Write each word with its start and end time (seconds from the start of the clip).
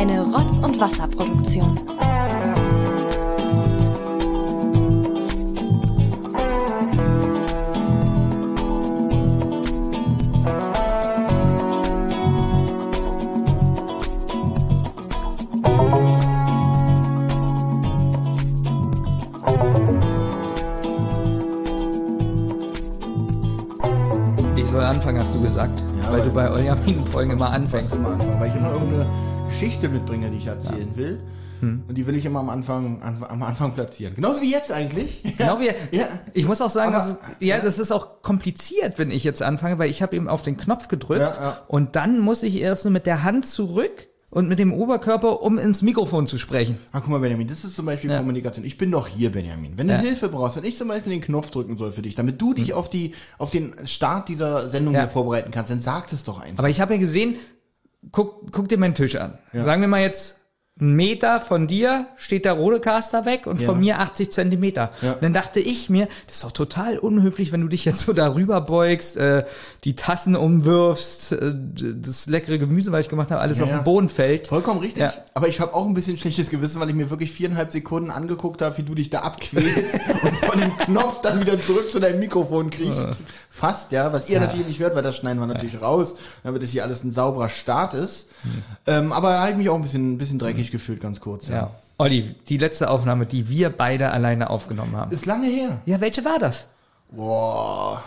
Eine 0.00 0.22
Rotz- 0.22 0.58
und 0.60 0.80
Wasserproduktion. 0.80 1.78
Ich 24.56 24.66
soll 24.66 24.82
anfangen, 24.82 25.18
hast 25.18 25.34
du 25.34 25.42
gesagt. 25.42 25.78
Ja, 25.80 26.10
weil 26.10 26.20
weil- 26.20 26.28
du 26.28 26.34
bei 26.34 26.48
euren 26.48 27.04
Folgen 27.06 27.32
immer 27.32 27.50
anfängst. 27.50 27.92
Anfangen, 27.94 28.40
weil 28.40 28.48
ich 28.48 28.54
immer 28.54 28.72
irgendeine 28.72 29.06
Geschichte 29.60 29.88
mitbringe, 29.90 30.30
die 30.30 30.38
ich 30.38 30.46
erzählen 30.46 30.88
will. 30.96 31.20
Hm. 31.60 31.82
Und 31.86 31.94
die 31.98 32.06
will 32.06 32.14
ich 32.16 32.24
immer 32.24 32.40
am 32.40 32.48
Anfang, 32.48 33.02
an, 33.02 33.22
am 33.28 33.42
Anfang 33.42 33.74
platzieren. 33.74 34.14
Genauso 34.14 34.40
wie 34.40 34.50
jetzt 34.50 34.72
eigentlich. 34.72 35.22
Genau 35.38 35.60
wie, 35.60 35.66
Ja. 35.94 36.06
ich 36.32 36.46
muss 36.46 36.62
auch 36.62 36.70
sagen, 36.70 36.94
Aber- 36.94 37.04
das 37.04 37.10
ist, 37.12 37.18
ja, 37.40 37.58
das 37.60 37.78
ist 37.78 37.92
auch 37.92 38.22
kompliziert, 38.22 38.98
wenn 38.98 39.10
ich 39.10 39.22
jetzt 39.24 39.42
anfange, 39.42 39.78
weil 39.78 39.90
ich 39.90 40.00
habe 40.00 40.16
eben 40.16 40.28
auf 40.28 40.42
den 40.42 40.56
Knopf 40.56 40.88
gedrückt 40.88 41.20
Ja, 41.20 41.34
ja. 41.34 41.58
und 41.68 41.96
dann 41.96 42.20
muss 42.20 42.42
ich 42.42 42.56
erst 42.56 42.86
mit 42.88 43.04
der 43.04 43.22
Hand 43.22 43.46
zurück 43.46 44.06
und 44.30 44.48
mit 44.48 44.58
dem 44.58 44.72
Oberkörper, 44.72 45.42
um 45.42 45.58
ins 45.58 45.82
Mikrofon 45.82 46.26
zu 46.26 46.38
sprechen. 46.38 46.78
Ah, 46.92 47.00
guck 47.00 47.08
mal, 47.10 47.20
Benjamin, 47.20 47.46
das 47.48 47.62
ist 47.64 47.76
zum 47.76 47.84
Beispiel 47.84 48.10
Ja. 48.10 48.16
Kommunikation. 48.18 48.64
Ich 48.64 48.78
bin 48.78 48.90
doch 48.90 49.06
hier, 49.08 49.30
Benjamin. 49.30 49.76
Wenn 49.76 49.88
du 49.88 49.94
Ja. 49.94 50.00
Hilfe 50.00 50.30
brauchst, 50.30 50.56
wenn 50.56 50.64
ich 50.64 50.78
zum 50.78 50.88
Beispiel 50.88 51.12
den 51.12 51.20
Knopf 51.20 51.50
drücken 51.50 51.76
soll 51.76 51.92
für 51.92 52.00
dich, 52.00 52.14
damit 52.14 52.40
du 52.40 52.54
dich 52.54 52.72
auf 52.72 52.88
die, 52.88 53.12
auf 53.36 53.50
den 53.50 53.74
Start 53.86 54.30
dieser 54.30 54.70
Sendung 54.70 54.94
Ja. 54.94 55.00
hier 55.00 55.08
vorbereiten 55.10 55.50
kannst, 55.50 55.70
dann 55.70 55.82
sag 55.82 56.08
das 56.08 56.24
doch 56.24 56.40
einfach. 56.40 56.60
Aber 56.60 56.70
ich 56.70 56.80
habe 56.80 56.94
ja 56.94 57.00
gesehen, 57.00 57.34
guck, 58.12 58.52
guck 58.52 58.68
dir 58.68 58.78
meinen 58.78 58.94
Tisch 58.94 59.16
an. 59.16 59.38
Ja. 59.52 59.64
Sagen 59.64 59.80
wir 59.80 59.88
mal 59.88 60.00
jetzt, 60.00 60.39
ein 60.80 60.94
Meter 60.94 61.40
von 61.40 61.66
dir 61.66 62.06
steht 62.16 62.44
der 62.44 62.54
Rodecaster 62.54 63.24
weg 63.24 63.46
und 63.46 63.60
Ja. 63.60 63.66
von 63.66 63.80
mir 63.80 63.98
80 64.00 64.32
Zentimeter. 64.32 64.90
Ja. 65.02 65.12
Und 65.12 65.22
dann 65.22 65.32
dachte 65.34 65.60
ich 65.60 65.90
mir, 65.90 66.06
das 66.26 66.36
ist 66.36 66.44
doch 66.44 66.52
total 66.52 66.98
unhöflich, 66.98 67.52
wenn 67.52 67.60
du 67.60 67.68
dich 67.68 67.84
jetzt 67.84 68.00
so 68.00 68.12
darüber 68.12 68.60
beugst, 68.60 69.16
äh, 69.16 69.44
die 69.84 69.94
Tassen 69.96 70.36
umwirfst, 70.36 71.32
äh, 71.32 71.52
das 71.96 72.26
leckere 72.26 72.58
Gemüse, 72.58 72.92
was 72.92 73.00
ich 73.00 73.08
gemacht 73.08 73.30
habe, 73.30 73.40
alles 73.40 73.58
Ja, 73.58 73.64
auf 73.64 73.70
den 73.70 73.84
Boden 73.84 74.08
fällt. 74.08 74.48
Vollkommen 74.48 74.80
richtig. 74.80 75.04
Aber 75.34 75.48
ich 75.48 75.60
habe 75.60 75.74
auch 75.74 75.86
ein 75.86 75.94
bisschen 75.94 76.16
schlechtes 76.16 76.50
Gewissen, 76.50 76.80
weil 76.80 76.88
ich 76.88 76.94
mir 76.94 77.10
wirklich 77.10 77.32
viereinhalb 77.32 77.70
Sekunden 77.70 78.10
angeguckt 78.10 78.62
habe, 78.62 78.78
wie 78.78 78.82
du 78.82 78.94
dich 78.94 79.10
da 79.10 79.20
abquälst 79.20 79.94
und 80.22 80.36
von 80.36 80.58
dem 80.60 80.76
Knopf 80.76 81.20
dann 81.20 81.40
wieder 81.40 81.60
zurück 81.60 81.90
zu 81.90 82.00
deinem 82.00 82.20
Mikrofon 82.20 82.70
kriegst. 82.70 83.06
Fast, 83.50 83.92
ja. 83.92 84.12
Was 84.12 84.28
ihr 84.30 84.40
natürlich 84.40 84.66
nicht 84.66 84.80
hört, 84.80 84.94
weil 84.94 85.02
das 85.02 85.16
schneiden 85.16 85.38
wir 85.40 85.46
natürlich 85.46 85.80
raus, 85.82 86.16
damit 86.42 86.62
das 86.62 86.70
hier 86.70 86.84
alles 86.84 87.04
ein 87.04 87.12
sauberer 87.12 87.48
Start 87.48 87.94
ist. 87.94 88.26
Ähm, 88.86 89.12
aber 89.12 89.38
habe 89.38 89.50
ich 89.50 89.56
mich 89.56 89.68
auch 89.68 89.74
ein 89.74 89.82
bisschen, 89.82 90.14
ein 90.14 90.18
bisschen 90.18 90.38
dreckig 90.38 90.69
gefühlt, 90.70 91.00
ganz 91.00 91.20
kurz. 91.20 91.48
Ja. 91.48 91.54
Ja. 91.54 91.70
Olli, 91.98 92.34
die 92.48 92.56
letzte 92.56 92.88
Aufnahme, 92.90 93.26
die 93.26 93.48
wir 93.48 93.70
beide 93.70 94.10
alleine 94.10 94.48
aufgenommen 94.50 94.96
haben. 94.96 95.12
Ist 95.12 95.26
lange 95.26 95.48
her. 95.48 95.82
Ja, 95.86 96.00
welche 96.00 96.24
war 96.24 96.38
das? 96.38 96.68
Boah. 97.10 98.02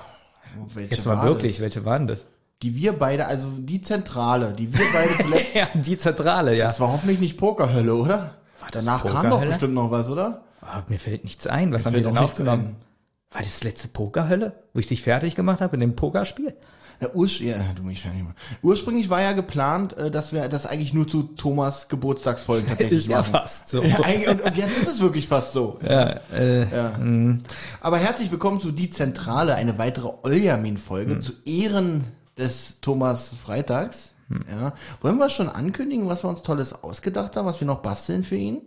Welche 0.74 0.96
Jetzt 0.96 1.06
mal 1.06 1.18
war 1.18 1.26
wirklich, 1.26 1.54
Das? 1.54 1.62
welche 1.62 1.86
waren 1.86 2.08
das? 2.08 2.26
Die 2.62 2.76
wir 2.76 2.94
beide, 2.94 3.26
also 3.28 3.50
die 3.60 3.82
Zentrale, 3.82 4.54
die 4.54 4.72
wir 4.72 4.86
beide 4.94 5.18
zuletzt. 5.24 5.56
Ja, 5.56 5.68
die 5.74 5.98
Zentrale, 5.98 6.56
ja. 6.56 6.68
Das 6.68 6.80
war 6.80 6.92
hoffentlich 6.92 7.20
nicht 7.20 7.38
Pokerhölle, 7.38 7.94
oder? 7.94 8.36
Danach 8.72 9.06
kam 9.06 9.30
doch 9.30 9.42
bestimmt 9.44 9.74
noch 9.74 9.92
was, 9.92 10.10
oder? 10.10 10.42
Ah, 10.62 10.82
mir 10.88 10.98
fällt 10.98 11.24
nichts 11.26 11.46
ein. 11.46 11.74
Was 11.74 11.86
haben 11.86 11.94
fällt 11.94 12.06
wir 12.06 12.12
denn 12.12 12.18
aufgenommen? 12.18 12.76
War 13.32 13.42
das 13.42 13.52
das 13.56 13.64
letzte 13.64 13.90
Pokerhölle, 13.90 14.54
wo 14.74 14.80
ich 14.80 14.88
dich 14.88 15.02
fertig 15.04 15.36
gemacht 15.36 15.60
habe 15.60 15.76
in 15.76 15.82
dem 15.82 15.96
Pokerspiel? 15.96 16.56
Ja, 17.00 17.10
urs 17.14 17.40
ja, 17.40 17.58
du 17.76 17.84
mich 17.84 18.04
ja. 18.04 18.12
Ursprünglich 18.62 19.10
war 19.10 19.22
ja 19.22 19.34
geplant, 19.34 19.98
äh, 19.98 20.12
dass 20.12 20.32
wir 20.32 20.48
das 20.48 20.66
eigentlich 20.66 20.94
nur 20.94 21.08
zu 21.08 21.24
Thomas 21.24 21.88
Geburtstagsfolgen 21.88 22.68
tatsächlich 22.70 23.00
Ist 23.00 23.08
ja 23.08 23.18
machen. 23.20 23.32
fast 23.32 23.70
so. 23.70 23.84
Ja, 23.84 23.98
und, 24.30 24.42
und 24.42 24.58
jetzt 24.58 24.78
ist 24.78 24.88
es 24.88 25.00
wirklich 25.00 25.28
fast 25.28 25.54
so. 25.54 25.80
Ja, 25.82 26.20
äh, 26.34 26.62
Ja. 26.70 27.00
Aber 27.82 27.98
herzlich 27.98 28.32
willkommen 28.32 28.60
zu 28.60 28.72
Die 28.72 28.90
Zentrale, 28.90 29.56
eine 29.56 29.78
weitere 29.78 30.10
Oljamin-Folge 30.24 31.20
zu 31.20 31.34
Ehren 31.46 32.04
des 32.38 32.80
Thomas 32.82 33.32
Freitags. 33.44 34.12
Ja. 34.50 34.74
Wollen 35.02 35.18
wir 35.18 35.30
schon 35.30 35.50
ankündigen, 35.50 36.08
was 36.08 36.24
wir 36.24 36.30
uns 36.30 36.42
Tolles 36.42 36.84
ausgedacht 36.84 37.36
haben, 37.36 37.46
was 37.46 37.60
wir 37.60 37.68
noch 37.68 37.82
basteln 37.82 38.24
für 38.24 38.36
ihn? 38.36 38.62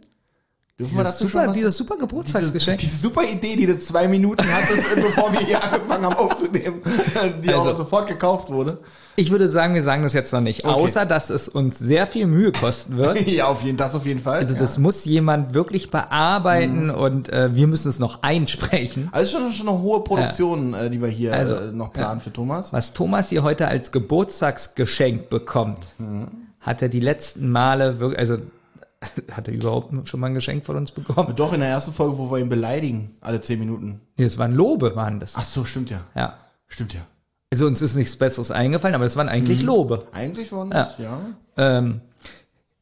Dürfen 0.78 0.94
wir 0.98 1.04
dieses, 1.04 1.19
schon 1.20 1.28
super, 1.31 1.53
dieses 1.54 1.76
super 1.78 1.94
diese, 1.94 2.06
Geburtstagsgeschenk. 2.06 2.81
diese 2.81 2.98
super 2.98 3.22
Idee, 3.25 3.56
die 3.56 3.64
du 3.66 3.78
zwei 3.78 4.06
Minuten 4.09 4.44
hattest, 4.47 4.82
bevor 4.94 5.32
wir 5.32 5.41
hier 5.41 5.62
angefangen 5.64 6.04
haben 6.04 6.16
aufzunehmen, 6.16 6.82
die 7.42 7.48
Also- 7.48 7.70
auch 7.70 7.76
sofort 7.78 8.06
gekauft 8.09 8.50
wurde. 8.50 8.76
Ich 9.19 9.31
würde 9.31 9.48
sagen, 9.48 9.72
wir 9.75 9.82
sagen 9.82 10.03
das 10.03 10.12
jetzt 10.12 10.31
noch 10.34 10.42
nicht, 10.42 10.66
Okay. 10.66 10.75
außer 10.75 11.06
dass 11.06 11.31
es 11.31 11.48
uns 11.48 11.78
sehr 11.78 12.06
viel 12.06 12.26
Mühe 12.26 12.53
kosten 12.53 12.98
wird. 12.98 13.19
Ja, 13.26 13.47
auf 13.47 13.62
jeden, 13.62 13.78
das 13.78 13.94
auf 13.94 14.04
jeden 14.04 14.20
Fall. 14.20 14.41
Also 14.41 14.53
ja. 14.53 14.60
das 14.60 14.76
muss 14.76 15.06
jemand 15.06 15.54
wirklich 15.54 15.91
bearbeiten 15.91 16.91
und 16.91 17.31
äh, 17.31 17.54
wir 17.54 17.66
müssen 17.66 17.88
es 17.88 17.98
noch 17.98 18.22
einsprechen. 18.22 19.08
Also 19.12 19.38
schon, 19.38 19.53
schon 19.54 19.69
eine 19.70 19.78
hohe 19.81 20.04
Produktion, 20.04 20.75
äh, 20.75 20.91
die 20.91 21.00
wir 21.00 21.08
hier 21.08 21.32
Also, 21.32 21.54
äh, 21.54 21.72
noch 21.72 21.94
planen 21.94 22.20
für 22.20 22.31
Thomas. 22.34 22.75
Was 22.75 22.93
Thomas 22.93 23.31
hier 23.31 23.43
heute 23.43 23.66
als 23.69 23.91
Geburtstagsgeschenk 23.93 25.31
bekommt, 25.31 25.78
hat 26.60 26.82
er 26.82 26.91
die 26.91 27.00
letzten 27.00 27.50
Male 27.50 27.98
wirklich, 27.98 28.19
also 28.19 28.37
hat 29.33 29.49
er 29.49 29.55
überhaupt 29.55 30.09
schon 30.09 30.21
mal 30.21 30.28
ein 30.28 30.34
Geschenk 30.34 30.65
von 30.65 30.77
uns 30.77 30.93
bekommen? 30.93 31.34
Doch 31.37 31.53
in 31.53 31.61
der 31.61 31.69
ersten 31.69 31.93
Folge, 31.93 32.19
wo 32.19 32.31
wir 32.31 32.39
ihn 32.39 32.49
beleidigen, 32.49 33.11
alle 33.21 33.41
zehn 33.41 33.59
Minuten. 33.59 34.00
Nee, 34.17 34.25
es 34.25 34.39
waren 34.39 34.55
Lobe, 34.55 34.97
waren 34.97 35.21
das. 35.21 35.34
Ach 35.37 35.44
so, 35.44 35.65
stimmt 35.65 35.91
ja. 35.91 36.00
Ja. 36.15 36.34
Stimmt 36.69 36.94
ja. 36.94 37.00
Also 37.53 37.67
uns 37.67 37.81
ist 37.81 37.94
nichts 37.94 38.17
Besseres 38.17 38.50
eingefallen, 38.50 38.94
aber 38.94 39.05
es 39.05 39.17
waren 39.17 39.28
eigentlich 39.28 39.62
Lobe. 39.62 40.06
Eigentlich 40.12 40.50
waren 40.53 40.71
Ja. 40.71 40.83
das, 40.84 40.99
ja. 40.99 41.21
Ähm, 41.56 42.00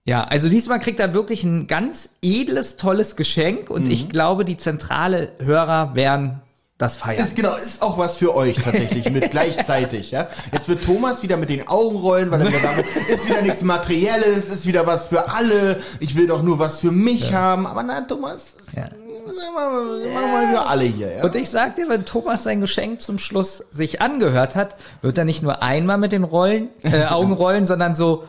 ja, 0.06 0.24
also 0.24 0.48
diesmal 0.48 0.80
kriegt 0.80 1.00
er 1.00 1.14
wirklich 1.14 1.44
ein 1.44 1.66
ganz 1.66 2.10
edles, 2.22 2.76
tolles 2.76 3.16
Geschenk 3.16 3.70
und 3.70 3.90
ich 3.90 4.08
glaube, 4.10 4.44
die 4.44 4.56
zentrale 4.56 5.32
Hörer 5.38 5.94
werden 5.94 6.40
das 6.78 6.96
feiern. 6.96 7.24
Ist 7.24 7.36
genau, 7.36 7.54
ist 7.54 7.82
auch 7.82 7.98
was 7.98 8.16
für 8.16 8.34
euch 8.34 8.56
tatsächlich 8.56 9.08
mit 9.10 9.30
gleichzeitig, 9.30 10.10
ja. 10.10 10.26
Jetzt 10.52 10.68
wird 10.68 10.82
Thomas 10.84 11.22
wieder 11.22 11.36
mit 11.36 11.48
den 11.48 11.68
Augen 11.68 11.96
rollen, 11.96 12.30
weil 12.30 12.40
er 12.40 12.48
wieder 12.48 12.60
damit, 12.60 12.86
ist 13.08 13.28
wieder 13.28 13.42
nichts 13.42 13.62
Materielles, 13.62 14.48
ist 14.48 14.66
wieder 14.66 14.86
was 14.86 15.08
für 15.08 15.28
alle. 15.30 15.80
Ich 16.00 16.16
will 16.16 16.26
doch 16.26 16.42
nur 16.42 16.58
was 16.58 16.80
für 16.80 16.90
mich 16.90 17.32
haben. 17.32 17.66
Aber 17.68 17.82
nein, 17.84 18.08
Thomas, 18.08 18.54
Ja. 18.74 18.82
machen 18.84 20.02
wir 20.02 20.26
mal 20.28 20.52
für 20.52 20.66
alle 20.66 20.84
hier, 20.84 21.16
ja. 21.18 21.24
Und 21.24 21.34
ich 21.36 21.48
sag 21.48 21.76
dir, 21.76 21.88
wenn 21.88 22.04
Thomas 22.04 22.42
sein 22.42 22.60
Geschenk 22.60 23.00
zum 23.02 23.18
Schluss 23.18 23.64
sich 23.70 24.00
angehört 24.00 24.56
hat, 24.56 24.76
wird 25.00 25.16
er 25.16 25.24
nicht 25.24 25.42
nur 25.42 25.62
einmal 25.62 25.98
mit 25.98 26.10
den 26.12 26.24
Rollen, 26.24 26.68
äh, 26.82 27.04
Augen 27.04 27.32
rollen, 27.32 27.66
sondern 27.66 27.94
so 27.94 28.24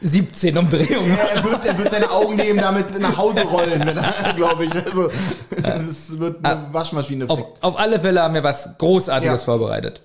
17 0.00 0.56
Umdrehungen. 0.56 1.16
Er 1.34 1.44
wird, 1.44 1.64
er 1.66 1.78
wird 1.78 1.90
seine 1.90 2.10
Augen 2.10 2.36
nehmen, 2.36 2.58
damit 2.58 2.98
nach 3.00 3.16
Hause 3.16 3.42
rollen, 3.42 3.82
glaube 4.36 4.64
ich. 4.66 4.74
Also, 4.74 5.10
es 5.90 6.18
wird 6.18 6.44
eine 6.44 6.66
Waschmaschine. 6.72 7.28
Auf, 7.28 7.44
auf 7.60 7.78
alle 7.78 7.98
Fälle 8.00 8.22
haben 8.22 8.34
wir 8.34 8.44
was 8.44 8.68
Großartiges 8.78 9.40
Ja. 9.42 9.44
vorbereitet. 9.44 10.02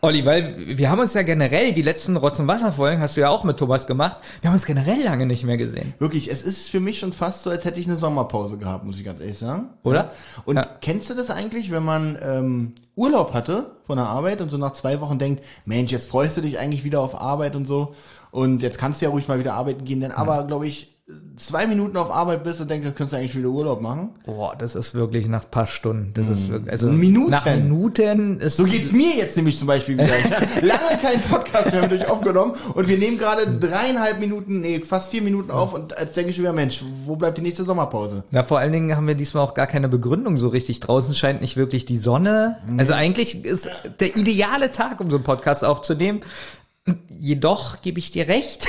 Olli, 0.00 0.26
weil 0.26 0.54
wir 0.76 0.90
haben 0.90 0.98
uns 1.00 1.14
ja 1.14 1.22
generell, 1.22 1.72
die 1.72 1.80
letzten 1.80 2.18
Rotz- 2.18 2.38
und 2.38 2.46
Wasserfolgen 2.46 3.00
hast 3.00 3.16
du 3.16 3.22
ja 3.22 3.30
auch 3.30 3.42
mit 3.42 3.56
Thomas 3.56 3.86
gemacht, 3.86 4.18
wir 4.42 4.50
haben 4.50 4.54
uns 4.54 4.66
generell 4.66 5.02
lange 5.02 5.24
nicht 5.24 5.44
mehr 5.44 5.56
gesehen. 5.56 5.94
Wirklich, 5.98 6.30
es 6.30 6.42
ist 6.42 6.68
für 6.68 6.78
mich 6.80 6.98
schon 6.98 7.14
fast 7.14 7.42
so, 7.44 7.48
als 7.48 7.64
hätte 7.64 7.80
ich 7.80 7.86
eine 7.86 7.96
Sommerpause 7.96 8.58
gehabt, 8.58 8.84
muss 8.84 8.98
ich 8.98 9.04
ganz 9.04 9.20
ehrlich 9.22 9.38
sagen. 9.38 9.70
Oder? 9.82 9.96
Ja. 9.96 10.10
Und 10.44 10.56
Ja. 10.56 10.66
kennst 10.82 11.08
du 11.08 11.14
das 11.14 11.30
eigentlich, 11.30 11.70
wenn 11.70 11.84
man 11.84 12.18
ähm, 12.22 12.74
Urlaub 12.96 13.32
hatte 13.32 13.70
von 13.86 13.96
der 13.96 14.06
Arbeit 14.06 14.42
und 14.42 14.50
so 14.50 14.58
nach 14.58 14.74
zwei 14.74 15.00
Wochen 15.00 15.18
denkt, 15.18 15.42
Mensch, 15.64 15.90
jetzt 15.90 16.10
freust 16.10 16.36
du 16.36 16.42
dich 16.42 16.58
eigentlich 16.58 16.84
wieder 16.84 17.00
auf 17.00 17.18
Arbeit 17.18 17.56
und 17.56 17.66
so 17.66 17.94
und 18.34 18.62
jetzt 18.62 18.78
kannst 18.78 19.00
du 19.00 19.04
ja 19.04 19.12
ruhig 19.12 19.28
mal 19.28 19.38
wieder 19.38 19.54
arbeiten 19.54 19.84
gehen, 19.84 20.00
dann 20.00 20.10
aber, 20.10 20.42
glaube 20.48 20.66
ich, 20.66 20.96
zwei 21.36 21.68
Minuten 21.68 21.96
auf 21.96 22.10
Arbeit 22.10 22.42
bist 22.42 22.60
und 22.60 22.68
denkst, 22.68 22.84
jetzt 22.84 22.96
kannst 22.96 23.12
du 23.12 23.16
eigentlich 23.16 23.36
wieder 23.36 23.48
Urlaub 23.48 23.80
machen. 23.80 24.08
Boah, 24.26 24.56
das 24.58 24.74
ist 24.74 24.96
wirklich 24.96 25.28
nach 25.28 25.48
paar 25.48 25.68
Stunden. 25.68 26.14
Das 26.14 26.26
ist 26.26 26.48
wirklich, 26.48 26.72
also 26.72 26.88
Minuten. 26.88 27.30
nach 27.30 27.44
Minuten 27.44 28.40
ist 28.40 28.56
So 28.56 28.64
geht's 28.64 28.90
mir 28.90 29.14
jetzt 29.16 29.36
nämlich 29.36 29.56
zum 29.56 29.68
Beispiel 29.68 29.94
wieder. 29.98 30.18
Ich 30.18 30.24
habe 30.24 30.46
lange 30.66 31.00
keinen 31.00 31.22
Podcast 31.22 31.70
mehr 31.70 31.82
mit 31.82 31.92
euch 31.92 32.10
aufgenommen 32.10 32.54
und 32.74 32.88
wir 32.88 32.98
nehmen 32.98 33.18
gerade 33.18 33.46
dreieinhalb 33.46 34.18
Minuten, 34.18 34.58
nee, 34.58 34.80
fast 34.80 35.12
vier 35.12 35.22
Minuten 35.22 35.52
auf 35.52 35.72
und 35.72 35.94
jetzt 35.96 36.16
denke 36.16 36.32
ich 36.32 36.38
wieder, 36.40 36.52
Mensch, 36.52 36.82
wo 37.04 37.14
bleibt 37.14 37.38
die 37.38 37.42
nächste 37.42 37.62
Sommerpause? 37.62 38.24
Ja, 38.32 38.42
vor 38.42 38.58
allen 38.58 38.72
Dingen 38.72 38.96
haben 38.96 39.06
wir 39.06 39.14
diesmal 39.14 39.44
auch 39.44 39.54
gar 39.54 39.68
keine 39.68 39.88
Begründung 39.88 40.38
so 40.38 40.48
richtig. 40.48 40.80
Draußen 40.80 41.14
scheint 41.14 41.40
nicht 41.40 41.56
wirklich 41.56 41.84
die 41.84 41.98
Sonne. 41.98 42.56
Also 42.78 42.94
eigentlich 42.94 43.44
ist 43.44 43.68
der 44.00 44.16
ideale 44.16 44.72
Tag, 44.72 45.00
um 45.00 45.08
so 45.08 45.18
einen 45.18 45.24
Podcast 45.24 45.64
aufzunehmen. 45.64 46.20
Jedoch 47.08 47.80
gebe 47.80 47.98
ich 47.98 48.10
dir 48.10 48.28
recht. 48.28 48.66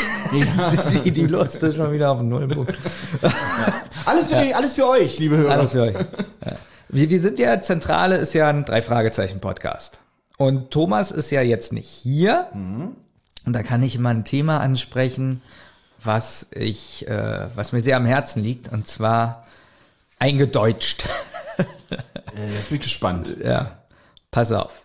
die, 1.03 1.11
die 1.11 1.25
Lust 1.25 1.61
ist 1.61 1.75
schon 1.75 1.91
wieder 1.91 2.11
auf 2.11 2.19
den 2.19 2.29
Nullpunkt. 2.29 2.73
Alles 4.05 4.27
für, 4.27 4.55
alles 4.55 4.75
für 4.75 4.87
euch, 4.87 5.17
liebe 5.17 5.35
Hörer. 5.35 5.51
Alles 5.51 5.71
für 5.71 5.81
euch. 5.81 5.95
Ja. 5.95 6.57
Wir, 6.89 7.09
wir 7.09 7.19
sind 7.19 7.39
ja, 7.39 7.59
Zentrale 7.59 8.17
ist 8.17 8.33
ja 8.33 8.47
ein 8.47 8.63
Drei-Fragezeichen-Podcast. 8.63 9.99
Und 10.37 10.69
Thomas 10.69 11.09
ist 11.09 11.31
ja 11.31 11.41
jetzt 11.41 11.73
nicht 11.73 11.89
hier. 11.89 12.47
Und 12.53 13.53
da 13.53 13.63
kann 13.63 13.81
ich 13.81 13.97
mal 13.97 14.11
ein 14.11 14.23
Thema 14.23 14.59
ansprechen, 14.59 15.41
was 16.03 16.47
ich, 16.51 17.07
äh, 17.07 17.47
was 17.55 17.71
mir 17.71 17.81
sehr 17.81 17.97
am 17.97 18.05
Herzen 18.05 18.43
liegt, 18.43 18.71
und 18.71 18.87
zwar 18.87 19.45
eingedeutscht. 20.19 21.09
Äh, 22.37 22.53
jetzt 22.53 22.69
bin 22.69 22.75
ich 22.77 22.83
gespannt. 22.83 23.37
Ja, 23.43 23.71
pass 24.29 24.51
auf. 24.51 24.83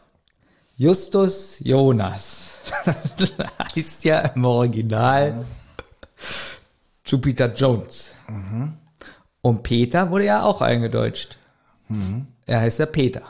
Justus 0.76 1.56
Jonas 1.58 2.49
heißt 3.76 4.04
ja 4.04 4.20
im 4.20 4.44
Original 4.44 5.44
Jupiter 7.04 7.52
Jones. 7.52 8.14
Und 9.42 9.62
Peter 9.62 10.10
wurde 10.10 10.24
ja 10.26 10.42
auch 10.42 10.60
eingedeutscht. 10.60 11.38
Er 12.46 12.60
heißt 12.60 12.78
ja 12.78 12.86
Peter. 12.86 13.22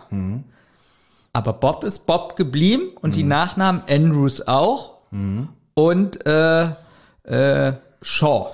Aber 1.32 1.52
Bob 1.52 1.84
ist 1.84 2.06
Bob 2.06 2.36
geblieben 2.36 2.90
und 3.00 3.16
die 3.16 3.22
Nachnamen 3.22 3.82
Andrews 3.88 4.46
auch. 4.46 4.98
Und 5.74 6.26
äh, 6.26 6.64
äh, 7.24 7.72
Shaw. 8.02 8.50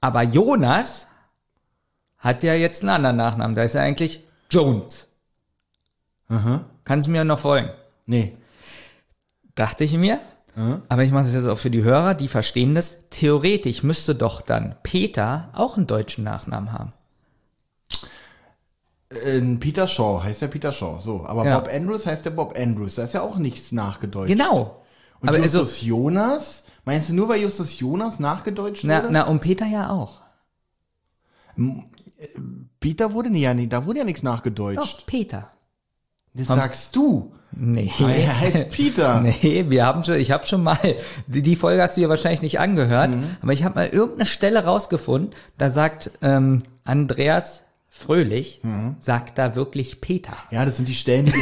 Aber 0.00 0.22
Jonas 0.22 1.06
hat 2.18 2.42
ja 2.42 2.54
jetzt 2.54 2.82
einen 2.82 2.90
anderen 2.90 3.16
Nachnamen. 3.16 3.54
Da 3.56 3.62
ist 3.62 3.74
er 3.74 3.82
eigentlich 3.82 4.24
Jones. 4.50 5.08
Kannst 6.84 7.06
du 7.06 7.12
mir 7.12 7.24
noch 7.24 7.38
folgen? 7.38 7.70
Nee. 8.06 8.36
Dachte 9.54 9.84
ich 9.84 9.92
mir. 9.94 10.18
Aber 10.88 11.02
ich 11.02 11.12
mache 11.12 11.24
das 11.24 11.34
jetzt 11.34 11.46
auch 11.46 11.58
für 11.58 11.70
die 11.70 11.82
Hörer, 11.82 12.14
die 12.14 12.28
verstehen 12.28 12.74
das. 12.74 13.08
Theoretisch 13.08 13.82
müsste 13.82 14.14
doch 14.14 14.42
dann 14.42 14.76
Peter 14.82 15.48
auch 15.54 15.78
einen 15.78 15.86
deutschen 15.86 16.24
Nachnamen 16.24 16.72
haben. 16.72 16.92
Äh, 19.08 19.40
Peter 19.56 19.86
Shaw 19.86 20.22
heißt 20.22 20.42
ja 20.42 20.48
Peter 20.48 20.72
Shaw. 20.72 21.00
So, 21.00 21.24
aber 21.26 21.46
Ja. 21.46 21.58
Bob 21.58 21.72
Andrews 21.72 22.04
heißt 22.06 22.24
ja 22.26 22.30
Bob 22.30 22.54
Andrews. 22.56 22.96
Da 22.96 23.04
ist 23.04 23.14
ja 23.14 23.22
auch 23.22 23.36
nichts 23.36 23.72
nachgedeutscht. 23.72 24.30
Genau. 24.30 24.82
Und 25.20 25.28
aber 25.28 25.38
also, 25.38 25.60
Justus 25.60 25.82
Jonas? 25.82 26.64
Meinst 26.84 27.10
du 27.10 27.14
nur, 27.14 27.28
weil 27.28 27.40
Justus 27.40 27.78
Jonas 27.78 28.18
nachgedeutscht 28.18 28.84
na, 28.84 29.02
wurde? 29.04 29.12
na, 29.12 29.26
und 29.26 29.40
Peter 29.40 29.66
ja 29.66 29.88
auch. 29.90 30.20
Peter 32.80 33.12
wurde, 33.12 33.30
ja, 33.30 33.54
nee, 33.54 33.68
da 33.68 33.86
wurde 33.86 34.00
ja 34.00 34.04
nichts 34.04 34.22
nachgedeutscht. 34.22 35.00
Doch, 35.00 35.06
Peter. 35.06 35.50
Das 36.34 36.48
sagst 36.48 36.96
du. 36.96 37.34
Nee. 37.54 37.90
Weil 37.98 38.20
er 38.20 38.40
heißt 38.40 38.70
Peter. 38.70 39.20
Nee, 39.42 39.66
wir 39.68 39.84
haben 39.84 40.02
schon, 40.04 40.14
ich 40.16 40.30
habe 40.30 40.44
schon 40.44 40.62
mal, 40.62 40.78
die, 41.26 41.56
Folge 41.56 41.82
hast 41.82 41.96
du 41.96 42.00
ja 42.00 42.08
wahrscheinlich 42.08 42.42
nicht 42.42 42.58
angehört, 42.60 43.10
Mhm. 43.10 43.36
aber 43.42 43.52
ich 43.52 43.62
habe 43.64 43.74
mal 43.74 43.86
irgendeine 43.88 44.26
Stelle 44.26 44.64
rausgefunden, 44.64 45.34
da 45.58 45.70
sagt 45.70 46.10
ähm, 46.22 46.60
Andreas 46.84 47.64
Fröhlich, 47.94 48.60
Mhm. 48.62 48.96
sagt 49.00 49.36
da 49.38 49.54
wirklich 49.54 50.00
Peter. 50.00 50.32
Ja, 50.50 50.64
das 50.64 50.76
sind 50.78 50.88
die 50.88 50.94
Stellen, 50.94 51.26
die 51.26 51.32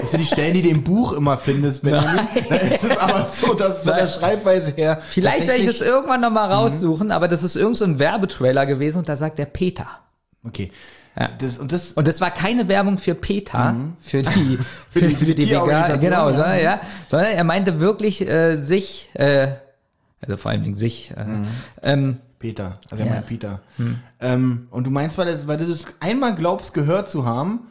das 0.00 0.12
sind 0.12 0.20
die 0.20 0.26
Stellen, 0.26 0.54
die 0.54 0.62
du 0.62 0.70
im 0.70 0.82
Buch 0.82 1.12
immer 1.12 1.36
findest, 1.36 1.82
Benjamin. 1.82 2.26
Da 2.48 2.56
ist 2.56 2.82
es 2.84 2.96
aber 2.98 3.26
so, 3.26 3.52
dass 3.52 3.82
von 3.84 3.94
der. 3.94 4.06
Schreibweise 4.08 4.72
her. 4.72 5.00
Vielleicht 5.06 5.46
werde 5.46 5.60
ich 5.60 5.66
es 5.66 5.82
irgendwann 5.82 6.20
Mhm. 6.20 6.26
nochmal 6.26 6.50
raussuchen, 6.50 7.10
aber 7.12 7.28
das 7.28 7.42
ist 7.42 7.54
irgend 7.54 7.76
so 7.76 7.84
ein 7.84 7.98
Werbetrailer 7.98 8.64
gewesen 8.64 8.98
und 9.00 9.08
da 9.10 9.16
sagt 9.16 9.38
er 9.38 9.44
Peter. 9.44 9.86
Okay. 10.42 10.70
Ja. 11.20 11.28
Das, 11.38 11.58
und 11.58 11.70
das, 11.70 11.92
Und 11.92 12.08
das 12.08 12.20
war 12.20 12.30
keine 12.30 12.66
Werbung 12.66 12.96
für 12.98 13.14
Peter, 13.14 13.74
für 14.02 14.22
die, 14.22 14.58
für, 14.90 15.00
die- 15.02 15.14
für 15.16 15.34
die 15.34 15.48
Veganer, 15.50 15.94
Tierorganisation, 15.94 16.00
genau, 16.00 16.28
ja. 16.30 16.34
sondern, 16.36 16.60
ja, 16.62 16.80
sondern 17.08 17.28
er 17.32 17.44
meinte 17.44 17.78
wirklich 17.80 18.26
äh, 18.26 18.56
sich, 18.62 19.10
äh, 19.14 19.48
also 20.22 20.36
vor 20.38 20.50
allen 20.50 20.62
Dingen 20.62 20.76
sich, 20.76 21.10
äh, 21.12 21.26
ähm, 21.82 22.16
Peter, 22.38 22.78
also 22.90 23.02
er 23.04 23.06
Ja. 23.08 23.14
meint 23.16 23.26
Peter. 23.26 23.60
Ähm, 24.20 24.66
und 24.70 24.84
du 24.86 24.90
meinst, 24.90 25.18
weil, 25.18 25.26
das, 25.26 25.46
weil 25.46 25.58
du 25.58 25.66
das 25.66 25.84
einmal 26.00 26.34
glaubst, 26.34 26.72
gehört 26.72 27.10
zu 27.10 27.26
haben, 27.26 27.68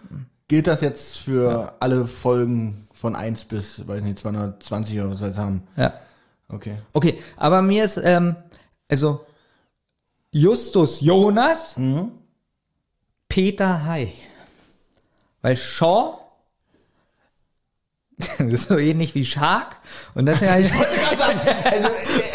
gilt 0.48 0.68
das 0.68 0.82
jetzt 0.82 1.18
für 1.18 1.74
alle 1.80 2.06
Folgen 2.06 2.86
von 2.94 3.16
1 3.16 3.46
bis, 3.46 3.88
weiß 3.88 4.02
nicht, 4.02 4.20
220 4.20 5.00
oder 5.00 5.12
was 5.12 5.22
wir 5.22 5.28
jetzt 5.28 5.40
haben. 5.40 5.64
ja. 5.76 5.94
Okay. 6.52 6.78
Okay, 6.94 7.20
aber 7.38 7.62
mir 7.64 7.84
ist, 7.86 7.98
ähm, 8.04 8.36
also 8.88 9.26
Justus 10.32 11.02
Jonas, 11.02 11.76
Peter 13.30 13.86
Hai. 13.86 14.12
Weil 15.42 15.56
Shaw, 15.56 16.20
das 18.18 18.40
ist 18.40 18.68
so 18.68 18.78
ähnlich 18.78 19.16
wie 19.16 19.24
Shark. 19.24 19.78
Und 20.14 20.26
das 20.26 20.42
ist 20.42 20.42
ja 20.42 20.58
Ich 20.58 20.74
wollte 20.78 20.98
gerade 21.00 21.18
sagen, 21.18 21.40
also 21.64 21.88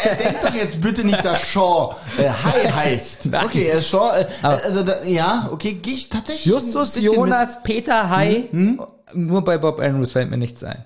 er, 0.03 0.11
er 0.11 0.15
denkt 0.15 0.43
doch 0.43 0.53
jetzt 0.55 0.81
bitte 0.81 1.05
nicht, 1.05 1.23
dass 1.23 1.47
Shaw 1.47 1.95
äh, 2.17 2.27
Hai 2.29 2.71
heißt. 2.71 3.25
Nein. 3.27 3.45
Okay, 3.45 3.67
er 3.67 3.77
ist 3.79 3.89
Shaw, 3.89 4.19
äh, 4.19 4.25
also 4.41 4.83
da, 4.83 5.03
ja, 5.03 5.49
okay, 5.51 5.73
gehe 5.73 5.93
ich 5.93 6.09
tatsächlich 6.09 6.45
Justus 6.45 6.95
Jonas, 6.99 7.61
Peter 7.61 8.09
Hai. 8.09 8.49
Nur 9.13 9.43
bei 9.43 9.59
Bob 9.59 9.79
Andrews 9.79 10.13
fällt 10.13 10.31
mir 10.31 10.37
nichts 10.37 10.63
ein. 10.63 10.83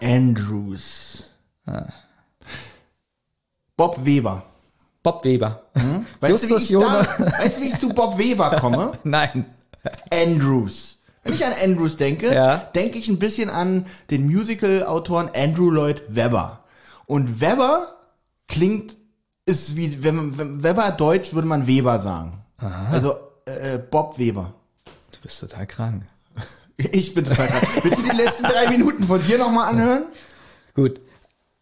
Mit. 0.00 0.10
Andrews. 0.10 1.30
Ah. 1.66 1.86
Bob 3.76 4.04
Weber. 4.04 4.42
Bob 5.02 5.24
Weber. 5.24 5.62
Weißt 6.20 6.44
du, 6.44 6.50
wie 6.50 6.62
ich 6.62 6.70
Jonas. 6.70 7.06
da, 7.18 7.32
weißt 7.38 7.56
du, 7.56 7.62
wie 7.62 7.68
ich 7.68 7.78
zu 7.78 7.88
Bob 7.90 8.18
Weber 8.18 8.50
komme? 8.60 8.92
Nein. 9.04 9.46
Andrews. 10.12 10.98
Wenn 11.22 11.34
ich 11.34 11.44
an 11.44 11.52
Andrews 11.62 11.96
denke, 11.96 12.32
Ja. 12.34 12.56
denke 12.74 12.98
ich 12.98 13.08
ein 13.08 13.18
bisschen 13.18 13.50
an 13.50 13.86
den 14.10 14.26
Musical-Autoren 14.26 15.30
Andrew 15.34 15.70
Lloyd 15.70 16.02
Webber. 16.08 16.60
Und 17.06 17.40
Webber 17.40 17.94
klingt, 18.48 18.96
ist 19.46 19.76
wie, 19.76 20.02
wenn 20.02 20.16
man, 20.16 20.38
wenn 20.38 20.62
Webber 20.62 20.90
Deutsch 20.92 21.32
würde 21.34 21.48
man 21.48 21.66
Weber 21.66 21.98
sagen. 21.98 22.32
Also, 22.90 23.14
äh, 23.46 23.78
Bob 23.78 24.18
Weber. 24.18 24.52
Du 25.12 25.18
bist 25.22 25.40
total 25.40 25.66
krank. 25.66 26.02
Ich 26.92 27.12
bin 27.14 27.26
total 27.26 27.48
krank. 27.48 27.68
Willst 27.82 27.98
du 27.98 28.02
die 28.10 28.16
letzten 28.16 28.44
drei 28.44 28.68
Minuten 28.70 29.04
von 29.04 29.22
dir 29.22 29.36
nochmal 29.36 29.68
anhören? 29.68 30.04
Gut. 30.74 30.98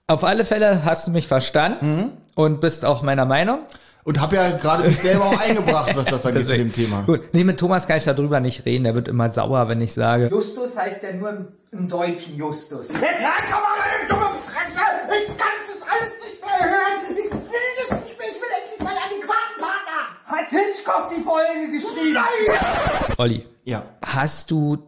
Auf 0.07 0.23
alle 0.23 0.45
Fälle 0.45 0.85
hast 0.85 1.09
du 1.09 1.11
mich 1.11 1.27
verstanden 1.27 2.13
und 2.39 2.61
bist 2.61 2.85
auch 2.85 3.03
meiner 3.03 3.25
Meinung. 3.25 3.59
Und 4.05 4.21
habe 4.21 4.37
ja 4.37 4.49
gerade 4.57 4.85
mich 4.89 4.99
selber 5.01 5.25
auch 5.27 5.41
eingebracht, 5.47 5.91
was 5.97 6.05
das 6.05 6.25
angeht 6.25 6.45
zu 6.47 6.57
dem 6.57 6.73
Thema. 6.73 7.03
Gut, 7.03 7.23
nee, 7.33 7.43
mit 7.43 7.59
Thomas 7.59 7.87
kann 7.89 7.97
ich 7.99 8.05
darüber 8.05 8.39
nicht 8.39 8.65
reden. 8.65 8.85
Der 8.85 8.95
wird 8.95 9.09
immer 9.09 9.29
sauer, 9.31 9.69
wenn 9.69 9.81
ich 9.81 9.93
sage. 9.93 10.29
Justus 10.31 10.77
heißt 10.77 11.03
ja 11.03 11.13
nur 11.15 11.31
im, 11.31 11.49
im 11.73 11.89
Deutschen 11.89 12.37
Justus. 12.37 12.87
Jetzt 12.89 13.03
halt 13.03 13.45
doch 13.51 13.61
mal 13.61 13.77
eine 13.83 14.09
dumme 14.09 14.31
Fresse! 14.47 14.81
Ich 15.21 15.27
kann 15.37 15.59
das 15.67 15.83
alles 15.83 16.13
nicht 16.25 16.41
mehr 16.41 16.71
hören! 16.71 17.11
Ich 17.11 17.25
will 17.33 17.71
das 17.89 17.99
nicht 18.05 18.19
mehr! 18.19 18.29
Ich 18.29 18.41
will 18.41 18.53
endlich 18.63 18.79
meinen 18.79 18.99
adäquaten 18.99 19.59
Partner! 19.59 20.01
Hat 20.27 20.49
Hitchcock 20.49 21.09
die 21.15 21.23
Folge 21.23 21.73
geschrieben? 21.73 22.15
Nein! 22.15 23.15
Olli, 23.19 23.47
Ja. 23.65 23.83
hast 24.07 24.53
du, 24.53 24.79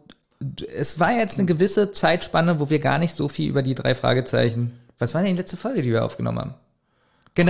es 0.79 0.99
war 1.01 1.13
jetzt 1.13 1.37
eine 1.39 1.47
gewisse 1.47 1.91
Zeitspanne, 1.93 2.61
wo 2.61 2.71
wir 2.71 2.79
gar 2.79 2.99
nicht 2.99 3.17
so 3.17 3.29
viel 3.29 3.51
über 3.51 3.63
die 3.63 3.75
drei 3.75 3.95
Fragezeichen, 3.97 4.79
was 5.01 5.15
war 5.15 5.23
denn 5.23 5.35
die 5.35 5.41
letzte 5.43 5.57
Folge, 5.57 5.83
die 5.83 5.91
wir 5.93 6.05
aufgenommen 6.05 6.39
haben? 6.39 6.55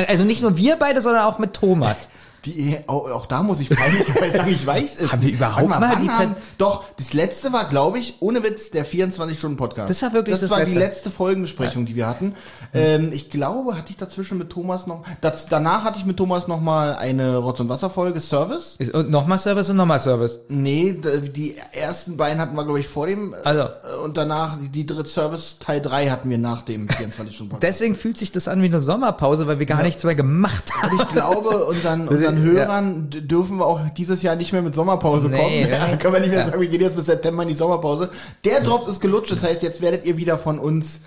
Also 0.06 0.24
nicht 0.24 0.42
nur 0.42 0.56
wir 0.56 0.76
beide, 0.76 1.02
sondern 1.02 1.24
auch 1.24 1.38
mit 1.38 1.54
Thomas. 1.54 2.08
Die, 2.46 2.78
auch, 2.86 3.10
auch 3.10 3.26
da 3.26 3.42
muss 3.42 3.60
ich 3.60 3.68
peinlich 3.68 4.06
sagen, 4.32 4.50
ich 4.50 4.66
weiß 4.66 5.00
es. 5.00 5.12
Haben 5.12 5.20
wir 5.22 5.26
nicht. 5.28 5.36
überhaupt 5.36 5.68
mal 5.68 5.80
wann 5.80 6.02
die 6.02 6.08
haben, 6.08 6.34
Zeit- 6.34 6.42
Doch, 6.58 6.84
das 6.96 7.12
letzte 7.12 7.52
war, 7.52 7.66
glaube 7.68 7.98
ich, 7.98 8.14
ohne 8.20 8.42
Witz, 8.42 8.70
der 8.70 8.86
24-Stunden-Podcast. 8.86 9.90
Das 9.90 10.02
war 10.02 10.12
wirklich 10.14 10.32
das 10.34 10.40
das 10.42 10.50
war 10.50 10.58
die 10.64 10.72
letzte. 10.72 10.78
letzte 10.80 11.10
Folgenbesprechung, 11.10 11.84
die 11.86 11.96
wir 11.96 12.06
hatten. 12.06 12.34
Ähm, 12.72 13.10
ich 13.12 13.30
glaube, 13.30 13.76
hatte 13.76 13.90
ich 13.90 13.96
dazwischen 13.96 14.38
mit 14.38 14.50
Thomas 14.50 14.86
noch, 14.86 15.02
das, 15.20 15.46
danach 15.46 15.84
hatte 15.84 15.98
ich 15.98 16.06
mit 16.06 16.16
Thomas 16.16 16.48
noch 16.48 16.60
mal 16.60 16.94
eine 16.96 17.36
Rotz- 17.36 17.60
und 17.60 17.68
Wasser-Folge, 17.68 18.20
Service. 18.20 18.76
Ist- 18.78 18.94
Und 18.94 19.10
nochmal 19.10 19.38
Service 19.38 19.68
und 19.70 19.76
nochmal 19.76 20.00
Service. 20.00 20.38
Nee, 20.48 20.98
die 21.34 21.56
ersten 21.72 22.16
beiden 22.16 22.40
hatten 22.40 22.56
wir, 22.56 22.64
glaube 22.64 22.80
ich, 22.80 22.88
vor 22.88 23.06
dem, 23.06 23.34
äh, 23.34 23.36
Also. 23.44 23.64
und 24.04 24.16
danach, 24.16 24.56
die, 24.72 24.86
dritte 24.86 25.08
Service, 25.08 25.56
Teil 25.60 25.80
3 25.80 26.08
hatten 26.08 26.30
wir 26.30 26.38
nach 26.38 26.62
dem 26.62 26.88
24-Stunden-Podcast. 26.88 27.62
Deswegen 27.62 27.94
fühlt 27.94 28.16
sich 28.16 28.32
das 28.32 28.48
an 28.48 28.62
wie 28.62 28.66
eine 28.66 28.80
Sommerpause, 28.80 29.46
weil 29.46 29.58
wir 29.58 29.66
gar 29.66 29.82
nichts 29.82 30.04
mehr 30.04 30.14
gemacht 30.14 30.64
haben. 30.80 30.98
Ich 31.00 31.08
glaube, 31.08 31.64
unseren, 31.66 32.08
unseren 32.30 32.46
Ja. 32.56 32.62
Hörern 32.62 33.10
d- 33.10 33.20
dürfen 33.20 33.58
wir 33.58 33.66
auch 33.66 33.80
dieses 33.96 34.22
Jahr 34.22 34.36
nicht 34.36 34.52
mehr 34.52 34.62
mit 34.62 34.74
Sommerpause 34.74 35.28
Nee, 35.28 35.36
kommen. 35.38 35.60
ja. 35.70 35.86
Dann 35.88 35.98
können 35.98 36.14
wir 36.14 36.20
nicht 36.20 36.30
mehr 36.30 36.40
Ja. 36.40 36.46
sagen, 36.46 36.60
wir 36.60 36.68
gehen 36.68 36.80
jetzt 36.80 36.96
bis 36.96 37.06
September 37.06 37.42
in 37.42 37.48
die 37.50 37.54
Sommerpause. 37.54 38.10
Der 38.44 38.60
Drops 38.62 38.88
ist 38.90 39.00
gelutscht, 39.00 39.32
das 39.32 39.42
heißt, 39.44 39.62
jetzt 39.62 39.80
werdet 39.80 40.04
ihr 40.04 40.16
wieder 40.16 40.38
von 40.38 40.58
uns 40.58 41.00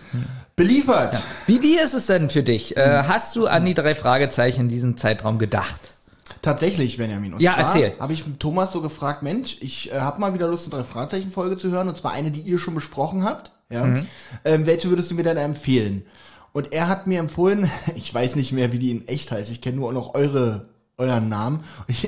beliefert. 0.56 1.20
Wie, 1.48 1.62
wie 1.62 1.78
ist 1.78 1.94
es 1.94 2.06
denn 2.08 2.30
für 2.30 2.44
dich? 2.44 2.78
Äh, 2.78 3.04
hast 3.08 3.36
du 3.36 3.48
an 3.48 3.66
die 3.66 3.74
drei 3.74 3.96
Fragezeichen 3.96 4.62
in 4.62 4.70
diesem 4.70 4.98
Zeitraum 4.98 5.40
gedacht? 5.40 5.80
Tatsächlich, 6.42 6.98
Benjamin. 6.98 7.34
Und 7.36 7.42
Ja, 7.42 7.56
erzähl. 7.58 7.94
habe 8.00 8.14
ich 8.14 8.24
Thomas 8.40 8.72
so 8.72 8.82
gefragt, 8.82 9.24
Mensch, 9.24 9.58
ich 9.62 9.92
äh, 9.92 10.00
habe 10.00 10.20
mal 10.20 10.34
wieder 10.34 10.48
Lust, 10.48 10.66
eine 10.72 10.82
drei 10.84 10.88
Fragezeichen 10.90 11.32
Folge 11.32 11.58
zu 11.58 11.70
hören, 11.72 11.88
und 11.88 11.98
zwar 11.98 12.12
eine, 12.14 12.32
die 12.32 12.42
ihr 12.42 12.60
schon 12.60 12.76
besprochen 12.76 13.24
habt. 13.24 13.52
Ja. 13.70 13.86
Mhm. 13.86 14.06
Ähm, 14.46 14.66
welche 14.66 14.90
würdest 14.90 15.10
du 15.12 15.16
mir 15.16 15.24
denn 15.24 15.38
empfehlen? 15.38 16.06
Und 16.52 16.72
er 16.74 16.88
hat 16.88 17.08
mir 17.08 17.20
empfohlen, 17.20 17.70
ich 17.96 18.14
weiß 18.14 18.36
nicht 18.36 18.52
mehr, 18.52 18.72
wie 18.72 18.80
die 18.80 18.92
in 18.92 19.08
echt 19.08 19.32
heißt, 19.32 19.50
ich 19.50 19.62
kenne 19.62 19.78
nur 19.78 19.92
noch 19.94 20.14
eure 20.16 20.68
euren 20.98 21.28
Namen. 21.30 21.64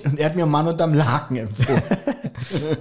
Und 0.06 0.20
er 0.20 0.27
hat 0.27 0.36
mir 0.36 0.46
Mann 0.46 0.68
unterm 0.68 0.94
Laken 0.94 1.38
empfohlen. 1.38 1.82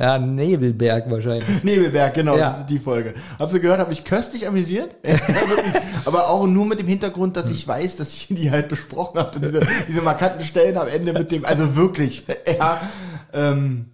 Ja, 0.00 0.18
Nebelberg 0.18 1.08
wahrscheinlich. 1.10 1.62
Nebelberg, 1.62 2.12
genau, 2.12 2.36
Ja. 2.36 2.50
das 2.50 2.58
ist 2.60 2.66
die 2.70 2.78
Folge. 2.80 3.14
Habt 3.38 3.52
ihr 3.52 3.60
gehört, 3.60 3.78
habe 3.78 3.92
ich 3.92 4.04
köstlich 4.04 4.46
amüsiert. 4.48 4.90
Aber 6.04 6.28
auch 6.28 6.46
nur 6.46 6.66
mit 6.66 6.80
dem 6.80 6.88
Hintergrund, 6.88 7.36
dass 7.36 7.50
ich 7.50 7.66
weiß, 7.66 7.96
dass 7.96 8.12
ich 8.12 8.26
die 8.28 8.50
halt 8.50 8.68
besprochen 8.68 9.20
habe. 9.20 9.38
Diese, 9.38 9.60
diese 9.88 10.02
markanten 10.02 10.44
Stellen 10.44 10.76
am 10.76 10.88
Ende 10.88 11.12
mit 11.12 11.30
dem, 11.30 11.44
also 11.44 11.76
wirklich, 11.76 12.24
ja, 12.58 12.80
ähm, 13.32 13.86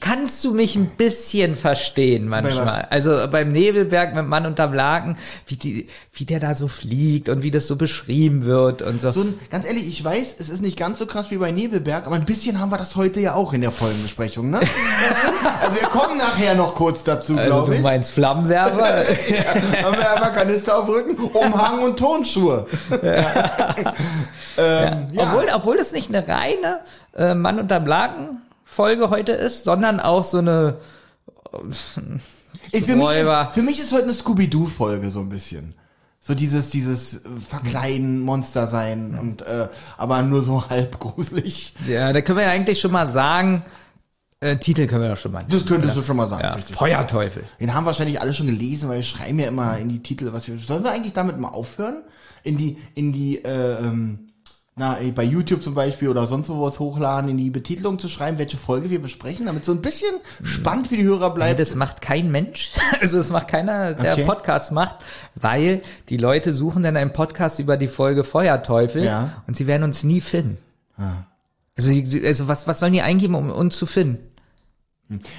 Kannst 0.00 0.44
du 0.44 0.52
mich 0.52 0.76
ein 0.76 0.86
bisschen 0.86 1.54
verstehen 1.54 2.28
manchmal? 2.28 2.88
Also 2.90 3.28
beim 3.30 3.52
Nebelberg 3.52 4.14
mit 4.14 4.26
Mann 4.26 4.46
unterm 4.46 4.74
Laken, 4.74 5.16
wie, 5.46 5.56
die, 5.56 5.88
wie 6.12 6.24
der 6.24 6.40
da 6.40 6.54
so 6.54 6.66
fliegt 6.66 7.28
und 7.28 7.42
wie 7.42 7.50
das 7.50 7.66
so 7.66 7.76
beschrieben 7.76 8.44
wird 8.44 8.82
und 8.82 9.00
so. 9.00 9.10
So 9.10 9.22
ein, 9.22 9.38
ganz 9.50 9.66
ehrlich, 9.66 9.86
ich 9.86 10.02
weiß, 10.02 10.36
es 10.38 10.48
ist 10.48 10.60
nicht 10.62 10.76
ganz 10.76 10.98
so 10.98 11.06
krass 11.06 11.30
wie 11.30 11.36
bei 11.36 11.50
Nebelberg, 11.50 12.06
aber 12.06 12.16
ein 12.16 12.24
bisschen 12.24 12.58
haben 12.58 12.70
wir 12.70 12.78
das 12.78 12.96
heute 12.96 13.20
ja 13.20 13.34
auch 13.34 13.52
in 13.52 13.60
der 13.60 13.70
Folgenbesprechung, 13.70 14.50
ne? 14.50 14.60
also 15.60 15.80
wir 15.80 15.88
kommen 15.88 16.18
nachher 16.18 16.54
noch 16.54 16.74
kurz 16.74 17.04
dazu, 17.04 17.36
also 17.36 17.50
glaube 17.50 17.70
du 17.70 17.76
ich. 17.76 17.82
meinst 17.82 18.12
Flammenwerfer? 18.12 19.04
haben 19.84 19.96
wir 19.96 20.12
einmal 20.12 20.32
Kanister 20.32 20.78
auf 20.78 20.88
Rücken, 20.88 21.16
Umhang 21.16 21.82
und 21.82 21.96
Tonschuhe. 21.98 22.66
ähm, 23.02 23.02
ja. 24.56 25.06
Obwohl, 25.16 25.46
obwohl 25.54 25.78
es 25.78 25.92
nicht 25.92 26.08
eine 26.14 26.26
reine 26.26 26.80
äh, 27.16 27.34
Mann 27.34 27.58
unterm 27.60 27.86
Laken 27.86 28.42
Folge 28.70 29.10
heute 29.10 29.32
ist, 29.32 29.64
sondern 29.64 29.98
auch 29.98 30.22
so 30.22 30.38
eine 30.38 30.76
Ey, 32.70 32.82
für, 32.82 32.94
mich, 32.94 33.08
für 33.52 33.62
mich 33.62 33.80
ist 33.80 33.92
heute 33.92 34.04
eine 34.04 34.14
Scooby-Doo-Folge 34.14 35.10
so 35.10 35.18
ein 35.18 35.28
bisschen. 35.28 35.74
So 36.20 36.34
dieses, 36.34 36.70
dieses 36.70 37.24
äh, 37.24 37.28
verkleiden, 37.48 38.20
Monster 38.20 38.68
sein 38.68 39.18
und 39.18 39.42
äh, 39.42 39.68
aber 39.96 40.22
nur 40.22 40.42
so 40.42 40.68
halb 40.70 41.00
gruselig. 41.00 41.74
Ja, 41.88 42.12
da 42.12 42.20
können 42.20 42.38
wir 42.38 42.44
ja 42.44 42.52
eigentlich 42.52 42.78
schon 42.78 42.92
mal 42.92 43.10
sagen, 43.10 43.64
äh, 44.38 44.56
Titel 44.58 44.86
können 44.86 45.02
wir 45.02 45.10
doch 45.10 45.16
schon 45.16 45.32
mal. 45.32 45.44
Das 45.48 45.66
könntest 45.66 45.96
du 45.96 46.02
schon 46.02 46.16
mal 46.16 46.28
sagen. 46.28 46.44
ja, 46.44 46.54
richtig. 46.54 46.76
Feuerteufel. 46.76 47.42
Den 47.58 47.74
haben 47.74 47.86
wahrscheinlich 47.86 48.20
alle 48.20 48.32
schon 48.32 48.46
gelesen, 48.46 48.88
weil 48.88 48.98
wir 48.98 49.02
schreiben 49.02 49.40
ja 49.40 49.48
immer 49.48 49.78
in 49.78 49.88
die 49.88 50.02
Titel, 50.02 50.32
was 50.32 50.46
wir. 50.46 50.56
Sollen 50.58 50.84
wir 50.84 50.92
eigentlich 50.92 51.14
damit 51.14 51.38
mal 51.38 51.48
aufhören? 51.48 52.02
In 52.44 52.56
die, 52.56 52.78
in 52.94 53.12
die, 53.12 53.44
äh, 53.44 53.78
ähm, 53.78 54.29
na, 54.80 54.96
bei 55.14 55.24
YouTube 55.24 55.62
zum 55.62 55.74
Beispiel 55.74 56.08
oder 56.08 56.26
sonst 56.26 56.48
wo 56.48 56.62
was 56.62 56.78
hochladen, 56.80 57.28
in 57.30 57.36
die 57.36 57.50
Betitelung 57.50 57.98
zu 57.98 58.08
schreiben, 58.08 58.38
welche 58.38 58.56
Folge 58.56 58.88
wir 58.88 59.00
besprechen, 59.02 59.44
damit 59.44 59.66
so 59.66 59.72
ein 59.72 59.82
bisschen 59.82 60.10
spannend 60.42 60.86
für 60.88 60.96
die 60.96 61.04
Hörer 61.04 61.28
Nee, 61.28 61.34
bleibt. 61.34 61.60
das 61.60 61.74
macht 61.74 62.00
kein 62.00 62.30
Mensch. 62.30 62.70
Also 63.00 63.18
das 63.18 63.30
macht 63.30 63.48
keiner, 63.48 63.92
der 63.94 64.14
Okay. 64.14 64.24
Podcast 64.24 64.72
macht, 64.72 64.96
weil 65.34 65.82
die 66.08 66.16
Leute 66.16 66.52
suchen 66.54 66.82
dann 66.82 66.96
einen 66.96 67.12
Podcast 67.12 67.58
über 67.58 67.76
die 67.76 67.88
Folge 67.88 68.24
Feuerteufel 68.24 69.04
Ja. 69.04 69.42
und 69.46 69.56
sie 69.56 69.66
werden 69.66 69.82
uns 69.82 70.02
nie 70.02 70.20
finden. 70.22 70.56
Also, 71.76 71.90
die- 71.90 72.26
also 72.26 72.48
was, 72.48 72.66
was 72.66 72.78
sollen 72.80 72.92
die 72.94 73.02
eingeben, 73.02 73.34
um 73.34 73.50
uns 73.50 73.76
zu 73.76 73.86
finden? 73.86 74.18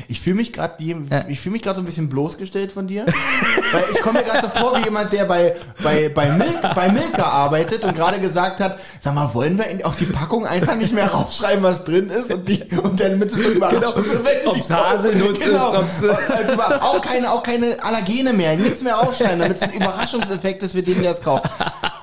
Ich 0.10 0.20
fühle 0.20 0.36
mich 0.36 0.52
gerade, 0.52 0.84
Ja. 0.84 1.26
ich 1.30 1.40
fühle 1.40 1.54
mich 1.54 1.62
gerade 1.62 1.78
so 1.78 1.82
ein 1.82 1.86
bisschen 1.86 2.10
bloßgestellt 2.10 2.74
von 2.74 2.88
dir, 2.88 3.06
weil 3.72 3.84
ich 3.94 4.02
komme 4.02 4.20
mir 4.20 4.26
gerade 4.26 4.42
so 4.42 4.50
vor 4.60 4.78
wie 4.78 4.84
jemand, 4.84 5.14
der 5.14 5.24
bei 5.24 5.56
bei 5.82 6.10
bei, 6.10 6.30
Milk, 6.32 6.60
bei 6.76 6.90
Milka 6.92 7.24
arbeitet 7.24 7.86
und 7.86 7.96
gerade 7.96 8.20
gesagt 8.20 8.60
hat, 8.60 8.78
sag 9.00 9.16
mal, 9.16 9.34
wollen 9.34 9.58
wir 9.58 9.88
auf 9.88 9.96
die 9.96 10.04
Packung 10.06 10.46
einfach 10.46 10.76
nicht 10.76 10.94
mehr 10.94 11.08
raufschreiben, 11.10 11.64
was 11.64 11.86
drin 11.86 12.10
ist 12.10 12.30
und 12.32 12.50
die 12.50 12.62
und 12.84 13.00
dann 13.00 13.18
mit 13.18 13.32
so 13.32 13.38
Überraschung 13.40 14.04
so 14.04 14.24
weg. 14.26 14.42
Ob's 14.46 14.70
Haselnuss 14.70 15.38
ist, 15.40 15.50
ob's- 15.56 16.04
also 16.04 16.62
auch 16.82 17.02
keine 17.02 17.32
auch 17.32 17.42
keine 17.44 17.78
Allergene 17.82 18.34
mehr, 18.34 18.58
nichts 18.58 18.82
mehr 18.82 19.00
aufschreiben, 19.00 19.40
damit 19.40 19.56
es 19.56 19.64
ein 19.64 19.72
Überraschungseffekt 19.74 20.64
ist 20.64 20.74
für 20.74 20.84
den, 20.84 21.02
der 21.02 21.14
es 21.14 21.22
kauft. 21.22 21.46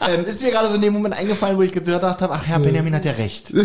Ähm, 0.08 0.24
ist 0.24 0.40
mir 0.42 0.50
gerade 0.52 0.68
so 0.68 0.76
in 0.76 0.80
dem 0.80 0.94
Moment 0.94 1.18
eingefallen, 1.18 1.58
wo 1.58 1.62
ich 1.62 1.72
gedacht 1.72 2.22
habe, 2.22 2.32
ach 2.32 2.46
ja, 2.48 2.56
Benjamin 2.56 2.94
hat 2.94 3.04
ja 3.04 3.12
recht. 3.12 3.52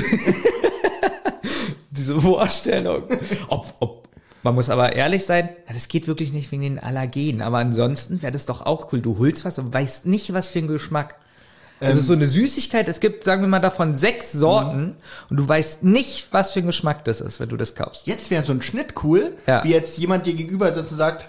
Diese 1.96 2.20
Vorstellung. 2.20 3.04
ob, 3.48 3.74
ob, 3.80 4.08
man 4.44 4.56
muss 4.56 4.70
aber 4.70 4.94
ehrlich 4.94 5.26
sein, 5.26 5.50
das 5.72 5.88
geht 5.88 6.08
wirklich 6.08 6.34
nicht 6.34 6.52
wegen 6.52 6.64
den 6.64 6.80
Allergenen. 6.80 7.42
Aber 7.42 7.60
ansonsten 7.60 8.22
wäre 8.22 8.32
das 8.32 8.46
doch 8.46 8.66
auch 8.66 8.92
cool. 8.92 9.02
Du 9.02 9.18
holst 9.20 9.46
was 9.46 9.60
und 9.60 9.74
weißt 9.74 10.06
nicht, 10.06 10.34
was 10.34 10.48
für 10.48 10.60
ein 10.60 10.68
Geschmack. 10.68 11.16
Also 11.80 12.00
Ähm. 12.00 12.06
so 12.06 12.14
eine 12.14 12.28
Süßigkeit, 12.28 12.88
es 12.88 13.00
gibt, 13.00 13.24
sagen 13.24 13.42
wir 13.42 13.48
mal, 13.50 13.60
davon 13.60 13.96
sechs 13.96 14.32
Sorten 14.32 14.96
und 15.30 15.38
du 15.38 15.48
weißt 15.48 15.84
nicht, 15.84 16.28
was 16.32 16.54
für 16.54 16.60
ein 16.60 16.66
Geschmack 16.66 17.04
das 17.06 17.20
ist, 17.22 17.40
wenn 17.40 17.50
du 17.50 17.58
das 17.58 17.76
kaufst. 17.76 18.08
Jetzt 18.08 18.30
wäre 18.32 18.44
so 18.44 18.54
ein 18.54 18.62
Schnitt 18.62 18.94
cool, 19.04 19.34
Ja. 19.48 19.64
wie 19.64 19.72
jetzt 19.72 19.98
jemand 19.98 20.26
dir 20.26 20.34
gegenüber 20.34 20.74
sitzt 20.74 20.92
und 20.92 20.98
sagt, 20.98 21.28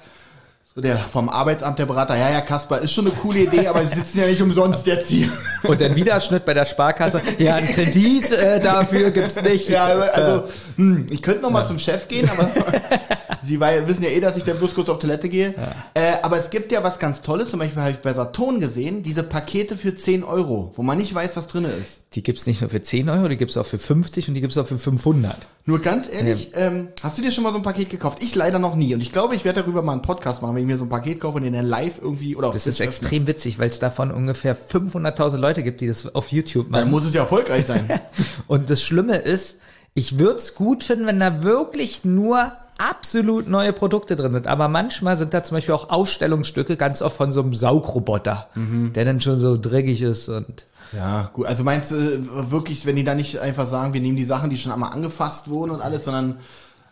so 0.77 0.81
der 0.81 0.97
vom 0.99 1.29
Arbeitsamt 1.29 1.79
der 1.79 1.87
Berater, 1.87 2.17
ja, 2.17 2.31
ja, 2.31 2.41
Kasper, 2.41 2.81
ist 2.81 2.93
schon 2.93 3.07
eine 3.07 3.15
coole 3.15 3.41
Idee, 3.45 3.69
aber 3.69 3.87
sie 3.87 3.95
sitzen 3.95 4.19
ja 4.19 4.27
nicht 4.27 4.43
umsonst 4.43 4.85
jetzt 4.87 5.09
hier. 5.09 5.29
Und 5.63 5.81
dann 5.81 5.95
wieder 5.95 6.21
Schnitt 6.21 6.45
bei 6.45 6.53
der 6.53 6.65
Sparkasse. 6.65 7.23
Ja, 7.39 7.55
ein 7.55 7.67
Kredit 7.67 8.33
äh, 8.33 8.59
dafür 8.59 9.13
gibt's 9.13 9.41
nicht. 9.41 9.69
Ja, 9.69 9.85
also, 9.87 10.49
hm, 10.77 11.07
ich 11.11 11.23
könnte 11.23 11.43
noch 11.43 11.51
mal 11.51 11.65
zum 11.65 11.79
Chef 11.79 12.09
gehen, 12.09 12.29
aber 12.29 12.51
sie 13.43 13.61
wei- 13.61 13.87
wissen 13.87 14.03
ja 14.03 14.11
eh, 14.11 14.21
dass 14.21 14.37
ich 14.37 14.43
dann 14.43 14.59
bloß 14.59 14.75
kurz 14.75 14.89
auf 14.89 14.99
Toilette 14.99 15.29
gehe. 15.29 15.55
Äh, 15.95 16.15
aber 16.23 16.39
es 16.39 16.51
gibt 16.51 16.73
ja 16.73 16.83
was 16.83 16.99
ganz 16.99 17.23
Tolles, 17.23 17.51
zum 17.51 17.61
Beispiel 17.61 17.81
habe 17.81 17.93
ich 17.93 17.99
bei 17.99 18.13
Saturn 18.13 18.59
gesehen, 18.59 19.05
diese 19.05 19.23
Pakete 19.23 19.77
für 19.77 19.95
10 19.95 20.25
Euro, 20.25 20.73
wo 20.75 20.83
man 20.83 20.99
nicht 20.99 21.15
weiß, 21.15 21.37
was 21.37 21.47
drin 21.47 21.67
ist. 21.67 22.01
Die 22.15 22.23
gibt's 22.23 22.47
nicht 22.47 22.61
nur 22.61 22.71
für 22.71 22.83
10 22.83 23.09
Euro, 23.09 23.29
die 23.29 23.37
gibt's 23.37 23.57
auch 23.57 23.67
für 23.67 23.79
50 23.79 24.29
und 24.29 24.35
die 24.35 24.41
gibt's 24.41 24.57
auch 24.59 24.67
für 24.67 24.79
500. 24.79 25.35
Nur 25.67 25.81
ganz 25.81 26.09
ehrlich, 26.13 26.53
ähm, 26.55 26.89
hast 27.03 27.19
du 27.19 27.23
dir 27.23 27.33
schon 27.33 27.43
mal 27.43 27.51
so 27.51 27.57
ein 27.57 27.65
Paket 27.65 27.91
gekauft? 27.91 28.19
Ich 28.23 28.35
leider 28.37 28.59
noch 28.61 28.77
nie. 28.77 28.95
Und 28.95 29.01
ich 29.03 29.13
glaube, 29.13 29.35
ich 29.35 29.45
werde 29.45 29.63
darüber 29.63 29.83
mal 29.83 29.93
einen 29.93 30.03
Podcast 30.03 30.43
machen, 30.43 30.55
ich 30.65 30.73
mir 30.73 30.79
so 30.79 30.85
ein 30.85 30.89
Paket 30.89 31.21
kaufe 31.21 31.37
und 31.39 31.45
den 31.45 31.53
dann 31.53 31.67
live 31.67 32.01
irgendwie 32.03 32.35
oder 32.37 32.49
auf 32.49 32.55
Das 32.55 32.67
ist 32.67 32.81
öffne. 32.81 32.87
extrem 32.87 33.27
witzig, 33.27 33.59
weil 33.59 33.69
es 33.69 33.79
davon 33.79 34.11
ungefähr 34.11 34.57
500.000 34.57 35.37
Leute 35.37 35.63
gibt, 35.63 35.81
die 35.81 35.87
das 35.87 36.15
auf 36.15 36.33
YouTube 36.33 36.71
Dann 36.71 36.81
machen. 36.83 36.91
muss 36.91 37.05
es 37.05 37.15
ja 37.15 37.23
erfolgreich 37.23 37.67
sein. 37.67 37.89
Und 38.47 38.71
das 38.71 38.83
Schlimme 38.83 39.17
ist, 39.17 39.57
ich 39.95 40.19
würde 40.19 40.37
es 40.39 40.55
gut 40.55 40.83
finden, 40.85 41.07
wenn 41.07 41.21
da 41.21 41.43
wirklich 41.43 42.05
nur 42.05 42.53
absolut 42.79 43.49
neue 43.49 43.73
Produkte 43.73 44.17
drin 44.17 44.33
sind. 44.33 44.49
Aber 44.49 44.67
manchmal 44.69 45.17
sind 45.17 45.33
da 45.33 45.45
zum 45.45 45.57
Beispiel 45.57 45.75
auch 45.75 45.91
Ausstellungsstücke, 45.91 46.77
ganz 46.77 47.03
oft 47.03 47.17
von 47.17 47.31
so 47.31 47.41
einem 47.41 47.55
Saugroboter, 47.55 48.49
der 48.57 49.05
dann 49.05 49.21
schon 49.21 49.39
so 49.39 49.57
dreckig 49.57 50.03
ist 50.03 50.29
und 50.29 50.67
Ja, 50.93 51.31
gut. 51.33 51.47
Also 51.47 51.63
meinst 51.63 51.93
du 51.93 52.51
wirklich, 52.51 52.85
wenn 52.85 52.97
die 52.97 53.05
da 53.05 53.15
nicht 53.15 53.39
einfach 53.39 53.67
sagen, 53.67 53.95
wir 53.95 54.01
nehmen 54.01 54.17
die 54.17 54.25
Sachen, 54.25 54.51
die 54.51 54.59
schon 54.59 54.73
einmal 54.73 54.93
angefasst 54.93 55.49
wurden 55.49 55.71
und 55.71 55.81
alles, 55.83 56.05
sondern 56.05 56.39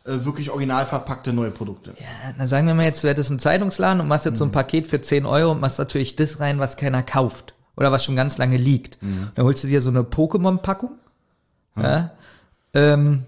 äh, 0.04 0.25
wirklich 0.25 0.50
original 0.50 0.87
verpackte 0.87 1.32
neue 1.32 1.50
Produkte? 1.50 1.94
Ja, 1.99 2.32
dann 2.37 2.47
sagen 2.47 2.66
wir 2.66 2.75
mal 2.75 2.85
jetzt, 2.85 3.04
du 3.04 3.09
hättest 3.09 3.30
einen 3.30 3.38
Zeitungsladen 3.38 4.00
und 4.00 4.09
machst 4.09 4.26
jetzt 4.26 4.38
so 4.38 4.44
ein 4.44 4.52
Paket 4.52 4.87
für 4.88 5.00
10 5.00 5.26
Euro 5.26 5.52
und 5.52 5.61
machst 5.61 5.78
natürlich 5.78 6.16
das 6.16 6.40
rein, 6.40 6.59
was 6.59 6.76
keiner 6.76 7.02
kauft. 7.02 7.54
Oder 7.75 7.90
was 7.90 8.04
schon 8.04 8.16
ganz 8.16 8.37
lange 8.37 8.59
liegt. 8.59 8.99
Dann 9.35 9.47
holst 9.47 9.64
du 9.64 9.68
dir 9.68 9.80
so 9.80 9.88
eine 9.88 10.02
Pokémon-Packung. 10.02 10.90
Ja. 11.75 12.11
Ähm, 12.75 13.25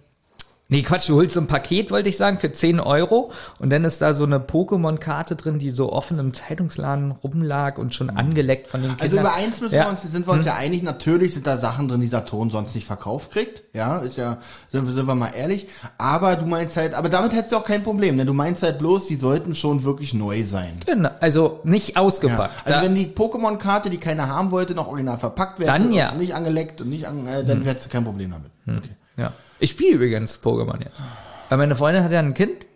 nee, 0.75 0.83
Quatsch, 0.83 1.09
du 1.09 1.15
holst 1.17 1.35
so 1.35 1.41
ein 1.41 1.47
Paket, 1.47 1.91
wollte 1.91 2.09
ich 2.09 2.17
sagen, 2.17 2.39
für 2.39 2.53
10 2.53 2.81
Euro. 2.81 3.31
Und 3.59 3.71
dann 3.71 3.85
ist 3.85 4.03
da 4.03 4.13
so 4.15 4.25
eine 4.25 4.39
Pokémon-Karte 4.41 5.37
drin, 5.37 5.59
die 5.59 5.71
so 5.71 5.93
offen 5.93 6.19
im 6.19 6.35
Zeitungsladen 6.35 7.11
rumlag 7.13 7.79
und 7.79 7.95
schon 7.95 8.11
angeleckt 8.11 8.69
von 8.69 8.81
den 8.83 8.91
Kindern. 8.97 9.05
Also 9.05 9.19
über 9.21 9.35
eins 9.35 9.61
müssen 9.61 9.75
Ja. 9.75 9.85
wir 9.85 9.91
uns, 9.91 10.03
sind 10.03 10.27
wir 10.27 10.33
uns 10.33 10.45
ja 10.47 10.55
einig, 10.57 10.83
natürlich 10.83 11.35
sind 11.35 11.47
da 11.47 11.57
Sachen 11.59 11.89
drin, 11.89 12.01
die 12.01 12.07
Saturn 12.09 12.51
sonst 12.51 12.75
nicht 12.75 12.87
verkauft 12.87 13.31
kriegt. 13.31 13.63
Ja, 13.75 13.99
ist 13.99 14.17
ja, 14.17 14.39
sind, 14.71 14.87
wir- 14.87 14.95
sind 14.95 15.07
wir 15.07 15.15
mal 15.15 15.31
ehrlich. 15.37 15.69
Aber 15.99 16.37
du 16.37 16.47
meinst 16.47 16.77
halt, 16.77 16.95
aber 16.95 17.09
damit 17.09 17.33
hättest 17.33 17.53
du 17.53 17.57
auch 17.57 17.65
kein 17.65 17.83
Problem, 17.83 18.17
denn 18.19 18.27
du 18.27 18.35
meinst 18.35 18.63
halt 18.63 18.79
bloß, 18.79 19.07
die 19.07 19.17
sollten 19.17 19.55
schon 19.55 19.85
wirklich 19.85 20.15
neu 20.15 20.43
sein. 20.43 20.73
Genau, 20.87 21.11
also 21.21 21.61
nicht 21.65 21.95
Ja. 21.97 22.01
ausgepackt. 22.03 22.53
Also 22.67 22.79
Da- 22.81 22.85
wenn 22.85 22.95
die 22.95 23.07
Pokémon-Karte, 23.07 23.91
die 23.91 23.99
keiner 23.99 24.29
haben 24.29 24.51
wollte, 24.51 24.75
noch 24.75 24.89
original 24.89 25.19
verpackt 25.19 25.59
wäre, 25.61 25.71
Dann 25.73 25.93
ja. 25.93 26.13
nicht 26.15 26.35
angeleckt 26.35 26.81
und 26.81 26.89
nicht 26.91 27.07
an, 27.07 27.27
äh, 27.27 27.45
dann 27.45 27.63
hättest 27.63 27.87
du 27.87 27.91
kein 27.91 28.05
Problem 28.05 28.33
damit. 28.33 28.51
Okay. 28.83 28.91
Ja. 29.17 29.33
Ich 29.65 29.71
spiele 29.71 29.93
übrigens 29.95 30.39
Pokémon 30.43 30.79
jetzt. 30.85 31.01
Weil 31.49 31.57
meine 31.57 31.75
Freundin 31.75 32.05
hat 32.05 32.13
ja 32.13 32.19
ein 32.19 32.35
Kind 32.35 32.67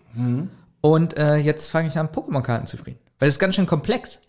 und 0.80 1.18
äh, 1.18 1.36
jetzt 1.36 1.70
fange 1.70 1.88
ich 1.88 1.98
an, 1.98 2.08
Pokémon-Karten 2.08 2.66
zu 2.66 2.78
spielen. 2.78 2.96
Weil 3.18 3.28
das 3.28 3.34
ist 3.34 3.38
ganz 3.38 3.56
schön 3.56 3.66
komplex. 3.66 4.20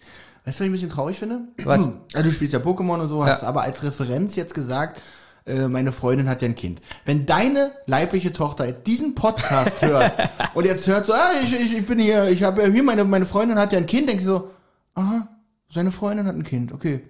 Weißt 0.43 0.59
du, 0.59 0.63
was 0.63 0.65
ich 0.65 0.65
ein 0.65 0.71
bisschen 0.73 0.89
traurig 0.89 1.17
finde? 1.17 1.39
Was? 1.63 1.87
Ja, 2.13 2.21
du 2.21 2.29
spielst 2.31 2.53
ja 2.53 2.59
Pokémon 2.59 2.99
und 2.99 3.07
so, 3.07 3.25
hast 3.25 3.43
Ja. 3.43 3.47
aber 3.47 3.61
als 3.61 3.81
Referenz 3.81 4.35
jetzt 4.35 4.53
gesagt, 4.53 4.99
äh, 5.45 5.69
meine 5.69 5.93
Freundin 5.93 6.27
hat 6.27 6.41
ja 6.41 6.49
ein 6.49 6.55
Kind. 6.55 6.81
Wenn 7.05 7.25
deine 7.25 7.71
leibliche 7.85 8.33
Tochter 8.33 8.65
jetzt 8.67 8.87
diesen 8.87 9.15
Podcast 9.15 9.81
hört 9.85 10.11
und 10.53 10.65
jetzt 10.65 10.85
hört 10.85 11.05
so, 11.05 11.13
ah, 11.13 11.31
ich, 11.41 11.57
ich, 11.57 11.77
ich 11.77 11.85
bin 11.85 11.97
hier, 11.97 12.25
ich 12.29 12.43
habe 12.43 12.61
ja 12.63 12.67
hier, 12.67 12.83
meine, 12.83 13.05
meine 13.05 13.25
Freundin 13.25 13.57
hat 13.57 13.71
ja 13.71 13.77
ein 13.79 13.85
Kind, 13.85 14.09
denke 14.09 14.19
ich 14.21 14.27
so, 14.27 14.49
aha, 14.95 15.29
seine 15.73 15.91
Freundin 15.91 16.27
hat 16.27 16.35
ein 16.35 16.43
Kind, 16.43 16.73
okay. 16.73 17.03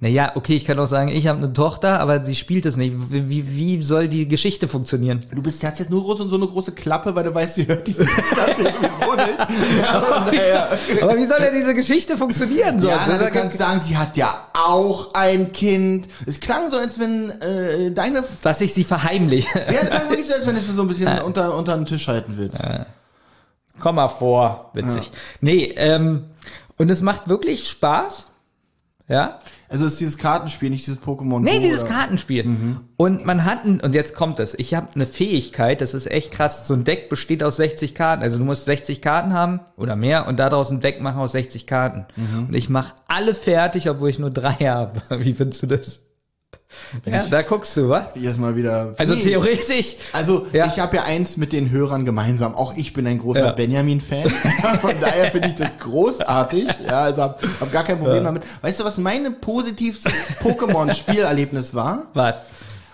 Naja, 0.00 0.32
okay, 0.34 0.54
ich 0.54 0.66
kann 0.66 0.78
auch 0.78 0.84
sagen, 0.84 1.08
ich 1.08 1.26
habe 1.26 1.38
eine 1.38 1.50
Tochter, 1.50 1.98
aber 1.98 2.22
sie 2.22 2.34
spielt 2.34 2.66
es 2.66 2.76
nicht. 2.76 2.94
Wie, 3.10 3.30
wie, 3.30 3.56
wie 3.56 3.82
soll 3.82 4.08
die 4.08 4.28
Geschichte 4.28 4.68
funktionieren? 4.68 5.24
Du 5.32 5.42
bist 5.42 5.64
hast 5.64 5.78
jetzt 5.78 5.90
nur 5.90 6.02
groß 6.02 6.20
und 6.20 6.28
so 6.28 6.36
eine 6.36 6.46
große 6.46 6.72
Klappe, 6.72 7.14
weil 7.14 7.24
du 7.24 7.34
weißt, 7.34 7.54
sie 7.54 7.66
hört 7.66 7.86
diesen 7.86 8.04
Podcast 8.04 8.58
ja 8.58 8.72
sowieso 8.74 9.14
nicht. 9.14 9.38
Ja, 9.80 9.98
und, 10.00 10.34
naja. 10.34 10.68
Aber 11.00 11.16
wie 11.16 11.24
soll 11.24 11.38
denn 11.38 11.54
diese 11.54 11.74
Geschichte 11.74 12.18
funktionieren? 12.18 12.78
So? 12.78 12.88
Ja, 12.88 13.06
na, 13.08 13.16
du 13.16 13.24
ja 13.24 13.30
kannst 13.30 13.56
sagen, 13.56 13.80
sie 13.80 13.96
hat 13.96 14.18
ja 14.18 14.48
auch 14.52 15.14
ein 15.14 15.50
Kind. 15.52 16.08
Es 16.26 16.40
klang 16.40 16.70
so, 16.70 16.76
als 16.76 16.98
wenn 16.98 17.30
äh, 17.30 17.90
deine 17.90 18.22
dass 18.42 18.60
ich 18.60 18.74
sie 18.74 18.84
verheimliche. 18.84 19.48
Ja, 19.58 19.80
es 19.80 19.88
klang 19.88 20.10
wirklich 20.10 20.26
so, 20.26 20.34
als 20.34 20.46
wenn 20.46 20.56
du 20.56 20.60
es 20.60 20.66
so 20.76 20.82
ein 20.82 20.88
bisschen 20.88 21.18
unter, 21.22 21.56
unter 21.56 21.74
den 21.74 21.86
Tisch 21.86 22.06
halten 22.06 22.34
willst. 22.36 22.60
Komm 23.78 23.94
mal 23.94 24.08
vor, 24.08 24.72
witzig. 24.74 25.10
Nee, 25.40 25.72
ähm, 25.76 26.24
und 26.76 26.90
es 26.90 27.00
macht 27.00 27.28
wirklich 27.28 27.66
Spaß. 27.66 28.26
Ja? 29.06 29.38
Also 29.68 29.84
es 29.86 29.94
ist 29.94 30.00
dieses 30.00 30.16
Kartenspiel, 30.18 30.70
nicht 30.70 30.86
dieses 30.86 31.02
Pokémon. 31.02 31.40
Nee, 31.40 31.56
Go 31.58 31.62
dieses 31.62 31.82
oder- 31.82 31.90
Kartenspiel. 31.90 32.46
Und 32.96 33.26
man 33.26 33.44
hat, 33.44 33.64
ein, 33.64 33.80
und 33.80 33.94
jetzt 33.94 34.14
kommt 34.14 34.38
es, 34.38 34.54
ich 34.54 34.74
habe 34.74 34.88
eine 34.94 35.04
Fähigkeit, 35.04 35.80
das 35.80 35.92
ist 35.94 36.10
echt 36.10 36.30
krass, 36.30 36.66
so 36.66 36.74
ein 36.74 36.84
Deck 36.84 37.08
besteht 37.10 37.42
aus 37.42 37.56
60 37.56 37.94
Karten, 37.94 38.22
also 38.22 38.38
du 38.38 38.44
musst 38.44 38.64
60 38.64 39.02
Karten 39.02 39.32
haben 39.34 39.60
oder 39.76 39.94
mehr 39.96 40.26
und 40.26 40.38
daraus 40.38 40.70
ein 40.70 40.80
Deck 40.80 41.00
machen 41.02 41.18
aus 41.18 41.32
60 41.32 41.66
Karten. 41.66 42.06
Und 42.48 42.54
ich 42.54 42.70
mache 42.70 42.94
alle 43.08 43.34
fertig, 43.34 43.90
obwohl 43.90 44.08
ich 44.08 44.18
nur 44.18 44.30
drei 44.30 44.52
habe. 44.68 45.02
Wie 45.10 45.34
findest 45.34 45.62
du 45.64 45.66
das? 45.66 46.00
Ja, 47.04 47.24
da 47.28 47.42
guckst 47.42 47.76
du, 47.76 47.88
wa? 47.88 48.10
Ich 48.14 48.24
erstmal 48.24 48.56
wieder. 48.56 48.94
Also 48.98 49.14
Nee. 49.14 49.22
theoretisch. 49.22 49.96
Also 50.12 50.46
Ja. 50.52 50.66
ich 50.66 50.78
habe 50.78 50.96
ja 50.96 51.04
eins 51.04 51.36
mit 51.36 51.52
den 51.52 51.70
Hörern 51.70 52.04
gemeinsam. 52.04 52.54
Auch 52.54 52.76
ich 52.76 52.92
bin 52.92 53.06
ein 53.06 53.18
großer 53.18 53.46
Ja. 53.46 53.52
Benjamin-Fan. 53.52 54.28
Von 54.80 54.94
daher 55.00 55.30
finde 55.30 55.48
ich 55.48 55.54
das 55.54 55.78
großartig. 55.78 56.68
Ja, 56.86 57.00
also 57.02 57.22
hab, 57.22 57.42
hab 57.60 57.72
gar 57.72 57.84
kein 57.84 57.98
Problem 57.98 58.18
Ja. 58.18 58.22
damit. 58.24 58.42
Weißt 58.62 58.80
du, 58.80 58.84
was 58.84 58.98
mein 58.98 59.40
positivstes 59.40 60.12
Pokémon-Spielerlebnis 60.42 61.74
war? 61.74 62.06
Was? 62.14 62.40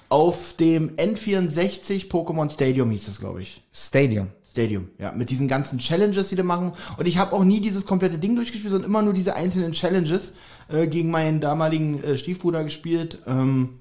Auf 0.09 0.55
dem 0.59 0.97
N64 0.97 2.09
Pokémon 2.11 2.51
Stadium 2.51 2.91
hieß 2.91 3.07
das, 3.07 3.19
glaube 3.21 3.43
ich. 3.43 3.63
Stadium. 3.73 4.29
Stadium, 4.51 4.89
ja, 4.99 5.13
mit 5.13 5.31
diesen 5.31 5.47
ganzen 5.47 5.79
Challenges, 5.79 6.29
die 6.31 6.35
da 6.35 6.43
machen. 6.43 6.73
Und 6.97 7.07
ich 7.07 7.19
habe 7.19 7.37
auch 7.37 7.45
nie 7.45 7.61
dieses 7.61 7.87
komplette 7.87 8.19
Ding 8.19 8.35
durchgespielt, 8.35 8.73
sondern 8.73 8.91
immer 8.91 9.01
nur 9.03 9.13
diese 9.15 9.37
einzelnen 9.37 9.71
Challenges 9.73 10.33
äh, 10.73 10.87
gegen 10.87 11.11
meinen 11.11 11.41
damaligen 11.41 12.03
äh, 12.03 12.17
Stiefbruder 12.19 12.65
gespielt. 12.65 13.19
Ähm, 13.27 13.81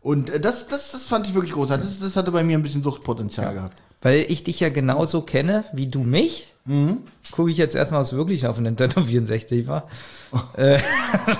und 0.00 0.30
äh, 0.30 0.40
das, 0.40 0.68
das, 0.68 0.92
das 0.92 1.02
fand 1.02 1.26
ich 1.26 1.34
wirklich 1.34 1.52
großartig. 1.52 1.86
Das, 1.88 1.98
das 2.00 2.16
hatte 2.16 2.30
bei 2.32 2.44
mir 2.44 2.56
ein 2.58 2.62
bisschen 2.62 2.82
Suchtpotenzial 2.82 3.54
gehabt. 3.54 3.76
Weil 4.02 4.26
ich 4.28 4.44
dich 4.44 4.60
ja 4.60 4.68
genauso 4.68 5.22
kenne 5.22 5.64
wie 5.72 5.86
du 5.88 6.00
mich. 6.00 6.46
Mhm. 6.64 6.98
Gucke 7.30 7.50
ich 7.50 7.56
jetzt 7.58 7.74
erstmal, 7.74 8.00
was 8.00 8.12
wirklich 8.14 8.46
auf 8.46 8.58
Nintendo 8.60 9.02
64 9.02 9.66
war. 9.66 9.88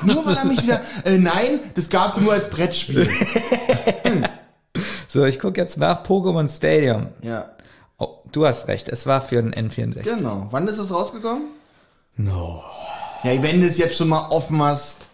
Nur 0.03 0.25
weil 0.27 0.37
er 0.37 0.45
mich 0.45 0.63
wieder. 0.63 0.81
Äh, 1.05 1.19
nein, 1.19 1.61
das 1.75 1.89
gab 1.89 2.21
nur 2.21 2.33
als 2.33 2.49
Brettspiel. 2.51 3.09
So, 5.09 5.25
ich 5.25 5.39
gucke 5.39 5.59
jetzt 5.59 5.79
nach 5.79 6.05
Pokémon 6.05 6.47
Stadium. 6.49 7.09
ja, 7.23 7.47
Oh, 7.99 8.19
du 8.31 8.45
hast 8.47 8.69
recht, 8.69 8.91
es 8.91 9.07
war 9.07 9.23
für 9.23 9.39
ein 9.39 9.55
N64. 9.55 10.03
genau. 10.03 10.49
Wann 10.51 10.69
ist 10.69 10.77
es 10.77 10.91
rausgekommen? 10.91 11.45
No. 12.17 12.63
Ja, 13.35 13.43
wenn 13.43 13.61
du 13.61 13.67
es 13.67 13.79
jetzt 13.79 13.97
schon 13.97 14.09
mal 14.09 14.29
offen 14.31 14.63
hast, 14.63 15.09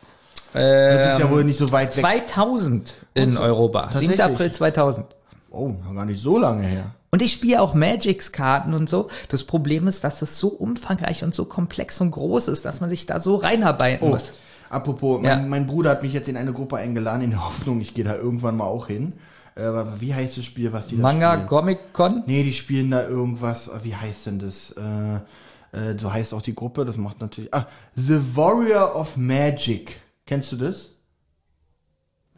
das 0.52 1.14
ist 1.14 1.20
ja 1.20 1.26
Ähm, 1.26 1.30
wohl 1.30 1.44
nicht 1.44 1.58
so 1.58 1.72
weit 1.72 1.96
weg. 1.96 2.02
2000 2.02 2.94
in 3.14 3.32
so- 3.32 3.40
Europa. 3.40 3.88
7. 3.92 3.92
tatsächlich? 3.92 4.22
April 4.22 4.52
2000. 4.52 5.06
Oh, 5.50 5.72
gar 5.94 6.04
nicht 6.04 6.20
so 6.20 6.38
lange 6.38 6.62
her. 6.62 6.84
Und 7.10 7.20
ich 7.22 7.32
spiele 7.32 7.60
auch 7.60 7.74
Magics-Karten 7.74 8.72
und 8.74 8.88
so. 8.88 9.08
Das 9.28 9.44
Problem 9.44 9.86
ist, 9.86 10.02
dass 10.04 10.18
das 10.20 10.38
so 10.38 10.48
umfangreich 10.48 11.24
und 11.24 11.34
so 11.34 11.44
komplex 11.44 12.00
und 12.00 12.10
groß 12.10 12.48
ist, 12.48 12.64
dass 12.64 12.80
man 12.80 12.88
sich 12.90 13.04
da 13.06 13.20
so 13.20 13.36
reinarbeiten 13.36 14.06
Oh, 14.08 14.12
muss. 14.12 14.32
apropos, 14.70 15.20
mein, 15.20 15.40
Ja. 15.42 15.46
mein 15.46 15.66
Bruder 15.66 15.90
hat 15.90 16.02
mich 16.02 16.12
jetzt 16.14 16.28
in 16.28 16.36
eine 16.38 16.52
Gruppe 16.54 16.76
eingeladen, 16.76 17.22
in 17.22 17.30
der 17.30 17.44
Hoffnung, 17.46 17.80
ich 17.82 17.92
gehe 17.94 18.04
da 18.04 18.16
irgendwann 18.16 18.56
mal 18.56 18.64
auch 18.64 18.86
hin. 18.86 19.12
Äh, 19.54 19.64
Aber 19.64 20.00
wie 20.00 20.14
heißt 20.14 20.38
das 20.38 20.44
Spiel, 20.46 20.72
was 20.72 20.86
die 20.86 20.96
da 20.96 21.02
Manga? 21.02 21.36
Comic 21.36 21.92
Con? 21.92 22.22
Nee, 22.26 22.42
die 22.44 22.54
spielen 22.54 22.90
da 22.90 23.06
irgendwas, 23.06 23.68
äh, 23.68 23.72
wie 23.82 23.94
heißt 23.94 24.24
denn 24.26 24.38
das? 24.38 24.70
Äh, 24.72 25.20
äh, 25.72 25.98
so 25.98 26.12
heißt 26.12 26.32
auch 26.34 26.42
die 26.42 26.54
Gruppe, 26.54 26.84
das 26.84 26.96
macht 26.96 27.20
natürlich. 27.20 27.52
Ah, 27.52 27.66
The 27.94 28.18
Warrior 28.36 28.94
of 28.94 29.16
Magic. 29.16 30.00
Kennst 30.26 30.52
du 30.52 30.56
das? 30.56 30.90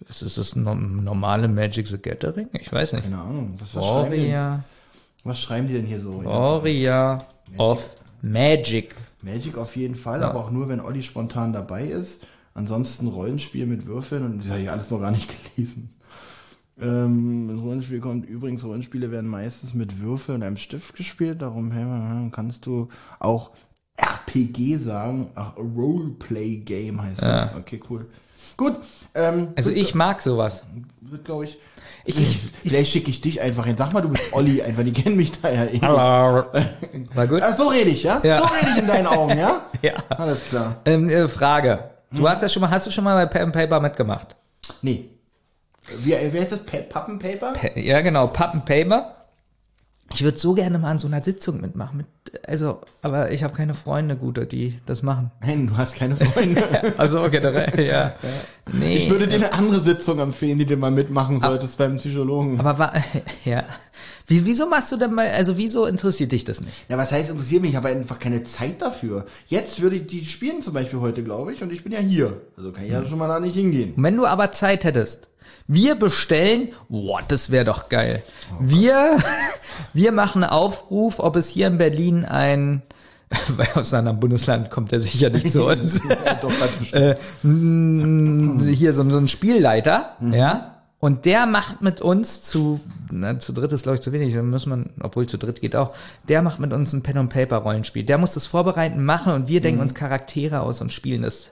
Ist 0.09 0.23
das 0.23 0.35
das 0.35 0.57
no- 0.57 0.75
normale 0.75 1.49
Magic 1.49 1.87
the 1.89 1.99
Gathering? 1.99 2.49
Ich 2.53 2.71
weiß 2.73 2.93
nicht. 2.95 3.05
Keine 3.05 3.19
Ahnung. 3.19 3.57
Was, 3.59 3.75
was, 3.75 3.85
schreiben, 3.85 4.11
die, 4.13 4.17
denn- 4.19 4.33
Warrior, 4.33 4.65
was 5.25 5.41
schreiben 5.41 5.69
die 5.69 5.75
denn 5.75 5.87
hier 5.87 6.01
so? 6.01 6.23
Ja, 6.23 6.29
Warrior 6.29 7.19
of 7.57 7.95
Magic. 8.23 8.95
Magic 9.23 9.57
auf 9.57 9.77
jeden 9.77 9.95
Fall, 9.95 10.23
aber 10.23 10.41
auch 10.41 10.51
nur, 10.51 10.69
wenn 10.69 10.81
Olli 10.81 11.03
spontan 11.03 11.53
dabei 11.53 11.85
ist. 11.87 12.27
Ansonsten 12.53 13.09
Rollenspiel 13.09 13.67
mit 13.67 13.87
Würfeln 13.87 14.25
und 14.25 14.39
das 14.45 14.51
habe 14.51 14.61
ich 14.61 14.71
alles 14.71 14.91
noch 14.91 15.01
gar 15.01 15.11
nicht 15.11 15.29
gelesen. 15.57 15.89
Ähm, 16.81 17.61
Rollenspiel 17.63 18.01
kommt 18.01 18.27
übrigens, 18.29 18.65
Rollenspiele 18.65 19.11
werden 19.11 19.31
meistens 19.31 19.75
mit 19.75 20.01
Würfel 20.01 20.35
und 20.35 20.43
einem 20.43 20.57
Stift 20.57 20.97
gespielt, 20.97 21.41
darum 21.43 21.71
hey, 21.71 22.31
kannst 22.33 22.67
du 22.67 22.89
auch 23.21 23.51
RPG 23.97 24.77
sagen. 24.77 25.31
Ach, 25.37 25.57
Roleplay-Game 25.57 27.01
heißt 27.03 27.23
das. 27.23 27.55
Okay, 27.57 27.81
cool. 27.91 28.07
Gut, 28.57 28.75
ähm, 29.15 29.49
Also 29.57 29.71
ich 29.71 29.95
mag 29.95 30.21
sowas. 30.21 30.65
wird, 31.01 31.25
glaube 31.25 31.45
ich. 31.45 31.59
Ich- 32.05 32.21
ich- 32.21 32.39
Vielleicht 32.63 32.93
schicke 32.93 33.11
ich 33.11 33.21
dich 33.21 33.41
einfach 33.41 33.67
hin. 33.67 33.77
Sag 33.79 33.93
mal, 33.93 34.01
du 34.01 34.09
bist 34.09 34.33
Olli, 34.33 34.61
einfach, 34.63 34.83
die 34.85 34.93
kennen 34.93 35.17
mich 35.17 35.33
da 35.41 35.51
ja 35.51 35.65
eh. 35.67 35.81
War 35.81 37.27
gut? 37.29 37.43
Ah, 37.43 37.53
so 37.55 37.69
rede 37.69 37.91
ich, 37.91 38.03
ja? 38.03 38.21
Ja. 38.23 38.39
So 38.39 38.45
rede 38.47 38.67
ich 38.73 38.79
in 38.79 38.87
deinen 38.87 39.07
Augen, 39.07 39.39
ja? 39.39 39.63
Ja. 39.83 39.95
Alles 40.09 40.45
klar. 40.49 40.77
Ähm, 40.87 41.09
äh, 41.09 41.29
Frage. 41.29 41.91
Du 42.11 42.19
Hm? 42.19 42.29
hast 42.29 42.43
ja 42.43 42.49
schon 42.49 42.63
mal, 42.63 42.71
hast 42.71 42.87
du 42.87 42.91
schon 42.91 43.05
mal 43.05 43.15
bei 43.15 43.27
Pen 43.27 43.53
Paper 43.53 43.81
mitgemacht? 43.81 44.35
Nee. 44.83 45.11
Wie, 46.03 46.11
wer 46.31 46.43
ist 46.43 46.53
das? 46.53 46.65
Pa 46.65 46.79
Pappenpaper? 46.79 47.53
Pe- 47.53 47.81
Ja, 47.81 48.01
genau, 48.01 48.27
Pappen 48.29 48.65
Paper. 48.65 49.15
Ich 50.13 50.23
würde 50.23 50.39
so 50.39 50.53
gerne 50.55 50.79
mal 50.79 50.91
an 50.93 50.99
so 50.99 51.09
einer 51.09 51.23
Sitzung 51.23 51.61
mitmachen. 51.61 51.97
Mit, 51.97 52.07
also, 52.47 52.83
aber 53.03 53.33
ich 53.33 53.43
habe 53.43 53.55
keine 53.55 53.75
Freunde, 53.75 54.17
gute, 54.17 54.47
die 54.47 54.79
das 54.87 55.03
machen. 55.03 55.31
Nein, 55.41 55.67
du 55.67 55.77
hast 55.77 55.97
keine 55.97 56.15
Freunde. 56.17 56.63
Also 56.99 57.29
generell, 57.31 57.85
ja. 57.85 58.15
Nee. 58.73 58.97
Ich 58.99 59.11
würde 59.11 59.27
dir 59.27 59.37
eine 59.37 59.53
andere 59.55 59.81
Sitzung 59.81 60.19
empfehlen, 60.21 60.59
die 60.59 60.67
du 60.67 60.77
mal 60.77 60.91
mitmachen 60.91 61.41
solltest 61.41 61.79
beim 61.79 61.97
Psychologen. 61.97 62.61
aber 62.61 62.79
war, 62.79 62.93
ja. 63.45 63.65
Wie, 64.27 64.45
wieso 64.47 64.67
machst 64.69 64.93
du 64.93 64.97
denn 64.99 65.13
mal, 65.15 65.29
also 65.31 65.57
wieso 65.59 65.87
interessiert 65.87 66.33
dich 66.33 66.45
das 66.45 66.61
nicht? 66.61 66.85
Ja, 66.89 66.97
was 66.97 67.11
heißt 67.11 67.31
interessiert 67.31 67.63
mich? 67.63 67.71
Ich 67.73 67.77
habe 67.77 67.89
einfach 67.89 68.19
keine 68.19 68.45
Zeit 68.45 68.81
dafür. 68.83 69.27
Jetzt 69.49 69.81
würde 69.81 69.97
ich 69.97 70.07
die 70.07 70.25
spielen 70.27 70.63
zum 70.63 70.75
Beispiel 70.75 71.01
heute, 71.01 71.25
glaube 71.25 71.53
ich, 71.53 71.63
und 71.63 71.73
ich 71.73 71.83
bin 71.83 71.93
ja 71.93 71.99
hier. 71.99 72.41
Also 72.57 72.73
kann 72.73 72.85
ich 72.85 72.91
ja 72.93 73.05
schon 73.07 73.19
mal 73.19 73.29
da 73.29 73.41
nicht 73.41 73.55
hingehen. 73.55 73.95
Und 73.95 74.03
wenn 74.03 74.17
du 74.17 74.27
aber 74.27 74.53
Zeit 74.53 74.85
hättest, 74.85 75.29
wir 75.67 75.95
bestellen, 75.95 76.69
boah, 76.89 77.21
das 77.27 77.51
wäre 77.51 77.65
doch 77.65 77.89
geil. 77.89 78.23
Wir, 78.61 79.19
wir 79.93 80.13
machen 80.13 80.45
Aufruf, 80.45 81.21
ob 81.21 81.37
es 81.37 81.49
hier 81.49 81.67
in 81.67 81.79
Berlin 81.79 82.25
ein, 82.25 82.83
weil 83.49 83.69
aus 83.75 83.93
einem 83.93 84.01
anderen 84.01 84.21
Bundesland 84.21 84.71
kommt 84.71 84.93
er 84.93 85.01
sicher 85.01 85.31
nicht 85.31 85.51
zu 85.51 85.67
uns. 85.67 86.01
Äh, 86.93 87.17
hier 87.43 88.93
so, 88.93 89.09
so 89.09 89.19
ein 89.19 89.29
Spielleiter, 89.29 90.17
ja, 90.21 90.75
und 91.05 91.27
der 91.27 91.45
macht 91.45 91.83
mit 91.83 92.01
uns 92.01 92.43
zu, 92.43 92.81
na, 93.11 93.39
zu 93.39 93.53
dritt 93.53 93.73
ist 93.73 93.83
glaube 93.83 93.97
ich 93.97 94.01
zu 94.01 94.11
wenig, 94.13 94.33
dann 94.33 94.49
muss 94.49 94.65
man, 94.65 94.89
obwohl 95.03 95.27
zu 95.27 95.37
dritt 95.37 95.61
geht 95.61 95.77
auch, 95.77 95.95
der 96.29 96.41
macht 96.41 96.61
mit 96.61 96.73
uns 96.73 96.95
ein 96.95 97.03
Pen 97.03 97.19
and 97.19 97.31
Paper 97.31 97.59
Rollenspiel. 97.59 98.05
Der 98.05 98.17
muss 98.17 98.33
das 98.33 98.47
vorbereiten, 98.47 99.05
machen 99.05 99.35
und 99.35 99.47
wir 99.47 99.61
denken 99.61 99.83
uns 99.83 99.95
Charaktere 99.95 100.61
aus 100.61 100.81
und 100.81 100.93
spielen 100.93 101.21
das. 101.21 101.51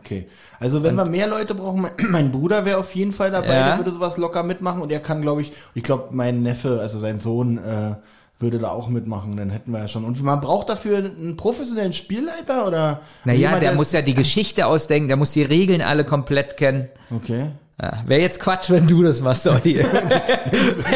Okay. 0.00 0.26
Also 0.60 0.82
wenn 0.82 0.94
wir 0.96 1.04
mehr 1.04 1.26
Leute 1.26 1.54
brauchen, 1.54 1.86
mein, 2.10 2.30
Bruder 2.32 2.64
wäre 2.64 2.78
auf 2.78 2.94
jeden 2.94 3.12
Fall 3.12 3.30
dabei, 3.30 3.54
Ja. 3.54 3.68
der 3.68 3.78
würde 3.78 3.90
sowas 3.92 4.16
locker 4.16 4.42
mitmachen 4.42 4.80
und 4.82 4.90
er 4.92 5.00
kann, 5.00 5.22
glaube 5.22 5.42
ich, 5.42 5.52
ich 5.74 5.82
glaube, 5.82 6.08
mein 6.12 6.42
Neffe, 6.42 6.80
also 6.80 6.98
sein 6.98 7.20
Sohn, 7.20 7.58
äh, 7.58 7.94
würde 8.40 8.58
da 8.58 8.68
auch 8.70 8.88
mitmachen, 8.88 9.36
dann 9.36 9.48
hätten 9.50 9.70
wir 9.70 9.78
ja 9.78 9.88
schon. 9.88 10.04
Und 10.04 10.20
man 10.22 10.40
braucht 10.40 10.68
dafür 10.68 10.98
einen 10.98 11.36
professionellen 11.36 11.92
Spielleiter 11.92 12.66
oder? 12.66 13.00
Naja, 13.24 13.38
jemand, 13.38 13.62
der 13.62 13.70
es- 13.72 13.76
muss 13.76 13.92
ja 13.92 14.02
die 14.02 14.14
Geschichte 14.22 14.66
ausdenken, 14.66 15.08
der 15.08 15.16
muss 15.16 15.32
die 15.32 15.42
Regeln 15.44 15.80
alle 15.80 16.04
komplett 16.04 16.56
kennen. 16.56 16.88
Okay. 17.14 17.46
Ja, 17.80 18.02
Wäre 18.06 18.20
jetzt 18.20 18.38
Quatsch, 18.40 18.70
wenn 18.70 18.86
du 18.86 19.02
das 19.02 19.20
machst, 19.20 19.46
Olli. 19.46 19.80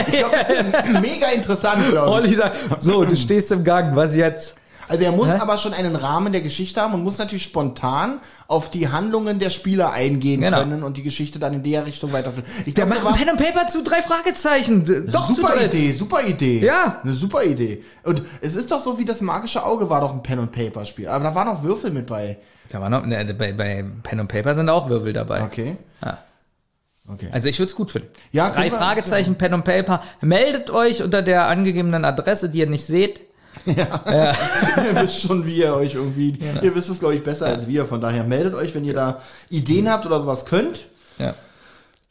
Ich 0.07 0.19
glaube, 0.19 0.37
das 0.37 0.51
ist 0.51 0.63
mega 1.01 1.29
interessant, 1.35 1.83
glaube 1.91 2.11
Olli 2.13 2.29
ich. 2.31 2.37
sagt, 2.37 2.57
so, 2.83 3.05
du 3.05 3.17
stehst 3.17 3.51
im 3.53 3.65
Gang, 3.65 3.97
was 3.97 4.15
jetzt? 4.15 4.57
Also 4.89 5.05
er 5.05 5.13
muss 5.13 5.29
Hä? 5.29 5.39
aber 5.41 5.59
schon 5.59 5.75
einen 5.75 5.95
Rahmen 5.97 6.33
der 6.33 6.41
Geschichte 6.41 6.81
haben 6.81 6.95
und 6.95 7.03
muss 7.05 7.19
natürlich 7.19 7.45
spontan 7.45 8.21
auf 8.47 8.71
die 8.71 8.89
Handlungen 8.89 9.39
der 9.39 9.51
Spieler 9.51 9.93
eingehen 9.93 10.41
Genau. 10.41 10.59
können 10.59 10.83
und 10.83 10.97
die 10.97 11.03
Geschichte 11.03 11.39
dann 11.39 11.53
in 11.55 11.63
der 11.63 11.85
Richtung 11.87 12.13
weiterführen. 12.13 12.47
Ich 12.67 12.75
Der 12.75 12.87
glaub, 12.87 13.05
macht 13.05 13.19
Pen 13.19 13.29
and 13.29 13.39
Paper 13.39 13.67
zu 13.67 13.83
drei 13.83 14.03
Fragezeichen. 14.03 14.85
Doch 15.13 15.27
zu 15.29 15.35
super 15.35 15.55
dritt. 15.55 15.75
Idee, 15.75 15.93
super 15.93 16.23
Idee. 16.27 16.61
Ja. 16.65 17.01
Eine 17.05 17.13
super 17.15 17.45
Idee. 17.45 17.85
Und 18.05 18.23
es 18.41 18.55
ist 18.55 18.71
doch 18.73 18.83
so 18.83 18.99
wie 18.99 19.05
das 19.05 19.21
magische 19.21 19.65
Auge 19.65 19.91
war 19.91 20.01
doch 20.01 20.13
ein 20.13 20.23
Pen 20.23 20.39
and 20.39 20.53
Paper 20.53 20.87
Spiel, 20.87 21.09
aber 21.09 21.25
da 21.25 21.35
waren 21.35 21.49
auch 21.49 21.63
Würfel 21.63 21.91
mit 21.91 22.07
bei. 22.07 22.39
Da 22.71 22.81
war 22.81 22.91
noch, 22.91 23.05
ne, 23.07 23.25
bei, 23.39 23.53
bei 23.53 23.85
Pen 24.03 24.21
and 24.21 24.31
Paper 24.31 24.55
sind 24.55 24.69
auch 24.69 24.89
Wirbel 24.91 25.13
dabei. 25.13 25.43
Okay. 25.43 25.77
Ja. 26.03 26.19
Okay. 27.11 27.29
Also 27.33 27.49
ich 27.49 27.59
würde 27.59 27.71
es 27.71 27.75
gut 27.75 27.91
finden. 27.91 28.09
Ja, 28.33 28.51
Drei 28.51 28.71
Fragezeichen, 28.71 29.37
Pen 29.37 29.55
and 29.55 29.65
Paper. 29.65 30.03
Meldet 30.21 30.71
euch 30.71 31.03
unter 31.03 31.23
der 31.23 31.47
angegebenen 31.47 32.05
Adresse, 32.05 32.51
die 32.51 32.59
ihr 32.59 32.67
nicht 32.69 32.85
seht. 32.87 33.23
ihr 33.67 35.03
wisst 35.03 35.23
schon, 35.23 35.47
wie 35.47 35.59
ihr 35.59 35.75
euch 35.75 35.95
irgendwie, 35.95 36.39
ihr 36.63 36.75
wisst 36.75 36.89
es 36.91 36.99
glaube 36.99 37.15
ich 37.17 37.23
besser 37.23 37.47
als 37.47 37.67
wir, 37.67 37.87
von 37.87 38.01
daher 38.01 38.25
meldet 38.25 38.55
euch, 38.55 38.75
wenn 38.75 38.85
ihr 38.85 38.95
da 38.95 39.21
Ideen 39.51 39.91
habt 39.91 40.07
oder 40.07 40.21
sowas 40.21 40.45
könnt. 40.47 40.87
Ja. 41.19 41.35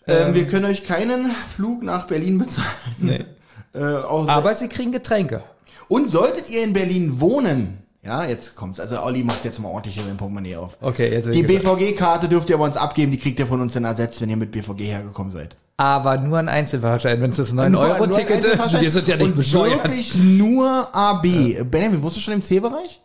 Ähm, 0.07 0.33
wir 0.33 0.47
können 0.47 0.65
euch 0.65 0.85
keinen 0.85 1.31
Flug 1.53 1.83
nach 1.83 2.07
Berlin 2.07 2.37
bezahlen. 2.37 2.67
Nee. 2.99 3.25
Äh, 3.73 3.83
Aber 3.83 4.55
sie 4.55 4.69
kriegen 4.69 4.91
Getränke. 4.91 5.43
Und 5.87 6.09
solltet 6.09 6.49
ihr 6.49 6.63
in 6.63 6.73
Berlin 6.73 7.19
wohnen, 7.19 7.83
ja, 8.01 8.25
jetzt 8.25 8.55
kommt's. 8.55 8.79
Also 8.79 8.99
Olli 9.01 9.23
macht 9.23 9.45
jetzt 9.45 9.59
mal 9.59 9.69
ordentlich 9.69 9.95
hier 9.95 10.03
den 10.03 10.17
Portemonnaie 10.17 10.55
auf. 10.55 10.77
Okay, 10.81 11.09
jetzt 11.11 11.27
Die 11.31 11.43
BVG-Karte 11.43 12.27
dürft 12.27 12.49
ihr 12.49 12.57
bei 12.57 12.63
uns 12.65 12.77
abgeben, 12.77 13.11
die 13.11 13.19
kriegt 13.19 13.37
ihr 13.37 13.45
von 13.45 13.61
uns 13.61 13.73
dann 13.73 13.83
ersetzt, 13.83 14.19
wenn 14.21 14.29
ihr 14.29 14.37
mit 14.37 14.51
BVG 14.51 14.79
hergekommen 14.85 15.31
seid. 15.31 15.55
Aber 15.79 16.17
nur 16.17 16.39
ein 16.39 16.49
Einzelfahrschein, 16.49 17.21
wenn 17.21 17.29
es 17.29 17.37
das 17.37 17.53
Nur- 17.53 17.69
nur 17.69 17.85
ein 17.85 17.91
9-Euro-Ticket 18.01 18.43
ist. 18.43 18.81
Wir 18.81 18.89
sind 18.89 19.07
ja 19.07 19.15
nicht 19.15 19.25
und 19.25 19.35
bescheuert. 19.35 19.83
wirklich 19.83 20.15
nur 20.15 20.89
AB. 20.95 21.63
Benjamin, 21.69 22.01
wusstest 22.01 22.25
du 22.25 22.31
schon 22.31 22.33
im 22.33 22.41
C-Bereich? 22.41 22.99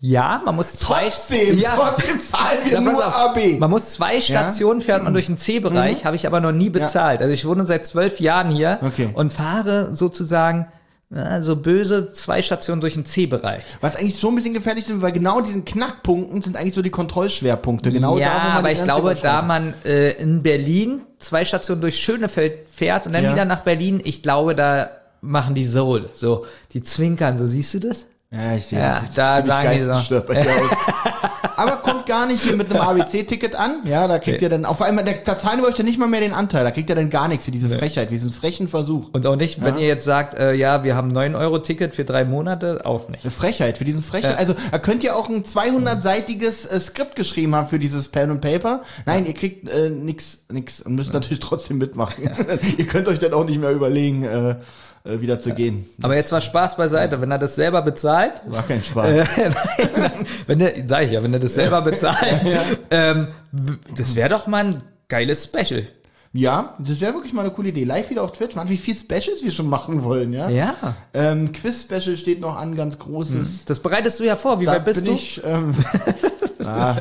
Ja, 0.00 0.42
man 0.44 0.56
muss 0.56 0.72
zwei. 0.78 1.04
Trotzdem, 1.04 1.58
ja. 1.58 1.70
trotzdem 1.76 2.18
zahlen 2.20 2.58
wir 2.64 2.72
Ja, 2.72 2.80
nur 2.80 3.06
auf. 3.06 3.14
AB. 3.16 3.58
Man 3.58 3.70
muss 3.70 3.90
zwei 3.90 4.20
Stationen 4.20 4.80
fährt 4.82 5.02
man 5.02 5.12
durch 5.14 5.26
den 5.26 5.38
C-Bereich, 5.38 6.04
habe 6.04 6.16
ich 6.16 6.26
aber 6.26 6.40
noch 6.40 6.52
nie 6.52 6.68
bezahlt. 6.70 7.20
Also 7.22 7.32
ich 7.32 7.46
wohne 7.46 7.64
seit 7.64 7.86
zwölf 7.86 8.20
Jahren 8.20 8.50
hier 8.50 8.78
Okay. 8.82 9.10
und 9.14 9.32
fahre 9.32 9.94
sozusagen 9.94 10.66
ja, 11.12 11.42
so 11.42 11.56
böse 11.56 12.12
zwei 12.12 12.40
Stationen 12.40 12.80
durch 12.80 12.94
den 12.94 13.04
C-Bereich. 13.04 13.62
Was 13.80 13.96
eigentlich 13.96 14.16
so 14.16 14.28
ein 14.28 14.36
bisschen 14.36 14.54
gefährlich 14.54 14.88
ist, 14.88 15.02
weil 15.02 15.10
genau 15.12 15.40
diesen 15.40 15.64
Knackpunkten 15.64 16.40
sind 16.40 16.56
eigentlich 16.56 16.74
so 16.74 16.82
die 16.82 16.90
Kontrollschwerpunkte. 16.90 17.90
Genau 17.90 18.16
ja, 18.18 18.28
da, 18.28 18.34
wo 18.44 18.48
man 18.48 18.56
aber 18.58 18.70
ich 18.72 18.82
glaube, 18.84 19.16
da 19.20 19.42
man 19.42 19.74
äh, 19.84 20.12
in 20.12 20.42
Berlin 20.42 21.02
zwei 21.18 21.44
Stationen 21.44 21.80
durch 21.80 21.98
Schönefeld 21.98 22.68
fährt 22.68 23.06
und 23.06 23.12
dann 23.12 23.24
Ja. 23.24 23.32
wieder 23.32 23.44
nach 23.44 23.60
Berlin, 23.62 24.00
ich 24.04 24.22
glaube, 24.22 24.54
da 24.54 24.90
machen 25.20 25.54
die 25.56 25.66
Soul. 25.66 26.08
So, 26.12 26.46
die 26.72 26.82
zwinkern, 26.82 27.36
so 27.38 27.46
siehst 27.46 27.74
du 27.74 27.80
das? 27.80 28.06
Ja, 28.30 28.54
ich 28.54 28.66
sehe 28.66 28.78
Ja, 28.78 29.02
das. 29.04 29.14
da 29.14 29.42
sagen 29.42 29.70
die 29.76 29.82
so. 29.82 29.90
Aber 31.56 31.76
kommt 31.76 32.06
gar 32.06 32.26
nicht 32.26 32.42
hier 32.42 32.56
mit 32.56 32.70
einem 32.70 32.80
ABC-Ticket 32.80 33.54
an. 33.54 33.82
Ja, 33.84 34.06
da 34.08 34.18
kriegt 34.18 34.36
Okay. 34.36 34.44
ihr 34.44 34.48
dann, 34.48 34.64
auf 34.64 34.80
einmal, 34.82 35.04
da, 35.04 35.12
da 35.24 35.38
zahlen 35.38 35.60
wir 35.60 35.68
euch 35.68 35.74
dann 35.74 35.86
nicht 35.86 35.98
mal 35.98 36.06
mehr 36.08 36.20
den 36.20 36.32
Anteil. 36.32 36.64
Da 36.64 36.70
kriegt 36.70 36.88
ihr 36.88 36.96
dann 36.96 37.10
gar 37.10 37.28
nichts 37.28 37.44
für 37.44 37.50
diese 37.50 37.68
Frechheit, 37.68 38.10
diesen 38.10 38.30
frechen 38.30 38.68
Versuch. 38.68 39.08
Und 39.12 39.26
auch 39.26 39.36
nicht, 39.36 39.62
wenn 39.64 39.78
ihr 39.78 39.86
jetzt 39.86 40.04
sagt, 40.04 40.34
äh, 40.34 40.52
ja, 40.54 40.84
wir 40.84 40.94
haben 40.94 41.08
9 41.08 41.34
Euro 41.34 41.58
Ticket 41.58 41.94
für 41.94 42.04
drei 42.04 42.24
Monate, 42.24 42.82
auch 42.84 43.08
nicht. 43.08 43.24
Eine 43.24 43.30
Frechheit, 43.30 43.78
für 43.78 43.84
diesen 43.84 44.02
Frechheit. 44.02 44.32
Ja. 44.32 44.38
Also, 44.38 44.54
da 44.70 44.78
könnt 44.78 45.02
ihr 45.04 45.16
auch 45.16 45.28
ein 45.28 45.42
200-seitiges 45.44 46.66
äh, 46.66 46.80
Skript 46.80 47.16
geschrieben 47.16 47.54
haben 47.54 47.68
für 47.68 47.78
dieses 47.78 48.08
Pen 48.08 48.30
and 48.30 48.40
Paper. 48.40 48.82
Nein, 49.06 49.26
ihr 49.26 49.34
kriegt 49.34 49.68
äh, 49.68 49.90
nix, 49.90 50.44
nix 50.50 50.80
und 50.80 50.94
müsst 50.94 51.12
natürlich 51.12 51.40
trotzdem 51.40 51.78
mitmachen. 51.78 52.30
ihr 52.78 52.86
könnt 52.86 53.08
euch 53.08 53.18
dann 53.18 53.32
auch 53.32 53.44
nicht 53.44 53.60
mehr 53.60 53.70
überlegen, 53.70 54.24
äh, 54.24 54.56
äh, 55.04 55.20
wieder 55.20 55.40
zu 55.40 55.52
gehen. 55.54 55.84
Aber 56.02 56.14
jetzt 56.16 56.30
war 56.32 56.40
Spaß 56.40 56.76
beiseite, 56.76 57.20
wenn 57.20 57.30
er 57.30 57.38
das 57.38 57.54
selber 57.54 57.82
bezahlt, 57.82 58.42
War 58.46 58.62
kein 58.62 58.82
Spaß. 58.82 59.08
Äh, 59.10 59.24
wenn 60.46 60.58
der, 60.58 60.72
sag 60.86 61.04
ich 61.04 61.12
ja, 61.12 61.22
wenn 61.22 61.32
er 61.32 61.40
das 61.40 61.54
selber 61.54 61.80
bezahlt, 61.82 62.40
ähm, 62.90 63.28
w- 63.52 63.72
das 63.96 64.14
wäre 64.16 64.28
doch 64.28 64.46
mal 64.46 64.64
ein 64.66 64.82
geiles 65.08 65.44
Special. 65.44 65.84
Ja, 66.32 66.76
das 66.78 67.00
wäre 67.00 67.14
wirklich 67.14 67.32
mal 67.32 67.42
eine 67.42 67.50
coole 67.50 67.70
Idee. 67.70 67.82
Live 67.82 68.10
wieder 68.10 68.22
auf 68.22 68.30
Twitch. 68.32 68.54
Mann, 68.54 68.68
wie 68.68 68.76
viel 68.76 68.94
Specials 68.94 69.42
wir 69.42 69.50
schon 69.50 69.68
machen 69.68 70.04
wollen, 70.04 70.32
ja? 70.32 70.48
Ja. 70.48 70.74
Ähm, 71.12 71.50
Quiz-Special 71.50 72.16
steht 72.16 72.40
noch 72.40 72.56
an, 72.56 72.76
ganz 72.76 72.96
großes. 73.00 73.64
Das 73.64 73.80
bereitest 73.80 74.20
du 74.20 74.24
ja 74.24 74.36
vor. 74.36 74.60
Wie 74.60 74.64
Da 74.66 74.74
weit 74.74 74.84
bist 74.84 74.98
bin 75.04 75.06
du? 75.06 75.12
ich, 75.14 75.40
ähm, 75.44 75.74
ah, 76.64 76.98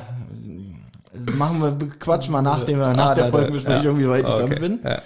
machen 1.37 1.61
wir, 1.61 1.89
quatschen 1.99 2.31
wir 2.33 2.41
nach, 2.41 2.63
dem, 2.65 2.79
nach 2.79 2.97
Ah, 2.97 3.13
der 3.15 3.25
da- 3.25 3.29
Folgenbesprechung, 3.31 3.99
ja. 3.99 4.03
wie 4.05 4.09
weit 4.09 4.21
ich 4.23 4.29
Okay. 4.33 4.41
damit 4.41 4.59
bin. 4.61 4.79
Ja. 4.83 5.01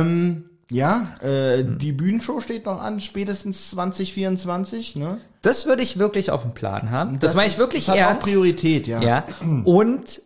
Ähm, 0.00 0.44
ja, 0.70 1.16
äh, 1.22 1.64
die 1.64 1.92
Bühnenshow 1.92 2.40
steht 2.40 2.66
noch 2.66 2.80
an, 2.80 3.00
spätestens 3.00 3.70
2024, 3.70 4.96
ne? 4.96 5.18
Das 5.42 5.66
würde 5.66 5.82
ich 5.82 5.98
wirklich 5.98 6.30
auf 6.30 6.42
dem 6.42 6.54
Plan 6.54 6.90
haben. 6.90 7.20
Das, 7.20 7.34
meine 7.34 7.48
ich 7.48 7.58
wirklich 7.58 7.86
das 7.86 7.94
hat 7.94 8.02
auch 8.02 8.08
ernst. 8.10 8.22
Priorität, 8.22 8.88
ja. 8.88 9.00
Ja. 9.00 9.24
Und 9.64 10.22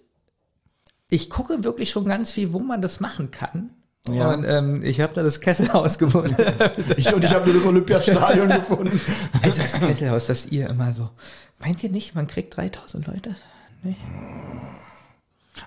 ich 1.11 1.29
gucke 1.29 1.63
wirklich 1.65 1.91
schon 1.91 2.07
ganz 2.07 2.31
viel, 2.31 2.53
wo 2.55 2.59
man 2.61 2.81
das 2.81 3.01
machen 3.01 3.31
kann. 3.31 3.71
Ja. 4.09 4.33
Und 4.33 4.45
ähm, 4.45 4.83
ich 4.83 5.01
habe 5.01 5.13
da 5.13 5.23
das 5.23 5.41
Kesselhaus 5.41 5.99
gefunden. 5.99 6.35
Ich, 6.97 7.13
und 7.13 7.23
ich 7.23 7.31
habe 7.31 7.45
nur 7.45 7.55
das 7.55 7.65
Olympiastadion 7.65 8.49
gefunden. 8.61 8.99
also 9.43 9.61
das 9.61 9.79
Kesselhaus, 9.79 10.27
das 10.27 10.47
ihr 10.47 10.71
immer 10.71 10.93
so. 10.93 11.11
Meint 11.59 11.83
ihr 11.85 11.91
nicht, 11.91 12.15
man 12.15 12.27
kriegt 12.27 12.57
3000 12.57 13.07
Leute? 13.07 13.37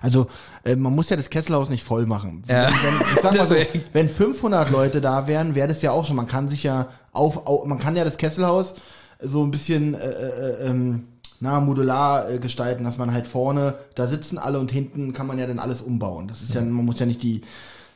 Also, 0.02 0.26
äh, 0.64 0.76
man 0.76 0.94
muss 0.94 1.10
ja 1.10 1.16
das 1.16 1.30
Kesselhaus 1.30 1.68
nicht 1.68 1.84
voll 1.84 2.06
machen. 2.06 2.44
Ja. 2.48 2.66
Wenn, 2.66 2.72
wenn, 2.72 3.14
ich 3.14 3.22
sag 3.22 3.36
mal 3.36 3.46
so, 3.46 3.56
wenn 3.92 4.08
500 4.08 4.70
Leute 4.70 5.00
da 5.00 5.26
wären, 5.26 5.54
wäre 5.54 5.68
das 5.68 5.82
ja 5.82 5.90
auch 5.92 6.06
schon, 6.06 6.16
man 6.16 6.28
kann 6.28 6.48
sich 6.48 6.62
ja 6.62 6.88
auf, 7.12 7.46
auf 7.46 7.66
man 7.66 7.78
kann 7.78 7.96
ja 7.96 8.04
das 8.04 8.16
Kesselhaus 8.16 8.74
so 9.22 9.42
ein 9.44 9.50
bisschen, 9.50 9.94
äh, 9.94 10.08
äh, 10.08 10.66
ähm, 10.66 11.04
na, 11.40 11.60
modular 11.60 12.30
äh, 12.30 12.38
gestalten, 12.38 12.84
dass 12.84 12.98
man 12.98 13.12
halt 13.12 13.26
vorne, 13.26 13.74
da 13.94 14.06
sitzen 14.06 14.38
alle 14.38 14.58
und 14.58 14.70
hinten 14.70 15.12
kann 15.12 15.26
man 15.26 15.38
ja 15.38 15.46
dann 15.46 15.58
alles 15.58 15.80
umbauen. 15.80 16.28
Das 16.28 16.42
ist 16.42 16.54
ja, 16.54 16.60
man 16.60 16.84
muss 16.84 17.00
ja 17.00 17.06
nicht 17.06 17.22
die 17.22 17.42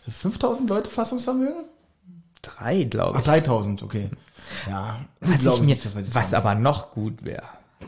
5000 0.08 0.68
Leute 0.68 0.88
Fassungsvermögen? 0.88 1.64
Drei, 2.42 2.84
glaube 2.84 3.14
Ach, 3.16 3.20
ich. 3.20 3.26
3000, 3.26 3.82
okay. 3.82 4.10
Ja, 4.68 4.96
Was, 5.20 5.44
ich 5.44 5.60
mir, 5.62 5.76
das 5.76 6.14
was 6.14 6.26
haben. 6.32 6.34
aber 6.34 6.54
noch 6.54 6.92
gut 6.92 7.24
wäre, 7.24 7.42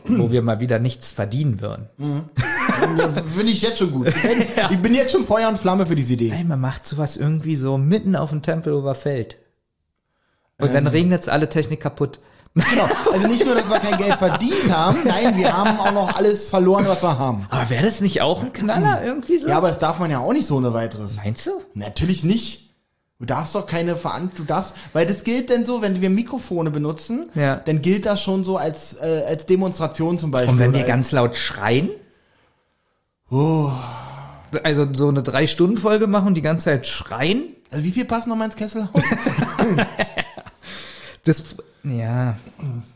wo 0.05 0.31
wir 0.31 0.41
mal 0.41 0.59
wieder 0.59 0.77
nichts 0.77 1.11
verdienen 1.11 1.61
würden. 1.61 1.87
Ja, 1.97 2.23
Finde 3.35 3.51
ich 3.51 3.61
jetzt 3.61 3.77
schon 3.79 3.91
gut. 3.91 4.07
Ich 4.69 4.77
bin, 4.79 4.93
jetzt 4.93 5.11
schon 5.11 5.23
Feuer 5.25 5.47
und 5.49 5.57
Flamme 5.57 5.85
für 5.85 5.95
diese 5.95 6.13
Idee. 6.13 6.29
Nein, 6.29 6.47
man 6.47 6.59
macht 6.59 6.85
sowas 6.85 7.17
irgendwie 7.17 7.55
so 7.55 7.77
mitten 7.77 8.15
auf 8.15 8.29
dem 8.31 8.41
Tempelhofer 8.41 8.95
Feld. 8.95 9.37
Und 10.59 10.67
Ähm. 10.69 10.73
dann 10.73 10.87
regnet's 10.87 11.27
alle 11.27 11.49
Technik 11.49 11.81
kaputt. 11.81 12.19
Genau. 12.53 12.85
Also 13.13 13.27
nicht 13.27 13.45
nur, 13.45 13.55
dass 13.55 13.69
wir 13.69 13.79
kein 13.79 13.97
Geld 13.97 14.15
verdient 14.15 14.69
haben, 14.69 14.97
nein, 15.05 15.37
wir 15.37 15.55
haben 15.55 15.79
auch 15.79 15.93
noch 15.93 16.15
alles 16.17 16.49
verloren, 16.49 16.85
was 16.85 17.01
wir 17.01 17.17
haben. 17.17 17.45
Aber 17.49 17.69
wäre 17.69 17.85
das 17.85 18.01
nicht 18.01 18.21
auch 18.21 18.43
ein 18.43 18.51
Knaller 18.51 19.01
irgendwie 19.05 19.37
so? 19.37 19.47
Ja, 19.47 19.55
aber 19.57 19.69
das 19.69 19.79
darf 19.79 19.99
man 19.99 20.11
ja 20.11 20.19
auch 20.19 20.33
nicht 20.33 20.45
so 20.47 20.57
ohne 20.57 20.73
weiteres. 20.73 21.15
Meinst 21.23 21.47
du? 21.47 21.51
Natürlich 21.73 22.25
nicht. 22.25 22.71
Du 23.19 23.25
darfst 23.25 23.55
doch 23.55 23.67
keine 23.67 23.95
Verantwortung, 23.95 24.47
du 24.47 24.53
darfst, 24.53 24.73
weil 24.93 25.05
das 25.05 25.23
gilt 25.23 25.49
denn 25.49 25.63
so, 25.63 25.81
wenn 25.81 26.01
wir 26.01 26.09
Mikrofone 26.09 26.71
benutzen, 26.71 27.29
Ja. 27.35 27.55
dann 27.57 27.81
gilt 27.81 28.05
das 28.05 28.21
schon 28.21 28.43
so 28.43 28.57
als, 28.57 28.95
äh, 28.99 29.23
als 29.27 29.45
Demonstration 29.45 30.19
zum 30.19 30.31
Beispiel. 30.31 30.49
Und 30.51 30.59
wenn 30.59 30.73
wir 30.73 30.83
ganz 30.83 31.11
laut 31.13 31.37
schreien? 31.37 31.89
Oh. 33.31 33.71
Also 34.63 34.87
so 34.93 35.07
eine 35.07 35.23
Drei-Stunden-Folge 35.23 36.07
machen 36.07 36.27
und 36.27 36.33
die 36.35 36.41
ganze 36.41 36.65
Zeit 36.65 36.85
schreien? 36.85 37.43
Also 37.71 37.83
wie 37.85 37.91
viel 37.91 38.05
passen 38.05 38.29
noch 38.29 38.35
mal 38.35 38.45
ins 38.45 38.55
Kesselhaus? 38.55 39.01
Das, 41.23 41.43
ja. 41.83 42.35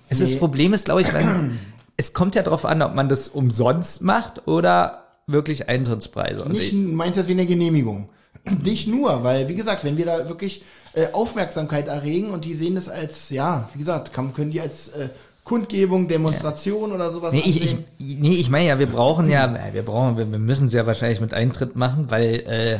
Es 0.09 0.19
ist, 0.19 0.33
das 0.33 0.39
Problem 0.39 0.73
ist, 0.73 0.85
glaube 0.85 1.01
ich, 1.01 1.13
wenn, 1.13 1.59
es 1.97 2.13
kommt 2.13 2.35
ja 2.35 2.41
darauf 2.41 2.65
an, 2.65 2.81
ob 2.81 2.95
man 2.95 3.07
das 3.07 3.27
umsonst 3.27 4.01
macht 4.01 4.47
oder 4.47 5.03
wirklich 5.27 5.69
Eintrittspreise. 5.69 6.43
Nicht, 6.49 6.61
ich- 6.61 6.71
du 6.71 6.77
meinst 6.77 7.17
das 7.17 7.27
wie 7.27 7.33
eine 7.33 7.45
Genehmigung. 7.45 8.09
Nicht 8.63 8.87
nur, 8.87 9.23
weil, 9.23 9.47
wie 9.47 9.55
gesagt, 9.55 9.83
wenn 9.83 9.97
wir 9.97 10.05
da 10.05 10.27
wirklich 10.27 10.63
äh, 10.93 11.07
Aufmerksamkeit 11.13 11.87
erregen 11.87 12.31
und 12.31 12.45
die 12.45 12.55
sehen 12.55 12.75
das 12.75 12.89
als, 12.89 13.29
ja, 13.29 13.69
wie 13.73 13.79
gesagt, 13.79 14.13
kann, 14.13 14.33
können 14.33 14.51
die 14.51 14.61
als 14.61 14.89
äh, 14.89 15.09
Kundgebung, 15.45 16.07
Demonstration 16.07 16.91
oder 16.91 17.13
sowas 17.13 17.31
Nee, 17.31 17.43
ich, 17.45 17.63
ich, 17.63 17.77
nee, 17.99 18.33
ich 18.33 18.49
meine 18.49 18.67
ja, 18.67 18.79
wir 18.79 18.87
brauchen 18.87 19.29
ja, 19.29 19.45
äh, 19.45 19.73
wir 19.73 19.83
brauchen, 19.83 20.17
wir, 20.17 20.29
wir 20.29 20.39
müssen 20.39 20.67
es 20.67 20.73
ja 20.73 20.85
wahrscheinlich 20.87 21.21
mit 21.21 21.33
Eintritt 21.33 21.75
machen, 21.75 22.09
weil, 22.09 22.43
äh, 22.47 22.79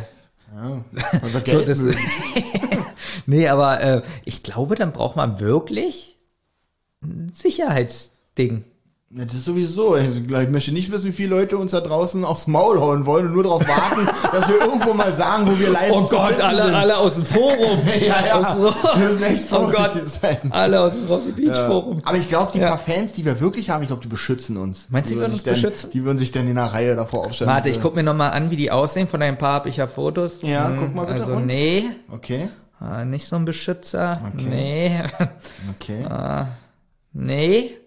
Also 1.22 1.40
so, 1.46 1.62
das, 1.62 1.80
nee, 3.28 3.48
aber 3.48 3.82
äh, 3.82 4.02
ich 4.26 4.42
glaube, 4.42 4.76
dann 4.76 4.92
braucht 4.92 5.16
man 5.16 5.40
wirklich 5.40 6.18
ein 7.04 7.32
Sicherheitsding. 7.36 8.64
Ja, 9.12 9.24
das 9.24 9.36
ist 9.36 9.46
sowieso. 9.46 9.96
Ich 9.96 10.50
möchte 10.50 10.72
nicht 10.74 10.92
wissen, 10.92 11.06
wie 11.06 11.12
viele 11.12 11.30
Leute 11.30 11.58
uns 11.58 11.72
da 11.72 11.80
draußen 11.80 12.26
aufs 12.26 12.48
Maul 12.48 12.80
hauen 12.82 13.06
wollen 13.06 13.28
und 13.28 13.34
nur 13.34 13.44
darauf 13.44 13.66
warten, 13.68 14.08
dass 14.32 14.48
wir 14.50 14.60
irgendwo 14.60 14.94
mal 14.96 15.14
sagen, 15.14 15.46
wo 15.48 15.58
wir 15.58 15.70
live 15.70 15.92
Oh 15.92 16.02
Gott, 16.02 16.42
alle, 16.42 16.64
sind. 16.64 16.74
alle 16.74 16.98
aus 16.98 17.16
dem 17.16 17.26
Forum. 17.26 17.80
Ja, 18.06 18.26
ja. 18.26 18.34
Aus, 18.42 18.58
Wir 18.58 19.06
müssen 19.08 19.24
echt 19.24 19.44
oh 19.54 19.70
Gott, 19.72 19.92
sein. 19.94 20.38
alle 20.50 20.82
aus 20.82 20.94
dem 20.94 21.06
Rocky 21.06 21.32
Beach 21.32 21.56
Forum. 21.56 22.02
Aber 22.04 22.18
ich 22.18 22.28
glaube, 22.28 22.52
die 22.56 22.60
Ja. 22.60 22.70
paar 22.70 22.80
Fans, 22.80 23.14
die 23.14 23.24
wir 23.24 23.40
wirklich 23.40 23.70
haben, 23.70 23.84
ich 23.84 23.88
glaube, 23.88 24.02
die 24.02 24.08
beschützen 24.10 24.58
uns. 24.58 24.88
Meinst 24.90 25.12
du, 25.12 25.14
die 25.16 25.20
würden 25.22 25.34
uns 25.34 25.44
dann, 25.44 25.54
beschützen? 25.54 25.92
Die 25.94 26.04
würden 26.04 26.18
sich 26.18 26.32
dann 26.32 26.48
in 26.50 26.58
einer 26.58 26.74
Reihe 26.74 26.96
davor 26.96 27.28
aufstellen. 27.28 27.52
Warte, 27.52 27.70
ich 27.70 27.82
guck 27.82 27.96
mir 27.96 28.04
noch 28.04 28.16
mal 28.16 28.30
an, 28.30 28.50
wie 28.50 28.58
die 28.58 28.72
aussehen. 28.72 29.08
Von 29.08 29.22
ein 29.22 29.38
paar 29.38 29.54
habe 29.54 29.70
ich 29.70 29.78
ja 29.78 29.88
Fotos. 29.88 30.40
Ja, 30.42 30.68
Hm, 30.70 30.78
guck 30.80 30.96
mal 30.96 31.06
bitte 31.06 31.22
Also 31.22 31.34
rund. 31.36 31.46
nee, 31.46 31.86
Okay, 32.12 32.50
ah, 32.80 33.06
nicht 33.06 33.28
so 33.28 33.36
ein 33.36 33.46
Beschützer. 33.46 34.20
Nee, 34.36 35.00
okay. 35.80 36.06
nee, 37.14 37.78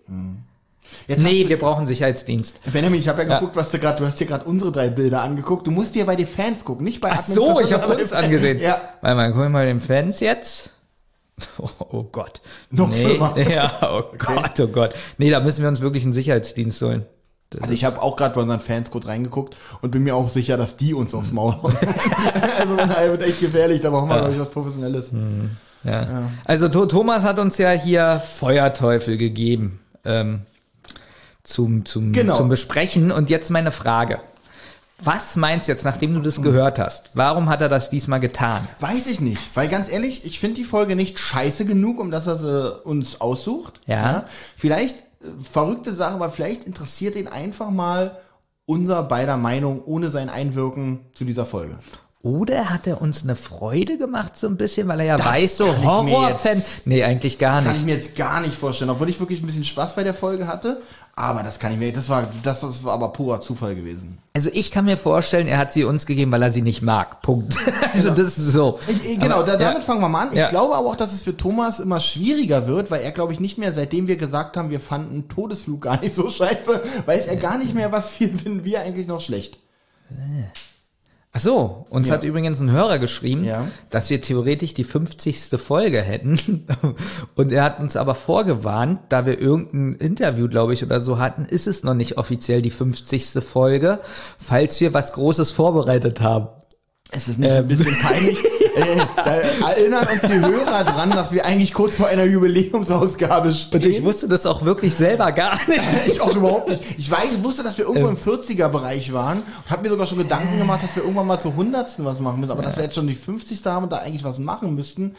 Jetzt 1.06 1.22
nee, 1.22 1.40
hast 1.42 1.48
wir 1.48 1.58
brauchen 1.58 1.86
Sicherheitsdienst. 1.86 2.60
du, 2.64 2.70
Benjamin, 2.70 3.00
ich 3.00 3.08
habe 3.08 3.22
ja 3.22 3.28
Ja. 3.28 3.38
geguckt, 3.38 3.56
was 3.56 3.70
du 3.70 3.78
gerade, 3.78 3.98
du 3.98 4.06
hast 4.06 4.20
dir 4.20 4.26
gerade 4.26 4.44
unsere 4.44 4.72
drei 4.72 4.88
Bilder 4.88 5.22
angeguckt. 5.22 5.66
Du 5.66 5.70
musst 5.70 5.94
dir 5.94 6.04
bei 6.06 6.16
den 6.16 6.26
Fans 6.26 6.64
gucken, 6.64 6.84
nicht 6.84 7.00
bei 7.00 7.10
Ach 7.12 7.22
so, 7.22 7.60
ich 7.60 7.72
habe 7.72 7.96
uns 7.96 8.12
angesehen. 8.12 8.58
Ja, 8.60 8.80
Warte 9.00 9.16
mal, 9.16 9.28
gucken 9.28 9.42
wir 9.44 9.48
mal 9.50 9.66
den 9.66 9.80
Fans 9.80 10.20
jetzt. 10.20 10.70
Oh, 11.58 11.68
oh 11.92 12.02
Gott. 12.02 12.40
Noch 12.70 12.88
nee. 12.88 13.04
schlimmer. 13.04 13.34
Ja, 13.48 13.78
oh 13.82 14.02
Gott, 14.18 14.58
oh 14.60 14.66
Gott. 14.66 14.92
Nee, 15.18 15.30
da 15.30 15.38
müssen 15.40 15.62
wir 15.62 15.68
uns 15.68 15.80
wirklich 15.80 16.02
einen 16.02 16.12
Sicherheitsdienst 16.12 16.82
holen. 16.82 17.06
Das 17.50 17.62
Also 17.62 17.72
ich 17.74 17.84
habe 17.84 18.02
auch 18.02 18.16
gerade 18.16 18.34
bei 18.34 18.40
unseren 18.42 18.58
Fans 18.60 18.90
kurz 18.90 19.06
reingeguckt 19.06 19.56
und 19.80 19.90
bin 19.92 20.02
mir 20.02 20.16
auch 20.16 20.28
sicher, 20.28 20.56
dass 20.56 20.76
die 20.76 20.94
uns 20.94 21.14
aufs 21.14 21.30
Maul 21.32 21.52
hauen. 21.62 21.76
also 22.58 22.76
von 22.76 22.88
daher 22.88 23.10
wird 23.12 23.22
echt 23.22 23.40
gefährlich, 23.40 23.80
da 23.80 23.90
brauchen 23.90 24.08
wir, 24.10 24.18
glaube 24.18 24.34
ich, 24.34 24.40
was 24.40 24.50
Professionelles. 24.50 25.12
Ja. 25.84 26.28
Also 26.44 26.68
Tho- 26.68 26.86
Thomas 26.86 27.22
hat 27.22 27.38
uns 27.38 27.56
ja 27.56 27.70
hier 27.70 28.20
Feuerteufel 28.20 29.16
gegeben 29.16 29.78
ähm, 30.04 30.40
zum, 31.48 31.84
zum, 31.84 32.12
Genau. 32.12 32.36
zum 32.36 32.48
Besprechen. 32.48 33.10
Und 33.10 33.30
jetzt 33.30 33.50
meine 33.50 33.70
Frage. 33.72 34.20
Was 35.00 35.36
meinst 35.36 35.68
du 35.68 35.72
jetzt, 35.72 35.84
nachdem 35.84 36.14
du 36.14 36.20
das 36.20 36.42
gehört 36.42 36.78
hast? 36.80 37.10
Warum 37.14 37.48
hat 37.48 37.60
er 37.62 37.68
das 37.68 37.88
diesmal 37.88 38.18
getan? 38.18 38.66
Weiß 38.80 39.06
ich 39.06 39.20
nicht, 39.20 39.40
weil 39.54 39.68
ganz 39.68 39.88
ehrlich, 39.90 40.24
ich 40.24 40.40
finde 40.40 40.56
die 40.56 40.64
Folge 40.64 40.96
nicht 40.96 41.20
scheiße 41.20 41.64
genug, 41.66 42.00
um 42.00 42.10
dass 42.10 42.26
er 42.26 42.36
sie 42.36 42.74
uns 42.84 43.20
aussucht. 43.20 43.80
Ja. 43.86 44.24
Vielleicht, 44.56 44.96
äh, 44.96 45.26
verrückte 45.52 45.94
Sache, 45.94 46.14
aber 46.14 46.30
vielleicht 46.30 46.64
interessiert 46.64 47.14
ihn 47.14 47.28
einfach 47.28 47.70
mal 47.70 48.16
unser 48.66 49.04
beider 49.04 49.36
Meinung 49.36 49.82
ohne 49.84 50.10
sein 50.10 50.28
Einwirken 50.28 51.06
zu 51.14 51.24
dieser 51.24 51.46
Folge. 51.46 51.78
Oder 52.22 52.68
hat 52.70 52.88
er 52.88 53.00
uns 53.00 53.22
eine 53.22 53.36
Freude 53.36 53.96
gemacht, 53.96 54.36
so 54.36 54.48
ein 54.48 54.56
bisschen, 54.56 54.88
weil 54.88 54.98
er 54.98 55.06
ja 55.06 55.16
Das 55.16 55.26
weiß, 55.26 55.56
so 55.58 55.66
Horrorfan. 55.84 56.60
Nee, 56.84 57.04
eigentlich 57.04 57.38
gar 57.38 57.62
Kann 57.62 57.66
ich 57.70 57.76
nicht. 57.78 57.86
mir 57.86 57.94
jetzt 57.94 58.16
gar 58.16 58.40
nicht 58.40 58.54
vorstellen, 58.54 58.90
obwohl 58.90 59.08
ich 59.08 59.20
wirklich 59.20 59.40
ein 59.40 59.46
bisschen 59.46 59.62
Spaß 59.64 59.94
bei 59.94 60.02
der 60.02 60.14
Folge 60.14 60.48
hatte. 60.48 60.82
Aber 61.18 61.42
das 61.42 61.58
kann 61.58 61.72
ich 61.72 61.78
mir, 61.80 61.92
das 61.92 62.08
war, 62.08 62.28
das, 62.44 62.60
das 62.60 62.84
war 62.84 62.92
aber 62.92 63.08
purer 63.08 63.40
Zufall 63.40 63.74
gewesen. 63.74 64.18
Also 64.34 64.50
ich 64.52 64.70
kann 64.70 64.84
mir 64.84 64.96
vorstellen, 64.96 65.48
er 65.48 65.58
hat 65.58 65.72
sie 65.72 65.82
uns 65.82 66.06
gegeben, 66.06 66.30
weil 66.30 66.42
er 66.42 66.50
sie 66.50 66.62
nicht 66.62 66.80
mag. 66.80 67.22
Punkt. 67.22 67.56
Also 67.92 68.10
das 68.10 68.38
ist 68.38 68.52
so. 68.52 68.78
Ich, 68.86 69.10
ich, 69.10 69.18
genau, 69.20 69.36
Aber, 69.38 69.46
da, 69.46 69.56
damit 69.56 69.78
ja. 69.78 69.84
fangen 69.84 70.00
wir 70.00 70.08
mal 70.08 70.28
an. 70.28 70.28
Ich 70.30 70.38
Ja. 70.38 70.48
glaube 70.48 70.76
aber 70.76 70.86
auch, 70.86 70.94
dass 70.94 71.12
es 71.12 71.24
für 71.24 71.36
Thomas 71.36 71.80
immer 71.80 71.98
schwieriger 71.98 72.68
wird, 72.68 72.92
weil 72.92 73.00
er, 73.00 73.10
glaube 73.10 73.32
ich, 73.32 73.40
nicht 73.40 73.58
mehr, 73.58 73.74
seitdem 73.74 74.06
wir 74.06 74.16
gesagt 74.16 74.56
haben, 74.56 74.70
wir 74.70 74.78
fanden 74.78 75.28
Todesflug 75.28 75.80
gar 75.82 76.00
nicht 76.00 76.14
so 76.14 76.30
scheiße, 76.30 76.80
weiß 77.06 77.26
er 77.26 77.36
gar 77.36 77.58
nicht 77.58 77.74
mehr, 77.74 77.90
was 77.90 78.10
viel 78.10 78.28
finden 78.38 78.62
wir 78.64 78.82
eigentlich 78.82 79.08
noch 79.08 79.20
schlecht. 79.20 79.58
Ach 81.38 81.42
so, 81.42 81.84
uns 81.90 82.08
Ja. 82.08 82.14
hat 82.14 82.24
übrigens 82.24 82.58
ein 82.58 82.72
Hörer 82.72 82.98
geschrieben, 82.98 83.44
Ja. 83.44 83.68
dass 83.90 84.10
wir 84.10 84.20
theoretisch 84.20 84.74
die 84.74 84.82
50. 84.82 85.56
Folge 85.56 86.02
hätten. 86.02 86.66
Und 87.36 87.52
er 87.52 87.62
hat 87.62 87.78
uns 87.78 87.94
aber 87.96 88.16
vorgewarnt, 88.16 88.98
da 89.08 89.24
wir 89.24 89.38
irgendein 89.38 89.94
Interview, 90.04 90.48
glaube 90.48 90.72
ich, 90.74 90.82
oder 90.84 90.98
so 90.98 91.20
hatten, 91.20 91.44
ist 91.44 91.68
es 91.68 91.84
noch 91.84 91.94
nicht 91.94 92.18
offiziell 92.18 92.60
die 92.60 92.70
50. 92.70 93.40
Folge, 93.44 94.00
falls 94.40 94.80
wir 94.80 94.92
was 94.94 95.12
Großes 95.12 95.52
vorbereitet 95.52 96.20
haben. 96.20 96.48
Es 97.12 97.28
ist 97.28 97.38
nicht 97.38 97.52
ein 97.52 97.68
bisschen 97.68 97.96
peinlich. 98.02 98.36
äh, 98.78 99.06
da 99.16 99.70
erinnern 99.70 100.06
uns 100.12 100.22
die 100.22 100.40
Hörer 100.40 100.84
dran, 100.84 101.10
dass 101.10 101.32
wir 101.32 101.44
eigentlich 101.44 101.72
kurz 101.72 101.96
vor 101.96 102.06
einer 102.08 102.24
Jubiläumsausgabe 102.24 103.52
stehen. 103.52 103.82
Und 103.82 103.88
ich 103.88 104.02
wusste 104.02 104.28
das 104.28 104.46
auch 104.46 104.64
wirklich 104.64 104.94
selber 104.94 105.32
gar 105.32 105.58
nicht. 105.66 105.80
Ich 106.06 106.20
auch 106.20 106.34
überhaupt 106.34 106.68
nicht. 106.68 106.82
Ich 106.98 107.10
weiß, 107.10 107.32
ich 107.36 107.44
wusste, 107.44 107.62
dass 107.62 107.76
wir 107.78 107.86
irgendwo 107.86 108.08
im 108.08 108.16
40er-Bereich 108.16 109.12
waren 109.12 109.38
und 109.38 109.70
habe 109.70 109.82
mir 109.82 109.90
sogar 109.90 110.06
schon 110.06 110.18
Gedanken 110.18 110.58
gemacht, 110.58 110.82
dass 110.82 110.94
wir 110.94 111.02
irgendwann 111.02 111.26
mal 111.26 111.40
zur 111.40 111.52
100. 111.52 112.04
was 112.04 112.20
machen 112.20 112.40
müssen. 112.40 112.52
Aber 112.52 112.62
dass 112.62 112.76
wir 112.76 112.84
jetzt 112.84 112.94
schon 112.94 113.06
die 113.06 113.14
50. 113.14 113.64
haben 113.66 113.84
und 113.84 113.92
da 113.92 113.98
eigentlich 113.98 114.24
was 114.24 114.38
machen 114.38 114.74
müssten. 114.74 115.14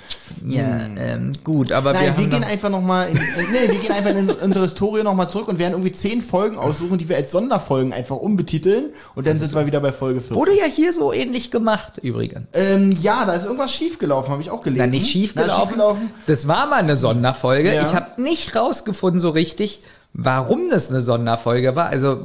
Ja, 0.45 0.63
ähm, 0.97 1.31
gut, 1.43 1.71
aber 1.71 1.93
Nein, 1.93 2.03
wir 2.03 2.17
wir, 2.17 2.27
gehen 2.27 2.41
noch, 2.41 2.47
einfach 2.47 2.69
nochmal, 2.69 3.09
nee, 3.51 3.71
wir 3.71 3.79
gehen 3.79 3.91
einfach 3.91 4.11
in 4.11 4.29
unsere 4.29 4.65
Historie 4.65 5.03
nochmal 5.03 5.29
zurück 5.29 5.47
und 5.47 5.59
werden 5.59 5.73
irgendwie 5.73 5.91
zehn 5.91 6.21
Folgen 6.21 6.57
aussuchen, 6.57 6.97
die 6.97 7.09
wir 7.09 7.17
als 7.17 7.31
Sonderfolgen 7.31 7.93
einfach 7.93 8.17
umbetiteln 8.17 8.91
und 9.15 9.27
dann 9.27 9.39
sind 9.39 9.53
wir 9.53 9.65
wieder 9.65 9.79
bei 9.79 9.91
Folge 9.91 10.21
40. 10.21 10.35
wurde 10.35 10.57
ja 10.57 10.65
hier 10.65 10.93
so 10.93 11.13
ähnlich 11.13 11.51
gemacht 11.51 11.99
übrigens. 12.01 12.47
Ähm, 12.53 12.91
ja, 13.01 13.25
da 13.25 13.33
ist 13.33 13.45
irgendwas 13.49 13.73
schiefgelaufen, 13.73 14.31
habe 14.31 14.41
ich 14.41 14.49
auch 14.51 14.61
gelesen. 14.61 14.85
Na, 14.85 14.87
nicht 14.87 15.09
schief 15.09 15.33
Na, 15.35 15.43
gelaufen. 15.43 15.61
schiefgelaufen. 15.67 16.09
Das 16.27 16.47
war 16.47 16.65
mal 16.67 16.77
eine 16.79 16.95
Sonderfolge. 16.97 17.73
Ja. 17.73 17.83
Ich 17.83 17.93
habe 17.93 18.21
nicht 18.21 18.55
rausgefunden 18.55 19.19
so 19.19 19.29
richtig, 19.29 19.81
warum 20.13 20.69
das 20.69 20.89
eine 20.89 21.01
Sonderfolge 21.01 21.75
war. 21.75 21.87
Also 21.87 22.19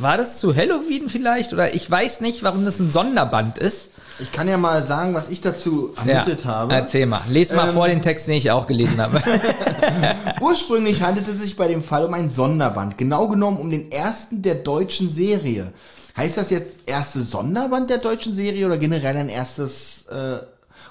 war 0.00 0.16
das 0.16 0.38
zu 0.38 0.54
Halloween 0.56 1.08
vielleicht 1.08 1.52
oder 1.52 1.74
ich 1.74 1.88
weiß 1.90 2.20
nicht, 2.22 2.42
warum 2.42 2.64
das 2.64 2.78
ein 2.80 2.90
Sonderband 2.90 3.58
ist. 3.58 3.90
Ich 4.18 4.32
kann 4.32 4.48
ja 4.48 4.58
mal 4.58 4.82
sagen, 4.82 5.14
was 5.14 5.30
ich 5.30 5.40
dazu 5.40 5.94
ermittelt 5.96 6.44
habe. 6.44 6.74
Erzähl 6.74 7.06
mal. 7.06 7.22
Les 7.30 7.52
mal 7.54 7.68
Ähm, 7.68 7.74
vor 7.74 7.88
den 7.88 8.02
Text, 8.02 8.26
den 8.26 8.34
ich 8.34 8.50
auch 8.50 8.66
gelesen 8.66 9.00
habe. 9.00 9.22
Ursprünglich 10.40 11.02
handelte 11.02 11.30
es 11.32 11.40
sich 11.40 11.56
bei 11.56 11.68
dem 11.68 11.82
Fall 11.82 12.04
um 12.04 12.14
ein 12.14 12.30
Sonderband, 12.30 12.98
genau 12.98 13.28
genommen 13.28 13.58
um 13.58 13.70
den 13.70 13.90
ersten 13.90 14.42
der 14.42 14.56
deutschen 14.56 15.08
Serie. 15.10 15.72
Heißt 16.16 16.36
das 16.36 16.50
jetzt 16.50 16.70
erste 16.86 17.20
Sonderband 17.22 17.88
der 17.88 17.98
deutschen 17.98 18.34
Serie 18.34 18.66
oder 18.66 18.76
generell 18.76 19.16
ein 19.16 19.28
erstes, 19.30 20.04
äh, 20.10 20.44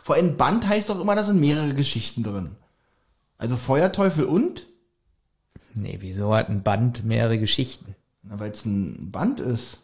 vor 0.09 0.15
allem 0.15 0.37
Band 0.37 0.67
heißt 0.67 0.89
doch 0.89 0.99
immer, 0.99 1.13
da 1.13 1.23
sind 1.23 1.39
mehrere 1.39 1.75
Geschichten 1.75 2.23
drin. 2.23 2.55
Also 3.37 3.55
Feuerteufel 3.55 4.25
und? 4.25 4.65
nee, 5.75 5.97
wieso 6.01 6.33
hat 6.33 6.49
ein 6.49 6.63
Band 6.63 7.05
mehrere 7.05 7.37
Geschichten? 7.37 7.93
Na, 8.23 8.39
weil 8.39 8.49
es 8.49 8.65
ein 8.65 9.11
Band 9.11 9.39
ist. 9.39 9.77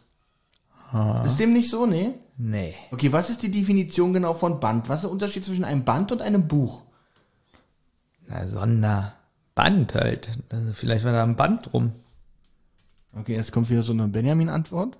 Ist 1.24 1.38
dem 1.38 1.52
nicht 1.52 1.70
so, 1.70 1.86
nee? 1.86 2.14
Nee. 2.38 2.74
Okay, 2.90 3.12
was 3.12 3.30
ist 3.30 3.44
die 3.44 3.52
Definition 3.52 4.12
genau 4.12 4.34
von 4.34 4.58
Band? 4.58 4.88
Was 4.88 4.96
ist 4.96 5.02
der 5.02 5.12
Unterschied 5.12 5.44
zwischen 5.44 5.62
einem 5.62 5.84
Band 5.84 6.10
und 6.10 6.20
einem 6.20 6.48
Buch? 6.48 6.82
Na, 8.26 8.48
Sonderband 8.48 9.94
halt. 9.94 10.28
Also 10.48 10.72
vielleicht 10.72 11.04
war 11.04 11.12
da 11.12 11.22
ein 11.22 11.36
Band 11.36 11.72
drum. 11.72 11.92
Okay, 13.16 13.36
jetzt 13.36 13.52
kommt 13.52 13.70
wieder 13.70 13.84
so 13.84 13.92
eine 13.92 14.08
Benjamin-Antwort. 14.08 14.96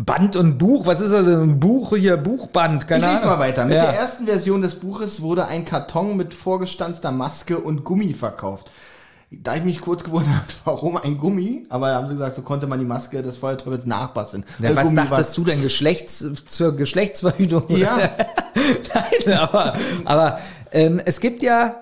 Band 0.00 0.36
und 0.36 0.58
Buch, 0.58 0.86
was 0.86 1.00
ist 1.00 1.10
das 1.10 1.24
denn? 1.24 1.40
Ein 1.40 1.60
Buch 1.60 1.96
hier, 1.96 2.16
Buchband, 2.16 2.86
keine 2.86 3.00
Ich 3.00 3.06
lese 3.06 3.22
Ahnung. 3.22 3.30
mal 3.36 3.38
weiter. 3.40 3.64
Mit 3.64 3.74
ja. 3.74 3.86
der 3.86 3.94
ersten 3.94 4.26
Version 4.26 4.62
des 4.62 4.76
Buches 4.76 5.22
wurde 5.22 5.48
ein 5.48 5.64
Karton 5.64 6.16
mit 6.16 6.34
vorgestanzter 6.34 7.10
Maske 7.10 7.58
und 7.58 7.82
Gummi 7.82 8.14
verkauft. 8.14 8.70
Da 9.32 9.56
ich 9.56 9.64
mich 9.64 9.80
kurz 9.80 10.04
gewundert 10.04 10.30
habe, 10.30 10.52
warum 10.64 10.98
ein 10.98 11.18
Gummi, 11.18 11.66
aber 11.68 11.88
haben 11.88 12.06
sie 12.06 12.14
gesagt, 12.14 12.36
so 12.36 12.42
konnte 12.42 12.68
man 12.68 12.78
die 12.78 12.84
Maske 12.84 13.24
des 13.24 13.38
Feuerteufels 13.38 13.86
nachbasteln. 13.86 14.44
Ja, 14.60 14.76
was 14.76 14.84
Gummi 14.84 14.96
dachtest 14.96 15.36
du 15.36 15.42
denn 15.42 15.62
Geschlechts 15.62 16.24
zur 16.46 16.76
Geschlechtsverhütung? 16.76 17.64
Ja. 17.66 17.96
Nein, 18.94 19.36
aber, 19.36 19.74
aber 20.04 20.38
ähm, 20.70 21.00
es 21.04 21.18
gibt 21.18 21.42
ja, 21.42 21.74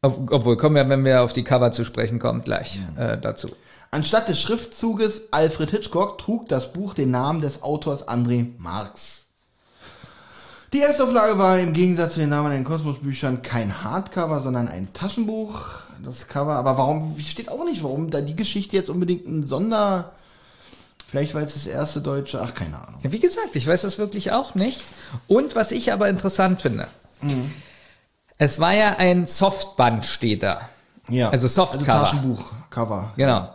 ob, 0.00 0.30
obwohl 0.30 0.56
kommen 0.56 0.76
wir, 0.76 0.88
wenn 0.88 1.04
wir 1.04 1.22
auf 1.22 1.32
die 1.32 1.42
Cover 1.42 1.72
zu 1.72 1.82
sprechen 1.82 2.20
kommen, 2.20 2.44
gleich 2.44 2.78
äh, 2.96 3.18
dazu. 3.18 3.48
Anstatt 3.94 4.28
des 4.30 4.40
Schriftzuges 4.40 5.24
Alfred 5.32 5.70
Hitchcock 5.70 6.16
trug 6.16 6.48
das 6.48 6.72
Buch 6.72 6.94
den 6.94 7.10
Namen 7.10 7.42
des 7.42 7.62
Autors 7.62 8.08
André 8.08 8.46
Marx. 8.56 9.24
Die 10.72 10.80
Erstauflage 10.80 11.36
war 11.38 11.58
im 11.58 11.74
Gegensatz 11.74 12.14
zu 12.14 12.20
den 12.20 12.30
Namen 12.30 12.52
in 12.52 12.58
den 12.60 12.64
Kosmos-Büchern 12.64 13.42
kein 13.42 13.84
Hardcover, 13.84 14.40
sondern 14.40 14.68
ein 14.68 14.94
Taschenbuch. 14.94 15.60
Das 16.02 16.26
Cover, 16.26 16.54
aber 16.54 16.78
warum, 16.78 17.16
steht 17.20 17.50
auch 17.50 17.64
nicht, 17.66 17.82
warum 17.84 18.10
da 18.10 18.22
die 18.22 18.34
Geschichte 18.34 18.76
jetzt 18.76 18.88
unbedingt 18.88 19.26
ein 19.28 19.44
Sonder, 19.44 20.12
vielleicht 21.06 21.34
weil 21.34 21.44
es 21.44 21.52
das 21.54 21.66
erste 21.66 22.00
deutsche, 22.00 22.40
ach, 22.40 22.54
keine 22.54 22.76
Ahnung. 22.76 22.98
Ja, 23.02 23.12
wie 23.12 23.20
gesagt, 23.20 23.54
ich 23.54 23.66
weiß 23.68 23.82
das 23.82 23.98
wirklich 23.98 24.32
auch 24.32 24.54
nicht. 24.54 24.80
Und 25.28 25.54
was 25.54 25.70
ich 25.70 25.92
aber 25.92 26.08
interessant 26.08 26.62
finde, 26.62 26.88
Mhm. 27.20 27.52
es 28.38 28.58
war 28.58 28.72
ja 28.72 28.96
ein 28.96 29.26
Softband, 29.26 30.06
steht 30.06 30.42
da. 30.42 30.62
Ja. 31.08 31.28
Also 31.28 31.46
Softcover. 31.46 31.92
Also 31.92 32.04
Taschenbuch, 32.06 32.44
Cover. 32.70 33.12
Genau. 33.16 33.50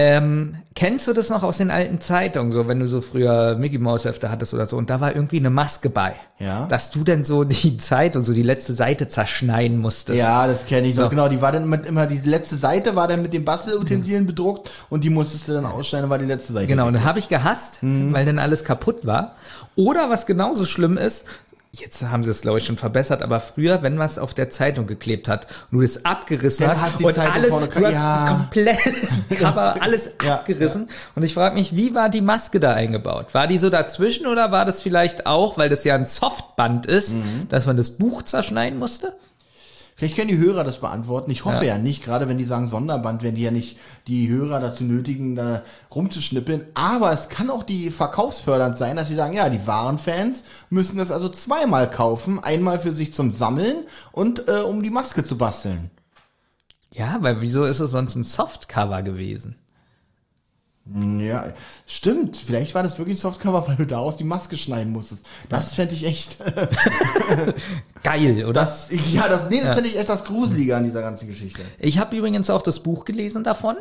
Ähm, 0.00 0.54
kennst 0.76 1.08
du 1.08 1.12
das 1.12 1.28
noch 1.28 1.42
aus 1.42 1.58
den 1.58 1.72
alten 1.72 2.00
Zeitungen, 2.00 2.52
so 2.52 2.68
wenn 2.68 2.78
du 2.78 2.86
so 2.86 3.00
früher 3.00 3.56
Mickey 3.56 3.78
Mouse 3.78 4.04
Hefte 4.04 4.30
hattest 4.30 4.54
oder 4.54 4.64
so 4.64 4.76
und 4.76 4.90
da 4.90 5.00
war 5.00 5.12
irgendwie 5.12 5.38
eine 5.38 5.50
Maske 5.50 5.90
bei, 5.90 6.14
Ja. 6.38 6.66
dass 6.66 6.92
du 6.92 7.02
dann 7.02 7.24
so 7.24 7.42
die 7.42 7.76
Zeitung, 7.78 8.22
so 8.22 8.32
die 8.32 8.44
letzte 8.44 8.74
Seite 8.74 9.08
zerschneiden 9.08 9.78
musstest. 9.78 10.20
Ja, 10.20 10.46
das 10.46 10.66
kenne 10.66 10.86
ich 10.86 10.94
So. 10.94 11.02
noch. 11.02 11.10
Genau, 11.10 11.28
die 11.28 11.42
war 11.42 11.50
dann 11.50 11.68
mit, 11.68 11.84
immer, 11.84 12.06
die 12.06 12.18
letzte 12.28 12.54
Seite 12.54 12.94
war 12.94 13.08
dann 13.08 13.22
mit 13.22 13.32
den 13.32 13.44
Bastelutensilien 13.44 14.24
bedruckt 14.26 14.70
und 14.88 15.02
die 15.02 15.10
musstest 15.10 15.48
du 15.48 15.52
dann 15.54 15.66
ausschneiden, 15.66 16.08
war 16.10 16.18
die 16.18 16.26
letzte 16.26 16.52
Seite. 16.52 16.68
Genau, 16.68 16.86
und 16.86 16.92
dann 16.92 17.04
habe 17.04 17.18
ich 17.18 17.28
gehasst, 17.28 17.82
Mhm. 17.82 18.12
weil 18.12 18.24
dann 18.24 18.38
alles 18.38 18.62
kaputt 18.62 19.04
war. 19.04 19.34
Oder 19.74 20.10
was 20.10 20.26
genauso 20.26 20.64
schlimm 20.64 20.96
ist, 20.96 21.24
jetzt 21.80 22.02
haben 22.02 22.22
sie 22.22 22.30
es 22.30 22.40
glaube 22.42 22.58
ich 22.58 22.64
schon 22.66 22.76
verbessert, 22.76 23.22
aber 23.22 23.40
früher, 23.40 23.82
wenn 23.82 23.98
was 23.98 24.18
auf 24.18 24.34
der 24.34 24.50
Zeitung 24.50 24.86
geklebt 24.86 25.28
hat 25.28 25.46
und 25.70 25.78
du 25.78 25.82
das 25.82 26.04
abgerissen 26.04 26.66
Dann 26.66 26.76
hast, 26.80 26.94
hast 26.94 27.04
und 27.04 27.14
Zeitung 27.14 27.32
alles, 27.34 27.50
vorne- 27.50 27.68
du 27.68 27.84
hast 27.86 27.92
Ja. 27.94 28.26
komplettes 28.28 29.22
Cover, 29.38 29.76
alles 29.80 30.10
Ja, 30.24 30.34
abgerissen. 30.36 30.88
Und 31.14 31.22
ich 31.22 31.34
frage 31.34 31.54
mich, 31.54 31.74
wie 31.76 31.94
war 31.94 32.08
die 32.08 32.20
Maske 32.20 32.60
da 32.60 32.72
eingebaut? 32.74 33.34
War 33.34 33.46
die 33.46 33.58
so 33.58 33.70
dazwischen 33.70 34.26
oder 34.26 34.50
war 34.52 34.64
das 34.64 34.82
vielleicht 34.82 35.26
auch, 35.26 35.58
weil 35.58 35.68
das 35.68 35.84
ja 35.84 35.94
ein 35.94 36.04
Softband 36.04 36.86
ist, 36.86 37.14
Mhm. 37.14 37.46
dass 37.48 37.66
man 37.66 37.76
das 37.76 37.90
Buch 37.98 38.22
zerschneiden 38.22 38.78
musste? 38.78 39.14
Vielleicht 39.98 40.14
können 40.14 40.28
die 40.28 40.38
Hörer 40.38 40.62
das 40.62 40.78
beantworten. 40.78 41.28
Ich 41.32 41.44
hoffe 41.44 41.64
ja, 41.64 41.76
nicht, 41.76 42.04
gerade 42.04 42.28
wenn 42.28 42.38
die 42.38 42.44
sagen 42.44 42.68
Sonderband, 42.68 43.24
wenn 43.24 43.34
die 43.34 43.42
ja 43.42 43.50
nicht 43.50 43.80
die 44.06 44.28
Hörer 44.28 44.60
dazu 44.60 44.84
nötigen, 44.84 45.34
da 45.34 45.62
rumzuschnippeln. 45.92 46.66
Aber 46.74 47.10
es 47.10 47.28
kann 47.28 47.50
auch 47.50 47.64
die 47.64 47.90
verkaufsfördernd 47.90 48.78
sein, 48.78 48.94
dass 48.94 49.08
sie 49.08 49.16
sagen, 49.16 49.32
ja, 49.32 49.48
die 49.48 49.66
wahren 49.66 49.98
Fans 49.98 50.44
müssen 50.70 50.98
das 50.98 51.10
also 51.10 51.28
zweimal 51.28 51.90
kaufen. 51.90 52.38
Einmal 52.38 52.78
für 52.78 52.92
sich 52.92 53.12
zum 53.12 53.34
Sammeln 53.34 53.86
und 54.12 54.46
äh, 54.46 54.60
um 54.60 54.84
die 54.84 54.90
Maske 54.90 55.24
zu 55.24 55.36
basteln. 55.36 55.90
Ja, 56.92 57.16
weil 57.20 57.40
wieso 57.40 57.64
ist 57.64 57.80
es 57.80 57.90
sonst 57.90 58.14
ein 58.14 58.22
Softcover 58.22 59.02
gewesen? 59.02 59.56
Ja, 60.94 61.44
stimmt. 61.86 62.36
Vielleicht 62.36 62.74
war 62.74 62.82
das 62.82 62.98
wirklich 62.98 63.18
ein 63.18 63.20
Softcover, 63.20 63.66
weil 63.68 63.76
du 63.76 63.86
daraus 63.86 64.16
die 64.16 64.24
Maske 64.24 64.56
schneiden 64.56 64.92
musstest. 64.92 65.26
Das 65.48 65.74
fände 65.74 65.94
ich 65.94 66.06
echt. 66.06 66.38
Geil, 68.02 68.44
oder? 68.44 68.52
Das, 68.54 68.88
ja, 69.12 69.28
das, 69.28 69.50
nee, 69.50 69.60
das 69.60 69.74
fände 69.74 69.88
ich 69.90 69.98
echt 69.98 70.08
das 70.08 70.24
Gruselige 70.24 70.76
an 70.76 70.84
dieser 70.84 71.02
ganzen 71.02 71.28
Geschichte. 71.28 71.60
Ich 71.78 71.98
habe 71.98 72.16
übrigens 72.16 72.48
auch 72.48 72.62
das 72.62 72.80
Buch 72.80 73.04
gelesen 73.04 73.44
davon. 73.44 73.76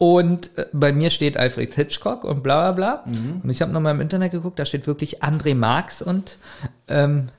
Und 0.00 0.56
äh, 0.56 0.66
bei 0.72 0.92
mir 0.92 1.10
steht 1.10 1.36
Alfred 1.36 1.74
Hitchcock 1.74 2.22
und 2.22 2.44
bla 2.44 2.70
bla 2.70 3.02
bla. 3.02 3.12
Und 3.42 3.50
ich 3.50 3.60
habe 3.60 3.72
nochmal 3.72 3.94
im 3.94 4.00
Internet 4.00 4.30
geguckt, 4.30 4.58
da 4.60 4.64
steht 4.64 4.86
wirklich 4.86 5.24
André 5.24 5.56
Marx 5.56 6.02
und 6.02 6.38
ähm, 6.86 7.30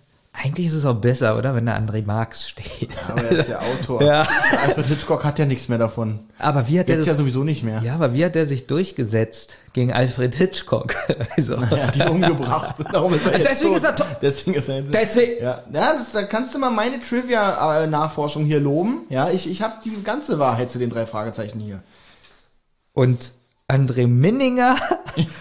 eigentlich 0.41 0.67
ist 0.67 0.73
es 0.73 0.86
auch 0.86 0.95
besser, 0.95 1.38
oder? 1.38 1.54
Wenn 1.54 1.65
da 1.65 1.75
André 1.75 2.06
Marx 2.06 2.47
steht. 2.49 2.89
Aber 3.10 3.21
er 3.23 3.32
ist 3.39 3.49
ja 3.49 3.60
Autor. 3.60 4.02
Ja. 4.10 4.21
Alfred 4.65 4.86
Hitchcock 4.86 5.23
hat 5.25 5.38
ja 5.38 5.45
nichts 5.45 5.67
mehr 5.67 5.78
davon. 5.78 6.17
Aber 6.38 6.67
wie 6.67 6.80
hat 6.80 6.88
er 6.89 6.95
Jetzt 6.95 7.08
ja 7.08 7.12
das? 7.13 7.19
sowieso 7.19 7.43
nicht 7.43 7.63
mehr. 7.63 7.82
Ja, 7.84 7.95
aber 7.95 8.13
wie 8.13 8.23
hat 8.23 8.36
er 8.38 8.45
sich 8.45 8.65
durchgesetzt 8.67 9.58
gegen 9.73 9.91
Alfred 9.91 10.34
Hitchcock? 10.36 10.95
Also, 11.36 11.56
Er 11.56 11.88
hat 11.88 11.95
ihn 11.97 12.08
umgebracht. 12.08 12.75
Darum 12.93 13.13
ist 13.13 13.25
er 13.25 13.34
jetzt 13.38 13.47
Deswegen 13.49 13.69
tot. 13.71 13.78
ist 13.78 13.84
er 13.84 13.95
tot. 13.95 14.08
Deswegen 14.21 14.54
ist 14.58 14.69
er 14.69 14.82
deswegen. 14.84 15.43
ja, 15.43 15.63
ja 15.73 15.93
das, 15.93 16.12
da 16.13 16.23
kannst 16.23 16.54
du 16.56 16.60
mal 16.60 16.69
meine 16.69 16.99
Trivia-Nachforschung 17.02 18.45
hier 18.45 18.60
loben. 18.60 19.02
Ja, 19.10 19.30
ich, 19.30 19.49
ich 19.49 19.62
habe 19.62 19.73
die 19.84 20.02
ganze 20.04 20.39
Wahrheit 20.39 20.71
zu 20.71 20.80
den 20.80 20.89
drei 20.89 21.06
Fragezeichen 21.06 21.60
hier. 21.60 21.82
Und 22.93 23.32
André 23.69 24.08
Minninger 24.08 24.75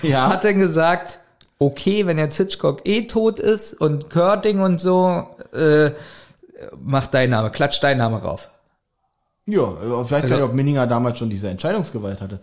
Ja. 0.03 0.29
hat 0.31 0.45
dann 0.45 0.59
gesagt, 0.59 1.19
okay, 1.59 2.07
wenn 2.07 2.19
jetzt 2.19 2.37
Hitchcock 2.37 2.81
eh 2.87 3.03
tot 3.07 3.41
ist 3.41 3.75
und 3.75 4.11
Körting 4.11 4.61
und 4.61 4.81
so, 4.81 5.27
äh, 5.53 5.91
mach 6.81 7.07
dein 7.07 7.31
Name, 7.31 7.51
klatsch 7.51 7.81
dein 7.83 7.99
Name 7.99 8.23
rauf. 8.23 8.49
Ja, 9.47 9.73
ich 9.83 10.11
weiß 10.11 10.27
gar 10.29 10.37
nicht, 10.37 10.45
ob 10.45 10.53
Minninger 10.55 10.87
damals 10.87 11.19
schon 11.19 11.31
diese 11.31 11.49
Entscheidungsgewalt 11.49 12.21
hatte. 12.21 12.39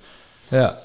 Ja, 0.51 0.75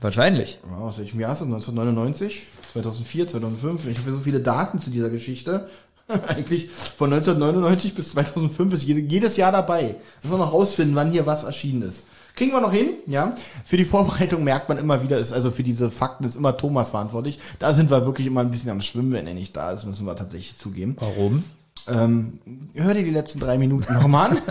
wahrscheinlich. 0.00 0.60
Ja, 0.70 0.76
Aus 0.84 0.98
welchem 0.98 1.20
Jahr 1.20 1.32
ist 1.32 1.38
das? 1.40 1.46
1999? 1.48 2.42
2004, 2.72 3.28
2005? 3.28 3.86
Ich 3.86 3.98
habe 3.98 4.10
ja 4.10 4.14
so 4.16 4.20
viele 4.22 4.40
Daten 4.40 4.78
zu 4.78 4.90
dieser 4.90 5.08
Geschichte. 5.10 5.68
Eigentlich 6.28 6.68
von 6.70 7.12
1999 7.12 7.94
bis 7.94 8.10
2005 8.10 8.74
ist 8.74 8.82
jede- 8.82 9.00
jedes 9.00 9.36
Jahr 9.36 9.52
dabei. 9.52 9.94
Müssen 10.22 10.34
wir 10.34 10.38
noch 10.38 10.52
rausfinden, 10.52 10.94
wann 10.96 11.10
hier 11.10 11.24
was 11.26 11.44
erschienen 11.44 11.82
ist. 11.82 12.04
Kriegen 12.40 12.52
wir 12.52 12.62
noch 12.62 12.72
hin, 12.72 12.94
ja. 13.04 13.34
Für 13.66 13.76
die 13.76 13.84
Vorbereitung 13.84 14.42
merkt 14.44 14.70
man 14.70 14.78
immer 14.78 15.02
wieder, 15.02 15.18
ist 15.18 15.30
also 15.30 15.50
für 15.50 15.62
diese 15.62 15.90
Fakten 15.90 16.24
ist 16.24 16.36
immer 16.36 16.56
Thomas 16.56 16.88
verantwortlich. 16.88 17.38
Da 17.58 17.74
sind 17.74 17.90
wir 17.90 18.06
wirklich 18.06 18.26
immer 18.26 18.40
ein 18.40 18.50
bisschen 18.50 18.70
am 18.70 18.80
Schwimmen, 18.80 19.12
wenn 19.12 19.26
er 19.26 19.34
nicht 19.34 19.54
da 19.54 19.72
ist, 19.72 19.84
müssen 19.84 20.06
wir 20.06 20.16
tatsächlich 20.16 20.56
zugeben. 20.56 20.96
Warum? 20.98 21.44
Ähm, 21.86 22.38
hör 22.72 22.94
dir 22.94 23.02
die 23.02 23.10
letzten 23.10 23.40
drei 23.40 23.58
Minuten 23.58 23.92
nochmal 23.92 24.30
an. 24.30 24.38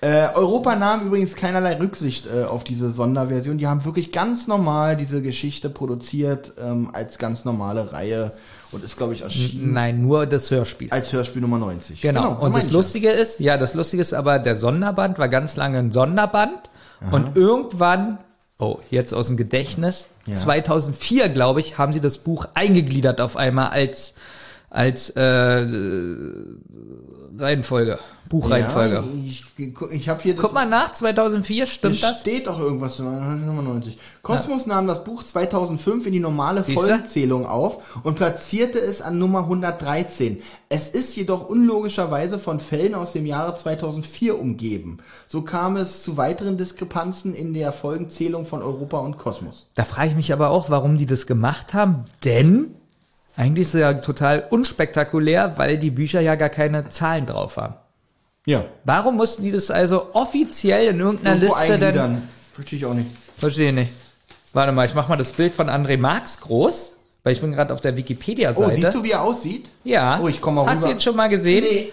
Äh, 0.00 0.28
Europa 0.32 0.76
nahm 0.76 1.08
übrigens 1.08 1.34
keinerlei 1.34 1.76
Rücksicht 1.76 2.26
äh, 2.26 2.44
auf 2.44 2.62
diese 2.62 2.92
Sonderversion. 2.92 3.58
Die 3.58 3.66
haben 3.66 3.84
wirklich 3.84 4.12
ganz 4.12 4.46
normal 4.46 4.96
diese 4.96 5.22
Geschichte 5.22 5.70
produziert 5.70 6.52
ähm, 6.62 6.90
als 6.92 7.18
ganz 7.18 7.44
normale 7.44 7.92
Reihe 7.92 8.30
und 8.70 8.84
ist, 8.84 8.96
glaube 8.96 9.14
ich, 9.14 9.22
erschienen 9.22 9.72
Nein, 9.72 10.00
nur 10.00 10.26
das 10.26 10.52
Hörspiel. 10.52 10.88
als 10.90 11.12
Hörspiel 11.12 11.42
Nummer 11.42 11.58
90. 11.58 12.00
Genau. 12.00 12.36
so 12.38 12.46
und 12.46 12.56
das 12.56 12.70
Lustige 12.70 13.08
ist, 13.08 13.40
ja, 13.40 13.56
das 13.56 13.74
Lustige 13.74 14.00
ist 14.00 14.14
aber, 14.14 14.38
der 14.38 14.54
Sonderband 14.54 15.18
war 15.18 15.28
ganz 15.28 15.56
lange 15.56 15.78
ein 15.80 15.90
Sonderband 15.90 16.70
und 17.12 17.36
irgendwann, 17.36 18.18
oh, 18.58 18.78
jetzt 18.90 19.14
aus 19.14 19.28
dem 19.28 19.36
Gedächtnis, 19.36 20.08
Ja. 20.26 20.34
2004, 20.34 21.28
glaube 21.28 21.60
ich, 21.60 21.78
haben 21.78 21.92
sie 21.92 22.00
das 22.00 22.18
Buch 22.18 22.46
eingegliedert 22.54 23.20
auf 23.20 23.36
einmal 23.36 23.68
als, 23.68 24.14
als 24.70 25.10
äh, 25.10 25.66
Reihenfolge, 27.38 27.92
Ja, 27.92 27.98
Buchreihenfolge. 28.28 29.04
ich 29.24 29.44
ich, 29.56 29.74
ich 29.92 30.08
habe 30.08 30.22
hier. 30.22 30.34
Guck 30.36 30.52
mal 30.52 30.68
nach, 30.68 30.92
2004, 30.92 31.66
stimmt 31.66 31.96
hier 31.96 32.08
das? 32.08 32.20
steht 32.20 32.46
doch 32.46 32.58
irgendwas 32.60 32.98
Nummer 32.98 33.62
90. 33.62 33.98
Kosmos 34.22 34.66
nahm 34.66 34.86
das 34.86 35.04
Buch 35.04 35.22
2005 35.24 36.06
in 36.06 36.12
die 36.12 36.20
normale 36.20 36.62
Siehste? 36.64 36.80
Folgenzählung 36.86 37.46
auf 37.46 38.00
und 38.04 38.16
platzierte 38.16 38.78
es 38.78 39.00
an 39.00 39.18
Nummer 39.18 39.40
113. 39.40 40.42
Es 40.68 40.88
ist 40.88 41.16
jedoch 41.16 41.48
unlogischerweise 41.48 42.38
von 42.38 42.60
Fällen 42.60 42.94
aus 42.94 43.12
dem 43.12 43.24
Jahre 43.24 43.56
2004 43.56 44.38
umgeben. 44.38 44.98
So 45.28 45.42
kam 45.42 45.76
es 45.76 46.02
zu 46.02 46.16
weiteren 46.16 46.58
Diskrepanzen 46.58 47.34
in 47.34 47.54
der 47.54 47.72
Folgenzählung 47.72 48.44
von 48.46 48.62
Europa 48.62 48.98
und 48.98 49.16
Kosmos. 49.16 49.66
Da 49.76 49.84
frage 49.84 50.10
ich 50.10 50.16
mich 50.16 50.32
aber 50.32 50.50
auch, 50.50 50.68
warum 50.70 50.98
die 50.98 51.06
das 51.06 51.26
gemacht 51.26 51.72
haben, 51.72 52.04
denn 52.24 52.74
eigentlich 53.38 53.68
ist 53.68 53.74
es 53.74 53.80
ja 53.80 53.94
total 53.94 54.44
unspektakulär, 54.50 55.56
weil 55.56 55.78
die 55.78 55.90
Bücher 55.90 56.20
ja 56.20 56.34
gar 56.34 56.48
keine 56.50 56.88
Zahlen 56.90 57.24
drauf 57.24 57.56
haben. 57.56 57.74
Ja. 58.46 58.64
Warum 58.84 59.16
mussten 59.16 59.42
die 59.44 59.52
das 59.52 59.70
also 59.70 60.08
offiziell 60.14 60.88
in 60.88 61.00
irgendeiner 61.00 61.36
Irgendwo 61.36 61.54
Liste 61.54 61.72
denn? 61.78 61.82
eingliedern. 61.84 62.28
Verstehe 62.54 62.78
ich 62.78 62.84
auch 62.86 62.94
nicht. 62.94 63.06
Verstehe 63.38 63.72
nicht. 63.72 63.90
Warte 64.52 64.72
mal, 64.72 64.86
ich 64.86 64.94
mach 64.94 65.08
mal 65.08 65.16
das 65.16 65.32
Bild 65.32 65.54
von 65.54 65.68
André 65.68 65.98
Marx 65.98 66.40
groß, 66.40 66.92
weil 67.22 67.32
ich 67.34 67.40
bin 67.40 67.52
gerade 67.52 67.72
auf 67.74 67.80
der 67.80 67.92
Oh, 67.92 67.96
Wikipedia-Seite. 67.96 68.74
siehst 68.74 68.94
du, 68.94 69.02
wie 69.04 69.10
er 69.12 69.22
aussieht? 69.22 69.68
Ja. 69.84 70.18
Oh, 70.22 70.28
ich 70.28 70.40
komm 70.40 70.54
mal 70.56 70.66
Hast 70.66 70.80
du 70.82 70.86
rüber. 70.86 70.94
ihn 70.96 71.00
schon 71.00 71.14
mal 71.16 71.28
gesehen? 71.28 71.64
Nee. 71.70 71.92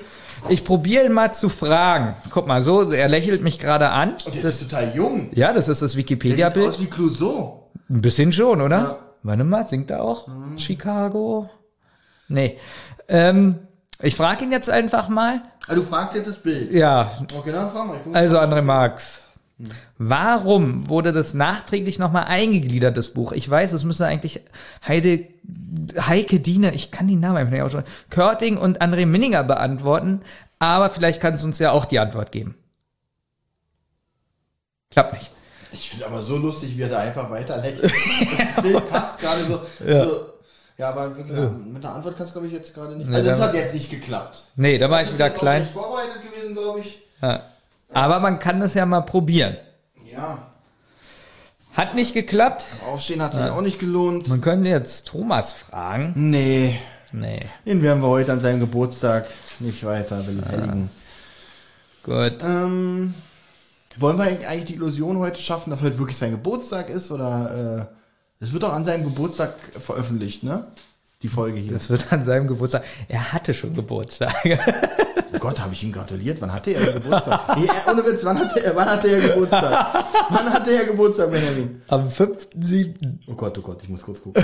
Ich 0.50 0.64
probiere 0.64 1.06
ihn 1.06 1.12
mal 1.14 1.34
zu 1.34 1.50
fragen. 1.50 2.16
Guck 2.30 2.48
mal, 2.48 2.62
so, 2.62 2.92
er 2.92 3.08
lächelt 3.08 3.42
mich 3.42 3.60
gerade 3.60 3.90
an. 3.90 4.16
Und 4.26 4.34
der 4.36 4.44
ist 4.46 4.62
total 4.62 4.94
jung. 4.96 5.30
Ja, 5.34 5.54
das 5.54 5.68
ist 5.68 5.70
das 5.70 5.80
Der 5.80 5.88
sieht 5.90 5.98
Wikipedia-Bild. 5.98 6.70
aus 6.70 6.80
wie 6.80 6.86
Clouseau. 6.86 7.70
Ein 7.90 8.02
bisschen 8.02 8.32
schon, 8.32 8.62
oder? 8.62 8.78
Ja. 8.78 8.98
Warte 9.26 9.44
mal, 9.44 9.64
singt 9.66 9.90
er 9.90 10.04
auch? 10.04 10.28
Chicago? 10.56 11.50
Nee. 12.28 12.60
Ähm, 13.08 13.56
ich 14.00 14.16
frage 14.16 14.44
ihn 14.44 14.52
jetzt 14.52 14.70
einfach 14.70 15.10
mal. 15.10 15.42
Ah, 15.68 15.74
du 15.74 15.82
fragst 15.82 16.16
jetzt 16.16 16.28
das 16.28 16.38
Bild. 16.38 16.72
Ja, 16.72 17.12
Okay, 17.36 17.52
dann 17.52 17.72
frag 17.72 17.88
mal. 17.88 17.96
Ich 17.98 18.04
guck 18.04 18.16
also 18.16 18.38
André 18.38 18.62
Marx. 18.62 19.24
Warum 19.98 20.90
wurde 20.90 21.12
das 21.12 21.34
nachträglich 21.34 21.98
nochmal 21.98 22.26
eingegliedert, 22.26 22.98
das 22.98 23.14
Buch? 23.14 23.32
Ich 23.32 23.50
weiß, 23.50 23.74
es 23.74 23.84
müssen 23.84 24.04
eigentlich 24.04 24.42
Heide, 24.88 25.26
Heike 26.00 26.40
Diener, 26.40 26.74
ich 26.74 26.92
kann 26.92 27.08
den 27.08 27.20
Namen 27.20 27.38
einfach 27.38 27.54
nicht 27.54 27.64
aussprechen, 27.64 27.88
Körting 28.12 28.58
und 28.58 28.84
André 28.84 29.08
Minninger 29.08 29.44
beantworten, 29.44 30.22
aber 30.60 30.92
vielleicht 30.92 31.20
kannst 31.20 31.44
du 31.44 31.48
uns 31.48 31.58
ja 31.58 31.72
auch 31.72 31.86
die 31.86 32.00
Antwort 32.00 32.32
geben. 32.32 32.56
Klappt 34.92 35.14
nicht. 35.14 35.32
Ich 35.78 35.90
finde 35.90 36.06
aber 36.06 36.22
so 36.24 36.38
lustig, 36.38 36.78
wie 36.78 36.82
er 36.84 36.90
da 36.90 37.00
einfach 37.00 37.30
weiter 37.30 37.58
lächelt. 37.58 37.92
Das 38.56 38.64
Bild 38.64 38.90
passt 38.90 39.20
gerade 39.20 39.42
so. 39.46 39.60
Ja. 39.86 40.06
so. 40.06 40.26
Ja, 40.78 40.90
aber 40.90 41.16
wirklich, 41.16 41.38
mit 41.38 41.86
einer 41.86 41.96
Antwort 41.96 42.18
kannst 42.18 42.32
du, 42.32 42.40
glaube 42.40 42.48
ich, 42.48 42.54
jetzt 42.54 42.74
gerade 42.74 42.96
nicht. 42.96 43.08
Nee, 43.10 43.16
also, 43.16 43.30
das 43.30 43.40
hat 43.42 43.54
jetzt 43.54 43.74
nicht 43.74 43.90
geklappt. 43.90 44.44
Nee, 44.56 44.78
da 44.78 44.90
war 44.90 45.02
ich 45.04 45.14
wieder 45.14 45.30
klein. 45.30 45.62
nicht 45.62 45.72
vorbereitet 45.74 46.22
gewesen, 46.30 46.54
glaube 46.54 46.80
ich. 46.82 47.00
Ja. 47.22 47.44
Aber 47.94 48.20
man 48.20 48.40
kann 48.40 48.60
das 48.60 48.74
ja 48.74 48.86
mal 48.86 49.02
probieren. 49.02 49.56
Ja, 50.12 50.38
Hat 51.74 51.96
nicht 51.96 52.14
geklappt. 52.14 52.66
Aufstehen 52.86 53.22
hat 53.22 53.34
sich 53.34 53.44
auch 53.44 53.62
nicht 53.62 53.80
gelohnt. 53.80 54.28
Man 54.28 54.42
könnte 54.42 54.70
jetzt 54.70 55.08
Thomas 55.08 55.54
fragen. 55.54 56.14
Nee, 56.16 56.80
Nee, 57.12 57.46
den 57.66 57.82
werden 57.82 58.02
wir 58.02 58.10
heute 58.10 58.34
an 58.34 58.42
seinem 58.42 58.60
Geburtstag 58.60 59.28
nicht 59.60 59.86
weiter 59.86 60.18
beleidigen. 60.24 60.90
gut. 62.04 62.44
Ähm, 62.44 63.14
wollen 63.98 64.18
wir 64.18 64.26
eigentlich 64.26 64.66
die 64.66 64.74
Illusion 64.76 65.18
heute 65.20 65.40
schaffen, 65.40 65.70
dass 65.70 65.82
heute 65.82 65.98
wirklich 65.98 66.18
sein 66.18 66.32
Geburtstag 66.32 66.90
ist? 66.90 67.12
Oder 67.12 67.90
äh, 68.40 68.44
es 68.44 68.52
wird 68.54 68.64
doch 68.64 68.74
an 68.74 68.86
seinem 68.86 69.04
Geburtstag 69.04 69.54
veröffentlicht, 69.80 70.44
ne? 70.44 70.68
Die 71.22 71.28
Folge 71.28 71.60
hier. 71.60 71.74
Das 71.74 71.90
wird 71.90 72.12
an 72.12 72.26
seinem 72.26 72.48
Geburtstag. 72.48 72.84
Er 73.08 73.34
hatte 73.34 73.54
schon 73.54 73.74
Geburtstag. 73.74 74.34
Oh 75.34 75.40
Gott, 75.40 75.60
habe 75.60 75.74
ich 75.74 75.84
ihm 75.84 75.92
gratuliert? 75.92 76.40
Wann 76.40 76.54
hatte 76.54 76.72
er 76.72 76.94
Geburtstag? 76.94 77.58
nee, 77.58 77.66
äh, 77.66 77.92
ohne 77.92 78.06
Witz, 78.06 78.24
wann 78.24 78.40
hatte 78.40 78.64
er, 78.64 78.76
wann 78.76 78.88
hatte 78.88 79.10
er 79.10 79.20
Geburtstag? 79.20 80.06
wann 80.30 80.54
hatte 80.54 80.72
er 80.72 80.86
Geburtstag, 80.86 81.32
Benjamin? 81.32 81.82
Am 81.88 82.08
5.7. 82.08 82.94
Oh 83.28 83.34
Gott, 83.34 83.58
oh 83.58 83.62
Gott, 83.62 83.84
ich 83.84 83.90
muss 83.90 84.02
kurz 84.02 84.22
gucken. 84.22 84.44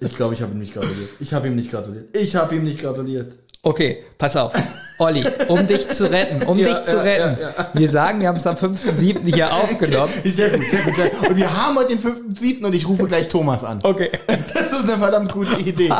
ich 0.00 0.16
glaube, 0.16 0.34
ich 0.34 0.42
habe 0.42 0.52
ihm 0.52 0.58
nicht 0.58 0.74
gratuliert. 0.74 1.10
Ich 1.20 1.32
habe 1.32 1.46
ihm 1.46 1.54
nicht 1.54 1.70
gratuliert. 1.70 2.16
Ich 2.16 2.34
habe 2.34 2.56
ihm 2.56 2.64
nicht 2.64 2.80
gratuliert. 2.80 3.34
Okay, 3.66 4.04
pass 4.16 4.36
auf. 4.36 4.52
Olli, 4.98 5.26
um 5.48 5.66
dich 5.66 5.88
zu 5.88 6.08
retten, 6.08 6.46
um 6.46 6.56
Ja, 6.60 6.68
dich 6.68 6.84
zu 6.84 6.94
ja, 6.98 7.02
retten. 7.02 7.38
ja, 7.42 7.70
Wir 7.74 7.90
sagen, 7.90 8.20
wir 8.20 8.28
haben 8.28 8.36
es 8.36 8.46
am 8.46 8.54
5.7. 8.54 9.24
hier 9.34 9.52
aufgenommen. 9.52 10.12
Sehr 10.24 10.50
gut, 10.50 10.62
sehr 10.70 10.82
gut. 10.82 10.94
Sehr 10.94 11.10
gut. 11.10 11.30
Und 11.30 11.36
wir 11.36 11.52
haben 11.52 11.76
heute 11.76 11.88
den 11.96 11.98
5.7. 12.00 12.64
und 12.64 12.74
ich 12.76 12.86
rufe 12.86 13.08
gleich 13.08 13.26
Thomas 13.28 13.64
an. 13.64 13.80
Okay. 13.82 14.10
Das 14.54 14.70
ist 14.72 14.84
eine 14.88 14.96
verdammt 14.98 15.32
gute 15.32 15.60
Idee. 15.60 15.90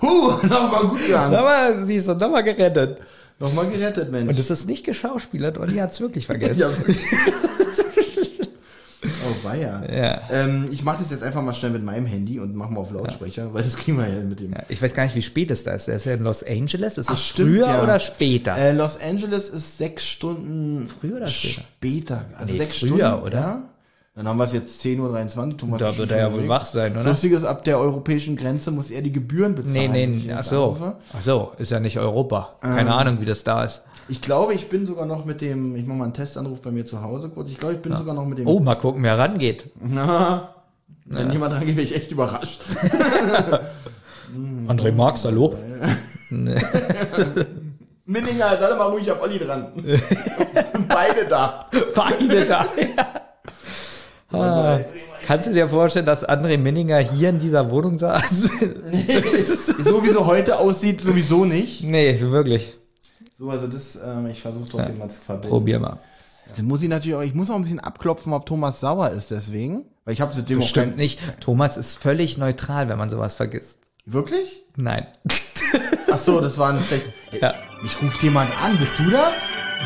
huh, 0.00 0.32
nochmal 0.46 0.84
gut 0.86 1.04
gegangen. 1.06 1.32
Nochmal, 1.34 1.84
siehst 1.84 2.08
du, 2.08 2.14
nochmal 2.14 2.42
gerettet. 2.44 2.98
Nochmal 3.38 3.66
gerettet, 3.66 4.10
Mensch. 4.10 4.30
Und 4.30 4.38
das 4.38 4.50
ist 4.50 4.66
nicht 4.66 4.84
geschauspielert, 4.84 5.58
Olli 5.58 5.76
hat 5.76 5.92
es 5.92 6.00
wirklich 6.00 6.24
vergessen. 6.26 6.64
Ja, 9.28 9.34
oh, 9.42 9.46
weia. 9.48 9.82
Ja. 9.94 10.20
Ähm, 10.30 10.68
ich 10.70 10.82
mache 10.84 10.98
das 11.02 11.10
jetzt 11.10 11.22
einfach 11.22 11.42
mal 11.42 11.54
schnell 11.54 11.70
mit 11.70 11.84
meinem 11.84 12.06
Handy 12.06 12.40
und 12.40 12.54
mach 12.54 12.70
mal 12.70 12.80
auf 12.80 12.92
Lautsprecher, 12.92 13.52
weil 13.54 13.62
das 13.62 13.76
kriegen 13.76 13.98
wir 13.98 14.08
ja 14.08 14.20
mit 14.22 14.40
dem. 14.40 14.52
Ja, 14.52 14.62
Ich 14.68 14.80
weiß 14.82 14.94
gar 14.94 15.04
nicht, 15.04 15.14
wie 15.14 15.22
spät 15.22 15.50
es 15.50 15.64
da 15.64 15.72
ist. 15.72 15.88
Der 15.88 15.96
ist 15.96 16.06
ja 16.06 16.14
in 16.14 16.22
Los 16.22 16.42
Angeles. 16.42 16.98
Ist 16.98 17.08
Ach, 17.10 17.14
es 17.14 17.26
stimmt, 17.26 17.50
früher 17.50 17.66
ja. 17.66 17.82
oder 17.82 17.98
später? 17.98 18.56
Äh, 18.56 18.72
Los 18.72 19.00
Angeles 19.00 19.48
ist 19.50 19.78
sechs 19.78 20.04
Stunden 20.06 20.86
Früher 20.86 21.16
oder 21.16 21.26
später? 21.28 21.62
später. 21.78 22.24
Also 22.38 22.52
Nee, 22.52 22.58
sechs 22.58 22.78
früher, 22.78 22.96
Stunden, 23.08 23.22
oder? 23.26 23.38
Ja? 23.38 23.62
Dann 24.14 24.26
haben 24.26 24.38
wir 24.38 24.46
es 24.46 24.52
jetzt 24.52 24.82
10.23 24.84 25.70
Uhr. 25.70 25.78
Da 25.78 25.96
wird 25.96 26.10
er 26.10 26.18
ja 26.18 26.32
wohl 26.32 26.48
wach 26.48 26.66
sein, 26.66 26.90
oder? 26.96 27.04
Lustig 27.04 27.30
ist, 27.30 27.44
ab 27.44 27.62
der 27.62 27.78
europäischen 27.78 28.34
Grenze 28.34 28.72
muss 28.72 28.90
er 28.90 29.00
die 29.00 29.12
Gebühren 29.12 29.52
Nee, 29.52 29.58
bezahlen. 29.86 30.14
ich 30.14 30.24
nee, 30.24 30.30
ihn 30.32 30.36
ach 30.36 30.42
so. 30.42 30.62
anrufe. 30.64 30.96
Ach 31.16 31.22
so, 31.22 31.52
ist 31.58 31.70
ja 31.70 31.78
nicht 31.78 32.00
Europa. 32.00 32.56
Keine 32.60 32.94
Ahnung, 32.94 33.20
wie 33.20 33.26
das 33.26 33.44
da 33.44 33.62
ist. 33.62 33.82
Ich 34.08 34.22
glaube, 34.22 34.54
ich 34.54 34.68
bin 34.68 34.86
sogar 34.86 35.04
noch 35.04 35.26
mit 35.26 35.42
dem, 35.42 35.76
ich 35.76 35.86
mache 35.86 35.98
mal 35.98 36.04
einen 36.04 36.14
Testanruf 36.14 36.62
bei 36.62 36.70
mir 36.70 36.86
zu 36.86 37.02
Hause 37.02 37.28
kurz. 37.28 37.50
Ich 37.50 37.58
glaube, 37.58 37.74
ich 37.74 37.82
bin 37.82 37.94
sogar 37.96 38.14
noch 38.14 38.24
mit 38.24 38.38
dem. 38.38 38.46
Oh, 38.46 38.58
mal 38.58 38.74
gucken, 38.76 39.02
wer 39.02 39.18
rangeht. 39.18 39.66
Na, 39.80 40.54
wenn 41.04 41.30
jemand 41.30 41.54
rangeht, 41.54 41.76
wäre 41.76 41.84
ich 41.84 41.94
echt 41.94 42.10
überrascht. 42.10 42.60
André 44.66 44.92
Marx, 44.92 45.24
hallo? 45.24 45.54
Minninger, 48.04 48.56
sei 48.58 48.68
doch 48.68 48.78
mal 48.78 48.86
ruhig, 48.86 49.04
ich 49.04 49.10
hab 49.10 49.22
Olli 49.22 49.38
dran. 49.38 49.66
Beide 50.88 51.26
da. 51.28 51.68
Beide 51.94 52.44
da. 52.46 52.66
Ah, 54.30 54.78
kannst 55.26 55.48
du 55.48 55.52
dir 55.52 55.68
vorstellen, 55.68 56.06
dass 56.06 56.26
André 56.26 56.56
Minninger 56.56 56.98
hier 56.98 57.30
in 57.30 57.38
dieser 57.38 57.70
Wohnung 57.70 57.98
saß? 57.98 58.30
so 58.30 60.02
wie 60.02 60.08
sie 60.08 60.26
heute 60.26 60.58
aussieht, 60.58 61.02
sowieso 61.02 61.44
nicht. 61.44 61.84
nee, 61.84 62.18
wirklich. 62.20 62.74
So, 63.38 63.50
also 63.50 63.68
das, 63.68 63.94
ähm, 64.04 64.26
ich 64.26 64.42
versuche 64.42 64.68
trotzdem 64.68 64.98
mal 64.98 65.08
zu 65.08 65.20
verbinden. 65.20 65.48
Probier 65.48 65.78
mal. 65.78 66.00
Dann 66.56 66.64
muss 66.64 66.82
ich 66.82 66.88
natürlich 66.88 67.14
auch, 67.14 67.22
ich 67.22 67.34
muss 67.34 67.50
auch 67.50 67.54
ein 67.54 67.62
bisschen 67.62 67.78
abklopfen, 67.78 68.32
ob 68.32 68.46
Thomas 68.46 68.80
sauer 68.80 69.10
ist 69.10 69.30
deswegen. 69.30 69.84
Weil 70.04 70.14
ich 70.14 70.20
habe 70.20 70.32
zu 70.32 70.42
dem 70.42 70.60
auch 70.60 70.66
Stimmt 70.66 70.88
kein, 70.88 70.96
nicht. 70.96 71.20
Thomas 71.40 71.76
ist 71.76 71.96
völlig 71.98 72.36
neutral, 72.36 72.88
wenn 72.88 72.98
man 72.98 73.08
sowas 73.10 73.36
vergisst. 73.36 73.78
Wirklich? 74.06 74.64
Nein. 74.74 75.06
Ach 76.10 76.18
so, 76.18 76.40
das 76.40 76.58
war 76.58 76.72
ein 76.72 76.82
schlecht. 76.82 77.12
Ja. 77.40 77.54
Ich 77.84 78.02
rufe 78.02 78.20
jemand 78.24 78.50
an, 78.60 78.76
bist 78.76 78.98
du 78.98 79.08
das? 79.08 79.34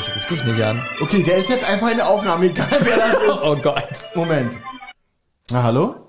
Ich 0.00 0.16
ruf 0.16 0.24
dich 0.24 0.44
nicht 0.44 0.62
an. 0.62 0.82
Okay, 1.02 1.22
der 1.22 1.36
ist 1.36 1.50
jetzt 1.50 1.68
einfach 1.68 1.90
in 1.90 1.98
der 1.98 2.08
Aufnahme, 2.08 2.46
egal 2.46 2.68
wer 2.70 2.96
das 2.96 3.12
ist. 3.22 3.42
Oh 3.42 3.56
Gott. 3.56 3.84
Moment. 4.14 4.56
Na, 5.50 5.62
hallo? 5.62 6.08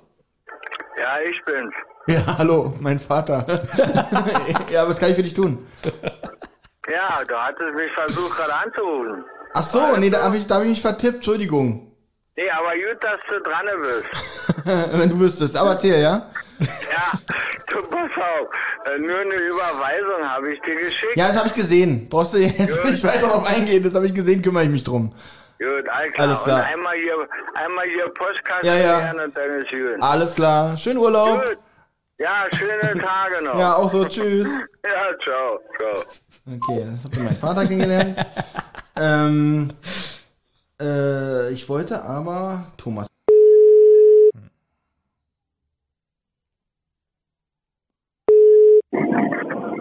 Ja, 0.97 1.17
ich 1.29 1.43
bin's. 1.45 1.73
Ja, 2.07 2.37
hallo, 2.37 2.73
mein 2.79 2.99
Vater. 2.99 3.45
ja, 4.71 4.87
was 4.87 4.97
kann 4.97 5.09
ich 5.09 5.15
für 5.17 5.23
dich 5.23 5.33
tun? 5.33 5.57
Ja, 6.89 7.23
du 7.25 7.35
hattest 7.35 7.73
mich 7.75 7.91
versucht 7.93 8.35
gerade 8.37 8.53
anzurufen. 8.53 9.23
Ach 9.53 9.63
so, 9.63 9.95
nee, 9.97 10.09
da 10.09 10.23
habe 10.23 10.37
ich, 10.37 10.47
da 10.47 10.55
hab 10.55 10.63
ich 10.63 10.69
mich 10.69 10.81
vertippt, 10.81 11.15
Entschuldigung. 11.17 11.91
Nee, 12.35 12.49
aber 12.49 12.71
gut, 12.73 13.01
dass 13.03 13.19
du 13.29 13.39
dran 13.41 13.65
bist. 13.81 14.65
Wenn 14.99 15.09
du 15.09 15.19
wüsstest. 15.19 15.55
Aber 15.55 15.71
erzähl, 15.71 16.01
ja? 16.01 16.27
Ja, 16.59 17.11
du 17.67 17.81
pass 17.83 18.09
auf. 18.17 18.49
Äh, 18.85 18.97
Nur 18.99 19.19
eine 19.19 19.35
Überweisung 19.35 20.27
habe 20.27 20.53
ich 20.53 20.61
dir 20.61 20.75
geschickt. 20.75 21.15
Ja, 21.15 21.27
das 21.27 21.37
habe 21.37 21.47
ich 21.47 21.53
gesehen. 21.53 22.07
Brauchst 22.09 22.33
du 22.33 22.37
jetzt 22.37 22.59
nicht 22.85 23.03
weiter 23.03 23.27
darauf 23.27 23.45
eingehen, 23.47 23.83
das 23.83 23.93
habe 23.93 24.07
ich 24.07 24.13
gesehen, 24.15 24.41
kümmere 24.41 24.63
ich 24.63 24.69
mich 24.69 24.83
drum. 24.83 25.13
Gut, 25.59 25.87
alles 25.89 26.13
klar. 26.13 26.27
Alles 26.27 26.43
klar. 26.43 26.59
Und 26.59 26.65
einmal 26.65 26.95
hier, 26.95 27.15
einmal 27.53 27.85
hier 27.87 28.09
Postkasten 28.09 28.67
Ja, 28.67 28.77
ja. 28.77 29.11
und 29.11 29.37
dann 29.37 29.57
ist 29.59 29.69
gut. 29.69 30.01
Alles 30.01 30.35
klar. 30.35 30.77
Schönen 30.77 30.97
Urlaub. 30.97 31.45
Gut. 31.45 31.57
Ja, 32.17 32.45
schöne 32.51 32.99
Tage 32.99 33.43
noch. 33.43 33.57
Ja, 33.59 33.75
auch 33.75 33.91
so, 33.91 34.05
tschüss. 34.05 34.47
Ja, 34.85 35.17
ciao, 35.23 35.59
ciao. 35.77 36.03
Okay, 36.45 36.83
das 36.83 37.03
habt 37.05 37.15
ihr 37.15 37.23
meinen 37.23 37.37
Vater 37.37 37.65
kennengelernt. 37.65 38.17
ähm, 38.97 39.71
äh, 40.81 41.53
ich 41.53 41.69
wollte 41.69 42.03
aber 42.03 42.65
Thomas. 42.75 43.07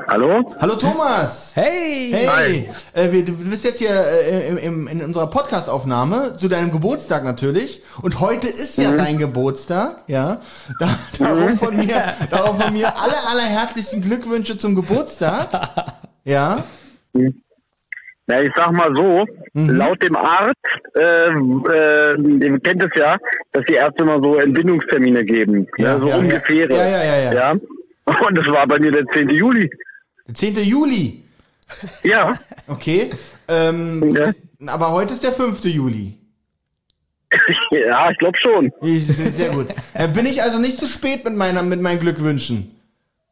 Hallo? 0.07 0.45
Hallo 0.61 0.77
Thomas! 0.77 1.53
Hey! 1.55 2.13
Hey! 2.13 2.71
Äh, 2.93 3.11
wir, 3.11 3.25
du 3.25 3.33
bist 3.33 3.65
jetzt 3.65 3.79
hier 3.79 3.91
äh, 3.91 4.47
im, 4.47 4.59
im, 4.59 4.87
in 4.87 5.03
unserer 5.03 5.27
Podcast-Aufnahme 5.27 6.37
zu 6.37 6.49
deinem 6.49 6.71
Geburtstag 6.71 7.25
natürlich. 7.25 7.83
Und 8.03 8.21
heute 8.21 8.47
ist 8.47 8.77
ja 8.77 8.95
dein 8.95 9.19
Geburtstag, 9.19 10.05
ja. 10.07 10.41
Da, 10.79 10.99
darum, 11.19 11.59
von 11.59 11.75
mir, 11.75 12.15
darum 12.31 12.61
von 12.61 12.73
mir 12.73 12.97
alle, 13.01 13.17
aller 13.27 13.43
herzlichsten 13.43 14.03
Glückwünsche 14.03 14.59
zum 14.59 14.77
Geburtstag. 14.77 15.99
Ja. 16.25 16.65
Ja, 18.29 18.41
ich 18.41 18.53
sag 18.55 18.73
mal 18.73 18.95
so, 18.95 19.27
Mhm. 19.55 19.71
laut 19.71 20.03
dem 20.03 20.17
Arzt, 20.17 20.57
äh, 20.95 21.29
äh, 21.29 22.17
ihr 22.21 22.61
kennt 22.61 22.83
es 22.83 22.91
ja, 22.97 23.19
dass 23.53 23.65
die 23.67 23.75
Ärzte 23.75 24.03
immer 24.05 24.23
so 24.23 24.37
Entbindungstermine 24.37 25.25
geben. 25.25 25.67
Ja, 25.77 25.85
Ja, 25.95 25.99
so 25.99 26.09
ja, 26.09 26.17
ungefähr. 26.17 26.71
ja. 26.71 26.77
Ja, 26.77 27.05
ja, 27.05 27.17
ja, 27.19 27.33
ja. 27.33 27.51
Und 28.27 28.39
das 28.39 28.47
war 28.47 28.67
bei 28.67 28.79
mir 28.79 28.93
der 28.93 29.05
10. 29.07 29.29
Juli. 29.29 29.69
Der 30.27 30.35
10. 30.35 30.57
Juli. 30.65 31.23
Ja. 32.05 32.35
Okay. 32.69 33.11
Ähm, 33.49 34.15
Ja. 34.15 34.33
Aber 34.73 34.93
heute 34.93 35.13
ist 35.15 35.25
der 35.25 35.33
5. 35.33 35.65
Juli. 35.65 36.15
ja, 37.71 38.11
ich 38.11 38.19
glaube 38.19 38.39
schon. 38.41 38.71
Sehr 38.83 39.51
gut. 39.51 39.67
Äh, 39.95 40.07
bin 40.09 40.27
ich 40.27 40.43
also 40.43 40.59
nicht 40.61 40.77
zu 40.79 40.87
spät 40.87 41.25
mit 41.25 41.35
meiner, 41.35 41.63
mit 41.63 41.81
meinen 41.81 41.99
Glückwünschen? 41.99 42.71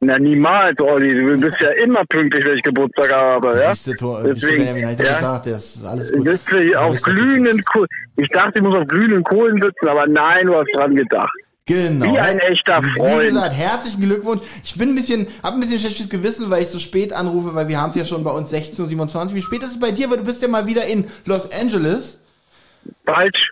Na, 0.03 0.19
niemals, 0.19 0.81
Olli. 0.81 1.15
Du 1.15 1.39
bist 1.41 1.61
ja 1.61 1.71
immer 1.73 2.05
pünktlich, 2.07 2.43
wenn 2.47 2.57
ich 2.57 2.63
Geburtstag 2.63 3.13
habe, 3.13 3.59
ja? 3.61 3.75
Siehste, 3.75 3.97
Tor, 3.97 4.23
Deswegen, 4.25 4.57
Benjamin, 4.65 4.87
hab 4.87 4.93
ich 5.01 5.07
ja. 5.07 5.15
gesagt, 5.17 5.47
das 5.47 5.77
ist 5.77 5.85
alles 5.85 6.11
Du 6.11 6.17
gut. 6.17 6.25
bist 6.25 6.49
ja 6.51 6.81
auf 6.81 7.03
glühenden 7.03 7.63
Kohlen. 7.65 7.89
Ich 8.17 8.29
dachte, 8.31 8.59
ich 8.59 8.63
muss 8.63 8.75
auf 8.77 8.87
glühenden 8.87 9.23
Kohlen 9.23 9.61
sitzen, 9.61 9.89
aber 9.89 10.07
nein, 10.07 10.47
du 10.47 10.57
hast 10.57 10.69
dran 10.75 10.97
gedacht. 10.97 11.31
Genau. 11.67 12.15
Wie 12.15 12.19
ein 12.19 12.39
echter 12.39 12.83
Wie 12.83 12.99
Freund. 12.99 13.29
gesagt, 13.29 13.55
herzlichen 13.55 14.01
Glückwunsch. 14.01 14.41
Ich 14.65 14.77
bin 14.79 14.89
ein 14.89 14.95
bisschen, 14.95 15.27
hab 15.43 15.53
ein 15.55 15.61
bisschen 15.61 15.79
schlechtes 15.79 16.09
Gewissen, 16.09 16.49
weil 16.51 16.63
ich 16.63 16.69
so 16.69 16.79
spät 16.79 17.13
anrufe, 17.13 17.55
weil 17.55 17.69
wir 17.69 17.79
haben 17.79 17.91
es 17.91 17.97
ja 17.97 18.05
schon 18.07 18.25
bei 18.25 18.31
uns 18.31 18.51
16.27 18.53 19.15
Uhr. 19.29 19.35
Wie 19.35 19.43
spät 19.43 19.63
ist 19.63 19.73
es 19.73 19.81
bei 19.81 19.91
dir? 19.93 20.11
Weil 20.11 20.17
du 20.17 20.25
bist 20.25 20.41
ja 20.41 20.49
mal 20.49 20.67
wieder 20.67 20.85
in 20.87 21.05
Los 21.27 21.53
Angeles. 21.53 22.25
Falsch. 23.05 23.51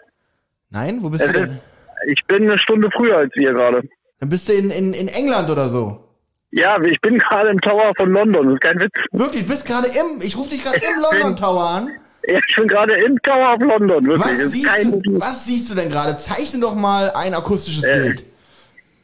Nein, 0.70 0.98
wo 1.02 1.10
bist 1.10 1.24
Es 1.24 1.30
du 1.32 1.38
ist, 1.40 1.48
denn? 1.50 1.58
ich 2.06 2.24
bin 2.24 2.44
eine 2.44 2.56
Stunde 2.58 2.88
früher 2.90 3.18
als 3.18 3.36
ihr 3.36 3.52
gerade. 3.52 3.82
Dann 4.18 4.30
bist 4.30 4.48
du 4.48 4.54
in, 4.54 4.70
in, 4.70 4.94
in 4.94 5.08
England 5.08 5.50
oder 5.50 5.68
so. 5.68 6.07
Ja, 6.50 6.80
ich 6.82 7.00
bin 7.00 7.18
gerade 7.18 7.50
im 7.50 7.60
Tower 7.60 7.92
von 7.96 8.10
London. 8.12 8.46
Das 8.46 8.54
ist 8.54 8.60
kein 8.62 8.80
Witz. 8.80 8.94
Wirklich, 9.12 9.42
du 9.42 9.48
bist 9.48 9.66
gerade 9.66 9.88
im, 9.88 10.20
ich 10.22 10.36
rufe 10.36 10.50
dich 10.50 10.62
gerade 10.64 10.78
im 10.78 11.00
London 11.02 11.36
Tower 11.36 11.62
an. 11.68 11.90
Ja, 12.26 12.38
ich 12.46 12.56
bin 12.56 12.68
gerade 12.68 12.94
im 12.96 13.20
Tower 13.22 13.54
of 13.54 13.60
London. 13.62 14.06
Wirklich. 14.06 14.20
Was 14.38 14.50
siehst, 14.52 14.84
du, 15.06 15.20
was 15.20 15.44
siehst 15.46 15.70
du 15.70 15.74
denn 15.74 15.90
gerade? 15.90 16.16
Zeichne 16.16 16.60
doch 16.60 16.74
mal 16.74 17.10
ein 17.14 17.34
akustisches 17.34 17.84
Äh, 17.84 18.00
Bild. 18.00 18.24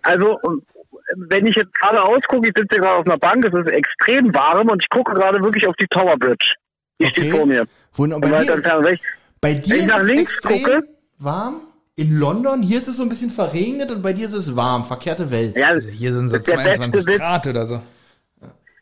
Also, 0.03 0.38
wenn 1.16 1.47
ich 1.47 1.57
jetzt 1.57 1.72
gerade 1.74 2.03
ausgucke, 2.03 2.49
ich 2.49 2.55
sitze 2.57 2.76
gerade 2.78 2.97
auf 2.97 3.07
einer 3.07 3.18
Bank, 3.18 3.45
es 3.45 3.53
ist 3.55 3.70
extrem 3.72 4.34
warm 4.34 4.68
und 4.70 4.82
ich 4.82 4.88
gucke 4.90 5.12
gerade 5.12 5.42
wirklich 5.42 5.66
auf 5.66 5.76
die 5.76 5.86
Tower 5.86 6.16
Bridge. 6.18 6.55
Die 7.01 7.07
steht 7.07 7.30
vor 7.34 7.47
mir. 7.47 7.66
Wunder- 7.95 8.16
und 8.16 8.24
Und 8.24 8.30
bei 8.30 8.45
dir, 8.45 8.53
entfernt. 8.55 8.84
Wenn 8.86 8.95
ich- 8.95 9.03
bei 9.40 9.55
dir 9.55 9.74
wenn 9.74 9.80
ich 9.82 9.86
nach 9.86 10.03
links 10.03 10.34
extrem 10.38 10.62
gucke- 10.62 10.82
warm. 11.18 11.61
In 11.97 12.18
London, 12.18 12.61
hier 12.62 12.78
ist 12.78 12.88
es 12.88 12.97
so 12.97 13.05
ein 13.05 13.09
bisschen 13.09 13.30
verregnet 13.30 13.90
und 13.92 14.03
bei 14.03 14.12
dir 14.12 14.26
ist 14.26 14.32
es 14.34 14.57
warm. 14.57 14.84
Verkehrte 14.84 15.30
Welt. 15.30 15.57
Ja, 15.57 15.68
Also 15.68 15.88
hier 15.90 16.12
sind 16.12 16.28
so 16.28 16.36
das 16.38 16.49
ist 16.49 16.53
der 16.57 16.64
beste 16.64 16.78
22 16.78 17.07
Witz. 17.07 17.18
Grad 17.18 17.47
oder 17.47 17.66
so. 17.66 17.82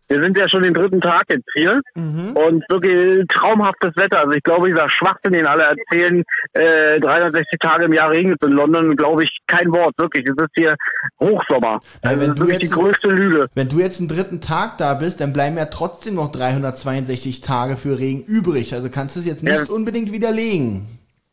Wir 0.09 0.21
sind 0.21 0.37
ja 0.37 0.47
schon 0.49 0.63
den 0.63 0.75
dritten 0.75 1.01
Tag 1.01 1.25
jetzt 1.31 1.49
hier 1.55 1.81
Mhm. 1.95 2.33
und 2.37 2.65
wirklich 2.69 3.27
traumhaftes 3.29 3.97
Wetter. 3.97 4.21
Also 4.21 4.33
ich 4.33 4.43
glaube, 4.43 4.69
dieser 4.69 4.89
Schwachsinn, 4.89 5.33
den 5.33 5.47
alle 5.47 5.63
erzählen, 5.65 6.23
äh, 6.55 7.01
360 7.01 7.59
Tage 7.61 7.85
im 7.85 7.93
Jahr 7.95 8.11
regnet 8.11 8.43
in 8.45 8.53
London, 8.53 8.95
glaube 8.97 9.25
ich, 9.25 9.39
kein 9.47 9.71
Wort. 9.73 9.95
Wirklich, 9.99 10.27
es 10.27 10.35
ist 10.37 10.51
hier 10.55 10.75
Hochsommer. 11.21 11.81
Also 12.03 12.21
wenn 12.21 12.21
das 12.21 12.29
ist 12.29 12.35
du 12.39 12.41
wirklich 12.41 12.59
die 12.59 12.65
jetzt- 12.67 12.75
größte 12.75 13.09
Lüge. 13.09 13.47
Wenn 13.55 13.69
du 13.71 13.79
jetzt 13.79 14.01
einen 14.01 14.09
dritten 14.09 14.41
Tag 14.43 14.77
da 14.79 14.93
bist, 14.95 15.21
dann 15.21 15.33
bleiben 15.35 15.57
ja 15.59 15.67
trotzdem 15.67 16.15
noch 16.15 16.31
362 16.33 17.41
Tage 17.43 17.77
für 17.77 17.99
Regen 17.99 18.23
übrig. 18.23 18.75
Also 18.75 18.89
kannst 18.91 19.17
du 19.17 19.21
es 19.21 19.27
jetzt 19.27 19.43
nicht 19.43 19.69
Ja. 19.69 19.75
unbedingt 19.75 20.13
widerlegen. 20.13 20.87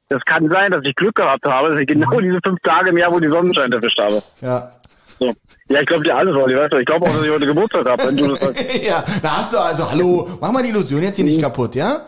Das 0.10 0.24
kann 0.26 0.50
sein, 0.50 0.72
dass 0.72 0.84
ich 0.86 0.96
Glück 0.96 1.16
gehabt 1.16 1.46
habe, 1.46 1.70
dass 1.70 1.80
ich 1.80 1.88
Mhm. 1.90 2.02
genau 2.02 2.20
diese 2.20 2.40
fünf 2.44 2.60
Tage 2.62 2.90
im 2.90 2.98
Jahr, 2.98 3.12
wo 3.14 3.20
die 3.20 3.28
Sonnenschein 3.30 3.72
erwischt 3.72 4.00
habe. 4.00 4.22
Ja. 4.42 4.72
So. 5.20 5.32
Ja, 5.68 5.82
ich 5.82 5.86
glaube 5.88 6.04
dir 6.04 6.16
alles, 6.16 6.36
Olli, 6.36 6.56
weißt 6.58 6.74
du. 6.74 6.78
Ich 6.78 6.86
glaube 6.86 7.06
auch, 7.06 7.14
dass 7.14 7.24
ich 7.24 7.30
heute 7.32 7.46
Geburtstag 7.46 7.88
habe, 7.88 8.08
wenn 8.08 8.18
du 8.18 8.28
das 8.28 8.40
sagst. 8.40 8.66
ja, 8.88 9.04
da 9.22 9.38
hast 9.38 9.54
du 9.54 9.58
also, 9.60 9.92
hallo, 9.92 10.28
mach 10.42 10.52
mal 10.52 10.64
die 10.64 10.70
Illusion 10.70 11.04
jetzt 11.04 11.18
hier 11.18 11.26
Mhm. 11.26 11.32
nicht 11.32 11.42
kaputt, 11.42 11.76
ja? 11.76 12.06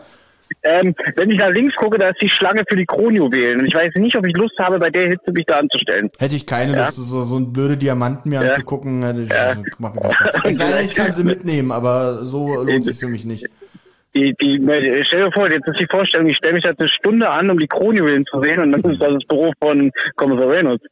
Ähm, 0.64 0.94
wenn 1.16 1.30
ich 1.30 1.38
nach 1.38 1.48
links 1.50 1.74
gucke, 1.76 1.96
da 1.98 2.08
ist 2.10 2.20
die 2.20 2.28
Schlange 2.28 2.62
für 2.68 2.76
die 2.76 2.84
Kronjuwelen. 2.84 3.60
Und 3.60 3.66
ich 3.66 3.74
weiß 3.74 3.92
nicht, 3.96 4.14
ob 4.16 4.26
ich 4.26 4.36
Lust 4.36 4.58
habe, 4.58 4.78
bei 4.78 4.90
der 4.90 5.08
Hitze 5.08 5.32
mich 5.32 5.46
da 5.46 5.56
anzustellen. 5.56 6.10
Hätte 6.18 6.34
ich 6.34 6.46
keine 6.46 6.72
Ja. 6.76 6.84
Lust, 6.86 6.96
so, 6.96 7.22
so 7.24 7.36
ein 7.38 7.52
blöde 7.52 7.76
Diamanten 7.78 8.28
mir 8.30 8.42
Ja. 8.44 8.50
anzugucken. 8.50 9.02
hätte 9.02 9.22
ich- 9.22 9.78
Macht 9.78 9.94
mir 9.94 10.02
keinen 10.02 10.12
Spaß. 10.12 10.40
Es 10.44 10.58
sei 10.58 10.72
denn, 10.72 10.84
ich 10.84 10.94
kann 10.94 11.12
sie 11.12 11.24
mitnehmen, 11.24 11.72
aber 11.72 12.24
so 12.24 12.62
lohnt 12.64 12.86
es 12.86 12.98
für 13.00 13.08
mich 13.08 13.24
nicht. 13.24 13.46
Die, 14.14 14.34
die, 14.40 14.60
stell 15.06 15.24
dir 15.24 15.32
vor, 15.32 15.50
jetzt 15.50 15.66
ist 15.68 15.80
die 15.80 15.86
Vorstellung, 15.86 16.26
ich 16.28 16.36
stelle 16.36 16.54
mich 16.54 16.64
da 16.64 16.70
eine 16.76 16.88
Stunde 16.88 17.30
an, 17.30 17.50
um 17.50 17.58
die 17.58 17.66
Kronjuwelen 17.66 18.26
zu 18.26 18.42
sehen, 18.42 18.60
und 18.60 18.72
dann 18.72 18.92
ist 18.92 19.00
das 19.00 19.08
das 19.14 19.24
Büro 19.26 19.52
von 19.62 19.90
Kommissar 20.16 20.48
Reynolds. 20.48 20.84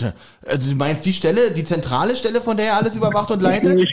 Äh, 0.00 0.10
Also 0.44 0.70
du 0.72 0.76
meinst 0.76 1.06
die 1.06 1.12
Stelle, 1.12 1.52
die 1.52 1.62
zentrale 1.62 2.16
Stelle, 2.16 2.40
von 2.40 2.56
der 2.56 2.66
er 2.66 2.76
alles 2.78 2.96
überwacht 2.96 3.30
und 3.30 3.42
leitet? 3.42 3.88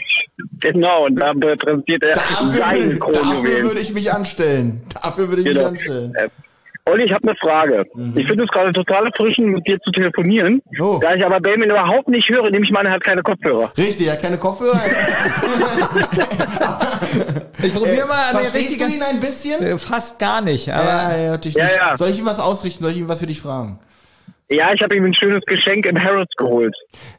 Genau, 0.60 1.06
und 1.06 1.14
da 1.14 1.32
präsentiert 1.34 2.02
er 2.02 2.14
Dafür, 2.14 2.36
seine 2.54 2.80
will- 2.90 2.98
dafür 2.98 3.12
Kronjuwelen. 3.12 3.62
würde 3.62 3.80
ich 3.80 3.92
mich 3.94 4.12
anstellen. 4.12 4.82
Dafür 5.00 5.28
würde 5.28 5.42
ich 5.42 5.48
Genau. 5.48 5.70
mich 5.70 5.80
anstellen. 5.82 6.12
Äh, 6.86 6.90
Olli, 6.90 7.04
ich 7.04 7.12
habe 7.12 7.28
eine 7.28 7.36
Frage. 7.36 7.84
Ich 8.14 8.26
finde 8.26 8.44
es 8.44 8.50
gerade 8.50 8.72
total 8.72 9.06
erfrischend, 9.06 9.48
mit 9.48 9.66
dir 9.66 9.78
zu 9.80 9.90
telefonieren. 9.90 10.62
Mhm. 10.70 10.80
Oh. 10.82 10.98
Da 11.00 11.14
ich 11.14 11.24
aber 11.24 11.40
Benjamin 11.40 11.70
überhaupt 11.70 12.08
nicht 12.08 12.28
höre, 12.28 12.50
nehme 12.50 12.64
ich 12.64 12.70
meine, 12.70 12.88
er 12.90 12.94
hat 12.94 13.04
keine 13.04 13.22
Kopfhörer. 13.22 13.72
Richtig, 13.76 14.06
er 14.06 14.12
hat 14.14 14.22
keine 14.22 14.38
Kopfhörer. 14.38 14.80
Ich 17.62 17.74
probiere 17.74 18.06
mal 18.06 18.28
eine 18.30 18.40
Äh, 18.40 18.42
Verstehst 18.42 18.70
richtige. 18.72 18.84
du 18.86 18.92
ihn 18.96 19.02
ein 19.02 19.20
bisschen? 19.20 19.62
Äh, 19.64 19.78
Fast 19.78 20.18
gar 20.18 20.40
nicht, 20.42 20.68
aber 20.70 20.84
Ja, 20.84 21.16
ja, 21.16 21.30
natürlich 21.30 21.56
Ja, 21.56 21.64
nicht. 21.64 21.76
ja. 21.76 21.96
Soll 21.96 22.10
ich 22.10 22.18
ihm 22.18 22.26
was 22.26 22.38
ausrichten? 22.38 22.84
Soll 22.84 22.92
ich 22.92 22.98
ihm 22.98 23.08
was 23.08 23.20
für 23.20 23.26
dich 23.26 23.40
fragen? 23.40 23.78
Ja, 24.48 24.72
ich 24.72 24.80
habe 24.80 24.94
ihm 24.94 25.04
ein 25.04 25.12
schönes 25.12 25.42
Geschenk 25.46 25.86
im 25.86 26.00
Harrods 26.00 26.30
geholt. 26.36 26.74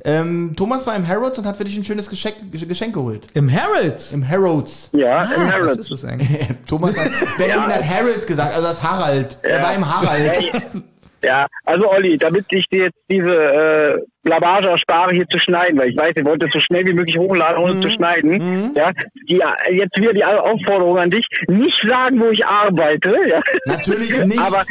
Ähm, 0.05 0.53
Thomas 0.55 0.87
war 0.87 0.95
im 0.95 1.05
Harrods 1.05 1.37
und 1.37 1.45
hat 1.45 1.57
für 1.57 1.65
dich 1.65 1.77
ein 1.77 1.83
schönes 1.83 2.09
Geschenk, 2.09 2.35
Geschenk 2.51 2.93
geholt. 2.93 3.23
im 3.33 3.49
Herald. 3.49 4.01
Im 4.13 4.27
Harrods. 4.27 4.89
Ja, 4.93 5.23
im 5.23 5.29
Ah, 5.31 5.35
was 5.47 5.51
Harrods. 5.53 5.77
ist 5.79 5.91
das 5.91 6.05
eigentlich? 6.05 6.47
Thomas 6.67 6.97
hat, 6.97 7.11
Benjamin 7.37 7.67
hat 7.67 7.83
Harrods 7.83 8.25
gesagt, 8.25 8.55
also 8.55 8.67
das 8.67 8.81
Harald. 8.81 9.37
Er 9.43 9.61
war 9.61 9.75
im 9.75 9.85
Harald. 9.93 10.45
Ja, 11.23 11.47
also 11.65 11.89
Olli, 11.89 12.17
damit 12.17 12.45
ich 12.51 12.65
dir 12.67 12.85
jetzt 12.85 12.97
diese 13.09 13.33
äh, 13.33 13.97
Blamage 14.23 14.69
erspare, 14.69 15.13
hier 15.15 15.27
zu 15.27 15.39
schneiden, 15.39 15.79
weil 15.79 15.89
ich 15.89 15.97
weiß, 15.97 16.13
ihr 16.15 16.25
wollt 16.25 16.43
es 16.43 16.51
so 16.53 16.59
schnell 16.59 16.85
wie 16.85 16.93
möglich 16.93 17.17
hochladen, 17.17 17.57
ohne 17.63 17.73
Mhm. 17.73 17.81
zu 17.81 17.89
schneiden. 17.89 18.73
Ja, 18.75 18.91
die, 19.27 19.41
jetzt 19.71 19.97
wieder 19.97 20.13
die 20.13 20.23
Aufforderung 20.23 20.97
an 20.99 21.09
dich, 21.09 21.25
nicht 21.47 21.81
sagen, 21.87 22.19
wo 22.19 22.29
ich 22.29 22.45
arbeite. 22.45 23.15
Ja. 23.27 23.41
Natürlich 23.65 24.25
nicht. 24.25 24.39
Aber 24.39 24.63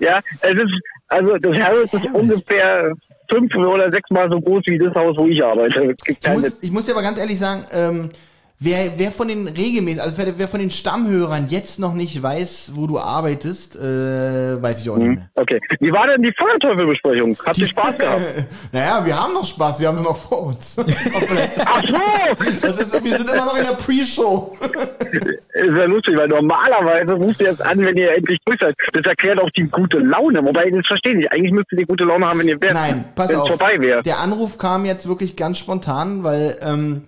ja, 0.00 0.20
es 0.40 0.52
ist 0.58 0.80
also 1.08 1.36
das 1.36 1.58
Harrods 1.58 1.92
ist 1.92 2.14
ungefähr 2.14 2.92
fünf 3.30 3.54
oder 3.56 3.90
sechs 3.92 4.08
Mal 4.10 4.30
so 4.30 4.40
groß 4.40 4.62
wie 4.66 4.78
das 4.78 4.94
Haus, 4.94 5.14
wo 5.18 5.26
ich 5.26 5.44
arbeite. 5.44 5.94
Ich, 6.06 6.18
muss, 6.28 6.62
ich 6.62 6.70
muss 6.70 6.86
dir 6.86 6.92
aber 6.92 7.02
ganz 7.02 7.18
ehrlich 7.18 7.38
sagen, 7.38 7.64
ähm, 7.72 8.10
wer, 8.62 8.92
wer 8.96 9.10
von 9.10 9.28
den 9.28 9.48
regelmäßig, 9.48 10.02
also 10.02 10.16
wer, 10.36 10.48
von 10.48 10.60
den 10.60 10.70
Stammhörern 10.70 11.48
jetzt 11.48 11.78
noch 11.78 11.94
nicht 11.94 12.22
weiß, 12.22 12.72
wo 12.74 12.86
du 12.86 12.98
arbeitest, 12.98 13.76
äh, 13.76 14.62
weiß 14.62 14.82
ich 14.82 14.90
auch 14.90 14.96
nicht 14.96 15.08
mehr. 15.08 15.30
okay. 15.34 15.60
Wie 15.80 15.92
war 15.92 16.06
denn 16.06 16.22
die 16.22 16.32
Feuerteufelbesprechung? 16.38 17.36
Habt 17.44 17.58
ihr 17.58 17.68
Spaß 17.68 17.98
gehabt? 17.98 18.22
Naja, 18.72 19.04
wir 19.04 19.20
haben 19.20 19.34
noch 19.34 19.44
Spaß, 19.44 19.80
wir 19.80 19.88
haben 19.88 19.98
sie 19.98 20.04
noch 20.04 20.16
vor 20.16 20.46
uns. 20.46 20.76
Ach 21.64 21.82
so! 21.86 22.44
Das 22.60 22.78
ist, 22.78 23.04
wir 23.04 23.18
sind 23.18 23.30
immer 23.30 23.44
noch 23.44 23.58
in 23.58 23.64
der 23.64 23.72
Pre-Show. 23.72 24.56
Ist 25.52 25.76
ja 25.76 25.84
lustig, 25.84 26.16
weil 26.16 26.28
normalerweise 26.28 27.12
ruft 27.12 27.40
ihr 27.40 27.48
jetzt 27.48 27.62
an, 27.62 27.78
wenn 27.84 27.96
ihr 27.96 28.14
endlich 28.14 28.38
durch 28.44 28.58
seid. 28.60 28.74
Das 28.92 29.04
erklärt 29.04 29.40
auch 29.40 29.50
die 29.50 29.64
gute 29.64 29.98
Laune. 29.98 30.44
Wobei, 30.44 30.70
das 30.70 30.86
verstehe 30.86 31.12
ich 31.12 31.18
nicht. 31.18 31.32
Eigentlich 31.32 31.52
müsstet 31.52 31.80
ihr 31.80 31.86
gute 31.86 32.04
Laune 32.04 32.26
haben, 32.26 32.38
wenn 32.38 32.48
ihr 32.48 32.60
wärt. 32.60 32.74
Nein, 32.74 33.04
pass 33.14 33.34
auf. 33.34 33.44
es 33.44 33.56
vorbei 33.56 33.80
wäre. 33.80 34.02
Der 34.02 34.20
Anruf 34.20 34.58
kam 34.58 34.84
jetzt 34.84 35.08
wirklich 35.08 35.36
ganz 35.36 35.58
spontan, 35.58 36.24
weil 36.24 36.56
ähm, 36.62 37.02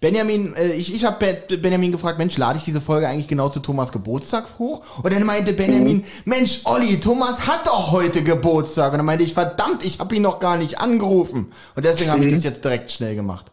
Benjamin, 0.00 0.54
äh, 0.54 0.72
ich, 0.74 0.94
ich 0.94 1.04
habe 1.04 1.36
Benjamin 1.60 1.90
gefragt, 1.90 2.18
Mensch, 2.18 2.36
lade 2.38 2.58
ich 2.58 2.64
diese 2.64 2.80
Folge 2.80 3.08
eigentlich 3.08 3.26
genau 3.26 3.48
zu 3.48 3.60
Thomas 3.60 3.90
Geburtstag 3.90 4.44
hoch? 4.58 4.82
Und 5.02 5.12
dann 5.12 5.24
meinte 5.24 5.52
Benjamin, 5.52 6.04
Mensch, 6.24 6.60
Olli, 6.64 7.00
Thomas 7.00 7.46
hat 7.48 7.66
doch 7.66 7.90
heute 7.90 8.22
Geburtstag. 8.22 8.92
Und 8.92 8.98
dann 8.98 9.06
meinte 9.06 9.24
ich, 9.24 9.34
verdammt, 9.34 9.84
ich 9.84 9.98
habe 9.98 10.14
ihn 10.14 10.22
noch 10.22 10.38
gar 10.38 10.56
nicht 10.56 10.78
angerufen. 10.78 11.52
Und 11.74 11.84
deswegen 11.84 12.12
habe 12.12 12.24
ich 12.24 12.32
das 12.32 12.44
jetzt 12.44 12.64
direkt 12.64 12.90
schnell 12.90 13.16
gemacht. 13.16 13.46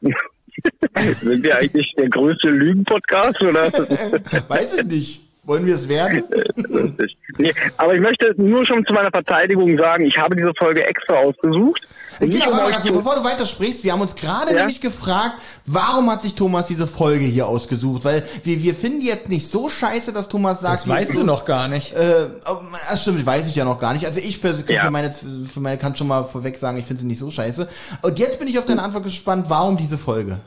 Sind 0.00 1.42
wir 1.42 1.56
eigentlich 1.56 1.94
der 1.96 2.08
größte 2.08 2.48
Lügen-Podcast, 2.48 3.40
oder? 3.42 3.70
Weiß 4.48 4.78
ich 4.78 4.86
nicht. 4.86 5.20
Wollen 5.44 5.66
wir 5.66 5.74
es 5.74 5.88
werden? 5.88 6.22
nee, 7.38 7.52
aber 7.76 7.94
ich 7.94 8.00
möchte 8.00 8.34
nur 8.36 8.64
schon 8.66 8.84
zu 8.84 8.92
meiner 8.92 9.10
Verteidigung 9.10 9.76
sagen, 9.78 10.04
ich 10.04 10.18
habe 10.18 10.36
diese 10.36 10.52
Folge 10.56 10.84
extra 10.84 11.14
ausgesucht. 11.14 11.88
Aber 12.20 12.66
euch 12.66 12.72
ganz, 12.72 12.84
bevor 12.84 13.14
du 13.16 13.24
weitersprichst, 13.24 13.82
wir 13.82 13.92
haben 13.92 14.00
uns 14.02 14.14
gerade 14.14 14.50
Ja? 14.52 14.58
nämlich 14.58 14.80
gefragt, 14.80 15.34
warum 15.66 16.10
hat 16.10 16.22
sich 16.22 16.34
Thomas 16.34 16.66
diese 16.66 16.86
Folge 16.86 17.24
hier 17.24 17.46
ausgesucht? 17.46 18.04
Weil 18.04 18.22
wir, 18.44 18.62
wir 18.62 18.74
finden 18.74 19.00
die 19.00 19.06
jetzt 19.06 19.28
nicht 19.28 19.50
so 19.50 19.68
scheiße, 19.68 20.12
dass 20.12 20.28
Thomas 20.28 20.60
sagt, 20.60 20.74
Das 20.74 20.88
weißt 20.88 21.16
du 21.16 21.24
noch 21.24 21.44
gar 21.44 21.68
nicht. 21.68 21.92
Äh, 21.94 22.26
oh, 22.46 22.56
das 22.90 23.02
stimmt, 23.02 23.24
weiß 23.24 23.46
ich 23.46 23.54
ja 23.54 23.64
noch 23.64 23.78
gar 23.78 23.92
nicht. 23.94 24.06
Also 24.06 24.20
ich 24.20 24.40
persönlich 24.40 24.68
Ja. 24.76 24.84
für 24.84 24.90
meine, 24.90 25.12
für 25.12 25.60
meine 25.60 25.78
kann 25.78 25.96
schon 25.96 26.08
mal 26.08 26.24
vorweg 26.24 26.58
sagen, 26.58 26.76
ich 26.78 26.84
finde 26.84 27.00
sie 27.02 27.06
nicht 27.06 27.18
so 27.18 27.30
scheiße. 27.30 27.68
Und 28.02 28.18
jetzt 28.18 28.38
bin 28.38 28.48
ich 28.48 28.58
auf 28.58 28.66
deine 28.66 28.82
Antwort 28.82 29.04
gespannt, 29.04 29.46
warum 29.48 29.76
diese 29.76 29.96
Folge? 29.98 30.38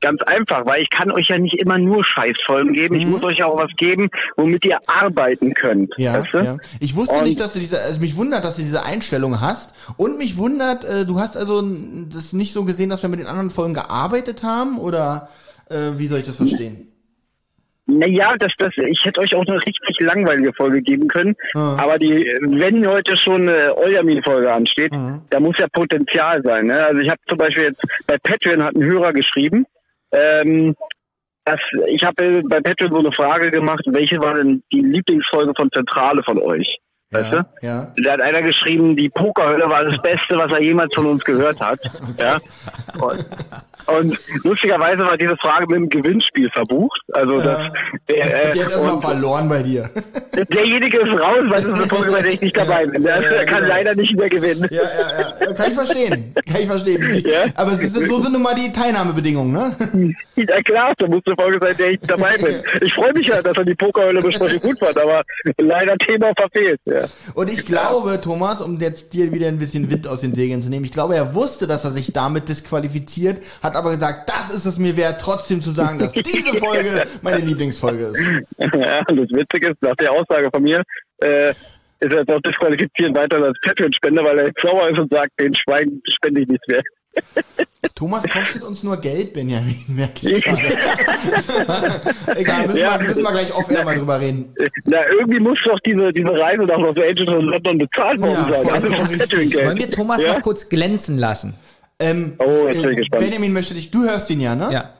Ganz 0.00 0.22
einfach, 0.22 0.64
weil 0.66 0.82
ich 0.82 0.90
kann 0.90 1.10
euch 1.10 1.28
ja 1.28 1.38
nicht 1.38 1.60
immer 1.60 1.76
nur 1.78 2.02
Scheißfolgen 2.02 2.72
geben. 2.72 2.94
Ich 2.94 3.06
muss 3.06 3.22
euch 3.22 3.38
ja 3.38 3.46
auch 3.46 3.58
was 3.58 3.70
geben, 3.76 4.08
womit 4.36 4.64
ihr 4.64 4.78
arbeiten 4.86 5.52
könnt. 5.54 5.90
Mhm. 5.98 6.04
Ja, 6.04 6.14
weißt 6.22 6.32
du? 6.34 6.38
ja. 6.38 6.56
Ich 6.80 6.96
wusste 6.96 7.18
Und- 7.18 7.24
nicht, 7.24 7.38
dass 7.38 7.52
du 7.52 7.58
diese, 7.58 7.78
also 7.80 8.00
mich 8.00 8.16
wundert, 8.16 8.44
dass 8.44 8.56
du 8.56 8.62
diese 8.62 8.84
Einstellung 8.84 9.40
hast. 9.40 9.74
Und 9.98 10.16
mich 10.18 10.38
wundert, 10.38 10.84
äh, 10.84 11.04
du 11.04 11.18
hast 11.20 11.36
also 11.36 11.62
das 11.62 12.32
nicht 12.32 12.52
so 12.52 12.64
gesehen, 12.64 12.88
dass 12.90 13.02
wir 13.02 13.10
mit 13.10 13.20
den 13.20 13.26
anderen 13.26 13.50
Folgen 13.50 13.74
gearbeitet 13.74 14.42
haben? 14.42 14.78
Oder 14.78 15.28
äh, 15.68 15.98
wie 15.98 16.06
soll 16.06 16.20
ich 16.20 16.26
das 16.26 16.36
verstehen? 16.36 16.86
Naja, 17.86 18.36
das, 18.38 18.52
das, 18.58 18.72
ich 18.76 19.04
hätte 19.04 19.20
euch 19.20 19.34
auch 19.34 19.44
eine 19.46 19.56
richtig 19.56 19.98
langweilige 19.98 20.52
Folge 20.52 20.80
geben 20.80 21.08
können. 21.08 21.34
Aber 21.54 21.98
die, 21.98 22.24
wenn 22.42 22.86
heute 22.86 23.16
schon 23.16 23.48
eine 23.48 23.76
Eujamin-Folge 23.76 24.52
ansteht, 24.52 24.92
da 25.30 25.40
muss 25.40 25.58
ja 25.58 25.66
Potenzial 25.72 26.40
sein. 26.44 26.66
Ne? 26.66 26.84
Also 26.84 27.00
ich 27.00 27.10
habe 27.10 27.20
zum 27.26 27.38
Beispiel 27.38 27.64
jetzt 27.64 27.82
bei 28.06 28.16
Patreon 28.18 28.62
hat 28.62 28.76
ein 28.76 28.84
Hörer 28.84 29.12
geschrieben, 29.12 29.66
ähm, 30.12 30.74
dass 31.44 31.60
ich 31.88 32.04
habe 32.04 32.42
bei 32.48 32.60
Patreon 32.60 32.92
so 32.92 32.98
eine 32.98 33.12
Frage 33.12 33.50
gemacht, 33.50 33.82
welche 33.86 34.20
war 34.20 34.34
denn 34.34 34.62
die 34.72 34.82
Lieblingsfolge 34.82 35.52
von 35.56 35.70
Zentrale 35.72 36.22
von 36.22 36.38
euch? 36.38 36.79
Weißt 37.12 37.32
ja, 37.32 37.42
du? 37.60 37.66
ja. 37.66 37.92
Da 38.04 38.12
hat 38.12 38.20
einer 38.20 38.40
geschrieben, 38.42 38.94
die 38.96 39.08
Pokerhölle 39.08 39.68
war 39.68 39.82
das 39.84 40.00
Beste, 40.00 40.36
was 40.38 40.52
er 40.52 40.62
jemals 40.62 40.94
von 40.94 41.06
uns 41.06 41.24
gehört 41.24 41.60
hat. 41.60 41.80
Ja. 42.18 42.38
Und, 43.00 43.24
und 43.86 44.18
lustigerweise 44.44 44.98
war 45.04 45.16
diese 45.16 45.36
Frage 45.38 45.66
mit 45.68 45.76
dem 45.76 45.88
Gewinnspiel 45.88 46.50
verbucht. 46.50 47.00
Also 47.12 47.40
das, 47.40 47.72
der, 48.08 48.48
äh, 48.48 48.52
Die 48.52 48.60
hat 48.62 48.70
erstmal 48.70 48.92
und 48.94 49.02
verloren 49.02 49.48
bei 49.48 49.62
dir. 49.62 49.88
derjenige 50.52 50.98
ist 51.00 51.12
raus, 51.12 51.38
weil 51.44 51.50
das 51.50 51.64
ist 51.64 51.72
eine 51.74 51.86
Folge, 51.86 52.10
bei 52.10 52.22
der 52.22 52.32
ich 52.32 52.40
nicht 52.40 52.56
dabei 52.56 52.86
bin. 52.86 53.02
Der 53.04 53.22
Ja, 53.22 53.32
ja, 53.36 53.44
kann 53.44 53.62
genau. 53.62 53.68
leider 53.68 53.94
nicht 53.94 54.14
mehr 54.16 54.28
gewinnen. 54.28 54.66
Ja, 54.70 54.82
ja, 54.82 55.20
ja. 55.20 55.46
ja. 55.46 55.52
Kann 55.54 55.66
ich 55.68 55.74
verstehen. 55.74 56.34
Kann 56.46 56.60
ich 56.60 56.66
verstehen. 56.66 57.22
Ja? 57.30 57.44
Aber 57.54 57.72
es 57.72 57.82
ist, 57.82 57.94
so 57.94 58.18
sind 58.18 58.32
nun 58.32 58.42
mal 58.42 58.54
die 58.54 58.72
Teilnahmebedingungen, 58.72 59.52
ne? 59.52 60.14
Ja 60.36 60.62
klar, 60.62 60.94
da 60.98 61.06
muss 61.06 61.22
eine 61.26 61.36
Folge 61.36 61.58
sein, 61.60 61.76
der 61.78 61.90
ich 61.90 62.00
dabei 62.00 62.36
bin. 62.38 62.56
Ich 62.80 62.94
freue 62.94 63.12
mich 63.12 63.26
ja, 63.26 63.42
dass 63.42 63.56
er 63.56 63.64
die 63.64 63.74
Pokerhölle 63.74 64.20
besprechung 64.20 64.60
gut 64.60 64.78
fand, 64.78 64.98
aber 64.98 65.22
leider 65.58 65.96
Thema 65.98 66.32
verfehlt. 66.36 66.80
Ja. 66.86 66.99
Und 67.34 67.50
ich 67.50 67.64
glaube, 67.66 68.20
Thomas, 68.20 68.60
um 68.60 68.78
jetzt 68.80 69.12
dir 69.12 69.32
wieder 69.32 69.48
ein 69.48 69.58
bisschen 69.58 69.90
Wind 69.90 70.06
aus 70.08 70.20
den 70.20 70.34
Segeln 70.34 70.62
zu 70.62 70.70
nehmen, 70.70 70.84
ich 70.84 70.92
glaube, 70.92 71.16
er 71.16 71.34
wusste, 71.34 71.66
dass 71.66 71.84
er 71.84 71.90
sich 71.90 72.12
damit 72.12 72.48
disqualifiziert, 72.48 73.42
hat 73.62 73.76
aber 73.76 73.90
gesagt, 73.90 74.28
das 74.28 74.54
ist 74.54 74.64
es 74.64 74.78
mir 74.78 74.96
wert, 74.96 75.20
trotzdem 75.20 75.62
zu 75.62 75.70
sagen, 75.72 75.98
dass 75.98 76.12
diese 76.12 76.54
Folge 76.58 77.04
meine 77.22 77.44
Lieblingsfolge 77.44 78.06
ist. 78.06 78.18
Ja, 78.58 79.02
das 79.04 79.30
Witzige 79.30 79.70
ist, 79.70 79.82
nach 79.82 79.96
der 79.96 80.12
Aussage 80.12 80.50
von 80.52 80.62
mir, 80.62 80.82
äh, 81.18 81.50
ist 82.00 82.12
er 82.12 82.20
jetzt 82.20 82.32
auch 82.32 82.40
disqualifiziert 82.40 83.16
weiter 83.16 83.42
als 83.42 83.58
Patreon-Spender, 83.60 84.24
weil 84.24 84.38
er 84.38 84.46
jetzt 84.46 84.60
sauer 84.60 84.88
ist 84.88 84.98
und 84.98 85.12
sagt, 85.12 85.38
den 85.38 85.54
Schwein 85.54 86.00
spende 86.06 86.42
ich 86.42 86.48
nicht 86.48 86.66
mehr. 86.68 86.82
Thomas 87.94 88.22
kostet 88.28 88.62
uns 88.62 88.82
nur 88.82 88.96
Geld, 88.98 89.32
Benjamin, 89.34 89.76
merke 89.88 90.30
ich 90.30 90.44
gerade. 90.44 90.60
Egal, 92.36 92.66
müssen, 92.66 92.78
Ja. 92.78 92.98
wir, 92.98 93.08
müssen 93.08 93.22
wir 93.22 93.30
gleich 93.32 93.54
off-air 93.54 93.84
mal 93.84 93.96
drüber 93.96 94.20
reden. 94.20 94.54
Na, 94.84 94.98
irgendwie 95.10 95.40
muss 95.40 95.58
doch 95.64 95.78
diese, 95.80 96.12
diese 96.12 96.30
Reise 96.30 96.62
nach 96.62 96.78
Los 96.78 96.96
Angeles 96.96 97.28
und 97.34 97.44
London 97.46 97.78
bezahlt 97.78 98.20
worden 98.20 98.46
Ja, 98.50 98.64
sein. 98.64 98.84
Also. 98.84 98.90
Wollen 99.64 99.78
wir 99.78 99.90
Thomas 99.90 100.22
Ja? 100.22 100.34
noch 100.34 100.40
kurz 100.42 100.68
glänzen 100.68 101.18
lassen? 101.18 101.54
Ähm, 101.98 102.34
Oh, 102.38 102.66
jetzt 102.68 102.80
bin 102.80 102.90
ich 102.92 102.96
äh, 102.96 103.00
gespannt. 103.00 103.22
Benjamin 103.24 103.52
möchte 103.52 103.74
dich, 103.74 103.90
du 103.90 104.02
hörst 104.04 104.30
ihn 104.30 104.40
ja, 104.40 104.54
ne? 104.54 104.70
Ja. 104.72 104.90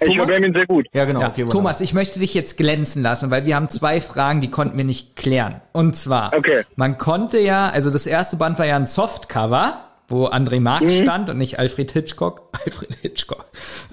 Ich 0.00 0.06
höre 0.10 0.12
Thomas? 0.14 0.26
Benjamin 0.28 0.54
sehr 0.54 0.66
gut. 0.66 0.86
Ja, 0.94 1.04
genau, 1.04 1.20
Ja, 1.20 1.26
okay, 1.28 1.36
wunderbar. 1.42 1.52
Thomas, 1.52 1.80
ich 1.82 1.92
möchte 1.92 2.20
dich 2.20 2.32
jetzt 2.32 2.56
glänzen 2.56 3.02
lassen, 3.02 3.30
weil 3.30 3.44
wir 3.44 3.56
haben 3.56 3.68
zwei 3.68 4.00
Fragen, 4.00 4.40
die 4.40 4.48
konnten 4.48 4.78
wir 4.78 4.84
nicht 4.84 5.16
klären. 5.16 5.60
Und 5.72 5.96
zwar, 5.96 6.32
Okay. 6.36 6.62
man 6.76 6.96
konnte 6.98 7.38
ja, 7.38 7.68
also 7.68 7.90
das 7.90 8.06
erste 8.06 8.36
Band 8.36 8.58
war 8.58 8.66
ja 8.66 8.76
ein 8.76 8.86
Softcover, 8.86 9.84
wo 10.08 10.26
André 10.26 10.60
Marx 10.60 10.92
Mhm. 10.98 11.02
stand 11.04 11.30
und 11.30 11.38
nicht 11.38 11.58
Alfred 11.58 11.92
Hitchcock. 11.92 12.42
Alfred 12.64 12.94
Hitchcock. 13.02 13.46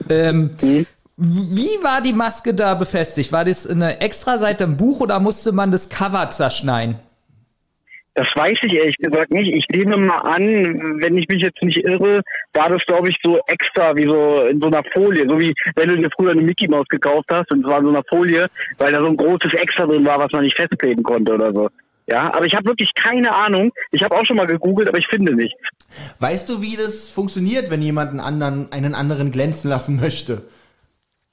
Ähm, 0.09 0.51
Mhm. 0.61 0.85
Wie 1.17 1.81
war 1.81 2.01
die 2.01 2.11
Maske 2.11 2.53
da 2.53 2.73
befestigt? 2.73 3.31
War 3.31 3.45
das 3.45 3.65
eine 3.65 4.01
Extraseite 4.01 4.65
im 4.65 4.75
Buch 4.75 4.99
oder 4.99 5.21
musste 5.21 5.53
man 5.53 5.71
das 5.71 5.87
Cover 5.87 6.29
zerschneiden? 6.29 6.95
Das 8.15 8.27
weiß 8.35 8.57
ich 8.63 8.73
ehrlich 8.73 8.97
gesagt 8.97 9.31
nicht. 9.31 9.53
Ich 9.53 9.65
nehme 9.69 9.95
mal 9.97 10.17
an, 10.19 10.99
wenn 11.01 11.17
ich 11.17 11.27
mich 11.29 11.41
jetzt 11.41 11.61
nicht 11.61 11.77
irre, 11.85 12.21
war 12.53 12.69
das 12.69 12.85
glaube 12.85 13.09
ich 13.09 13.17
so 13.23 13.39
extra 13.47 13.95
wie 13.95 14.05
so 14.07 14.45
in 14.47 14.59
so 14.61 14.67
einer 14.67 14.83
Folie, 14.93 15.27
so 15.27 15.37
wie 15.39 15.53
wenn 15.75 15.89
du 15.89 15.97
dir 15.97 16.09
früher 16.15 16.31
eine 16.31 16.41
Mickey 16.41 16.67
Maus 16.67 16.87
gekauft 16.89 17.27
hast 17.31 17.51
und 17.51 17.63
es 17.65 17.69
war 17.69 17.79
in 17.79 17.85
so 17.85 17.91
einer 17.91 18.03
Folie, 18.09 18.47
weil 18.77 18.91
da 18.93 18.99
so 19.01 19.07
ein 19.07 19.17
großes 19.17 19.53
Extra 19.53 19.85
drin 19.85 20.05
war, 20.05 20.19
was 20.19 20.31
man 20.33 20.43
nicht 20.43 20.55
festkleben 20.57 21.03
konnte 21.03 21.33
oder 21.33 21.51
so. 21.53 21.69
Ja, 22.07 22.33
aber 22.33 22.45
ich 22.45 22.53
habe 22.53 22.65
wirklich 22.65 22.93
keine 22.93 23.35
Ahnung. 23.35 23.71
Ich 23.91 24.03
habe 24.03 24.15
auch 24.15 24.25
schon 24.25 24.37
mal 24.37 24.45
gegoogelt, 24.45 24.87
aber 24.87 24.97
ich 24.97 25.07
finde 25.07 25.33
nichts. 25.33 25.59
Weißt 26.19 26.47
du, 26.49 26.61
wie 26.61 26.75
das 26.75 27.09
funktioniert, 27.09 27.71
wenn 27.71 27.81
jemand 27.81 28.11
einen 28.11 28.19
anderen, 28.19 28.71
einen 28.71 28.93
anderen 28.93 29.31
glänzen 29.31 29.69
lassen 29.69 29.99
möchte? 29.99 30.43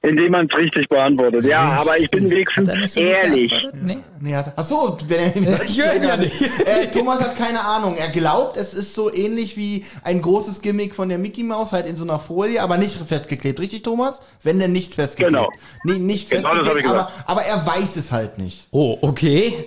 Indem 0.05 0.32
man 0.32 0.46
es 0.46 0.57
richtig 0.57 0.88
beantwortet. 0.88 1.44
Ja, 1.44 1.78
aber 1.80 1.96
ich 1.96 2.11
bin 2.11 2.28
wenigstens 2.28 2.68
er 2.68 2.96
ehrlich. 2.96 3.53
Nee. 3.72 3.98
Nee, 4.20 4.34
hat, 4.34 4.53
ach 4.57 4.64
so, 4.64 4.98
Benjamin, 5.09 5.57
Ich 5.66 5.80
höre 5.80 5.94
ihn 5.94 6.03
ja 6.03 6.16
nicht. 6.16 6.32
Äh, 6.66 6.88
Thomas 6.88 7.20
hat 7.20 7.36
keine 7.36 7.61
Ahnung. 7.61 7.96
Er 7.96 8.09
glaubt, 8.09 8.57
es 8.57 8.74
ist 8.74 8.94
so 8.94 9.12
ähnlich 9.12 9.57
wie 9.57 9.84
ein 10.03 10.20
großes 10.20 10.61
Gimmick 10.61 10.94
von 10.94 11.09
der 11.09 11.18
Mickey 11.18 11.42
Maus, 11.42 11.72
halt 11.72 11.86
in 11.86 11.96
so 11.96 12.05
einer 12.05 12.18
Folie, 12.18 12.61
aber 12.62 12.78
nicht 12.78 12.94
festgeklebt. 12.94 13.61
Richtig, 13.61 13.82
Thomas? 13.82 14.20
Wenn 14.42 14.59
denn 14.59 14.72
nicht 14.72 14.94
festgeklebt. 14.94 15.34
Genau. 15.34 15.48
Nee, 15.84 15.98
nicht 15.98 16.30
Genau, 16.30 16.48
festgeklebt, 16.48 16.84
ich 16.84 16.90
aber, 16.90 17.11
aber 17.26 17.42
er 17.42 17.64
weiß 17.64 17.96
es 17.96 18.11
halt 18.11 18.38
nicht. 18.38 18.66
Oh, 18.70 18.98
okay. 19.03 19.66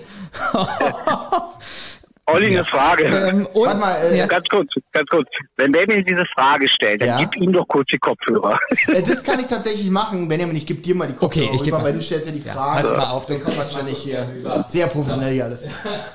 Olli, 2.28 2.48
eine 2.48 2.66
Frage. 2.66 3.04
Ähm, 3.06 3.46
und, 3.54 3.68
Warte 3.68 3.80
mal, 3.80 3.96
äh, 4.12 4.18
ja. 4.18 4.26
Ganz 4.26 4.48
kurz, 4.50 4.68
ganz 4.92 5.08
kurz. 5.10 5.28
Wenn 5.58 5.72
Benjamin 5.72 6.04
diese 6.04 6.26
Frage 6.36 6.68
stellt, 6.68 7.02
dann 7.02 7.08
Ja? 7.10 7.18
gib 7.20 7.36
ihm 7.38 7.54
doch 7.54 7.68
kurz 7.68 7.88
die 7.90 8.00
Kopfhörer. 8.00 8.58
Äh, 8.88 9.04
das 9.04 9.24
kann 9.24 9.40
ich 9.40 9.46
tatsächlich 9.48 9.90
machen. 9.92 10.28
Benjamin, 10.28 10.56
ich 10.56 10.66
gebe 10.66 10.82
dir 10.82 10.96
mal 10.96 11.08
die 11.08 11.14
Kopfhörer 11.14 11.46
Okay, 11.46 11.56
ich 11.56 11.60
geb 11.64 11.68
rüber, 11.74 11.78
mal. 11.80 11.84
weil 11.86 11.94
du 11.94 12.02
stellst 12.02 12.26
ja 12.28 12.32
die 12.32 12.42
Frage. 12.42 12.82
pass 12.82 12.98
mal 12.98 13.08
auf, 13.10 13.28
Quatsch 13.28 13.76
ja 13.78 13.84
nicht 13.84 13.98
hier. 13.98 14.28
Sehr 14.68 14.88
professionell 14.88 15.34
hier 15.34 15.46
alles. 15.46 15.68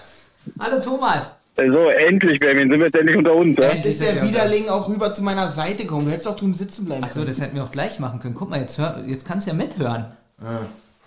Hallo 0.61 0.81
Thomas. 0.83 1.37
So, 1.57 1.89
endlich, 1.91 2.41
Benjamin, 2.41 2.71
sind 2.71 2.79
wir 2.81 2.87
jetzt 2.87 2.97
endlich 2.99 3.17
unter 3.17 3.35
uns. 3.35 3.57
Ja? 3.59 3.73
Jetzt 3.73 3.85
ist 3.87 4.03
der 4.03 4.23
Widerling 4.23 4.69
auch 4.69 4.89
rüber 4.89 5.13
zu 5.13 5.23
meiner 5.23 5.49
Seite 5.49 5.83
gekommen. 5.85 6.07
Du 6.07 6.11
hättest 6.11 6.27
doch 6.27 6.37
tun 6.37 6.55
sitzen 6.55 6.87
bleiben 6.87 7.05
Achso, 7.05 7.23
das 7.25 7.41
hätten 7.41 7.55
wir 7.55 7.65
auch 7.65 7.71
gleich 7.71 7.99
machen 8.01 8.19
können. 8.19 8.35
Guck 8.35 8.49
mal, 8.51 8.61
jetzt, 8.61 8.79
hör, 8.79 8.99
jetzt 9.07 9.27
kannst 9.29 9.47
du 9.47 9.51
ja 9.51 9.57
mithören. 9.57 10.07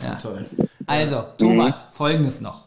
Ja. 0.01 0.15
Toll. 0.21 0.45
Also, 0.85 1.23
Thomas, 1.37 1.87
folgendes 1.93 2.39
noch. 2.41 2.65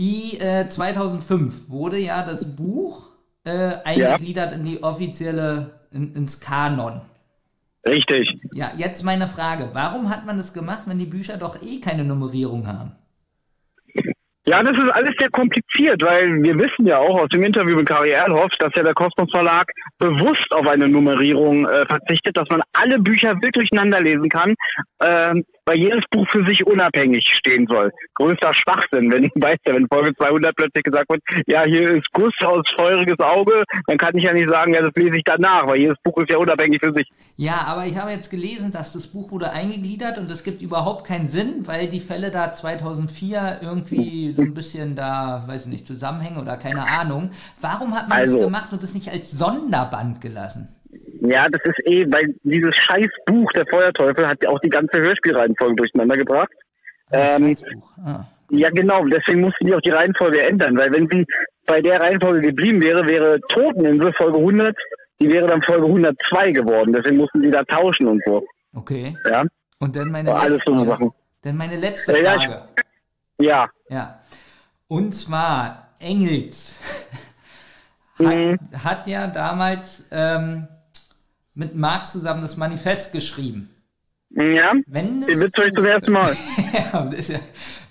Die 0.00 0.40
äh, 0.40 0.66
2005 0.66 1.68
wurde 1.68 1.98
ja 1.98 2.24
das 2.24 2.56
Buch 2.56 3.10
äh, 3.44 3.50
eingegliedert 3.84 4.54
in 4.54 4.64
die 4.64 4.82
offizielle, 4.82 5.78
in, 5.92 6.14
ins 6.14 6.40
Kanon. 6.40 7.02
Richtig. 7.86 8.34
Ja, 8.54 8.72
jetzt 8.78 9.04
meine 9.04 9.26
Frage. 9.26 9.68
Warum 9.74 10.08
hat 10.08 10.24
man 10.24 10.38
das 10.38 10.54
gemacht, 10.54 10.84
wenn 10.86 10.98
die 10.98 11.04
Bücher 11.04 11.36
doch 11.36 11.60
eh 11.60 11.80
keine 11.80 12.04
Nummerierung 12.04 12.66
haben? 12.66 12.92
Ja, 14.46 14.62
das 14.62 14.72
ist 14.72 14.90
alles 14.90 15.14
sehr 15.18 15.28
kompliziert, 15.28 16.02
weil 16.02 16.42
wir 16.42 16.58
wissen 16.58 16.86
ja 16.86 16.96
auch 16.96 17.20
aus 17.20 17.28
dem 17.28 17.42
Interview 17.42 17.76
mit 17.76 17.86
Kari 17.86 18.10
Erlhoff, 18.10 18.52
dass 18.58 18.74
ja 18.74 18.82
der 18.82 18.94
Kosmos 18.94 19.30
Verlag 19.30 19.70
bewusst 19.98 20.50
auf 20.52 20.66
eine 20.66 20.88
Nummerierung 20.88 21.68
äh, 21.68 21.84
verzichtet, 21.84 22.38
dass 22.38 22.48
man 22.48 22.62
alle 22.72 22.98
Bücher 22.98 23.34
wild 23.42 23.54
durcheinander 23.54 24.00
lesen 24.00 24.30
kann, 24.30 24.54
ähm, 25.04 25.44
weil 25.70 25.78
jedes 25.78 26.02
Buch 26.10 26.26
für 26.28 26.44
sich 26.44 26.66
unabhängig 26.66 27.24
stehen 27.32 27.64
soll. 27.68 27.92
Größter 28.14 28.52
Schwachsinn, 28.52 29.12
wenn 29.12 29.24
weißt 29.36 29.60
ja, 29.66 29.74
wenn 29.74 29.86
Folge 29.86 30.12
200 30.16 30.56
plötzlich 30.56 30.82
gesagt 30.82 31.08
wird, 31.10 31.22
ja, 31.46 31.62
hier 31.64 31.92
ist 31.94 32.10
Guss 32.12 32.34
aus 32.44 32.64
feuriges 32.76 33.18
Auge, 33.20 33.62
dann 33.86 33.96
kann 33.96 34.16
ich 34.16 34.24
ja 34.24 34.32
nicht 34.32 34.48
sagen, 34.48 34.74
ja, 34.74 34.82
das 34.82 34.90
lese 34.96 35.18
ich 35.18 35.22
danach, 35.24 35.68
weil 35.68 35.78
jedes 35.78 35.96
Buch 36.02 36.18
ist 36.18 36.30
ja 36.30 36.38
unabhängig 36.38 36.80
für 36.82 36.92
sich. 36.92 37.08
Ja, 37.36 37.62
aber 37.66 37.86
ich 37.86 37.96
habe 37.96 38.10
jetzt 38.10 38.30
gelesen, 38.30 38.72
dass 38.72 38.92
das 38.92 39.06
Buch 39.06 39.30
wurde 39.30 39.50
eingegliedert 39.52 40.18
und 40.18 40.28
es 40.28 40.42
gibt 40.42 40.60
überhaupt 40.60 41.06
keinen 41.06 41.26
Sinn, 41.26 41.62
weil 41.66 41.86
die 41.88 42.00
Fälle 42.00 42.32
da 42.32 42.52
2004 42.52 43.60
irgendwie 43.62 44.32
so 44.32 44.42
ein 44.42 44.54
bisschen 44.54 44.96
da, 44.96 45.44
weiß 45.46 45.66
ich 45.66 45.72
nicht, 45.72 45.86
zusammenhängen 45.86 46.38
oder 46.38 46.56
keine 46.56 46.84
Ahnung. 46.84 47.30
Warum 47.60 47.94
hat 47.94 48.08
man 48.08 48.18
Also- 48.18 48.38
das 48.38 48.46
gemacht 48.46 48.72
und 48.72 48.82
das 48.82 48.92
nicht 48.94 49.08
als 49.10 49.30
Sonderband 49.30 50.20
gelassen? 50.20 50.68
Ja, 51.20 51.48
das 51.48 51.60
ist 51.64 51.86
eh, 51.86 52.06
weil 52.10 52.34
dieses 52.42 52.74
scheiß 52.74 53.08
Buch, 53.26 53.50
der 53.52 53.66
Feuerteufel, 53.66 54.26
hat 54.26 54.42
ja 54.42 54.50
auch 54.50 54.58
die 54.60 54.68
ganze 54.70 54.98
Hörspielreihenfolge 55.00 55.76
durcheinander 55.76 56.16
gebracht. 56.16 56.50
Ähm, 57.12 57.48
Scheißbuch. 57.48 57.90
Ah. 58.04 58.24
ja, 58.50 58.70
genau, 58.70 59.04
deswegen 59.04 59.40
mussten 59.42 59.66
die 59.66 59.74
auch 59.74 59.80
die 59.80 59.90
Reihenfolge 59.90 60.40
ändern, 60.42 60.76
weil 60.78 60.92
wenn 60.92 61.08
sie 61.08 61.26
bei 61.66 61.80
der 61.80 62.00
Reihenfolge 62.00 62.40
geblieben 62.40 62.80
wäre, 62.82 63.06
wäre 63.06 63.40
Toteninsel 63.48 64.12
Folge 64.14 64.38
100, 64.38 64.76
die 65.20 65.28
wäre 65.30 65.46
dann 65.46 65.62
Folge 65.62 65.86
102 65.86 66.52
geworden. 66.52 66.92
Deswegen 66.92 67.18
mussten 67.18 67.42
die 67.42 67.50
da 67.50 67.62
tauschen 67.64 68.06
und 68.08 68.22
so. 68.24 68.44
Okay. 68.74 69.16
Ja, 69.28 69.44
Und 69.78 69.94
dann 69.96 70.10
meine 70.10 70.30
War 70.30 70.40
alles 70.42 70.62
so 70.64 70.72
eine 70.72 70.86
Sachen. 70.86 71.12
Dann 71.42 71.56
meine 71.56 71.76
letzte 71.76 72.18
Ja, 72.18 72.36
ich- 72.36 72.42
Frage. 72.44 72.62
ja. 73.38 73.68
Ja. 73.88 74.20
Und 74.88 75.14
zwar 75.14 75.88
Engels 76.00 76.80
hat, 78.18 78.26
Mhm. 78.26 78.58
hat 78.84 79.06
ja 79.06 79.26
damals 79.28 80.08
ähm, 80.10 80.66
mit 81.60 81.76
Marx 81.76 82.12
zusammen 82.12 82.42
das 82.42 82.56
Manifest 82.56 83.12
geschrieben. 83.12 83.70
Ja, 84.30 84.72
Wenn 84.86 85.20
das 85.20 85.28
Witz 85.40 85.52
ich 85.58 85.74
zum 85.74 85.74
Buch- 85.74 85.84
ersten 85.84 86.12
Mal. 86.12 86.36
ja, 86.72 87.10
ja, 87.10 87.38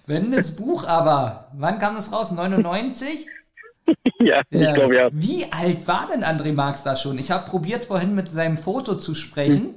wenn 0.08 0.32
das 0.32 0.56
Buch 0.56 0.86
aber, 0.88 1.52
wann 1.54 1.78
kam 1.80 1.96
das 1.96 2.12
raus? 2.12 2.32
99? 2.32 3.28
Ja, 4.20 4.42
ich 4.52 4.74
glaube 4.76 4.96
ja. 4.96 5.10
Wie 5.12 5.46
alt 5.52 5.88
war 5.88 6.08
denn 6.14 6.24
André 6.24 6.54
Marx 6.54 6.84
da 6.84 6.96
schon? 6.96 7.18
Ich 7.18 7.32
habe 7.32 7.50
probiert 7.50 7.86
vorhin 7.86 8.14
mit 8.14 8.30
seinem 8.30 8.56
Foto 8.58 8.94
zu 8.96 9.16
sprechen. 9.16 9.74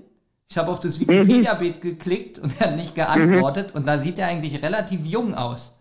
Ich 0.51 0.59
habe 0.59 0.71
auf 0.71 0.81
das 0.81 0.99
Mhm. 1.01 1.09
Wikipedia-Bild 1.09 1.81
geklickt 1.81 2.39
und 2.39 2.53
er 2.61 2.67
hat 2.69 2.77
nicht 2.77 2.95
geantwortet. 2.95 3.75
Und 3.75 3.87
da 3.87 3.97
sieht 3.97 4.19
er 4.19 4.27
eigentlich 4.27 4.63
relativ 4.63 5.07
jung 5.07 5.33
aus. 5.35 5.81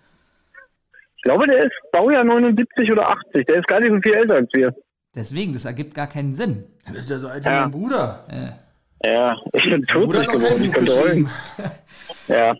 Ich 1.18 1.24
glaube, 1.24 1.46
der 1.46 1.66
ist 1.66 1.74
Baujahr 1.92 2.24
79 2.24 2.90
oder 2.94 3.10
80. 3.10 3.46
Der 3.48 3.58
ist 3.58 3.68
gar 3.68 3.82
nicht 3.82 3.92
so 3.92 4.00
viel 4.02 4.14
älter 4.14 4.36
als 4.36 4.50
wir. 4.54 4.74
Deswegen, 5.14 5.52
das 5.52 5.66
ergibt 5.66 5.94
gar 5.94 6.08
keinen 6.08 6.32
Sinn. 6.34 6.64
Das 6.88 6.98
ist 6.98 7.10
ja 7.10 7.18
so 7.18 7.28
alt 7.28 7.44
wie 7.44 7.50
Ja. 7.50 7.62
mein 7.62 7.72
Bruder. 7.72 8.24
Ja, 9.04 9.36
ich 9.54 9.64
bin 9.64 9.86
Mein 9.94 10.04
Bruder 10.04 10.20
40 10.22 10.28
hat 10.34 10.42
noch 10.42 10.50
kein 10.50 10.72
Buch 10.72 10.80
geschrieben. 10.80 11.30
Ja, 12.28 12.54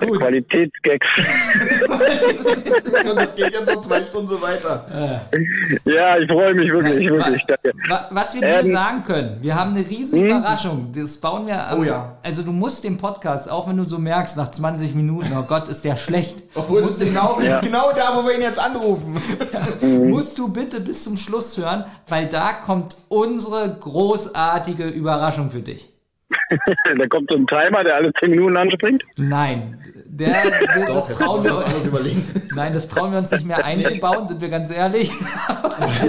Gut. 0.00 0.18
Qualitätsgags. 0.18 1.06
Und 3.08 3.16
das 3.16 3.34
geht 3.34 3.52
jetzt 3.52 3.66
noch 3.66 3.80
zwei 3.82 4.04
Stunden 4.04 4.28
so 4.28 4.40
weiter. 4.42 4.86
ja, 5.84 6.18
ich 6.18 6.30
freue 6.30 6.54
mich 6.54 6.70
wirklich, 6.72 7.10
Wa- 7.10 7.16
wirklich. 7.16 7.44
Danke. 7.46 7.72
wa- 7.88 8.06
Was 8.10 8.34
wir 8.34 8.40
dir 8.40 8.48
Ähm, 8.60 8.72
sagen 8.72 9.04
können, 9.04 9.36
wir 9.40 9.54
haben 9.54 9.74
eine 9.74 9.86
riesen 9.88 10.24
Überraschung. 10.24 10.92
Das 10.94 11.16
bauen 11.18 11.46
wir 11.46 11.60
Oh 11.78 11.82
ja. 11.82 12.16
Also 12.22 12.42
du 12.42 12.52
musst 12.52 12.84
den 12.84 12.96
Podcast, 12.98 13.50
auch 13.50 13.68
wenn 13.68 13.76
du 13.76 13.84
so 13.84 13.98
merkst, 13.98 14.36
nach 14.36 14.50
20 14.50 14.94
Minuten, 14.94 15.30
oh 15.38 15.42
Gott, 15.42 15.68
ist 15.68 15.84
der 15.84 15.96
schlecht. 15.96 16.36
Obwohl 16.54 16.80
ist 16.80 17.00
genau, 17.00 17.38
ist 17.38 17.62
genau 17.62 17.90
da, 17.94 18.12
wo 18.16 18.26
wir 18.26 18.34
ihn 18.34 18.42
jetzt 18.42 18.58
anrufen. 18.58 19.16
Musst 20.08 20.38
du 20.38 20.48
bitte 20.48 20.80
bis 20.80 21.04
zum 21.04 21.16
Schluss 21.16 21.56
hören, 21.56 21.84
weil 22.08 22.26
da 22.26 22.52
kommt 22.54 22.96
unsere 23.08 23.76
großartige 23.78 24.84
Überraschung 24.88 25.50
für 25.50 25.60
dich. 25.60 25.89
da 26.98 27.06
kommt 27.06 27.30
so 27.30 27.36
ein 27.36 27.46
Timer, 27.46 27.84
der 27.84 27.96
alle 27.96 28.12
10 28.12 28.30
Minuten 28.30 28.56
anspringt. 28.56 29.02
Nein, 29.16 29.78
der, 30.06 30.28
der, 30.50 30.86
das 30.86 31.08
jetzt 31.08 31.18
trauen 31.18 31.44
wir 31.44 31.56
uns 31.56 32.34
nein, 32.54 32.72
das 32.72 32.88
trauen 32.88 33.12
wir 33.12 33.18
uns 33.18 33.30
nicht 33.30 33.46
mehr 33.46 33.64
einzubauen, 33.64 34.26
sind 34.26 34.40
wir 34.40 34.48
ganz 34.48 34.70
ehrlich. 34.70 35.10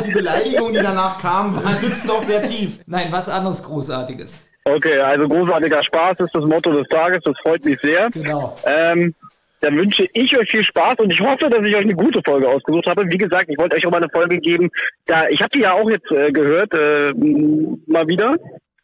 Die 0.06 0.12
Beleidigung, 0.12 0.72
die 0.74 0.80
danach 0.80 1.20
kam, 1.22 1.56
war 1.56 1.72
sitzt 1.74 2.08
doch 2.10 2.24
sehr 2.24 2.44
tief. 2.44 2.82
Nein, 2.86 3.08
was 3.12 3.30
anderes 3.30 3.64
Großartiges. 3.64 4.48
Okay, 4.64 5.00
also 5.00 5.28
großartiger 5.28 5.84
Spaß 5.84 6.20
ist 6.20 6.36
das 6.36 6.46
Motto 6.46 6.72
des 6.72 6.88
Tages. 6.90 7.22
Das 7.24 7.36
freut 7.42 7.66
mich 7.66 7.80
sehr. 7.82 8.10
Genau. 8.12 8.56
Ähm, 8.66 9.16
dann 9.62 9.76
wünsche 9.76 10.08
ich 10.14 10.38
euch 10.38 10.50
viel 10.50 10.64
Spaß 10.64 11.00
und 11.00 11.14
ich 11.14 11.20
hoffe, 11.20 11.50
dass 11.50 11.66
ich 11.66 11.76
euch 11.76 11.84
eine 11.84 11.96
gute 11.96 12.22
Folge 12.26 12.50
ausgesucht 12.50 12.88
habe. 12.88 13.10
Wie 13.10 13.18
gesagt, 13.18 13.50
ich 13.50 13.60
wollte 13.60 13.76
euch 13.76 13.86
auch 13.86 13.92
mal 13.92 13.98
eine 13.98 14.10
Folge 14.10 14.40
geben. 14.40 14.72
Da 15.06 15.30
ich 15.30 15.40
habe 15.40 15.52
die 15.52 15.62
ja 15.62 15.74
auch 15.74 15.90
jetzt 15.90 16.12
äh, 16.12 16.32
gehört, 16.32 16.74
äh, 16.74 17.14
mal 17.86 18.08
wieder, 18.08 18.38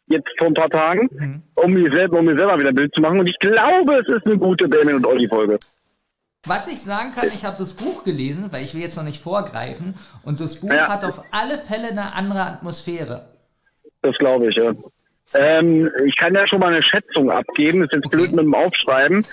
jetzt 0.08 0.28
vor 0.38 0.48
ein 0.48 0.54
paar 0.54 0.70
Tagen, 0.70 1.42
um 1.54 1.72
mir 1.72 1.92
selber, 1.92 2.18
um 2.18 2.24
mir 2.26 2.36
selber 2.36 2.58
wieder 2.58 2.70
ein 2.70 2.74
Bild 2.74 2.94
zu 2.94 3.00
machen. 3.00 3.20
Und 3.20 3.28
ich 3.28 3.38
glaube, 3.38 4.00
es 4.00 4.08
ist 4.08 4.26
eine 4.26 4.38
gute 4.38 4.68
Damien 4.68 4.96
und 4.96 5.06
Olli 5.06 5.28
Folge. 5.28 5.58
Was 6.46 6.68
ich 6.68 6.80
sagen 6.80 7.12
kann, 7.14 7.28
ich 7.34 7.44
habe 7.44 7.56
das 7.58 7.74
Buch 7.74 8.04
gelesen, 8.04 8.46
weil 8.50 8.64
ich 8.64 8.74
will 8.74 8.80
jetzt 8.82 8.96
noch 8.96 9.04
nicht 9.04 9.20
vorgreifen. 9.20 9.94
Und 10.24 10.40
das 10.40 10.60
Buch 10.60 10.72
Ja. 10.72 10.88
hat 10.88 11.04
auf 11.04 11.22
alle 11.32 11.58
Fälle 11.58 11.88
eine 11.90 12.14
andere 12.14 12.40
Atmosphäre. 12.42 13.28
Das 14.02 14.16
glaube 14.18 14.48
ich, 14.48 14.54
ja. 14.56 14.72
Ähm, 15.34 15.90
ich 16.06 16.16
kann 16.16 16.34
ja 16.34 16.46
schon 16.48 16.60
mal 16.60 16.72
eine 16.72 16.82
Schätzung 16.82 17.30
abgeben. 17.30 17.82
Ist 17.82 17.92
jetzt 17.92 18.08
blöd 18.10 18.30
mit 18.30 18.44
dem 18.44 18.54
Aufschreiben. 18.54 19.26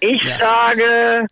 Ich 0.00 0.22
Ja. 0.22 0.38
sage, 0.38 1.26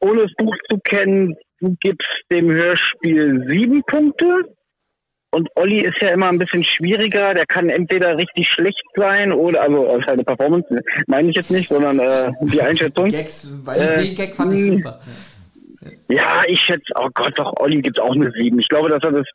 ohne 0.00 0.22
das 0.22 0.32
Buch 0.36 0.54
zu 0.68 0.78
kennen, 0.80 1.36
du 1.60 1.74
gibst 1.80 2.08
dem 2.30 2.50
Hörspiel 2.50 3.46
sieben 3.48 3.82
Punkte. 3.84 4.56
Und 5.32 5.48
Olli 5.54 5.80
ist 5.82 6.00
ja 6.00 6.08
immer 6.08 6.28
ein 6.28 6.38
bisschen 6.38 6.64
schwieriger. 6.64 7.34
Der 7.34 7.46
kann 7.46 7.68
entweder 7.68 8.16
richtig 8.18 8.48
schlecht 8.48 8.82
sein 8.96 9.32
oder, 9.32 9.62
also 9.62 10.00
seine 10.06 10.24
Performance 10.24 10.66
meine 11.06 11.30
ich 11.30 11.36
jetzt 11.36 11.50
nicht, 11.50 11.68
sondern 11.68 11.98
äh, 11.98 12.32
die 12.42 12.60
Einschätzung. 12.70 13.08
Gags, 13.08 13.48
weil 13.64 13.80
Äh, 13.80 14.02
Den 14.02 14.14
Gag 14.16 14.34
fand 14.34 14.54
ich 14.54 14.72
super. 14.72 15.00
Ja, 16.08 16.42
ich 16.46 16.60
schätze, 16.60 16.92
oh 16.96 17.08
Gott, 17.14 17.38
doch, 17.38 17.54
Olli 17.60 17.80
gibt 17.80 18.00
auch 18.00 18.14
eine 18.14 18.30
7. 18.32 18.58
Ich 18.58 18.68
glaube, 18.68 18.90
dass 18.90 19.02
er 19.02 19.12
das, 19.12 19.26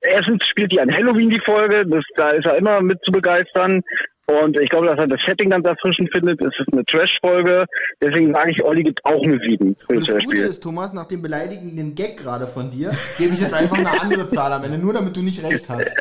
erstens 0.00 0.46
spielt 0.46 0.72
die 0.72 0.80
an 0.80 0.92
Halloween 0.92 1.30
die 1.30 1.40
Folge, 1.40 1.84
das, 1.86 2.04
da 2.16 2.30
ist 2.30 2.46
er 2.46 2.56
immer 2.56 2.80
mit 2.80 2.98
zu 3.04 3.12
begeistern. 3.12 3.82
Und 4.30 4.56
ich 4.58 4.68
glaube, 4.70 4.86
dass 4.86 4.98
er 4.98 5.08
das 5.08 5.20
Setting 5.22 5.50
ganz 5.50 5.66
erfrischend 5.66 6.12
findet. 6.12 6.40
Es 6.40 6.54
ist 6.58 6.72
eine 6.72 6.84
Trash-Folge. 6.84 7.66
Deswegen 8.00 8.32
sage 8.32 8.52
ich, 8.52 8.62
Olli 8.62 8.84
gibt 8.84 9.04
auch 9.04 9.24
eine 9.24 9.40
7 9.40 9.74
für 9.74 9.96
Und 9.96 10.08
das 10.08 10.24
Gute 10.24 10.42
ist, 10.42 10.62
Thomas, 10.62 10.92
nach 10.92 11.06
dem 11.06 11.20
beleidigenden 11.20 11.96
Gag 11.96 12.18
gerade 12.18 12.46
von 12.46 12.70
dir, 12.70 12.92
gebe 13.18 13.34
ich 13.34 13.40
jetzt 13.40 13.54
einfach 13.54 13.78
eine 13.78 14.00
andere 14.00 14.28
Zahl 14.28 14.52
am 14.52 14.62
Ende, 14.62 14.78
nur 14.78 14.92
damit 14.92 15.16
du 15.16 15.22
nicht 15.22 15.42
recht 15.42 15.68
hast. 15.68 15.96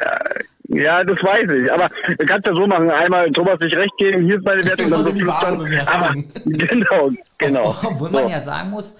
Ja, 0.67 1.03
das 1.03 1.17
weiß 1.23 1.49
ich. 1.49 1.73
Aber 1.73 1.89
du 2.07 2.25
kannst 2.27 2.45
ja 2.45 2.53
so 2.53 2.67
machen. 2.67 2.91
Einmal 2.91 3.31
Thomas 3.31 3.59
nicht 3.61 3.75
recht 3.75 3.97
geben, 3.97 4.23
hier 4.23 4.37
ist 4.37 4.45
meine 4.45 4.63
Wertung. 4.63 4.85
Genau, 4.85 5.01
dann 5.01 5.15
die 5.15 5.21
so 5.21 5.27
wahre 5.27 5.47
aber, 5.87 6.13
genau, 6.45 7.09
genau. 7.39 7.75
Obwohl 7.83 8.11
man 8.11 8.25
So. 8.25 8.29
ja 8.29 8.41
sagen 8.41 8.69
muss, 8.69 8.99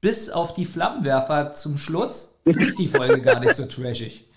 bis 0.00 0.28
auf 0.28 0.54
die 0.54 0.64
Flammenwerfer 0.64 1.52
zum 1.52 1.76
Schluss 1.76 2.40
finde 2.42 2.64
ich 2.64 2.74
die 2.74 2.88
Folge 2.88 3.20
gar 3.20 3.38
nicht 3.38 3.54
so 3.54 3.66
trashig. 3.66 4.28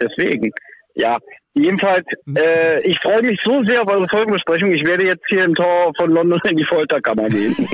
Deswegen. 0.00 0.50
Ja, 0.94 1.18
jedenfalls, 1.54 2.06
äh, 2.36 2.80
ich 2.88 2.98
freue 3.00 3.22
mich 3.22 3.40
so 3.44 3.62
sehr 3.64 3.82
auf 3.82 3.88
eure 3.90 4.08
Folgenbesprechung. 4.08 4.72
Ich 4.72 4.84
werde 4.84 5.04
jetzt 5.06 5.24
hier 5.28 5.44
im 5.44 5.54
Tor 5.54 5.92
von 5.96 6.10
London 6.10 6.40
in 6.48 6.56
die 6.56 6.64
Folterkammer 6.64 7.28
gehen. 7.28 7.54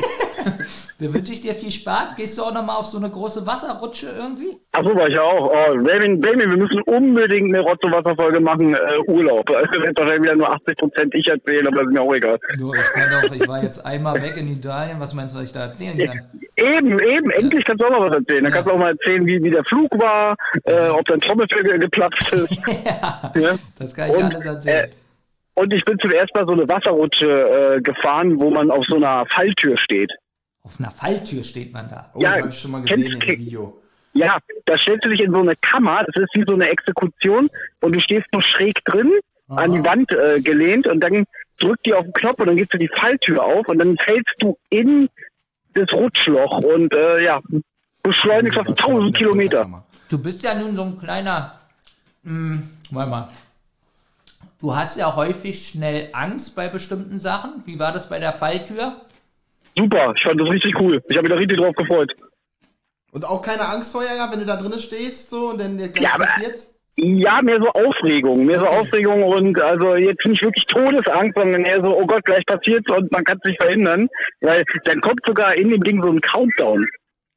Dann 1.01 1.15
wünsche 1.15 1.33
ich 1.33 1.43
dir 1.43 1.55
viel 1.55 1.71
Spaß. 1.71 2.17
Gehst 2.17 2.37
du 2.39 2.43
auch 2.43 2.53
nochmal 2.53 2.77
auf 2.77 2.87
so 2.87 2.99
eine 2.99 3.09
große 3.09 3.47
Wasserrutsche 3.47 4.09
irgendwie? 4.19 4.57
Ach 4.73 4.83
so, 4.83 4.95
war 4.97 5.09
ich 5.09 5.17
auch. 5.19 5.47
Oh, 5.47 5.75
Damien, 5.85 6.21
wir 6.23 6.57
müssen 6.57 6.81
unbedingt 6.83 7.55
eine 7.55 7.61
Rotze-Wasserfolge 7.61 8.41
machen, 8.41 8.75
äh, 8.75 8.79
Urlaub. 9.07 9.49
Also 9.59 9.81
wird 9.83 9.99
wahrscheinlich 9.99 10.23
wieder 10.25 10.37
nur 10.37 10.51
80 10.51 10.77
Prozent 10.77 11.15
ich 11.15 11.29
erzählen, 11.29 11.67
aber 11.69 11.77
das 11.79 11.87
ist 11.87 11.93
mir 11.93 12.01
auch 12.03 12.15
egal. 12.15 12.39
Nur, 12.59 12.75
ich 12.77 12.83
kann 12.93 13.11
doch, 13.11 13.33
ich 13.35 13.47
war 13.47 13.63
jetzt 13.63 13.85
einmal 13.87 14.21
weg 14.23 14.37
in 14.37 14.49
Italien. 14.49 14.99
Was 14.99 15.15
meinst 15.15 15.35
du, 15.35 15.39
was 15.39 15.47
ich 15.47 15.53
da 15.53 15.61
erzählen 15.67 15.99
kann? 15.99 16.21
Eben, 16.57 16.99
eben, 16.99 17.31
endlich 17.31 17.65
kannst 17.65 17.83
du 17.83 17.87
auch 17.87 17.91
mal 17.91 18.09
was 18.09 18.17
erzählen. 18.17 18.43
Dann 18.45 18.53
kannst 18.53 18.69
du 18.69 18.73
auch 18.73 18.79
mal 18.79 18.91
erzählen, 18.91 19.25
wie, 19.27 19.43
wie 19.43 19.51
der 19.51 19.65
Flug 19.65 19.91
war, 19.99 20.37
äh, 20.65 20.89
ob 20.89 21.05
dein 21.07 21.21
Trommelfell 21.21 21.63
ge- 21.63 21.79
geplatzt 21.79 22.33
ist. 22.33 22.59
ja, 22.85 23.33
Ja. 23.37 23.51
Das 23.79 23.95
kann 23.95 24.11
ich 24.11 24.17
Und, 24.17 24.23
alles 24.25 24.45
erzählen. 24.45 24.91
äh, 24.91 24.95
Und 25.55 25.73
ich 25.73 25.85
bin 25.85 25.99
zuerst 25.99 26.35
mal 26.35 26.47
so 26.47 26.53
eine 26.53 26.69
Wasserrutsche 26.69 27.77
äh, 27.77 27.81
gefahren, 27.81 28.39
wo 28.41 28.51
man 28.51 28.71
auf 28.71 28.85
so 28.87 28.97
einer 28.97 29.25
Falltür 29.27 29.77
steht. 29.79 30.13
Auf 30.63 30.79
einer 30.79 30.91
Falltür 30.91 31.43
steht 31.45 31.73
man 31.73 31.89
da. 31.89 32.11
Oh, 32.15 32.21
Ja, 32.21 32.31
das 32.31 32.39
habe 32.41 32.49
ich 32.51 32.59
schon 32.59 32.71
mal 32.73 32.83
gesehen 32.83 33.03
kennst- 33.03 33.13
in 33.15 33.21
dem 33.21 33.39
Video. 33.47 33.83
Ja, 34.15 34.39
da 34.65 34.77
stellst 34.77 35.05
du 35.05 35.11
dich 35.11 35.21
in 35.21 35.33
so 35.33 35.41
eine 35.41 35.55
Kammer, 35.57 36.03
das 36.07 36.23
ist 36.25 36.35
wie 36.35 36.45
so 36.47 36.55
eine 36.55 36.69
Exekution 36.69 37.49
und 37.83 37.95
du 37.95 38.01
stehst 38.01 38.27
so 38.33 38.41
schräg 38.41 38.85
drin, 38.85 39.13
an 39.49 39.73
die 39.73 39.85
Wand 39.85 40.11
äh, 40.13 40.41
gelehnt 40.41 40.87
und 40.89 41.01
dann 41.01 41.25
drückt 41.59 41.87
die 41.87 41.95
auf 41.95 42.05
den 42.05 42.13
Knopf 42.13 42.39
und 42.41 42.47
dann 42.49 42.57
gehst 42.57 42.73
du 42.75 42.79
die 42.79 42.89
Falltür 42.89 43.43
auf 43.43 43.67
und 43.69 43.79
dann 43.79 43.97
fällst 43.99 44.35
du 44.41 44.59
in 44.71 45.09
das 45.75 45.93
Rutschloch 45.93 46.59
und 46.59 46.93
äh, 46.95 47.23
ja, 47.25 47.41
beschleunigst 48.03 48.59
auf 48.59 48.67
1000 48.69 49.17
Kilometer. 49.17 49.85
Du 50.11 50.21
bist 50.21 50.43
ja 50.43 50.55
nun 50.55 50.75
so 50.75 50.83
ein 50.83 50.99
kleiner. 50.99 51.59
Mh, 52.25 52.59
warte 52.91 53.11
mal. 53.11 53.29
Du 54.61 54.75
hast 54.75 54.97
ja 54.97 55.15
häufig 55.15 55.69
schnell 55.69 56.09
Angst 56.13 56.57
bei 56.57 56.69
bestimmten 56.69 57.19
Sachen. 57.21 57.63
Wie 57.65 57.79
war 57.79 57.93
das 57.93 58.09
bei 58.09 58.19
der 58.19 58.33
Falltür? 58.33 58.97
Super, 59.77 60.13
ich 60.17 60.23
fand 60.23 60.41
das 60.41 60.49
richtig 60.51 60.75
cool. 60.81 61.01
Ich 61.09 61.17
habe 61.17 61.29
mich 61.29 61.33
da 61.33 61.39
richtig 61.39 61.59
drauf 61.59 61.75
gefreut. 61.77 62.13
Und 63.13 63.25
auch 63.25 63.41
keine 63.41 63.67
Angst 63.69 63.93
vorher 63.93 64.17
gehabt, 64.17 64.33
wenn 64.33 64.41
du 64.41 64.47
da 64.47 64.57
drinnen 64.57 64.79
stehst 64.81 65.31
so 65.31 65.51
und 65.51 65.61
dann 65.61 65.77
gleich 65.77 66.01
Ja, 66.01 66.17
passiert's? 66.19 66.75
Ja, 66.97 67.41
mehr 67.43 67.61
so 67.61 67.69
Aufregung, 67.69 68.45
mehr 68.45 68.59
so 68.59 68.67
Okay. 68.67 68.79
Aufregung 68.79 69.23
und 69.23 69.61
also 69.61 69.95
jetzt 69.95 70.27
nicht 70.27 70.43
wirklich 70.43 70.65
Todesangst, 70.67 71.37
sondern 71.39 71.65
eher 71.65 71.81
so, 71.81 71.97
oh 71.97 72.05
Gott, 72.05 72.25
gleich 72.25 72.45
passiert's 72.45 72.91
und 72.91 73.11
man 73.13 73.23
kann 73.23 73.39
es 73.39 73.45
nicht 73.49 73.61
verhindern, 73.63 74.09
weil 74.41 74.65
dann 74.85 75.01
kommt 75.01 75.21
sogar 75.25 75.55
in 75.55 75.71
dem 75.71 75.81
Ding 75.85 76.03
so 76.03 76.09
ein 76.11 76.21
Countdown. 76.21 76.85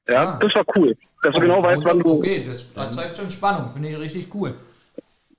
Ja, 0.09 0.23
Ah. 0.33 0.39
das 0.41 0.55
war 0.55 0.65
cool. 0.75 0.97
Dass 1.21 1.35
du 1.35 1.41
genau 1.41 1.61
weißt, 1.61 1.83
wann 1.85 1.99
du, 1.99 2.17
Okay, 2.17 2.43
das 2.47 2.65
erzeugt 2.75 3.15
schon 3.17 3.29
Spannung. 3.29 3.69
Finde 3.69 3.89
ich 3.89 3.99
richtig 3.99 4.33
cool. 4.33 4.55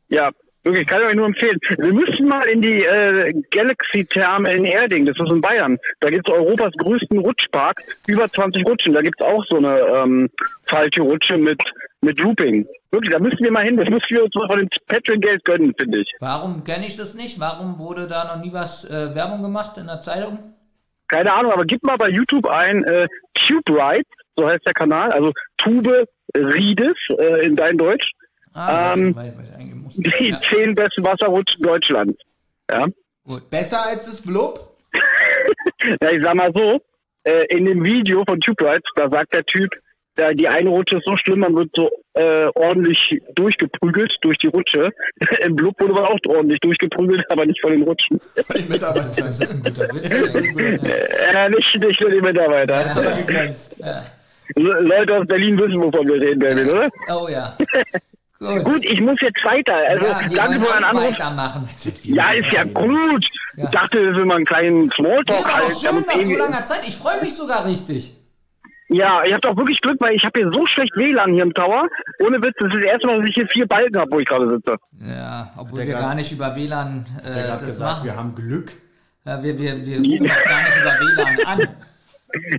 ja, 0.09 0.31
wirklich, 0.65 0.87
kann 0.87 1.01
ich 1.03 1.09
euch 1.09 1.15
nur 1.15 1.27
empfehlen. 1.27 1.59
Wir 1.79 1.93
müssen 1.93 2.29
mal 2.29 2.49
in 2.49 2.61
die 2.61 2.85
äh, 2.85 3.33
Galaxy 3.51 4.05
Therm 4.05 4.47
in 4.47 4.65
Erding, 4.65 5.07
das 5.07 5.17
ist 5.17 5.31
in 5.33 5.41
Bayern. 5.41 5.77
Da 6.01 6.11
gibt's 6.11 6.31
Europas 6.31 6.73
größten 6.79 7.19
Rutschpark, 7.19 7.83
über 8.07 8.29
20 8.29 8.67
Rutschen. 8.67 8.95
Da 8.95 9.03
gibt's 9.03 9.23
auch 9.23 9.45
so 9.49 9.57
eine 9.57 9.81
ähm, 9.81 10.31
Falltürrutsche 10.67 11.39
mit 11.39 11.61
mit 12.03 12.19
Looping. 12.19 12.67
Wirklich, 12.91 13.13
da 13.13 13.19
müssen 13.19 13.39
wir 13.39 13.51
mal 13.51 13.65
hin. 13.65 13.77
Das 13.77 13.89
müssen 13.89 14.11
wir 14.11 14.25
uns 14.25 14.35
mal 14.35 14.49
von 14.49 14.59
dem 14.59 14.69
Patreon-Geld 14.89 15.45
gönnen, 15.45 15.73
finde 15.79 16.01
ich. 16.01 16.13
Warum 16.21 16.63
kenne 16.65 16.87
ich 16.87 16.97
das 16.97 17.15
nicht? 17.15 17.41
Warum 17.41 17.79
wurde 17.79 18.07
da 18.07 18.25
noch 18.25 18.45
nie 18.45 18.53
was 18.53 18.85
äh, 18.85 19.15
Werbung 19.15 19.41
gemacht 19.41 19.79
in 19.79 19.87
der 19.87 20.01
Zeitung? 20.01 20.39
Keine 21.09 21.33
Ahnung, 21.33 21.53
aber 21.53 21.65
gib 21.65 21.83
mal 21.83 21.97
bei 21.97 22.09
YouTube 22.09 22.47
ein 22.47 22.85
äh, 22.85 23.07
Tube 23.35 23.69
Rides, 23.69 24.07
so 24.37 24.49
heißt 24.49 24.67
der 24.67 24.75
Kanal, 24.75 25.13
also 25.13 25.33
Tube 25.59 26.07
Riedes 26.37 26.97
äh, 27.19 27.47
in 27.47 27.57
dein 27.57 27.79
Deutsch. 27.79 28.11
Ah, 28.55 28.95
Ähm, 28.95 29.15
weiß. 29.17 29.33
Die 29.97 30.29
Ja, 30.31 30.41
zehn 30.49 30.75
besten 30.75 31.05
Wasserrutschen 31.05 31.63
Deutschlands. 31.63 32.19
Ja. 32.71 32.87
Besser 33.51 33.87
als 33.87 34.07
das 34.07 34.21
Blub? 34.21 34.77
ja, 36.03 36.11
ich 36.11 36.23
sag 36.23 36.35
mal 36.35 36.53
so, 36.55 36.81
äh, 37.25 37.47
in 37.55 37.65
dem 37.67 37.85
Video 37.85 38.25
von 38.27 38.41
Tube 38.41 38.61
Rides, 38.63 38.83
da 38.97 39.09
sagt 39.09 39.33
der 39.35 39.45
Typ, 39.45 39.71
da 40.17 40.33
die 40.33 40.47
eine 40.49 40.69
Rutsche 40.69 40.97
ist 40.97 41.07
so 41.07 41.17
schlimm, 41.17 41.39
man 41.41 41.55
wird 41.57 41.71
so 41.75 41.89
äh, 42.15 42.47
ordentlich 42.55 42.99
durchgeprügelt 43.35 44.15
durch 44.21 44.37
die 44.39 44.49
Rutsche. 44.49 44.91
Im 45.41 45.57
Blub 45.57 45.79
wurde 45.81 45.95
man 45.95 46.05
auch 46.05 46.19
ordentlich 46.29 46.61
durchgeprügelt, 46.61 47.25
aber 47.31 47.47
nicht 47.47 47.61
von 47.63 47.71
den 47.73 47.83
Rutschen. 47.83 48.21
Die 48.57 48.63
Mitarbeiter. 48.71 49.09
Das 49.17 49.41
ist 49.41 49.65
ein 49.67 49.73
guter 49.73 49.89
Witz. 49.95 50.11
ey. 50.13 51.35
Äh, 51.35 51.49
nicht, 51.49 51.79
nicht 51.81 52.01
nur 52.01 52.11
die 52.11 52.21
Mitarbeiter. 52.21 52.75
Das 52.83 52.95
hat 52.95 53.05
er 53.05 53.17
gegrenzt. 53.25 53.79
Le- 54.57 54.81
Leute 54.81 55.17
aus 55.17 55.27
Berlin 55.27 55.59
wissen, 55.59 55.81
wovon 55.81 56.07
wir 56.07 56.21
reden, 56.21 56.41
David, 56.41 56.69
oder? 56.69 56.91
Oh 57.09 57.29
ja. 57.29 57.57
Gut. 58.43 58.65
Gut, 58.65 58.85
ich 58.85 59.01
muss 59.01 59.21
jetzt 59.21 59.45
weiter. 59.45 59.75
Also, 59.89 60.05
ja, 60.07 60.21
danke 60.35 60.61
wollen 60.61 60.63
für 60.63 60.75
einen 60.75 60.85
Anruf. 60.85 61.05
weitermachen. 61.13 61.69
Ja, 62.03 62.33
ist 62.33 62.51
ja 62.53 62.65
gut. 62.65 63.25
Ja. 63.57 63.65
Ich 63.65 63.71
dachte, 63.71 63.99
wir 64.03 64.17
will 64.17 64.25
mal 64.25 64.37
einen 64.37 64.45
kleinen 64.47 64.87
Ja, 64.89 64.95
Smalltalk 64.95 65.45
aber 65.47 65.55
halten. 65.55 65.77
schön 65.81 66.05
nach 66.07 66.19
so 66.19 66.37
langer 66.39 66.65
Zeit. 66.65 66.81
Ich 66.89 66.97
freue 66.97 67.21
mich 67.23 67.35
sogar 67.35 67.65
richtig. 67.67 68.17
Ja, 68.89 69.23
ich 69.25 69.33
habe 69.33 69.41
doch 69.41 69.57
wirklich 69.57 69.81
Glück, 69.81 69.99
weil 70.01 70.15
ich 70.15 70.25
habe 70.25 70.39
hier 70.41 70.51
so 70.53 70.67
schlecht 70.67 70.93
WLAN 70.97 71.33
hier 71.33 71.45
im 71.45 71.55
Tower. 71.55 71.89
Ohne 72.19 72.43
Witz, 72.43 72.55
das 72.59 72.69
ist 72.75 72.77
das 72.77 72.85
erste 72.85 73.07
Mal, 73.07 73.21
dass 73.21 73.29
ich 73.29 73.35
hier 73.35 73.47
vier 73.49 73.67
Balken 73.67 73.99
habe, 73.99 74.11
wo 74.11 74.19
ich 74.19 74.27
gerade 74.29 74.49
sitze. 74.51 74.77
Ja, 74.99 75.51
obwohl 75.57 75.79
wir 75.79 75.87
grad- 75.87 76.01
gar 76.01 76.15
nicht 76.15 76.31
über 76.33 76.55
WLAN 76.57 77.07
äh, 77.25 77.29
hat 77.49 77.63
das 77.63 77.65
gesagt, 77.65 77.93
machen. 77.99 78.05
wir 78.05 78.17
haben 78.17 78.35
Glück. 78.35 78.73
Ja, 79.25 79.43
wir, 79.43 79.57
wir, 79.59 79.87
wir 79.87 79.99
rufen 79.99 80.31
auch 80.31 80.45
gar 80.49 80.63
nicht 80.63 80.77
über 80.77 80.91
WLAN 81.01 81.47
an. 81.47 81.69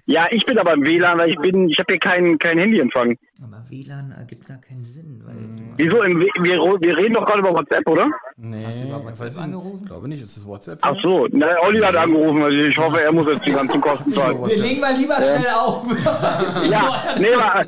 Ja, 0.06 0.28
ich 0.32 0.46
bin 0.46 0.58
aber 0.58 0.74
im 0.74 0.86
WLAN, 0.86 1.20
weil 1.20 1.30
ich 1.32 1.38
bin, 1.40 1.70
ich 1.70 1.78
habe 1.80 1.94
hier 1.94 2.00
keinen 2.00 2.38
kein 2.40 2.58
Handyempfang. 2.58 3.18
Aber 3.44 3.64
WLAN 3.70 4.12
ergibt 4.18 4.46
gar 4.48 4.58
keinen 4.58 4.84
Sinn, 4.84 5.22
weil 5.26 5.36
du 5.36 5.64
Wieso? 5.78 6.02
Im, 6.04 6.20
W- 6.20 6.28
wir, 6.42 6.58
wir 6.82 6.98
reden 6.98 7.14
doch 7.14 7.26
gerade 7.26 7.40
über 7.40 7.54
WhatsApp, 7.54 7.88
oder? 7.90 8.08
Nee, 8.38 8.64
Hast 8.66 8.82
du 8.84 8.88
über 8.88 9.04
WhatsApp 9.04 9.42
angerufen? 9.42 9.80
Ich 9.84 9.90
glaube 9.90 10.08
nicht, 10.08 10.22
ist 10.24 10.38
das 10.38 10.48
WhatsApp? 10.48 10.80
Ach 10.82 10.96
so, 11.02 11.28
na, 11.32 11.48
Olli 11.64 11.80
hat 11.82 11.96
angerufen, 11.96 12.42
also 12.44 12.58
ich 12.58 12.78
hoffe, 12.78 13.02
er 13.02 13.12
muss 13.12 13.28
jetzt 13.28 13.46
die 13.46 13.52
ganzen 13.52 13.82
Kosten 13.82 14.14
zahlen. 14.14 14.38
Wir 14.48 14.58
legen 14.58 14.80
mal 14.82 14.96
lieber 14.96 15.16
schnell 15.18 15.48
auf. 15.56 15.86
Ja, 16.70 17.16
nee, 17.20 17.36
war, 17.36 17.66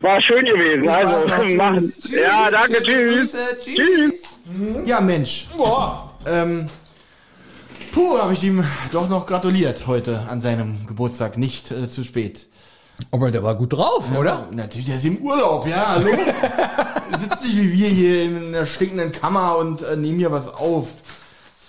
war 0.00 0.20
schön 0.20 0.44
gewesen. 0.44 0.88
Also, 0.88 1.54
machen. 1.56 1.92
Ja, 2.10 2.50
danke, 2.50 2.82
tschüss. 2.82 3.36
Tschüss. 3.62 3.76
Tschüss. 3.76 4.40
Ja, 4.86 5.00
Mensch. 5.00 5.48
Ähm, 6.26 6.66
puh, 7.92 8.18
habe 8.18 8.32
ich 8.32 8.42
ihm 8.42 8.64
doch 8.90 9.08
noch 9.08 9.26
gratuliert 9.26 9.86
heute 9.86 10.20
an 10.28 10.40
seinem 10.40 10.86
Geburtstag. 10.86 11.38
Nicht 11.38 11.70
äh, 11.70 11.88
zu 11.88 12.02
spät. 12.02 12.46
Aber 13.10 13.30
der 13.30 13.42
war 13.42 13.54
gut 13.54 13.72
drauf, 13.72 14.06
oder? 14.16 14.48
Natürlich, 14.52 14.86
der 14.86 14.96
ist 14.96 15.04
im 15.04 15.18
Urlaub, 15.18 15.66
ja, 15.66 15.88
hallo? 15.88 16.10
Sitzt 17.18 17.42
nicht 17.42 17.56
wie 17.56 17.72
wir 17.72 17.88
hier 17.88 18.22
in 18.24 18.52
der 18.52 18.66
stinkenden 18.66 19.12
Kammer 19.12 19.56
und 19.58 19.82
äh, 19.82 19.96
nehmen 19.96 20.18
hier 20.18 20.32
was 20.32 20.48
auf. 20.48 20.88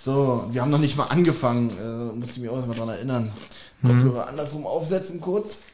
So, 0.04 0.48
wir 0.50 0.60
haben 0.60 0.70
noch 0.70 0.78
nicht 0.78 0.96
mal 0.96 1.06
angefangen. 1.06 1.70
Äh, 1.70 2.18
muss 2.18 2.30
ich 2.30 2.38
mich 2.38 2.50
auch 2.50 2.66
mal 2.66 2.74
dran 2.74 2.88
erinnern. 2.88 3.32
Kopfhörer 3.82 4.28
andersrum 4.28 4.66
aufsetzen 4.66 5.20
kurz. 5.20 5.64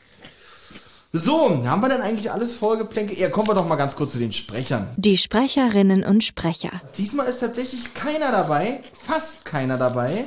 So, 1.12 1.64
haben 1.66 1.82
wir 1.82 1.88
denn 1.88 2.02
eigentlich 2.02 2.30
alles 2.30 2.54
vollgeplänkelt? 2.54 3.18
Ja, 3.18 3.28
kommen 3.28 3.48
wir 3.48 3.54
doch 3.54 3.66
mal 3.66 3.76
ganz 3.76 3.96
kurz 3.96 4.12
zu 4.12 4.18
den 4.18 4.32
Sprechern. 4.32 4.88
Die 4.96 5.18
Sprecherinnen 5.18 6.04
und 6.04 6.22
Sprecher. 6.22 6.70
Diesmal 6.98 7.26
ist 7.26 7.40
tatsächlich 7.40 7.94
keiner 7.94 8.30
dabei, 8.30 8.80
fast 8.98 9.44
keiner 9.44 9.76
dabei, 9.76 10.26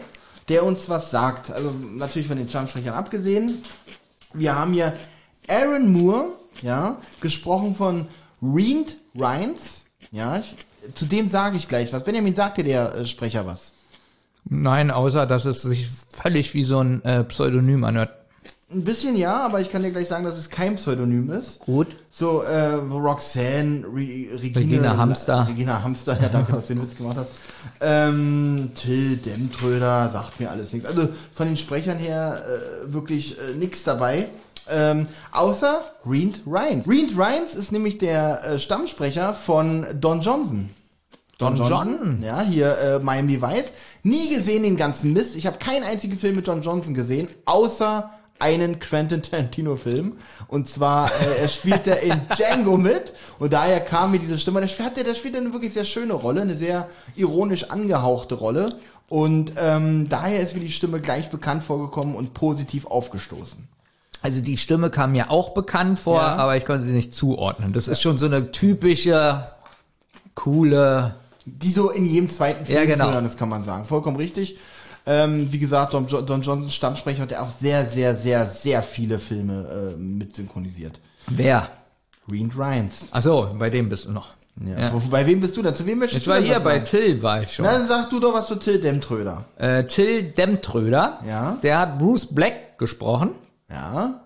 der 0.50 0.66
uns 0.66 0.90
was 0.90 1.12
sagt. 1.12 1.52
Also 1.52 1.72
natürlich 1.96 2.28
von 2.28 2.38
den 2.38 2.50
Stammsprechern 2.50 2.94
abgesehen. 2.94 3.62
Wir 4.34 4.56
haben 4.56 4.74
hier 4.74 4.94
Aaron 5.48 5.92
Moore, 5.92 6.30
ja, 6.62 6.98
gesprochen 7.22 7.76
von 7.76 8.08
Reed 8.42 8.96
Rhines. 9.16 9.86
Ja, 10.12 10.40
ich, 10.40 10.56
zu 10.96 11.06
dem 11.06 11.30
sage 11.30 11.58
ich 11.58 11.68
gleich 11.68 11.94
was. 11.94 12.04
Benjamin, 12.04 12.36
sagt 12.36 12.58
dir 12.58 12.64
der 12.64 12.96
äh, 12.96 13.06
Sprecher 13.06 13.46
was? 13.46 13.74
Nein, 14.46 14.92
außer 14.92 15.26
dass 15.26 15.46
es 15.46 15.62
sich 15.62 15.88
völlig 15.88 16.54
wie 16.54 16.64
so 16.64 16.80
ein 16.80 17.04
äh, 17.06 17.24
Pseudonym 17.24 17.84
anhört. 17.84 18.12
Ein 18.74 18.84
bisschen 18.84 19.16
ja, 19.16 19.42
aber 19.42 19.62
ich 19.62 19.72
kann 19.72 19.84
dir 19.84 19.92
gleich 19.92 20.08
sagen, 20.08 20.26
dass 20.26 20.38
es 20.38 20.50
kein 20.50 20.76
Pseudonym 20.76 21.32
ist. 21.32 21.60
Gut. 21.60 21.96
So, 22.10 22.42
äh, 22.42 22.74
Roxanne, 22.74 23.86
Re 23.86 24.28
Regine, 24.42 24.56
Regina 24.56 24.98
Hamster. 24.98 25.48
Regina 25.48 25.84
Hamster, 25.84 26.18
ja, 26.20 26.30
danke, 26.30 26.54
dass 26.54 26.68
du 26.68 26.74
den 26.74 26.84
Witz 26.84 26.98
gemacht 26.98 27.18
hast. 27.18 27.30
Ähm, 27.82 28.72
Till 28.76 29.18
Demtröder, 29.18 30.10
sagt 30.12 30.40
mir 30.40 30.50
alles 30.50 30.74
nichts. 30.74 30.88
Also 30.88 31.10
von 31.34 31.48
den 31.48 31.58
Sprechern 31.58 31.98
her 31.98 32.44
äh, 32.46 32.94
wirklich 32.94 33.38
äh, 33.38 33.56
nichts 33.58 33.84
dabei. 33.84 34.28
Ähm, 34.70 35.08
außer 35.32 35.82
Reed 36.06 36.42
Rhines. 36.48 36.88
Reed 36.88 37.18
Rhines 37.18 37.54
ist 37.54 37.72
nämlich 37.72 37.98
der 37.98 38.44
äh, 38.44 38.60
Stammsprecher 38.60 39.34
von 39.34 39.86
Don 40.00 40.22
Johnson. 40.22 40.70
Don 41.38 41.58
Johnson? 41.58 42.20
Ja, 42.22 42.42
hier 42.42 42.78
äh, 42.78 43.00
Miami 43.00 43.42
Vice. 43.42 43.72
Nie 44.04 44.30
gesehen 44.30 44.64
den 44.64 44.78
ganzen 44.78 45.14
Mist. 45.14 45.36
Ich 45.36 45.46
habe 45.46 45.58
keinen 45.58 45.84
einzigen 45.84 46.18
Film 46.18 46.36
mit 46.36 46.48
Don 46.48 46.62
Johnson 46.62 46.94
gesehen, 46.94 47.28
außer 47.46 48.10
einen 48.40 48.80
Quentin 48.80 49.22
Tarantino 49.22 49.78
Film. 49.78 50.14
Und 50.48 50.68
zwar, 50.68 51.10
äh, 51.10 51.42
er 51.42 51.48
spielt 51.48 51.88
da 51.88 51.94
in 51.94 52.20
Django 52.36 52.78
mit. 52.78 53.14
Und 53.40 53.54
daher 53.54 53.80
kam 53.80 54.12
mir 54.12 54.20
diese 54.20 54.38
Stimme. 54.38 54.60
Der 54.62 54.68
spielt, 54.68 54.98
der 54.98 55.14
spielt 55.16 55.36
eine 55.36 55.54
wirklich 55.54 55.74
sehr 55.74 55.86
schöne 55.86 56.14
Rolle, 56.14 56.42
eine 56.42 56.56
sehr 56.56 56.90
ironisch 57.16 57.70
angehauchte 57.70 58.36
Rolle. 58.36 58.78
Und 59.10 59.54
ähm, 59.58 60.10
daher 60.10 60.40
ist 60.42 60.56
mir 60.56 60.62
die 60.62 60.72
Stimme 60.72 61.00
gleich 61.00 61.30
bekannt 61.30 61.64
vorgekommen 61.64 62.16
und 62.16 62.34
positiv 62.34 62.86
aufgestoßen. 62.88 63.68
Also 64.22 64.42
die 64.42 64.58
Stimme 64.58 64.90
kam 64.90 65.12
mir 65.12 65.30
auch 65.30 65.50
bekannt 65.54 66.00
vor, 66.00 66.22
Ja. 66.22 66.36
aber 66.36 66.56
ich 66.58 66.66
konnte 66.66 66.86
sie 66.86 66.94
nicht 66.94 67.14
zuordnen. 67.14 67.74
Das 67.74 67.88
ist 67.90 68.02
schon 68.02 68.18
so 68.18 68.26
eine 68.26 68.52
typische, 68.52 69.46
coole. 70.36 71.16
die 71.46 71.72
so 71.72 71.90
in 71.92 72.06
jedem 72.06 72.30
zweiten 72.30 72.66
Film 72.66 72.78
Ja, 72.78 72.86
genau. 72.86 73.06
zu 73.08 73.12
hören 73.14 73.26
ist, 73.26 73.38
kann 73.38 73.50
man 73.50 73.64
sagen. 73.64 73.86
Vollkommen 73.86 74.16
richtig. 74.18 74.58
Ähm, 75.06 75.52
wie 75.52 75.60
gesagt, 75.60 75.94
Don, 75.94 76.08
Don 76.08 76.42
Johnson 76.42 76.70
Stammsprecher 76.70 77.24
hat 77.24 77.32
ja 77.32 77.42
auch 77.42 77.52
sehr, 77.52 77.86
sehr, 77.86 78.16
sehr, 78.16 78.46
sehr 78.48 78.82
viele 78.82 79.20
Filme 79.20 79.94
äh, 79.94 79.98
mit 79.98 80.36
synchronisiert. 80.36 81.00
Wer? 81.28 81.68
Reed 82.32 82.58
Rhines. 82.58 83.08
Ach 83.12 83.22
so, 83.22 83.50
bei 83.60 83.70
dem 83.70 83.90
bist 83.90 84.06
du 84.06 84.12
noch. 84.12 84.30
Ja. 84.66 84.80
Ja. 84.80 84.94
Wo, 84.94 85.00
bei 85.10 85.26
wem 85.26 85.42
bist 85.42 85.58
du 85.58 85.62
denn? 85.64 85.76
Zu 85.76 85.86
wem 85.86 85.98
möchtest 86.00 86.20
Ich 86.20 86.24
du 86.26 86.30
war 86.32 86.40
hier 86.40 86.60
bei 86.60 86.76
sagen? 86.76 86.86
Till, 86.86 87.22
war 87.24 87.42
ich 87.42 87.52
schon. 87.52 87.66
Na, 87.66 87.72
dann 87.74 87.88
sag 87.88 88.10
du 88.12 88.20
doch 88.20 88.34
was 88.34 88.48
zu 88.48 88.56
Till 88.56 88.80
Demtröder. 88.80 89.44
Äh, 89.58 89.86
Till 89.86 90.24
Demtröder, 90.32 91.20
Ja. 91.28 91.58
der 91.64 91.80
hat 91.80 91.98
Bruce 92.00 92.28
Black 92.34 92.78
gesprochen 92.78 93.32
Ja. 93.70 94.22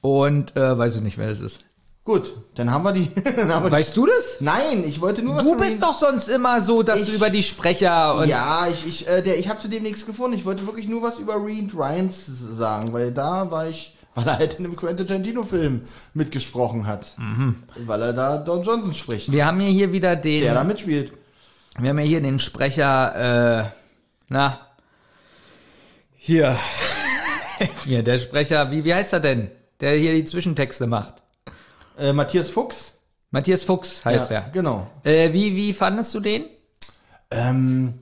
und 0.00 0.56
äh, 0.56 0.78
weiß 0.78 0.96
ich 0.96 1.02
nicht, 1.02 1.18
wer 1.18 1.28
das 1.28 1.40
ist. 1.40 1.60
Gut, 2.06 2.32
dann 2.54 2.70
haben 2.70 2.84
wir 2.84 2.92
die. 2.92 3.10
dann 3.36 3.52
haben 3.52 3.64
wir 3.64 3.70
die 3.70 3.76
Weißt 3.76 3.96
du 3.96 4.06
das? 4.06 4.36
Nein, 4.40 4.84
ich 4.86 5.00
wollte 5.00 5.22
nur 5.22 5.34
was 5.36 5.42
Du 5.44 5.56
bist 5.56 5.82
doch 5.82 5.92
sonst 5.92 6.28
immer 6.28 6.62
so, 6.62 6.82
dass 6.84 7.00
Ich- 7.00 7.08
du 7.08 7.12
über 7.16 7.28
die 7.30 7.42
Sprecher 7.42 8.14
und 8.14 8.28
Ja, 8.28 8.66
ich, 8.72 8.86
ich, 8.86 9.08
äh, 9.08 9.22
der, 9.22 9.38
ich 9.40 9.48
habe 9.48 9.58
zu 9.58 9.66
dem 9.68 9.82
nichts 9.82 10.06
gefunden. 10.06 10.36
Ich 10.38 10.44
wollte 10.44 10.64
wirklich 10.66 10.86
nur 10.88 11.02
was 11.02 11.18
über 11.18 11.34
Reed 11.44 11.72
Rhines 11.76 12.24
sagen, 12.56 12.92
weil 12.92 13.10
da 13.10 13.50
war 13.50 13.66
ich, 13.68 13.96
weil 14.14 14.24
er 14.28 14.38
halt 14.38 14.54
in 14.60 14.66
einem 14.66 14.76
Quentin 14.76 15.06
Tarantino-Film 15.08 15.82
mitgesprochen 16.14 16.86
hat. 16.86 17.12
Weil 17.84 18.02
er 18.02 18.12
da 18.12 18.38
Don 18.38 18.62
Johnson 18.62 18.94
spricht. 18.94 19.32
wir 19.32 19.44
haben 19.44 19.60
ja 19.60 19.66
hier 19.66 19.90
wieder 19.90 20.14
den, 20.14 20.42
der 20.42 20.54
da 20.54 20.62
mitspielt. 20.62 21.10
wir 21.76 21.90
haben 21.90 21.98
ja 21.98 22.04
hier 22.04 22.20
den 22.22 22.38
Sprecher, 22.38 23.64
äh, 23.64 23.70
na, 24.28 24.60
hier, 26.14 26.56
Hilf 27.58 27.86
mir, 27.86 28.02
der 28.04 28.18
Sprecher, 28.20 28.70
wie, 28.70 28.84
wie 28.84 28.94
heißt 28.94 29.12
er 29.12 29.20
denn? 29.20 29.50
Der 29.80 29.96
hier 29.96 30.12
die 30.14 30.24
Zwischentexte 30.24 30.86
macht. 30.86 31.14
Äh, 31.98 32.12
Matthias 32.12 32.48
Fuchs. 32.50 32.92
Matthias 33.30 33.64
Fuchs 33.64 34.04
heißt 34.04 34.30
ja, 34.30 34.36
er. 34.38 34.50
Genau. 34.50 34.86
Äh, 35.04 35.32
wie, 35.32 35.54
wie 35.56 35.72
fandest 35.72 36.14
du 36.14 36.20
den? 36.20 36.44
Ähm, 37.30 37.94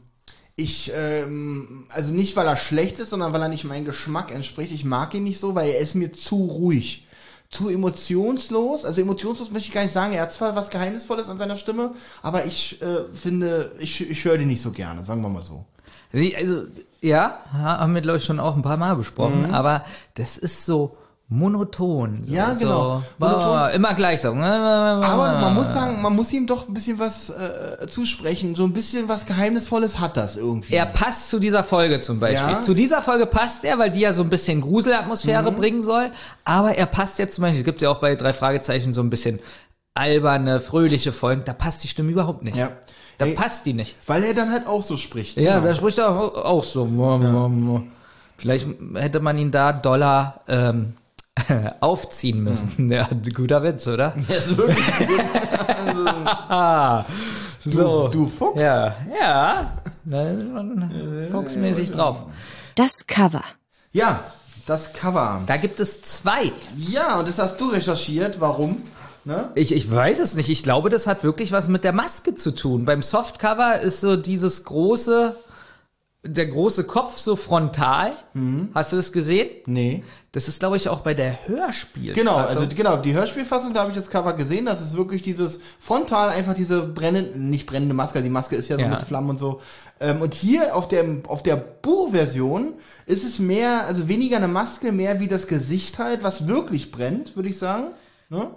ich, 0.57 0.93
ähm, 0.95 1.87
also 1.91 2.13
nicht, 2.13 2.37
weil 2.37 2.47
er 2.47 2.57
schlecht 2.57 2.99
ist, 2.99 3.11
sondern 3.11 3.33
weil 3.33 3.43
er 3.43 3.49
nicht 3.49 3.65
meinem 3.65 3.85
Geschmack 3.85 4.33
entspricht. 4.33 4.73
Ich 4.73 4.85
mag 4.85 5.15
ihn 5.15 5.25
nicht 5.25 5.41
so, 5.41 5.55
weil 5.55 5.69
er 5.71 5.79
ist 5.79 5.95
mir 5.95 6.13
zu 6.13 6.37
ruhig. 6.45 7.07
Zu 7.51 7.69
emotionslos. 7.69 8.85
Also 8.85 9.01
emotionslos 9.01 9.51
möchte 9.51 9.69
ich 9.69 9.75
gar 9.75 9.83
nicht 9.83 9.93
sagen. 9.93 10.13
Er 10.13 10.23
hat 10.23 10.33
zwar 10.33 10.55
was 10.57 10.71
Geheimnisvolles 10.71 11.29
an 11.29 11.39
seiner 11.39 11.57
Stimme, 11.57 11.95
aber 12.23 12.45
ich 12.45 12.81
äh, 12.83 13.05
finde, 13.15 13.73
ich, 13.79 14.09
ich 14.09 14.25
höre 14.25 14.39
den 14.39 14.49
nicht 14.49 14.63
so 14.63 14.73
gerne, 14.73 15.05
sagen 15.05 15.23
wir 15.23 15.29
mal 15.29 15.43
so. 15.43 15.65
Also, 16.13 16.65
ja, 17.01 17.41
ha- 17.53 17.79
haben 17.81 17.95
wir, 17.95 18.01
glaube 18.01 18.19
ich, 18.19 18.25
schon 18.25 18.39
auch 18.39 18.55
ein 18.55 18.63
paar 18.63 18.77
Mal 18.77 18.95
besprochen, 18.95 19.53
aber 19.53 19.85
das 20.15 20.39
ist 20.39 20.65
so 20.65 20.97
monoton. 21.29 22.21
So. 22.25 22.33
Ja, 22.35 22.53
genau. 22.53 22.99
So, 22.99 23.03
Monoton. 23.19 23.71
Immer 23.71 23.95
gleich 23.95 24.21
so. 24.21 24.29
Aber 24.29 25.41
man 25.41 25.55
muss 25.55 25.73
sagen, 25.73 26.01
man 26.03 26.15
muss 26.15 26.33
ihm 26.33 26.47
doch 26.47 26.69
ein 26.69 26.75
bisschen 26.75 26.99
was 26.99 27.31
äh, 27.31 27.87
zusprechen. 27.89 28.55
So 28.55 28.65
ein 28.65 28.73
bisschen 28.73 29.09
was 29.09 29.27
Geheimnisvolles 29.27 29.99
hat 30.01 30.17
das 30.17 30.37
irgendwie. 30.37 30.75
Er 30.75 30.87
passt 30.87 31.31
zu 31.31 31.39
dieser 31.39 31.65
Folge 31.65 32.01
zum 32.01 32.21
Beispiel. 32.21 32.53
Ja. 32.55 32.61
Zu 32.61 32.75
dieser 32.75 33.03
Folge 33.03 33.27
passt 33.27 33.65
er, 33.65 33.79
weil 33.79 33.91
die 33.91 34.01
ja 34.01 34.13
so 34.13 34.23
ein 34.23 34.31
bisschen 34.31 34.61
Gruselatmosphäre 34.61 35.51
Mhm. 35.51 35.57
bringen 35.57 35.83
soll. 35.83 36.11
Aber 36.45 36.77
er 36.77 36.87
passt 36.87 37.19
jetzt 37.19 37.35
zum 37.37 37.43
Beispiel, 37.43 37.61
es 37.61 37.65
gibt 37.65 37.81
ja 37.83 37.91
auch 37.91 38.01
bei 38.01 38.15
drei 38.17 38.33
Fragezeichen 38.33 38.93
so 38.93 39.01
ein 39.01 39.11
bisschen 39.11 39.41
alberne, 39.95 40.61
fröhliche 40.61 41.13
Folgen, 41.13 41.43
da 41.45 41.53
passt 41.53 41.85
die 41.85 41.89
Stimme 41.89 42.11
überhaupt 42.11 42.43
nicht. 42.43 42.57
Ja. 42.57 42.73
Da 43.19 43.27
Ey, 43.27 43.35
passt 43.35 43.65
die 43.65 43.75
nicht. 43.75 43.95
Weil 44.09 44.25
er 44.25 44.35
dann 44.35 44.51
halt 44.51 44.67
auch 44.67 44.83
so 44.83 44.97
spricht. 44.97 45.37
Ja, 45.37 45.55
Genau. 45.55 45.67
da 45.69 45.75
spricht 45.75 45.99
er 45.99 46.11
auch, 46.11 46.35
auch 46.35 46.65
so. 46.65 46.85
Vielleicht 48.37 48.67
hätte 48.95 49.21
man 49.21 49.39
ihn 49.39 49.53
da 49.53 49.73
Dollar 49.73 50.41
ähm, 50.49 50.95
aufziehen 51.81 52.43
müssen. 52.43 52.91
Ja, 52.91 53.09
guter 53.35 53.63
Witz, 53.63 53.87
oder? 53.87 54.15
Ja, 54.29 54.37
ist 54.37 54.57
wirklich 54.57 54.85
so. 57.65 58.09
du 58.09 58.27
Fuchs. 58.29 58.61
Ja, 58.61 58.95
ja. 59.19 59.79
Da 60.05 60.31
ist 60.31 60.45
man 60.45 61.29
fuchsmäßig 61.31 61.91
drauf. 61.91 62.25
Das 62.75 63.07
Cover. 63.07 63.43
Ja, 63.93 64.21
das 64.67 64.93
Cover. 64.93 65.43
Da 65.47 65.57
gibt 65.57 65.81
es 65.81 66.03
zwei. 66.03 66.53
Ja, 66.77 67.19
und 67.19 67.29
das 67.29 67.39
hast 67.39 67.61
du 67.61 67.69
recherchiert. 67.69 68.41
Warum? 68.41 68.83
Ne? 69.25 69.51
Ich, 69.55 69.73
ich 69.73 69.91
weiß 69.91 70.19
es 70.19 70.35
nicht. 70.35 70.51
Ich 70.51 70.63
glaube, 70.63 70.91
das 70.91 71.07
hat 71.07 71.25
wirklich 71.25 71.53
was 71.53 71.69
mit 71.69 71.85
der 71.85 71.93
Maske 71.93 72.35
zu 72.35 72.55
tun. 72.55 72.85
Beim 72.85 73.01
Softcover 73.01 73.81
ist 73.81 74.01
so 74.01 74.17
dieses 74.17 74.65
große, 74.65 75.37
der 76.25 76.47
große 76.47 76.85
Kopf 76.85 77.19
so 77.19 77.37
frontal. 77.37 78.13
Hast 78.75 78.93
du 78.93 78.97
das 78.97 79.13
gesehen? 79.13 79.49
Nee. 79.67 80.03
Das 80.33 80.49
ist, 80.49 80.59
glaube 80.59 80.77
ich, 80.77 80.89
auch 80.89 81.01
bei 81.01 81.15
der 81.15 81.47
Hörspiel. 81.47 82.13
Genau, 82.15 82.37
also 82.37 82.67
genau, 82.75 82.97
die 82.97 83.13
Hörspielfassung, 83.15 83.73
da 83.75 83.81
habe 83.83 83.91
ich 83.91 83.97
das 83.97 84.11
Cover 84.11 84.33
gesehen, 84.33 84.67
das 84.67 84.81
ist 84.81 84.97
wirklich 84.97 85.23
dieses 85.23 85.61
frontal, 85.79 86.31
einfach 86.31 86.55
diese 86.55 86.83
brennende, 86.83 87.39
nicht 87.39 87.67
brennende 87.67 87.95
Maske, 87.95 88.21
die 88.23 88.31
Maske 88.31 88.57
ist 88.57 88.69
ja 88.69 88.77
so 88.77 88.83
Ja. 88.83 88.89
mit 88.89 89.03
Flammen 89.03 89.31
und 89.31 89.39
so. 89.39 89.61
Ähm, 90.01 90.23
und 90.23 90.35
hier 90.35 90.75
auf 90.75 90.89
der, 90.89 91.05
auf 91.29 91.43
der 91.45 91.57
Buchversion 91.57 92.73
ist 93.07 93.25
es 93.25 93.39
mehr, 93.39 93.87
also 93.87 94.09
weniger 94.09 94.39
eine 94.39 94.49
Maske, 94.49 94.91
mehr 94.91 95.21
wie 95.21 95.29
das 95.29 95.47
Gesicht 95.47 95.99
halt, 95.99 96.23
was 96.25 96.49
wirklich 96.49 96.91
brennt, 96.91 97.37
würde 97.37 97.49
ich 97.49 97.59
sagen. 97.59 97.89
Ne? 98.31 98.51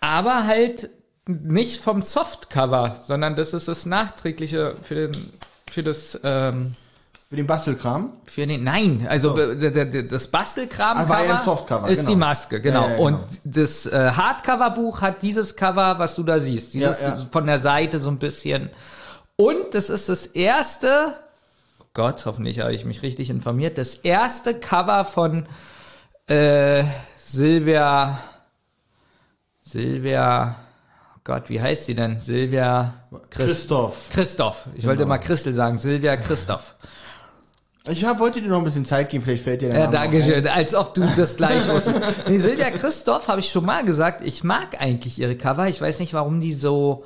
aber 0.00 0.46
halt 0.48 0.90
nicht 1.26 1.80
vom 1.80 2.02
Softcover, 2.02 2.96
sondern 3.06 3.36
das 3.36 3.54
ist 3.54 3.68
das 3.68 3.86
nachträgliche 3.86 4.76
für 4.82 4.94
den, 4.96 5.12
für 5.70 5.82
das, 5.84 6.18
ähm, 6.24 6.74
Für 7.32 7.36
den 7.36 7.46
Bastelkram. 7.46 8.12
für 8.26 8.46
den, 8.46 8.62
nein, 8.62 9.06
also 9.08 9.34
der- 9.34 9.70
der- 9.86 10.02
das 10.02 10.26
Bastelkram 10.26 10.98
Ah, 10.98 11.08
war 11.08 11.16
ein 11.16 11.42
Softcover, 11.42 11.88
ist 11.88 12.00
genau. 12.00 12.10
die 12.10 12.16
Maske, 12.16 12.60
genau. 12.60 12.82
Ja, 12.82 12.88
ja, 12.90 12.96
genau. 12.98 13.06
Und 13.06 13.18
das 13.44 13.86
äh, 13.86 14.10
Hardcover-Buch 14.10 15.00
hat 15.00 15.22
dieses 15.22 15.56
Cover, 15.56 15.98
was 15.98 16.14
du 16.14 16.24
da 16.24 16.40
siehst, 16.40 16.74
dieses 16.74 17.00
Ja, 17.00 17.08
ja. 17.16 17.26
von 17.32 17.46
der 17.46 17.58
Seite 17.58 17.98
so 18.00 18.10
ein 18.10 18.18
bisschen. 18.18 18.68
Und 19.36 19.72
das 19.72 19.88
ist 19.88 20.10
das 20.10 20.26
erste, 20.26 21.14
oh 21.80 21.84
Gott, 21.94 22.26
hoffentlich 22.26 22.60
habe 22.60 22.74
ich 22.74 22.84
mich 22.84 23.00
richtig 23.00 23.30
informiert, 23.30 23.78
das 23.78 23.94
erste 23.94 24.60
Cover 24.60 25.06
von 25.06 25.46
äh, 26.26 26.84
Silvia, 27.16 28.18
Silvia, 29.62 30.54
oh 31.16 31.20
Gott, 31.24 31.48
wie 31.48 31.62
heißt 31.62 31.86
sie 31.86 31.94
denn? 31.94 32.20
Silvia 32.20 32.92
Christ 33.30 33.48
Christoph. 33.70 33.96
Christoph. 34.12 34.66
Ich 34.74 34.82
Genau. 34.82 34.88
wollte 34.90 35.06
mal 35.06 35.16
Christel 35.16 35.54
sagen, 35.54 35.78
Silvia 35.78 36.16
Christoph. 36.18 36.76
Ich 37.88 38.04
hab, 38.04 38.20
wollte 38.20 38.40
dir 38.40 38.48
noch 38.48 38.58
ein 38.58 38.64
bisschen 38.64 38.84
Zeit 38.84 39.10
geben, 39.10 39.24
vielleicht 39.24 39.42
fällt 39.42 39.60
dir 39.62 39.70
der 39.70 39.80
Ja, 39.80 39.86
danke 39.88 40.22
schön. 40.22 40.46
Als 40.46 40.74
ob 40.74 40.94
du 40.94 41.02
das 41.16 41.36
gleich 41.36 41.68
wusstest. 41.72 42.00
Nee, 42.28 42.38
Silvia 42.38 42.70
Christoph 42.70 43.26
habe 43.26 43.40
ich 43.40 43.50
schon 43.50 43.64
mal 43.64 43.84
gesagt, 43.84 44.22
ich 44.22 44.44
mag 44.44 44.80
eigentlich 44.80 45.18
ihre 45.18 45.36
Cover. 45.36 45.66
Ich 45.68 45.80
weiß 45.80 45.98
nicht, 45.98 46.14
warum 46.14 46.40
die 46.40 46.54
so 46.54 47.04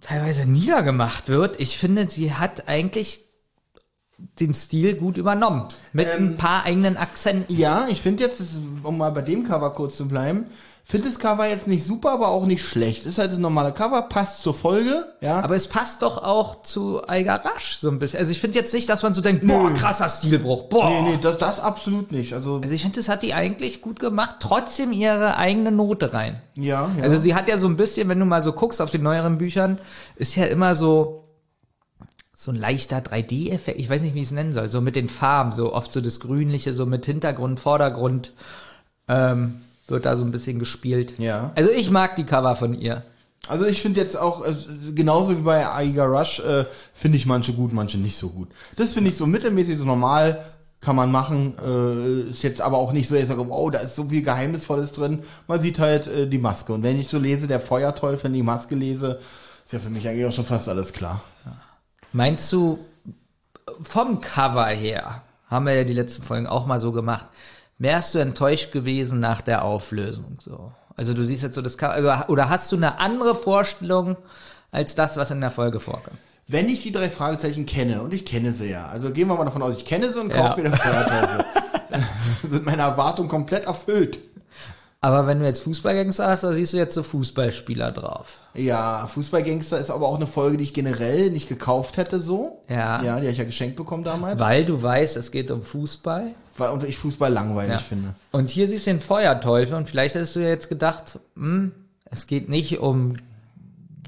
teilweise 0.00 0.48
niedergemacht 0.50 1.28
wird. 1.28 1.60
Ich 1.60 1.78
finde, 1.78 2.10
sie 2.10 2.34
hat 2.34 2.66
eigentlich 2.68 3.20
den 4.40 4.52
Stil 4.52 4.94
gut 4.96 5.16
übernommen. 5.16 5.68
Mit 5.92 6.08
Ähm, 6.08 6.30
ein 6.30 6.36
paar 6.36 6.64
eigenen 6.64 6.96
Akzenten. 6.96 7.56
Ja, 7.56 7.86
ich 7.88 8.02
finde 8.02 8.24
jetzt, 8.24 8.42
um 8.82 8.98
mal 8.98 9.10
bei 9.10 9.22
dem 9.22 9.46
Cover 9.46 9.70
kurz 9.70 9.96
zu 9.96 10.08
bleiben, 10.08 10.46
finde 10.90 11.08
das 11.08 11.18
Cover 11.18 11.46
jetzt 11.46 11.66
nicht 11.66 11.84
super, 11.84 12.12
aber 12.12 12.28
auch 12.28 12.46
nicht 12.46 12.64
schlecht. 12.66 13.04
Ist 13.04 13.18
halt 13.18 13.30
das 13.30 13.38
normale 13.38 13.72
Cover, 13.72 14.00
passt 14.02 14.42
zur 14.42 14.54
Folge, 14.54 15.06
ja. 15.20 15.40
Aber 15.40 15.54
es 15.54 15.66
passt 15.66 16.00
doch 16.00 16.22
auch 16.22 16.62
zu 16.62 17.06
Eiger 17.06 17.44
Rasch 17.44 17.76
so 17.76 17.90
ein 17.90 17.98
bisschen. 17.98 18.18
Also 18.20 18.32
ich 18.32 18.40
finde 18.40 18.58
jetzt 18.58 18.72
nicht, 18.72 18.88
dass 18.88 19.02
man 19.02 19.12
so 19.12 19.20
denkt, 19.20 19.46
boah, 19.46 19.70
krasser 19.74 20.08
Stilbruch, 20.08 20.64
boah. 20.70 20.88
nee, 20.88 21.10
nee, 21.10 21.18
das, 21.20 21.36
das 21.36 21.60
absolut 21.60 22.10
nicht. 22.10 22.32
Also, 22.32 22.60
Also 22.62 22.74
ich 22.74 22.80
finde, 22.80 22.96
das 22.96 23.10
hat 23.10 23.22
die 23.22 23.34
eigentlich 23.34 23.82
gut 23.82 24.00
gemacht, 24.00 24.36
trotzdem 24.40 24.92
ihre 24.92 25.36
eigene 25.36 25.72
Note 25.72 26.14
rein. 26.14 26.40
ja, 26.54 26.90
ja. 26.96 27.02
Also 27.02 27.18
sie 27.18 27.34
hat 27.34 27.48
ja 27.48 27.58
so 27.58 27.68
ein 27.68 27.76
bisschen, 27.76 28.08
wenn 28.08 28.18
du 28.18 28.24
mal 28.24 28.40
so 28.42 28.52
guckst 28.52 28.80
auf 28.80 28.90
den 28.90 29.02
neueren 29.02 29.36
Büchern, 29.36 29.78
ist 30.16 30.36
ja 30.36 30.46
immer 30.46 30.74
so 30.74 31.24
so 32.34 32.52
ein 32.52 32.56
leichter 32.56 32.98
3D-Effekt. 32.98 33.80
Ich 33.80 33.90
weiß 33.90 34.00
nicht, 34.00 34.14
wie 34.14 34.20
ich 34.20 34.26
es 34.28 34.32
nennen 34.32 34.52
soll. 34.52 34.68
So 34.68 34.80
mit 34.80 34.94
den 34.94 35.08
Farben, 35.08 35.50
so 35.50 35.74
oft 35.74 35.92
so 35.92 36.00
das 36.00 36.20
Grünliche, 36.20 36.72
so 36.72 36.86
mit 36.86 37.04
Hintergrund, 37.04 37.58
Vordergrund 37.58 38.32
ähm, 39.08 39.60
wird 39.90 40.06
da 40.06 40.16
so 40.16 40.24
ein 40.24 40.30
bisschen 40.30 40.58
gespielt. 40.58 41.18
Ja. 41.18 41.52
Also 41.54 41.70
ich 41.70 41.90
mag 41.90 42.16
die 42.16 42.24
Cover 42.24 42.54
von 42.56 42.74
ihr. 42.74 43.02
Also 43.48 43.64
ich 43.64 43.80
finde 43.80 44.00
jetzt 44.00 44.18
auch, 44.18 44.44
äh, 44.44 44.54
genauso 44.94 45.36
wie 45.36 45.42
bei 45.42 45.66
Aiga 45.66 46.04
Rush, 46.04 46.40
äh, 46.40 46.66
finde 46.92 47.16
ich 47.16 47.26
manche 47.26 47.52
gut, 47.54 47.72
manche 47.72 47.98
nicht 47.98 48.16
so 48.16 48.28
gut. 48.28 48.48
Das 48.76 48.92
finde 48.92 49.10
ich 49.10 49.16
so 49.16 49.26
mittelmäßig, 49.26 49.78
so 49.78 49.84
normal, 49.84 50.44
kann 50.80 50.96
man 50.96 51.10
machen. 51.10 51.54
Äh, 51.64 52.30
ist 52.30 52.42
jetzt 52.42 52.60
aber 52.60 52.76
auch 52.76 52.92
nicht 52.92 53.08
so, 53.08 53.14
dass 53.14 53.22
ich 53.22 53.28
sage, 53.28 53.48
wow, 53.48 53.70
da 53.70 53.78
ist 53.78 53.96
so 53.96 54.04
viel 54.04 54.22
Geheimnisvolles 54.22 54.92
drin. 54.92 55.22
Man 55.46 55.60
sieht 55.60 55.78
halt 55.78 56.06
äh, 56.06 56.28
die 56.28 56.38
Maske. 56.38 56.72
Und 56.72 56.82
wenn 56.82 57.00
ich 57.00 57.08
so 57.08 57.18
lese, 57.18 57.46
der 57.46 57.60
Feuerteufel, 57.60 58.30
die 58.30 58.42
Maske 58.42 58.74
lese, 58.74 59.18
ist 59.64 59.72
ja 59.72 59.78
für 59.78 59.90
mich 59.90 60.06
eigentlich 60.06 60.26
auch 60.26 60.32
schon 60.32 60.44
fast 60.44 60.68
alles 60.68 60.92
klar. 60.92 61.22
Meinst 62.12 62.52
du, 62.52 62.78
vom 63.80 64.20
Cover 64.20 64.66
her, 64.66 65.22
haben 65.48 65.66
wir 65.66 65.74
ja 65.74 65.84
die 65.84 65.94
letzten 65.94 66.22
Folgen 66.22 66.46
auch 66.46 66.66
mal 66.66 66.80
so 66.80 66.92
gemacht, 66.92 67.26
wärst 67.78 68.14
du 68.14 68.18
enttäuscht 68.18 68.72
gewesen 68.72 69.20
nach 69.20 69.40
der 69.40 69.64
Auflösung? 69.64 70.38
So. 70.40 70.72
Also 70.96 71.14
du 71.14 71.24
siehst 71.24 71.42
jetzt 71.42 71.54
so 71.54 71.62
das 71.62 71.78
also, 71.78 72.10
oder 72.32 72.48
hast 72.48 72.70
du 72.72 72.76
eine 72.76 72.98
andere 72.98 73.34
Vorstellung 73.34 74.16
als 74.70 74.94
das, 74.94 75.16
was 75.16 75.30
in 75.30 75.40
der 75.40 75.50
Folge 75.50 75.80
vorkam? 75.80 76.14
Wenn 76.50 76.68
ich 76.68 76.82
die 76.82 76.92
drei 76.92 77.10
Fragezeichen 77.10 77.66
kenne, 77.66 78.00
und 78.02 78.14
ich 78.14 78.24
kenne 78.24 78.52
sie 78.52 78.70
ja, 78.70 78.86
also 78.88 79.10
gehen 79.10 79.28
wir 79.28 79.36
mal 79.36 79.44
davon 79.44 79.62
aus, 79.62 79.76
ich 79.76 79.84
kenne 79.84 80.10
sie 80.10 80.18
und 80.18 80.30
Ja. 80.30 80.36
kaufe 80.48 80.62
mir 80.62 80.70
den 80.70 80.78
Feuerteufel, 80.78 81.44
sind 82.48 82.64
meine 82.64 82.82
Erwartungen 82.82 83.28
komplett 83.28 83.66
erfüllt. 83.66 84.18
Aber 85.00 85.28
wenn 85.28 85.38
du 85.38 85.46
jetzt 85.46 85.62
Fußballgangster 85.62 86.26
hast, 86.26 86.42
da 86.42 86.52
siehst 86.52 86.72
du 86.72 86.76
jetzt 86.76 86.94
so 86.94 87.04
Fußballspieler 87.04 87.92
drauf. 87.92 88.40
Ja, 88.54 89.06
Fußballgangster 89.06 89.78
ist 89.78 89.90
aber 89.90 90.08
auch 90.08 90.16
eine 90.16 90.26
Folge, 90.26 90.56
die 90.56 90.64
ich 90.64 90.74
generell 90.74 91.30
nicht 91.30 91.48
gekauft 91.48 91.98
hätte 91.98 92.20
so. 92.20 92.64
Ja. 92.68 93.00
Ja, 93.04 93.14
die 93.20 93.26
habe 93.26 93.30
ich 93.30 93.38
ja 93.38 93.44
geschenkt 93.44 93.76
bekommen 93.76 94.02
damals. 94.02 94.40
Weil 94.40 94.64
du 94.64 94.82
weißt, 94.82 95.16
es 95.16 95.30
geht 95.30 95.52
um 95.52 95.62
Fußball. 95.62 96.32
Weil 96.56 96.70
und 96.70 96.82
ich 96.82 96.98
Fußball 96.98 97.32
langweilig 97.32 97.74
Ja. 97.74 97.78
finde. 97.78 98.14
Und 98.32 98.50
hier 98.50 98.66
siehst 98.66 98.86
du 98.88 98.90
den 98.90 98.98
Feuerteufel 99.00 99.76
und 99.76 99.86
vielleicht 99.88 100.16
hättest 100.16 100.34
du 100.34 100.40
ja 100.40 100.48
jetzt 100.48 100.68
gedacht, 100.68 101.20
hm, 101.36 101.70
es 102.06 102.26
geht 102.26 102.48
nicht 102.48 102.80
um 102.80 103.16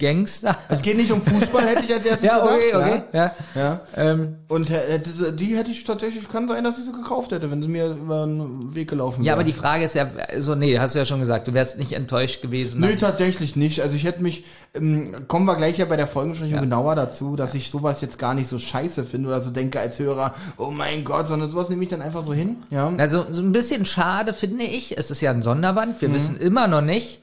Gangster. 0.00 0.56
Es 0.68 0.82
geht 0.82 0.96
nicht 0.96 1.12
um 1.12 1.20
Fußball, 1.22 1.64
hätte 1.66 1.84
ich 1.84 1.94
als 1.94 2.04
erstes 2.04 2.26
Ja, 2.26 2.38
gedacht. 2.40 2.54
okay, 2.56 2.74
okay, 2.74 3.02
ja. 3.12 3.20
Ja. 3.54 3.60
ja. 3.62 3.80
Ähm, 3.96 4.36
Und 4.48 4.68
hätte, 4.70 5.32
die 5.32 5.56
hätte 5.56 5.70
ich 5.70 5.84
tatsächlich, 5.84 6.28
kann 6.28 6.48
sein, 6.48 6.64
dass 6.64 6.78
ich 6.78 6.86
sie 6.86 6.92
gekauft 6.92 7.30
hätte, 7.30 7.50
wenn 7.50 7.62
sie 7.62 7.68
mir 7.68 7.86
über 7.90 8.26
den 8.26 8.74
Weg 8.74 8.88
gelaufen 8.90 9.20
ja, 9.22 9.26
wäre. 9.26 9.34
aber 9.36 9.44
die 9.44 9.52
Frage 9.52 9.84
ist 9.84 9.94
ja, 9.94 10.08
so, 10.38 10.54
nee, 10.56 10.78
hast 10.78 10.94
du 10.94 10.98
ja 10.98 11.04
schon 11.04 11.20
gesagt, 11.20 11.46
du 11.46 11.54
wärst 11.54 11.78
nicht 11.78 11.92
enttäuscht 11.92 12.42
gewesen. 12.42 12.80
Nö, 12.80 12.96
tatsächlich 12.96 13.54
nicht. 13.54 13.82
Also 13.82 13.94
ich 13.94 14.04
hätte 14.04 14.22
mich, 14.22 14.44
ähm, 14.74 15.26
kommen 15.28 15.44
wir 15.46 15.56
gleich 15.56 15.78
ja 15.78 15.84
bei 15.84 15.96
der 15.96 16.06
Folgenbesprechung 16.06 16.54
Ja. 16.54 16.60
genauer 16.60 16.94
dazu, 16.96 17.36
dass 17.36 17.54
ich 17.54 17.70
sowas 17.70 18.00
jetzt 18.00 18.18
gar 18.18 18.34
nicht 18.34 18.48
so 18.48 18.58
scheiße 18.58 19.04
finde 19.04 19.28
oder 19.28 19.40
so 19.40 19.50
denke 19.50 19.78
als 19.80 19.98
Hörer, 19.98 20.34
oh 20.56 20.70
mein 20.70 21.04
Gott, 21.04 21.28
sondern 21.28 21.50
sowas 21.50 21.68
nehme 21.68 21.82
ich 21.82 21.88
dann 21.90 22.02
einfach 22.02 22.24
so 22.24 22.32
hin. 22.32 22.56
Ja. 22.70 22.92
Also 22.96 23.26
so 23.30 23.42
ein 23.42 23.52
bisschen 23.52 23.84
schade 23.84 24.32
finde 24.32 24.64
ich. 24.64 24.96
Es 24.96 25.10
ist 25.10 25.20
ja 25.20 25.30
ein 25.30 25.42
Sonderband. 25.42 25.96
Mhm. 25.96 26.00
Wir 26.00 26.14
wissen 26.14 26.36
immer 26.40 26.66
noch 26.66 26.80
nicht. 26.82 27.20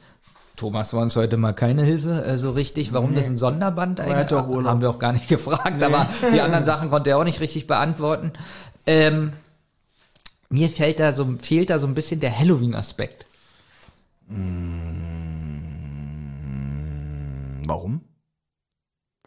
Thomas 0.57 0.93
war 0.93 1.03
uns 1.03 1.15
heute 1.15 1.37
mal 1.37 1.53
keine 1.53 1.83
Hilfe 1.83 2.25
äh, 2.25 2.37
so 2.37 2.51
richtig, 2.51 2.91
warum 2.91 3.13
das 3.13 3.27
ein 3.27 3.37
Sonderband 3.37 3.99
er 3.99 4.05
eigentlich 4.07 4.31
Urlaub. 4.31 4.65
Haben 4.65 4.81
wir 4.81 4.89
auch 4.89 4.99
gar 4.99 5.13
nicht 5.13 5.27
gefragt, 5.29 5.81
aber 5.81 6.09
die 6.33 6.41
anderen 6.41 6.65
Sachen 6.65 6.89
konnte 6.89 7.11
er 7.11 7.19
auch 7.19 7.23
nicht 7.23 7.39
richtig 7.39 7.67
beantworten. 7.67 8.33
Ähm, 8.87 9.33
mir 10.49 10.69
fällt 10.69 10.99
da 10.99 11.13
so, 11.13 11.27
fehlt 11.39 11.69
da 11.69 11.77
so 11.77 11.85
ein 11.85 11.93
bisschen 11.93 12.19
der 12.19 12.37
Halloween-Aspekt. 12.37 13.27
Warum? 17.65 18.01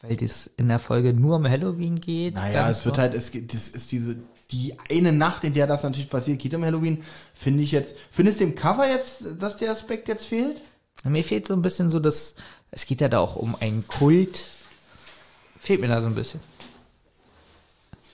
Weil 0.03 0.17
das 0.17 0.51
in 0.57 0.67
der 0.67 0.81
Folge 0.81 1.13
nur 1.13 1.37
um 1.37 1.49
Halloween 1.49 2.01
geht. 2.01 2.35
Naja, 2.35 2.69
es 2.69 2.85
wird 2.85 2.99
halt, 2.99 3.15
es 3.15 3.31
geht, 3.31 3.55
das 3.55 3.69
ist 3.69 3.93
diese, 3.93 4.17
die 4.51 4.75
eine 4.91 5.13
Nacht, 5.13 5.45
in 5.45 5.55
der 5.55 5.69
das 5.69 5.85
natürlich 5.85 6.11
passiert, 6.11 6.41
geht 6.41 6.55
um 6.55 6.65
Halloween, 6.65 7.05
finde 7.35 7.63
ich 7.63 7.71
jetzt, 7.71 7.95
findest 8.11 8.41
du 8.41 8.45
im 8.45 8.57
Cover 8.57 8.89
jetzt, 8.89 9.23
dass 9.39 9.59
der 9.59 9.71
Aspekt 9.71 10.09
jetzt 10.09 10.27
fehlt? 10.27 10.61
Mir 11.05 11.25
fehlt 11.25 11.47
so 11.47 11.55
ein 11.55 11.63
bisschen 11.63 11.91
so 11.91 11.99
das, 11.99 12.35
es 12.71 12.87
geht 12.87 13.01
ja 13.01 13.09
da 13.09 13.19
auch 13.21 13.37
um 13.37 13.57
einen 13.61 13.87
Kult. 13.89 14.39
Fehlt 15.59 15.81
mir 15.81 15.89
da 15.89 16.01
so 16.01 16.07
ein 16.09 16.15
bisschen. 16.15 16.41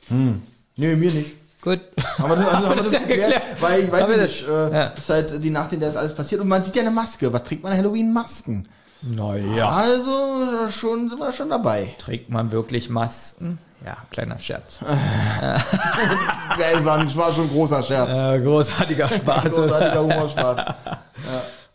Nee, 0.09 0.95
mir 0.95 1.11
nicht. 1.11 1.33
Gut. 1.63 1.81
Aber 2.19 2.37
das, 2.37 2.47
also, 2.49 2.69
haben 2.69 2.77
wir 2.77 2.83
das 2.85 2.93
ja 2.93 2.99
geklärt, 3.01 3.33
geklärt. 3.33 3.43
weil 3.61 3.81
ich 3.83 3.91
weiß 3.91 4.09
nicht, 4.17 4.49
äh, 4.49 4.73
Ja. 4.73 4.85
ist 4.89 5.09
halt 5.09 5.43
die 5.43 5.51
Nacht, 5.51 5.73
in 5.73 5.81
der 5.81 5.89
das 5.89 5.97
alles 5.97 6.15
passiert 6.15 6.41
und 6.41 6.49
man 6.49 6.63
sieht 6.63 6.77
ja 6.77 6.83
eine 6.83 6.93
Maske. 6.93 7.33
Was 7.33 7.43
trägt 7.43 7.63
man 7.65 7.73
an 7.73 7.79
Halloween? 7.79 8.13
Masken. 8.13 8.69
Naja. 9.03 9.69
Also, 9.69 10.69
schon, 10.71 11.09
sind 11.11 11.19
wir 11.19 11.33
schon 11.33 11.51
dabei. 11.51 11.95
Trägt 11.99 12.31
man 12.31 12.53
wirklich 12.53 12.89
Masken? 12.89 13.59
Ja, 13.85 13.97
kleiner 14.11 14.39
Scherz. 14.39 14.79
Ja, 16.59 16.71
es 16.73 16.83
war, 16.85 17.17
war 17.17 17.33
schon 17.35 17.45
ein 17.45 17.51
großer 17.51 17.83
Scherz. 17.83 18.17
Äh, 18.17 18.41
großartiger 18.41 19.09
Spaß. 19.17 19.53
Großartiger 19.53 20.03
Humorspaß. 20.03 20.75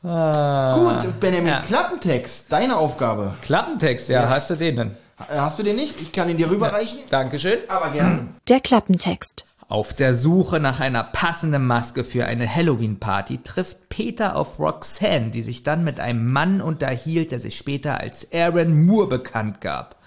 Gut, 0.01 1.19
Benjamin, 1.19 1.47
Ja. 1.47 1.61
Klappentext, 1.61 2.51
deine 2.51 2.75
Aufgabe. 2.75 3.35
Klappentext, 3.43 4.09
ja, 4.09 4.29
hast 4.29 4.49
du 4.49 4.55
den 4.55 4.75
denn? 4.75 4.91
Hast 5.29 5.59
du 5.59 5.63
den 5.63 5.75
nicht? 5.75 6.01
Ich 6.01 6.11
kann 6.11 6.27
ihn 6.29 6.37
dir 6.37 6.49
rüberreichen. 6.49 6.99
Dankeschön. 7.11 7.59
Aber 7.67 7.91
gern. 7.91 8.35
Der 8.49 8.59
Klappentext. 8.59 9.45
Auf 9.67 9.93
der 9.93 10.15
Suche 10.15 10.59
nach 10.59 10.79
einer 10.79 11.03
passenden 11.03 11.65
Maske 11.65 12.03
für 12.03 12.25
eine 12.25 12.53
Halloween-Party 12.53 13.41
trifft 13.43 13.89
Peter 13.89 14.35
auf 14.35 14.59
Roxanne, 14.59 15.29
die 15.29 15.43
sich 15.43 15.61
dann 15.63 15.83
mit 15.83 15.99
einem 15.99 16.27
Mann 16.33 16.61
unterhielt, 16.61 17.31
der 17.31 17.39
sich 17.39 17.55
später 17.55 17.99
als 17.99 18.27
Aaron 18.33 18.85
Moore 18.85 19.07
bekannt 19.07 19.61
gab. 19.61 19.97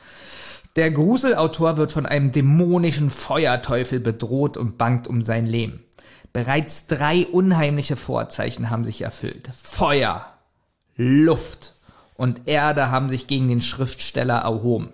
Der 0.76 0.90
Gruselautor 0.90 1.76
wird 1.76 1.92
von 1.92 2.04
einem 2.04 2.32
dämonischen 2.32 3.08
Feuerteufel 3.10 4.00
bedroht 4.00 4.56
und 4.56 4.76
bangt 4.76 5.06
um 5.06 5.22
sein 5.22 5.46
Leben. 5.46 5.83
Bereits 6.34 6.88
drei 6.88 7.28
unheimliche 7.28 7.94
Vorzeichen 7.94 8.68
haben 8.68 8.84
sich 8.84 9.02
erfüllt. 9.02 9.48
Feuer, 9.54 10.26
Luft 10.96 11.76
und 12.16 12.48
Erde 12.48 12.90
haben 12.90 13.08
sich 13.08 13.28
gegen 13.28 13.46
den 13.46 13.60
Schriftsteller 13.60 14.38
erhoben. 14.38 14.90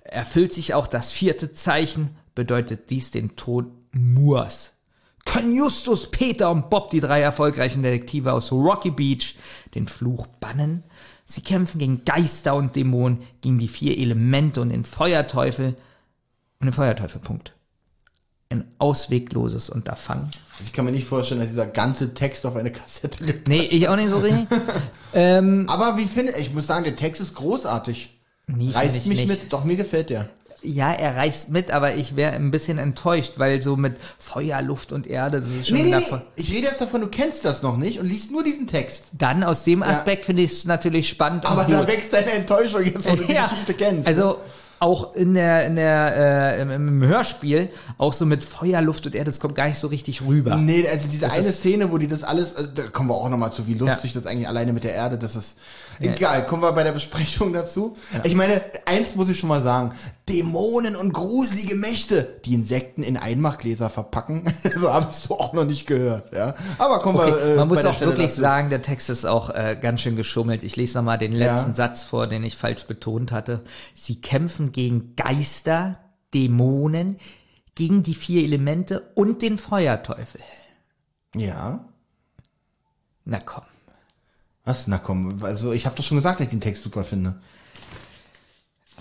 Erfüllt 0.00 0.54
sich 0.54 0.72
auch 0.72 0.86
das 0.86 1.12
vierte 1.12 1.52
Zeichen, 1.52 2.16
bedeutet 2.34 2.88
dies 2.88 3.10
den 3.10 3.36
Tod 3.36 3.66
Moors. 3.92 4.72
Können 5.26 5.52
Justus, 5.52 6.10
Peter 6.10 6.50
und 6.50 6.70
Bob, 6.70 6.88
die 6.88 7.00
drei 7.00 7.20
erfolgreichen 7.20 7.82
Detektive 7.82 8.32
aus 8.32 8.50
Rocky 8.50 8.90
Beach, 8.90 9.36
den 9.74 9.86
Fluch 9.86 10.26
bannen? 10.26 10.84
Sie 11.26 11.42
kämpfen 11.42 11.80
gegen 11.80 12.06
Geister 12.06 12.54
und 12.54 12.76
Dämonen, 12.76 13.22
gegen 13.42 13.58
die 13.58 13.68
vier 13.68 13.98
Elemente 13.98 14.62
und 14.62 14.70
den 14.70 14.84
Feuerteufel 14.84 15.76
und 16.60 16.66
den 16.66 16.72
Feuerteufel. 16.72 17.20
Punkt. 17.20 17.54
Ein 18.52 18.66
auswegloses 18.78 19.70
Unterfangen. 19.70 20.30
Ich 20.62 20.74
kann 20.74 20.84
mir 20.84 20.90
nicht 20.92 21.06
vorstellen, 21.06 21.40
dass 21.40 21.48
dieser 21.48 21.64
ganze 21.66 22.12
Text 22.12 22.44
auf 22.44 22.54
eine 22.54 22.70
Kassette 22.70 23.24
gibt. 23.24 23.48
Nee, 23.48 23.62
ich 23.62 23.88
auch 23.88 23.96
nicht 23.96 24.10
so 24.10 24.18
richtig. 24.18 24.46
ähm, 25.14 25.64
Aber 25.70 25.96
wie 25.96 26.04
finde 26.04 26.32
ich, 26.38 26.52
muss 26.52 26.66
sagen, 26.66 26.84
der 26.84 26.94
Text 26.94 27.22
ist 27.22 27.34
großartig. 27.34 28.10
Nee, 28.48 28.64
find 28.64 28.76
Reißt 28.76 28.96
ich 28.96 29.06
mich 29.06 29.18
nicht. 29.20 29.28
mit. 29.28 29.52
Doch, 29.54 29.64
mir 29.64 29.76
gefällt 29.76 30.10
der. 30.10 30.28
Ja, 30.62 30.92
er 30.92 31.16
reißt 31.16 31.48
mit, 31.48 31.70
aber 31.70 31.94
ich 31.96 32.14
wäre 32.14 32.34
ein 32.34 32.50
bisschen 32.50 32.76
enttäuscht, 32.76 33.32
weil 33.38 33.62
so 33.62 33.74
mit 33.76 33.96
Feuer, 34.18 34.60
Luft 34.60 34.92
und 34.92 35.06
Erde, 35.08 35.40
das 35.40 35.48
ist 35.48 35.68
schon 35.68 35.78
Nee, 35.78 35.84
nee, 35.84 35.88
nee. 35.88 35.94
davon. 35.94 36.20
Ich 36.36 36.52
rede 36.52 36.66
jetzt 36.66 36.80
davon, 36.80 37.00
du 37.00 37.08
kennst 37.08 37.44
das 37.46 37.62
noch 37.62 37.76
nicht 37.78 37.98
und 37.98 38.06
liest 38.06 38.30
nur 38.30 38.44
diesen 38.44 38.66
Text. 38.68 39.06
Dann 39.12 39.42
aus 39.44 39.64
dem 39.64 39.82
Aspekt 39.82 40.24
finde 40.26 40.42
ich 40.42 40.52
es 40.52 40.64
natürlich 40.66 41.08
spannend. 41.08 41.46
Aber 41.46 41.64
da 41.64 41.86
wächst 41.88 42.12
deine 42.12 42.30
Enttäuschung 42.32 42.84
jetzt, 42.84 43.10
wo 43.10 43.16
du 43.16 43.24
die 43.24 43.32
Ja, 43.34 43.46
Geschichte 43.48 43.74
kennst. 43.74 44.06
Also 44.06 44.36
auch 44.82 45.14
in 45.14 45.34
der, 45.34 45.64
in 45.66 45.76
der, 45.76 46.56
äh, 46.58 46.60
im, 46.60 46.70
im 46.70 47.02
Hörspiel, 47.06 47.70
auch 47.98 48.12
so 48.12 48.26
mit 48.26 48.42
Feuer, 48.42 48.82
Luft 48.82 49.06
und 49.06 49.14
Erde, 49.14 49.26
das 49.26 49.38
kommt 49.38 49.54
gar 49.54 49.68
nicht 49.68 49.78
so 49.78 49.86
richtig 49.86 50.22
rüber. 50.22 50.56
Nee, 50.56 50.86
also 50.88 51.08
diese 51.08 51.22
Das 51.22 51.34
eine 51.34 51.52
Szene, 51.52 51.92
wo 51.92 51.98
die 51.98 52.08
das 52.08 52.24
alles, 52.24 52.56
also 52.56 52.68
da 52.74 52.82
kommen 52.88 53.08
wir 53.08 53.14
auch 53.14 53.28
nochmal 53.28 53.52
zu, 53.52 53.68
wie 53.68 53.74
lustig 53.74 54.12
das 54.12 54.26
eigentlich 54.26 54.48
alleine 54.48 54.72
mit 54.72 54.82
der 54.82 54.94
Erde, 54.94 55.18
das 55.18 55.36
ist, 55.36 55.56
egal, 56.00 56.46
kommen 56.46 56.62
wir 56.62 56.72
bei 56.72 56.82
der 56.82 56.92
Besprechung 56.92 57.52
dazu. 57.52 57.96
Ich 58.24 58.34
meine, 58.34 58.60
eins 58.86 59.14
muss 59.16 59.28
ich 59.28 59.38
schon 59.38 59.48
mal 59.48 59.62
sagen, 59.62 59.92
Dämonen 60.28 60.94
und 60.96 61.12
gruselige 61.12 61.74
Mächte, 61.74 62.40
die 62.44 62.54
Insekten 62.54 63.02
in 63.02 63.16
Einmachgläser 63.16 63.90
verpacken, 63.90 64.44
so 64.80 64.92
habe 64.92 65.08
ich 65.10 65.16
so 65.16 65.38
auch 65.38 65.52
noch 65.52 65.64
nicht 65.64 65.86
gehört, 65.86 66.32
ja. 66.34 66.54
Aber 66.78 67.00
kommen 67.00 67.18
Okay, 67.18 67.32
wir, 67.32 67.42
äh, 67.42 67.56
man 67.56 67.68
muss 67.68 67.82
bei 67.82 67.88
auch 67.90 67.94
Stelle 67.96 68.12
wirklich 68.12 68.28
dazu. 68.30 68.40
sagen, 68.40 68.70
der 68.70 68.82
Text 68.82 69.10
ist 69.10 69.24
auch 69.24 69.50
äh, 69.50 69.76
ganz 69.80 70.00
schön 70.00 70.16
geschummelt. 70.16 70.62
Ich 70.62 70.76
lese 70.76 70.98
nochmal 70.98 71.18
den 71.18 71.32
letzten 71.32 71.70
Ja. 71.70 71.74
Satz 71.74 72.04
vor, 72.04 72.26
den 72.26 72.44
ich 72.44 72.56
falsch 72.56 72.84
betont 72.86 73.32
hatte. 73.32 73.62
Sie 73.94 74.20
kämpfen 74.20 74.72
gegen 74.72 75.16
Geister, 75.16 75.98
Dämonen, 76.34 77.18
gegen 77.74 78.02
die 78.02 78.14
vier 78.14 78.44
Elemente 78.44 79.10
und 79.14 79.42
den 79.42 79.58
Feuerteufel. 79.58 80.40
Ja. 81.34 81.84
Na 83.24 83.38
komm. 83.44 83.64
Was? 84.64 84.86
Na 84.86 84.98
komm, 84.98 85.42
also 85.42 85.72
ich 85.72 85.86
habe 85.86 85.96
doch 85.96 86.04
schon 86.04 86.18
gesagt, 86.18 86.38
dass 86.40 86.44
ich 86.46 86.50
den 86.50 86.60
Text 86.60 86.82
super 86.82 87.02
finde. 87.04 87.34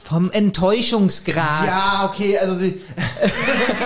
Vom 0.04 0.32
Enttäuschungsgrad. 0.32 1.68
Ja, 1.68 2.10
okay, 2.12 2.38
also 2.40 2.56
sie. 2.56 2.82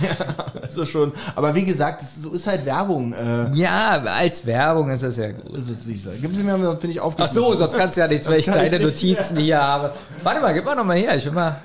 ja, 0.00 0.60
also 0.62 0.86
schon. 0.86 1.12
Aber 1.36 1.54
wie 1.54 1.64
gesagt, 1.64 2.02
so 2.02 2.30
ist 2.32 2.46
halt 2.46 2.64
Werbung. 2.64 3.12
Äh, 3.12 3.50
Ja, 3.54 4.02
als 4.02 4.46
Werbung 4.46 4.90
ist 4.90 5.02
das 5.02 5.18
ja 5.18 5.30
gut. 5.30 5.54
ist 5.56 5.86
nicht 5.86 6.02
so. 6.02 6.10
Gib 6.20 6.34
sie 6.34 6.42
mir, 6.42 6.56
dann 6.56 6.78
finde 6.78 6.92
ich 6.94 7.00
Ach 7.00 7.04
aufgeschrieben. 7.06 7.42
so, 7.44 7.54
sonst 7.54 7.76
kannst 7.76 7.96
du 7.96 8.00
ja 8.00 8.08
nichts, 8.08 8.28
weil 8.28 8.38
ich 8.38 8.46
Sonst 8.46 8.56
deine 8.56 8.80
Notizen 8.80 9.36
hier 9.36 9.60
habe. 9.62 9.92
Warte 10.22 10.40
mal, 10.40 10.54
gib 10.54 10.64
mal 10.64 10.74
noch 10.74 10.84
mal 10.84 10.96
her. 10.96 11.14
Ich 11.16 11.24
will 11.26 11.32
mal. 11.32 11.60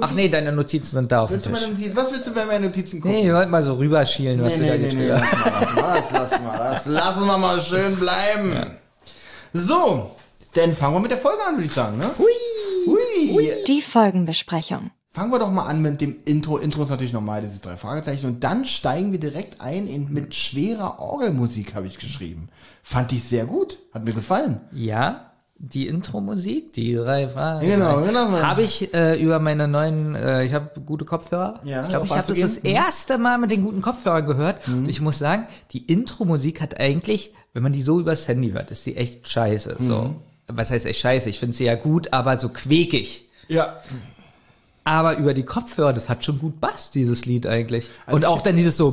Ach 0.00 0.10
nee, 0.12 0.28
deine 0.28 0.52
Notizen 0.52 0.94
sind 0.96 1.12
da 1.12 1.22
auf 1.22 1.30
dem 1.30 1.34
Willst 1.34 1.46
du 1.46 1.50
Tisch. 1.50 1.60
meine 1.60 1.72
Notizen, 1.72 1.96
was 1.96 2.12
willst 2.12 2.26
du 2.26 2.34
bei 2.34 2.46
meinen 2.46 2.64
Notizen 2.64 3.00
gucken? 3.00 3.16
Nee, 3.16 3.26
wir 3.26 3.34
wollten 3.34 3.50
mal 3.50 3.62
so 3.62 3.74
rüberschielen, 3.74 4.42
was 4.42 4.56
nee, 4.56 4.64
du 4.64 4.66
da 4.66 4.78
nee, 4.78 4.78
nee, 4.78 4.94
nee, 4.94 5.08
geschrieben 5.08 5.22
lass 5.76 6.12
hast. 6.12 6.42
mal, 6.42 6.58
das 6.74 6.86
lassen 6.86 7.26
wir, 7.26 7.38
mal 7.38 7.60
schön 7.60 7.96
bleiben. 7.96 8.66
So, 9.52 10.10
dann 10.54 10.74
fangen 10.74 10.94
wir 10.94 11.00
mit 11.00 11.10
der 11.10 11.18
Folge 11.18 11.42
an, 11.46 11.56
würde 11.56 11.66
ich 11.66 11.72
sagen, 11.72 11.98
ne? 11.98 12.10
Hui. 12.18 12.26
Hui. 12.86 13.48
Die 13.66 13.82
Folgenbesprechung. 13.82 14.90
Fangen 15.14 15.30
wir 15.30 15.38
doch 15.38 15.50
mal 15.50 15.66
an 15.66 15.82
mit 15.82 16.00
dem 16.00 16.16
Intro. 16.24 16.56
Intro 16.56 16.84
ist 16.84 16.88
natürlich 16.88 17.12
normal, 17.12 17.42
dieses 17.42 17.60
drei 17.60 17.76
Fragezeichen. 17.76 18.26
Und 18.26 18.44
dann 18.44 18.64
steigen 18.64 19.12
wir 19.12 19.20
direkt 19.20 19.60
ein 19.60 19.86
in, 19.86 20.10
mit 20.10 20.34
schwerer 20.34 21.00
Orgelmusik, 21.00 21.74
habe 21.74 21.86
ich 21.86 21.98
geschrieben. 21.98 22.48
Fand 22.82 23.12
ich 23.12 23.22
sehr 23.24 23.44
gut. 23.44 23.78
Hat 23.92 24.04
mir 24.04 24.14
gefallen. 24.14 24.62
Ja, 24.72 25.31
die 25.64 25.86
Intro-Musik, 25.86 26.72
die 26.72 26.94
drei 26.96 27.28
Fragen. 27.28 27.64
Genau, 27.64 28.02
genau. 28.02 28.32
Habe 28.32 28.62
ich 28.62 28.92
äh, 28.92 29.14
über 29.22 29.38
meine 29.38 29.68
neuen, 29.68 30.16
äh, 30.16 30.44
ich 30.44 30.54
habe 30.54 30.80
gute 30.80 31.04
Kopfhörer. 31.04 31.60
Ja, 31.62 31.84
ich 31.84 31.88
glaube, 31.88 32.06
ich 32.06 32.12
habe 32.12 32.26
das 32.26 32.40
das. 32.40 32.62
Mhm. 32.64 32.70
erste 32.70 33.16
Mal 33.16 33.38
mit 33.38 33.52
den 33.52 33.62
guten 33.62 33.80
Kopfhörern 33.80 34.26
gehört. 34.26 34.66
Und 34.66 34.88
ich 34.88 35.00
muss 35.00 35.20
sagen, 35.20 35.46
die 35.70 35.86
Intro-Musik 35.86 36.60
hat 36.60 36.80
eigentlich, 36.80 37.32
wenn 37.52 37.62
man 37.62 37.72
die 37.72 37.80
so 37.80 38.00
übers 38.00 38.26
Handy 38.26 38.50
hört, 38.50 38.72
ist 38.72 38.84
die 38.86 38.96
echt 38.96 39.28
scheiße. 39.28 39.76
So. 39.78 40.02
Mhm. 40.02 40.16
Was 40.48 40.72
heißt 40.72 40.84
echt 40.84 40.98
scheiße? 40.98 41.30
Ich 41.30 41.38
finde 41.38 41.56
sie 41.56 41.64
ja 41.64 41.76
gut, 41.76 42.12
aber 42.12 42.36
so 42.36 42.48
quäkig. 42.48 43.28
Ja. 43.46 43.76
Aber 44.84 45.16
über 45.16 45.32
die 45.32 45.44
Kopfhörer, 45.44 45.92
das 45.92 46.08
hat 46.08 46.24
schon 46.24 46.40
gut 46.40 46.60
Bass, 46.60 46.90
dieses 46.90 47.24
Lied 47.24 47.46
eigentlich. 47.46 47.88
Also 48.04 48.16
Und 48.16 48.24
auch 48.24 48.40
dann 48.40 48.56
dieses 48.56 48.76
so. 48.76 48.88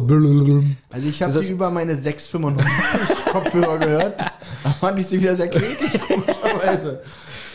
Also 0.92 1.08
ich 1.10 1.24
habe 1.24 1.34
die 1.34 1.40
ist- 1.40 1.50
über 1.50 1.72
meine 1.72 1.96
695 1.96 3.26
Kopfhörer 3.32 3.78
gehört. 3.80 4.20
Da 4.20 4.70
fand 4.80 5.00
ich 5.00 5.08
sie 5.08 5.20
wieder 5.20 5.36
sehr 5.36 5.48
kläglich, 5.48 6.00
komischerweise. 6.08 7.02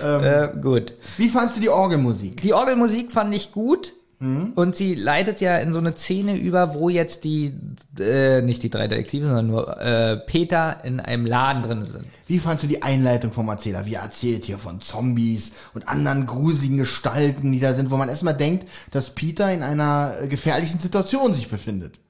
Äh, 0.02 0.48
gut. 0.60 0.92
Wie 1.16 1.28
fandst 1.28 1.56
du 1.56 1.60
die 1.60 1.68
Orgelmusik? 1.68 2.40
Die 2.40 2.52
Orgelmusik 2.52 3.12
fand 3.12 3.32
ich 3.34 3.52
gut. 3.52 3.92
Mhm. 4.24 4.52
Und 4.54 4.74
sie 4.74 4.94
leitet 4.94 5.40
ja 5.40 5.58
in 5.58 5.72
so 5.72 5.78
eine 5.78 5.94
Szene 5.96 6.36
über, 6.36 6.74
wo 6.74 6.88
jetzt 6.88 7.24
die, 7.24 7.52
äh, 7.98 8.40
nicht 8.40 8.62
die 8.62 8.70
drei 8.70 8.88
Detektive, 8.88 9.26
sondern 9.26 9.46
nur 9.46 9.80
äh, 9.80 10.16
Peter 10.16 10.78
in 10.82 10.98
einem 11.00 11.26
Laden 11.26 11.62
drin 11.62 11.84
sind. 11.84 12.06
Wie 12.26 12.38
fandst 12.38 12.64
du 12.64 12.68
die 12.68 12.82
Einleitung 12.82 13.32
vom 13.32 13.48
Erzähler? 13.48 13.84
Wie 13.84 13.94
er 13.94 14.02
erzählt 14.02 14.46
hier 14.46 14.56
von 14.58 14.80
Zombies 14.80 15.52
und 15.74 15.88
anderen 15.88 16.24
gruseligen 16.26 16.78
Gestalten, 16.78 17.52
die 17.52 17.60
da 17.60 17.74
sind, 17.74 17.90
wo 17.90 17.96
man 17.98 18.08
erstmal 18.08 18.34
denkt, 18.36 18.66
dass 18.90 19.10
Peter 19.10 19.52
in 19.52 19.62
einer 19.62 20.14
äh, 20.22 20.26
gefährlichen 20.26 20.80
Situation 20.80 21.34
sich 21.34 21.48
befindet. 21.48 22.00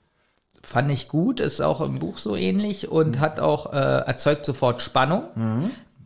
Fand 0.62 0.90
ich 0.90 1.08
gut, 1.08 1.40
ist 1.40 1.60
auch 1.60 1.80
im 1.82 1.98
Buch 1.98 2.16
so 2.18 2.36
ähnlich 2.36 2.84
Mhm. 2.84 2.92
und 2.92 3.20
hat 3.20 3.38
auch 3.40 3.72
äh, 3.72 3.76
erzeugt 3.76 4.46
sofort 4.46 4.80
Spannung. 4.82 5.24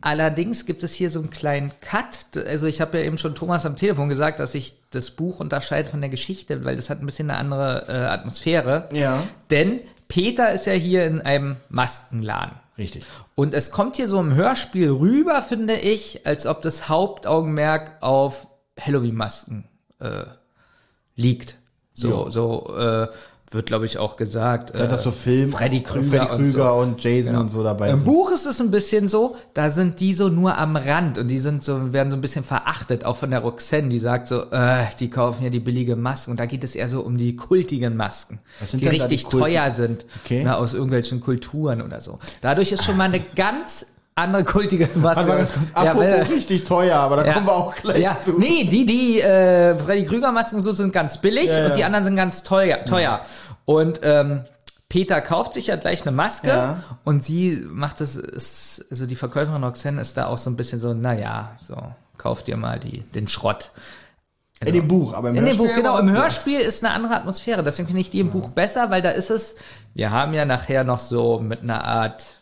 Allerdings 0.01 0.65
gibt 0.65 0.83
es 0.83 0.93
hier 0.93 1.09
so 1.09 1.19
einen 1.19 1.29
kleinen 1.29 1.71
Cut. 1.81 2.37
Also 2.47 2.67
ich 2.67 2.79
habe 2.79 2.99
ja 2.99 3.03
eben 3.05 3.17
schon 3.17 3.35
Thomas 3.35 3.65
am 3.65 3.75
Telefon 3.75 4.07
gesagt, 4.07 4.39
dass 4.39 4.53
sich 4.53 4.75
das 4.91 5.11
Buch 5.11 5.39
unterscheidet 5.39 5.91
von 5.91 5.99
der 5.99 6.09
Geschichte, 6.09 6.63
weil 6.63 6.75
das 6.77 6.89
hat 6.89 7.01
ein 7.01 7.05
bisschen 7.05 7.29
eine 7.29 7.39
andere 7.39 7.85
äh, 7.89 7.91
Atmosphäre. 8.07 8.87
Ja. 8.93 9.23
Denn 9.49 9.81
Peter 10.07 10.51
ist 10.53 10.65
ja 10.67 10.73
hier 10.73 11.05
in 11.05 11.21
einem 11.21 11.57
Maskenladen. 11.69 12.53
Richtig. 12.77 13.03
Und 13.35 13.53
es 13.53 13.71
kommt 13.71 13.97
hier 13.97 14.07
so 14.07 14.19
im 14.21 14.33
Hörspiel 14.33 14.89
rüber, 14.89 15.41
finde 15.41 15.75
ich, 15.75 16.25
als 16.25 16.47
ob 16.47 16.61
das 16.61 16.87
Hauptaugenmerk 16.87 17.97
auf 18.01 18.47
Halloween-Masken 18.79 19.65
äh, 19.99 20.23
liegt. 21.15 21.55
So, 21.93 22.25
Ja. 22.25 22.31
so 22.31 22.77
äh, 22.77 23.07
wird, 23.51 23.65
glaube 23.65 23.85
ich, 23.85 23.97
auch 23.97 24.15
gesagt. 24.15 24.75
Ja, 24.75 24.85
äh, 24.85 24.87
dass 24.87 25.03
so 25.03 25.11
Film, 25.11 25.51
Freddy 25.51 25.81
Krüger, 25.81 26.03
Freddy 26.27 26.31
und, 26.33 26.37
Krüger 26.51 26.69
so. 26.73 26.79
und, 26.81 27.03
Jason 27.03 27.35
und 27.35 27.49
so 27.49 27.63
dabei 27.63 27.89
Im 27.89 27.97
sind. 27.97 28.05
Buch 28.05 28.31
ist 28.31 28.45
es 28.45 28.61
ein 28.61 28.69
bisschen 28.71 29.07
so, 29.07 29.35
da 29.53 29.71
sind 29.71 29.99
die 29.99 30.13
so 30.13 30.29
nur 30.29 30.57
am 30.57 30.75
Rand 30.75 31.17
und 31.17 31.27
die 31.29 31.39
sind 31.39 31.63
so, 31.63 31.91
werden 31.93 32.09
so 32.09 32.15
ein 32.17 32.21
bisschen 32.21 32.43
verachtet, 32.43 33.05
auch 33.05 33.15
von 33.17 33.31
der 33.31 33.39
Roxanne, 33.39 33.89
die 33.89 33.99
sagt 33.99 34.27
so, 34.27 34.43
äh, 34.51 34.85
die 34.99 35.09
kaufen 35.09 35.43
ja 35.43 35.49
die 35.49 35.59
billige 35.59 35.95
Masken 35.95 36.31
und 36.31 36.39
da 36.39 36.45
geht 36.45 36.63
es 36.63 36.75
eher 36.75 36.89
so 36.89 37.01
um 37.01 37.17
die 37.17 37.35
kultigen 37.35 37.95
Masken, 37.95 38.39
Was 38.59 38.71
sind 38.71 38.81
die 38.81 38.85
die 38.89 38.95
richtig 38.97 39.23
Kulti- 39.23 39.39
teuer 39.39 39.71
sind, 39.71 40.05
Okay. 40.23 40.41
na, 40.45 40.55
aus 40.57 40.73
irgendwelchen 40.73 41.19
Kulturen 41.19 41.81
oder 41.81 42.01
so. 42.01 42.19
Dadurch 42.41 42.71
ist 42.71 42.83
schon 42.83 42.97
mal 42.97 43.05
eine 43.05 43.19
ganz 43.35 43.87
andere 44.19 44.43
kultige 44.43 44.89
Maske. 44.95 45.25
Ganz 45.25 45.53
kurz. 45.53 45.85
Ja, 45.85 45.91
richtig 45.93 46.63
teuer, 46.63 46.97
aber 46.97 47.17
da 47.17 47.25
ja. 47.25 47.33
kommen 47.33 47.47
wir 47.47 47.55
auch 47.55 47.75
gleich 47.75 48.01
ja. 48.01 48.19
zu. 48.19 48.39
Nee, 48.39 48.65
die, 48.65 48.85
die 48.85 49.21
äh, 49.21 49.77
Freddy 49.77 50.05
Krüger 50.05 50.31
Masken 50.31 50.57
und 50.57 50.61
so 50.61 50.71
sind 50.71 50.93
ganz 50.93 51.17
billig 51.17 51.49
und 51.51 51.75
die 51.75 51.83
anderen 51.83 52.05
sind 52.05 52.15
ganz 52.15 52.43
teuer. 52.43 52.85
teuer. 52.85 53.21
Und 53.65 53.99
ähm, 54.03 54.45
Peter 54.89 55.21
kauft 55.21 55.53
sich 55.53 55.67
ja 55.67 55.75
gleich 55.75 56.01
eine 56.01 56.11
Maske 56.11 56.77
und 57.03 57.23
sie 57.23 57.63
macht 57.69 58.01
das, 58.01 58.15
ist, 58.15 58.85
also 58.89 59.05
die 59.05 59.15
Verkäuferin 59.15 59.63
Roxanne 59.63 60.01
ist 60.01 60.17
da 60.17 60.25
auch 60.25 60.39
so 60.39 60.49
ein 60.49 60.55
bisschen 60.55 60.79
so, 60.79 60.95
naja, 60.95 61.51
so, 61.61 61.77
kauf 62.17 62.43
dir 62.43 62.57
mal 62.57 62.79
die, 62.79 63.01
den 63.01 63.27
Schrott. 63.27 63.69
In 64.65 64.73
dem 64.73 64.87
Buch, 64.87 65.13
aber 65.13 65.29
im 65.29 65.35
In 65.35 65.45
dem 65.45 65.57
Hörspiel 65.57 65.67
Buch, 65.67 65.75
genau, 65.75 65.97
im 65.99 66.09
Hörspiel 66.09 66.59
ist 66.59 66.83
eine 66.83 66.93
andere 66.93 67.15
Atmosphäre, 67.15 67.61
deswegen 67.61 67.87
finde 67.87 68.01
ich 68.01 68.09
die 68.09 68.19
im 68.19 68.31
Buch 68.31 68.49
besser, 68.49 68.89
weil 68.89 69.03
da 69.03 69.11
ist 69.11 69.29
es, 69.29 69.55
wir 69.93 70.09
haben 70.09 70.33
ja 70.33 70.43
nachher 70.43 70.83
noch 70.83 70.99
so 70.99 71.39
mit 71.39 71.61
einer 71.61 71.85
Art 71.85 72.38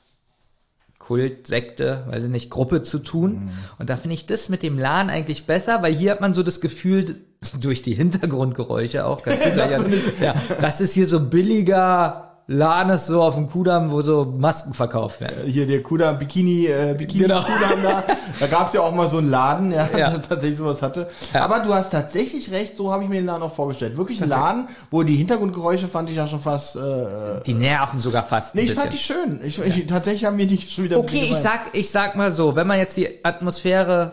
Kult, 1.07 1.47
Sekte, 1.47 2.03
weiß 2.07 2.23
ich 2.23 2.29
nicht, 2.29 2.49
Gruppe 2.49 2.81
zu 2.81 2.99
tun. 2.99 3.45
Mhm. 3.45 3.49
Und 3.79 3.89
da 3.89 3.95
finde 3.95 4.15
ich 4.15 4.25
das 4.25 4.49
mit 4.49 4.61
dem 4.61 4.77
LAN 4.77 5.09
eigentlich 5.09 5.45
besser, 5.45 5.81
weil 5.81 5.93
hier 5.93 6.11
hat 6.11 6.19
man 6.19 6.33
so 6.33 6.43
das 6.43 6.59
Gefühl, 6.59 7.15
durch 7.61 7.81
die 7.81 7.93
Hintergrundgeräusche 7.93 9.05
auch 9.05 9.23
ganz 9.23 9.41
hinterher, 9.41 9.85
ja, 10.21 10.35
das 10.59 10.81
ist 10.81 10.91
hier 10.91 11.07
so 11.07 11.21
billiger 11.21 12.26
LAN 12.49 12.89
ist 12.91 13.07
so 13.07 13.21
auf 13.21 13.35
dem 13.35 13.49
Kudamm, 13.49 13.91
wo 13.91 14.01
so 14.01 14.23
Masken 14.37 14.73
verkauft 14.73 15.19
werden. 15.19 15.45
Hier 15.47 15.67
der 15.67 15.83
Kudam, 15.83 16.17
Bikini, 16.17 16.67
äh, 16.67 16.95
Bikini 16.97 17.23
Genau. 17.23 17.41
Kudam 17.41 17.83
da. 17.83 18.03
Da 18.39 18.47
gab's 18.47 18.71
ja 18.73 18.81
auch 18.81 18.93
mal 18.93 19.09
so 19.09 19.17
einen 19.17 19.29
Laden, 19.29 19.71
ja, 19.71 19.89
Ja. 19.97 20.11
der 20.11 20.21
tatsächlich 20.21 20.57
sowas 20.57 20.81
hatte. 20.81 21.09
Ja. 21.33 21.41
Aber 21.43 21.59
du 21.59 21.73
hast 21.73 21.89
tatsächlich 21.91 22.49
recht, 22.51 22.77
so 22.77 22.91
habe 22.93 23.03
ich 23.03 23.09
mir 23.09 23.15
den 23.15 23.25
Laden 23.25 23.41
auch 23.43 23.53
vorgestellt. 23.53 23.97
Wirklich 23.97 24.21
ein 24.23 24.29
Laden, 24.29 24.67
wo 24.91 25.03
die 25.03 25.15
Hintergrundgeräusche 25.15 25.87
fand 25.89 26.09
ich 26.09 26.15
ja 26.15 26.25
schon 26.27 26.39
fast. 26.39 26.77
Äh, 26.77 27.41
Die 27.45 27.53
nerven 27.53 27.99
sogar 27.99 28.23
fast 28.23 28.55
nee, 28.55 28.61
ich 28.61 28.67
bisschen. 28.69 28.81
fand 28.81 28.93
die 28.93 28.97
schön. 28.97 29.39
Ich, 29.43 29.59
ich, 29.59 29.87
tatsächlich 29.87 30.23
haben 30.23 30.37
mir 30.37 30.47
die 30.47 30.61
schon 30.61 30.85
wieder. 30.85 30.99
Okay, 30.99 31.27
ich 31.29 31.35
sag, 31.35 31.61
ich 31.73 31.89
sag 31.89 32.15
mal 32.15 32.31
so, 32.31 32.55
wenn 32.55 32.67
man 32.67 32.77
jetzt 32.77 32.95
die 32.95 33.25
Atmosphäre 33.25 34.11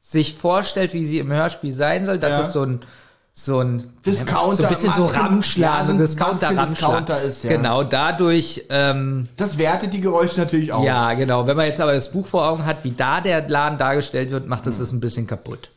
sich 0.00 0.34
vorstellt, 0.34 0.94
wie 0.94 1.04
sie 1.04 1.18
im 1.20 1.30
Hörspiel 1.30 1.72
sein 1.72 2.04
soll, 2.06 2.18
das 2.18 2.46
ist 2.46 2.52
so 2.54 2.62
ein 2.62 2.80
so 3.38 3.60
ein 3.60 3.82
Discounter, 4.04 4.56
so 4.56 4.62
ein 4.62 4.68
bisschen 4.70 4.92
so 4.94 5.02
Masken- 5.02 5.20
Ramschlag, 5.20 5.80
ja, 5.80 5.86
so 5.86 5.92
Discounter, 5.98 6.56
Ramschlag. 6.56 7.08
ist, 7.22 7.44
ja. 7.44 7.50
Genau, 7.50 7.84
dadurch, 7.84 8.64
ähm, 8.70 9.28
Das 9.36 9.58
wertet 9.58 9.92
die 9.92 10.00
Geräusche 10.00 10.40
natürlich 10.40 10.72
auch. 10.72 10.82
ja, 10.82 11.12
genau. 11.12 11.46
Wenn 11.46 11.54
man 11.56 11.66
jetzt 11.66 11.78
aber 11.80 11.92
das 11.92 12.10
Buch 12.10 12.26
vor 12.26 12.48
Augen 12.48 12.64
hat, 12.64 12.82
wie 12.82 12.92
da 12.92 13.20
der 13.20 13.46
Laden 13.46 13.76
dargestellt 13.78 14.30
wird, 14.30 14.46
macht 14.48 14.66
das 14.66 14.78
das 14.78 14.90
ein 14.92 15.00
bisschen 15.00 15.26
kaputt. 15.26 15.68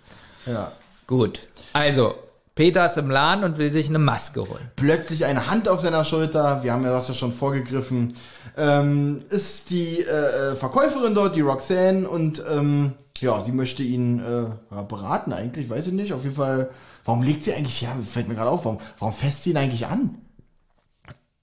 ja. 0.45 0.71
Gut. 1.05 1.39
Also, 1.73 2.13
Peter 2.55 2.85
ist 2.85 2.97
im 2.97 3.09
Laden 3.09 3.43
und 3.43 3.57
will 3.57 3.71
sich 3.71 3.89
eine 3.89 3.97
Maske 3.99 4.41
holen. 4.47 4.71
plötzlich 4.75 5.25
eine 5.25 5.49
Hand 5.49 5.67
auf 5.67 5.81
seiner 5.81 6.05
Schulter, 6.05 6.61
wir 6.63 6.71
haben 6.71 6.83
ja 6.83 6.91
das 6.91 7.07
ja 7.09 7.13
schon 7.15 7.33
vorgegriffen, 7.33 8.13
ähm, 8.55 9.23
ist 9.31 9.69
die 9.71 9.99
äh, 10.01 10.51
äh, 10.51 10.55
Verkäuferin 10.55 11.13
dort, 11.15 11.35
die 11.35 11.41
Roxanne, 11.41 12.07
und 12.07 12.41
ähm, 12.49 12.93
ja, 13.19 13.41
sie 13.43 13.51
möchte 13.51 13.81
ihn 13.83 14.19
äh, 14.19 14.83
beraten 14.87 15.33
eigentlich, 15.33 15.67
weiß 15.69 15.87
ich 15.87 15.93
nicht, 15.93 16.13
auf 16.13 16.23
jeden 16.23 16.35
Fall, 16.35 16.69
warum 17.09 17.23
legt 17.23 17.43
sie 17.43 17.53
eigentlich, 17.53 17.81
ja, 17.81 17.89
fällt 18.09 18.27
mir 18.27 18.35
gerade 18.35 18.51
auf, 18.51 18.65
warum, 18.65 18.77
warum 18.99 19.13
fässt 19.13 19.43
sie 19.43 19.49
ihn 19.51 19.57
eigentlich 19.57 19.87
an? 19.87 20.15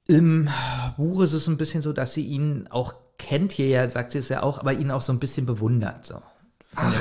Im 0.09 0.49
Buch 0.97 1.21
ist 1.23 1.33
es 1.33 1.49
ein 1.49 1.57
bisschen 1.57 1.83
so, 1.83 1.93
dass 1.93 2.15
sie 2.15 2.25
ihn 2.25 2.69
auch 2.71 2.95
kennt, 3.19 3.53
hier 3.53 3.67
ja, 3.69 3.91
sagt 3.91 4.13
sie 4.13 4.19
es 4.19 4.29
ja 4.29 4.43
auch, 4.43 4.59
aber 4.61 4.73
ihn 4.73 4.91
auch 4.91 5.01
so 5.03 5.13
ein 5.13 5.19
bisschen 5.19 5.47
bewundert. 5.47 6.07
So. 6.07 6.17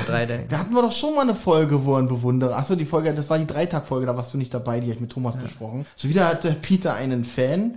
Der- 0.08 0.26
Da 0.48 0.58
hatten 0.58 0.74
wir 0.74 0.82
doch 0.82 0.90
schon 0.92 1.14
mal 1.14 1.20
eine 1.20 1.34
Folge, 1.34 1.84
wo 1.84 1.94
er 1.94 2.00
ihn 2.00 2.08
bewundert. 2.08 2.52
Achso, 2.52 2.74
die 2.74 2.84
Folge, 2.86 3.12
das 3.14 3.30
war 3.30 3.38
die 3.38 3.46
Dreitag-Folge, 3.46 4.06
da 4.06 4.16
warst 4.16 4.32
du 4.34 4.38
nicht 4.38 4.52
dabei, 4.52 4.80
die 4.80 4.86
habe 4.86 4.94
ich 4.94 5.00
mit 5.00 5.10
Thomas 5.12 5.36
besprochen. 5.36 5.86
So 5.94 6.08
wieder 6.08 6.26
hatte 6.26 6.52
Peter 6.52 6.94
einen 6.94 7.24
Fan. 7.24 7.76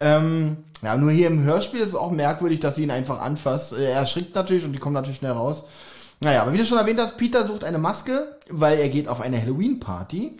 Ähm, 0.00 0.56
ja, 0.82 0.96
nur 0.96 1.10
hier 1.10 1.26
im 1.26 1.42
Hörspiel 1.42 1.80
ist 1.80 1.90
es 1.90 1.94
auch 1.94 2.10
merkwürdig, 2.12 2.60
dass 2.60 2.76
sie 2.76 2.84
ihn 2.84 2.90
einfach 2.90 3.20
anfasst. 3.20 3.72
Er 3.74 3.90
erschrickt 3.92 4.34
natürlich 4.34 4.64
und 4.64 4.72
die 4.72 4.78
kommen 4.78 4.94
natürlich 4.94 5.18
schnell 5.18 5.32
raus. 5.32 5.64
Naja, 6.22 6.42
aber 6.42 6.52
wie 6.52 6.58
du 6.58 6.66
schon 6.66 6.78
erwähnt 6.78 7.00
hast, 7.00 7.16
Peter 7.16 7.46
sucht 7.46 7.64
eine 7.64 7.78
Maske, 7.78 8.36
weil 8.50 8.78
er 8.78 8.90
geht 8.90 9.08
auf 9.08 9.22
eine 9.22 9.40
Halloween-Party. 9.40 10.36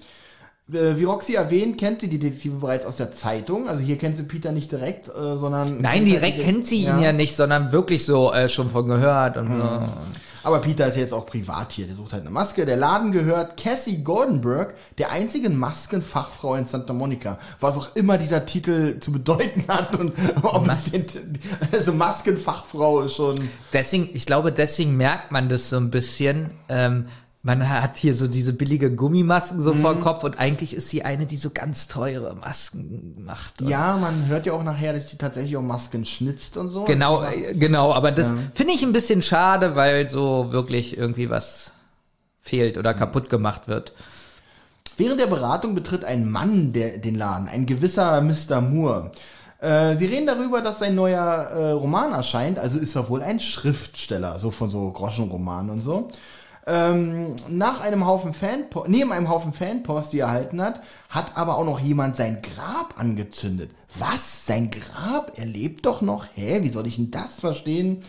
Äh, 0.72 0.96
Wie 0.96 1.04
Roxy 1.04 1.34
erwähnt, 1.34 1.78
kennt 1.78 2.02
sie 2.02 2.08
die 2.08 2.18
Detektive 2.18 2.56
bereits 2.56 2.84
aus 2.84 2.96
der 2.96 3.12
Zeitung. 3.12 3.66
Also 3.68 3.80
hier 3.82 3.96
kennt 3.96 4.18
sie 4.18 4.24
Peter 4.24 4.52
nicht 4.52 4.70
direkt, 4.70 5.08
äh, 5.08 5.36
sondern... 5.36 5.80
Nein, 5.80 6.04
direkt 6.04 6.42
kennt 6.42 6.66
sie 6.66 6.84
ihn 6.84 7.00
ja 7.00 7.12
nicht, 7.12 7.34
sondern 7.34 7.72
wirklich 7.72 8.04
so 8.04 8.30
äh, 8.32 8.48
schon 8.48 8.68
von 8.68 8.86
gehört 8.88 9.38
und 9.38 9.48
so. 9.48 9.86
Aber 10.43 10.61
Peter 10.61 10.86
ist 10.86 10.97
jetzt 10.97 11.12
auch 11.12 11.26
privat 11.26 11.72
hier. 11.72 11.86
Der 11.86 11.97
sucht 11.97 12.12
halt 12.12 12.22
eine 12.22 12.30
Maske. 12.30 12.64
Der 12.64 12.76
Laden 12.76 13.12
gehört 13.12 13.57
Cassie 13.57 14.03
Goldenberg, 14.03 14.74
der 14.99 15.11
einzigen 15.11 15.59
Maskenfachfrau 15.59 16.55
in 16.55 16.66
Santa 16.66 16.93
Monica. 16.93 17.38
Was 17.61 17.76
auch 17.76 17.95
immer 17.97 18.18
dieser 18.18 18.47
Titel 18.47 19.01
zu 19.01 19.12
bedeuten 19.12 19.64
hat 19.68 19.97
und 19.99 20.12
ob 20.43 20.68
es 20.68 20.91
den, 20.91 21.07
also 21.72 21.93
Maskenfachfrau 21.93 23.03
ist 23.03 23.16
schon. 23.16 23.36
Deswegen, 23.72 24.11
ich 24.14 24.26
glaube, 24.26 24.53
deswegen 24.53 24.97
merkt 24.97 25.32
man 25.32 25.49
das 25.49 25.70
so 25.70 25.76
ein 25.76 25.91
bisschen. 25.91 26.51
Ähm, 26.68 27.07
man 27.43 27.66
hat 27.68 27.97
hier 27.97 28.14
so 28.14 28.28
diese 28.28 28.53
billige 28.53 28.95
Gummimasken 28.95 29.61
so 29.62 29.72
Mhm. 29.72 29.80
vor 29.80 30.01
Kopf 30.01 30.24
und 30.24 30.38
eigentlich 30.38 30.74
ist 30.74 30.91
sie 30.91 31.03
eine, 31.05 31.24
die 31.24 31.38
so 31.38 31.51
ganz 31.55 31.88
teure 31.88 32.34
Masken 32.34 33.14
macht. 33.24 33.62
Ja, 33.62 33.97
man 33.97 34.26
hört 34.26 34.45
ja 34.45 34.53
auch 34.53 34.62
nachher, 34.62 34.93
dass 34.93 35.09
sie 35.09 35.16
tatsächlich 35.16 35.57
auch 35.57 35.62
Masken 35.62 36.05
schnitzt 36.05 36.59
und 36.59 36.68
so. 36.68 36.84
Genau, 36.84 37.22
äh, 37.22 37.55
genau, 37.55 37.95
aber 37.95 38.12
das 38.12 38.32
finde 38.55 38.74
ich 38.74 38.82
ein 38.82 38.93
bisschen 38.93 39.22
schade, 39.22 39.74
weil 39.74 40.07
so 40.07 40.49
wirklich 40.53 40.99
irgendwie 40.99 41.30
was 41.30 41.72
fehlt 42.43 42.76
oder 42.76 42.93
kaputt 42.93 43.30
gemacht 43.30 43.68
wird. 43.68 43.93
Während 44.99 45.18
der 45.18 45.26
Beratung 45.26 45.74
betritt 45.74 46.05
ein 46.05 46.30
Mann 46.30 46.74
der, 46.74 46.99
den 46.99 47.14
Laden, 47.14 47.49
ein 47.49 47.64
gewisser 47.64 48.20
Mr. 48.20 48.61
Moore. 48.61 49.12
Äh, 49.61 49.97
sie 49.97 50.05
reden 50.07 50.26
darüber, 50.26 50.61
dass 50.61 50.78
sein 50.78 50.95
neuer 50.95 51.22
äh, 51.22 51.70
Roman 51.70 52.12
erscheint, 52.12 52.59
also 52.59 52.78
ist 52.78 52.97
er 52.97 53.09
wohl 53.09 53.22
ein 53.22 53.41
Schriftsteller, 53.41 54.38
so 54.38 54.51
von 54.51 54.68
so 54.68 54.91
Groschenromanen 54.93 55.70
und 55.70 55.82
so. 55.82 56.11
Ähm, 56.66 57.34
nach 57.48 57.80
einem 57.80 58.06
Haufen 58.06 58.32
Fanpost, 58.32 58.88
neben 58.88 59.12
einem 59.12 59.28
Haufen 59.28 59.52
Fanpost, 59.52 60.12
die 60.12 60.20
er 60.20 60.26
erhalten 60.26 60.61
hat, 60.61 60.80
hat 61.08 61.36
aber 61.36 61.56
auch 61.56 61.64
noch 61.64 61.80
jemand 61.80 62.16
sein 62.16 62.42
Grab 62.42 62.94
angezündet. 62.98 63.70
Was? 63.98 64.46
Sein 64.46 64.70
Grab? 64.70 65.32
Er 65.36 65.46
lebt 65.46 65.86
doch 65.86 66.02
noch? 66.02 66.26
Hä? 66.34 66.62
Wie 66.62 66.68
soll 66.68 66.86
ich 66.86 66.96
denn 66.96 67.11
das 67.11 67.40
verstehen? 67.40 68.02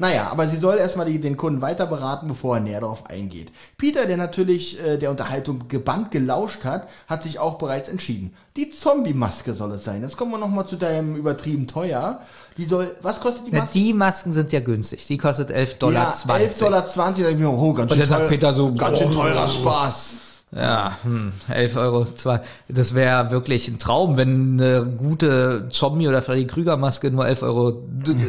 Naja, 0.00 0.28
aber 0.32 0.48
sie 0.48 0.56
soll 0.56 0.78
erstmal 0.78 1.04
die, 1.04 1.20
den 1.20 1.36
Kunden 1.36 1.60
weiter 1.60 1.84
beraten, 1.84 2.26
bevor 2.26 2.56
er 2.56 2.62
näher 2.62 2.80
darauf 2.80 3.04
eingeht. 3.10 3.52
Peter, 3.76 4.06
der 4.06 4.16
natürlich 4.16 4.82
äh, 4.82 4.96
der 4.96 5.10
Unterhaltung 5.10 5.68
gebannt 5.68 6.10
gelauscht 6.10 6.64
hat, 6.64 6.88
hat 7.06 7.22
sich 7.22 7.38
auch 7.38 7.58
bereits 7.58 7.90
entschieden. 7.90 8.32
Die 8.56 8.70
Zombie-Maske 8.70 9.52
soll 9.52 9.72
es 9.72 9.84
sein. 9.84 10.00
Jetzt 10.00 10.16
kommen 10.16 10.30
wir 10.30 10.38
nochmal 10.38 10.66
zu 10.66 10.76
deinem 10.76 11.16
übertrieben 11.16 11.66
teuer. 11.66 12.20
Die 12.56 12.64
soll, 12.64 12.96
was 13.02 13.20
kostet 13.20 13.48
die 13.48 13.50
Na, 13.52 13.58
Maske? 13.60 13.74
die 13.78 13.92
Masken 13.92 14.32
sind 14.32 14.50
ja 14.52 14.60
günstig. 14.60 15.06
Die 15.06 15.18
kostet 15.18 15.50
11,20 15.50 15.78
Dollar. 15.78 16.14
ja, 16.26 16.34
11,20 16.34 16.58
Dollar. 16.60 16.82
Da 16.96 17.10
denk 17.12 17.28
ich 17.28 17.36
mir, 17.36 17.50
oh, 17.50 17.74
ganz 17.74 17.82
Und 17.82 17.88
schön 17.90 17.98
dann 17.98 18.08
sagt 18.08 18.22
teuer- 18.22 18.28
Peter 18.28 18.52
so, 18.54 18.74
ganz 18.74 18.98
schön 18.98 19.10
oh. 19.10 19.12
teurer 19.12 19.48
Spaß. 19.48 20.10
Ja, 20.52 20.96
hm, 21.04 21.32
11 21.48 21.76
Euro. 21.76 22.04
Zwar, 22.04 22.42
das 22.68 22.94
wäre 22.94 23.30
wirklich 23.30 23.68
ein 23.68 23.78
Traum, 23.78 24.16
wenn 24.16 24.60
eine 24.60 24.84
gute 24.84 25.68
Zombie- 25.70 26.08
oder 26.08 26.22
Freddy 26.22 26.46
Krüger-Maske 26.46 27.10
nur 27.10 27.26
11 27.26 27.42
Euro 27.42 27.84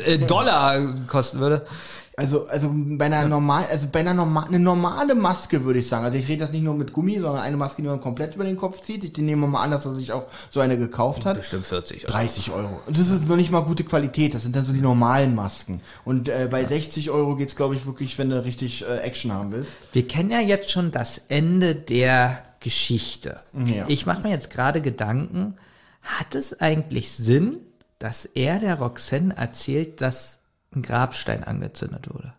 äh, 0.06 0.20
Dollar 0.20 0.96
kosten 1.08 1.40
würde. 1.40 1.64
Also, 2.18 2.46
also 2.48 2.70
bei 2.74 3.06
einer 3.06 3.26
normal, 3.26 3.66
also 3.72 3.88
bei 3.90 4.02
einer 4.02 4.14
normal, 4.14 4.46
eine 4.48 4.60
normale 4.60 5.16
Maske 5.16 5.64
würde 5.64 5.80
ich 5.80 5.88
sagen. 5.88 6.04
Also 6.04 6.18
ich 6.18 6.28
rede 6.28 6.42
das 6.42 6.52
nicht 6.52 6.64
nur 6.64 6.74
mit 6.74 6.92
Gummi, 6.92 7.16
sondern 7.16 7.38
eine 7.38 7.56
Maske, 7.56 7.82
die 7.82 7.88
man 7.88 8.02
komplett 8.02 8.36
über 8.36 8.44
den 8.44 8.58
Kopf 8.58 8.82
zieht. 8.82 9.04
Ich 9.04 9.18
nehme 9.18 9.48
mal 9.48 9.64
an, 9.64 9.72
dass 9.72 9.86
er 9.86 9.96
sich 9.96 10.12
auch 10.12 10.26
so 10.50 10.60
eine 10.60 10.78
gekauft 10.78 11.24
hat. 11.24 11.38
Bestimmt 11.38 11.66
40 11.66 12.04
Euro. 12.06 12.12
30 12.12 12.52
Euro. 12.52 12.82
Und 12.86 13.00
das 13.00 13.10
ist 13.10 13.28
noch 13.28 13.38
nicht 13.38 13.50
mal 13.50 13.62
gute 13.62 13.86
Qualität. 13.86 14.34
Das 14.34 14.44
sind 14.44 14.56
dann 14.56 14.66
so 14.66 14.74
die 14.74 14.82
normalen 14.82 15.36
Masken. 15.36 15.80
Und 16.04 16.28
äh, 16.28 16.50
bei 16.52 16.66
60 16.66 17.12
Euro 17.12 17.38
geht's, 17.38 17.56
glaube 17.56 17.76
ich, 17.76 17.86
wirklich, 17.86 18.18
wenn 18.18 18.30
du 18.30 18.44
richtig 18.44 18.84
äh, 18.84 18.98
Action 18.98 19.32
haben 19.32 19.52
willst. 19.52 19.72
Wir 19.94 20.06
kennen 20.06 20.32
ja 20.32 20.42
jetzt 20.42 20.70
schon 20.70 20.92
das 20.92 21.18
Ende 21.30 21.76
der 21.76 22.44
Geschichte. 22.60 23.40
Ja. 23.54 23.86
Ich 23.88 24.06
mache 24.06 24.22
mir 24.24 24.30
jetzt 24.30 24.52
gerade 24.52 24.82
Gedanken, 24.82 25.56
hat 26.02 26.36
es 26.36 26.60
eigentlich 26.60 27.12
Sinn, 27.12 27.58
dass 28.00 28.26
er 28.26 28.60
der 28.60 28.76
Roxanne 28.76 29.36
erzählt, 29.36 30.02
dass 30.02 30.41
ein 30.76 30.82
Grabstein 30.82 31.44
angezündet 31.44 32.10
wurde? 32.14 32.34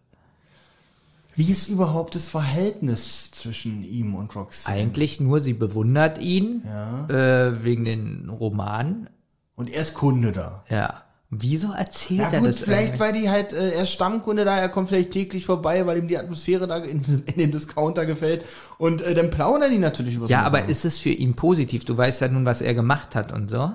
Wie 1.34 1.50
ist 1.50 1.68
überhaupt 1.68 2.14
das 2.14 2.28
Verhältnis 2.28 3.30
zwischen 3.30 3.84
ihm 3.84 4.14
und 4.14 4.34
Roxanne? 4.36 4.76
Eigentlich 4.76 5.18
nur, 5.18 5.40
sie 5.40 5.54
bewundert 5.54 6.18
ihn 6.18 6.62
äh, 7.08 7.64
wegen 7.64 7.84
den 7.84 8.28
Romanen. 8.28 9.08
Und 9.56 9.70
er 9.70 9.80
ist 9.80 9.94
Kunde 9.94 10.32
da. 10.32 10.64
Ja. 10.68 11.02
Wieso 11.34 11.72
erzählt 11.72 12.20
Ja 12.20 12.28
er 12.30 12.40
gut, 12.40 12.48
das? 12.50 12.58
vielleicht 12.58 13.00
weil 13.00 13.14
die 13.14 13.30
halt, 13.30 13.54
äh, 13.54 13.70
er 13.70 13.84
ist 13.84 13.92
Stammkunde 13.92 14.44
da, 14.44 14.58
er 14.58 14.68
kommt 14.68 14.90
vielleicht 14.90 15.12
täglich 15.12 15.46
vorbei, 15.46 15.86
weil 15.86 15.96
ihm 15.96 16.06
die 16.08 16.18
Atmosphäre 16.18 16.66
da 16.66 16.76
in, 16.76 17.02
in 17.24 17.38
dem 17.38 17.50
Discounter 17.52 18.04
gefällt. 18.04 18.44
Und 18.76 19.00
äh, 19.00 19.14
dann 19.14 19.30
plaudern 19.30 19.70
die 19.72 19.78
natürlich 19.78 20.16
über 20.16 20.26
Ja, 20.28 20.42
aber 20.42 20.58
Sachen. 20.58 20.70
ist 20.70 20.84
es 20.84 20.98
für 20.98 21.08
ihn 21.08 21.32
positiv? 21.34 21.86
Du 21.86 21.96
weißt 21.96 22.20
ja 22.20 22.28
nun, 22.28 22.44
was 22.44 22.60
er 22.60 22.74
gemacht 22.74 23.14
hat 23.14 23.32
und 23.32 23.48
so. 23.50 23.72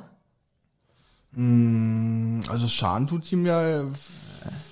Also 1.35 2.67
Schaden 2.67 3.07
tut's 3.07 3.31
ihm 3.31 3.45
ja, 3.47 3.85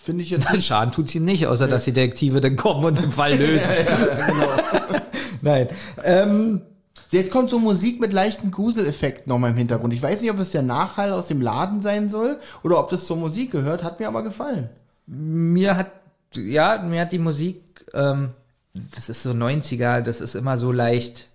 finde 0.03 0.23
ich 0.23 0.29
jetzt 0.29 0.51
nicht. 0.51 0.65
Schaden 0.67 0.91
tut's 0.91 1.15
ihm 1.15 1.25
nicht, 1.25 1.47
außer 1.47 1.67
dass 1.67 1.85
die 1.85 1.91
Detektive 1.91 2.41
dann 2.41 2.55
kommen 2.55 2.85
und 2.85 2.97
den 2.97 3.11
Fall 3.11 3.33
lösen. 3.37 3.69
genau. 4.27 4.49
Nein. 5.41 5.69
Ähm, 6.03 6.61
Jetzt 7.11 7.31
kommt 7.31 7.49
so 7.49 7.59
Musik 7.59 8.01
mit 8.01 8.11
leichten 8.11 8.51
Gruseleffekten 8.51 9.29
nochmal 9.29 9.51
im 9.51 9.57
Hintergrund. 9.57 9.93
Ich 9.93 10.01
weiß 10.01 10.19
nicht, 10.21 10.31
ob 10.31 10.39
es 10.39 10.51
der 10.51 10.63
Nachhall 10.63 11.13
aus 11.13 11.27
dem 11.27 11.39
Laden 11.39 11.79
sein 11.79 12.09
soll 12.09 12.39
oder 12.63 12.79
ob 12.79 12.89
das 12.89 13.05
zur 13.05 13.15
Musik 13.15 13.51
gehört, 13.51 13.83
hat 13.83 13.99
mir 13.99 14.07
aber 14.07 14.23
gefallen. 14.23 14.69
mir 15.05 15.77
hat, 15.77 15.91
ja, 16.35 16.79
mir 16.81 17.01
hat 17.01 17.11
die 17.13 17.19
Musik, 17.19 17.85
ähm, 17.93 18.31
das 18.73 19.07
ist 19.07 19.23
so 19.23 19.31
90er, 19.31 20.01
das 20.01 20.19
ist 20.19 20.35
immer 20.35 20.57
so 20.57 20.71
leicht 20.71 21.29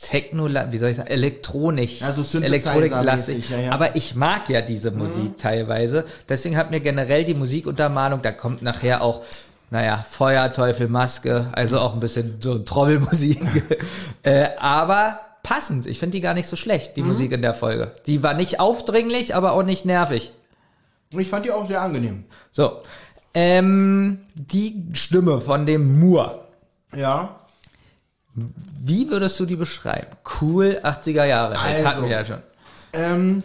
Techno, 0.00 0.46
wie 0.46 0.78
soll 0.78 0.90
ich 0.90 0.96
sagen, 0.96 1.08
elektronisch, 1.08 2.00
Ja, 2.00 2.12
so 2.12 2.22
Synthesizer-mäßig, 2.22 2.44
elektroniklastig. 2.44 3.50
ja, 3.50 3.58
ja. 3.58 3.72
Aber 3.72 3.96
ich 3.96 4.14
mag 4.14 4.48
ja 4.50 4.60
diese 4.60 4.90
Musik 4.90 5.38
teilweise. 5.38 6.04
Deswegen 6.28 6.56
hat 6.56 6.70
mir 6.70 6.80
generell 6.80 7.24
die 7.24 7.34
Musikuntermalung, 7.34 8.20
da 8.20 8.30
kommt 8.32 8.60
nachher 8.60 9.00
auch, 9.02 9.22
naja, 9.70 10.04
Feuer, 10.08 10.52
Teufel, 10.52 10.88
Maske, 10.88 11.48
also 11.52 11.80
auch 11.80 11.94
ein 11.94 12.00
bisschen 12.00 12.36
so 12.40 12.58
Trommelmusik. 12.58 13.40
äh, 14.22 14.48
aber 14.58 15.18
passend. 15.42 15.86
Ich 15.86 15.98
finde 15.98 16.16
die 16.16 16.20
gar 16.20 16.34
nicht 16.34 16.48
so 16.48 16.56
schlecht, 16.56 16.96
die 16.96 17.02
Musik 17.02 17.32
in 17.32 17.40
der 17.40 17.54
Folge. 17.54 17.92
Die 18.06 18.22
war 18.22 18.34
nicht 18.34 18.60
aufdringlich, 18.60 19.34
aber 19.34 19.52
auch 19.52 19.62
nicht 19.62 19.86
nervig. 19.86 20.32
Ich 21.10 21.28
fand 21.28 21.46
die 21.46 21.52
auch 21.52 21.66
sehr 21.68 21.80
angenehm. 21.80 22.24
So. 22.52 22.82
Ähm, 23.32 24.20
die 24.34 24.84
Stimme 24.92 25.40
von 25.40 25.64
dem 25.66 26.00
Moore. 26.00 26.40
Ja. 26.94 27.40
Wie 28.80 29.08
würdest 29.08 29.38
du 29.40 29.46
die 29.46 29.56
beschreiben? 29.56 30.08
Cool, 30.40 30.80
80er 30.82 31.24
Jahre. 31.24 31.54
Das 31.54 31.62
Also. 31.62 31.84
hatten 31.84 32.02
wir 32.02 32.10
ja 32.10 32.24
schon. 32.24 32.38
Ähm, 32.92 33.42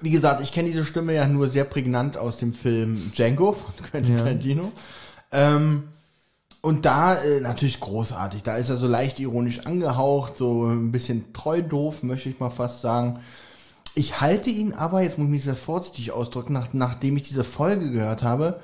wie 0.00 0.10
gesagt, 0.10 0.42
ich 0.42 0.52
kenne 0.52 0.68
diese 0.68 0.84
Stimme 0.84 1.14
ja 1.14 1.26
nur 1.26 1.48
sehr 1.48 1.64
prägnant 1.64 2.16
aus 2.16 2.36
dem 2.36 2.52
Film 2.52 3.12
Django 3.14 3.52
von 3.52 3.86
Quentin 3.90 4.16
Tarantino. 4.16 4.72
Ähm, 5.32 5.84
und 6.60 6.84
da 6.84 7.14
äh, 7.14 7.40
natürlich 7.40 7.78
großartig. 7.78 8.42
Da 8.42 8.56
ist 8.56 8.70
er 8.70 8.76
so 8.76 8.88
leicht 8.88 9.20
ironisch 9.20 9.60
angehaucht, 9.60 10.36
so 10.36 10.66
ein 10.66 10.90
bisschen 10.90 11.32
treu 11.32 11.62
doof, 11.62 12.02
möchte 12.02 12.28
ich 12.28 12.40
mal 12.40 12.50
fast 12.50 12.82
sagen. 12.82 13.20
Ich 13.94 14.20
halte 14.20 14.50
ihn 14.50 14.74
aber, 14.74 15.00
jetzt 15.02 15.16
muss 15.16 15.26
ich 15.26 15.30
mich 15.30 15.44
sehr 15.44 15.56
vorsichtig 15.56 16.10
ausdrücken, 16.12 16.52
nach, 16.52 16.68
nachdem 16.72 17.16
ich 17.16 17.22
diese 17.22 17.44
Folge 17.44 17.90
gehört 17.92 18.22
habe, 18.22 18.60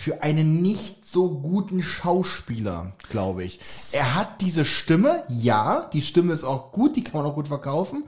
für 0.00 0.22
einen 0.22 0.62
nicht 0.62 1.04
so 1.06 1.40
guten 1.40 1.82
Schauspieler, 1.82 2.92
glaube 3.10 3.44
ich. 3.44 3.60
Er 3.92 4.14
hat 4.14 4.40
diese 4.40 4.64
Stimme, 4.64 5.24
ja, 5.28 5.90
die 5.92 6.00
Stimme 6.00 6.32
ist 6.32 6.42
auch 6.42 6.72
gut, 6.72 6.96
die 6.96 7.04
kann 7.04 7.20
man 7.20 7.30
auch 7.30 7.34
gut 7.34 7.48
verkaufen, 7.48 8.04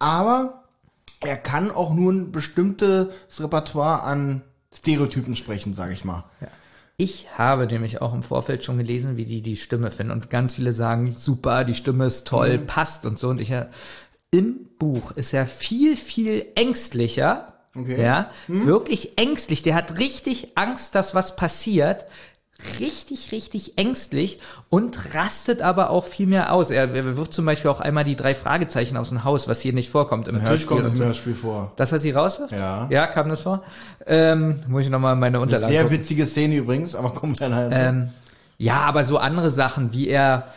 aber 0.00 0.64
er 1.20 1.36
kann 1.36 1.70
auch 1.70 1.94
nur 1.94 2.12
ein 2.12 2.32
bestimmtes 2.32 3.08
Repertoire 3.38 4.02
an 4.02 4.42
Stereotypen 4.74 5.36
sprechen, 5.36 5.74
sage 5.74 5.92
ich 5.92 6.04
mal. 6.04 6.24
Ich 6.96 7.28
habe 7.38 7.68
nämlich 7.68 8.02
auch 8.02 8.14
im 8.14 8.24
Vorfeld 8.24 8.64
schon 8.64 8.78
gelesen, 8.78 9.16
wie 9.16 9.24
die 9.24 9.40
die 9.40 9.56
Stimme 9.56 9.92
finden. 9.92 10.10
Und 10.10 10.30
ganz 10.30 10.56
viele 10.56 10.72
sagen, 10.72 11.12
super, 11.12 11.62
die 11.62 11.74
Stimme 11.74 12.06
ist 12.06 12.26
toll, 12.26 12.58
passt 12.58 13.06
und 13.06 13.16
so. 13.16 13.28
Und 13.28 13.40
ich, 13.40 13.52
äh, 13.52 13.66
im 14.32 14.70
Buch 14.76 15.12
ist 15.12 15.32
er 15.32 15.46
viel, 15.46 15.94
viel 15.94 16.46
ängstlicher. 16.56 17.57
Okay. 17.78 18.02
Ja, 18.02 18.30
wirklich 18.48 19.18
ängstlich. 19.18 19.62
Der 19.62 19.74
hat 19.74 19.98
richtig 19.98 20.52
Angst, 20.56 20.94
dass 20.94 21.14
was 21.14 21.36
passiert. 21.36 22.06
Richtig, 22.80 23.30
richtig 23.30 23.78
ängstlich 23.78 24.40
und 24.68 25.14
rastet 25.14 25.62
aber 25.62 25.90
auch 25.90 26.04
viel 26.04 26.26
mehr 26.26 26.52
aus. 26.52 26.70
Er, 26.72 26.92
er 26.92 27.16
wirft 27.16 27.32
zum 27.32 27.44
Beispiel 27.44 27.70
auch 27.70 27.78
einmal 27.78 28.02
die 28.02 28.16
drei 28.16 28.34
Fragezeichen 28.34 28.96
aus 28.96 29.10
dem 29.10 29.22
Haus, 29.22 29.46
was 29.46 29.60
hier 29.60 29.72
nicht 29.72 29.90
vorkommt 29.90 30.26
im 30.26 30.34
Natürlich 30.34 30.62
Hörspiel. 30.62 30.68
kommt 30.68 30.84
das 30.86 30.92
im 30.94 30.98
so. 30.98 31.04
Hörspiel 31.04 31.34
vor. 31.36 31.72
Dass 31.76 31.92
er 31.92 32.00
sie 32.00 32.10
rauswirft? 32.10 32.50
Ja. 32.52 32.88
Ja, 32.90 33.06
kam 33.06 33.28
das 33.28 33.42
vor? 33.42 33.62
Ähm, 34.06 34.58
muss 34.66 34.82
ich 34.82 34.90
nochmal 34.90 35.14
meine 35.14 35.38
Unterlagen 35.38 35.72
Sehr 35.72 35.84
gucken. 35.84 35.98
witzige 35.98 36.26
Szene 36.26 36.56
übrigens, 36.56 36.96
aber 36.96 37.14
wir 37.38 37.48
nachher 37.48 37.70
zu. 37.70 37.76
Ähm, 37.76 38.08
ja, 38.56 38.78
aber 38.78 39.04
so 39.04 39.18
andere 39.18 39.52
Sachen, 39.52 39.92
wie 39.92 40.08
er, 40.08 40.48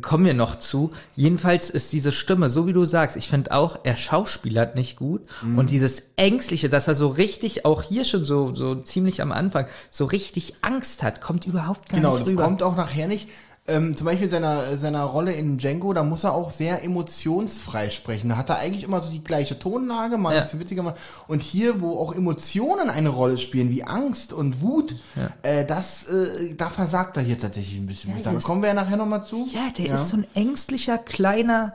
kommen 0.00 0.24
wir 0.24 0.32
noch 0.34 0.58
zu. 0.58 0.92
Jedenfalls 1.14 1.68
ist 1.68 1.92
diese 1.92 2.10
Stimme, 2.10 2.48
so 2.48 2.66
wie 2.66 2.72
du 2.72 2.86
sagst, 2.86 3.18
ich 3.18 3.28
finde 3.28 3.52
auch, 3.52 3.78
er 3.84 3.96
schauspielert 3.96 4.74
nicht 4.76 4.96
gut. 4.96 5.22
Mhm. 5.42 5.58
Und 5.58 5.70
dieses 5.70 6.04
Ängstliche, 6.16 6.70
dass 6.70 6.88
er 6.88 6.94
so 6.94 7.08
richtig, 7.08 7.66
auch 7.66 7.82
hier 7.82 8.04
schon 8.04 8.24
so, 8.24 8.54
so 8.54 8.76
ziemlich 8.76 9.20
am 9.20 9.30
Anfang, 9.30 9.66
so 9.90 10.06
richtig 10.06 10.54
Angst 10.62 11.02
hat, 11.02 11.20
kommt 11.20 11.46
überhaupt 11.46 11.90
gar 11.90 11.98
Genau, 12.00 12.14
nicht 12.14 12.22
das 12.22 12.32
rüber. 12.32 12.44
kommt 12.44 12.62
auch 12.62 12.76
nachher 12.76 13.08
nicht. 13.08 13.28
Ähm, 13.66 13.96
zum 13.96 14.04
Beispiel 14.06 14.28
seiner, 14.28 14.76
seiner 14.76 15.04
Rolle 15.04 15.32
in 15.32 15.56
Django, 15.56 15.94
da 15.94 16.02
muss 16.02 16.22
er 16.24 16.34
auch 16.34 16.50
sehr 16.50 16.84
emotionsfrei 16.84 17.88
sprechen. 17.88 18.28
Da 18.28 18.36
hat 18.36 18.50
er 18.50 18.58
eigentlich 18.58 18.84
immer 18.84 19.00
so 19.00 19.10
die 19.10 19.24
gleiche 19.24 19.58
Tonlage, 19.58 20.18
mal 20.18 20.30
ein 20.30 20.36
Ja. 20.36 20.42
bisschen 20.42 20.60
witziger. 20.60 20.82
Mal. 20.82 20.94
Und 21.28 21.42
hier, 21.42 21.80
wo 21.80 21.98
auch 21.98 22.14
Emotionen 22.14 22.90
eine 22.90 23.08
Rolle 23.08 23.38
spielen, 23.38 23.70
wie 23.70 23.82
Angst 23.84 24.34
und 24.34 24.60
Wut, 24.60 24.94
äh, 25.42 25.64
das, 25.64 26.04
äh, 26.08 26.54
da 26.56 26.68
versagt 26.68 27.16
er 27.16 27.22
hier 27.22 27.38
tatsächlich 27.38 27.78
ein 27.78 27.86
bisschen. 27.86 28.14
mit. 28.14 28.26
Da 28.26 28.34
kommen 28.34 28.60
wir 28.60 28.68
ja 28.68 28.74
nachher 28.74 28.98
nochmal 28.98 29.24
zu. 29.24 29.48
Ja, 29.52 29.70
der 29.78 29.94
ist 29.94 30.10
so 30.10 30.18
ein 30.18 30.26
ängstlicher 30.34 30.98
kleiner 30.98 31.74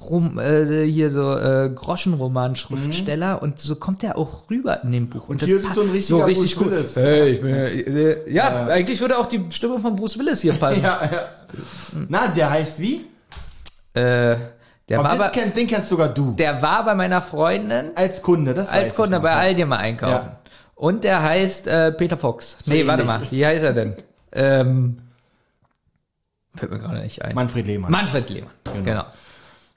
Rom, 0.00 0.38
äh, 0.38 0.84
hier 0.84 1.10
so 1.10 1.36
äh, 1.36 1.70
Groschenroman-Schriftsteller 1.74 3.42
und 3.42 3.58
so 3.58 3.76
kommt 3.76 4.02
er 4.04 4.16
auch 4.16 4.48
rüber 4.50 4.82
in 4.82 4.92
dem 4.92 5.08
Buch. 5.08 5.28
Und 5.28 5.42
das 5.42 5.48
hier 5.48 5.56
ist 5.56 5.74
so 5.74 5.82
ein 5.82 5.90
richtiger 5.90 6.26
richtig 6.26 6.56
Bruce 6.56 6.66
cool. 6.66 6.72
Willis. 6.72 6.96
Hey, 6.96 7.30
ich 7.30 7.40
bin, 7.40 7.54
äh, 7.54 8.30
ja, 8.30 8.66
eigentlich 8.66 9.00
würde 9.00 9.18
auch 9.18 9.26
die 9.26 9.44
Stimme 9.50 9.78
von 9.80 9.96
Bruce 9.96 10.18
Willis 10.18 10.40
hier 10.40 10.54
passen. 10.54 10.82
Ja, 10.82 11.00
ja. 11.10 11.28
Na, 12.08 12.28
der 12.28 12.50
heißt 12.50 12.78
wie? 12.78 13.06
Äh, 13.94 14.36
der, 14.88 14.98
Und 14.98 15.04
war 15.04 15.10
das 15.10 15.18
bei, 15.18 15.28
kennt, 15.28 15.56
den 15.56 15.66
kennst 15.66 15.88
sogar 15.88 16.08
du. 16.08 16.32
der 16.32 16.62
war 16.62 16.84
bei 16.84 16.94
meiner 16.94 17.20
Freundin 17.20 17.90
als 17.94 18.22
Kunde, 18.22 18.54
das 18.54 18.68
als 18.68 18.94
Kunde 18.94 19.16
noch, 19.16 19.22
bei 19.22 19.30
ja. 19.30 19.38
Aldi 19.38 19.64
mal 19.64 19.76
einkaufen. 19.78 20.28
Ja. 20.28 20.38
Und 20.74 21.04
der 21.04 21.22
heißt 21.22 21.66
äh, 21.66 21.92
Peter 21.92 22.16
Fox. 22.16 22.56
Nee, 22.66 22.86
warte 22.86 23.04
mal, 23.04 23.20
wie 23.30 23.44
heißt 23.44 23.64
er 23.64 23.72
denn? 23.72 23.94
Ähm, 24.32 24.98
fällt 26.54 26.70
mir 26.70 26.78
gerade 26.78 27.00
nicht 27.00 27.22
ein. 27.22 27.34
Manfred 27.34 27.66
Lehmann. 27.66 27.90
Manfred 27.90 28.30
Lehmann. 28.30 28.52
Genau. 28.84 29.04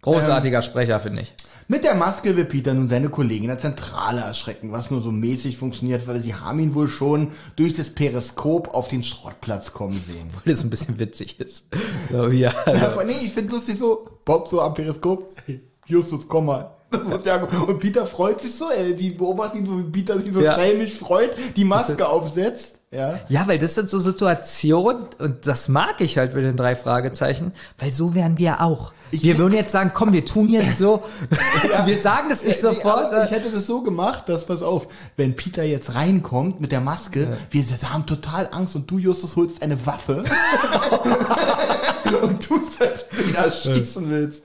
Großartiger 0.02 0.61
Sprecher, 0.61 0.99
finde 0.99 1.22
ich. 1.22 1.34
Mit 1.68 1.84
der 1.84 1.94
Maske 1.95 2.36
will 2.36 2.45
Peter 2.45 2.73
nun 2.73 2.90
seine 2.90 3.10
Kollegen 3.10 3.44
in 3.44 3.49
der 3.49 3.60
Zentrale 3.60 4.22
erschrecken, 4.22 4.72
was 4.72 4.91
nur 4.91 5.02
so 5.02 5.11
mäßig 5.11 5.57
funktioniert, 5.57 6.07
weil 6.07 6.19
sie 6.19 6.34
haben 6.36 6.60
ihn 6.60 6.76
wohl 6.76 6.88
schon 6.90 7.32
durch 7.56 7.76
das 7.76 7.90
Periskop 7.90 8.73
auf 8.73 8.88
den 8.88 9.03
Schrottplatz 9.03 9.72
kommen 9.72 9.94
sehen. 9.94 10.30
Weil 10.44 10.53
es 10.53 10.64
ein 10.64 10.69
bisschen 10.69 10.99
witzig 10.99 11.40
ist. 11.40 11.68
So, 12.11 12.28
ja. 12.28 12.52
Ja, 12.65 12.91
aber 12.91 13.06
nee, 13.06 13.14
ich 13.23 13.32
finde 13.32 13.53
lustig 13.53 13.78
so, 13.78 14.06
Bob 14.26 14.48
so 14.48 14.60
am 14.60 14.73
Periskop, 14.73 15.36
hey, 15.45 15.61
Justus, 15.86 16.28
komm 16.28 16.48
mal. 16.48 16.76
Das 16.91 17.60
Und 17.68 17.80
Peter 17.80 18.06
freut 18.06 18.41
sich 18.41 18.53
so, 18.53 18.69
ey, 18.69 18.94
die 18.95 19.11
beobachten 19.11 19.60
ihn, 19.60 19.65
so, 19.65 19.78
wie 19.78 19.84
Peter 19.91 20.19
sich 20.19 20.34
so 20.34 20.41
Ja. 20.41 20.57
freut, 20.99 21.32
die 21.56 21.64
Maske 21.64 22.06
aufsetzt. 22.06 22.81
Ja. 22.93 23.19
Ja, 23.30 23.47
weil 23.47 23.57
das 23.57 23.76
sind 23.76 23.89
so 23.89 23.99
Situationen, 23.99 25.05
und 25.18 25.47
das 25.47 25.69
mag 25.69 26.01
ich 26.01 26.18
halt 26.18 26.35
mit 26.35 26.43
den 26.43 26.57
drei 26.57 26.76
Fragezeichen, 26.76 27.53
weil 27.80 27.89
so 27.89 28.15
wären 28.15 28.38
wir 28.38 28.59
auch. 28.59 28.91
Ich- 29.11 29.23
wir 29.23 29.38
würden 29.38 29.53
jetzt 29.55 29.72
sagen, 29.72 29.91
komm, 29.93 30.11
wir 30.11 30.26
tun 30.26 30.49
jetzt 30.49 30.77
so. 30.77 31.01
wir 31.85 31.97
sagen 31.97 32.27
das 32.27 32.43
nicht 32.43 32.61
Nee, 32.61 32.69
sofort. 32.69 33.05
aber 33.05 33.23
ich 33.23 33.31
hätte 33.31 33.49
das 33.49 33.65
so 33.65 33.81
gemacht, 33.81 34.27
dass, 34.27 34.45
pass 34.45 34.61
auf, 34.61 34.88
wenn 35.15 35.38
Peter 35.38 35.63
jetzt 35.63 35.95
reinkommt 35.95 36.59
mit 36.59 36.73
der 36.73 36.81
Maske, 36.81 37.30
wir 37.49 37.63
haben 37.89 38.05
total 38.05 38.49
Angst 38.51 38.76
und 38.76 38.91
du, 38.91 38.97
Justus, 38.97 39.38
holst 39.38 39.61
eine 39.61 39.85
Waffe 39.85 40.26
und 42.23 42.49
du 42.49 42.55
ihn 42.55 43.35
erschießen 43.35 44.09
willst. 44.09 44.43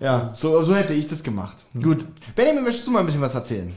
Ja, 0.00 0.34
so, 0.36 0.64
so 0.64 0.74
hätte 0.74 0.92
ich 0.92 1.06
das 1.08 1.22
gemacht. 1.22 1.56
Gut. 1.80 2.04
Benjamin, 2.34 2.64
möchtest 2.64 2.86
du 2.88 2.90
mal 2.90 2.98
ein 3.00 3.06
bisschen 3.06 3.20
was 3.20 3.34
erzählen? 3.34 3.72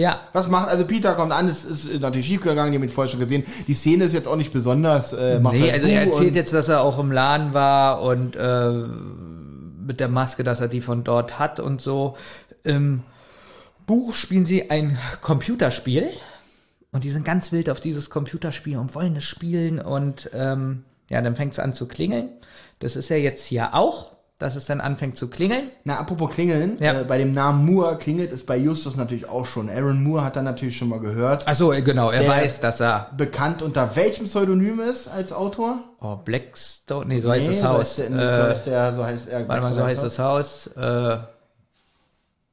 Ja. 0.00 0.20
Was 0.32 0.48
macht, 0.48 0.70
also 0.70 0.86
Peter 0.86 1.12
kommt 1.12 1.30
an, 1.30 1.46
es 1.46 1.64
ist 1.64 2.00
natürlich 2.00 2.26
schiefgegangen, 2.26 2.72
die 2.72 2.78
haben 2.78 2.82
ihn 2.82 2.88
vorher 2.88 3.10
schon 3.10 3.20
gesehen. 3.20 3.44
Die 3.68 3.74
Szene 3.74 4.04
ist 4.04 4.14
jetzt 4.14 4.26
auch 4.26 4.36
nicht 4.36 4.50
besonders, 4.50 5.12
äh, 5.12 5.38
macht 5.40 5.54
Nee, 5.54 5.62
halt 5.62 5.74
also 5.74 5.88
er 5.88 6.00
erzählt 6.04 6.34
jetzt, 6.34 6.54
dass 6.54 6.68
er 6.68 6.80
auch 6.80 6.98
im 6.98 7.12
Laden 7.12 7.52
war 7.52 8.00
und 8.00 8.34
äh, 8.34 8.70
mit 8.72 10.00
der 10.00 10.08
Maske, 10.08 10.42
dass 10.42 10.62
er 10.62 10.68
die 10.68 10.80
von 10.80 11.04
dort 11.04 11.38
hat 11.38 11.60
und 11.60 11.82
so. 11.82 12.16
Im 12.64 13.02
Buch 13.84 14.14
spielen 14.14 14.46
sie 14.46 14.70
ein 14.70 14.98
Computerspiel 15.20 16.08
und 16.92 17.04
die 17.04 17.10
sind 17.10 17.26
ganz 17.26 17.52
wild 17.52 17.68
auf 17.68 17.80
dieses 17.80 18.08
Computerspiel 18.08 18.78
und 18.78 18.94
wollen 18.94 19.16
es 19.16 19.24
spielen 19.24 19.80
und 19.80 20.30
ähm, 20.32 20.84
ja, 21.10 21.20
dann 21.20 21.36
fängt 21.36 21.52
es 21.52 21.58
an 21.58 21.74
zu 21.74 21.86
klingeln. 21.86 22.30
Das 22.78 22.96
ist 22.96 23.10
ja 23.10 23.16
jetzt 23.16 23.44
hier 23.44 23.74
auch, 23.74 24.12
dass 24.40 24.56
es 24.56 24.64
dann 24.66 24.80
anfängt 24.80 25.16
zu 25.16 25.28
klingeln. 25.28 25.68
Na, 25.84 26.00
apropos 26.00 26.30
klingeln, 26.30 26.76
Ja. 26.80 27.02
äh, 27.02 27.04
bei 27.04 27.18
dem 27.18 27.32
Namen 27.34 27.64
Moore 27.64 27.96
klingelt 27.98 28.32
es 28.32 28.44
bei 28.44 28.56
Justus 28.56 28.96
natürlich 28.96 29.28
auch 29.28 29.46
schon. 29.46 29.68
Aaron 29.70 30.02
Moore 30.02 30.24
hat 30.24 30.34
er 30.34 30.42
natürlich 30.42 30.76
schon 30.78 30.88
mal 30.88 30.98
gehört. 30.98 31.46
Achso, 31.46 31.68
genau, 31.84 32.10
er 32.10 32.26
weiß, 32.26 32.58
dass 32.60 32.80
er 32.80 33.10
Bekannt 33.16 33.62
unter 33.62 33.94
welchem 33.94 34.24
Pseudonym 34.24 34.80
ist 34.80 35.06
als 35.08 35.32
Autor? 35.32 35.78
oh, 36.00 36.16
Blackstone, 36.16 37.06
nee, 37.06 37.20
so 37.20 37.30
heißt 37.30 37.46
Nee, 37.48 37.52
das 37.52 37.60
so 37.62 37.68
Haus. 37.68 37.78
heißt 37.80 37.98
der- 37.98 38.08
so 38.08 38.16
äh, 38.16 38.48
heißt 38.50 38.66
der, 38.66 38.94
so 38.94 39.04
heißt 39.04 39.28
er. 39.28 39.48
warte 39.48 39.62
mal, 39.62 39.74
so 39.74 39.84
heißt 39.84 40.02
das 40.02 40.18
Haus. 40.18 40.66
Äh, 40.76 41.16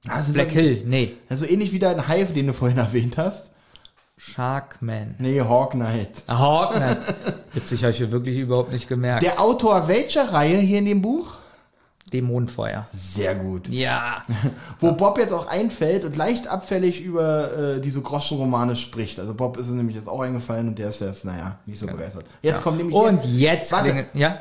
Also 0.09 0.33
Black 0.33 0.51
Hill, 0.51 0.83
nee. 0.85 1.13
Also 1.29 1.45
ähnlich 1.45 1.71
wie 1.71 1.79
dein 1.79 2.07
Hive, 2.07 2.33
den 2.33 2.47
du 2.47 2.53
vorhin 2.53 2.77
erwähnt 2.77 3.17
hast. 3.17 3.43
Sharkman. 4.17 5.15
Nee, 5.19 5.41
Hawk 5.41 5.71
Knight. 5.71 6.09
Ah, 6.27 6.37
Hawkman. 6.39 6.97
Witzig, 7.53 7.83
habe 7.83 7.91
ich 7.91 7.97
hier 7.97 8.11
wirklich 8.11 8.37
überhaupt 8.37 8.71
nicht 8.71 8.87
gemerkt. 8.87 9.23
Der 9.23 9.39
Autor 9.39 9.87
welcher 9.87 10.33
Reihe 10.33 10.57
hier 10.57 10.79
in 10.79 10.85
dem 10.85 11.01
Buch? 11.01 11.35
Dämonenfeuer. 12.13 12.87
Sehr 12.91 13.35
gut. 13.35 13.67
Ja. 13.69 14.23
Wo 14.79 14.93
Bob 14.93 15.17
jetzt 15.17 15.33
auch 15.33 15.47
einfällt 15.47 16.03
und 16.05 16.15
leicht 16.15 16.47
abfällig 16.47 17.01
über 17.01 17.75
äh, 17.75 17.81
diese 17.81 18.01
Groschenromane 18.01 18.75
spricht. 18.75 19.19
Also 19.19 19.33
Bob 19.33 19.57
ist 19.57 19.67
es 19.67 19.73
nämlich 19.73 19.95
jetzt 19.95 20.07
auch 20.07 20.21
eingefallen 20.21 20.69
und 20.69 20.79
der 20.79 20.89
ist 20.89 21.01
jetzt, 21.01 21.25
naja, 21.25 21.59
nicht 21.65 21.79
so 21.79 21.87
begeistert. 21.87 22.25
Jetzt 22.41 22.61
kommt 22.61 22.77
nämlich 22.77 22.95
Und 22.95 23.23
hier- 23.23 23.53
jetzt 23.53 23.71
Warte. 23.71 24.05
ja? 24.13 24.37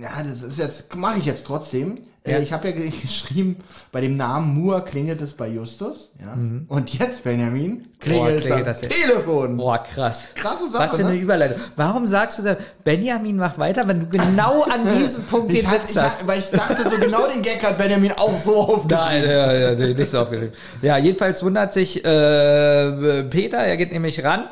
Ja, 0.00 0.10
das 0.22 0.42
ist 0.42 0.58
jetzt, 0.58 0.94
mache 0.96 1.18
ich 1.18 1.26
jetzt 1.26 1.46
trotzdem. 1.46 1.98
Ja. 2.24 2.36
Äh, 2.36 2.42
ich 2.42 2.52
habe 2.52 2.68
ja 2.68 2.74
ge- 2.76 2.92
geschrieben, 3.02 3.56
bei 3.90 4.00
dem 4.00 4.16
Namen 4.16 4.54
Moore 4.62 4.84
klingelt 4.84 5.20
es 5.20 5.32
bei 5.32 5.48
Justus. 5.48 6.10
Ja. 6.20 6.36
Und 6.68 6.96
jetzt, 6.96 7.24
Benjamin, 7.24 7.88
klingelt 7.98 8.36
es 8.36 8.40
klingelt 8.42 8.60
am 8.60 8.64
das 8.64 8.80
jetzt. 8.82 8.92
Telefon. 9.02 9.56
Boah, 9.56 9.82
krass. 9.82 10.26
Krasse 10.36 10.70
Sache, 10.70 10.84
Was 10.84 10.96
für 10.96 11.04
eine 11.04 11.14
ne? 11.14 11.20
Überleitung. 11.20 11.60
Warum 11.74 12.06
sagst 12.06 12.38
du 12.38 12.42
da, 12.44 12.56
Benjamin, 12.84 13.36
mach 13.38 13.58
weiter, 13.58 13.88
wenn 13.88 14.00
du 14.00 14.06
genau 14.06 14.62
an 14.62 14.82
diesem 14.98 15.24
Punkt 15.24 15.52
Ich 15.52 15.60
den 15.62 15.68
hatte, 15.70 15.82
Witz 15.82 15.90
ich, 15.90 15.96
hast? 15.98 16.26
weil 16.28 16.38
ich 16.38 16.50
dachte, 16.50 16.82
so 16.88 16.96
genau 16.96 17.26
den 17.26 17.42
Gag 17.42 17.60
hat 17.64 17.76
Benjamin 17.76 18.12
auch 18.12 18.36
so 18.36 18.54
aufgeschrieben. 18.60 18.88
Nein, 19.04 19.24
ja, 19.24 19.52
ja, 19.52 19.72
ja, 19.72 19.86
nicht 19.94 20.10
so 20.10 20.20
aufgeregt. 20.20 20.56
Ja, 20.80 20.98
jedenfalls 20.98 21.42
wundert 21.42 21.72
sich 21.72 22.04
äh, 22.04 23.22
Peter, 23.24 23.58
er 23.58 23.76
geht 23.76 23.90
nämlich 23.90 24.22
ran. 24.22 24.44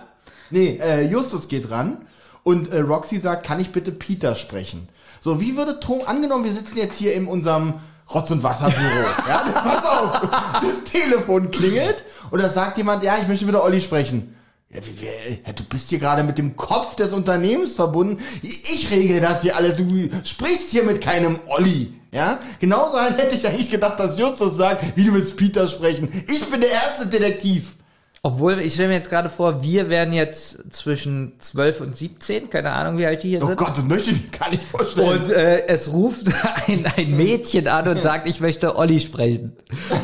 Nee, 0.51 0.80
äh, 0.82 1.02
Justus 1.06 1.47
geht 1.47 1.70
ran 1.70 1.98
und 2.42 2.72
äh, 2.72 2.80
Roxy 2.80 3.18
sagt, 3.20 3.47
kann 3.47 3.60
ich 3.60 3.70
bitte 3.70 3.92
Peter 3.92 4.34
sprechen? 4.34 4.88
So, 5.20 5.40
wie 5.40 5.56
würde 5.56 5.80
Tom, 5.80 6.01
angenommen, 6.06 6.44
wir 6.44 6.52
sitzen 6.52 6.78
jetzt 6.78 6.98
hier 6.98 7.14
in 7.14 7.26
unserem 7.26 7.74
Rotz- 8.09 8.30
und 8.30 8.42
Wasserbüro. 8.42 8.80
ja, 9.28 9.44
das, 9.44 9.55
pass 9.55 9.84
auf. 9.84 10.30
Das 10.60 10.84
Telefon 10.84 11.51
klingelt 11.51 12.05
und 12.30 12.42
da 12.42 12.48
sagt 12.48 12.78
jemand, 12.78 13.05
ja, 13.05 13.16
ich 13.20 13.28
möchte 13.28 13.44
mit 13.44 13.55
der 13.55 13.62
Olli 13.62 13.80
sprechen. 13.80 14.34
Ja, 14.72 14.80
wie, 14.86 15.01
wie, 15.01 15.06
ja, 15.06 15.52
du 15.52 15.64
bist 15.64 15.90
hier 15.90 15.98
gerade 15.98 16.22
mit 16.22 16.38
dem 16.38 16.56
Kopf 16.56 16.94
des 16.94 17.12
Unternehmens 17.12 17.74
verbunden. 17.74 18.22
Ich 18.42 18.90
regel 18.90 19.20
das 19.20 19.42
hier 19.42 19.56
alles. 19.56 19.76
Du 19.76 20.09
sprichst 20.24 20.70
hier 20.70 20.84
mit 20.84 21.01
keinem 21.01 21.40
Olli. 21.48 21.92
Ja, 22.12 22.40
genauso 22.59 22.98
hätte 23.01 23.36
ich 23.36 23.47
eigentlich 23.47 23.70
gedacht, 23.70 24.01
dass 24.01 24.18
Justus 24.18 24.56
sagt, 24.56 24.97
wie 24.97 25.05
du 25.05 25.12
willst 25.12 25.36
Peter 25.36 25.68
sprechen. 25.68 26.09
Ich 26.26 26.44
bin 26.47 26.60
der 26.60 26.70
erste 26.70 27.06
Detektiv. 27.06 27.76
Obwohl, 28.22 28.60
ich 28.60 28.74
stelle 28.74 28.88
mir 28.88 28.97
jetzt 28.97 29.09
gerade 29.09 29.30
vor, 29.30 29.62
wir 29.62 29.88
wären 29.88 30.12
jetzt 30.12 30.74
zwischen 30.74 31.32
12 31.38 31.80
und 31.80 31.97
17, 31.97 32.51
keine 32.51 32.70
Ahnung, 32.72 32.98
wie 32.98 33.06
alt 33.06 33.22
die 33.22 33.30
hier 33.30 33.42
Oh 33.42 33.47
sind. 33.47 33.56
Gott, 33.56 33.70
das 33.78 33.84
möchte 33.84 34.10
ich 34.10 34.16
mir 34.22 34.38
gar 34.38 34.51
nicht 34.51 34.62
vorstellen. 34.62 35.09
Und 35.22 35.30
äh, 35.30 35.66
es 35.68 35.90
ruft 35.90 36.26
ein, 36.66 36.84
ein 36.98 37.16
Mädchen 37.16 37.66
an 37.66 37.88
und 37.88 38.02
sagt, 38.02 38.26
ich 38.28 38.40
möchte 38.40 38.76
Olli 38.76 39.01
sprechen. 39.01 39.56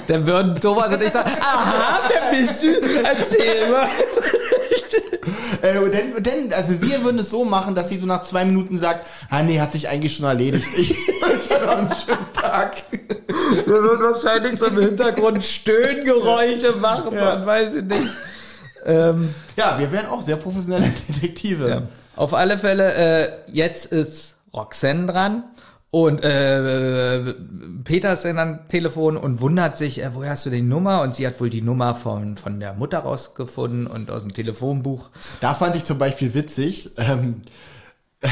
Dann 0.07 0.27
würden 0.27 0.59
Thomas 0.59 0.95
und 0.95 1.03
ich 1.03 1.11
sagen, 1.13 1.31
aha, 1.43 2.01
wer 2.09 2.39
bist 2.39 2.63
du? 2.63 2.69
Erzähl 3.05 3.71
mal. 3.71 3.89
Äh, 5.63 5.79
und 5.79 5.93
dann, 5.93 6.13
und 6.17 6.27
dann, 6.27 6.53
also 6.53 6.81
wir 6.81 7.03
würden 7.05 7.19
es 7.19 7.31
so 7.31 7.45
machen, 7.45 7.75
dass 7.75 7.89
sie 7.89 7.99
so 7.99 8.07
nach 8.07 8.23
zwei 8.23 8.45
Minuten 8.45 8.79
sagt, 8.79 9.07
ah 9.31 9.43
nee, 9.43 9.61
hat 9.61 9.73
sich 9.73 9.89
eigentlich 9.89 10.17
schon 10.17 10.27
erledigt. 10.27 10.67
Ich 10.77 10.95
noch 11.67 11.79
einen 11.79 11.91
schönen 12.07 12.33
Tag. 12.33 12.77
Wir 13.67 13.67
würden 13.67 14.03
wahrscheinlich 14.03 14.59
so 14.59 14.67
im 14.67 14.79
Hintergrund 14.81 15.43
Stöhngeräusche 15.45 16.73
machen 16.73 17.15
Ja. 17.15 17.35
und 17.35 17.47
weiß 17.47 17.75
ich 17.77 17.85
nicht. 17.85 18.11
Ähm, 18.85 19.35
Ja, 19.57 19.77
wir 19.79 19.91
wären 19.93 20.07
auch 20.07 20.23
sehr 20.23 20.37
professionelle 20.37 20.91
Detektive. 21.09 21.69
ja. 21.69 21.83
Auf 22.15 22.35
alle 22.35 22.59
Fälle, 22.59 22.95
äh, 22.95 23.31
jetzt 23.53 23.87
ist 23.87 24.37
Roxanne 24.55 25.07
dran. 25.13 25.45
Und 25.91 26.23
äh, 26.23 27.35
Peter 27.85 28.13
ist 28.13 28.25
dann 28.25 28.39
am 28.39 28.69
Telefon 28.69 29.17
und 29.17 29.41
wundert 29.41 29.77
sich, 29.79 30.03
äh, 30.03 30.15
woher 30.15 30.31
hast 30.33 30.45
du 30.47 30.51
die 30.51 30.61
Nummer? 30.63 31.01
Und 31.03 31.15
sie 31.15 31.27
hat 31.27 31.41
wohl 31.41 31.49
die 31.51 31.63
Nummer 31.63 31.95
von, 31.95 32.37
von 32.37 32.61
der 32.61 32.75
Mutter 32.75 32.99
rausgefunden 32.99 33.87
und 33.87 34.11
aus 34.11 34.23
dem 34.23 34.35
Telefonbuch. 34.35 35.09
Da 35.41 35.55
fand 35.55 35.75
ich 35.77 35.85
zum 35.85 35.99
Beispiel 35.99 36.35
witzig, 36.35 36.91
ähm, 36.99 37.43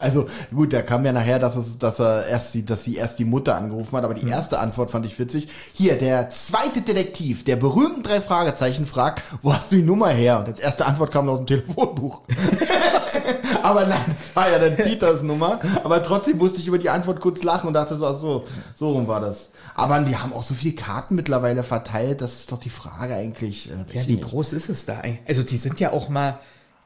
also 0.00 0.26
gut, 0.52 0.72
da 0.72 0.82
kam 0.82 1.04
ja 1.04 1.12
nachher, 1.12 1.38
dass 1.38 1.54
es, 1.56 1.78
dass 1.78 2.00
er 2.00 2.26
erst 2.26 2.54
die, 2.54 2.64
dass 2.64 2.84
sie 2.84 2.96
erst 2.96 3.18
die 3.18 3.24
Mutter 3.24 3.54
angerufen 3.54 3.96
hat, 3.96 4.04
aber 4.04 4.14
die 4.14 4.26
erste 4.28 4.58
Antwort 4.58 4.90
fand 4.90 5.06
ich 5.06 5.18
witzig. 5.18 5.48
Hier, 5.72 5.96
der 5.96 6.30
zweite 6.30 6.80
Detektiv, 6.80 7.44
der 7.44 7.56
berühmten 7.56 8.02
drei 8.02 8.20
Fragezeichen 8.20 8.86
fragt, 8.86 9.22
wo 9.42 9.54
hast 9.54 9.70
du 9.70 9.76
die 9.76 9.82
Nummer 9.82 10.08
her? 10.08 10.38
Und 10.38 10.48
als 10.48 10.58
erste 10.58 10.86
Antwort 10.86 11.10
kam 11.12 11.28
aus 11.28 11.38
dem 11.38 11.46
Telefonbuch. 11.46 12.22
aber 13.62 13.86
nein, 13.86 14.16
war 14.34 14.50
ja 14.50 14.58
dann 14.58 14.76
Peters 14.76 15.22
Nummer. 15.22 15.60
Aber 15.84 16.02
trotzdem 16.02 16.38
musste 16.38 16.58
ich 16.58 16.66
über 16.66 16.78
die 16.78 16.90
Antwort 16.90 17.20
kurz 17.20 17.42
lachen 17.42 17.68
und 17.68 17.74
dachte 17.74 17.96
so, 17.96 18.06
ach 18.06 18.18
so, 18.18 18.44
so 18.74 18.92
rum 18.92 19.06
war 19.06 19.20
das. 19.20 19.50
Aber 19.74 20.00
die 20.00 20.16
haben 20.16 20.32
auch 20.32 20.42
so 20.42 20.54
viele 20.54 20.74
Karten 20.74 21.14
mittlerweile 21.14 21.62
verteilt, 21.62 22.20
das 22.20 22.34
ist 22.34 22.52
doch 22.52 22.58
die 22.58 22.70
Frage 22.70 23.14
eigentlich. 23.14 23.70
Äh, 23.70 23.96
Ja, 23.98 24.06
wie 24.06 24.16
nicht. 24.16 24.28
groß 24.28 24.52
ist 24.52 24.68
es 24.68 24.84
da 24.84 24.98
eigentlich? 24.98 25.20
Also 25.28 25.42
die 25.42 25.56
sind 25.56 25.78
ja 25.80 25.92
auch 25.92 26.08
mal, 26.08 26.38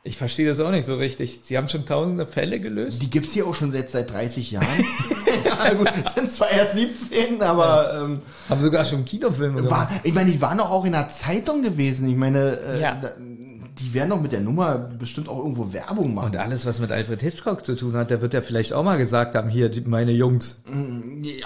ich 0.06 0.18
verstehe 0.18 0.46
das 0.46 0.60
auch 0.60 0.70
nicht 0.70 0.84
so 0.86 0.96
richtig. 0.96 1.40
Sie 1.44 1.56
haben 1.56 1.68
schon 1.68 1.86
tausende 1.86 2.26
Fälle 2.26 2.60
gelöst. 2.60 3.00
Die 3.00 3.08
gibt's 3.10 3.32
hier 3.32 3.46
auch 3.46 3.54
schon 3.54 3.72
seit, 3.72 3.90
seit 3.90 4.12
30 4.12 4.50
Jahren. 4.50 4.66
ja, 5.46 5.72
gut, 5.72 5.88
sind 6.14 6.30
zwar 6.30 6.50
erst 6.50 6.74
17, 6.76 7.40
aber 7.40 8.02
ähm, 8.02 8.20
Haben 8.50 8.60
sogar 8.60 8.84
schon 8.84 9.04
Kinofilme 9.06 9.62
gemacht. 9.62 9.70
war, 9.70 9.90
ich 10.02 10.12
meine, 10.12 10.30
die 10.30 10.40
waren 10.42 10.58
doch 10.58 10.70
auch 10.70 10.84
in 10.84 10.92
der 10.92 11.08
Zeitung 11.08 11.62
gewesen. 11.62 12.06
Ich 12.08 12.16
meine, 12.16 12.58
äh, 12.74 12.80
Ja. 12.82 12.94
da, 13.00 13.12
die 13.18 13.92
werden 13.94 14.10
doch 14.10 14.20
mit 14.20 14.30
der 14.30 14.40
Nummer 14.40 14.74
bestimmt 14.76 15.28
auch 15.28 15.38
irgendwo 15.38 15.72
Werbung 15.72 16.14
machen. 16.14 16.26
Und 16.26 16.36
alles, 16.36 16.64
was 16.64 16.78
mit 16.80 16.92
Alfred 16.92 17.20
Hitchcock 17.22 17.64
zu 17.66 17.74
tun 17.74 17.96
hat, 17.96 18.10
der 18.10 18.20
wird 18.22 18.32
ja 18.34 18.40
vielleicht 18.40 18.72
auch 18.72 18.84
mal 18.84 18.98
gesagt 18.98 19.34
haben, 19.34 19.48
hier, 19.48 19.68
die, 19.68 19.80
meine 19.80 20.12
Jungs. 20.12 20.62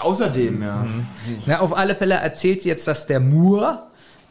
Außerdem, 0.01 0.63
ja. 0.63 0.87
Na, 1.47 1.61
auf 1.61 1.77
alle 1.77 1.95
Fälle 1.95 2.15
erzählt 2.17 2.63
sie 2.63 2.69
jetzt, 2.69 2.87
dass 2.87 3.07
der 3.07 3.21
Moore 3.21 3.85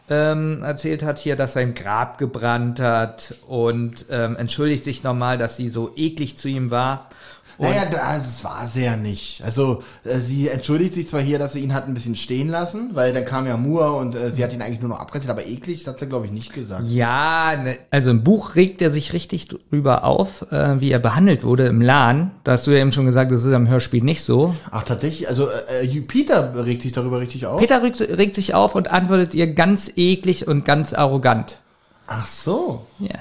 ähm, 0.09 0.63
erzählt 0.63 1.03
hat 1.03 1.19
hier, 1.19 1.35
dass 1.35 1.53
sein 1.53 1.73
Grab 1.73 2.17
gebrannt 2.17 2.79
hat 2.79 3.35
und 3.47 4.05
ähm, 4.09 4.35
entschuldigt 4.35 4.83
sich 4.83 5.03
nochmal, 5.03 5.37
dass 5.37 5.57
sie 5.57 5.69
so 5.69 5.91
eklig 5.95 6.37
zu 6.37 6.47
ihm 6.47 6.71
war. 6.71 7.09
Und 7.57 7.67
Naja, 7.67 7.85
das 7.91 8.43
war 8.43 8.67
sie 8.67 8.83
ja 8.83 8.95
nicht. 8.95 9.41
Also 9.43 9.81
äh, 10.03 10.17
sie 10.19 10.47
entschuldigt 10.47 10.93
sich 10.93 11.09
zwar 11.09 11.21
hier, 11.21 11.39
dass 11.39 11.53
sie 11.53 11.59
ihn 11.59 11.73
hat 11.73 11.87
ein 11.87 11.95
bisschen 11.95 12.15
stehen 12.15 12.49
lassen, 12.49 12.91
weil 12.93 13.13
dann 13.13 13.25
kam 13.25 13.47
ja 13.47 13.57
Moore 13.57 13.93
und 13.93 14.15
äh, 14.15 14.31
sie 14.31 14.43
hat 14.43 14.53
ihn 14.53 14.61
eigentlich 14.61 14.79
nur 14.79 14.89
noch 14.89 14.99
abkassiert, 14.99 15.31
aber 15.31 15.45
eklig, 15.47 15.83
das 15.83 15.93
hat 15.93 15.99
sie 15.99 16.05
glaube 16.05 16.27
ich 16.27 16.31
nicht 16.31 16.53
gesagt. 16.53 16.85
Ja, 16.85 17.55
ne, 17.55 17.77
also 17.89 18.11
im 18.11 18.23
Buch 18.23 18.55
regt 18.55 18.81
er 18.83 18.91
sich 18.91 19.11
richtig 19.13 19.47
drüber 19.47 20.03
auf, 20.03 20.51
äh, 20.51 20.79
wie 20.79 20.91
er 20.91 20.99
behandelt 20.99 21.43
wurde 21.43 21.65
im 21.65 21.81
Laden. 21.81 22.29
Da 22.43 22.51
hast 22.51 22.67
du 22.67 22.71
ja 22.71 22.79
eben 22.79 22.91
schon 22.91 23.05
gesagt, 23.05 23.31
das 23.31 23.43
ist 23.43 23.53
am 23.53 23.67
Hörspiel 23.67 24.03
nicht 24.03 24.21
so. 24.23 24.55
Ach 24.69 24.83
tatsächlich, 24.83 25.27
also 25.27 25.47
äh, 25.81 25.85
äh, 25.85 26.01
Peter 26.01 26.53
regt 26.63 26.83
sich 26.83 26.91
darüber 26.91 27.19
richtig 27.19 27.47
auf. 27.47 27.59
Peter 27.59 27.81
regt, 27.81 27.99
regt 28.01 28.35
sich 28.35 28.53
auf 28.53 28.75
und 28.75 28.89
antwortet 28.89 29.33
ihr 29.33 29.47
ganz 29.47 29.91
eklig 29.95 30.47
und 30.47 30.63
ganz 30.63 30.93
arrogant. 30.93 31.57
Ach 32.05 32.27
so. 32.27 32.85
Ja. 32.99 33.15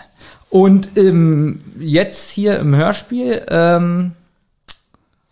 Und 0.51 0.97
ähm, 0.97 1.61
jetzt 1.79 2.31
hier 2.31 2.59
im 2.59 2.75
Hörspiel, 2.75 3.45
ähm, 3.49 4.13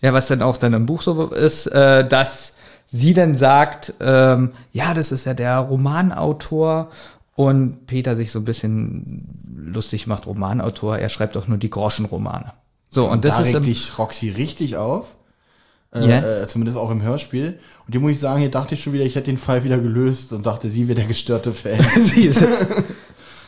ja, 0.05 0.13
was 0.13 0.27
dann 0.27 0.43
auch 0.43 0.59
dann 0.59 0.75
im 0.75 0.85
Buch 0.85 1.01
so 1.01 1.29
ist, 1.29 1.67
äh, 1.69 2.07
dass 2.07 2.53
sie 2.87 3.15
dann 3.15 3.35
sagt, 3.35 3.95
ähm, 4.01 4.53
ja, 4.71 4.93
das 4.93 5.13
ist 5.13 5.25
ja 5.25 5.33
der 5.33 5.57
Romanautor 5.61 6.91
und 7.35 7.87
Peter 7.87 8.15
sich 8.15 8.31
so 8.31 8.41
ein 8.41 8.45
bisschen 8.45 9.41
lustig 9.57 10.07
macht, 10.07 10.27
Romanautor, 10.27 10.99
er 10.99 11.09
schreibt 11.09 11.37
doch 11.37 11.49
nur 11.49 11.57
die 11.57 11.71
Groschenromane. 11.71 12.53
So, 12.91 13.11
und 13.11 13.25
das 13.25 13.37
da 13.37 13.41
ist 13.41 13.47
regt 13.49 13.57
im, 13.57 13.65
sich 13.65 13.99
Roxy 13.99 14.29
richtig 14.29 14.77
auf. 14.77 15.17
Äh, 15.95 16.07
Ja. 16.07 16.43
äh, 16.43 16.49
zumindest 16.49 16.77
auch 16.77 16.91
im 16.91 17.01
Hörspiel. 17.01 17.59
Und 17.87 17.93
hier 17.93 18.01
muss 18.01 18.11
ich 18.11 18.21
sagen, 18.21 18.41
hier 18.41 18.51
dachte 18.51 18.75
ich 18.75 18.83
schon 18.83 18.93
wieder, 18.93 19.05
ich 19.05 19.15
hätte 19.15 19.27
den 19.27 19.39
Fall 19.39 19.65
wieder 19.65 19.79
gelöst 19.79 20.35
und 20.35 20.45
dachte, 20.45 20.69
sie 20.69 20.87
wäre 20.87 20.97
der 20.97 21.07
gestörte 21.09 21.55
Fan. 21.55 21.81
sie 22.05 22.27
ist, 22.27 22.45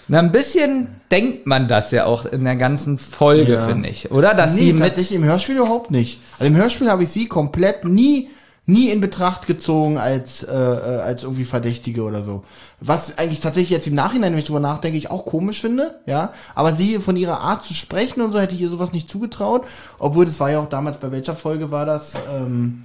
Na, 0.08 0.20
ein 0.20 0.30
bisschen 0.30 0.86
denkt 1.10 1.46
man 1.46 1.66
das 1.66 1.90
ja 1.90 2.04
auch 2.04 2.26
in 2.26 2.44
der 2.44 2.56
ganzen 2.56 2.96
Folge, 2.98 3.54
Ja. 3.54 3.66
finde 3.66 3.88
ich, 3.88 4.10
oder? 4.12 4.34
Dass 4.34 4.54
nee, 4.54 4.60
sie 4.60 4.72
mit 4.72 4.82
tatsächlich 4.82 5.16
im 5.18 5.24
Hörspiel 5.24 5.56
überhaupt 5.56 5.90
nicht. 5.90 6.20
Also 6.38 6.46
im 6.52 6.56
Hörspiel 6.56 6.88
habe 6.90 7.02
ich 7.02 7.08
sie 7.08 7.26
komplett 7.26 7.84
nie, 7.84 8.28
nie 8.66 8.90
in 8.90 9.00
Betracht 9.00 9.46
gezogen 9.48 9.98
als, 9.98 10.44
äh, 10.44 10.52
äh, 10.54 11.00
als 11.00 11.24
irgendwie 11.24 11.44
Verdächtige 11.44 12.02
oder 12.04 12.22
so. 12.22 12.44
Was 12.80 13.18
eigentlich 13.18 13.40
tatsächlich 13.40 13.70
jetzt 13.70 13.86
im 13.88 13.94
Nachhinein, 13.94 14.32
wenn 14.32 14.38
ich 14.38 14.44
drüber 14.44 14.60
nachdenke, 14.60 14.96
ich 14.98 15.10
auch 15.10 15.24
komisch 15.24 15.60
finde, 15.60 15.98
ja. 16.06 16.32
Aber 16.54 16.72
sie 16.72 16.98
von 16.98 17.16
ihrer 17.16 17.40
Art 17.40 17.64
zu 17.64 17.74
sprechen 17.74 18.20
und 18.20 18.30
so 18.32 18.38
hätte 18.38 18.54
ich 18.54 18.60
ihr 18.60 18.68
sowas 18.68 18.92
nicht 18.92 19.10
zugetraut. 19.10 19.64
Obwohl, 19.98 20.24
das 20.26 20.38
war 20.38 20.50
ja 20.50 20.60
auch 20.60 20.68
damals, 20.68 20.98
bei 20.98 21.10
welcher 21.10 21.34
Folge 21.34 21.70
war 21.72 21.84
das? 21.86 22.12
Ähm, 22.36 22.84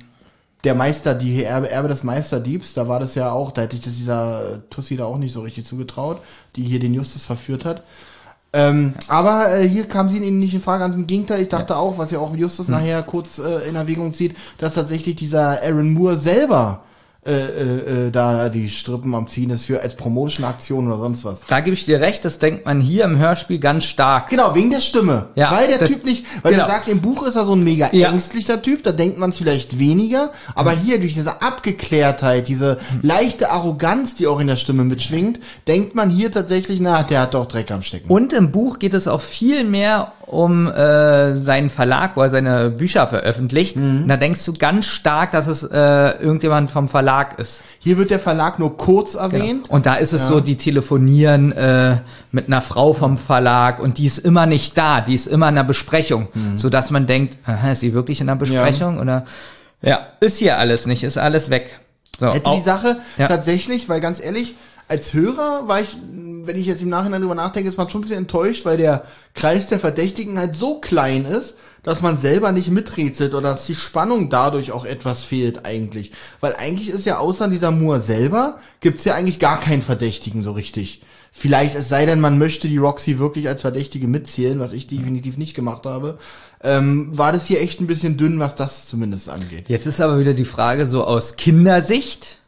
der 0.64 0.76
Meister, 0.76 1.16
die 1.16 1.44
Erbe, 1.44 1.70
Erbe 1.70 1.88
des 1.88 2.04
Meisterdiebs, 2.04 2.74
da 2.74 2.88
war 2.88 3.00
das 3.00 3.16
ja 3.16 3.32
auch, 3.32 3.52
da 3.52 3.62
hätte 3.62 3.76
ich 3.76 3.82
das 3.82 3.96
dieser 3.96 4.62
Tussi 4.70 4.96
da 4.96 5.06
auch 5.06 5.18
nicht 5.18 5.34
so 5.34 5.42
richtig 5.42 5.66
zugetraut, 5.66 6.20
die 6.56 6.64
hier 6.64 6.80
den 6.80 6.94
Justus 6.94 7.26
verführt 7.26 7.66
hat. 7.66 7.84
Ähm, 8.54 8.96
aber 9.08 9.56
äh, 9.56 9.68
hier 9.68 9.88
kam 9.88 10.10
sie 10.10 10.18
ihnen 10.18 10.40
nicht 10.40 10.54
in 10.54 10.62
Frage, 10.62 10.84
ganz 10.84 10.96
im 10.96 11.08
Gegenteil. 11.08 11.42
Ich 11.42 11.50
dachte 11.50 11.78
auch, 11.78 11.98
was 11.98 12.12
ja 12.12 12.20
auch 12.20 12.36
Justus 12.36 12.68
nachher 12.68 13.02
kurz 13.02 13.40
äh, 13.40 13.70
in 13.70 13.76
Erwägung 13.76 14.14
zieht, 14.14 14.36
dass 14.58 14.74
tatsächlich 14.74 15.16
dieser 15.16 15.62
Aaron 15.64 15.94
Moore 15.94 16.18
selber 16.18 16.84
äh, 17.24 17.32
äh, 17.34 18.08
äh, 18.08 18.12
da 18.12 18.50
die 18.50 18.68
Strippen 18.68 19.14
am 19.14 19.28
Ziehen 19.28 19.52
ist 19.52 19.66
für 19.66 19.80
als 19.80 19.96
Promotion-Aktion 19.96 20.88
oder 20.88 20.98
sonst 21.00 21.24
was. 21.24 21.42
Da 21.48 21.60
gebe 21.60 21.76
ich 21.76 21.86
dir 21.86 22.00
recht, 22.02 22.26
das 22.26 22.40
denkt 22.40 22.66
man 22.66 22.82
hier 22.82 23.04
im 23.06 23.20
Hörspiel 23.20 23.60
ganz 23.60 23.84
stark. 23.84 24.30
Genau, 24.30 24.56
wegen 24.56 24.72
der 24.72 24.80
Stimme. 24.80 25.28
Ja, 25.36 25.52
weil 25.52 25.68
der 25.68 25.78
das- 25.78 25.92
Typ 25.92 26.04
nicht, 26.04 26.26
weil 26.42 26.54
genau. 26.54 26.66
du 26.66 26.72
sagst, 26.72 26.90
im 26.90 27.00
Buch 27.00 27.28
ist 27.28 27.36
er 27.36 27.46
so 27.46 27.54
ein 27.54 27.64
mega 27.64 27.90
Ja. 27.92 28.10
ängstlicher 28.12 28.60
Typ, 28.64 28.82
da 28.84 28.92
denkt 28.92 29.20
man 29.20 29.30
es 29.30 29.38
vielleicht 29.38 29.78
weniger, 29.78 30.32
aber 30.56 30.72
hier 30.72 31.00
durch 31.00 31.14
diese 31.14 31.44
Abgeklärtheit, 31.44 32.48
diese 32.48 32.80
leichte 33.04 33.52
Arroganz, 33.52 34.16
die 34.16 34.26
auch 34.26 34.40
in 34.40 34.48
der 34.48 34.56
Stimme 34.56 34.84
mitschwingt, 34.84 35.40
denkt 35.68 35.94
man 35.94 36.10
hier 36.10 36.32
tatsächlich, 36.32 36.80
na, 36.80 37.04
der 37.04 37.22
hat 37.22 37.36
doch 37.36 37.46
Dreck 37.46 37.70
am 37.70 37.84
Stecken. 37.84 38.10
Und 38.10 38.34
im 38.34 38.52
Buch 38.52 38.80
geht 38.80 38.96
es 38.96 39.08
auch 39.08 39.22
viel 39.22 39.64
mehr 39.64 40.12
um 40.32 40.68
äh, 40.68 41.34
seinen 41.36 41.70
Verlag, 41.70 42.16
wo 42.16 42.22
er 42.22 42.30
seine 42.30 42.70
Bücher 42.70 43.06
veröffentlicht. 43.08 43.76
Mhm. 43.76 44.04
Und 44.04 44.08
da 44.08 44.18
denkst 44.18 44.44
du 44.46 44.54
ganz 44.54 44.86
stark, 44.86 45.32
dass 45.32 45.48
es 45.48 45.64
äh, 45.64 45.78
irgendjemand 46.22 46.72
vom 46.72 46.88
Verlag 46.88 47.38
ist. 47.40 47.62
Hier 47.80 47.98
wird 47.98 48.10
der 48.10 48.20
Verlag 48.20 48.58
nur 48.60 48.78
kurz 48.78 49.16
erwähnt. 49.16 49.70
Und 49.70 49.86
da 49.86 49.96
ist 49.96 50.14
es 50.14 50.28
so, 50.28 50.40
die 50.40 50.56
telefonieren 50.58 51.52
äh, 51.52 51.98
mit 52.32 52.48
einer 52.48 52.62
Frau 52.62 52.94
vom 52.94 53.18
Verlag 53.18 53.80
und 53.80 53.98
die 53.98 54.06
ist 54.06 54.20
immer 54.20 54.46
nicht 54.46 54.78
da, 54.78 55.02
die 55.02 55.14
ist 55.16 55.28
immer 55.28 55.50
in 55.50 55.58
einer 55.58 55.68
Besprechung, 55.68 56.28
Mhm. 56.34 56.58
so 56.58 56.70
dass 56.70 56.92
man 56.92 57.08
denkt, 57.08 57.38
aha, 57.46 57.72
ist 57.72 57.82
sie 57.82 57.94
wirklich 57.94 58.22
in 58.22 58.30
einer 58.30 58.40
Besprechung 58.40 59.00
oder 59.00 59.26
ja, 59.82 60.08
ist 60.20 60.38
hier 60.38 60.58
alles 60.58 60.86
nicht, 60.86 61.04
ist 61.04 61.18
alles 61.18 61.50
weg. 61.50 61.80
So, 62.20 62.28
Hätte 62.28 62.42
die 62.42 62.48
auch- 62.50 62.64
Sache 62.64 62.98
Ja. 63.18 63.28
tatsächlich, 63.28 63.90
weil 63.90 64.00
ganz 64.00 64.24
ehrlich, 64.24 64.56
als 64.88 65.14
Hörer 65.14 65.68
war 65.68 65.82
ich, 65.82 65.96
wenn 66.46 66.58
ich 66.58 66.68
jetzt 66.68 66.82
im 66.82 66.90
Nachhinein 66.90 67.22
drüber 67.22 67.36
nachdenke, 67.36 67.70
ist 67.70 67.78
man 67.78 67.90
schon 67.90 68.00
ein 68.00 68.04
bisschen 68.04 68.18
enttäuscht, 68.18 68.66
weil 68.66 68.78
der 68.78 69.06
Kreis 69.34 69.68
der 69.68 69.80
Verdächtigen 69.80 70.38
halt 70.38 70.56
so 70.56 70.80
klein 70.80 71.26
ist, 71.26 71.56
dass 71.84 72.02
man 72.02 72.18
selber 72.18 72.52
nicht 72.52 72.70
miträtselt 72.70 73.34
oder 73.34 73.52
dass 73.52 73.66
die 73.66 73.76
Spannung 73.76 74.30
dadurch 74.30 74.72
auch 74.72 74.86
etwas 74.86 75.24
fehlt 75.24 75.66
eigentlich. 75.66 76.12
Weil 76.40 76.56
eigentlich 76.56 76.90
ist 76.90 77.06
ja 77.06 77.18
außer 77.18 77.48
dieser 77.48 77.72
Moore 77.72 78.02
selber, 78.02 78.60
gibt's 78.80 79.04
ja 79.04 79.16
eigentlich 79.16 79.40
gar 79.40 79.60
keinen 79.60 79.82
Verdächtigen 79.82 80.44
so 80.44 80.52
richtig. 80.52 81.02
Vielleicht, 81.34 81.76
es 81.76 81.88
sei 81.88 82.06
denn, 82.06 82.20
man 82.20 82.38
möchte 82.38 82.68
die 82.68 82.78
Roxy 82.78 83.18
wirklich 83.18 83.48
als 83.48 83.62
Verdächtige 83.62 84.08
mitzählen, 84.08 84.60
was 84.60 84.74
ich 84.74 84.88
definitiv 84.88 85.38
nicht 85.38 85.56
gemacht 85.56 85.86
habe. 85.86 86.18
Ähm, 86.62 87.18
war 87.18 87.32
das 87.32 87.46
hier 87.46 87.62
echt 87.62 87.80
ein 87.80 87.88
bisschen 87.88 88.18
dünn, 88.18 88.38
was 88.40 88.56
das 88.56 88.88
zumindest 88.88 89.30
angeht. 89.30 89.66
Jetzt 89.70 89.88
ist 89.88 90.02
aber 90.02 90.20
wieder 90.20 90.34
die 90.34 90.46
Frage 90.46 90.86
so 90.86 91.06
aus 91.06 91.38
Kindersicht. 91.38 92.41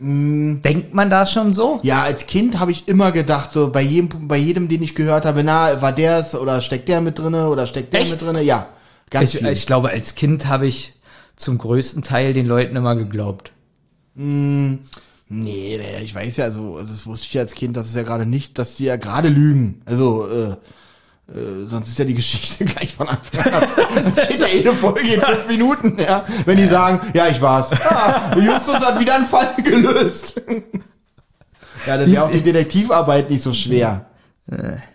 Denkt 0.00 0.94
man 0.94 1.10
da 1.10 1.26
schon 1.26 1.52
so? 1.52 1.80
Ja, 1.82 2.02
als 2.02 2.26
Kind 2.26 2.60
habe 2.60 2.70
ich 2.70 2.86
immer 2.86 3.10
gedacht, 3.10 3.52
so 3.52 3.70
bei 3.72 3.80
jedem, 3.82 4.28
bei 4.28 4.36
jedem, 4.36 4.68
den 4.68 4.82
ich 4.82 4.94
gehört 4.94 5.24
habe, 5.24 5.42
na, 5.42 5.82
war 5.82 5.92
der 5.92 6.18
es 6.18 6.36
oder 6.36 6.62
steckt 6.62 6.88
der 6.88 7.00
mit 7.00 7.18
drinne 7.18 7.48
oder 7.48 7.66
steckt 7.66 7.92
der 7.92 8.02
Echt? 8.02 8.12
mit 8.12 8.22
drinne? 8.22 8.42
Ja, 8.42 8.68
ganz 9.10 9.34
Ich, 9.34 9.40
viel. 9.40 9.48
ich 9.48 9.66
glaube, 9.66 9.90
als 9.90 10.14
Kind 10.14 10.46
habe 10.46 10.68
ich 10.68 10.94
zum 11.34 11.58
größten 11.58 12.02
Teil 12.04 12.32
den 12.32 12.46
Leuten 12.46 12.76
immer 12.76 12.94
geglaubt. 12.94 13.50
Nee, 14.14 14.78
nee, 15.28 16.02
ich 16.02 16.14
weiß 16.14 16.36
ja, 16.38 16.44
also, 16.44 16.76
also 16.76 16.92
das 16.92 17.06
wusste 17.06 17.26
ich 17.26 17.34
ja 17.34 17.42
als 17.42 17.54
Kind, 17.54 17.76
das 17.76 17.86
ist 17.86 17.96
ja 17.96 18.02
gerade 18.02 18.26
nicht, 18.26 18.58
dass 18.58 18.74
die 18.76 18.84
ja 18.84 18.96
gerade 18.96 19.28
lügen. 19.28 19.82
Also, 19.84 20.28
äh, 20.28 20.56
äh, 21.28 21.68
sonst 21.68 21.88
ist 21.88 21.98
ja 21.98 22.04
die 22.04 22.14
Geschichte 22.14 22.64
gleich 22.64 22.94
von 22.94 23.08
Anfang 23.08 23.52
an. 23.52 23.68
Das 23.94 24.28
geht 24.28 24.40
ja 24.40 24.46
jede 24.46 24.72
Folge 24.72 25.00
in 25.00 25.20
fünf 25.20 25.48
Minuten, 25.48 25.98
ja. 25.98 26.24
Wenn 26.44 26.56
die 26.56 26.66
sagen, 26.66 27.00
ja, 27.12 27.28
ich 27.28 27.40
war's. 27.40 27.70
Ah, 27.72 28.34
Justus 28.36 28.76
hat 28.76 28.98
wieder 28.98 29.16
einen 29.16 29.26
Fall 29.26 29.48
gelöst. 29.62 30.40
ja, 31.86 31.98
dann 31.98 32.10
wäre 32.10 32.24
auch 32.24 32.30
die 32.30 32.40
Detektivarbeit 32.40 33.30
nicht 33.30 33.42
so 33.42 33.52
schwer. 33.52 34.06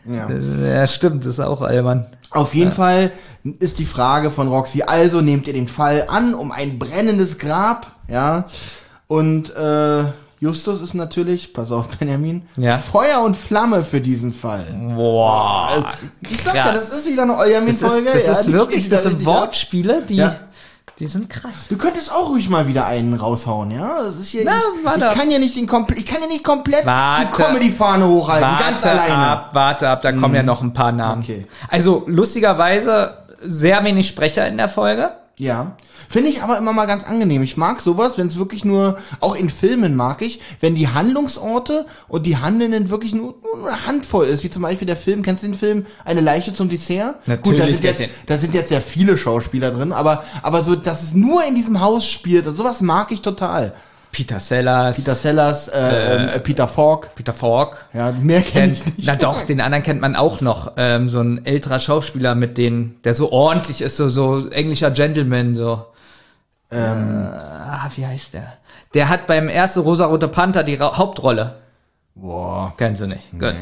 Ja. 0.06 0.28
Ja, 0.28 0.88
stimmt, 0.88 1.26
ist 1.26 1.40
auch 1.40 1.62
albern. 1.62 2.08
Auf 2.32 2.56
jeden 2.56 2.72
Fall 2.72 3.12
ist 3.60 3.78
die 3.78 3.86
Frage 3.86 4.32
von 4.32 4.48
Roxy, 4.48 4.82
also 4.82 5.22
nehmt 5.22 5.46
ihr 5.48 5.54
den 5.54 5.68
Fall 5.68 6.06
an 6.08 6.34
um 6.34 6.52
ein 6.52 6.80
brennendes 6.80 7.38
Grab, 7.38 7.92
ja, 8.08 8.46
und 9.08 9.56
äh, 9.56 10.04
Justus 10.44 10.82
ist 10.82 10.94
natürlich, 10.94 11.54
pass 11.54 11.72
auf 11.72 11.88
Benjamin, 12.00 12.42
Ja. 12.58 12.78
Feuer 12.78 13.22
und 13.22 13.36
Flamme 13.38 13.86
für 13.86 14.02
diesen 14.02 14.34
Fall. 14.34 14.66
Boah. 14.94 15.70
Also, 15.72 15.86
ich 16.30 16.44
sag 16.44 16.54
ja, 16.54 16.72
das 16.74 16.90
ist 16.92 17.08
wieder 17.10 17.24
eine 17.24 17.32
Das 17.38 17.46
ist, 17.46 17.52
Eujamin-Folge. 17.54 18.10
das 18.14 18.26
ja, 18.28 18.32
ist 18.34 18.52
wirklich, 18.52 18.90
das 18.90 19.04
sind. 19.04 19.26
Wortspiele, 19.26 20.02
die, 20.02 20.18
Ja. 20.18 20.36
die 21.00 21.08
sind 21.08 21.30
krass. 21.30 21.68
Du 21.70 21.78
könntest 21.78 22.12
auch 22.12 22.30
ruhig 22.30 22.50
mal 22.50 22.68
wieder 22.68 22.86
einen 22.86 23.14
raushauen, 23.14 23.72
ja? 23.72 24.02
Das 24.04 24.16
ist 24.18 24.28
hier, 24.32 24.42
Na, 24.44 24.58
ich, 24.58 24.86
warte 24.86 25.08
ich 25.14 25.18
kann 25.20 25.32
ja 25.32 25.40
nicht 25.40 25.56
den 25.56 25.66
komple 25.66 25.96
ich 25.96 26.06
kann 26.06 26.22
ja 26.22 26.28
nicht 26.28 26.44
komplett 26.44 26.86
Warte. 26.86 27.26
die 27.26 27.42
Comedy-Fahne 27.42 28.06
hochhalten, 28.06 28.58
ganz 28.58 28.86
alleine. 28.86 29.16
Ab, 29.16 29.50
warte 29.54 29.88
ab, 29.90 30.02
da 30.02 30.12
kommen 30.12 30.36
ja 30.36 30.44
noch 30.44 30.62
ein 30.62 30.74
paar 30.74 30.92
Namen. 30.92 31.24
Okay. 31.24 31.48
Also, 31.70 32.04
lustigerweise, 32.08 33.14
sehr 33.46 33.82
wenig 33.86 34.10
Sprecher 34.10 34.46
in 34.48 34.58
der 34.58 34.68
Folge. 34.68 35.12
Ja. 35.38 35.78
Finde 36.14 36.30
ich 36.30 36.44
aber 36.44 36.60
immer 36.60 36.74
mal 36.74 36.86
ganz 36.86 37.06
angenehm. 37.06 37.42
Ich 37.42 37.58
mag 37.58 37.82
sowas, 37.82 38.20
wenn 38.20 38.28
es 38.28 38.38
wirklich 38.38 38.64
nur, 38.64 39.00
auch 39.20 39.34
in 39.36 39.50
Filmen 39.50 39.96
mag 39.96 40.22
ich, 40.22 40.40
wenn 40.60 40.76
die 40.76 40.88
Handlungsorte 40.88 41.88
und 42.08 42.28
die 42.28 42.38
Handelnden 42.38 42.92
wirklich 42.92 43.16
nur, 43.16 43.34
nur 43.42 43.68
eine 43.68 43.88
Handvoll 43.88 44.28
ist, 44.28 44.44
wie 44.44 44.52
zum 44.52 44.62
Beispiel 44.62 44.86
der 44.86 44.96
Film, 44.96 45.24
kennst 45.24 45.42
du 45.42 45.48
den 45.48 45.56
Film 45.56 45.88
Eine 46.06 46.22
Leiche 46.22 46.54
zum 46.54 46.70
Dessert? 46.70 47.16
Gut, 47.26 47.28
da 47.28 47.52
Natürlich 47.52 47.78
sind, 47.78 47.86
jetzt, 47.86 48.12
da 48.28 48.38
sind 48.38 48.54
jetzt 48.54 48.70
sehr 48.70 48.82
viele 48.82 49.18
Schauspieler 49.18 49.72
drin, 49.72 49.92
aber, 49.92 50.24
aber 50.44 50.64
so, 50.64 50.76
dass 50.76 51.02
es 51.02 51.16
nur 51.16 51.44
in 51.46 51.56
diesem 51.56 51.82
Haus 51.82 52.08
spielt 52.08 52.46
und 52.46 52.56
sowas 52.56 52.82
mag 52.82 53.12
ich 53.12 53.24
total. 53.24 53.74
Peter 54.12 54.40
Sellers, 54.40 54.98
Peter 54.98 55.16
Sellers, 55.16 55.68
äh, 55.70 56.16
ähm, 56.16 56.30
äh, 56.30 56.40
Peter 56.42 56.68
Falk, 56.68 57.16
Peter 57.16 57.34
Falk. 57.34 57.88
ja, 57.92 58.12
mehr 58.12 58.44
kenne 58.44 58.68
Kennt, 58.68 58.78
ich 58.78 58.98
nicht. 58.98 59.08
na 59.08 59.16
doch, 59.16 59.42
den 59.42 59.60
anderen 59.62 59.84
kennt 59.84 60.02
man 60.02 60.16
auch 60.16 60.42
noch. 60.42 60.74
Ähm, 60.78 61.10
so 61.10 61.22
ein 61.22 61.44
älterer 61.44 61.80
Schauspieler 61.80 62.36
mit 62.36 62.60
den, 62.60 62.98
der 63.04 63.16
so 63.16 63.32
ordentlich 63.32 63.82
ist, 63.82 63.98
so, 63.98 64.10
so 64.10 64.48
englischer 64.50 64.92
Gentleman, 64.92 65.56
so. 65.56 65.88
Ähm, 66.74 67.30
ah, 67.32 67.88
wie 67.96 68.06
heißt 68.06 68.34
der? 68.34 68.54
Der 68.94 69.10
hat 69.10 69.28
beim 69.28 69.48
ersten 69.48 69.82
Rosa-Rote 69.82 70.28
Panther 70.28 70.64
die 70.64 70.76
Ra 70.76 70.98
Hauptrolle. 70.98 71.60
Boah. 72.16 72.74
Kennst 72.78 73.02
du 73.02 73.08
nicht? 73.08 73.32
Gut. 73.32 73.56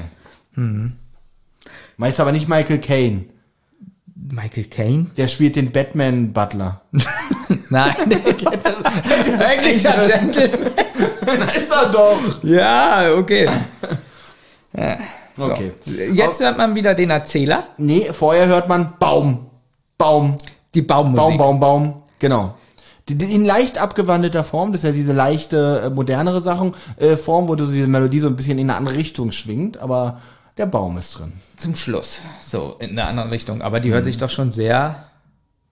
Meist 1.98 2.20
aber 2.20 2.32
nicht 2.32 2.48
Michael 2.48 2.80
Caine. 2.80 3.26
Michael 4.16 4.66
Caine? 4.66 5.08
Der 5.18 5.28
spielt 5.28 5.56
den 5.56 5.72
Batman 5.72 6.32
Butler. 6.32 6.82
Nein. 7.70 7.96
Englischer 9.52 10.08
Gentleman. 10.08 10.72
ist 11.56 11.72
er 11.72 11.92
doch. 11.92 12.44
Ja, 12.44 13.12
okay. 13.18 13.50
Okay. 15.38 15.72
Jetzt 16.14 16.40
hört 16.40 16.58
man 16.58 16.76
wieder 16.76 16.94
den 16.94 17.10
Erzähler. 17.10 17.64
Nee, 17.78 18.12
vorher 18.14 18.48
hört 18.48 18.70
man 18.70 18.94
Baum. 19.00 19.48
Baum. 19.98 20.38
Die 20.74 20.82
Baummusik. 20.82 21.18
Baum, 21.18 21.38
Baum, 21.38 21.60
Baum. 21.60 22.04
Genau. 22.20 22.56
Die, 23.10 23.16
die, 23.16 23.34
in 23.34 23.46
leicht 23.46 23.78
abgewandelter 23.78 24.44
Form, 24.44 24.72
das 24.72 24.84
ist 24.84 24.88
ja 24.88 24.94
diese 24.94 25.14
leichte, 25.14 25.84
äh, 25.86 25.90
modernere 25.90 26.42
Sachen, 26.42 26.74
äh, 26.98 27.18
Form, 27.18 27.48
wo 27.48 27.56
du 27.56 27.66
so 27.66 27.72
diese 27.72 27.88
Melodie 27.88 28.20
so 28.20 28.28
ein 28.28 28.36
bisschen 28.36 28.60
in 28.60 28.70
eine 28.70 28.78
andere 28.78 28.96
Richtung 28.96 29.32
schwingt, 29.32 29.78
aber 29.78 30.22
der 30.58 30.66
Baum 30.66 30.98
ist 30.98 31.18
drin. 31.18 31.34
Zum 31.58 31.76
Schluss. 31.76 32.20
So, 32.46 32.76
in 32.80 32.92
einer 32.92 33.08
anderen 33.08 33.30
Richtung. 33.30 33.62
Aber 33.62 33.80
die 33.80 33.92
hört 33.92 34.06
sich 34.06 34.18
doch 34.18 34.30
schon 34.30 34.52
sehr. 34.52 35.08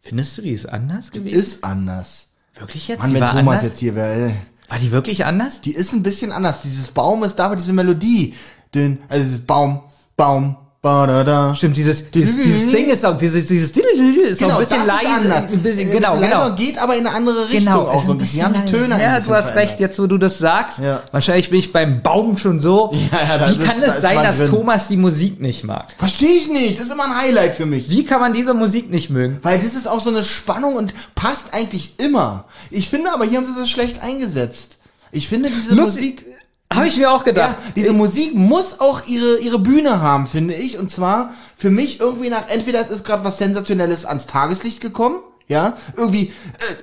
Findest 0.02 0.38
du, 0.38 0.42
die 0.42 0.52
ist 0.52 0.68
anders 0.68 1.12
gewesen? 1.12 1.40
Ist 1.40 1.64
anders. 1.64 2.28
wirklich 2.58 2.88
jetzt? 2.88 3.02
Mann, 3.02 3.10
die 3.10 3.16
wenn 3.16 3.22
war 3.22 3.32
Thomas 3.32 3.58
anders? 3.58 3.64
jetzt 3.64 3.80
hier 3.80 3.96
wäre, 3.96 4.34
War 4.68 4.80
die 4.80 4.92
wirklich 4.92 5.26
anders? 5.26 5.62
die 5.62 5.74
ist 5.74 5.94
ein 5.94 6.04
bisschen 6.04 6.32
anders. 6.32 6.62
Dieses 6.64 6.88
Baum 6.88 7.24
ist 7.24 7.36
da, 7.36 7.46
aber 7.48 7.56
diese 7.58 7.74
Melodie, 7.74 8.36
den, 8.74 9.00
also 9.10 9.24
dieses 9.24 9.46
Baum, 9.46 9.82
Baum, 10.16 10.58
ba 10.82 11.06
da 11.06 11.24
da. 11.24 11.56
Stimmt, 11.56 11.76
dieses, 11.76 12.10
dieses, 12.10 12.38
dieses 12.38 12.72
Ding 12.72 12.90
ist 12.90 13.06
auch, 13.06 13.18
dieses, 13.18 13.48
dieses 13.48 13.72
ist 13.72 14.44
auch 14.44 14.54
ein 14.54 14.60
bisschen 14.60 14.86
das 14.86 14.88
leise. 14.88 15.36
Ein 15.36 15.60
bisschen, 15.60 15.92
genau, 15.92 16.16
leiser 16.16 16.28
genau. 16.36 16.46
und 16.48 16.56
geht 16.56 16.78
aber 16.78 16.96
in 16.96 17.06
eine 17.06 17.16
andere 17.16 17.50
Richtung 17.50 17.60
Genau, 17.74 17.82
auch 17.82 18.04
so 18.04 18.14
ein 18.14 18.18
bisschen. 18.18 18.54
Die 18.54 18.60
haben. 18.60 18.66
Töne 18.66 18.96
ein 18.96 19.02
Ja, 19.02 19.16
bisschen 19.18 19.30
du 19.30 19.36
hast 19.36 19.56
recht, 19.56 19.80
jetzt 19.80 20.00
wo 20.00 20.08
du 20.08 20.18
das 20.18 20.38
sagst. 20.38 20.80
Ja. 20.80 21.04
Wahrscheinlich 21.12 21.50
bin 21.50 21.60
ich 21.60 21.74
beim 21.74 22.02
Baum 22.02 22.38
schon 22.38 22.60
so. 22.60 22.94
Ja, 23.12 23.38
ja, 23.38 23.50
Wie 23.50 23.58
kann 23.58 23.82
es 23.82 23.96
ist 23.96 24.02
sein, 24.02 24.18
dass 24.18 24.38
drin. 24.38 24.50
Thomas 24.50 24.88
die 24.88 24.98
Musik 24.98 25.40
nicht 25.42 25.64
mag? 25.64 25.88
Verstehe 25.98 26.36
ich 26.36 26.48
nicht. 26.50 26.80
Das 26.80 26.86
ist 26.86 26.92
immer 26.92 27.06
ein 27.06 27.18
Highlight 27.18 27.56
für 27.56 27.66
mich. 27.66 27.90
Wie 27.90 28.06
kann 28.06 28.20
man 28.20 28.34
diese 28.34 28.54
Musik 28.54 28.90
nicht 28.92 29.10
mögen? 29.10 29.40
Weil 29.42 29.58
das 29.58 29.74
ist 29.74 29.88
auch 29.88 30.00
so 30.00 30.10
eine 30.10 30.24
Spannung 30.24 30.76
und 30.76 30.94
passt 31.16 31.54
eigentlich 31.54 31.96
immer. 31.98 32.46
Ich 32.70 32.90
finde 32.90 33.12
aber, 33.12 33.26
hier 33.26 33.40
haben 33.40 33.46
sie 33.46 33.60
es 33.60 33.70
schlecht 33.70 34.02
eingesetzt. 34.04 34.78
Ich 35.12 35.28
finde 35.28 35.50
diese 35.50 35.76
Lustig. 35.76 36.22
Musik, 36.22 36.26
Habe 36.72 36.88
ich 36.88 36.98
mir 36.98 37.12
auch 37.12 37.24
gedacht. 37.24 37.58
ja, 37.66 37.72
diese 37.76 37.94
Musik 37.94 38.36
muss 38.36 38.80
auch 38.80 39.08
ihre, 39.08 39.40
ihre 39.40 39.58
Bühne 39.58 40.02
haben, 40.02 40.28
finde 40.28 40.54
ich. 40.54 40.78
Und 40.78 40.92
zwar 40.92 41.34
für 41.58 41.72
mich 41.72 42.00
irgendwie 42.00 42.30
nach, 42.30 42.48
entweder 42.48 42.80
es 42.80 42.92
ist 42.92 43.04
gerade 43.04 43.24
was 43.24 43.40
Sensationelles 43.40 44.06
ans 44.06 44.28
Tageslicht 44.28 44.80
gekommen, 44.80 45.18
ja, 45.48 45.74
irgendwie, 45.98 46.32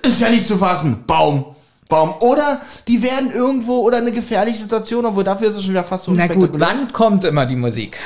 äh, 0.02 0.08
ist 0.08 0.20
ja 0.20 0.28
nicht 0.28 0.48
zu 0.48 0.58
fassen, 0.58 1.04
Baum, 1.06 1.54
Baum. 1.88 2.14
Oder 2.18 2.60
die 2.88 3.00
werden 3.00 3.30
irgendwo, 3.32 3.78
oder 3.82 3.98
eine 3.98 4.10
gefährliche 4.10 4.58
Situation, 4.58 5.06
obwohl 5.06 5.22
dafür 5.22 5.48
ist 5.48 5.54
es 5.54 5.62
schon 5.62 5.70
wieder 5.70 5.84
fast 5.84 6.06
so 6.06 6.12
Na 6.12 6.26
gut, 6.26 6.50
wann 6.54 6.92
kommt 6.92 7.24
immer 7.24 7.46
die 7.46 7.54
Musik? 7.54 7.98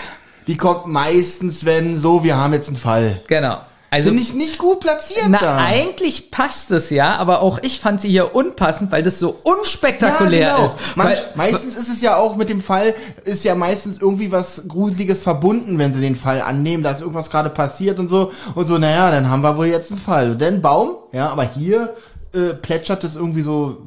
Die 0.47 0.59
kommt 0.59 0.87
meistens, 0.87 1.65
wenn 1.65 1.99
so, 1.99 2.23
wir 2.23 2.37
haben 2.37 2.53
jetzt 2.53 2.69
einen 2.69 2.77
Fall. 2.77 3.23
Genau. 3.27 3.61
Also, 3.93 4.11
Finde 4.11 4.23
ich 4.23 4.35
nicht 4.35 4.59
gut 4.59 4.79
platziert 4.79 5.27
na, 5.29 5.39
da. 5.39 5.57
eigentlich 5.57 6.31
passt 6.31 6.71
es 6.71 6.91
ja, 6.91 7.17
aber 7.17 7.43
auch 7.43 7.59
ich 7.63 7.81
fand 7.81 8.01
sie 8.01 8.09
hier 8.09 8.37
unpassend, 8.37 8.93
weil 8.93 9.03
das 9.03 9.19
so 9.19 9.41
unspektakulär 9.43 10.65
ist. 10.65 10.77
Manch, 10.95 11.19
Weil, 11.35 11.51
meistens 11.51 11.75
ist 11.75 11.89
es 11.89 12.01
ja 12.01 12.15
auch 12.15 12.37
mit 12.37 12.49
dem 12.49 12.63
Fall, 12.63 12.95
ist 13.25 13.45
ja 13.45 13.57
meistens 13.57 14.01
irgendwie 14.01 14.31
was 14.31 14.69
Gruseliges 14.69 15.25
verbunden, 15.25 15.77
wenn 15.79 15.93
sie 15.93 16.01
den 16.01 16.15
Fall 16.15 16.41
annehmen, 16.41 16.85
da 16.85 16.93
ist 16.93 17.01
irgendwas 17.01 17.31
gerade 17.31 17.51
passiert 17.51 17.99
und 17.99 18.09
so. 18.09 18.31
Und 18.55 18.69
so, 18.69 18.79
naja, 18.79 19.11
dann 19.11 19.29
haben 19.29 19.43
wir 19.43 19.57
wohl 19.57 19.67
jetzt 19.67 19.91
einen 19.91 20.01
Fall. 20.01 20.31
Und 20.31 20.41
dann 20.41 20.63
Baum, 20.63 20.95
ja, 21.13 21.29
aber 21.31 21.43
hier 21.43 21.97
äh, 22.33 22.55
plätschert 22.55 23.03
es 23.03 23.17
irgendwie 23.17 23.43
so 23.43 23.79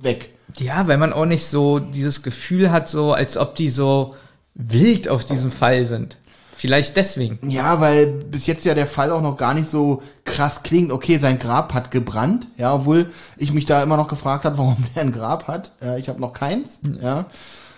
weg. 0.00 0.30
ja, 0.58 0.88
weil 0.88 0.98
man 0.98 1.12
auch 1.12 1.26
nicht 1.26 1.46
so 1.46 1.78
dieses 1.78 2.24
Gefühl 2.24 2.72
hat, 2.72 2.88
so 2.88 3.12
als 3.12 3.36
ob 3.36 3.54
die 3.54 3.68
so 3.68 4.16
wild 4.54 5.08
auf 5.08 5.24
diesem 5.24 5.52
Fall 5.52 5.84
sind. 5.84 6.16
Vielleicht 6.64 6.96
deswegen. 6.96 7.50
Ja, 7.50 7.82
weil 7.82 8.06
bis 8.06 8.46
jetzt 8.46 8.64
ja 8.64 8.72
der 8.72 8.86
Fall 8.86 9.12
auch 9.12 9.20
noch 9.20 9.36
gar 9.36 9.52
nicht 9.52 9.70
so 9.70 10.02
krass 10.24 10.62
klingt. 10.62 10.92
Okay, 10.92 11.18
sein 11.18 11.38
Grab 11.38 11.74
hat 11.74 11.90
gebrannt, 11.90 12.46
ja, 12.56 12.74
obwohl 12.74 13.10
ich 13.36 13.52
mich 13.52 13.66
da 13.66 13.82
immer 13.82 13.98
noch 13.98 14.08
gefragt 14.08 14.46
habe, 14.46 14.56
warum 14.58 14.76
der 14.94 15.02
ein 15.02 15.12
Grab 15.12 15.46
hat. 15.46 15.72
Ja, 15.82 15.98
ich 15.98 16.08
habe 16.08 16.22
noch 16.22 16.32
keins, 16.32 16.80
ja. 17.02 17.26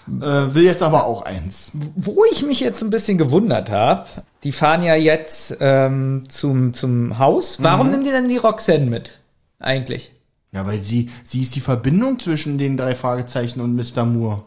Äh, 0.06 0.54
will 0.54 0.62
jetzt 0.62 0.84
aber 0.84 1.04
auch 1.04 1.22
eins. 1.22 1.72
Wo 1.72 2.22
ich 2.30 2.46
mich 2.46 2.60
jetzt 2.60 2.80
ein 2.80 2.90
bisschen 2.90 3.18
gewundert 3.18 3.72
habe, 3.72 4.06
die 4.44 4.52
fahren 4.52 4.84
ja 4.84 4.94
jetzt 4.94 5.56
ähm, 5.58 6.22
zum, 6.28 6.72
zum 6.72 7.18
Haus. 7.18 7.60
Warum 7.60 7.90
nimmt 7.90 8.06
ihr 8.06 8.12
denn 8.12 8.28
die 8.28 8.36
Roxanne 8.36 8.86
mit? 8.86 9.18
Eigentlich. 9.58 10.12
Ja, 10.52 10.64
weil 10.64 10.78
sie, 10.78 11.10
sie 11.24 11.40
ist 11.40 11.56
die 11.56 11.60
Verbindung 11.60 12.20
zwischen 12.20 12.56
den 12.56 12.76
drei 12.76 12.94
Fragezeichen 12.94 13.60
und 13.60 13.74
Mr. 13.74 14.04
Moore. 14.04 14.44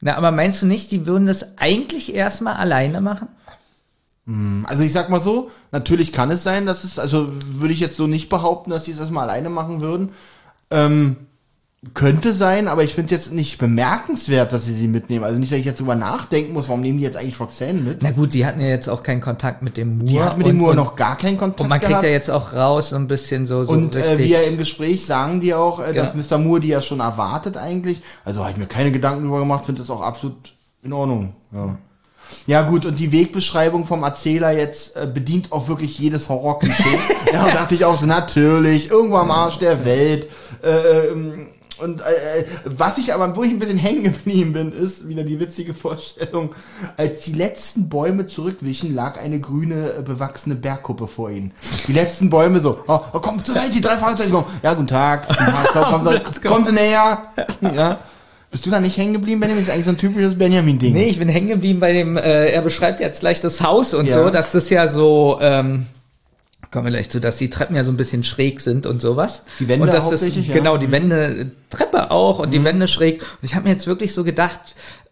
Na, 0.00 0.16
aber 0.16 0.30
meinst 0.30 0.62
du 0.62 0.66
nicht, 0.66 0.90
die 0.90 1.06
würden 1.06 1.26
das 1.26 1.58
eigentlich 1.58 2.14
erstmal 2.14 2.56
alleine 2.56 3.00
machen? 3.00 3.28
Also 4.64 4.82
ich 4.82 4.92
sag 4.92 5.08
mal 5.08 5.22
so, 5.22 5.50
natürlich 5.72 6.12
kann 6.12 6.30
es 6.30 6.42
sein, 6.42 6.66
dass 6.66 6.84
es, 6.84 6.98
also 6.98 7.32
würde 7.46 7.72
ich 7.72 7.80
jetzt 7.80 7.96
so 7.96 8.06
nicht 8.06 8.28
behaupten, 8.28 8.70
dass 8.70 8.84
sie 8.84 8.92
es 8.92 8.98
erstmal 8.98 9.28
alleine 9.28 9.48
machen 9.48 9.80
würden. 9.80 10.10
Ähm, 10.70 11.16
könnte 11.94 12.34
sein, 12.34 12.66
aber 12.66 12.82
ich 12.82 12.94
finde 12.94 13.14
es 13.14 13.20
jetzt 13.20 13.32
nicht 13.32 13.56
bemerkenswert, 13.58 14.52
dass 14.52 14.64
sie 14.64 14.72
sie 14.72 14.88
mitnehmen. 14.88 15.24
Also 15.24 15.38
nicht, 15.38 15.52
dass 15.52 15.60
ich 15.60 15.64
jetzt 15.64 15.78
drüber 15.78 15.94
nachdenken 15.94 16.52
muss, 16.52 16.68
warum 16.68 16.80
nehmen 16.80 16.98
die 16.98 17.04
jetzt 17.04 17.16
eigentlich 17.16 17.38
Roxanne 17.38 17.80
mit? 17.80 18.02
Na 18.02 18.10
gut, 18.10 18.34
die 18.34 18.44
hatten 18.44 18.60
ja 18.60 18.66
jetzt 18.66 18.88
auch 18.88 19.04
keinen 19.04 19.20
Kontakt 19.20 19.62
mit 19.62 19.76
dem 19.76 19.98
Moore. 19.98 20.10
Die 20.10 20.20
hat 20.20 20.38
mit 20.38 20.46
und, 20.46 20.54
dem 20.54 20.58
Moore 20.58 20.72
und, 20.72 20.76
noch 20.78 20.96
gar 20.96 21.16
keinen 21.16 21.38
Kontakt 21.38 21.60
Und 21.60 21.68
man 21.68 21.78
kriegt 21.78 21.90
gehabt. 21.90 22.04
ja 22.04 22.10
jetzt 22.10 22.30
auch 22.30 22.52
raus 22.52 22.90
so 22.90 22.96
ein 22.96 23.06
bisschen 23.06 23.46
so, 23.46 23.62
so 23.62 23.72
und 23.72 23.94
äh, 23.94 23.98
richtig. 23.98 24.18
wie 24.18 24.32
ja 24.32 24.40
im 24.40 24.58
Gespräch 24.58 25.06
sagen 25.06 25.40
die 25.40 25.54
auch, 25.54 25.78
äh, 25.78 25.94
dass. 25.94 26.14
Mr. 26.14 26.38
Moore 26.38 26.60
die 26.60 26.68
ja 26.68 26.82
schon 26.82 26.98
erwartet 26.98 27.56
eigentlich. 27.56 28.02
Also 28.24 28.40
habe 28.40 28.50
ich 28.50 28.56
mir 28.56 28.66
keine 28.66 28.90
Gedanken 28.90 29.22
drüber 29.22 29.38
gemacht, 29.38 29.64
finde 29.64 29.82
das 29.82 29.90
auch 29.90 30.02
absolut 30.02 30.52
In 30.82 30.92
Ordnung, 30.92 31.34
ja. 31.52 31.76
Ja 32.46 32.62
gut, 32.62 32.84
und 32.84 32.98
die 32.98 33.12
Wegbeschreibung 33.12 33.86
vom 33.86 34.02
Erzähler 34.02 34.50
jetzt 34.50 34.96
äh, 34.96 35.06
bedient 35.06 35.52
auch 35.52 35.68
wirklich 35.68 35.98
jedes 35.98 36.28
Horror-Klischee. 36.28 36.98
ja, 37.32 37.50
dachte 37.52 37.74
ich 37.74 37.84
auch 37.84 37.98
so, 37.98 38.04
natürlich, 38.04 38.90
irgendwo 38.90 39.16
am 39.16 39.30
Arsch 39.30 39.58
der 39.58 39.84
Welt. 39.84 40.28
Äh, 40.62 41.06
ähm, 41.08 41.46
und 41.80 42.00
äh, 42.00 42.04
was 42.64 42.98
ich 42.98 43.12
aber, 43.14 43.34
wo 43.36 43.42
ich 43.42 43.50
ein 43.50 43.58
bisschen 43.58 43.78
hängen 43.78 44.02
geblieben 44.04 44.52
bin, 44.52 44.72
ist 44.72 45.08
wieder 45.08 45.22
die 45.24 45.38
witzige 45.40 45.74
Vorstellung, 45.74 46.54
als 46.96 47.24
die 47.24 47.32
letzten 47.32 47.88
Bäume 47.88 48.26
zurückwichen, 48.26 48.94
lag 48.94 49.20
eine 49.20 49.40
grüne, 49.40 49.92
äh, 49.98 50.02
bewachsene 50.02 50.54
Bergkuppe 50.54 51.06
vor 51.06 51.30
ihnen. 51.30 51.52
Die 51.86 51.92
letzten 51.92 52.30
Bäume 52.30 52.60
so, 52.60 52.78
oh, 52.86 53.00
oh 53.12 53.20
komm 53.20 53.44
zur 53.44 53.54
Seite, 53.54 53.72
die 53.72 53.80
drei 53.80 53.96
Fragezeichen 53.96 54.32
kommen. 54.32 54.46
Ja, 54.62 54.74
guten 54.74 54.86
Tag, 54.86 55.26
guten 55.28 55.38
Tag, 55.38 55.68
komm, 55.72 56.04
komm, 56.04 56.20
komm, 56.44 56.64
Sie 56.64 56.72
näher. 56.72 57.18
Ja. 57.60 57.98
Bist 58.50 58.64
du 58.64 58.70
da 58.70 58.80
nicht 58.80 58.96
hängen 58.96 59.12
geblieben, 59.12 59.40
Benjamin? 59.40 59.62
Das 59.62 59.68
ist 59.68 59.74
eigentlich 59.74 59.84
so 59.84 59.90
ein 59.90 59.98
typisches 59.98 60.38
Benjamin-Ding. 60.38 60.94
Nee, 60.94 61.08
ich 61.08 61.18
bin 61.18 61.28
hängen 61.28 61.48
geblieben 61.48 61.80
bei 61.80 61.92
dem, 61.92 62.16
äh, 62.16 62.50
er 62.50 62.62
beschreibt 62.62 62.98
jetzt 63.00 63.20
gleich 63.20 63.42
das 63.42 63.60
Haus 63.60 63.92
und 63.92 64.06
Ja. 64.06 64.14
so, 64.14 64.30
dass 64.30 64.52
das 64.52 64.70
ja 64.70 64.88
so, 64.88 65.38
ähm, 65.42 65.86
kommen 66.70 66.86
wir 66.86 66.90
gleich 66.90 67.10
zu, 67.10 67.20
dass 67.20 67.36
die 67.36 67.50
Treppen 67.50 67.76
ja 67.76 67.84
so 67.84 67.90
ein 67.90 67.96
bisschen 67.96 68.22
schräg 68.22 68.60
sind 68.60 68.86
und 68.86 69.00
sowas. 69.00 69.42
Die 69.58 69.68
Wände 69.68 69.86
und 69.86 69.92
dass 69.92 70.10
das, 70.10 70.22
ja. 70.28 70.52
Genau, 70.52 70.76
die 70.76 70.90
Wände, 70.90 71.52
Treppe 71.70 72.10
auch 72.10 72.38
und 72.38 72.50
die 72.50 72.64
Wände 72.64 72.88
schräg. 72.88 73.20
Und 73.20 73.42
ich 73.42 73.54
habe 73.54 73.64
mir 73.64 73.72
jetzt 73.72 73.86
wirklich 73.86 74.12
so 74.12 74.24
gedacht, 74.24 74.60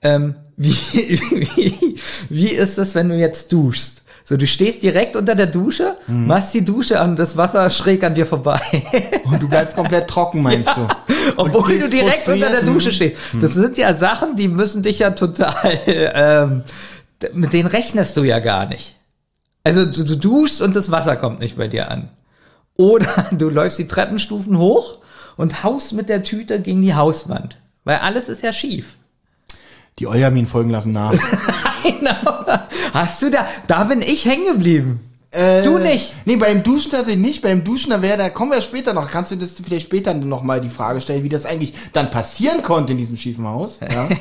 ähm, 0.02 0.34
wie, 0.56 0.74
wie, 0.74 1.96
wie 2.28 2.48
ist 2.48 2.78
das, 2.78 2.94
wenn 2.94 3.08
du 3.08 3.14
jetzt 3.16 3.52
duschst? 3.52 4.02
So, 4.28 4.36
du 4.36 4.44
stehst 4.44 4.82
direkt 4.82 5.14
unter 5.14 5.36
der 5.36 5.46
Dusche, 5.46 5.98
machst 6.08 6.52
die 6.52 6.64
Dusche 6.64 6.98
an, 7.00 7.14
das 7.14 7.36
Wasser 7.36 7.70
schräg 7.70 8.02
an 8.02 8.16
dir 8.16 8.26
vorbei. 8.26 8.60
Und 9.24 9.40
du 9.40 9.48
bleibst 9.48 9.76
komplett 9.76 10.08
trocken, 10.08 10.42
meinst 10.42 10.68
du? 10.68 10.88
Obwohl 11.36 11.68
gehst 11.68 11.84
du 11.84 11.88
direkt 11.88 12.28
unter 12.28 12.50
der 12.50 12.62
Dusche 12.62 12.88
hm. 12.88 12.94
stehst. 12.94 13.16
Das 13.40 13.54
sind 13.54 13.78
ja 13.78 13.94
Sachen, 13.94 14.34
die 14.34 14.48
müssen 14.48 14.82
dich 14.82 14.98
ja 14.98 15.10
total, 15.10 15.78
ähm, 15.86 16.64
mit 17.34 17.52
denen 17.52 17.68
rechnest 17.68 18.16
du 18.16 18.24
ja 18.24 18.40
gar 18.40 18.66
nicht. 18.66 18.95
Also 19.66 19.84
du, 19.84 20.05
du 20.05 20.16
duschst 20.16 20.62
und 20.62 20.76
das 20.76 20.93
Wasser 20.93 21.16
kommt 21.16 21.40
nicht 21.40 21.56
bei 21.56 21.66
dir 21.66 21.90
an. 21.90 22.09
Oder 22.76 23.26
du 23.32 23.48
läufst 23.48 23.80
die 23.80 23.88
Treppenstufen 23.88 24.59
hoch 24.59 24.98
und 25.36 25.64
haust 25.64 25.93
mit 25.93 26.09
der 26.09 26.22
Tüte 26.22 26.60
gegen 26.60 26.82
die 26.82 26.94
Hauswand. 26.94 27.56
Weil 27.82 27.97
alles 27.97 28.28
ist 28.28 28.44
ja 28.44 28.52
schief. 28.52 28.94
Die 29.98 30.06
Eujamin 30.06 30.47
folgen 30.47 30.70
lassen 30.70 30.93
nach. 30.93 31.14
Genau. 31.82 32.44
Hast 32.94 33.22
du 33.22 33.30
da, 33.30 33.47
da 33.68 33.84
bin 33.84 34.02
ich 34.02 34.24
hängen 34.24 34.47
geblieben. 34.55 34.98
Äh, 35.36 35.62
Du 35.62 35.78
nicht. 35.78 36.14
Nee, 36.24 36.36
bei 36.36 36.48
dem 36.52 36.62
Duschen 36.62 36.90
tatsächlich 36.90 37.18
nicht. 37.24 37.42
Bei 37.42 37.50
dem 37.50 37.62
Duschen, 37.62 37.90
da 37.90 38.00
wäre, 38.00 38.16
da 38.16 38.30
kommen 38.30 38.52
wir 38.52 38.60
später 38.62 38.94
noch. 38.94 39.10
Kannst 39.10 39.32
du 39.32 39.36
das 39.36 39.50
vielleicht 39.62 39.86
später 39.86 40.14
noch 40.14 40.42
mal 40.42 40.60
die 40.60 40.68
Frage 40.68 41.00
stellen, 41.00 41.22
wie 41.24 41.28
das 41.28 41.44
eigentlich 41.44 41.74
dann 41.92 42.10
passieren 42.10 42.62
konnte 42.62 42.92
in 42.92 42.98
diesem 42.98 43.16
schiefen 43.16 43.46
Haus? 43.46 43.78
Ja. 43.80 44.08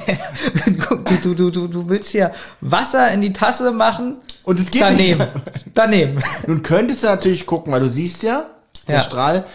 Du, 1.05 1.17
du, 1.21 1.35
du, 1.35 1.49
du, 1.51 1.67
du 1.67 1.89
willst 1.89 2.09
hier 2.11 2.31
Wasser 2.61 3.11
in 3.11 3.21
die 3.21 3.31
Tasse 3.33 3.71
machen. 3.71 4.17
Und 4.43 4.59
es 4.59 4.69
geht 4.71 4.81
Daneben. 4.81 5.19
nicht. 5.19 5.31
Daneben. 5.73 6.21
Nun 6.47 6.61
könntest 6.61 7.03
du 7.03 7.07
natürlich 7.07 7.45
gucken, 7.45 7.71
weil 7.73 7.79
du 7.79 7.89
siehst 7.89 8.23
ja, 8.23 8.45
der 8.87 8.95
Ja. 8.95 9.01
Strahl 9.01 9.45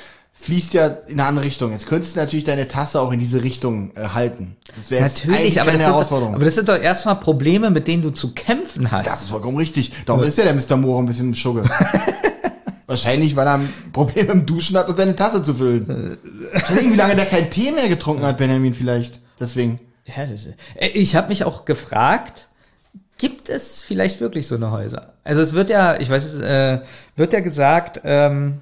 fließt 0.40 0.72
ja 0.74 0.86
in 1.06 1.20
eine 1.20 1.26
andere 1.28 1.44
Richtung. 1.44 1.72
Jetzt 1.72 1.86
könntest 1.86 2.16
du 2.16 2.20
natürlich 2.20 2.44
deine 2.44 2.66
Tasse 2.66 3.00
auch 3.00 3.12
in 3.12 3.18
diese 3.18 3.42
Richtung 3.42 3.90
äh, 3.94 4.08
halten. 4.08 4.56
Das 4.76 4.90
wäre 4.90 5.02
Natürlich, 5.02 5.60
aber 5.60 5.66
keine 5.70 5.78
das, 5.78 5.86
sind, 5.86 5.94
Herausforderung. 5.94 6.34
aber 6.34 6.44
das 6.44 6.54
sind 6.54 6.68
doch 6.68 6.78
erstmal 6.80 7.16
Probleme, 7.16 7.70
mit 7.70 7.86
denen 7.86 8.02
du 8.02 8.10
zu 8.10 8.32
kämpfen 8.32 8.90
hast. 8.90 9.06
das 9.06 9.22
ist 9.22 9.30
vollkommen 9.30 9.58
richtig. 9.58 9.92
Darum 10.06 10.22
ist 10.22 10.38
ja 10.38 10.44
der 10.44 10.54
Mr. 10.54 10.76
Moore 10.76 11.02
ein 11.02 11.06
bisschen 11.06 11.34
Schugge. 11.34 11.64
Wahrscheinlich, 12.86 13.36
weil 13.36 13.46
er 13.46 13.54
ein 13.54 13.72
Problem 13.92 14.30
im 14.30 14.46
Duschen 14.46 14.76
hat, 14.76 14.88
um 14.88 14.96
seine 14.96 15.14
Tasse 15.14 15.42
zu 15.44 15.54
füllen. 15.54 16.18
Ich 16.54 16.62
weiß 16.62 16.80
nicht, 16.82 16.92
wie 16.92 16.96
lange 16.96 17.14
der 17.14 17.26
keinen 17.26 17.48
Tee 17.50 17.70
mehr 17.70 17.88
getrunken 17.88 18.24
hat, 18.24 18.38
Benjamin 18.38 18.74
vielleicht. 18.74 19.20
Deswegen. 19.38 19.78
Ja, 20.06 20.26
das 20.26 20.46
ist- 20.46 20.56
Äh, 20.74 20.88
ich 20.88 21.14
habe 21.14 21.28
mich 21.28 21.44
auch 21.44 21.64
gefragt, 21.66 22.48
gibt 23.18 23.48
es 23.48 23.82
vielleicht 23.82 24.20
wirklich 24.20 24.48
so 24.48 24.56
eine 24.56 24.72
Häuser? 24.72 25.12
Also 25.22 25.40
es 25.42 25.52
wird 25.52 25.70
ja, 25.70 26.00
ich 26.00 26.10
weiß, 26.10 26.24
es, 26.24 26.40
äh, 26.40 26.80
wird 27.14 27.32
ja 27.32 27.40
gesagt, 27.40 28.00
ähm, 28.04 28.60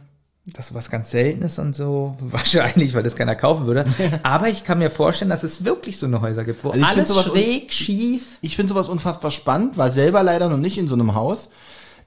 dass 0.54 0.68
sowas 0.68 0.90
ganz 0.90 1.10
selten 1.10 1.42
ist 1.42 1.58
und 1.58 1.74
so, 1.74 2.16
wahrscheinlich, 2.20 2.94
weil 2.94 3.02
das 3.02 3.16
keiner 3.16 3.34
kaufen 3.34 3.66
würde. 3.66 3.84
Aber 4.22 4.48
ich 4.48 4.64
kann 4.64 4.78
mir 4.78 4.90
vorstellen, 4.90 5.30
dass 5.30 5.42
es 5.42 5.64
wirklich 5.64 5.98
so 5.98 6.06
eine 6.06 6.20
Häuser 6.20 6.44
gibt, 6.44 6.64
wo 6.64 6.70
Also 6.70 6.84
alles 6.84 7.22
schräg, 7.24 7.72
schief. 7.72 8.38
Ich 8.40 8.56
finde 8.56 8.72
sowas 8.72 8.88
unfassbar 8.88 9.30
spannend, 9.30 9.76
war 9.76 9.90
selber 9.90 10.22
leider 10.22 10.48
noch 10.48 10.56
nicht 10.56 10.78
in 10.78 10.88
so 10.88 10.94
einem 10.94 11.14
Haus. 11.14 11.50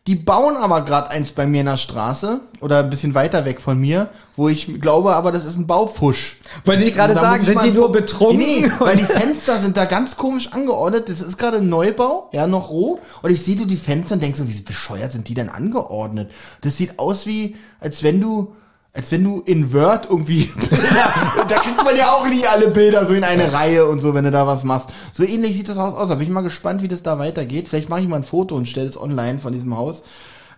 Die 0.07 0.15
bauen 0.15 0.57
aber 0.57 0.83
gerade 0.83 1.11
eins 1.11 1.31
bei 1.31 1.45
mir 1.45 1.59
in 1.59 1.67
der 1.67 1.77
Straße 1.77 2.39
oder 2.59 2.79
ein 2.79 2.89
bisschen 2.89 3.13
weiter 3.13 3.45
weg 3.45 3.61
von 3.61 3.79
mir, 3.79 4.09
wo 4.35 4.49
ich 4.49 4.81
glaube, 4.81 5.15
aber 5.15 5.31
das 5.31 5.45
ist 5.45 5.57
ein 5.57 5.67
Baufusch. 5.67 6.37
Wollte 6.65 6.83
ich 6.83 6.95
gerade 6.95 7.13
sagen, 7.13 7.41
ich 7.41 7.47
sind 7.47 7.61
die 7.63 7.69
nur 7.69 7.91
betrunken? 7.91 8.39
Nee, 8.39 8.71
weil 8.79 8.95
die 8.95 9.03
Fenster 9.05 9.59
sind 9.59 9.77
da 9.77 9.85
ganz 9.85 10.17
komisch 10.17 10.53
angeordnet. 10.53 11.07
Das 11.07 11.21
ist 11.21 11.37
gerade 11.37 11.57
ein 11.57 11.69
Neubau, 11.69 12.29
ja, 12.31 12.47
noch 12.47 12.71
roh. 12.71 12.99
Und 13.21 13.29
ich 13.31 13.43
sehe 13.43 13.55
so 13.55 13.65
die 13.65 13.77
Fenster 13.77 14.15
und 14.15 14.23
denk 14.23 14.35
so, 14.35 14.49
wie 14.49 14.61
bescheuert 14.61 15.11
sind 15.11 15.27
die 15.27 15.35
denn 15.35 15.49
angeordnet? 15.49 16.31
Das 16.61 16.77
sieht 16.77 16.97
aus 16.97 17.27
wie, 17.27 17.55
als 17.79 18.01
wenn 18.01 18.19
du, 18.19 18.55
als 18.93 19.11
wenn 19.11 19.23
du 19.23 19.41
in 19.41 19.71
Word 19.73 20.07
irgendwie, 20.09 20.49
da 21.49 21.59
kriegt 21.59 21.83
man 21.83 21.95
ja 21.95 22.11
auch 22.11 22.27
nie 22.27 22.45
alle 22.45 22.67
Bilder 22.67 23.05
so 23.05 23.13
in 23.13 23.23
eine 23.23 23.53
Reihe 23.53 23.85
und 23.87 24.01
so, 24.01 24.13
wenn 24.13 24.25
du 24.25 24.31
da 24.31 24.45
was 24.45 24.63
machst. 24.63 24.89
So 25.13 25.23
ähnlich 25.23 25.53
sieht 25.53 25.69
das 25.69 25.77
Haus 25.77 25.93
aus. 25.93 26.09
Da 26.09 26.15
bin 26.15 26.27
ich 26.27 26.33
mal 26.33 26.41
gespannt, 26.41 26.81
wie 26.81 26.89
das 26.89 27.01
da 27.01 27.17
weitergeht. 27.17 27.69
Vielleicht 27.69 27.89
mache 27.89 28.01
ich 28.01 28.07
mal 28.07 28.17
ein 28.17 28.23
Foto 28.23 28.55
und 28.55 28.67
stelle 28.67 28.87
es 28.87 28.99
online 28.99 29.39
von 29.39 29.53
diesem 29.53 29.77
Haus. 29.77 30.03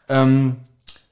Ähm, 0.09 0.55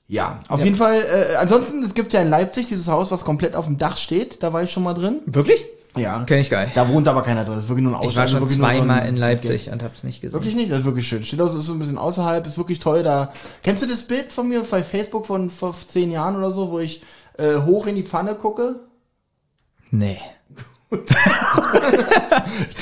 ja, 0.07 0.41
auf 0.49 0.63
jeden 0.63 0.75
Fall. 0.75 0.95
Äh, 0.95 1.35
ansonsten, 1.35 1.83
es 1.83 1.93
gibt 1.93 2.11
ja 2.11 2.21
in 2.21 2.29
Leipzig 2.29 2.67
dieses 2.67 2.87
Haus, 2.87 3.11
was 3.11 3.23
komplett 3.23 3.55
auf 3.55 3.65
dem 3.65 3.77
Dach 3.77 3.97
steht. 3.97 4.41
Da 4.41 4.51
war 4.51 4.63
ich 4.63 4.71
schon 4.71 4.83
mal 4.83 4.93
drin. 4.93 5.19
Wirklich? 5.25 5.63
Ja. 5.97 6.23
Kenn 6.25 6.39
ich 6.39 6.49
gar 6.49 6.63
nicht. 6.63 6.75
Da 6.75 6.87
wohnt 6.87 7.07
aber 7.07 7.21
keiner 7.21 7.43
drin. 7.43 7.55
Das 7.55 7.65
ist 7.65 7.69
wirklich 7.69 7.85
nur 7.85 7.99
ein 7.99 8.09
Ich 8.09 8.15
war 8.15 8.27
schon 8.27 8.39
nur 8.39 8.49
so 8.49 8.55
zweimal 8.55 9.05
in 9.07 9.17
Leipzig 9.17 9.69
und 9.69 9.83
hab's 9.83 10.03
nicht 10.03 10.21
gesehen. 10.21 10.33
Wirklich 10.33 10.55
nicht? 10.55 10.71
Das 10.71 10.79
ist 10.79 10.85
wirklich 10.85 11.07
schön. 11.07 11.23
Steht 11.23 11.41
aus, 11.41 11.53
ist 11.53 11.65
so 11.65 11.73
ein 11.73 11.79
bisschen 11.79 11.97
außerhalb, 11.97 12.45
ist 12.45 12.57
wirklich 12.57 12.79
toll 12.79 13.03
da. 13.03 13.33
Kennst 13.63 13.83
du 13.83 13.87
das 13.87 14.03
Bild 14.03 14.31
von 14.31 14.47
mir 14.47 14.61
bei 14.63 14.83
Facebook 14.83 15.27
von 15.27 15.49
vor 15.49 15.75
zehn 15.91 16.11
Jahren 16.11 16.37
oder 16.37 16.51
so, 16.51 16.71
wo 16.71 16.79
ich 16.79 17.03
äh, 17.37 17.57
hoch 17.57 17.87
in 17.87 17.95
die 17.95 18.03
Pfanne 18.03 18.35
gucke? 18.35 18.75
Nee. 19.89 20.19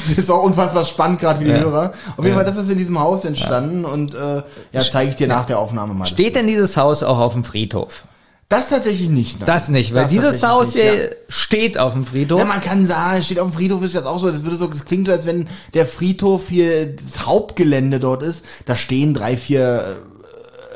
Das 0.07 0.17
ist 0.17 0.31
auch 0.31 0.43
unfassbar 0.43 0.83
spannend, 0.83 1.19
gerade 1.19 1.39
wie 1.41 1.45
die 1.45 1.51
Hörer. 1.51 1.93
Auf 2.17 2.23
jeden 2.25 2.35
Fall, 2.35 2.45
das 2.45 2.57
ist 2.57 2.71
in 2.71 2.77
diesem 2.79 2.99
Haus 2.99 3.23
entstanden 3.23 3.85
und 3.85 4.15
äh, 4.15 4.41
ja, 4.71 4.81
zeige 4.81 5.11
ich 5.11 5.15
dir 5.15 5.27
nach 5.27 5.45
der 5.45 5.59
Aufnahme 5.59 5.93
mal. 5.93 6.05
Steht 6.05 6.35
denn 6.35 6.47
dieses 6.47 6.75
Haus 6.75 7.03
auch 7.03 7.19
auf 7.19 7.33
dem 7.33 7.43
Friedhof? 7.43 8.05
Das 8.49 8.69
tatsächlich 8.69 9.09
nicht. 9.09 9.39
Nein. 9.39 9.45
Das 9.45 9.69
nicht, 9.69 9.93
weil 9.93 10.03
Das 10.03 10.11
dieses 10.11 10.41
Haus 10.41 10.73
nicht, 10.73 10.83
hier 10.83 11.03
ja. 11.03 11.09
steht 11.29 11.77
auf 11.77 11.93
dem 11.93 12.03
Friedhof. 12.03 12.39
Ja, 12.39 12.45
man 12.45 12.61
kann 12.61 12.83
sagen, 12.83 13.21
steht 13.21 13.39
auf 13.39 13.49
dem 13.51 13.53
Friedhof 13.53 13.83
ist 13.83 13.93
jetzt 13.93 14.07
auch 14.07 14.19
so, 14.19 14.31
das 14.31 14.43
würde 14.43 14.57
so, 14.57 14.65
das 14.65 14.85
klingt 14.85 15.05
so, 15.07 15.13
als 15.13 15.27
wenn 15.27 15.47
der 15.75 15.85
Friedhof 15.85 16.49
hier 16.49 16.95
das 16.95 17.27
Hauptgelände 17.27 17.99
dort 17.99 18.23
ist. 18.23 18.43
Da 18.65 18.75
stehen 18.75 19.13
drei, 19.13 19.37
vier 19.37 19.83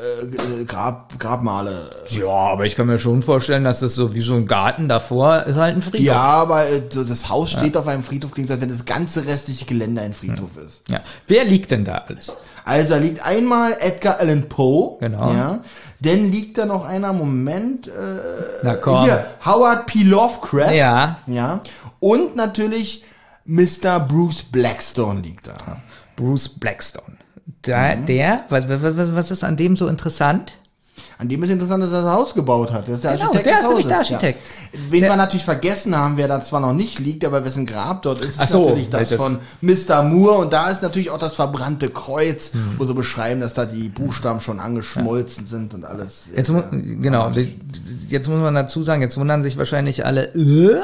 äh, 0.04 0.60
äh, 0.60 0.64
Grab, 0.66 1.18
Grabmale. 1.18 1.90
Ja, 2.10 2.28
aber 2.28 2.64
ich 2.66 2.76
kann 2.76 2.86
mir 2.86 2.98
schon 2.98 3.22
vorstellen, 3.22 3.64
dass 3.64 3.82
es 3.82 3.96
so 3.96 4.14
wie 4.14 4.20
so 4.20 4.34
ein 4.34 4.46
Garten 4.46 4.88
davor 4.88 5.42
ist 5.42 5.56
halt 5.56 5.74
ein 5.74 5.82
Friedhof. 5.82 6.06
Ja, 6.06 6.20
aber 6.20 6.66
äh, 6.68 6.82
das 6.92 7.28
Haus 7.28 7.50
steht 7.50 7.76
auf 7.76 7.88
einem 7.88 8.04
Friedhof, 8.04 8.30
klingt 8.30 8.48
so, 8.48 8.54
als 8.54 8.62
wenn 8.62 8.68
das 8.68 8.84
ganze 8.84 9.26
restliche 9.26 9.64
Gelände 9.64 10.00
ein 10.00 10.14
Friedhof 10.14 10.50
ist. 10.64 10.82
ja. 10.88 11.00
Wer 11.26 11.44
liegt 11.44 11.70
denn 11.70 11.84
da 11.84 12.04
alles? 12.06 12.36
Also 12.64 12.90
da 12.94 12.96
liegt 13.00 13.24
einmal 13.24 13.76
Edgar 13.80 14.18
Allan 14.20 14.48
Poe. 14.48 14.96
Genau. 15.00 15.32
Ja. 15.32 15.60
Dann 16.00 16.30
liegt 16.30 16.58
da 16.58 16.66
noch 16.66 16.84
einer, 16.84 17.12
Moment, 17.12 17.88
äh, 17.88 17.90
Na 18.62 18.74
komm. 18.74 19.04
hier, 19.04 19.26
Howard 19.44 19.86
P. 19.86 20.02
Lovecraft. 20.02 20.72
Ja. 20.74 21.18
Ja. 21.26 21.60
Und 22.00 22.36
natürlich 22.36 23.04
Mr. 23.44 24.00
Bruce 24.00 24.42
Blackstone 24.42 25.20
liegt 25.20 25.48
da. 25.48 25.54
Bruce 26.16 26.48
Blackstone. 26.48 27.16
Der, 27.66 27.96
Mhm. 27.96 28.06
der 28.06 28.44
was, 28.48 28.68
was 28.68 29.14
was 29.14 29.30
ist 29.30 29.44
an 29.44 29.56
dem 29.56 29.76
so 29.76 29.88
interessant? 29.88 30.58
An 31.18 31.28
dem 31.28 31.42
ist 31.44 31.50
interessant, 31.50 31.82
dass 31.84 31.92
er 31.92 32.02
das 32.02 32.12
Haus 32.12 32.34
gebaut 32.34 32.72
hat. 32.72 32.88
Der 32.88 32.96
ist 32.96 33.04
der 33.04 33.12
Genau, 33.12 33.24
Architekt 33.26 33.46
der 33.46 33.60
ist 33.60 33.68
nämlich 33.68 33.86
der 33.86 33.98
Architekt. 33.98 34.40
Ja. 34.72 34.78
Wen 34.90 35.00
Der- 35.02 35.10
wir 35.10 35.16
natürlich 35.16 35.44
vergessen 35.44 35.96
haben, 35.96 36.16
wer 36.16 36.26
da 36.28 36.40
zwar 36.40 36.60
noch 36.60 36.72
nicht 36.72 36.98
liegt, 36.98 37.24
aber 37.24 37.44
wessen 37.44 37.66
Grab 37.66 38.02
dort 38.02 38.20
ist, 38.20 38.40
ist 38.40 38.50
so, 38.50 38.64
natürlich 38.64 38.90
das, 38.90 39.08
das- 39.10 39.18
von 39.18 39.38
Mr. 39.60 40.02
Moore. 40.02 40.38
Und 40.38 40.52
da 40.52 40.68
ist 40.70 40.82
natürlich 40.82 41.10
auch 41.10 41.18
das 41.18 41.34
verbrannte 41.34 41.88
Kreuz, 41.90 42.52
Hm. 42.52 42.74
wo 42.78 42.84
sie 42.84 42.94
beschreiben, 42.94 43.40
dass 43.40 43.54
da 43.54 43.64
die 43.64 43.88
Buchstaben 43.88 44.40
schon 44.40 44.58
angeschmolzen 44.60 45.46
sind 45.46 45.72
und 45.74 45.84
alles. 45.84 46.24
Jetzt 46.34 46.50
mu 46.50 46.62
genau, 46.70 47.30
jetzt 48.08 48.28
muss 48.28 48.40
man 48.40 48.54
dazu 48.54 48.82
sagen, 48.82 49.00
jetzt 49.02 49.16
wundern 49.16 49.42
sich 49.42 49.56
wahrscheinlich 49.56 50.04
alle, 50.04 50.34
äh, 50.34 50.80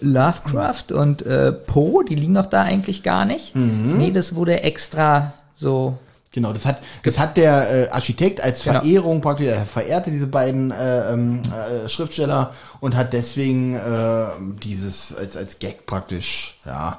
Lovecraft 0.00 0.92
und 0.92 1.22
äh, 1.26 1.52
Poe, 1.52 2.04
die 2.04 2.14
liegen 2.14 2.34
doch 2.34 2.46
da 2.46 2.62
eigentlich 2.62 3.02
gar 3.02 3.24
nicht. 3.24 3.54
Mhm. 3.54 3.94
Nee, 3.98 4.10
das 4.12 4.34
wurde 4.34 4.62
extra 4.62 5.32
so 5.54 5.98
Genau, 6.32 6.52
das 6.54 6.64
hat, 6.64 6.78
das 7.04 7.18
hat 7.18 7.36
der 7.36 7.70
äh, 7.70 7.88
Architekt 7.90 8.40
als 8.42 8.64
Genau. 8.64 8.80
Verehrung 8.80 9.20
praktisch, 9.20 9.48
er 9.48 9.66
verehrte 9.66 10.10
diese 10.10 10.26
beiden 10.26 10.70
äh, 10.70 11.12
ähm, 11.12 11.42
äh, 11.84 11.88
Schriftsteller 11.90 12.54
und 12.80 12.96
hat 12.96 13.12
deswegen 13.12 13.76
äh, 13.76 14.26
dieses 14.62 15.14
als, 15.14 15.36
als 15.36 15.58
Gag 15.58 15.84
praktisch, 15.84 16.58
ja, 16.64 16.98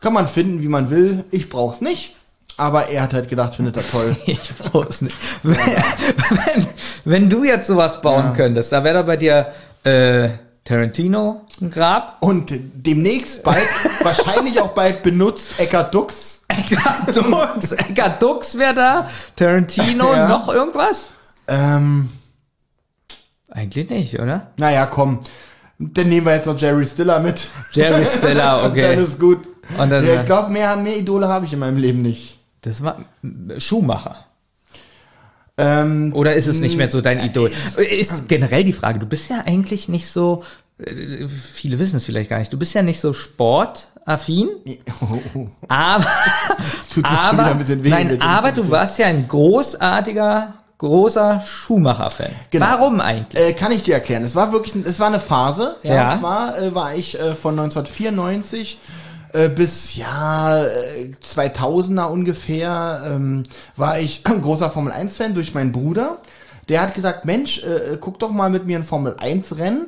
kann 0.00 0.12
man 0.12 0.28
finden, 0.28 0.62
wie 0.62 0.68
man 0.68 0.88
will. 0.88 1.24
Ich 1.32 1.50
brauch's 1.50 1.80
nicht, 1.80 2.14
aber 2.56 2.88
er 2.88 3.02
hat 3.02 3.12
halt 3.12 3.28
gedacht, 3.28 3.56
findet 3.56 3.76
er 3.76 3.88
toll. 3.90 4.16
Ich 4.26 4.54
brauch's 4.54 5.02
nicht. 5.02 5.16
Wenn, 5.42 5.56
wenn, 6.54 6.66
wenn 7.04 7.28
du 7.30 7.42
jetzt 7.42 7.66
sowas 7.66 8.00
bauen 8.00 8.34
könntest, 8.34 8.70
da 8.70 8.84
wäre 8.84 8.94
da 8.94 9.02
bei 9.02 9.16
dir 9.16 9.48
äh, 9.82 10.28
Tarantino 10.64 11.46
ein 11.60 11.70
Grab. 11.70 12.18
Und 12.20 12.52
demnächst 12.74 13.42
bald, 13.42 13.66
wahrscheinlich 14.02 14.60
auch 14.60 14.68
bald 14.70 15.02
benutzt, 15.02 15.58
Eckart 15.58 15.94
Dux. 15.94 16.44
Eckart 16.48 17.16
Dux, 17.16 17.72
Eckart 17.72 18.22
Dux 18.22 18.58
wäre 18.58 18.74
da. 18.74 19.08
Tarantino, 19.36 20.12
Ja. 20.12 20.28
noch 20.28 20.48
irgendwas? 20.52 21.14
Ähm, 21.48 22.08
Eigentlich 23.50 23.88
nicht, 23.90 24.18
oder? 24.20 24.48
naja, 24.56 24.86
komm. 24.86 25.20
Dann 25.78 26.08
nehmen 26.08 26.26
wir 26.26 26.34
jetzt 26.34 26.46
noch 26.46 26.58
Jerry 26.58 26.86
Stiller 26.86 27.20
mit. 27.20 27.40
Jerry 27.72 28.04
Stiller, 28.04 28.64
okay. 28.66 28.82
Dann 28.94 28.98
ist 29.04 29.18
gut. 29.18 29.48
Und 29.78 29.90
dann- 29.90 30.04
ja, 30.06 30.20
ich 30.20 30.26
glaube, 30.26 30.50
mehr, 30.50 30.76
mehr 30.76 30.96
Idole 30.96 31.26
habe 31.28 31.46
ich 31.46 31.52
in 31.52 31.58
meinem 31.58 31.78
Leben 31.78 32.02
nicht. 32.02 32.38
Das 32.62 32.82
war 32.82 32.98
Schuhmacher. 33.58 34.26
Ähm, 35.60 36.12
Oder 36.14 36.34
ist 36.34 36.46
es 36.46 36.60
nicht 36.60 36.76
mehr 36.76 36.88
so 36.88 37.00
dein 37.00 37.20
Idol? 37.20 37.50
Ist 37.76 38.28
generell 38.28 38.64
die 38.64 38.72
Frage, 38.72 38.98
du 38.98 39.06
bist 39.06 39.28
ja 39.30 39.42
eigentlich 39.44 39.88
nicht 39.88 40.06
so, 40.06 40.42
äh, 40.78 41.28
viele 41.28 41.78
wissen 41.78 41.96
es 41.96 42.04
vielleicht 42.04 42.30
gar 42.30 42.38
nicht, 42.38 42.52
du 42.52 42.58
bist 42.58 42.74
ja 42.74 42.82
nicht 42.82 43.00
so 43.00 43.12
sportaffin, 43.12 44.48
aber, 45.68 46.06
schon 46.92 47.02
wieder 47.02 47.10
aber, 47.10 47.54
bisschen 47.54 47.84
weh, 47.84 47.90
nein, 47.90 48.22
aber 48.22 48.52
du 48.52 48.70
warst 48.70 48.98
ja 48.98 49.06
ein 49.06 49.28
großartiger, 49.28 50.54
großer 50.78 51.40
Schuhmacher-Fan. 51.46 52.30
Genau. 52.50 52.66
Warum 52.66 53.00
eigentlich? 53.00 53.42
Äh, 53.42 53.52
kann 53.52 53.70
ich 53.70 53.82
dir 53.82 53.94
erklären. 53.94 54.24
Es 54.24 54.34
war 54.34 54.50
wirklich, 54.52 54.74
es 54.86 54.98
war 54.98 55.08
eine 55.08 55.20
Phase. 55.20 55.76
Ja. 55.82 55.94
Ja. 55.94 56.12
Und 56.12 56.20
zwar 56.20 56.58
äh, 56.58 56.74
war 56.74 56.94
ich 56.94 57.20
äh, 57.20 57.34
von 57.34 57.58
1994 57.58 58.78
äh, 59.32 59.48
bis 59.48 59.96
ja 59.96 60.64
äh, 60.64 61.12
2000er 61.22 62.10
ungefähr 62.10 63.02
ähm, 63.06 63.44
war 63.76 63.98
ich 63.98 64.24
großer 64.24 64.70
Formel 64.70 64.92
1 64.92 65.16
Fan 65.16 65.34
durch 65.34 65.54
meinen 65.54 65.72
Bruder. 65.72 66.18
Der 66.68 66.82
hat 66.82 66.94
gesagt, 66.94 67.24
Mensch, 67.24 67.62
äh, 67.62 67.98
guck 68.00 68.18
doch 68.18 68.30
mal 68.30 68.50
mit 68.50 68.66
mir 68.66 68.78
ein 68.78 68.84
Formel 68.84 69.16
1 69.18 69.58
Rennen. 69.58 69.86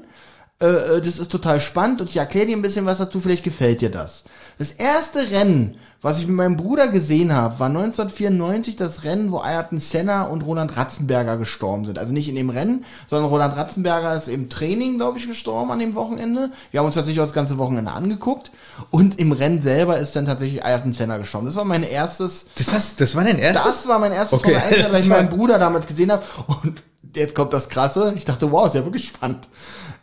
Äh, 0.61 0.67
äh, 0.67 1.01
das 1.01 1.19
ist 1.19 1.31
total 1.31 1.61
spannend 1.61 2.01
und 2.01 2.11
ich 2.11 2.17
erkläre 2.17 2.47
dir 2.47 2.57
ein 2.57 2.63
bisschen 2.63 2.87
was 2.87 2.99
dazu, 2.99 3.21
vielleicht 3.21 3.45
gefällt 3.45 3.81
dir 3.81 3.91
das. 3.91 4.25
Das 4.59 4.73
erste 4.73 5.31
Rennen, 5.31 5.77
was 6.03 6.19
ich 6.19 6.27
mit 6.27 6.35
meinem 6.35 6.57
Bruder 6.57 6.89
gesehen 6.89 7.33
habe, 7.33 7.61
war 7.61 7.69
1994 7.69 8.75
das 8.75 9.05
Rennen, 9.05 9.31
wo 9.31 9.39
Ayrton 9.39 9.79
Senna 9.79 10.25
und 10.25 10.43
Roland 10.43 10.77
Ratzenberger 10.77 11.37
gestorben 11.37 11.85
sind. 11.85 11.97
Also 11.97 12.13
nicht 12.13 12.29
in 12.29 12.35
dem 12.35 12.51
Rennen, 12.51 12.85
sondern 13.09 13.31
Roland 13.31 13.57
Ratzenberger 13.57 14.15
ist 14.17 14.27
im 14.27 14.51
Training, 14.51 14.97
glaube 14.97 15.19
ich, 15.19 15.29
gestorben 15.29 15.71
an 15.71 15.79
dem 15.79 15.95
Wochenende. 15.95 16.51
Wir 16.73 16.81
haben 16.81 16.87
uns 16.87 16.97
tatsächlich 16.97 17.21
auch 17.21 17.27
das 17.27 17.33
ganze 17.35 17.57
Wochenende 17.57 17.93
angeguckt. 17.93 18.51
Und 18.91 19.21
im 19.21 19.31
Rennen 19.31 19.63
selber 19.63 19.99
ist 19.99 20.17
dann 20.17 20.27
tatsächlich 20.27 20.65
Ayrton 20.65 20.93
Senna 20.93 21.19
gestorben. 21.19 21.47
Das 21.47 21.55
war 21.55 21.65
mein 21.65 21.85
erstes 21.85 22.47
Das, 22.57 22.73
hast, 22.73 23.01
das 23.01 23.15
war 23.15 23.23
dein 23.23 23.39
erstes? 23.39 23.65
das 23.65 23.87
war 23.87 24.01
mein 24.01 24.13
erstes 24.13 24.41
Okay. 24.41 24.55
Formel 24.55 24.63
1 24.63 24.73
Rennen, 24.73 24.93
das 24.93 25.01
ich 25.03 25.09
meinen 25.09 25.29
Bruder 25.29 25.61
damals 25.61 25.87
gesehen 25.87 26.11
habe. 26.11 26.25
Und 26.65 26.83
jetzt 27.15 27.37
kommt 27.37 27.53
das 27.53 27.69
Krasse. 27.69 28.15
Ich 28.17 28.25
dachte, 28.25 28.51
wow, 28.51 28.67
ist 28.67 28.75
ja 28.75 28.85
wirklich 28.85 29.07
spannend. 29.07 29.47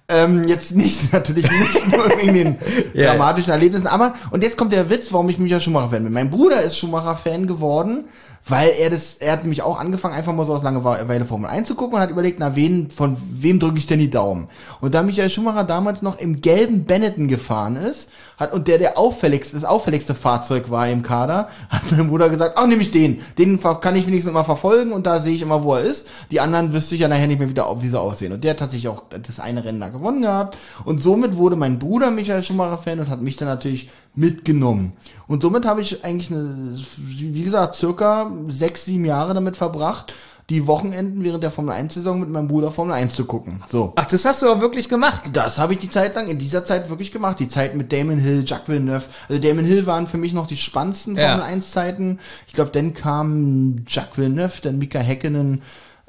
Ähm, 0.09 0.47
jetzt 0.47 0.75
nicht, 0.75 1.13
natürlich 1.13 1.49
nicht 1.49 1.87
nur 1.91 2.05
wegen 2.19 2.33
den 2.33 2.57
Ja. 2.93 3.11
dramatischen 3.13 3.51
Erlebnissen, 3.51 3.87
aber, 3.87 4.15
und 4.31 4.43
jetzt 4.43 4.57
kommt 4.57 4.73
der 4.73 4.89
Witz, 4.89 5.13
warum 5.13 5.29
ich 5.29 5.37
mich 5.39 5.51
ja 5.51 5.59
Schumacher-Fan 5.59 6.03
bin. 6.03 6.13
Mein 6.13 6.31
Bruder 6.31 6.61
ist 6.61 6.77
Schumacher-Fan 6.77 7.45
geworden, 7.47 8.05
weil 8.47 8.71
er 8.79 8.89
das, 8.89 9.15
er 9.19 9.33
hat 9.33 9.43
nämlich 9.43 9.61
auch 9.61 9.79
angefangen, 9.79 10.15
einfach 10.15 10.33
mal 10.33 10.45
so 10.45 10.53
aus 10.53 10.63
Langeweile 10.63 11.25
Formel 11.25 11.49
1 11.49 11.67
zu 11.67 11.75
gucken 11.75 11.95
und 11.97 12.01
hat 12.01 12.09
überlegt, 12.09 12.39
na, 12.39 12.55
wen, 12.55 12.89
von 12.89 13.17
wem 13.31 13.59
drücke 13.59 13.77
ich 13.77 13.85
denn 13.85 13.99
die 13.99 14.09
Daumen? 14.09 14.47
Und 14.81 14.95
da 14.95 15.03
Michael 15.03 15.29
Schumacher 15.29 15.63
damals 15.63 16.01
noch 16.01 16.17
im 16.17 16.41
gelben 16.41 16.85
Benetton 16.85 17.27
gefahren 17.27 17.75
ist, 17.75 18.09
hat, 18.39 18.53
und 18.53 18.67
der 18.67 18.77
der 18.77 18.97
auffälligste, 18.97 19.55
das 19.55 19.65
auffälligste 19.65 20.15
Fahrzeug 20.15 20.69
war 20.69 20.87
im 20.87 21.03
Kader, 21.03 21.49
hat 21.69 21.91
mein 21.91 22.07
Bruder 22.07 22.29
gesagt, 22.29 22.55
ach, 22.57 22.67
nehme 22.67 22.81
ich 22.81 22.91
den. 22.91 23.21
Den 23.37 23.59
kann 23.61 23.95
ich 23.95 24.07
wenigstens 24.07 24.31
immer 24.31 24.45
verfolgen 24.45 24.91
und 24.93 25.05
da 25.05 25.19
sehe 25.19 25.35
ich 25.35 25.41
immer, 25.41 25.63
wo 25.63 25.75
er 25.75 25.81
ist. 25.81 26.07
Die 26.31 26.39
anderen 26.39 26.73
wüsste 26.73 26.95
ich 26.95 27.01
ja 27.01 27.07
nachher 27.07 27.27
nicht 27.27 27.39
mehr 27.39 27.49
wieder, 27.49 27.65
wie 27.81 27.87
sie 27.87 27.99
aussehen. 27.99 28.31
Und 28.31 28.43
der 28.43 28.51
hat 28.51 28.59
tatsächlich 28.59 28.87
auch 28.87 29.03
das 29.09 29.39
eine 29.39 29.63
Rennen 29.63 29.81
da 29.81 29.89
gewonnen 29.89 30.21
gehabt. 30.21 30.57
Und 30.85 31.03
somit 31.03 31.35
wurde 31.35 31.57
mein 31.57 31.79
Bruder 31.79 32.11
Michael 32.11 32.41
Schumacher-Fan 32.41 32.99
und 32.99 33.09
hat 33.09 33.21
mich 33.21 33.35
dann 33.35 33.47
natürlich 33.47 33.89
mitgenommen. 34.15 34.93
Und 35.27 35.43
somit 35.43 35.65
habe 35.65 35.81
ich 35.81 36.03
eigentlich, 36.03 36.31
eine, 36.31 36.77
wie 36.97 37.43
gesagt, 37.43 37.75
circa 37.75 38.31
sechs, 38.47 38.85
sieben 38.85 39.05
Jahre 39.05 39.33
damit 39.33 39.57
verbracht, 39.57 40.13
die 40.49 40.65
Wochenenden 40.67 41.23
während 41.23 41.43
der 41.43 41.51
Formel 41.51 41.75
1-Saison 41.75 42.19
mit 42.19 42.29
meinem 42.29 42.47
Bruder 42.47 42.71
Formel 42.71 42.93
1 42.93 43.13
zu 43.13 43.25
gucken. 43.25 43.61
So. 43.71 43.93
Ach, 43.95 44.05
das 44.05 44.25
hast 44.25 44.41
du 44.41 44.49
auch 44.49 44.61
wirklich 44.61 44.89
gemacht. 44.89 45.23
Das 45.33 45.57
habe 45.59 45.73
ich 45.73 45.79
die 45.79 45.89
Zeit 45.89 46.15
lang, 46.15 46.27
in 46.27 46.39
dieser 46.39 46.65
Zeit 46.65 46.89
wirklich 46.89 47.11
gemacht. 47.11 47.39
Die 47.39 47.49
Zeit 47.49 47.75
mit 47.75 47.93
Damon 47.93 48.17
Hill, 48.17 48.43
Jacques 48.45 48.67
Villeneuve. 48.67 49.05
Also 49.29 49.41
Damon 49.41 49.65
Hill 49.65 49.85
waren 49.85 50.07
für 50.07 50.17
mich 50.17 50.33
noch 50.33 50.47
die 50.47 50.57
spannendsten 50.57 51.15
Ja. 51.15 51.29
Formel 51.29 51.45
1 51.45 51.71
Zeiten. 51.71 52.19
Ich 52.47 52.53
glaube, 52.53 52.71
dann 52.71 52.93
kam 52.93 53.85
Jacques 53.87 54.17
Villeneuve, 54.17 54.61
dann 54.63 54.79
Mika 54.79 54.99
Häkkinen, 54.99 55.61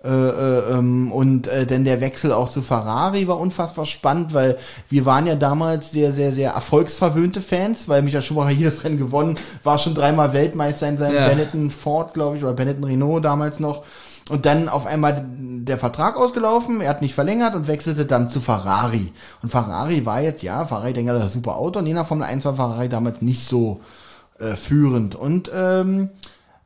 äh, 0.03 0.09
äh, 0.09 0.73
ähm, 0.79 1.13
und 1.13 1.47
äh, 1.47 1.67
dann 1.67 1.85
der 1.85 2.01
Wechsel 2.01 2.33
auch 2.33 2.49
zu 2.49 2.63
Ferrari 2.63 3.29
war 3.29 3.39
unfassbar 3.39 3.85
spannend, 3.85 4.33
weil 4.33 4.57
wir 4.89 5.05
waren 5.05 5.27
ja 5.27 5.35
damals 5.35 5.91
sehr, 5.91 6.13
sehr, 6.13 6.33
sehr 6.33 6.53
erfolgsverwöhnte 6.53 7.43
Fans, 7.43 7.87
weil 7.87 8.01
Michael 8.01 8.23
Schumacher 8.23 8.49
jedes 8.49 8.83
Rennen 8.83 8.97
gewonnen, 8.97 9.37
war 9.63 9.77
schon 9.77 9.95
dreimal 9.95 10.33
Weltmeister 10.33 10.89
in 10.89 10.97
seinem 10.97 11.17
Ja. 11.17 11.29
Benetton 11.29 11.71
Ford, 11.71 12.15
glaube 12.15 12.39
ich, 12.39 12.43
oder 12.43 12.55
Benetton 12.55 12.85
Renault 12.85 13.23
damals 13.23 13.61
noch. 13.61 13.83
Und 14.29 14.47
dann 14.47 14.69
auf 14.69 14.87
einmal 14.87 15.25
der 15.29 15.79
Vertrag 15.79 16.17
ausgelaufen, 16.17 16.81
er 16.81 16.91
hat 16.91 17.03
nicht 17.03 17.15
verlängert 17.15 17.55
und 17.55 17.67
wechselte 17.67 18.07
dann 18.07 18.29
zu 18.29 18.41
Ferrari. 18.41 19.13
Und 19.43 19.51
Ferrari 19.51 20.07
war 20.07 20.21
jetzt, 20.21 20.43
ja, 20.43 20.65
Ferrari, 20.67 20.93
denke 20.93 21.13
das 21.13 21.23
ist 21.23 21.31
ein 21.31 21.35
super 21.35 21.57
Auto. 21.57 21.79
Und 21.79 21.87
in 21.87 21.97
der 21.97 22.05
Formel 22.05 22.25
1 22.25 22.45
war 22.45 22.55
Ferrari 22.55 22.89
damals 22.89 23.23
nicht 23.23 23.45
so 23.45 23.81
äh, 24.39 24.57
führend. 24.57 25.15
Und 25.15 25.51
ähm, 25.55 26.11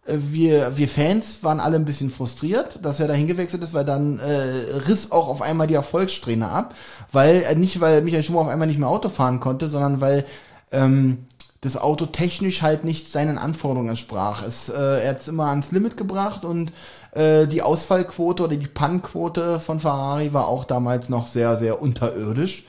äh, 0.06 0.16
wir, 0.18 0.76
wir 0.76 0.88
Fans 0.88 1.42
waren 1.42 1.60
alle 1.60 1.76
ein 1.76 1.84
bisschen 1.84 2.10
frustriert, 2.10 2.78
dass 2.82 3.00
er 3.00 3.08
dahin 3.08 3.26
gewechselt 3.26 3.62
ist, 3.62 3.74
weil 3.74 3.84
dann 3.84 4.18
äh, 4.18 4.76
riss 4.88 5.12
auch 5.12 5.28
auf 5.28 5.42
einmal 5.42 5.66
die 5.66 5.74
Erfolgssträhne 5.74 6.48
ab. 6.48 6.74
Weil, 7.12 7.42
äh, 7.42 7.54
nicht 7.54 7.80
weil 7.80 8.02
Michael 8.02 8.22
Schumacher 8.22 8.46
auf 8.46 8.52
einmal 8.52 8.68
nicht 8.68 8.78
mehr 8.78 8.88
Auto 8.88 9.08
fahren 9.08 9.40
konnte, 9.40 9.68
sondern 9.68 10.00
weil 10.00 10.24
ähm, 10.72 11.26
das 11.64 11.78
Auto 11.78 12.06
technisch 12.06 12.60
halt 12.60 12.84
nicht 12.84 13.10
seinen 13.10 13.38
Anforderungen 13.38 13.90
entsprach. 13.90 14.42
Es, 14.46 14.68
äh, 14.68 15.04
er 15.04 15.10
hat 15.10 15.22
es 15.22 15.28
immer 15.28 15.46
ans 15.46 15.72
Limit 15.72 15.96
gebracht 15.96 16.44
und 16.44 16.72
äh, 17.14 17.46
die 17.46 17.62
Ausfallquote 17.62 18.44
oder 18.44 18.56
die 18.56 18.66
Pannquote 18.66 19.60
von 19.60 19.80
Ferrari 19.80 20.32
war 20.32 20.48
auch 20.48 20.64
damals 20.64 21.08
noch 21.08 21.28
sehr, 21.28 21.56
sehr 21.56 21.80
unterirdisch 21.80 22.64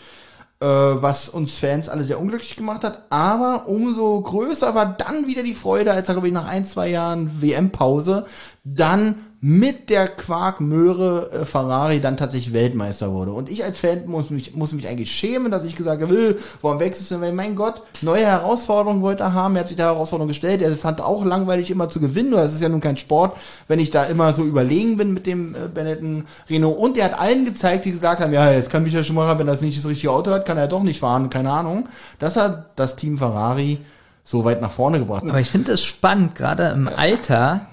äh, 0.60 0.66
was 0.66 1.30
uns 1.30 1.56
Fans 1.56 1.90
alle 1.90 2.04
sehr 2.04 2.20
unglücklich 2.20 2.56
gemacht 2.56 2.84
hat. 2.84 3.04
Aber 3.10 3.68
umso 3.68 4.22
größer 4.22 4.74
war 4.76 4.86
dann 4.86 5.28
wieder 5.28 5.44
die 5.44 5.54
Freude, 5.54 5.92
als 5.92 6.08
er, 6.08 6.16
glaube 6.16 6.28
ich, 6.28 6.34
nach 6.34 6.48
ein, 6.48 6.66
zwei 6.66 6.90
Jahren 6.90 7.42
WM-Pause 7.42 8.26
dann 8.64 9.16
mit 9.48 9.92
der 9.92 10.08
Quark-Möhre 10.08 11.30
äh, 11.32 11.46
Ferrari 11.46 12.02
dann 12.02 12.18
tatsächlich 12.18 12.52
Weltmeister 12.52 13.12
wurde. 13.12 13.32
Und 13.32 13.48
ich 13.48 13.64
als 13.64 13.78
Fan 13.78 14.08
muss 14.08 14.32
mich, 14.32 14.56
muss 14.56 14.72
mich 14.72 14.88
eigentlich 14.88 15.12
schämen, 15.12 15.52
dass 15.52 15.64
ich 15.64 15.76
gesagt 15.76 16.02
habe, 16.02 16.16
"Äh, 16.16 16.36
warum 16.64 16.80
wechselst 16.80 17.12
du? 17.12 17.22
Weil, 17.22 17.32
mein 17.32 17.56
Gott, 17.56 17.84
neue 18.02 18.26
Herausforderungen 18.26 19.04
wollte 19.04 19.22
er 19.22 19.34
haben. 19.34 19.56
Er 19.56 19.60
hat 19.60 19.68
sich 19.68 19.78
der 19.78 19.86
Herausforderung 19.86 20.30
gestellt. 20.30 20.64
Er 20.64 20.76
fand 20.76 21.00
auch 21.00 21.24
langweilig 21.24 21.70
immer 21.70 21.90
zu 21.90 22.00
gewinnen. 22.00 22.32
Das 22.32 22.56
ist 22.56 22.62
ja 22.64 22.70
nun 22.70 22.80
kein 22.82 22.98
Sport, 22.98 23.38
wenn 23.68 23.78
ich 23.78 23.92
da 23.92 24.06
immer 24.06 24.34
so 24.34 24.44
überlegen 24.44 24.98
bin 24.98 25.14
mit 25.14 25.28
dem 25.28 25.54
äh, 25.54 25.68
Benetton 25.72 26.26
Renault. 26.50 26.80
Und 26.80 26.98
er 26.98 27.06
hat 27.06 27.20
allen 27.20 27.46
gezeigt, 27.46 27.86
die 27.86 27.92
gesagt 27.92 28.22
haben, 28.22 28.34
ja, 28.34 28.50
jetzt 28.52 28.72
kann 28.72 28.82
Michael 28.82 29.04
Schumacher, 29.04 29.38
wenn 29.38 29.46
das 29.46 29.62
nicht 29.62 29.78
das 29.78 29.86
richtige 29.88 30.12
Auto 30.12 30.32
hat, 30.32 30.48
kann 30.48 30.58
er 30.58 30.68
doch 30.68 30.82
nicht 30.82 31.00
fahren. 31.00 31.30
Keine 31.30 31.52
Ahnung. 31.52 31.88
Das 32.18 32.36
hat 32.36 32.72
das 32.78 32.96
Team 32.96 33.20
Ferrari 33.20 33.78
so 34.24 34.44
weit 34.44 34.60
nach 34.60 34.72
vorne 34.72 34.98
gebracht. 34.98 35.22
Aber 35.24 35.40
ich 35.40 35.50
finde 35.52 35.74
es 35.74 35.84
spannend, 35.84 36.34
gerade 36.34 36.70
im 36.70 36.88
Alter, 36.88 37.68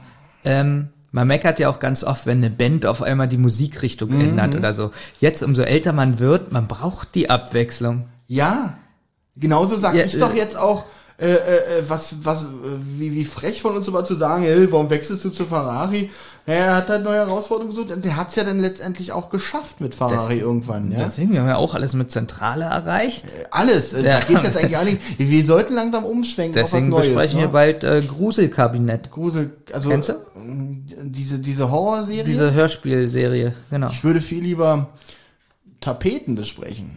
ähm, 0.45 0.91
man 1.13 1.29
meckert 1.29 1.59
ja 1.59 1.69
auch 1.69 1.79
ganz 1.79 2.03
oft, 2.05 2.27
wenn 2.27 2.39
eine 2.39 2.51
Band 2.51 2.87
auf 2.87 3.03
einmal 3.03 3.29
die 3.29 3.37
Musikrichtung 3.39 4.11
Mhm. 4.11 4.21
ändert 4.21 4.55
oder 4.55 4.73
so. 4.73 4.91
Jetzt, 5.21 5.43
umso 5.43 5.63
älter 5.63 5.93
man 5.93 6.19
wird, 6.19 6.53
man 6.53 6.67
braucht 6.67 7.15
die 7.15 7.31
Abwechslung. 7.31 8.09
Ja, 8.27 8.79
genauso 9.37 9.77
sag 9.77 9.95
Ja, 9.95 10.05
ich 10.05 10.19
doch 10.19 10.33
äh, 10.33 10.39
jetzt 10.39 10.57
auch, 10.57 10.85
äh, 11.19 11.27
äh, 11.27 11.35
äh, 11.35 11.85
was, 11.87 12.17
was, 12.25 12.43
äh, 12.43 12.47
wie, 12.99 13.13
wie 13.15 13.25
frech 13.25 13.63
von 13.63 13.77
uns 13.77 13.87
immer 13.87 14.05
zu 14.05 14.15
sagen, 14.15 14.43
hey, 14.43 14.67
warum 14.73 14.91
wechselst 14.91 15.25
du 15.25 15.31
zu 15.31 15.45
Ferrari? 15.45 16.11
Ja, 16.45 16.55
er 16.55 16.77
hat 16.77 16.89
halt 16.89 17.05
neue 17.05 17.19
Herausforderungen 17.19 17.71
gesucht 17.75 17.93
und 17.93 18.05
der 18.05 18.17
hat's 18.17 18.35
ja 18.35 18.43
dann 18.43 18.59
letztendlich 18.59 19.13
auch 19.13 19.31
geschafft 19.31 19.81
mit 19.81 19.95
Ferrari 19.95 20.39
irgendwann. 20.39 20.91
Ja? 20.91 20.99
Deswegen, 21.05 21.33
wir 21.33 21.41
haben 21.41 21.47
ja 21.49 21.57
auch 21.57 21.75
alles 21.75 21.95
mit 21.95 22.11
Zentrale 22.11 22.65
erreicht. 22.65 23.27
Alles, 23.53 23.93
äh, 23.93 24.05
Ja. 24.05 24.19
da 24.19 24.27
geht's 24.27 24.43
jetzt 24.43 24.57
eigentlich 24.57 24.99
nicht. 25.19 25.19
Wir 25.31 25.47
sollten 25.47 25.75
langsam 25.75 26.05
umschwenken 26.05 26.55
Deswegen 26.55 26.93
auf 26.93 26.99
was 26.99 27.07
Neues. 27.07 27.15
besprechen 27.15 27.39
wir 27.39 27.47
ne? 27.47 27.53
bald 27.53 27.85
äh, 27.85 28.03
Gruselkabinett. 28.03 29.13
Grusel, 29.13 29.53
also 29.73 29.91
Kennst 29.91 30.09
du? 30.09 30.13
äh, 30.15 30.17
diese, 31.05 31.39
diese 31.39 31.71
Horrorserie. 31.71 32.25
Diese 32.25 32.53
Hörspielserie, 32.53 33.55
genau. 33.71 33.91
Ich 33.91 34.03
würde 34.03 34.21
viel 34.21 34.43
lieber 34.43 34.89
Tapeten 35.81 36.35
besprechen. 36.35 36.91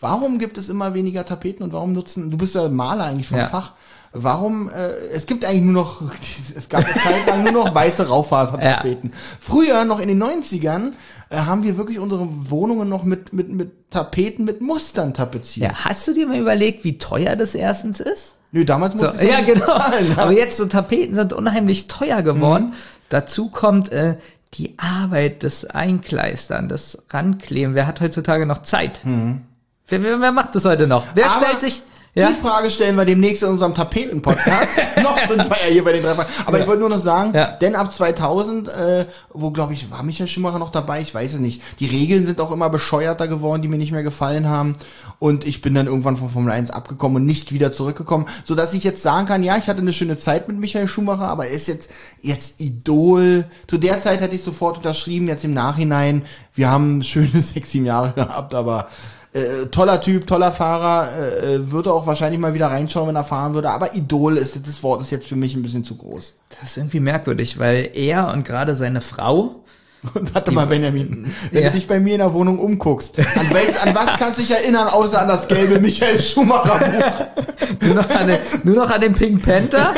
Warum 0.00 0.38
gibt 0.38 0.58
es 0.58 0.68
immer 0.68 0.94
weniger 0.94 1.24
Tapeten 1.24 1.62
und 1.64 1.72
warum 1.72 1.92
nutzen, 1.92 2.30
du 2.30 2.36
bist 2.36 2.54
ja 2.54 2.68
Maler 2.68 3.04
eigentlich 3.04 3.26
vom 3.28 3.38
Ja. 3.38 3.46
Fach, 3.48 3.72
warum, 4.12 4.68
äh, 4.68 4.88
es 5.12 5.26
gibt 5.26 5.44
eigentlich 5.44 5.62
nur 5.62 5.74
noch, 5.74 6.02
es 6.56 6.68
gab 6.68 6.84
eine 6.84 6.94
Zeit 6.94 7.26
lang 7.26 7.42
nur 7.42 7.52
noch 7.52 7.74
weiße 7.74 8.08
Raufasertapeten. 8.08 9.12
Früher, 9.40 9.84
noch 9.84 10.00
in 10.00 10.08
den 10.08 10.22
90ern, 10.22 10.92
äh, 11.30 11.36
haben 11.36 11.62
wir 11.62 11.76
wirklich 11.76 11.98
unsere 11.98 12.26
Wohnungen 12.50 12.88
noch 12.88 13.04
mit, 13.04 13.32
mit, 13.32 13.48
mit 13.50 13.90
Tapeten, 13.90 14.44
mit 14.44 14.60
Mustern 14.60 15.14
tapeziert. 15.14 15.72
Ja, 15.72 15.84
hast 15.84 16.06
du 16.08 16.14
dir 16.14 16.26
mal 16.26 16.38
überlegt, 16.38 16.84
wie 16.84 16.98
teuer 16.98 17.36
das 17.36 17.54
erstens 17.54 18.00
ist? 18.00 18.36
Nö, 18.52 18.64
damals 18.64 18.98
So, 18.98 19.06
musste 19.06 19.24
ich 19.24 19.30
ja, 19.30 19.40
genau. 19.40 19.60
bezahlen, 19.60 20.18
Aber 20.18 20.32
jetzt 20.32 20.56
so 20.56 20.66
Tapeten 20.66 21.14
sind 21.14 21.32
unheimlich 21.32 21.86
teuer 21.86 22.22
geworden. 22.22 22.68
Mhm. 22.68 22.74
Dazu 23.10 23.50
kommt 23.50 23.92
äh, 23.92 24.16
die 24.54 24.74
Arbeit, 24.78 25.42
das 25.42 25.66
Einkleistern, 25.66 26.68
das 26.68 27.02
Rankleben. 27.10 27.74
Wer 27.74 27.86
hat 27.86 28.00
heutzutage 28.00 28.46
noch 28.46 28.62
Zeit? 28.62 29.04
Mhm. 29.04 29.42
Wer, 29.86 30.02
wer, 30.02 30.20
wer 30.20 30.32
macht 30.32 30.54
das 30.54 30.64
heute 30.64 30.86
noch? 30.86 31.04
Wer 31.14 31.30
Aber 31.30 31.44
stellt 31.44 31.60
sich... 31.60 31.82
Ja? 32.18 32.28
Die 32.30 32.34
Frage 32.34 32.70
stellen 32.70 32.96
wir 32.96 33.04
demnächst 33.04 33.42
in 33.42 33.48
unserem 33.50 33.74
Tapeten-Podcast. 33.74 34.68
noch 35.02 35.18
sind 35.28 35.38
wir 35.48 35.56
ja 35.66 35.72
hier 35.72 35.84
bei 35.84 35.92
den 35.92 36.02
drei 36.02 36.14
Fragen. 36.14 36.28
Aber 36.46 36.60
ich 36.60 36.66
wollte 36.66 36.80
nur 36.80 36.88
noch 36.88 36.98
sagen, 36.98 37.32
Ja. 37.34 37.52
denn 37.52 37.74
ab 37.76 37.92
2000, 37.92 38.68
äh, 38.68 39.06
wo 39.32 39.50
glaube 39.50 39.72
ich, 39.74 39.90
war 39.90 40.02
Michael 40.02 40.28
Schumacher 40.28 40.58
noch 40.58 40.70
dabei? 40.70 41.00
Ich 41.00 41.14
weiß 41.14 41.34
es 41.34 41.38
nicht. 41.38 41.62
Die 41.80 41.86
Regeln 41.86 42.26
sind 42.26 42.40
auch 42.40 42.50
immer 42.52 42.70
bescheuerter 42.70 43.28
geworden, 43.28 43.62
die 43.62 43.68
mir 43.68 43.78
nicht 43.78 43.92
mehr 43.92 44.02
gefallen 44.02 44.48
haben. 44.48 44.74
Und 45.20 45.46
ich 45.46 45.62
bin 45.62 45.74
dann 45.74 45.86
irgendwann 45.86 46.16
von 46.16 46.30
Formel 46.30 46.52
1 46.52 46.70
abgekommen 46.70 47.16
und 47.16 47.24
nicht 47.26 47.52
wieder 47.52 47.72
zurückgekommen. 47.72 48.26
So 48.44 48.54
dass 48.54 48.72
ich 48.72 48.84
jetzt 48.84 49.02
sagen 49.02 49.26
kann, 49.26 49.42
ja, 49.42 49.56
ich 49.56 49.68
hatte 49.68 49.80
eine 49.80 49.92
schöne 49.92 50.18
Zeit 50.18 50.48
mit 50.48 50.58
Michael 50.58 50.88
Schumacher, 50.88 51.28
aber 51.28 51.46
er 51.46 51.52
ist 51.52 51.68
jetzt, 51.68 51.90
jetzt 52.20 52.60
Idol. 52.60 53.44
Zu 53.66 53.78
der 53.78 54.00
Zeit 54.02 54.20
hätte 54.20 54.34
ich 54.34 54.42
sofort 54.42 54.76
unterschrieben, 54.78 55.28
jetzt 55.28 55.44
im 55.44 55.54
Nachhinein. 55.54 56.22
Wir 56.54 56.70
haben 56.70 57.02
schöne 57.02 57.28
sechs, 57.34 57.70
sieben 57.72 57.86
Jahre 57.86 58.12
gehabt, 58.12 58.54
aber 58.54 58.88
äh, 59.32 59.66
toller 59.66 60.00
Typ, 60.00 60.26
toller 60.26 60.52
Fahrer, 60.52 61.08
äh, 61.16 61.54
äh, 61.54 61.70
würde 61.70 61.92
auch 61.92 62.06
wahrscheinlich 62.06 62.40
mal 62.40 62.54
wieder 62.54 62.68
reinschauen, 62.68 63.08
wenn 63.08 63.16
er 63.16 63.24
fahren 63.24 63.54
würde. 63.54 63.70
Aber 63.70 63.94
Idol 63.94 64.36
ist 64.36 64.58
das 64.66 64.82
Wort 64.82 65.02
ist 65.02 65.10
jetzt 65.10 65.26
für 65.26 65.36
mich 65.36 65.54
ein 65.54 65.62
bisschen 65.62 65.84
zu 65.84 65.96
groß. 65.96 66.34
Das 66.50 66.62
ist 66.62 66.76
irgendwie 66.78 67.00
merkwürdig, 67.00 67.58
weil 67.58 67.90
er 67.94 68.32
und 68.32 68.44
gerade 68.44 68.74
seine 68.74 69.00
Frau... 69.00 69.64
Und 70.14 70.32
warte 70.34 70.52
mal, 70.52 70.66
Benjamin, 70.66 71.26
wenn 71.50 71.62
Ja. 71.62 71.70
du 71.70 71.76
dich 71.76 71.86
bei 71.88 71.98
mir 71.98 72.12
in 72.14 72.18
der 72.18 72.32
Wohnung 72.32 72.58
umguckst, 72.58 73.18
an, 73.18 73.46
welch, 73.52 73.82
an 73.82 73.94
was 73.94 74.16
kannst 74.18 74.38
du 74.38 74.42
dich 74.42 74.50
erinnern, 74.52 74.86
außer 74.88 75.20
an 75.22 75.28
das 75.28 75.48
gelbe 75.48 75.78
Michael 75.80 76.20
Schumacher 76.20 76.78
Buch? 76.78 77.44
Nur 77.80 77.94
noch 77.96 78.10
an 78.10 78.26
den, 78.28 78.38
nur 78.64 78.76
noch 78.76 78.90
an 78.90 79.00
den 79.00 79.14
Pink 79.14 79.44
Panther 79.44 79.92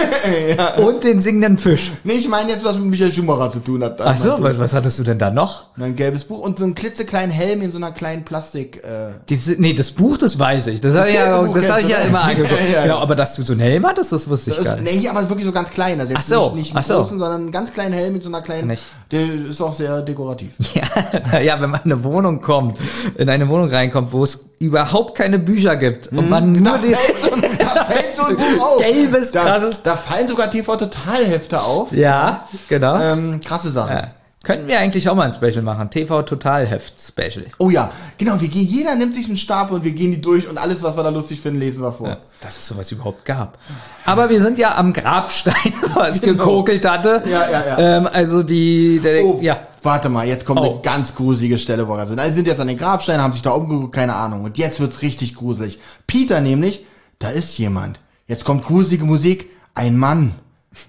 und 0.78 1.02
den 1.04 1.20
singenden 1.20 1.56
Fisch. 1.56 1.92
Nee, 2.04 2.14
ich 2.14 2.28
meine 2.28 2.50
jetzt, 2.50 2.64
was 2.64 2.76
mit 2.76 2.86
Michael 2.86 3.12
Schumacher 3.12 3.50
zu 3.52 3.60
tun 3.60 3.82
hat. 3.84 4.00
Ach 4.00 4.16
so, 4.18 4.36
was, 4.40 4.58
was 4.58 4.72
hattest 4.74 4.98
du 4.98 5.04
denn 5.04 5.18
da 5.18 5.30
noch? 5.30 5.64
Ein 5.78 5.96
gelbes 5.96 6.24
Buch 6.24 6.40
und 6.40 6.58
so 6.58 6.64
einen 6.64 6.74
klitzekleinen 6.74 7.30
Helm 7.30 7.62
in 7.62 7.70
so 7.72 7.78
einer 7.78 7.92
kleinen 7.92 8.24
Plastik. 8.24 8.82
Äh, 8.84 9.12
Diese, 9.28 9.52
nee, 9.52 9.72
das 9.72 9.92
Buch, 9.92 10.18
das 10.18 10.38
weiß 10.38 10.66
ich. 10.68 10.80
Das, 10.80 10.94
habe 10.94 11.08
ich 11.10 11.14
ja, 11.14 11.40
Buch 11.40 11.54
das 11.54 11.70
habe 11.70 11.80
ich 11.82 11.88
ja 11.88 11.98
immer 11.98 12.22
angeguckt. 12.22 12.50
Ja, 12.68 12.74
ja. 12.78 12.82
Genau, 12.82 12.98
aber 12.98 13.14
dass 13.16 13.34
du 13.36 13.42
so 13.42 13.52
einen 13.52 13.62
Helm 13.62 13.86
hattest, 13.86 14.12
das 14.12 14.28
wusste 14.28 14.50
ich 14.50 14.56
das 14.56 14.64
gar 14.64 14.76
ist, 14.76 14.82
nicht. 14.82 15.02
nee, 15.02 15.08
aber 15.08 15.28
wirklich 15.28 15.46
so 15.46 15.52
ganz 15.52 15.70
klein. 15.70 16.00
Also 16.00 16.12
jetzt 16.12 16.24
Ach 16.24 16.28
so, 16.28 16.44
nicht, 16.50 16.54
nicht 16.56 16.70
einen 16.72 16.78
ach 16.80 16.84
so. 16.84 16.94
großen, 16.96 17.18
sondern 17.18 17.40
einen 17.42 17.52
ganz 17.52 17.72
kleinen 17.72 17.92
Helm 17.94 18.14
mit 18.14 18.22
so 18.22 18.28
einer 18.28 18.42
kleinen. 18.42 18.68
Nicht. 18.68 18.82
Der 19.10 19.22
ist 19.50 19.60
auch 19.60 19.74
sehr 19.74 19.89
dekorativ. 20.00 20.50
Ja, 21.32 21.38
ja, 21.40 21.60
wenn 21.60 21.70
man 21.70 21.80
in 21.84 21.92
eine 21.92 22.04
Wohnung 22.04 22.40
kommt, 22.40 22.76
in 23.16 23.28
eine 23.28 23.48
Wohnung 23.48 23.68
reinkommt, 23.68 24.12
wo 24.12 24.24
es 24.24 24.44
überhaupt 24.58 25.16
keine 25.16 25.38
Bücher 25.38 25.76
gibt 25.76 26.08
und 26.08 26.28
man 26.30 26.52
nur 26.52 26.62
Da 26.64 26.78
die, 26.78 26.94
fällt, 26.94 27.18
so, 27.20 27.30
da 27.58 27.84
fällt 27.84 28.16
so 28.16 28.26
ein 28.26 28.36
Buch 28.36 28.64
auf. 28.64 28.78
Gelbes, 28.78 29.32
da, 29.32 29.42
krasses- 29.44 29.82
Da 29.82 29.96
fallen 29.96 30.28
sogar 30.28 30.50
TV-Totalhefte 30.50 31.60
auf. 31.62 31.92
ja, 31.92 32.46
genau. 32.68 32.98
Ähm, 33.00 33.40
krasse 33.44 33.70
Sachen. 33.70 33.96
ja. 33.96 34.08
Könnten 34.42 34.68
wir 34.68 34.78
eigentlich 34.78 35.06
auch 35.06 35.14
mal 35.14 35.24
ein 35.24 35.34
Special 35.34 35.60
machen, 35.60 35.90
TV 35.90 36.22
Totalheft 36.22 36.94
Special. 36.98 37.44
Oh 37.58 37.68
ja, 37.68 37.90
genau. 38.16 38.40
Wir 38.40 38.48
gehen, 38.48 38.66
jeder 38.66 38.94
nimmt 38.94 39.14
sich 39.14 39.26
einen 39.26 39.36
Stapel 39.36 39.76
und 39.76 39.84
wir 39.84 39.90
gehen 39.90 40.12
die 40.12 40.20
durch 40.22 40.48
und 40.48 40.56
alles, 40.56 40.82
was 40.82 40.96
wir 40.96 41.02
da 41.02 41.10
lustig 41.10 41.42
finden, 41.42 41.60
lesen 41.60 41.82
wir 41.82 41.92
vor. 41.92 42.16
Dass 42.40 42.56
es 42.56 42.66
sowas 42.66 42.90
überhaupt 42.90 43.26
gab. 43.26 43.58
Aber 44.06 44.30
wir 44.30 44.40
sind 44.40 44.56
ja 44.56 44.76
am 44.76 44.94
Grabstein, 44.94 45.74
was 45.94 46.22
gekokelt 46.22 46.86
hatte. 46.88 47.20
Genau. 47.22 47.36
Ja, 47.36 47.50
ja, 47.50 47.66
ja. 47.78 47.96
Ähm, 47.98 48.08
also 48.10 48.42
die, 48.42 48.98
der, 49.04 49.26
Oh, 49.26 49.38
ja. 49.42 49.58
Warte 49.82 50.08
mal, 50.08 50.26
jetzt 50.26 50.44
kommt 50.44 50.60
Oh. 50.60 50.72
eine 50.72 50.80
ganz 50.82 51.14
gruselige 51.14 51.58
Stelle, 51.58 51.88
wo 51.88 51.96
wir 51.96 52.06
sind. 52.06 52.18
Also 52.20 52.34
sind 52.34 52.46
jetzt 52.46 52.60
an 52.60 52.68
den 52.68 52.76
Grabsteinen, 52.78 53.22
haben 53.22 53.32
sich 53.32 53.42
da 53.42 53.50
umgeguckt, 53.50 53.94
keine 53.94 54.14
Ahnung. 54.14 54.44
Und 54.44 54.58
jetzt 54.58 54.80
wird's 54.80 55.02
richtig 55.02 55.34
gruselig. 55.34 55.78
Peter 56.06 56.40
nämlich, 56.40 56.84
da 57.18 57.30
ist 57.30 57.58
jemand. 57.58 58.00
Jetzt 58.26 58.44
kommt 58.44 58.64
gruselige 58.64 59.04
Musik, 59.04 59.50
ein 59.74 59.96
Mann. 59.96 60.32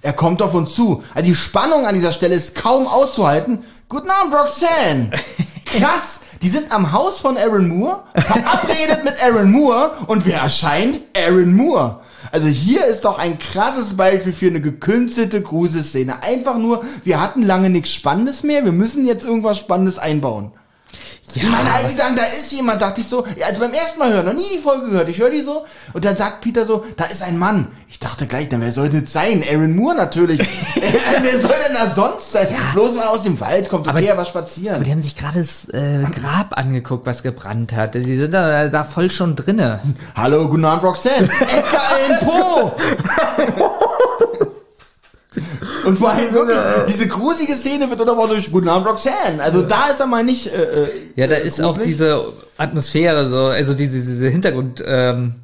Er 0.01 0.13
kommt 0.13 0.41
auf 0.41 0.53
uns 0.53 0.75
zu. 0.75 1.03
Also 1.15 1.27
die 1.27 1.35
Spannung 1.35 1.85
an 1.85 1.95
dieser 1.95 2.11
Stelle 2.11 2.35
ist 2.35 2.55
kaum 2.55 2.87
auszuhalten. 2.87 3.63
Guten 3.89 4.09
Abend, 4.09 4.33
Roxanne. 4.33 5.09
Krass. 5.65 6.19
Die 6.41 6.49
sind 6.49 6.71
am 6.71 6.91
Haus 6.91 7.17
von 7.19 7.37
Aaron 7.37 7.67
Moore, 7.67 8.03
verabredet 8.15 9.03
mit 9.03 9.23
Aaron 9.23 9.51
Moore 9.51 9.91
und 10.07 10.25
wer 10.25 10.39
erscheint? 10.41 10.99
Aaron 11.15 11.53
Moore. 11.53 11.99
Also 12.31 12.47
hier 12.47 12.85
ist 12.85 13.01
doch 13.01 13.19
ein 13.19 13.37
krasses 13.39 13.97
Beispiel 13.97 14.33
für 14.33 14.47
eine 14.47 14.61
gekünstelte 14.61 15.41
Gruselszene. 15.41 16.23
Einfach 16.23 16.57
nur, 16.57 16.83
wir 17.03 17.21
hatten 17.21 17.43
lange 17.43 17.69
nichts 17.69 17.91
Spannendes 17.93 18.43
mehr, 18.43 18.63
wir 18.63 18.71
müssen 18.71 19.05
jetzt 19.05 19.25
irgendwas 19.25 19.59
Spannendes 19.59 19.97
einbauen. 19.97 20.51
Ja, 21.35 21.43
Ich 21.43 21.49
meine, 21.49 21.71
als 21.73 21.89
sie 21.89 21.95
sagen, 21.97 22.15
da 22.15 22.23
ist 22.23 22.51
jemand, 22.51 22.81
dachte 22.81 23.01
ich 23.01 23.07
so, 23.07 23.25
ja, 23.37 23.47
also 23.47 23.59
beim 23.59 23.73
ersten 23.73 23.99
Mal 23.99 24.11
hören, 24.13 24.25
noch 24.25 24.33
nie 24.33 24.47
die 24.55 24.59
Folge 24.61 24.89
gehört, 24.89 25.09
ich 25.09 25.17
höre 25.19 25.29
die 25.29 25.41
so, 25.41 25.65
und 25.93 26.03
dann 26.05 26.17
sagt 26.17 26.41
Peter 26.41 26.65
so, 26.65 26.85
da 26.97 27.05
ist 27.05 27.21
ein 27.23 27.37
Mann. 27.37 27.67
Ich 27.89 27.99
dachte 27.99 28.25
gleich, 28.25 28.47
dann 28.49 28.61
wer 28.61 28.71
soll 28.71 28.89
das 28.89 29.11
sein? 29.11 29.43
Aaron 29.49 29.75
Moore 29.75 29.95
natürlich. 29.95 30.39
wer 30.75 31.39
soll 31.39 31.51
denn 31.67 31.75
da 31.75 31.87
sonst 31.93 32.31
sein? 32.31 32.47
Bloß 32.73 32.95
weil 32.95 33.03
er 33.03 33.09
aus 33.09 33.23
dem 33.23 33.39
Wald 33.39 33.67
kommt, 33.69 33.87
okay, 33.87 33.97
Aber- 33.97 34.01
er 34.07 34.17
war 34.17 34.25
spazieren. 34.25 34.75
aber 34.75 34.83
die 34.85 34.91
haben 34.91 35.01
sich 35.01 35.15
gerade 35.17 35.39
das 35.39 35.67
äh, 35.73 36.03
Grab 36.19 36.57
angeguckt, 36.57 37.05
was 37.05 37.21
gebrannt 37.21 37.73
hat. 37.73 37.95
Die 37.95 38.17
sind 38.17 38.33
da, 38.33 38.69
da 38.69 38.83
voll 38.83 39.09
schon 39.09 39.35
drinne. 39.35 39.81
Hallo, 40.15 40.47
guten 40.47 40.63
Abend, 40.65 40.83
Roxanne. 40.83 41.29
Edgar 41.41 41.81
Allan 41.91 42.19
Poe. 42.25 42.71
Und 45.85 45.97
vor 45.99 46.09
allem 46.11 46.31
wirklich, 46.33 46.57
diese 46.87 47.07
gruselige 47.07 47.53
Szene 47.53 47.89
wird 47.89 47.99
unterbrochen 47.99 48.29
durch 48.31 48.51
Guten 48.51 48.69
Abend, 48.69 48.87
Roxanne. 48.87 49.41
Also 49.41 49.61
da 49.63 49.87
ist 49.87 49.99
er 49.99 50.05
mal 50.07 50.23
nicht, 50.23 50.47
äh, 50.47 50.61
äh, 50.63 50.87
Ja, 51.15 51.27
da 51.27 51.35
ist 51.35 51.61
auch 51.61 51.73
gruselig. 51.75 51.89
diese 51.97 52.23
Atmosphäre, 52.57 53.29
so, 53.29 53.37
also 53.45 53.73
diese, 53.73 53.97
diese 53.97 54.29
Hintergrund, 54.29 54.83
ähm, 54.85 55.35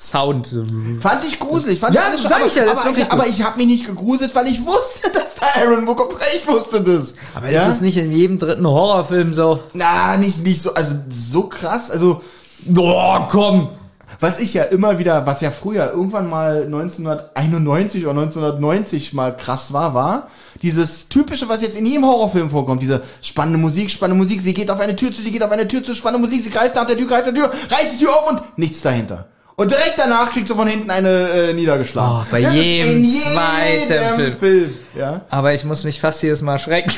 Sound. 0.00 0.46
so. 0.46 0.64
Fand 1.00 1.24
ich 1.26 1.40
gruselig. 1.40 1.80
Fand 1.80 1.94
Ja, 1.94 2.04
ich 2.14 2.22
sag 2.22 2.46
ich 2.46 2.54
ja, 2.54 2.64
das 2.64 2.74
ist 2.74 2.78
aber, 2.78 2.84
wirklich 2.90 3.06
ich, 3.06 3.12
aber 3.12 3.26
ich 3.26 3.42
habe 3.42 3.56
mich 3.56 3.66
nicht 3.66 3.86
gegruselt, 3.86 4.32
weil 4.34 4.46
ich 4.46 4.64
wusste, 4.64 5.10
dass 5.12 5.34
da 5.34 5.60
Aaron 5.60 5.86
kommt. 5.86 6.14
Ich 6.36 6.46
wusste 6.46 6.80
das. 6.80 7.14
Aber 7.34 7.48
ist 7.50 7.66
es 7.66 7.80
nicht 7.80 7.96
in 7.96 8.12
jedem 8.12 8.38
dritten 8.38 8.66
Horrorfilm 8.66 9.32
so? 9.32 9.60
Na, 9.72 10.16
nicht, 10.16 10.44
nicht 10.44 10.62
so, 10.62 10.72
also 10.74 10.94
so 11.32 11.42
krass. 11.44 11.90
Also, 11.90 12.22
Boah, 12.66 13.26
komm! 13.30 13.70
Was 14.20 14.40
ich 14.40 14.54
ja 14.54 14.64
immer 14.64 14.98
wieder, 14.98 15.26
was 15.26 15.40
ja 15.40 15.50
früher 15.50 15.92
irgendwann 15.92 16.28
mal 16.28 16.64
1991 16.64 18.04
oder 18.04 18.20
1990 18.20 19.12
mal 19.14 19.36
krass 19.36 19.72
war, 19.72 19.94
war 19.94 20.28
dieses 20.62 21.08
typische, 21.08 21.48
was 21.48 21.62
jetzt 21.62 21.76
in 21.76 21.86
jedem 21.86 22.04
Horrorfilm 22.04 22.50
vorkommt, 22.50 22.82
diese 22.82 23.02
spannende 23.22 23.58
Musik, 23.58 23.90
spannende 23.90 24.22
Musik, 24.22 24.42
sie 24.42 24.54
geht 24.54 24.70
auf 24.70 24.80
eine 24.80 24.96
Tür 24.96 25.12
zu, 25.12 25.22
sie 25.22 25.30
geht 25.30 25.42
auf 25.42 25.50
eine 25.50 25.68
Tür 25.68 25.82
zu, 25.82 25.94
spannende 25.94 26.26
Musik, 26.26 26.42
sie 26.42 26.50
greift 26.50 26.74
nach 26.74 26.86
der 26.86 26.96
Tür, 26.96 27.06
greift 27.06 27.26
nach 27.26 27.34
der 27.34 27.44
Tür, 27.44 27.52
reißt 27.70 27.94
die 27.94 28.04
Tür 28.04 28.14
auf 28.14 28.30
und 28.30 28.58
nichts 28.58 28.82
dahinter. 28.82 29.26
Und 29.60 29.72
direkt 29.72 29.94
danach 29.96 30.30
kriegt 30.30 30.46
sie 30.46 30.54
von 30.54 30.68
hinten 30.68 30.88
eine 30.88 31.08
äh, 31.30 31.52
niedergeschlagen. 31.52 32.18
Oh, 32.20 32.24
bei 32.30 32.42
Das 32.42 32.50
ist 32.54 32.56
jedem 32.62 32.90
in 32.98 33.04
jedem 33.04 33.32
zweiten 33.32 34.16
Film. 34.16 34.36
Film. 34.38 34.74
Ja. 34.96 35.22
Aber 35.30 35.52
ich 35.52 35.64
muss 35.64 35.82
mich 35.82 36.00
fast 36.00 36.22
jedes 36.22 36.42
Mal 36.42 36.60
schrecken. 36.60 36.92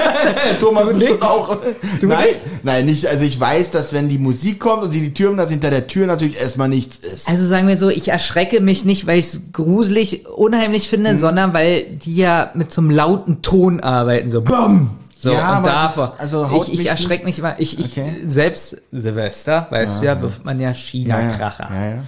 Thomas 0.60 0.86
du 0.88 0.92
nicht? 0.96 1.20
auch. 1.20 1.58
Du 2.00 2.06
nein, 2.06 2.28
nicht? 2.28 2.40
nein, 2.62 2.86
nicht. 2.86 3.06
Also 3.06 3.24
ich 3.24 3.38
weiß, 3.38 3.72
dass 3.72 3.92
wenn 3.92 4.08
die 4.08 4.16
Musik 4.16 4.58
kommt 4.58 4.84
und 4.84 4.90
sie 4.90 5.02
die 5.02 5.12
Tür, 5.12 5.36
dass 5.36 5.50
hinter 5.50 5.68
der 5.70 5.86
Tür 5.86 6.06
natürlich 6.06 6.40
erstmal 6.40 6.68
nichts 6.70 6.96
ist. 6.96 7.28
Also 7.28 7.46
sagen 7.46 7.68
wir 7.68 7.76
so, 7.76 7.90
ich 7.90 8.08
erschrecke 8.08 8.62
mich 8.62 8.86
nicht, 8.86 9.06
weil 9.06 9.18
ich 9.18 9.26
es 9.26 9.40
gruselig, 9.52 10.26
unheimlich 10.28 10.88
finde, 10.88 11.12
Mhm. 11.12 11.18
sondern 11.18 11.52
weil 11.52 11.82
die 11.82 12.16
ja 12.16 12.52
mit 12.54 12.72
so 12.72 12.80
einem 12.80 12.90
lauten 12.90 13.42
Ton 13.42 13.80
arbeiten, 13.80 14.30
so 14.30 14.40
BAM! 14.40 14.92
So, 15.20 15.32
Ja, 15.32 15.58
und 15.58 15.66
davor. 15.66 16.14
das- 16.16 16.20
also 16.32 16.62
ich, 16.68 16.80
ich 16.80 16.86
erschrecke 16.86 17.24
mich 17.24 17.38
immer. 17.40 17.56
Ich, 17.58 17.78
ich 17.78 17.90
Okay. 17.98 18.14
selbst 18.24 18.76
Silvester, 18.92 19.66
weißt 19.70 20.00
du 20.00 20.06
ja, 20.06 20.20
wirft 20.22 20.44
man 20.44 20.60
ja 20.60 20.72
China-Kracher. 20.72 21.68
Ja, 21.70 21.86
ja. 21.96 22.02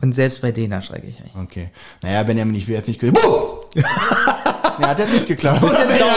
Und 0.00 0.14
selbst 0.14 0.40
bei 0.40 0.50
denen 0.50 0.72
erschrecke 0.72 1.06
ich 1.06 1.20
mich. 1.20 1.32
Okay. 1.34 1.68
Naja, 2.02 2.22
Benjamin, 2.22 2.54
ich 2.54 2.66
will 2.66 2.76
jetzt 2.76 2.88
nicht 2.88 3.02
ja, 3.04 4.88
hat 4.88 4.98
jetzt 4.98 5.12
nicht 5.12 5.26
geklappt. 5.26 5.62
Ein 5.62 5.68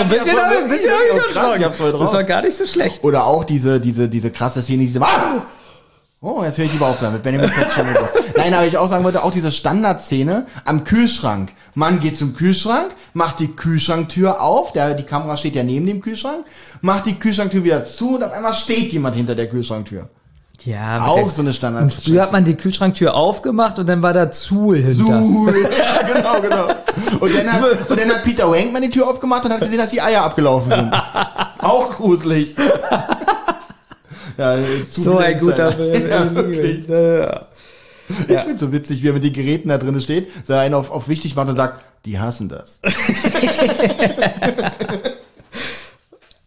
bisschen, 0.09 0.35
Ja, 0.35 0.47
ein 0.63 0.69
bisschen 0.69 0.89
voll- 0.89 0.99
hab 0.99 1.29
ich 1.29 1.35
oh, 1.35 1.39
krass, 1.39 1.57
ich 1.57 1.63
hab's 1.65 1.77
voll 1.77 1.91
Das 1.91 1.99
war 1.99 2.07
drauf. 2.19 2.27
gar 2.27 2.41
nicht 2.41 2.57
so 2.57 2.65
schlecht. 2.65 3.03
Oder 3.03 3.25
auch 3.25 3.43
diese, 3.43 3.79
diese, 3.79 4.07
diese 4.07 4.31
krasse 4.31 4.61
Szene, 4.61 4.83
diese. 4.83 5.01
Ah! 5.01 5.41
Oh, 6.29 6.43
jetzt 6.43 6.57
höre 6.57 6.65
ich 6.65 6.73
lieber 6.73 6.87
auf 6.87 6.99
damit. 6.99 7.23
Benjamin 7.23 7.49
etwas. 7.49 8.11
Nein, 8.35 8.53
aber 8.53 8.65
ich 8.67 8.77
auch 8.77 8.89
sagen 8.89 9.05
wollte, 9.05 9.23
auch 9.23 9.31
diese 9.31 9.49
Standardszene 9.49 10.45
am 10.65 10.83
Kühlschrank. 10.83 11.53
Mann 11.73 12.01
geht 12.01 12.17
zum 12.17 12.35
Kühlschrank, 12.35 12.87
macht 13.13 13.39
die 13.39 13.47
Kühlschranktür 13.55 14.41
auf, 14.41 14.73
der, 14.73 14.93
die 14.93 15.03
Kamera 15.03 15.37
steht 15.37 15.55
ja 15.55 15.63
neben 15.63 15.85
dem 15.85 16.01
Kühlschrank, 16.01 16.43
macht 16.81 17.05
die 17.05 17.15
Kühlschranktür 17.17 17.63
wieder 17.63 17.85
zu 17.85 18.15
und 18.15 18.23
auf 18.25 18.33
einmal 18.33 18.53
steht 18.53 18.91
jemand 18.91 19.15
hinter 19.15 19.35
der 19.35 19.47
Kühlschranktür. 19.47 20.09
Ja, 20.65 20.95
mit 20.99 21.07
Auch 21.07 21.15
der- 21.15 21.29
so 21.29 21.41
eine 21.43 21.53
Standard. 21.53 21.83
Und 21.83 21.93
früher 21.93 22.23
hat 22.23 22.33
man 22.33 22.43
die 22.43 22.55
Kühlschranktür 22.55 23.15
aufgemacht 23.15 23.79
und 23.79 23.87
dann 23.87 24.01
war 24.01 24.11
da 24.11 24.29
Zuhl 24.29 24.77
hinter. 24.83 25.21
Cool. 25.21 25.55
Ja, 25.77 26.01
genau, 26.13 26.41
genau. 26.41 26.67
Und 27.21 27.37
dann, 27.37 27.53
hat, 27.53 27.63
und 27.89 27.97
dann 27.99 28.09
hat 28.09 28.23
Peter 28.23 28.51
Wankman 28.51 28.81
die 28.81 28.89
Tür 28.89 29.07
aufgemacht 29.07 29.45
und 29.45 29.53
hat 29.53 29.61
gesehen, 29.61 29.77
dass 29.77 29.91
die 29.91 30.01
Eier 30.01 30.23
abgelaufen 30.23 30.71
sind. 30.71 30.93
Auch 31.59 31.91
gruselig. 31.91 32.53
Ja, 34.37 34.57
zu 34.91 35.01
So 35.01 35.17
ein 35.17 35.39
guter. 35.39 35.71
Film. 35.71 36.07
Ja, 36.09 36.35
wirklich. 36.35 36.87
Ja. 36.87 37.47
Ich 38.27 38.39
find's 38.39 38.61
so 38.61 38.71
witzig, 38.71 39.03
wie 39.03 39.09
er 39.09 39.13
mit 39.13 39.23
den 39.23 39.33
Geräten 39.33 39.69
da 39.69 39.77
drin 39.77 39.99
steht, 39.99 40.27
da 40.47 40.61
einer 40.61 40.77
auf, 40.77 40.91
auf 40.91 41.09
wichtig 41.09 41.35
macht 41.35 41.49
und 41.49 41.57
sagt, 41.57 41.83
die 42.05 42.19
hassen 42.19 42.47
das. 42.47 42.79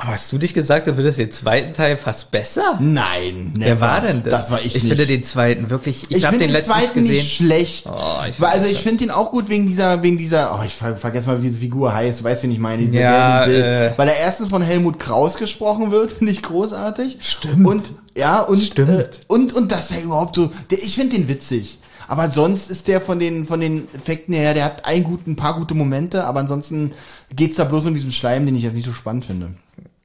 Aber 0.02 0.12
hast 0.12 0.32
du 0.32 0.39
dich 0.39 0.55
gesagt, 0.55 0.86
du 0.86 0.94
findest 0.94 1.18
den 1.18 1.31
zweiten 1.31 1.74
Teil 1.74 1.98
fast 1.98 2.31
besser? 2.31 2.78
Nein, 2.81 3.52
never. 3.55 3.66
Wer 3.66 3.81
war 3.82 4.01
denn 4.01 4.22
das? 4.22 4.32
Das 4.32 4.51
war 4.51 4.59
ich, 4.60 4.74
Ich 4.74 4.82
nicht. 4.82 4.89
finde 4.89 5.06
den 5.06 5.22
zweiten 5.22 5.68
wirklich, 5.68 6.05
ich, 6.09 6.16
ich 6.16 6.24
habe 6.24 6.36
finde 6.39 6.47
den 6.47 6.48
den 6.48 6.52
letztens 6.55 6.77
zweiten 6.86 7.01
gesehen. 7.01 7.16
nicht 7.16 7.36
schlecht. 7.36 7.86
Oh, 7.86 8.20
ich 8.27 8.43
also 8.43 8.66
ich 8.66 8.78
finde 8.78 9.05
ihn 9.05 9.10
auch 9.10 9.31
gut 9.31 9.51
wegen 9.51 9.66
dieser, 9.66 10.02
wegen 10.02 10.16
dieser, 10.16 10.59
oh, 10.59 10.62
ich 10.64 10.74
ver 10.74 10.97
vergesse 10.97 11.27
mal, 11.27 11.43
wie 11.43 11.48
diese 11.48 11.59
Figur 11.59 11.93
heißt, 11.93 12.24
weißt 12.24 12.43
du, 12.43 12.47
wen 12.47 12.52
ich 12.55 12.59
meine, 12.59 12.82
diese 12.82 12.98
Ja, 12.98 13.44
äh. 13.44 13.93
Weil 13.98 14.09
er 14.09 14.16
erstens 14.16 14.48
von 14.48 14.62
Helmut 14.62 14.98
Kraus 14.98 15.36
gesprochen 15.36 15.90
wird, 15.90 16.12
finde 16.18 16.32
ich 16.32 16.43
großartig. 16.43 17.18
Stimmt. 17.20 17.66
Und 17.66 17.93
Ja, 18.16 18.40
und, 18.40 18.62
Stimmt. 18.62 18.89
Äh, 18.90 19.09
und, 19.27 19.52
und 19.52 19.70
dass 19.70 19.90
er 19.90 20.02
überhaupt 20.02 20.36
so, 20.36 20.51
der, 20.70 20.78
ich 20.82 20.94
finde 20.94 21.16
den 21.16 21.28
witzig. 21.28 21.78
Aber 22.09 22.28
sonst 22.28 22.70
ist 22.70 22.89
der 22.89 23.01
von 23.02 23.20
den, 23.20 23.44
von 23.44 23.60
den 23.60 23.86
Effekten 23.94 24.35
her, 24.35 24.52
der 24.55 24.64
hat 24.64 24.85
einen 24.86 25.05
guten, 25.05 25.32
ein 25.32 25.36
paar 25.36 25.56
gute 25.59 25.74
Momente, 25.74 26.24
aber 26.24 26.40
ansonsten 26.40 26.90
geht's 27.36 27.56
da 27.56 27.64
bloß 27.64 27.86
um 27.86 27.94
diesen 27.94 28.10
Schleim, 28.10 28.47
den 28.47 28.56
ich 28.56 28.64
jetzt 28.64 28.74
nicht 28.74 28.86
so 28.86 28.93
spannend 28.93 29.27
finde. 29.27 29.51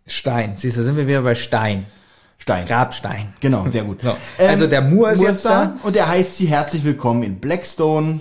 Stein. 0.08 0.56
Siehst 0.56 0.78
du, 0.78 0.84
sind 0.84 0.98
wir 0.98 1.08
wieder 1.08 1.24
bei 1.24 1.34
Stein. 1.34 1.88
Stein. 2.38 2.68
Grabstein. 2.68 3.34
Genau, 3.40 3.66
sehr 3.72 3.84
gut. 3.84 4.04
So. 4.04 4.16
Also 4.38 4.68
der 4.68 4.82
Moore 4.82 5.14
ist 5.14 5.22
jetzt 5.22 5.46
da. 5.46 5.74
Und 5.82 5.96
er 5.96 6.08
heißt 6.08 6.38
sie 6.38 6.46
herzlich 6.46 6.84
willkommen 6.84 7.24
in 7.24 7.40
Blackstone. 7.40 8.20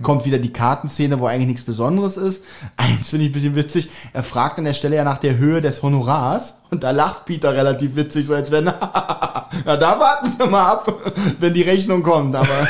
Kommt 0.00 0.24
wieder 0.26 0.38
die 0.38 0.52
Kartenszene, 0.52 1.18
wo 1.18 1.26
eigentlich 1.26 1.48
nichts 1.48 1.62
Besonderes 1.62 2.16
ist. 2.16 2.44
Eins 2.76 3.08
finde 3.10 3.24
ich 3.24 3.30
ein 3.30 3.32
bisschen 3.32 3.56
witzig. 3.56 3.90
Er 4.12 4.22
fragt 4.22 4.58
an 4.58 4.64
der 4.64 4.74
Stelle 4.74 4.94
ja 4.94 5.02
nach 5.02 5.18
der 5.18 5.36
Höhe 5.36 5.60
des 5.60 5.82
Honorars. 5.82 6.54
Und 6.70 6.84
da 6.84 6.92
lacht 6.92 7.24
Peter 7.24 7.52
relativ 7.52 7.96
witzig, 7.96 8.26
so 8.26 8.34
als 8.34 8.52
wenn, 8.52 8.66
ja, 8.66 9.76
da 9.76 9.98
warten 9.98 10.30
Sie 10.30 10.46
mal 10.46 10.70
ab, 10.70 10.92
wenn 11.40 11.54
die 11.54 11.62
Rechnung 11.62 12.04
kommt. 12.04 12.36
Aber, 12.36 12.68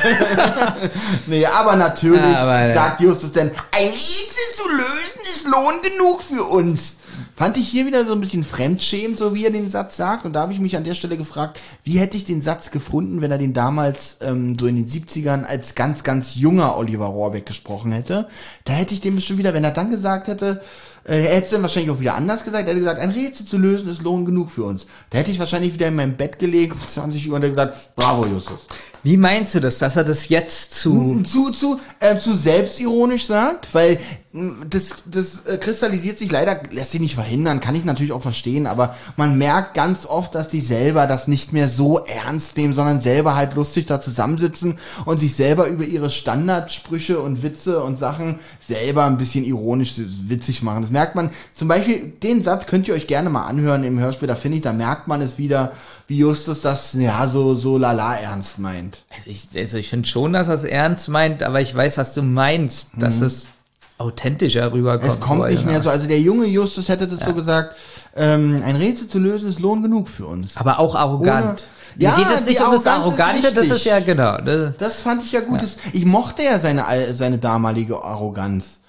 nee, 1.26 1.44
aber 1.44 1.76
natürlich 1.76 2.20
Ja, 2.22 2.42
aber, 2.42 2.72
sagt 2.72 3.02
Justus 3.02 3.32
denn, 3.32 3.50
ein 3.72 3.88
Rätsel 3.88 4.54
zu 4.56 4.68
lösen 4.70 5.20
ist 5.34 5.44
Lohn 5.44 5.82
genug 5.82 6.22
für 6.22 6.44
uns. 6.44 6.96
Fand 7.36 7.56
ich 7.56 7.68
hier 7.68 7.84
wieder 7.84 8.04
so 8.04 8.12
ein 8.12 8.20
bisschen 8.20 8.44
fremdschämend, 8.44 9.18
so 9.18 9.34
wie 9.34 9.44
er 9.44 9.50
den 9.50 9.68
Satz 9.68 9.96
sagt. 9.96 10.24
Und 10.24 10.34
da 10.34 10.42
habe 10.42 10.52
ich 10.52 10.60
mich 10.60 10.76
an 10.76 10.84
der 10.84 10.94
Stelle 10.94 11.16
gefragt, 11.16 11.60
wie 11.82 11.98
hätte 11.98 12.16
ich 12.16 12.24
den 12.24 12.42
Satz 12.42 12.70
gefunden, 12.70 13.22
wenn 13.22 13.32
er 13.32 13.38
den 13.38 13.52
damals 13.52 14.18
ähm, 14.20 14.56
so 14.56 14.66
in 14.66 14.76
den 14.76 14.86
70ern 14.86 15.42
als 15.42 15.74
ganz, 15.74 16.04
ganz 16.04 16.36
junger 16.36 16.76
Oliver 16.78 17.06
Rohrbeck 17.06 17.44
gesprochen 17.44 17.90
hätte. 17.90 18.28
Da 18.64 18.72
hätte 18.72 18.94
ich 18.94 19.00
den 19.00 19.16
bestimmt 19.16 19.40
wieder, 19.40 19.52
wenn 19.52 19.64
er 19.64 19.72
dann 19.72 19.90
gesagt 19.90 20.28
hätte, 20.28 20.62
äh, 21.04 21.24
er 21.24 21.36
hätte 21.36 21.44
es 21.44 21.50
dann 21.50 21.62
wahrscheinlich 21.62 21.90
auch 21.90 22.00
wieder 22.00 22.14
anders 22.14 22.44
gesagt. 22.44 22.64
Er 22.64 22.70
hätte 22.70 22.80
gesagt, 22.80 23.00
ein 23.00 23.10
Rätsel 23.10 23.46
zu 23.46 23.58
lösen 23.58 23.90
ist 23.90 24.02
Lohn 24.02 24.24
genug 24.24 24.50
für 24.50 24.64
uns. 24.64 24.86
Da 25.10 25.18
hätte 25.18 25.30
ich 25.30 25.38
wahrscheinlich 25.38 25.74
wieder 25.74 25.88
in 25.88 25.94
meinem 25.94 26.16
Bett 26.16 26.38
gelegen 26.38 26.72
um 26.72 26.86
20 26.86 27.28
Uhr 27.28 27.36
und 27.36 27.42
hätte 27.42 27.52
gesagt, 27.52 27.96
bravo 27.96 28.26
Justus. 28.26 28.66
Wie 29.02 29.18
meinst 29.18 29.54
du 29.54 29.60
das, 29.60 29.76
dass 29.76 29.96
er 29.96 30.04
das 30.04 30.30
jetzt 30.30 30.72
zu... 30.72 31.22
Zu, 31.24 31.50
zu, 31.50 31.78
äh, 32.00 32.16
zu 32.16 32.34
selbstironisch 32.34 33.26
sagt, 33.26 33.68
weil 33.74 33.98
das, 34.68 34.88
das 35.06 35.46
äh, 35.46 35.58
kristallisiert 35.58 36.18
sich 36.18 36.32
leider, 36.32 36.60
lässt 36.72 36.90
sich 36.90 37.00
nicht 37.00 37.14
verhindern, 37.14 37.60
kann 37.60 37.76
ich 37.76 37.84
natürlich 37.84 38.10
auch 38.10 38.22
verstehen, 38.22 38.66
aber 38.66 38.96
man 39.16 39.38
merkt 39.38 39.74
ganz 39.74 40.06
oft, 40.06 40.34
dass 40.34 40.48
die 40.48 40.60
selber 40.60 41.06
das 41.06 41.28
nicht 41.28 41.52
mehr 41.52 41.68
so 41.68 42.00
ernst 42.00 42.56
nehmen, 42.56 42.74
sondern 42.74 43.00
selber 43.00 43.36
halt 43.36 43.54
lustig 43.54 43.86
da 43.86 44.00
zusammensitzen 44.00 44.78
und 45.04 45.20
sich 45.20 45.36
selber 45.36 45.68
über 45.68 45.84
ihre 45.84 46.10
Standardsprüche 46.10 47.20
und 47.20 47.44
Witze 47.44 47.80
und 47.80 47.96
Sachen 47.96 48.40
selber 48.66 49.04
ein 49.04 49.18
bisschen 49.18 49.44
ironisch 49.44 49.92
witzig 49.98 50.62
machen. 50.62 50.82
Das 50.82 50.90
merkt 50.94 51.14
man, 51.14 51.28
zum 51.54 51.68
Beispiel, 51.68 52.08
den 52.22 52.42
Satz 52.42 52.66
könnt 52.66 52.88
ihr 52.88 52.94
euch 52.94 53.06
gerne 53.06 53.28
mal 53.28 53.44
anhören 53.46 53.84
im 53.84 53.98
Hörspiel, 54.00 54.26
da 54.28 54.34
finde 54.34 54.56
ich, 54.56 54.62
da 54.64 54.72
merkt 54.72 55.06
man 55.08 55.20
es 55.20 55.36
wieder, 55.36 55.72
wie 56.08 56.16
Justus 56.18 56.62
das, 56.62 56.94
ja, 56.94 57.28
so, 57.28 57.54
so 57.54 57.76
lala 57.76 58.16
ernst 58.16 58.58
meint. 58.58 59.02
Also 59.14 59.28
ich, 59.30 59.48
also 59.54 59.76
ich 59.76 59.90
finde 59.90 60.08
schon, 60.08 60.32
dass 60.32 60.48
er 60.48 60.54
es 60.54 60.64
ernst 60.64 61.08
meint, 61.10 61.42
aber 61.42 61.60
ich 61.60 61.74
weiß, 61.74 61.98
was 61.98 62.14
du 62.14 62.22
meinst, 62.22 62.88
dass 62.96 63.20
es 63.20 63.48
authentischer 63.98 64.72
rüberkommt. 64.72 65.04
Mhm. 65.04 65.10
Es 65.14 65.20
kommt 65.20 65.46
nicht 65.50 65.64
mehr 65.66 65.80
so. 65.82 65.88
Also 65.88 66.06
der 66.08 66.20
junge 66.20 66.46
Justus 66.46 66.88
hätte 66.88 67.06
das 67.06 67.20
so 67.24 67.32
gesagt, 67.32 67.76
ähm, 68.16 68.62
ein 68.66 68.76
Rätsel 68.76 69.06
zu 69.08 69.18
lösen 69.18 69.48
ist 69.48 69.60
Lohn 69.60 69.82
genug 69.82 70.08
für 70.08 70.26
uns. 70.26 70.56
Aber 70.56 70.78
auch 70.80 70.94
arrogant. 70.94 71.44
Ohne- 71.96 72.02
Ja, 72.02 72.16
geht 72.16 72.26
es 72.34 72.44
nicht 72.44 72.60
um 72.60 72.72
das 72.72 72.86
Arrogante, 72.88 73.52
das 73.54 73.68
ist 73.70 73.84
ja 73.84 74.00
genau. 74.00 74.38
Ne? 74.38 74.74
Das 74.78 75.00
fand 75.00 75.22
ich 75.22 75.30
ja 75.32 75.40
gut. 75.40 75.62
Das, 75.62 75.76
ich 75.92 76.04
mochte 76.04 76.42
ja 76.42 76.58
seine, 76.58 76.84
seine 77.14 77.38
damalige 77.38 78.02
Arroganz. 78.02 78.80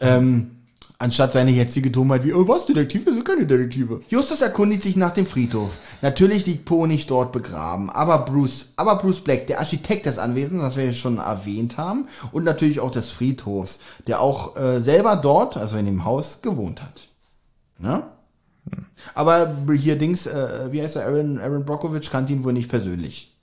Ähm, 0.00 0.57
anstatt 0.98 1.32
seine 1.32 1.52
jetzige 1.52 1.90
Dummheit 1.90 2.24
wie, 2.24 2.32
oh 2.32 2.48
was, 2.48 2.66
Detektive 2.66 3.12
sind 3.12 3.24
keine 3.24 3.46
Detektive. 3.46 4.00
Justus 4.08 4.40
erkundigt 4.40 4.82
sich 4.82 4.96
nach 4.96 5.14
dem 5.14 5.26
Friedhof. 5.26 5.70
Natürlich 6.02 6.46
liegt 6.46 6.64
Poe 6.64 6.88
nicht 6.88 7.10
dort 7.10 7.32
begraben, 7.32 7.88
aber 7.90 8.18
Bruce, 8.18 8.72
aber 8.76 8.96
Bruce 8.96 9.20
Black, 9.20 9.46
der 9.46 9.60
Architekt 9.60 10.06
des 10.06 10.18
Anwesens, 10.18 10.60
was 10.60 10.76
wir 10.76 10.86
ja 10.86 10.92
schon 10.92 11.18
erwähnt 11.18 11.78
haben, 11.78 12.08
und 12.32 12.44
natürlich 12.44 12.80
auch 12.80 12.90
des 12.90 13.10
Friedhofs, 13.10 13.80
der 14.06 14.20
auch 14.20 14.56
äh, 14.56 14.80
selber 14.80 15.16
dort, 15.16 15.56
also 15.56 15.76
in 15.76 15.86
dem 15.86 16.04
Haus, 16.04 16.42
gewohnt 16.42 16.82
hat. 16.82 17.08
Ne? 17.78 18.02
Aber 19.14 19.56
hier 19.72 19.96
Dings, 19.96 20.26
äh, 20.26 20.72
wie 20.72 20.82
heißt 20.82 20.96
er, 20.96 21.06
Aaron, 21.06 21.38
Aaron 21.38 21.64
Brockovich 21.64 22.10
kannte 22.10 22.32
ihn 22.32 22.44
wohl 22.44 22.52
nicht 22.52 22.68
persönlich. 22.68 23.37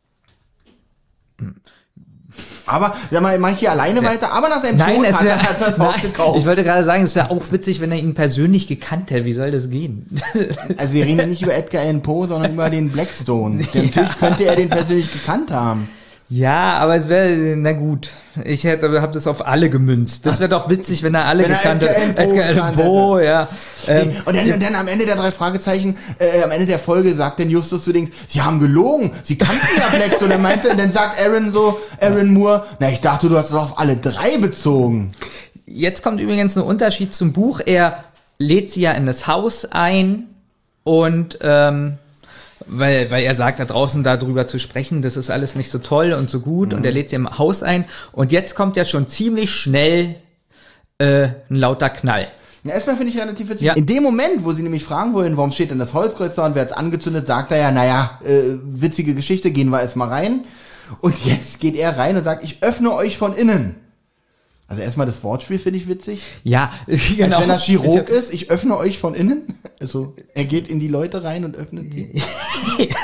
Aber, 2.67 2.95
sag 3.11 3.21
mal, 3.21 3.37
mach 3.37 3.51
ich 3.51 3.59
hier 3.59 3.71
alleine 3.71 4.03
weiter, 4.03 4.31
aber 4.31 4.49
nach 4.49 4.61
seinem 4.61 4.77
Nein, 4.77 4.95
Tod 4.95 5.05
es 5.05 5.13
hat 5.15 5.23
wär, 5.23 5.33
er 5.33 5.43
hat 5.43 5.61
das 5.61 5.77
Haus 5.77 5.93
nein, 5.93 6.01
gekauft. 6.01 6.39
ich 6.39 6.45
wollte 6.45 6.63
gerade 6.63 6.83
sagen, 6.83 7.03
es 7.03 7.15
wäre 7.15 7.29
auch 7.29 7.43
witzig, 7.51 7.79
wenn 7.79 7.91
er 7.91 7.99
ihn 7.99 8.15
persönlich 8.15 8.67
gekannt 8.67 9.11
hätte. 9.11 9.25
Wie 9.25 9.33
soll 9.33 9.51
das 9.51 9.69
gehen? 9.69 10.09
Also 10.77 10.93
wir 10.93 11.05
reden 11.05 11.19
ja 11.19 11.25
nicht 11.25 11.41
über 11.41 11.53
Edgar 11.53 11.83
Allan 11.83 12.01
Poe, 12.01 12.27
sondern 12.27 12.53
über 12.53 12.69
den 12.69 12.89
Blackstone. 12.89 13.63
Denn 13.73 13.85
Natürlich 13.85 14.17
könnte 14.17 14.45
er 14.45 14.55
den 14.55 14.69
persönlich 14.69 15.11
gekannt 15.11 15.51
haben. 15.51 15.87
Ja, 16.29 16.79
aber 16.79 16.95
es 16.95 17.07
wäre, 17.07 17.55
na 17.55 17.73
gut. 17.73 18.09
Ich 18.43 18.63
hätte, 18.63 19.01
hab 19.01 19.13
das 19.13 19.27
auf 19.27 19.45
alle 19.45 19.69
gemünzt. 19.69 20.25
Das 20.25 20.39
wäre 20.39 20.49
doch 20.49 20.69
witzig, 20.69 21.03
wenn 21.03 21.13
er 21.13 21.25
alle 21.25 21.43
Wenn 21.43 21.51
gekannt 21.51 21.83
hätte. 21.83 22.19
Edgar 22.21 22.45
Allan 22.45 22.73
Poe, 22.73 23.23
ja. 23.23 23.47
Ähm, 23.87 24.11
und, 24.25 24.35
dann, 24.35 24.51
und 24.51 24.63
dann 24.63 24.75
am 24.75 24.87
Ende 24.87 25.05
der 25.05 25.15
drei 25.15 25.29
Fragezeichen, 25.29 25.97
äh, 26.17 26.41
am 26.41 26.49
Ende 26.49 26.65
der 26.65 26.79
Folge 26.79 27.13
sagt 27.13 27.39
dann 27.39 27.49
Justus 27.49 27.83
zu 27.83 27.93
Dings, 27.93 28.09
sie 28.27 28.41
haben 28.41 28.59
gelogen, 28.59 29.11
sie 29.23 29.37
kannten 29.37 29.67
ja 29.77 29.95
Blackstone. 29.95 30.25
Und 30.25 30.31
er 30.31 30.39
meinte, 30.39 30.75
dann 30.75 30.91
sagt 30.91 31.19
Aaron 31.21 31.51
so, 31.51 31.79
Aaron 32.01 32.33
Moore, 32.33 32.65
na 32.79 32.89
ich 32.89 33.01
dachte, 33.01 33.29
du 33.29 33.37
hast 33.37 33.51
es 33.51 33.55
auf 33.55 33.77
alle 33.77 33.95
drei 33.97 34.37
bezogen. 34.39 35.13
Jetzt 35.67 36.01
kommt 36.01 36.19
übrigens 36.19 36.57
ein 36.57 36.63
Unterschied 36.63 37.13
zum 37.13 37.33
Buch. 37.33 37.61
Er 37.63 38.03
lädt 38.39 38.71
sie 38.71 38.81
ja 38.81 38.93
in 38.93 39.05
das 39.05 39.27
Haus 39.27 39.65
ein 39.65 40.27
und 40.83 41.37
ähm, 41.41 41.97
weil, 42.67 43.11
weil 43.11 43.23
er 43.23 43.35
sagt, 43.35 43.59
da 43.59 43.65
draußen 43.65 44.03
darüber 44.03 44.45
zu 44.45 44.59
sprechen, 44.59 45.01
das 45.01 45.17
ist 45.17 45.29
alles 45.29 45.55
nicht 45.55 45.69
so 45.69 45.79
toll 45.79 46.13
und 46.13 46.29
so 46.29 46.39
gut 46.39 46.73
und 46.73 46.85
er 46.85 46.91
lädt 46.91 47.09
sie 47.09 47.15
im 47.15 47.37
Haus 47.37 47.63
ein 47.63 47.85
und 48.11 48.31
jetzt 48.31 48.55
kommt 48.55 48.75
ja 48.77 48.85
schon 48.85 49.07
ziemlich 49.07 49.51
schnell 49.51 50.15
äh, 50.97 51.27
ein 51.49 51.55
lauter 51.55 51.89
Knall. 51.89 52.27
Ja, 52.63 52.73
erstmal 52.73 52.97
finde 52.97 53.11
ich 53.11 53.19
relativ 53.19 53.49
witzig. 53.49 53.67
Ja. 53.67 53.73
In 53.73 53.85
dem 53.85 54.01
Moment, 54.01 54.43
wo 54.43 54.51
sie 54.51 54.63
nämlich 54.63 54.83
fragen 54.83 55.13
wollen, 55.13 55.37
warum 55.37 55.51
steht 55.51 55.69
denn 55.69 55.77
das 55.77 55.93
Holzkreuz 55.93 56.33
da 56.33 56.47
und 56.47 56.55
wer 56.55 56.63
hat's 56.63 56.73
angezündet, 56.73 57.27
sagt 57.27 57.51
er 57.51 57.59
ja, 57.59 57.71
naja, 57.71 58.19
äh, 58.23 58.57
witzige 58.63 59.13
Geschichte, 59.13 59.51
gehen 59.51 59.69
wir 59.69 59.81
erstmal 59.81 60.07
rein. 60.07 60.45
Und 60.99 61.15
jetzt 61.25 61.59
geht 61.59 61.75
er 61.75 61.97
rein 61.97 62.17
und 62.17 62.23
sagt, 62.23 62.43
ich 62.43 62.63
öffne 62.63 62.91
euch 62.93 63.17
von 63.17 63.35
innen. 63.35 63.75
Also 64.67 64.81
erstmal 64.81 65.05
das 65.05 65.23
Wortspiel 65.23 65.59
finde 65.59 65.77
ich 65.77 65.87
witzig. 65.87 66.23
Ja, 66.43 66.71
genau. 66.87 67.37
Als 67.37 67.43
wenn 67.43 67.49
er 67.51 67.59
Chirurg 67.59 68.09
Ich- 68.09 68.15
ist, 68.15 68.33
ich 68.33 68.49
öffne 68.49 68.75
euch 68.77 68.97
von 68.99 69.13
innen. 69.13 69.43
Also 69.79 70.15
er 70.33 70.45
geht 70.45 70.67
in 70.69 70.79
die 70.79 70.87
Leute 70.87 71.23
rein 71.23 71.45
und 71.45 71.55
öffnet 71.55 71.93
die. 71.93 72.21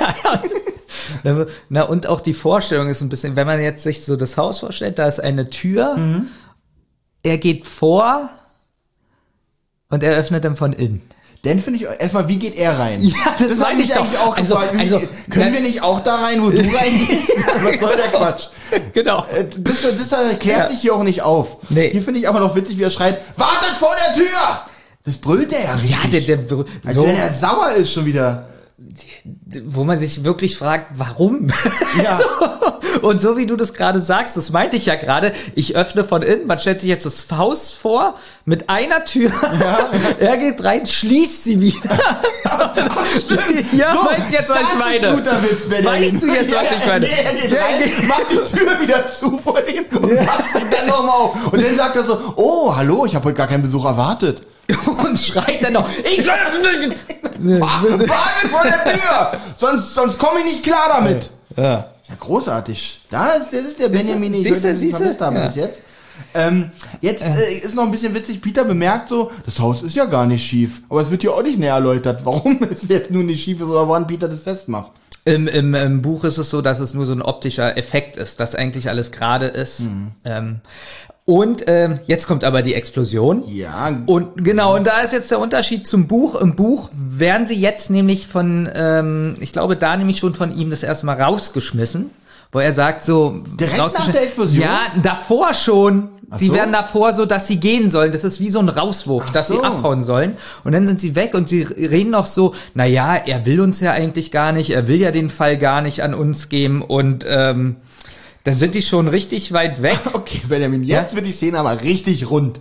Na, 1.24 1.46
Na, 1.70 1.84
und 1.84 2.08
auch 2.08 2.22
die 2.22 2.34
Vorstellung 2.34 2.88
ist 2.88 3.02
ein 3.02 3.10
bisschen, 3.10 3.36
wenn 3.36 3.46
man 3.48 3.60
jetzt 3.62 3.84
sich 3.84 4.04
so 4.06 4.16
das 4.16 4.38
Haus 4.38 4.60
vorstellt, 4.60 4.98
da 4.98 5.08
ist 5.08 5.20
eine 5.20 5.50
Tür, 5.50 5.98
Mhm. 5.98 6.28
er 7.24 7.38
geht 7.38 7.66
vor 7.66 8.30
und 9.90 10.04
er 10.04 10.16
öffnet 10.16 10.44
dann 10.46 10.56
von 10.56 10.74
innen. 10.74 11.02
Dann 11.44 11.60
finde 11.60 11.80
ich 11.80 11.88
erstmal, 12.00 12.28
wie 12.28 12.38
geht 12.38 12.56
er 12.56 12.78
rein? 12.78 13.02
Ja, 13.04 13.16
das 13.40 13.52
hab 13.52 13.58
meine 13.60 13.82
ich 13.82 13.90
doch. 13.90 13.98
eigentlich 13.98 14.20
auch 14.20 14.38
Also-. 14.38 14.60
Wie- 14.74 14.80
also, 14.80 15.02
können 15.30 15.54
wir 15.54 15.62
nicht 15.62 15.82
auch 15.82 16.00
da 16.02 16.16
rein, 16.16 16.42
wo 16.44 16.50
du 16.52 16.58
reingehst? 16.60 17.30
Was 17.64 17.80
soll 17.80 17.96
der 17.96 18.08
Quatsch? 18.10 18.48
Genau. 18.94 19.26
Äh, 19.34 19.46
Das, 19.58 19.82
das 19.82 20.12
erklärt 20.30 20.60
Ja. 20.60 20.68
sich 20.70 20.80
hier 20.82 20.96
auch 20.96 21.04
nicht 21.04 21.22
auf. 21.24 21.58
Nee. 21.70 21.90
Hier 21.92 22.02
finde 22.04 22.20
ich 22.20 22.28
aber 22.30 22.40
noch 22.40 22.56
witzig, 22.56 22.78
wie 22.78 22.84
er 22.84 22.92
schreit, 22.92 23.20
wartet 23.38 23.76
vor 23.80 23.90
der 24.08 24.14
Tür! 24.16 24.62
Das 25.04 25.18
brüllt 25.18 25.52
er 25.52 25.64
ja 25.64 25.74
richtig. 25.74 26.28
Ja, 26.28 26.36
der, 26.36 26.38
der, 26.38 26.66
Als 26.86 26.94
so, 26.96 27.06
wenn 27.08 27.16
er 27.16 27.30
sauer 27.34 27.72
ist 27.72 27.92
schon 27.92 28.06
wieder. 28.06 28.48
wo 29.66 29.84
man 29.84 30.00
sich 30.00 30.24
wirklich 30.24 30.56
fragt, 30.58 30.92
warum? 31.00 31.48
Ja. 32.02 32.18
so. 32.18 32.24
Und 33.02 33.22
so 33.22 33.38
wie 33.38 33.45
du 33.45 33.56
das 33.56 33.73
gerade 33.73 33.99
sagst, 34.02 34.38
das 34.38 34.52
meinte 34.52 34.76
ich 34.76 34.86
ja 34.86 34.95
gerade, 34.95 35.34
ich 35.56 35.76
öffne 35.76 36.03
von 36.03 36.22
innen, 36.22 36.48
man 36.48 36.60
stellt 36.60 36.80
sich 36.80 36.90
jetzt 36.90 37.06
das 37.06 37.26
Haus 37.36 37.72
vor, 37.72 38.15
mit 38.45 38.69
einer 38.69 39.06
Tür, 39.06 39.32
er 40.19 40.38
geht 40.38 40.64
rein, 40.64 40.86
schließt 40.86 41.44
sie 41.44 41.61
wieder. 41.61 41.90
ja, 43.73 43.94
So, 43.94 44.06
weißt 44.06 44.30
du 44.30 44.34
jetzt, 44.34 44.49
was 44.49 44.60
das 44.60 44.68
ich 44.73 44.80
meine? 44.80 45.15
Guter 45.15 45.44
Witz, 45.44 45.69
Benjamin. 45.69 46.14
Weißt 46.14 46.23
du 46.23 46.28
jetzt, 46.28 46.56
was 46.56 46.64
ich 46.64 46.86
meine? 46.86 47.06
Nee, 47.06 47.11
er 47.23 47.34
geht 47.34 47.52
Ja, 47.52 47.65
rein, 47.65 48.07
macht 48.07 48.26
die 48.32 48.57
Tür 48.57 48.82
wieder 48.82 49.11
zu 49.11 49.38
vor 49.38 49.61
denen 49.61 49.86
und 49.98 50.26
macht 50.26 50.44
sie 50.53 50.69
dann 50.69 50.88
nochmal 50.88 51.15
auf. 51.15 51.53
Und 51.53 51.64
dann 51.64 51.76
sagt 51.78 51.95
er 51.95 52.03
so, 52.03 52.34
oh, 52.36 52.76
hallo, 52.76 53.06
ich 53.06 53.15
habe 53.15 53.26
heute 53.26 53.38
gar 53.38 53.48
keinen 53.48 53.64
Besuch 53.64 53.86
erwartet. 53.86 54.41
Und 54.86 55.19
schreit 55.19 55.64
dann 55.64 55.73
noch, 55.73 55.90
ich 56.03 56.26
Wartet 57.60 58.52
vor 58.52 58.64
der 58.64 58.94
Tür! 58.94 59.32
Sonst, 59.60 59.94
sonst 59.94 60.18
komme 60.18 60.40
ich 60.40 60.45
nicht 60.45 60.64
klar 60.64 60.88
damit. 60.88 61.30
Ja. 61.57 61.91
Ja, 62.12 62.18
großartig. 62.20 63.02
Da 63.10 63.32
ist, 63.34 63.54
das 63.54 63.62
ist 63.62 63.80
der 63.80 63.90
Benjamin, 63.90 64.34
den 64.34 64.42
ich 64.42 64.48
Siehste, 64.48 64.76
siehste? 64.76 64.98
vermisst 64.98 65.22
habe 65.22 65.36
Ja. 65.38 65.46
bis 65.48 65.56
jetzt. 65.56 65.82
Ähm, 66.34 66.70
jetzt 67.02 67.24
äh, 67.24 67.54
ist 67.64 67.74
noch 67.74 67.84
ein 67.84 67.92
bisschen 67.92 68.14
witzig, 68.14 68.42
Peter 68.42 68.64
bemerkt 68.64 69.10
so, 69.10 69.32
das 69.46 69.60
Haus 69.60 69.82
ist 69.82 69.96
ja 69.96 70.06
gar 70.06 70.26
nicht 70.28 70.46
schief. 70.46 70.82
Aber 70.90 71.02
es 71.02 71.10
wird 71.10 71.22
hier 71.22 71.34
auch 71.34 71.42
nicht 71.42 71.58
näher 71.58 71.74
erläutert, 71.76 72.22
warum 72.26 72.60
es 72.72 72.88
jetzt 72.88 73.12
nun 73.12 73.26
nicht 73.26 73.44
schief 73.44 73.60
ist 73.60 73.68
oder 73.68 73.88
woran 73.88 74.06
Peter 74.08 74.28
das 74.28 74.42
festmacht. 74.42 74.92
Im, 75.24 75.48
im, 75.48 75.74
Im 75.76 76.02
Buch 76.02 76.24
ist 76.24 76.38
es 76.38 76.50
so, 76.50 76.62
dass 76.62 76.80
es 76.80 76.94
nur 76.94 77.06
so 77.06 77.14
ein 77.14 77.22
optischer 77.22 77.78
Effekt 77.78 78.18
ist, 78.18 78.40
dass 78.40 78.56
eigentlich 78.56 78.90
alles 78.90 79.12
gerade 79.12 79.46
ist. 79.48 79.82
Mhm. 79.82 80.12
Ähm, 80.26 80.62
Und 81.32 81.64
ähm, 81.68 82.02
jetzt 82.08 82.28
kommt 82.28 82.44
aber 82.44 82.62
die 82.62 82.74
Explosion. 82.74 83.44
Ja. 83.48 84.03
Und 84.06 84.44
genau, 84.44 84.76
und 84.76 84.86
da 84.86 84.99
ist 84.99 85.14
jetzt 85.14 85.32
der 85.32 85.40
Unterschied 85.40 85.88
zum 85.88 86.06
Buch. 86.06 86.36
Im 86.36 86.58
Buch 86.58 86.90
werden 86.94 87.48
sie 87.48 87.56
jetzt 87.56 87.90
nämlich 87.90 88.28
von, 88.28 88.68
ähm, 88.76 89.36
ich 89.40 89.53
glaube, 89.53 89.78
da 89.78 89.95
nämlich 89.95 90.18
schon 90.18 90.34
von 90.34 90.53
ihm 90.53 90.72
das 90.72 90.84
erste 90.84 91.06
Mal 91.06 91.22
rausgeschmissen, 91.22 92.10
wo 92.52 92.60
er 92.60 92.74
sagt 92.74 93.06
so 93.06 93.44
Direkt 93.58 93.78
nach 93.78 94.12
der 94.12 94.24
Explosion? 94.24 94.62
Ja, 94.62 94.80
davor 95.02 95.53
schon. 95.53 96.10
Ach 96.30 96.38
Die 96.38 96.48
so. 96.48 96.53
werden 96.53 96.74
davor 96.74 97.14
so, 97.14 97.26
dass 97.26 97.48
sie 97.48 97.62
gehen 97.62 97.90
sollen. 97.90 98.12
Das 98.12 98.26
ist 98.26 98.41
wie 98.41 98.49
so 98.49 98.60
ein 98.60 98.68
Rauswurf, 98.68 99.28
Ach 99.30 99.32
dass 99.32 99.48
so. 99.48 99.53
sie 99.53 99.64
abhauen 99.64 100.03
sollen. 100.03 100.36
Und 100.66 100.74
dann 100.74 100.86
sind 100.86 100.99
sie 100.99 101.16
weg 101.16 101.34
und 101.34 101.48
sie 101.48 101.62
reden 101.62 102.10
noch 102.10 102.26
so, 102.26 102.53
na 102.74 102.84
ja, 102.84 103.16
er 103.16 103.45
will 103.45 103.62
uns 103.62 103.80
ja 103.80 103.94
eigentlich 103.94 104.32
gar 104.32 104.52
nicht, 104.52 104.72
er 104.72 104.90
will 104.90 104.99
ja 104.99 105.12
den 105.12 105.30
Fall 105.30 105.58
gar 105.58 105.82
nicht 105.82 106.03
an 106.03 106.14
uns 106.14 106.49
geben 106.49 106.82
und 106.82 107.26
ähm, 107.26 107.78
dann 108.44 108.56
sind 108.56 108.74
die 108.76 108.82
schon 108.82 109.08
richtig 109.08 109.52
weit 109.54 109.82
weg. 109.82 110.00
Okay, 110.14 110.42
Benjamin, 110.48 110.84
jetzt 110.84 111.16
wird 111.16 111.26
die 111.26 111.32
Szene 111.32 111.60
aber 111.60 111.82
richtig 111.82 112.30
rund. 112.30 112.60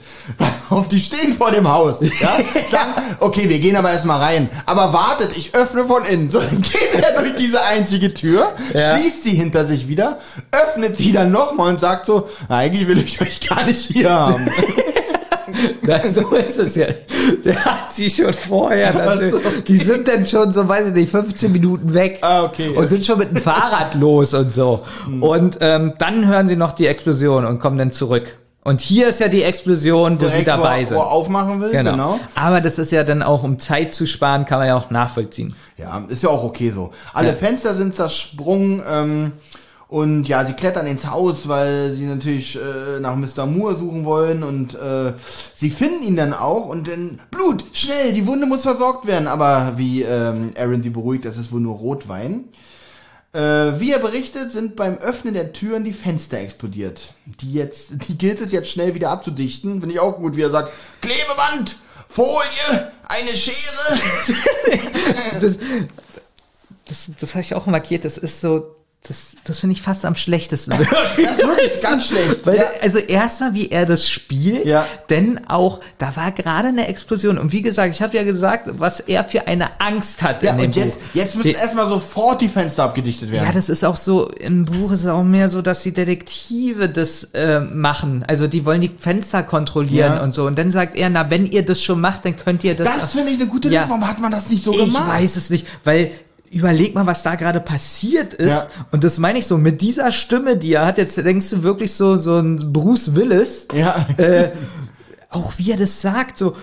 Auf, 0.71 0.89
die 0.89 1.01
stehen 1.01 1.35
vor 1.37 1.51
dem 1.51 1.69
Haus. 1.69 1.97
Ja? 2.01 2.37
Sagen, 2.71 2.93
okay, 3.21 3.49
wir 3.49 3.59
gehen 3.59 3.77
aber 3.77 3.91
erstmal 3.91 4.21
rein. 4.21 4.49
Aber 4.67 4.93
wartet, 4.93 5.37
ich 5.37 5.55
öffne 5.55 5.85
von 5.87 6.05
innen. 6.05 6.29
So, 6.31 6.41
dann 6.41 6.61
geht 6.63 6.95
er 7.03 7.21
durch 7.21 7.35
diese 7.37 7.63
einzige 7.63 8.13
Tür, 8.15 8.53
Ja. 8.75 8.97
schließt 8.97 9.25
sie 9.25 9.31
hinter 9.31 9.67
sich 9.67 9.89
wieder, 9.89 10.19
öffnet 10.53 10.97
sie 10.97 11.13
dann 11.13 11.31
nochmal 11.31 11.69
und 11.71 11.81
sagt 11.81 12.07
so, 12.07 12.29
"Na, 12.49 12.59
eigentlich 12.59 12.87
will 12.89 12.99
ich 12.99 13.21
euch 13.21 13.41
gar 13.47 13.65
nicht 13.67 13.91
hier 13.91 14.11
haben. 14.11 14.49
Na, 15.83 16.01
so 16.07 16.31
ist 16.37 16.59
es 16.59 16.77
ja. 16.77 16.87
Der 17.45 17.65
hat 17.65 17.93
sie 17.93 18.09
schon 18.11 18.33
vorher. 18.33 18.93
Dann, 18.93 19.31
so, 19.31 19.39
Die 19.67 19.77
sind 19.77 20.07
dann 20.09 20.25
schon 20.27 20.53
so, 20.53 20.69
weiß 20.69 20.89
ich 20.89 20.95
nicht, 20.95 21.11
15 21.11 21.53
Minuten 21.53 21.93
weg. 21.95 22.19
Ah, 22.23 22.45
okay. 22.45 22.71
Und 22.71 22.89
sind 22.89 23.05
schon 23.05 23.19
mit 23.19 23.31
dem 23.31 23.39
Fahrrad 23.39 23.95
los 23.95 24.35
und 24.35 24.53
so. 24.55 24.81
Und 25.21 25.59
ähm, 25.61 25.95
dann 25.99 26.27
hören 26.27 26.49
sie 26.49 26.57
noch 26.57 26.73
die 26.73 26.87
Explosion 26.87 27.45
und 27.45 27.59
kommen 27.59 27.79
dann 27.79 27.93
zurück. 27.93 28.37
Und 28.63 28.83
hier 28.83 29.09
ist 29.09 29.21
ja 29.21 29.29
die 29.29 29.43
Explosion, 29.43 30.21
wo 30.21 30.25
sie 30.27 30.31
Direkt, 30.31 30.49
dabei 30.49 30.83
wo, 30.83 30.87
sind. 30.87 30.97
wo 30.99 31.01
er 31.01 31.11
aufmachen 31.11 31.61
will, 31.63 31.71
Genau. 31.71 31.93
genau. 31.93 32.21
Aber 32.35 32.61
das 32.61 32.79
ist 32.79 32.93
ja 32.93 33.05
dann 33.05 33.23
auch, 33.23 33.43
um 33.43 33.59
Zeit 33.59 33.95
zu 33.95 34.07
sparen, 34.07 34.45
kann 34.45 34.59
man 34.59 34.69
ja 34.69 34.77
auch 34.77 34.91
nachvollziehen. 34.91 35.55
Ja, 35.79 36.05
ist 36.09 36.23
ja 36.23 36.29
auch 36.29 36.45
okay 36.45 36.69
so. 36.69 36.91
Alle 37.15 37.29
Ja. 37.29 37.35
Fenster 37.35 37.73
sind 37.75 37.95
zersprungen 37.95 38.83
ähm, 38.87 39.33
und 39.91 40.29
ja, 40.29 40.45
sie 40.45 40.53
klettern 40.53 40.87
ins 40.87 41.11
Haus, 41.11 41.49
weil 41.49 41.91
sie 41.91 42.05
natürlich 42.05 42.55
äh, 42.55 43.01
nach 43.01 43.17
Mr. 43.17 43.45
Moore 43.45 43.75
suchen 43.75 44.05
wollen 44.05 44.45
und 44.45 44.75
äh, 44.77 45.15
sie 45.57 45.71
finden 45.71 46.05
ihn 46.05 46.15
dann 46.15 46.33
auch 46.33 46.67
und 46.67 46.87
dann 46.87 47.19
Blut, 47.33 47.65
schnell, 47.73 48.13
die 48.13 48.25
Wunde 48.29 48.47
muss 48.47 48.63
versorgt 48.63 49.09
werden. 49.09 49.27
Aber 49.27 49.73
wie 49.79 50.03
ähm, 50.03 50.53
Aaron 50.57 50.81
sie 50.85 50.91
beruhigt, 50.91 51.25
das 51.25 51.37
ist 51.37 51.51
wohl 51.51 51.61
nur 51.61 51.77
Rotwein. 51.77 52.45
Äh, 53.33 53.41
wie 53.81 53.91
er 53.91 53.99
berichtet, 53.99 54.53
sind 54.53 54.77
beim 54.77 54.97
Öffnen 54.99 55.35
der 55.35 55.53
Türen 55.53 55.83
die 55.83 55.93
Fenster 55.93 56.39
explodiert. 56.39 57.13
Die 57.27 57.53
jetzt, 57.53 57.89
die 58.09 58.17
gilt 58.17 58.41
es 58.41 58.53
jetzt 58.53 58.71
schnell 58.71 58.95
wieder 58.95 59.11
abzudichten. 59.11 59.81
Finde 59.81 59.97
ich 59.97 60.01
auch 60.01 60.19
gut, 60.19 60.37
wie 60.37 60.43
er 60.43 60.53
sagt, 60.53 60.71
Klebeband, 61.01 61.75
Folie, 62.09 62.93
eine 63.09 63.31
Schere. 63.31 63.99
Das, 65.41 65.59
das, 66.87 67.11
das 67.19 67.31
habe 67.35 67.43
ich 67.43 67.55
auch 67.55 67.67
markiert. 67.67 68.05
Das 68.05 68.19
ist 68.19 68.41
so, 68.41 68.77
das, 69.09 69.29
das 69.45 69.59
finde 69.61 69.73
ich 69.75 69.81
fast 69.83 70.05
am 70.05 70.15
schlechtesten. 70.15 70.73
Das 70.79 70.81
ist 71.17 71.17
wirklich 71.39 71.81
ganz 71.83 72.07
schlecht. 72.09 72.45
Weil, 72.47 72.57
Ja. 72.59 72.65
also 72.83 72.99
erstmal, 72.99 73.55
wie 73.55 73.71
er 73.71 73.87
das 73.87 74.09
spielt, 74.11 74.67
Ja. 74.67 74.87
denn 75.09 75.41
auch, 75.49 75.81
da 75.97 76.15
war 76.17 76.33
gerade 76.33 76.69
eine 76.69 76.87
Explosion. 76.87 77.39
Und 77.39 77.51
wie 77.53 77.63
gesagt, 77.63 77.95
ich 77.95 78.03
habe 78.03 78.15
ja 78.15 78.25
gesagt, 78.25 78.69
was 78.79 79.01
er 79.01 79.25
für 79.25 79.47
eine 79.47 79.81
Angst 79.81 80.23
hat 80.23 80.43
Ja, 80.43 80.51
in 80.53 80.59
dem 80.59 80.67
und 80.67 80.77
jetzt, 80.77 81.01
Buch. 81.01 81.07
jetzt 81.15 81.35
müssen 81.35 81.49
Die- 81.49 81.55
erstmal 81.55 81.89
sofort 81.89 82.43
die 82.43 82.49
Fenster 82.51 82.85
abgedichtet 82.85 83.31
werden. 83.31 83.47
ja, 83.47 83.53
das 83.53 83.71
ist 83.71 83.85
auch 83.87 83.97
so, 83.97 84.29
im 84.29 84.67
Buch 84.67 84.93
ist 84.93 85.01
es 85.01 85.07
auch 85.07 85.23
mehr 85.25 85.49
so, 85.49 85.63
dass 85.63 85.83
die 85.83 85.93
Detektive 85.93 86.91
das 86.91 87.25
äh, 87.33 87.61
machen. 87.61 88.23
Also 88.29 88.49
die 88.49 88.67
wollen 88.67 88.83
die 88.83 88.91
Fenster 88.99 89.43
kontrollieren 89.43 90.17
Ja. 90.17 90.23
und 90.23 90.35
so. 90.35 90.47
Und 90.47 90.59
dann 90.59 90.71
sagt 90.71 90.95
er, 90.95 91.09
na, 91.09 91.31
wenn 91.31 91.47
ihr 91.47 91.65
das 91.65 91.83
schon 91.83 92.03
macht, 92.03 92.27
dann 92.27 92.37
könnt 92.37 92.65
ihr 92.65 92.75
das. 92.75 92.87
das 93.01 93.13
finde 93.13 93.31
ich 93.33 93.41
eine 93.41 93.47
gute. 93.49 93.69
Lösung. 93.71 93.85
Warum 93.89 94.07
hat 94.07 94.21
man 94.21 94.31
das 94.31 94.51
nicht 94.51 94.63
so 94.63 94.73
Ich 94.75 94.85
gemacht? 94.85 95.09
weiß 95.09 95.37
es 95.37 95.49
nicht, 95.49 95.67
weil 95.85 96.11
überleg 96.51 96.95
mal, 96.95 97.07
was 97.07 97.23
da 97.23 97.37
gerade 97.37 97.61
passiert 97.61 98.35
ist. 98.35 98.51
Ja. 98.51 98.67
Und 98.91 99.05
das 99.05 99.19
meine 99.19 99.39
ich 99.39 99.47
so, 99.47 99.57
mit 99.57 99.81
dieser 99.81 100.11
Stimme, 100.13 100.57
die 100.57 100.73
er 100.75 100.85
hat, 100.85 100.99
jetzt 100.99 101.17
denkst 101.17 101.49
du 101.51 101.63
wirklich 101.63 101.95
so, 101.95 102.17
so 102.17 102.39
ein 102.39 102.73
Bruce 102.73 103.15
Willis, 103.15 103.67
Ja. 103.73 104.07
äh, 104.17 104.51
auch 105.31 105.53
wie 105.59 105.71
er 105.71 105.77
das 105.79 106.01
sagt, 106.01 106.37
so 106.39 106.57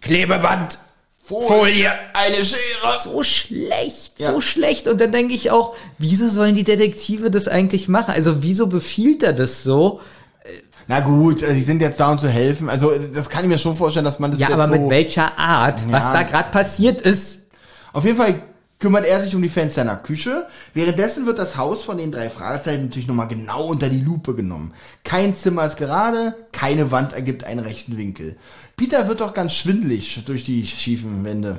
Klebeband, 0.00 0.78
Folie, 1.22 1.90
eine 2.12 2.36
Schere. 2.36 3.00
so 3.02 3.22
schlecht, 3.22 4.20
Ja. 4.20 4.32
so 4.32 4.40
schlecht. 4.40 4.86
Und 4.86 5.00
dann 5.00 5.10
denke 5.10 5.34
ich 5.34 5.50
auch, 5.50 5.74
wieso 5.98 6.28
sollen 6.28 6.54
die 6.54 6.62
Detektive 6.62 7.30
das 7.30 7.48
eigentlich 7.48 7.88
machen? 7.88 8.12
Also 8.14 8.42
wieso 8.44 8.66
befiehlt 8.68 9.22
er 9.24 9.32
das 9.32 9.64
so? 9.64 10.00
Na 10.86 11.00
gut, 11.00 11.40
die 11.40 11.62
sind 11.62 11.82
jetzt 11.82 11.98
da, 11.98 12.12
um 12.12 12.18
zu 12.18 12.28
helfen. 12.28 12.68
Also, 12.70 12.92
das 13.12 13.28
kann 13.28 13.42
ich 13.42 13.48
mir 13.50 13.58
schon 13.58 13.74
vorstellen, 13.76 14.04
dass 14.04 14.20
man 14.20 14.30
das 14.30 14.38
Ja, 14.38 14.50
aber 14.50 14.68
so... 14.68 14.74
mit 14.74 14.88
welcher 14.88 15.36
Art, 15.36 15.82
was 15.90 16.04
Ja. 16.04 16.12
da 16.12 16.22
gerade 16.22 16.50
passiert 16.52 17.00
ist. 17.00 17.46
Auf 17.92 18.04
jeden 18.04 18.16
Fall 18.16 18.34
kümmert 18.78 19.06
er 19.06 19.20
sich 19.20 19.34
um 19.34 19.42
die 19.42 19.48
Fenster 19.48 19.82
in 19.82 19.88
der 19.88 19.96
Küche. 19.96 20.46
Währenddessen 20.74 21.26
wird 21.26 21.38
das 21.38 21.56
Haus 21.56 21.84
von 21.84 21.98
den 21.98 22.12
drei 22.12 22.28
Fragezeichen 22.28 22.84
natürlich 22.84 23.08
nochmal 23.08 23.28
genau 23.28 23.66
unter 23.66 23.88
die 23.88 24.00
Lupe 24.00 24.34
genommen. 24.34 24.74
Kein 25.04 25.36
Zimmer 25.36 25.64
ist 25.64 25.76
gerade, 25.76 26.34
keine 26.52 26.90
Wand 26.90 27.12
ergibt 27.12 27.44
einen 27.44 27.60
rechten 27.60 27.96
Winkel. 27.96 28.36
Peter 28.76 29.08
wird 29.08 29.22
doch 29.22 29.32
ganz 29.32 29.54
schwindlig 29.54 30.22
durch 30.26 30.44
die 30.44 30.66
schiefen 30.66 31.24
Wände. 31.24 31.56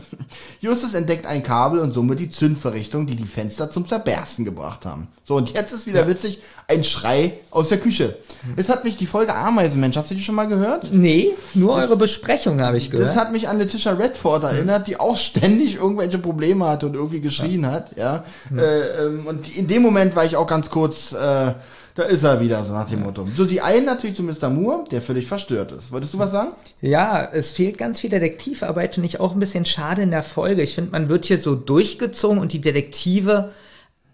Justus 0.62 0.94
entdeckt 0.94 1.26
ein 1.26 1.42
Kabel 1.42 1.80
und 1.80 1.92
somit 1.92 2.20
die 2.20 2.30
Zündverrichtung, 2.30 3.08
die 3.08 3.16
die 3.16 3.26
Fenster 3.26 3.72
zum 3.72 3.90
Zerbersten 3.90 4.46
gebracht 4.46 4.86
haben. 4.86 5.08
So, 5.26 5.36
und 5.36 5.52
jetzt 5.52 5.74
ist 5.74 5.88
wieder 5.88 6.08
witzig, 6.08 6.44
ein 6.68 6.84
Schrei 6.84 7.34
aus 7.50 7.70
der 7.70 7.80
Küche. 7.80 8.20
Es 8.56 8.70
hat 8.70 8.84
mich 8.84 8.98
die 8.98 9.08
Folge 9.08 9.34
Ameisenmensch, 9.34 9.98
hast 9.98 10.12
du 10.12 10.16
die 10.16 10.22
schon 10.22 10.36
mal 10.36 10.48
gehört? 10.48 10.94
Nee, 10.94 11.32
nur 11.56 11.74
eure 11.74 11.98
Besprechung 11.98 12.62
habe 12.62 12.78
ich 12.78 12.92
gehört. 12.92 13.10
Das 13.10 13.16
hat 13.18 13.32
mich 13.32 13.50
an 13.50 13.58
Letitia 13.58 13.94
Redford 13.94 14.44
erinnert, 14.44 14.86
die 14.86 15.00
auch 15.00 15.18
ständig 15.18 15.74
irgendwelche 15.74 16.20
Probleme 16.20 16.68
hatte 16.68 16.86
und 16.86 16.94
irgendwie 16.94 17.22
geschrien 17.22 17.66
hat, 17.66 17.98
ja. 17.98 18.26
Äh, 18.56 19.06
ähm, 19.06 19.26
und 19.26 19.58
in 19.58 19.68
dem 19.68 19.82
Moment 19.82 20.16
war 20.16 20.24
ich 20.24 20.36
auch 20.36 20.48
ganz 20.48 20.70
kurz, 20.70 21.14
äh, 21.14 21.54
da 21.98 22.04
ist 22.04 22.24
er 22.24 22.40
wieder, 22.40 22.64
so 22.64 22.74
nach 22.74 22.88
dem 22.88 23.02
Motto. 23.04 23.28
So, 23.36 23.44
sie 23.46 23.62
eilen 23.62 23.86
natürlich 23.86 24.16
zu 24.16 24.24
Mr. 24.24 24.50
Moore, 24.50 24.86
der 24.92 25.02
völlig 25.02 25.28
verstört 25.28 25.72
ist. 25.74 25.92
Wolltest 25.92 26.14
du 26.14 26.20
was 26.20 26.32
sagen? 26.32 26.52
Ja, 26.80 27.28
es 27.34 27.52
fehlt 27.52 27.78
ganz 27.78 28.00
viel 28.00 28.10
Detektivarbeit, 28.10 28.94
finde 28.94 29.08
ich 29.08 29.20
auch 29.20 29.34
ein 29.34 29.40
bisschen 29.40 29.66
schade 29.66 30.04
in 30.04 30.12
der 30.12 30.24
Folge. 30.24 30.62
Ich 30.62 30.76
finde, 30.76 30.92
man 30.92 31.10
wird 31.10 31.26
hier 31.26 31.38
so 31.40 31.56
durchgezogen 31.56 32.38
und 32.40 32.54
die 32.54 32.62
Detektive 32.62 33.52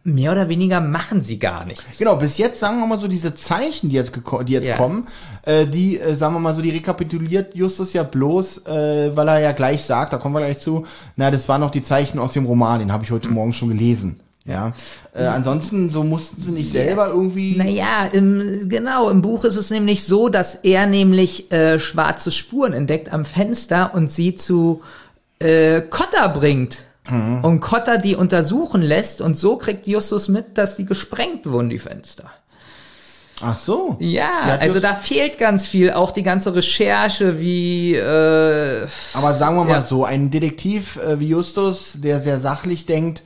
mehr 0.06 0.34
oder 0.34 0.50
weniger 0.50 0.82
machen 0.82 1.22
sie 1.22 1.40
gar 1.40 1.66
nichts. 1.66 1.98
Genau, 1.98 2.18
bis 2.18 2.38
jetzt 2.38 2.60
sagen 2.60 2.78
wir 2.80 2.88
mal 2.88 2.98
so 3.00 3.08
diese 3.08 3.36
Zeichen, 3.36 3.90
die 3.90 3.96
jetzt, 3.96 4.12
die 4.46 4.52
jetzt 4.52 4.68
Ja. 4.68 4.76
kommen, 4.76 5.08
äh, 5.44 5.66
die, 5.66 5.98
äh, 5.98 6.16
sagen 6.16 6.34
wir 6.36 6.40
mal 6.40 6.54
so, 6.54 6.62
die 6.62 6.72
rekapituliert 6.72 7.56
Justus 7.56 7.94
ja 7.94 8.04
bloß, 8.04 8.66
äh, 8.68 9.16
weil 9.16 9.28
er 9.30 9.40
ja 9.40 9.52
gleich 9.54 9.84
sagt, 9.84 10.12
da 10.12 10.18
kommen 10.18 10.36
wir 10.36 10.40
gleich 10.42 10.60
zu, 10.60 10.86
na, 11.16 11.32
das 11.32 11.48
waren 11.48 11.62
noch 11.62 11.72
die 11.72 11.84
Zeichen 11.84 12.20
aus 12.20 12.34
dem 12.34 12.46
Roman, 12.46 12.80
den 12.80 12.92
habe 12.92 13.06
ich 13.06 13.12
heute 13.12 13.30
Morgen 13.30 13.54
schon 13.54 13.70
gelesen. 13.70 14.20
Ja. 14.46 14.74
Äh, 15.14 15.24
ansonsten, 15.24 15.90
so 15.90 16.04
mussten 16.04 16.42
sie 16.42 16.52
nicht 16.52 16.72
selber 16.72 17.08
irgendwie. 17.08 17.56
Naja, 17.56 18.08
im, 18.12 18.68
genau, 18.68 19.10
im 19.10 19.22
Buch 19.22 19.46
ist 19.46 19.56
es 19.56 19.70
nämlich 19.70 20.04
so, 20.04 20.28
dass 20.28 20.56
er 20.56 20.86
nämlich 20.86 21.52
äh, 21.52 21.80
schwarze 21.80 22.30
Spuren 22.32 22.74
entdeckt 22.74 23.14
am 23.14 23.24
Fenster 23.24 23.92
und 23.94 24.12
sie 24.12 24.36
zu 24.36 24.82
äh, 25.40 25.82
Cotta 25.82 26.28
bringt. 26.28 26.80
Und 27.06 27.60
Cotta 27.60 27.98
die 27.98 28.16
untersuchen 28.16 28.82
lässt 28.82 29.20
und 29.20 29.38
so 29.38 29.58
kriegt 29.58 29.88
Justus 29.88 30.30
mit, 30.30 30.58
dass 30.58 30.78
die 30.78 30.86
gesprengt 30.86 31.46
wurden, 31.46 31.70
die 31.70 31.78
Fenster. 31.80 32.32
Ach 33.42 33.60
so. 33.60 33.98
Ja, 34.00 34.58
also 34.62 34.80
da 34.80 34.94
fehlt 34.94 35.38
ganz 35.38 35.68
viel, 35.68 35.92
auch 35.92 36.12
die 36.12 36.24
ganze 36.24 36.56
Recherche, 36.56 37.42
wie 37.42 37.96
äh, 37.96 38.88
Aber 39.14 39.34
sagen 39.34 39.58
wir 39.58 39.66
mal 39.66 39.70
Ja. 39.72 39.82
so, 39.82 40.06
ein 40.06 40.32
Detektiv 40.32 40.96
äh, 40.96 41.20
wie 41.20 41.28
Justus, 41.28 41.92
der 41.96 42.22
sehr 42.22 42.40
sachlich 42.40 42.86
denkt, 42.86 43.24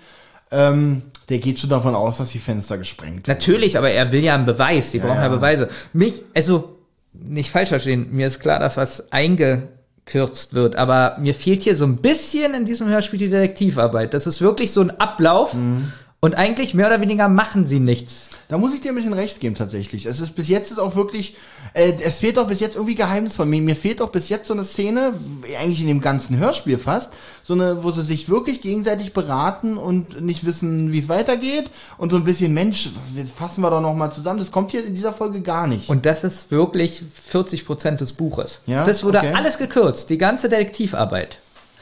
ähm, 0.52 1.02
der 1.30 1.40
geht 1.40 1.60
schon 1.60 1.70
davon 1.70 1.96
aus, 1.96 2.18
dass 2.18 2.30
die 2.30 2.40
Fenster 2.40 2.78
gesprengt 2.78 3.28
wurden. 3.28 3.38
Natürlich, 3.38 3.78
aber 3.78 3.92
er 3.92 4.12
will 4.12 4.24
ja 4.24 4.36
einen 4.36 4.46
Beweis, 4.46 4.92
die 4.92 5.00
brauchen 5.00 5.16
ja. 5.16 5.24
ja. 5.24 5.30
Beweise. 5.30 5.70
Mich, 5.94 6.22
also, 6.34 6.78
nicht 7.14 7.52
falsch 7.52 7.70
verstehen, 7.70 8.08
mir 8.12 8.28
ist 8.28 8.40
klar, 8.40 8.60
dass 8.60 8.78
was 8.78 9.12
eingekürzt 9.12 10.54
wird, 10.54 10.76
aber 10.76 11.18
mir 11.20 11.34
fehlt 11.34 11.64
hier 11.64 11.76
so 11.76 11.86
ein 11.86 11.98
bisschen 11.98 12.54
in 12.54 12.66
diesem 12.66 12.88
Hörspiel 12.88 13.20
die 13.20 13.30
Detektivarbeit. 13.30 14.14
Das 14.14 14.28
ist 14.28 14.42
wirklich 14.42 14.72
so 14.72 14.82
ein 14.82 14.92
Ablauf 15.00 15.54
Mhm. 15.54 15.92
Und 16.20 16.36
eigentlich 16.36 16.74
mehr 16.74 16.88
oder 16.88 17.00
weniger 17.00 17.30
machen 17.30 17.66
sie 17.66 17.80
nichts. 17.80 18.30
Da 18.50 18.58
muss 18.58 18.74
ich 18.74 18.82
dir 18.82 18.94
ein 18.94 18.96
bisschen 18.96 19.14
recht 19.14 19.42
geben 19.42 19.56
tatsächlich. 19.56 20.06
Es 20.06 20.22
ist 20.22 20.32
bis 20.32 20.48
jetzt 20.48 20.72
ist 20.72 20.80
auch 20.80 20.96
wirklich, 20.96 21.36
äh, 21.74 21.92
es 22.02 22.20
fehlt 22.20 22.38
doch 22.38 22.48
bis 22.48 22.62
jetzt 22.62 22.76
irgendwie 22.76 22.96
Geheimnis 22.96 23.36
von 23.36 23.50
mir. 23.50 23.62
Mir 23.62 23.76
fehlt 23.76 24.00
doch 24.00 24.10
bis 24.10 24.30
jetzt 24.30 24.48
so 24.48 24.54
eine 24.54 24.64
Szene, 24.64 25.14
eigentlich 25.60 25.82
in 25.82 25.88
dem 25.88 26.00
ganzen 26.00 26.38
Hörspiel 26.38 26.78
fast, 26.78 27.12
so 27.44 27.54
eine, 27.54 27.84
wo 27.84 27.92
sie 27.92 28.04
sich 28.04 28.30
wirklich 28.30 28.62
gegenseitig 28.62 29.14
beraten 29.14 29.78
und 29.78 30.22
nicht 30.22 30.46
wissen, 30.46 30.94
wie 30.94 31.00
es 31.00 31.10
weitergeht 31.10 31.70
und 31.98 32.10
so 32.10 32.18
ein 32.18 32.24
bisschen, 32.24 32.54
Mensch, 32.54 32.90
jetzt 33.16 33.36
fassen 33.36 33.62
wir 33.62 33.70
doch 33.70 33.82
noch 33.82 33.94
mal 33.94 34.12
zusammen. 34.12 34.40
Das 34.40 34.52
kommt 34.52 34.72
hier 34.72 34.86
in 34.86 34.96
dieser 34.96 35.14
Folge 35.14 35.42
gar 35.42 35.68
nicht. 35.68 35.90
Und 35.90 36.06
das 36.06 36.24
ist 36.24 36.50
wirklich 36.50 37.04
40 37.14 37.66
Prozent 37.66 38.00
des 38.00 38.14
Buches. 38.14 38.62
Ja, 38.66 38.86
das 38.86 39.04
wurde 39.04 39.20
okay. 39.20 39.34
alles 39.36 39.58
gekürzt, 39.58 40.10
die 40.10 40.18
ganze 40.18 40.48
Detektivarbeit. 40.48 41.38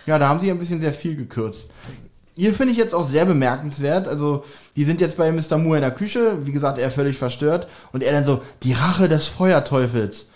Ja, 0.07 0.19
da 0.19 0.29
haben 0.29 0.39
sie 0.39 0.49
ein 0.49 0.59
bisschen 0.59 0.81
sehr 0.81 0.93
viel 0.93 1.15
gekürzt. 1.15 1.69
Hier 2.35 2.53
finde 2.53 2.73
ich 2.73 2.77
jetzt 2.77 2.93
auch 2.93 3.07
sehr 3.07 3.25
bemerkenswert. 3.25 4.07
Also, 4.07 4.43
die 4.75 4.83
sind 4.83 4.99
jetzt 4.99 5.17
bei 5.17 5.31
Mr. 5.31 5.57
Moore 5.57 5.77
in 5.77 5.83
der 5.83 5.91
Küche. 5.91 6.37
Wie 6.43 6.51
gesagt, 6.51 6.79
er 6.79 6.91
völlig 6.91 7.17
verstört. 7.17 7.67
Und 7.93 8.03
er 8.03 8.11
dann 8.11 8.25
so, 8.25 8.41
die 8.63 8.73
Rache 8.73 9.07
des 9.07 9.25
Feuerteufels. 9.27 10.27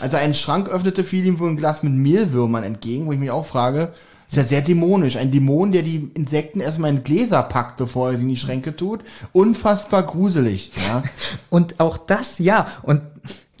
Als 0.00 0.12
er 0.12 0.20
einen 0.20 0.34
Schrank 0.34 0.68
öffnete, 0.68 1.02
fiel 1.02 1.26
ihm 1.26 1.40
wohl 1.40 1.50
ein 1.50 1.56
Glas 1.56 1.82
mit 1.82 1.92
Mehlwürmern 1.92 2.62
entgegen, 2.62 3.06
wo 3.06 3.12
ich 3.12 3.18
mich 3.18 3.32
auch 3.32 3.44
frage, 3.44 3.92
ist 4.28 4.36
ja 4.36 4.44
sehr 4.44 4.60
dämonisch. 4.60 5.16
Ein 5.16 5.30
Dämon, 5.30 5.72
der 5.72 5.82
die 5.82 6.10
Insekten 6.14 6.60
erstmal 6.60 6.90
in 6.90 7.02
Gläser 7.02 7.42
packt, 7.42 7.78
bevor 7.78 8.10
er 8.10 8.16
sie 8.16 8.22
in 8.22 8.28
die 8.28 8.36
Schränke 8.36 8.76
tut. 8.76 9.00
Unfassbar 9.32 10.02
gruselig, 10.04 10.70
ja. 10.86 11.02
Und 11.50 11.80
auch 11.80 11.96
das, 11.96 12.38
ja. 12.38 12.66
Und 12.82 13.00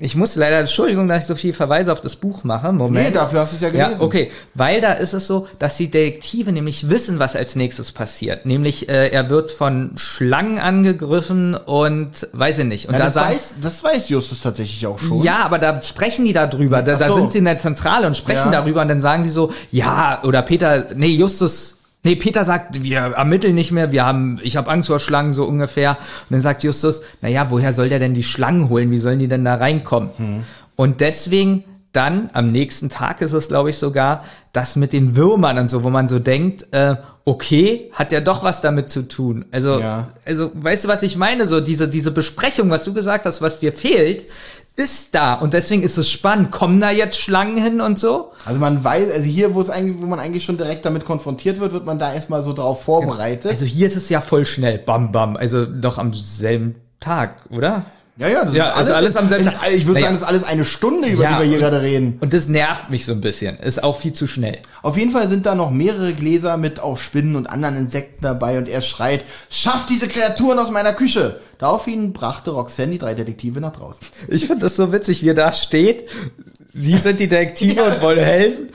ich 0.00 0.14
muss 0.14 0.36
leider, 0.36 0.58
Entschuldigung, 0.58 1.08
dass 1.08 1.22
ich 1.22 1.26
so 1.26 1.34
viel 1.34 1.52
Verweise 1.52 1.92
auf 1.92 2.00
das 2.00 2.14
Buch 2.16 2.44
mache. 2.44 2.72
Moment. 2.72 3.06
Nee, 3.08 3.12
dafür 3.12 3.40
hast 3.40 3.52
du 3.52 3.56
es 3.56 3.62
ja 3.62 3.70
gelesen. 3.70 3.96
Ja, 3.98 4.00
okay. 4.00 4.30
Weil 4.54 4.80
da 4.80 4.92
ist 4.92 5.12
es 5.12 5.26
so, 5.26 5.48
dass 5.58 5.76
die 5.76 5.90
Detektive 5.90 6.52
nämlich 6.52 6.88
wissen, 6.88 7.18
was 7.18 7.34
als 7.34 7.56
nächstes 7.56 7.90
passiert. 7.90 8.46
Nämlich, 8.46 8.88
äh, 8.88 9.08
er 9.08 9.28
wird 9.28 9.50
von 9.50 9.90
Schlangen 9.96 10.60
angegriffen 10.60 11.54
und 11.56 12.28
weiß 12.32 12.58
ich 12.60 12.64
nicht. 12.66 12.86
Und 12.86 12.92
Ja, 12.92 12.98
da 13.00 13.04
das, 13.06 13.14
sagen, 13.14 13.34
weiß, 13.34 13.54
das 13.60 13.82
weiß 13.82 14.08
Justus 14.08 14.40
tatsächlich 14.40 14.86
auch 14.86 14.98
schon. 15.00 15.22
ja, 15.22 15.44
aber 15.44 15.58
da 15.58 15.82
sprechen 15.82 16.24
die 16.24 16.32
da 16.32 16.46
drüber. 16.46 16.82
Da, 16.82 16.94
Ach 16.94 16.98
da 16.98 17.08
so. 17.08 17.14
sind 17.14 17.32
sie 17.32 17.38
in 17.38 17.44
der 17.46 17.58
Zentrale 17.58 18.06
und 18.06 18.16
sprechen 18.16 18.52
Ja. 18.52 18.60
darüber 18.60 18.82
und 18.82 18.88
dann 18.88 19.00
sagen 19.00 19.24
sie 19.24 19.30
so, 19.30 19.52
ja, 19.72 20.20
oder 20.22 20.42
Peter, 20.42 20.86
nee, 20.94 21.08
Justus, 21.08 21.77
nee, 22.08 22.16
Peter 22.16 22.44
sagt, 22.44 22.82
wir 22.82 22.98
ermitteln 22.98 23.54
nicht 23.54 23.70
mehr, 23.70 23.92
wir 23.92 24.04
haben, 24.04 24.40
ich 24.42 24.56
habe 24.56 24.70
Angst 24.70 24.88
vor 24.88 24.98
Schlangen, 24.98 25.32
so 25.32 25.44
ungefähr. 25.44 25.90
Und 25.90 26.30
dann 26.30 26.40
sagt 26.40 26.62
Justus, 26.62 27.02
na 27.20 27.28
ja, 27.28 27.50
woher 27.50 27.72
soll 27.72 27.88
der 27.88 27.98
denn 27.98 28.14
die 28.14 28.22
Schlangen 28.22 28.68
holen? 28.68 28.90
Wie 28.90 28.98
sollen 28.98 29.18
die 29.18 29.28
denn 29.28 29.44
da 29.44 29.56
reinkommen? 29.56 30.10
Hm. 30.16 30.42
Und 30.76 31.00
deswegen 31.00 31.64
dann 31.92 32.30
am 32.34 32.52
nächsten 32.52 32.90
Tag 32.90 33.22
ist 33.22 33.32
es, 33.32 33.48
glaube 33.48 33.70
ich, 33.70 33.78
sogar 33.78 34.22
das 34.52 34.76
mit 34.76 34.92
den 34.92 35.16
Würmern 35.16 35.58
und 35.58 35.68
so, 35.68 35.84
wo 35.84 35.90
man 35.90 36.06
so 36.06 36.18
denkt, 36.18 36.66
äh, 36.72 36.96
okay, 37.24 37.90
hat 37.92 38.12
ja 38.12 38.20
doch 38.20 38.44
was 38.44 38.60
damit 38.60 38.90
zu 38.90 39.08
tun. 39.08 39.46
Also, 39.52 39.80
Ja. 39.80 40.08
also, 40.24 40.50
weißt 40.54 40.84
du, 40.84 40.88
was 40.88 41.02
ich 41.02 41.16
meine? 41.16 41.46
So 41.46 41.60
diese 41.60 41.88
diese 41.88 42.10
Besprechung, 42.10 42.70
was 42.70 42.84
du 42.84 42.92
gesagt 42.94 43.24
hast, 43.24 43.42
was 43.42 43.60
dir 43.60 43.72
fehlt, 43.72 44.26
ist 44.78 45.12
da 45.14 45.34
und 45.34 45.54
deswegen 45.54 45.82
ist 45.82 45.98
es 45.98 46.08
spannend. 46.08 46.52
Kommen 46.52 46.80
da 46.80 46.90
jetzt 46.90 47.18
Schlangen 47.20 47.60
hin 47.60 47.80
und 47.80 47.98
so? 47.98 48.32
Also 48.44 48.60
man 48.60 48.82
weiß, 48.82 49.10
also 49.10 49.24
hier, 49.24 49.54
wo 49.54 49.60
es 49.60 49.70
eigentlich, 49.70 50.00
wo 50.00 50.06
man 50.06 50.20
eigentlich 50.20 50.44
schon 50.44 50.56
direkt 50.56 50.84
damit 50.84 51.04
konfrontiert 51.04 51.58
wird, 51.58 51.72
wird 51.72 51.84
man 51.84 51.98
da 51.98 52.14
erstmal 52.14 52.44
so 52.44 52.52
drauf 52.52 52.84
vorbereitet. 52.84 53.50
Also 53.50 53.66
hier 53.66 53.88
ist 53.88 53.96
es 53.96 54.08
ja 54.08 54.20
voll 54.20 54.46
schnell, 54.46 54.78
bam 54.78 55.10
bam, 55.10 55.36
also 55.36 55.66
doch 55.66 55.98
am 55.98 56.14
selben 56.14 56.74
Tag, 57.00 57.42
oder? 57.50 57.84
Ja, 58.18 58.28
ja, 58.28 58.44
das 58.44 58.54
Ja, 58.54 58.72
also 58.72 58.92
alles 58.94 59.14
am 59.16 59.28
selben 59.28 59.44
Tag. 59.46 59.54
Ich, 59.70 59.76
ich 59.78 59.86
würde 59.86 60.00
Naja. 60.00 60.06
sagen, 60.06 60.14
das 60.16 60.22
ist 60.22 60.28
alles 60.28 60.42
eine 60.44 60.64
Stunde, 60.64 61.08
über 61.08 61.22
Ja, 61.22 61.36
die 61.36 61.42
wir 61.42 61.46
hier 61.46 61.54
und- 61.56 61.60
gerade 61.62 61.82
reden. 61.82 62.16
Und 62.20 62.32
das 62.34 62.48
nervt 62.48 62.90
mich 62.90 63.04
so 63.04 63.12
ein 63.12 63.20
bisschen. 63.20 63.58
Ist 63.60 63.82
auch 63.84 63.98
viel 64.00 64.12
zu 64.12 64.26
schnell. 64.26 64.58
Auf 64.82 64.96
jeden 64.96 65.12
Fall 65.12 65.28
sind 65.28 65.46
da 65.46 65.54
noch 65.54 65.70
mehrere 65.70 66.12
Gläser 66.14 66.56
mit 66.56 66.80
auch 66.80 66.98
Spinnen 66.98 67.36
und 67.36 67.48
anderen 67.48 67.76
Insekten 67.76 68.22
dabei 68.22 68.58
und 68.58 68.68
er 68.68 68.80
schreit, 68.82 69.22
schafft 69.50 69.88
diese 69.90 70.08
Kreaturen 70.08 70.58
aus 70.58 70.70
meiner 70.70 70.92
Küche! 70.92 71.38
Daraufhin 71.58 72.12
brachte 72.12 72.50
Roxanne 72.52 72.92
die 72.92 72.98
drei 72.98 73.14
Detektive 73.14 73.60
nach 73.60 73.72
draußen. 73.72 74.00
Ich 74.28 74.46
finde 74.46 74.62
das 74.66 74.76
so 74.76 74.92
witzig, 74.92 75.22
wie 75.24 75.30
er 75.30 75.34
da 75.34 75.50
steht. 75.52 76.08
Sie 76.72 76.96
sind 76.96 77.18
die 77.20 77.26
Detektive 77.28 77.82
und 77.84 78.00
wollen 78.00 78.24
helfen. 78.24 78.68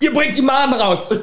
Ihr 0.00 0.12
bringt 0.12 0.36
die 0.36 0.42
Mahnen 0.42 0.74
raus. 0.74 1.10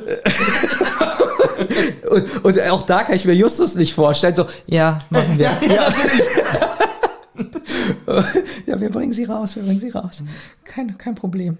und, 2.12 2.46
und 2.46 2.62
auch 2.70 2.84
da 2.84 3.04
kann 3.04 3.16
ich 3.16 3.26
mir 3.26 3.34
Justus 3.34 3.76
nicht 3.76 3.94
vorstellen. 3.94 4.36
So, 4.36 4.46
ja, 4.68 5.00
machen 5.10 5.38
wir. 5.38 5.52
Ja, 5.68 5.74
ja, 5.76 5.94
wir 8.66 8.90
bringen 8.90 9.14
sie 9.14 9.24
raus, 9.26 9.56
wir 9.56 9.64
bringen 9.64 9.80
sie 9.80 9.90
raus. 9.90 10.24
Kein, 10.64 10.98
kein 10.98 11.16
Problem. 11.16 11.58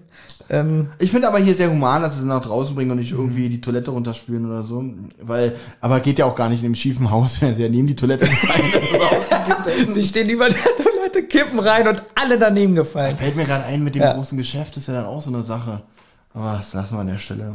Ähm, 0.50 0.88
Ich 0.98 1.10
finde 1.10 1.28
aber 1.28 1.38
hier 1.38 1.54
sehr 1.54 1.70
human, 1.70 2.02
dass 2.02 2.14
sie 2.14 2.22
sie 2.22 2.26
nach 2.26 2.42
draußen 2.42 2.74
bringen 2.74 2.90
und 2.90 2.98
nicht 2.98 3.12
irgendwie 3.12 3.48
die 3.48 3.60
Toilette 3.60 3.90
runterspülen 3.90 4.46
oder 4.46 4.62
so. 4.64 4.84
Weil, 5.20 5.54
aber 5.80 6.00
geht 6.00 6.18
ja 6.18 6.26
auch 6.26 6.34
gar 6.36 6.48
nicht 6.48 6.60
in 6.60 6.70
dem 6.70 6.74
schiefen 6.74 7.10
Haus, 7.10 7.40
wenn 7.42 7.54
sie 7.54 7.62
ja 7.62 7.68
neben 7.68 7.86
die 7.86 7.96
Toilette 7.96 8.26
rausgekippt. 8.26 9.92
sie 9.92 10.02
stehen 10.06 10.28
über 10.28 10.48
der 10.48 10.58
Toilette, 10.76 11.22
kippen 11.28 11.58
rein 11.58 11.88
und 11.88 12.02
alle 12.14 12.38
daneben 12.38 12.74
gefallen. 12.74 13.16
Fällt 13.16 13.36
mir 13.36 13.44
gerade 13.44 13.64
ein, 13.64 13.82
mit 13.84 13.94
dem 13.94 14.02
Ja. 14.02 14.14
großen 14.14 14.38
Geschäft 14.38 14.76
ist 14.76 14.88
ja 14.88 14.94
dann 14.94 15.06
auch 15.06 15.22
so 15.22 15.32
eine 15.32 15.42
Sache. 15.42 15.82
Aber 16.34 16.56
das 16.58 16.72
lassen 16.74 16.94
wir 16.96 17.00
an 17.00 17.06
der 17.08 17.18
Stelle 17.18 17.52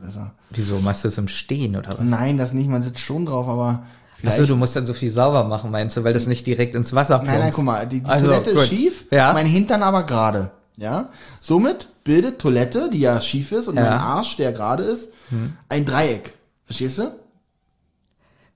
besser. 0.00 0.32
Wieso, 0.50 0.78
machst 0.80 1.04
du 1.04 1.08
das 1.08 1.18
im 1.18 1.28
Stehen 1.28 1.76
oder 1.76 1.90
was? 1.90 2.00
Nein, 2.00 2.38
das 2.38 2.52
nicht, 2.52 2.68
man 2.68 2.82
sitzt 2.82 3.00
schon 3.00 3.26
drauf, 3.26 3.48
aber 3.48 3.82
vielleicht... 4.20 4.38
Achso, 4.38 4.46
du 4.46 4.56
musst 4.56 4.74
dann 4.76 4.86
so 4.86 4.94
viel 4.94 5.10
sauber 5.10 5.44
machen, 5.44 5.70
meinst 5.70 5.96
du, 5.96 6.04
weil 6.04 6.12
das 6.12 6.26
nicht 6.26 6.46
direkt 6.46 6.74
ins 6.74 6.94
Wasser 6.94 7.18
Nein, 7.18 7.26
nein, 7.26 7.36
plumpst. 7.40 7.56
guck 7.56 7.64
mal, 7.64 7.86
die, 7.86 8.00
die 8.00 8.06
Also, 8.10 8.26
Toilette 8.26 8.52
gut. 8.54 8.62
ist 8.62 8.68
schief, 8.68 9.04
Ja. 9.10 9.32
mein 9.32 9.46
Hintern 9.46 9.82
aber 9.82 10.04
gerade. 10.04 10.50
Ja? 10.76 11.08
Somit 11.40 11.88
bildet 12.04 12.38
Toilette, 12.38 12.88
die 12.92 13.00
ja 13.00 13.20
schief 13.20 13.52
ist, 13.52 13.68
und 13.68 13.76
Ja. 13.76 13.82
Hm. 13.84 13.90
mein 13.90 13.98
Arsch, 13.98 14.36
der 14.36 14.52
gerade 14.52 14.82
ist, 14.84 15.10
ein 15.68 15.84
Dreieck. 15.84 16.32
Verstehst 16.66 16.98
du? 16.98 17.10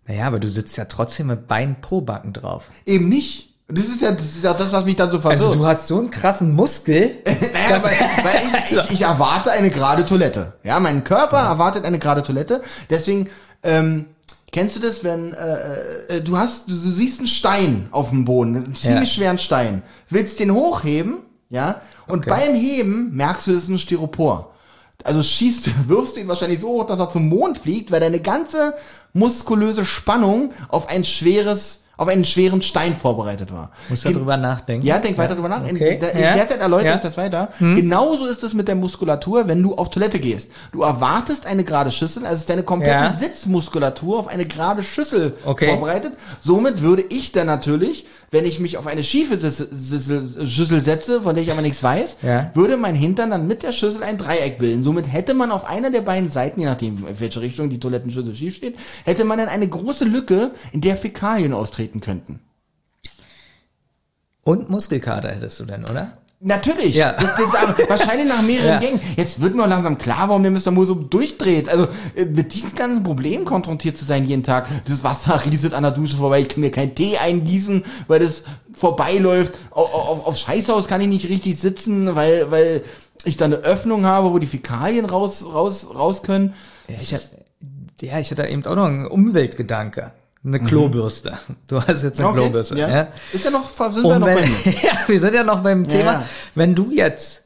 Naja, 0.06 0.26
aber 0.26 0.40
du 0.40 0.51
sitzt 0.51 0.76
ja 0.76 0.84
trotzdem 0.86 1.28
mit 1.28 1.47
Beinen 1.48 1.80
pro 1.80 2.01
Backen 2.01 2.32
drauf. 2.32 2.70
Eben 2.86 3.09
nicht. 3.09 3.51
Das 3.68 3.84
ist 3.84 4.02
ja 4.02 4.10
das, 4.10 4.26
ist 4.26 4.44
ja 4.44 4.52
das 4.52 4.72
was 4.72 4.84
mich 4.84 4.97
dann 4.97 5.10
so 5.10 5.18
verwirrt. 5.20 5.40
Also 5.40 5.55
du 5.55 5.64
hast 5.64 5.86
so 5.86 5.98
einen 5.98 6.10
krassen 6.10 6.52
Muskel. 6.55 7.10
Naja, 7.52 7.82
weil, 7.82 7.93
weil 8.24 8.43
ich, 8.66 8.72
ich, 8.78 8.90
ich 8.90 9.02
erwarte 9.02 9.52
eine 9.52 9.70
gerade 9.70 10.05
Toilette. 10.05 10.55
Ja, 10.64 10.80
mein 10.80 11.05
Körper 11.05 11.39
erwartet 11.39 11.84
eine 11.84 11.98
gerade 11.98 12.22
Toilette. 12.22 12.62
Deswegen, 12.90 13.28
ähm, 13.62 14.06
kennst 14.53 14.77
du 14.77 14.81
das, 14.81 15.03
wenn 15.03 15.33
äh, 15.35 16.16
äh, 16.16 16.20
du 16.20 16.37
hast, 16.39 16.69
du, 16.69 16.73
du 16.73 16.91
siehst 16.91 17.19
einen 17.19 17.27
Stein 17.29 17.89
auf 17.91 18.11
dem 18.11 18.24
Boden, 18.24 18.55
einen 18.57 18.77
ziemlich 18.77 19.09
Ja. 19.11 19.15
schweren 19.16 19.39
Stein, 19.39 19.83
willst 20.09 20.39
den 20.39 20.53
hochheben, 20.53 21.16
ja, 21.51 21.81
und 22.07 22.20
Okay. 22.27 22.31
beim 22.31 22.55
Heben 22.55 23.15
merkst 23.16 23.47
du, 23.47 23.53
das 23.53 23.65
ist 23.65 23.69
ein 23.69 23.79
Styropor. 23.79 24.53
Also 25.05 25.23
schießt, 25.23 25.70
wirfst 25.89 26.16
du 26.16 26.20
ihn 26.20 26.29
wahrscheinlich 26.29 26.61
so 26.61 26.69
hoch, 26.69 26.87
dass 26.87 27.01
er 27.01 27.11
zum 27.11 27.29
Mond 27.29 27.59
fliegt, 27.59 27.91
weil 27.91 28.01
deine 28.01 28.20
ganze 28.20 28.74
muskulöse 29.12 29.85
Spannung 29.85 30.53
auf 30.69 30.89
ein 30.89 31.05
schweres, 31.05 31.81
auf 31.97 32.09
einen 32.09 32.24
schweren 32.24 32.62
Stein 32.62 32.97
vorbereitet 32.97 33.52
war. 33.52 33.70
Musst 33.89 34.05
du 34.05 34.09
Gen- 34.09 34.19
drüber 34.19 34.36
nachdenken. 34.36 34.85
ja, 34.86 34.98
denk 34.98 35.19
weiter 35.19 35.35
drüber 35.35 35.48
nach. 35.48 35.66
In, 35.66 35.77
Okay. 35.77 35.98
in, 36.01 36.16
in 36.16 36.23
Ja. 36.23 36.35
derzeit 36.35 36.60
erläutere 36.60 36.89
Ja. 36.90 36.94
ich 36.97 37.02
das 37.02 37.16
weiter. 37.16 37.48
Genauso 37.59 38.27
ist 38.27 38.43
es 38.43 38.55
mit 38.55 38.66
der 38.66 38.74
Muskulatur, 38.77 39.47
wenn 39.47 39.62
du 39.62 39.74
auf 39.74 39.90
Toilette 39.90 40.19
gehst. 40.19 40.51
Du 40.73 40.82
erwartest 40.82 41.47
eine 41.47 41.64
gerade 41.64 41.90
Schüssel, 41.93 42.24
also 42.24 42.36
ist 42.40 42.48
deine 42.51 42.62
komplette 42.62 42.94
Ja. 42.94 43.12
Sitzmuskulatur 43.16 44.19
auf 44.19 44.28
eine 44.28 44.47
gerade 44.47 44.82
Schüssel 44.82 45.35
Okay. 45.44 45.69
vorbereitet. 45.69 46.12
Somit 46.43 46.81
würde 46.82 47.02
ich 47.09 47.32
dann 47.32 47.47
natürlich, 47.47 48.06
wenn 48.32 48.46
ich 48.46 48.59
mich 48.59 48.78
auf 48.78 48.86
eine 48.86 49.04
schiefe 49.04 49.38
Schüssel 49.38 50.80
setze, 50.80 51.20
von 51.22 51.34
der 51.34 51.44
ich 51.44 51.52
aber 51.52 51.62
nichts 51.62 51.82
weiß, 51.82 52.16
Ja. 52.22 52.50
würde 52.54 52.76
mein 52.78 52.94
Hintern 52.94 53.30
dann 53.30 53.46
mit 53.46 53.62
der 53.62 53.72
Schüssel 53.72 54.02
ein 54.02 54.18
Dreieck 54.18 54.59
bilden. 54.59 54.82
Somit 54.82 55.12
hätte 55.12 55.34
man 55.34 55.52
auf 55.52 55.64
einer 55.66 55.90
der 55.90 56.00
beiden 56.00 56.30
Seiten, 56.30 56.59
je 56.59 56.66
nachdem, 56.66 57.06
in 57.06 57.20
welche 57.20 57.40
Richtung 57.42 57.68
die 57.70 57.78
Toilettenschüssel 57.78 58.34
schief 58.34 58.56
steht, 58.56 58.76
hätte 59.04 59.24
man 59.24 59.38
dann 59.38 59.48
eine 59.48 59.68
große 59.68 60.04
Lücke, 60.06 60.50
in 60.72 60.80
der 60.80 60.96
Fäkalien 60.96 61.52
austreten 61.52 62.00
könnten. 62.00 62.40
Und 64.44 64.70
Muskelkater 64.70 65.28
hättest 65.30 65.60
du 65.60 65.64
denn, 65.66 65.84
oder? 65.84 66.16
Natürlich. 66.44 66.97
Ja. 66.97 67.12
Das, 67.12 67.36
das, 67.36 67.89
wahrscheinlich 67.89 68.27
nach 68.27 68.43
mehreren 68.43 68.69
Ja. 68.69 68.78
Gängen. 68.81 69.01
Jetzt 69.16 69.40
wird 69.40 69.55
mir 69.55 69.66
langsam 69.69 69.97
klar, 69.97 70.28
warum 70.28 70.43
der 70.43 70.51
Mr. 70.51 70.73
Moore 70.73 70.86
so 70.89 70.94
durchdreht. 70.94 71.69
Also 71.69 71.86
äh, 72.16 72.24
mit 72.24 72.52
diesen 72.52 72.74
ganzen 72.74 73.05
Problemen 73.05 73.44
konfrontiert 73.44 73.97
zu 73.97 74.05
sein 74.05 74.27
jeden 74.27 74.43
Tag. 74.43 74.66
Das 74.86 75.05
Wasser 75.05 75.40
rieselt 75.51 75.73
an 75.73 75.85
der 75.85 75.93
Dusche 75.93 76.16
vorbei. 76.16 76.40
Ich 76.40 76.48
kann 76.48 76.60
mir 76.60 76.73
keinen 76.73 76.97
Tee 76.97 77.16
eingießen, 77.16 77.85
weil 78.09 78.19
das 78.19 78.43
vorbeiläuft. 78.74 79.55
Auf, 79.70 79.94
auf, 79.94 80.27
auf 80.27 80.36
Scheißhaus 80.36 80.89
kann 80.89 81.01
ich 81.01 81.09
nicht 81.09 81.28
richtig 81.28 81.59
sitzen, 81.59 82.16
weil, 82.16 82.51
weil 82.51 82.82
ich 83.24 83.36
da 83.36 83.44
eine 83.44 83.56
Öffnung 83.56 84.05
habe, 84.05 84.32
wo 84.32 84.39
die 84.40 84.48
Fäkalien 84.48 85.05
raus, 85.05 85.44
raus, 85.47 85.86
raus 85.94 86.24
können. 86.24 86.55
Ja, 86.89 86.97
ich, 87.01 87.14
hab, 87.14 87.20
ja, 88.01 88.19
ich 88.19 88.32
hatte 88.32 88.47
eben 88.48 88.66
auch 88.66 88.74
noch 88.74 88.86
einen 88.86 89.06
Umweltgedanke. 89.06 90.12
Eine 90.44 90.59
Klobürste. 90.60 91.39
Du 91.69 91.81
hast 91.81 92.02
jetzt 92.02 92.19
eine 92.19 92.28
Okay, 92.31 92.40
Klobürste. 92.40 92.77
ja. 92.77 92.89
Ja? 92.89 93.09
Ist 93.32 93.44
ja 93.44 93.51
noch, 93.51 93.69
sind 93.69 94.02
wir 94.02 94.19
noch 94.19 94.27
wenn, 94.27 94.35
bei 94.36 94.47
mir. 94.47 94.73
ja, 94.82 94.98
wir 95.06 95.20
sind 95.20 95.35
ja 95.35 95.44
noch 95.44 95.62
beim 95.62 95.86
Thema. 95.89 96.12
ja. 96.14 96.24
Wenn 96.55 96.74
du 96.74 96.90
jetzt 96.90 97.44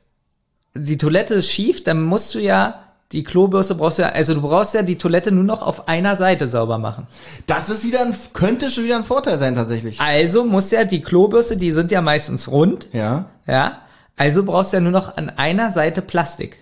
die 0.75 0.97
Toilette 0.99 1.35
ist 1.35 1.51
schief, 1.51 1.85
dann 1.85 2.03
musst 2.03 2.35
du 2.35 2.39
ja 2.39 2.83
die 3.13 3.23
Klobürste 3.23 3.75
brauchst 3.77 3.99
du 3.99 4.03
ja, 4.03 4.09
also 4.09 4.35
du 4.35 4.43
brauchst 4.43 4.75
ja 4.75 4.83
die 4.83 4.99
Toilette 4.99 5.31
nur 5.31 5.45
noch 5.45 5.63
auf 5.63 5.87
einer 5.89 6.17
Seite 6.17 6.49
sauber 6.49 6.77
machen. 6.79 7.07
Das 7.47 7.69
ist 7.69 7.85
wieder 7.85 8.01
ein, 8.01 8.17
könnte 8.33 8.69
schon 8.71 8.83
wieder 8.85 8.97
ein 8.97 9.05
Vorteil 9.05 9.39
sein 9.39 9.55
tatsächlich. 9.55 10.01
Also 10.01 10.45
muss 10.45 10.71
ja 10.73 10.85
die 10.85 11.03
Klobürste, 11.03 11.57
die 11.57 11.71
sind 11.71 11.93
ja 11.93 12.03
meistens 12.03 12.49
rund, 12.49 12.89
Ja. 12.93 13.27
ja. 13.47 13.79
Also 14.17 14.43
brauchst 14.43 14.73
du 14.73 14.79
ja 14.79 14.81
nur 14.81 14.93
noch 14.93 15.17
an 15.19 15.29
einer 15.31 15.71
Seite 15.71 16.01
Plastik. 16.03 16.57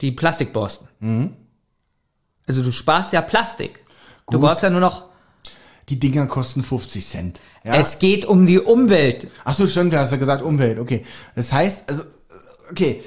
Die 0.00 0.12
Plastikborsten. 0.12 0.88
Mhm. 1.00 1.32
Also 2.46 2.62
du 2.62 2.70
sparst 2.72 3.12
ja 3.12 3.20
Plastik. 3.20 3.80
Du 4.30 4.38
Gut. 4.38 4.42
brauchst 4.48 4.62
ja 4.62 4.70
nur 4.70 4.80
noch, 4.80 5.02
Die 5.92 5.98
Dinger 5.98 6.24
kosten 6.26 6.62
50 6.62 7.06
Cent. 7.06 7.40
Ja? 7.64 7.74
es 7.74 7.98
geht 7.98 8.24
um 8.24 8.46
die 8.46 8.58
Umwelt. 8.58 9.28
Ach 9.44 9.54
so, 9.54 9.66
stimmt, 9.66 9.92
da 9.92 9.98
hast 9.98 10.12
du 10.12 10.18
gesagt 10.18 10.42
Umwelt, 10.42 10.78
okay. 10.78 11.04
Das 11.34 11.52
heißt, 11.52 11.82
also, 11.90 12.02
okay, 12.70 13.02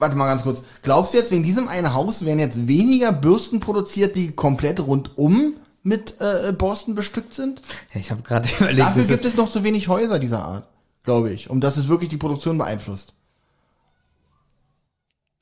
warte 0.00 0.16
mal 0.16 0.26
ganz 0.26 0.42
kurz. 0.42 0.64
Glaubst 0.82 1.14
du 1.14 1.18
jetzt, 1.18 1.30
wegen 1.30 1.44
diesem 1.44 1.68
einen 1.68 1.94
Haus 1.94 2.24
werden 2.24 2.40
jetzt 2.40 2.66
weniger 2.66 3.12
Bürsten 3.12 3.60
produziert, 3.60 4.16
die 4.16 4.32
komplett 4.32 4.80
rundum 4.80 5.54
mit 5.84 6.16
äh, 6.20 6.52
Borsten 6.52 6.96
bestückt 6.96 7.32
sind? 7.32 7.62
Ja, 7.94 8.00
Ich 8.00 8.10
habe 8.10 8.22
gerade 8.22 8.48
überlegt, 8.58 8.80
Dafür 8.80 9.04
gibt 9.04 9.24
es 9.24 9.36
noch 9.36 9.52
zu 9.52 9.62
wenig 9.62 9.86
Häuser 9.86 10.18
dieser 10.18 10.44
Art, 10.44 10.66
glaube 11.04 11.30
ich, 11.30 11.48
um 11.48 11.60
dass 11.60 11.76
es 11.76 11.86
wirklich 11.86 12.10
die 12.10 12.16
Produktion 12.16 12.58
beeinflusst. 12.58 13.12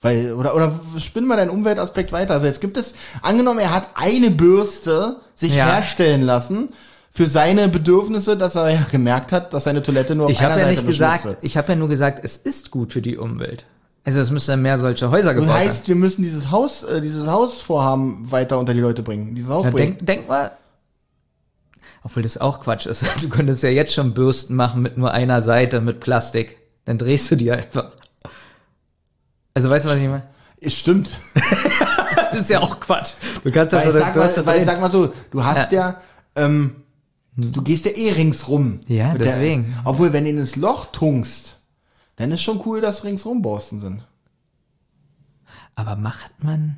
Weil, 0.05 0.32
oder, 0.35 0.55
oder 0.55 0.78
spinn 0.98 1.26
mal 1.26 1.36
deinen 1.36 1.51
Umweltaspekt 1.51 2.12
weiter. 2.12 2.35
Also 2.35 2.47
jetzt 2.47 2.60
gibt 2.60 2.76
es, 2.76 2.94
angenommen, 3.22 3.59
er 3.60 3.74
hat 3.74 3.89
eine 3.94 4.31
Bürste 4.31 5.16
sich 5.35 5.56
Ja. 5.56 5.66
herstellen 5.66 6.22
lassen 6.22 6.68
für 7.10 7.24
seine 7.24 7.68
Bedürfnisse, 7.68 8.36
dass 8.36 8.55
er 8.55 8.68
ja 8.70 8.86
gemerkt 8.90 9.32
hat, 9.32 9.55
dass 9.55 9.64
seine 9.64 9.82
Toilette 9.82 10.14
nur 10.14 10.26
auf 10.26 10.32
Ich 10.32 10.40
einer 10.40 10.51
habe 10.51 10.60
ja 10.60 10.66
Seite 10.68 10.81
nicht 10.82 10.86
gesagt, 10.89 11.24
wird. 11.24 11.39
ich 11.43 11.56
habe 11.56 11.72
ja 11.72 11.76
nur 11.76 11.89
gesagt, 11.89 12.20
es 12.22 12.36
ist 12.36 12.70
gut 12.70 12.93
für 12.93 13.01
die 13.02 13.16
Umwelt. 13.16 13.64
Also 14.05 14.20
es 14.20 14.31
müssten 14.31 14.60
mehr 14.60 14.78
solche 14.78 15.10
Häuser 15.10 15.32
Das 15.32 15.43
gebaut 15.43 15.56
werden. 15.59 15.68
heißt, 15.70 15.89
wir 15.89 15.94
müssen 15.94 16.22
dieses 16.22 16.51
Haus, 16.51 16.82
äh, 16.82 17.01
dieses 17.01 17.26
Hausvorhaben 17.26 18.31
weiter 18.31 18.59
unter 18.59 18.74
die 18.74 18.81
Leute 18.81 19.02
bringen. 19.02 19.35
Dieses 19.35 19.51
Haus 19.51 19.64
Ja, 19.64 19.70
bringen. 19.70 19.94
denk, 19.97 20.06
denk 20.06 20.28
mal, 20.28 20.51
obwohl 22.02 22.22
das 22.22 22.36
auch 22.39 22.60
Quatsch 22.60 22.85
ist. 22.86 23.05
Du 23.22 23.28
könntest 23.31 23.62
ja 23.62 23.70
jetzt 23.70 23.94
schon 23.94 24.12
Bürsten 24.12 24.55
machen 24.55 24.82
mit 24.82 24.98
nur 24.98 25.12
einer 25.12 25.40
Seite 25.40 25.81
mit 25.81 26.01
Plastik. 26.01 26.59
Dann 26.85 26.98
drehst 26.98 27.31
du 27.31 27.36
die 27.36 27.51
einfach. 27.51 27.93
Also 29.55 29.70
weißt 29.70 29.86
du, 29.86 29.90
was 29.90 29.97
ich 29.98 30.02
meine? 30.09 30.24
Es 30.60 30.74
Stimmt. 30.74 31.10
Das 32.31 32.40
ist 32.43 32.51
ja 32.51 32.60
auch 32.60 32.81
Quatsch. 32.81 33.12
Du 33.44 33.52
kannst 33.52 33.72
ja 33.72 33.78
Weil 33.78 33.93
so 33.93 33.98
sag 34.01 34.16
mal, 34.16 34.47
weil 34.47 34.64
sag 34.64 34.81
mal 34.81 34.90
so, 34.90 35.12
du 35.31 35.44
hast 35.44 35.70
ja, 35.70 36.01
ähm, 36.35 36.74
du 37.36 37.62
gehst 37.62 37.85
ja 37.85 37.93
eh 37.93 38.10
ringsrum. 38.10 38.81
Ja, 38.89 39.12
Mit 39.12 39.20
der- 39.20 39.35
deswegen. 39.35 39.72
obwohl, 39.85 40.12
wenn 40.12 40.24
du 40.24 40.31
in 40.31 40.39
das 40.39 40.56
Loch 40.56 40.86
tunkst, 40.86 41.56
dann 42.16 42.32
ist 42.32 42.43
schon 42.43 42.60
cool, 42.66 42.81
dass 42.81 43.05
ringsrum 43.05 43.40
Borsten 43.40 43.81
sind. 43.81 44.02
Aber 45.76 45.94
macht 45.97 46.43
man? 46.43 46.76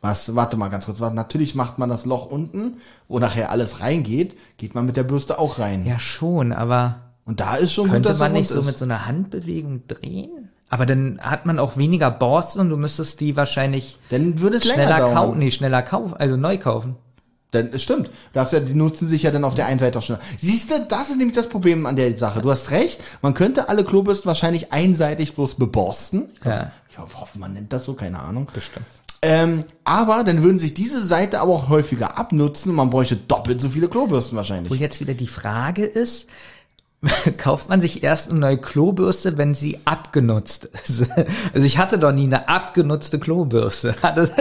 Was, 0.00 0.34
warte 0.34 0.56
mal 0.56 0.68
ganz 0.68 0.86
kurz, 0.86 0.98
was, 1.00 1.12
natürlich 1.12 1.54
macht 1.54 1.78
man 1.78 1.90
das 1.90 2.06
Loch 2.06 2.26
unten, 2.30 2.78
wo 3.08 3.18
nachher 3.18 3.50
alles 3.50 3.80
reingeht, 3.80 4.36
geht 4.56 4.74
man 4.74 4.86
mit 4.86 4.96
der 4.96 5.04
Bürste 5.04 5.38
auch 5.38 5.58
rein. 5.58 5.84
Ja 5.84 5.98
schon, 5.98 6.52
aber 6.52 7.12
Und 7.26 7.40
da 7.40 7.56
ist 7.56 7.72
schon 7.74 7.84
gut, 7.84 7.92
könnte 7.94 8.08
dass 8.08 8.18
man 8.18 8.32
nicht 8.32 8.48
so 8.48 8.62
mit 8.62 8.70
ist. 8.74 8.78
so 8.78 8.84
einer 8.86 9.06
Handbewegung 9.06 9.86
drehen? 9.88 10.49
Aber 10.70 10.86
dann 10.86 11.18
hat 11.20 11.46
man 11.46 11.58
auch 11.58 11.76
weniger 11.76 12.10
Borsten 12.12 12.60
und 12.60 12.70
du 12.70 12.76
müsstest 12.76 13.20
die 13.20 13.36
wahrscheinlich 13.36 13.98
Dann 14.08 14.38
würde 14.40 14.56
es 14.58 14.68
schneller 14.68 15.12
kaufen, 15.12 15.38
nee, 15.38 15.50
schneller 15.50 15.82
kaufen, 15.82 16.14
also 16.14 16.36
neu 16.36 16.58
kaufen. 16.58 16.96
Dann, 17.50 17.70
es 17.72 17.82
stimmt. 17.82 18.10
Das 18.32 18.52
ja, 18.52 18.60
die 18.60 18.74
nutzen 18.74 19.08
sich 19.08 19.24
ja 19.24 19.32
dann 19.32 19.42
auf 19.42 19.56
der 19.56 19.66
einen 19.66 19.80
Seite 19.80 19.98
auch 19.98 20.02
schneller. 20.04 20.20
Siehst 20.38 20.70
du, 20.70 20.74
das 20.88 21.10
ist 21.10 21.18
nämlich 21.18 21.34
das 21.36 21.48
Problem 21.48 21.84
an 21.86 21.96
der 21.96 22.16
Sache. 22.16 22.40
Du 22.40 22.50
hast 22.50 22.70
recht, 22.70 23.00
man 23.22 23.34
könnte 23.34 23.68
alle 23.68 23.84
Klobürsten 23.84 24.28
wahrscheinlich 24.28 24.72
einseitig 24.72 25.34
bloß 25.34 25.56
beborsten. 25.56 26.30
Ich, 26.38 26.46
Ja. 26.46 26.70
ich 26.88 26.96
hoffe, 26.98 27.38
man 27.40 27.52
nennt 27.52 27.72
das 27.72 27.84
so, 27.84 27.94
keine 27.94 28.20
Ahnung. 28.20 28.46
Bestimmt. 28.54 28.86
Ähm, 29.22 29.64
aber 29.84 30.22
dann 30.24 30.42
würden 30.44 30.60
sich 30.60 30.72
diese 30.72 31.04
Seite 31.04 31.40
aber 31.40 31.52
auch 31.52 31.68
häufiger 31.68 32.16
abnutzen 32.16 32.70
und 32.70 32.76
man 32.76 32.88
bräuchte 32.90 33.16
doppelt 33.16 33.60
so 33.60 33.68
viele 33.68 33.88
Klobürsten 33.88 34.36
wahrscheinlich. 34.36 34.70
Wo 34.70 34.74
jetzt 34.74 35.00
wieder 35.00 35.14
die 35.14 35.26
Frage 35.26 35.84
ist, 35.84 36.28
kauft 37.38 37.68
man 37.68 37.80
sich 37.80 38.02
erst 38.02 38.30
eine 38.30 38.40
neue 38.40 38.58
Klobürste, 38.58 39.38
wenn 39.38 39.54
sie 39.54 39.78
abgenutzt 39.84 40.66
ist? 40.84 41.04
Also 41.54 41.66
ich 41.66 41.78
hatte 41.78 41.98
doch 41.98 42.12
nie 42.12 42.24
eine 42.26 42.48
abgenutzte 42.48 43.18
Klobürste. 43.18 43.94
Das- 44.14 44.32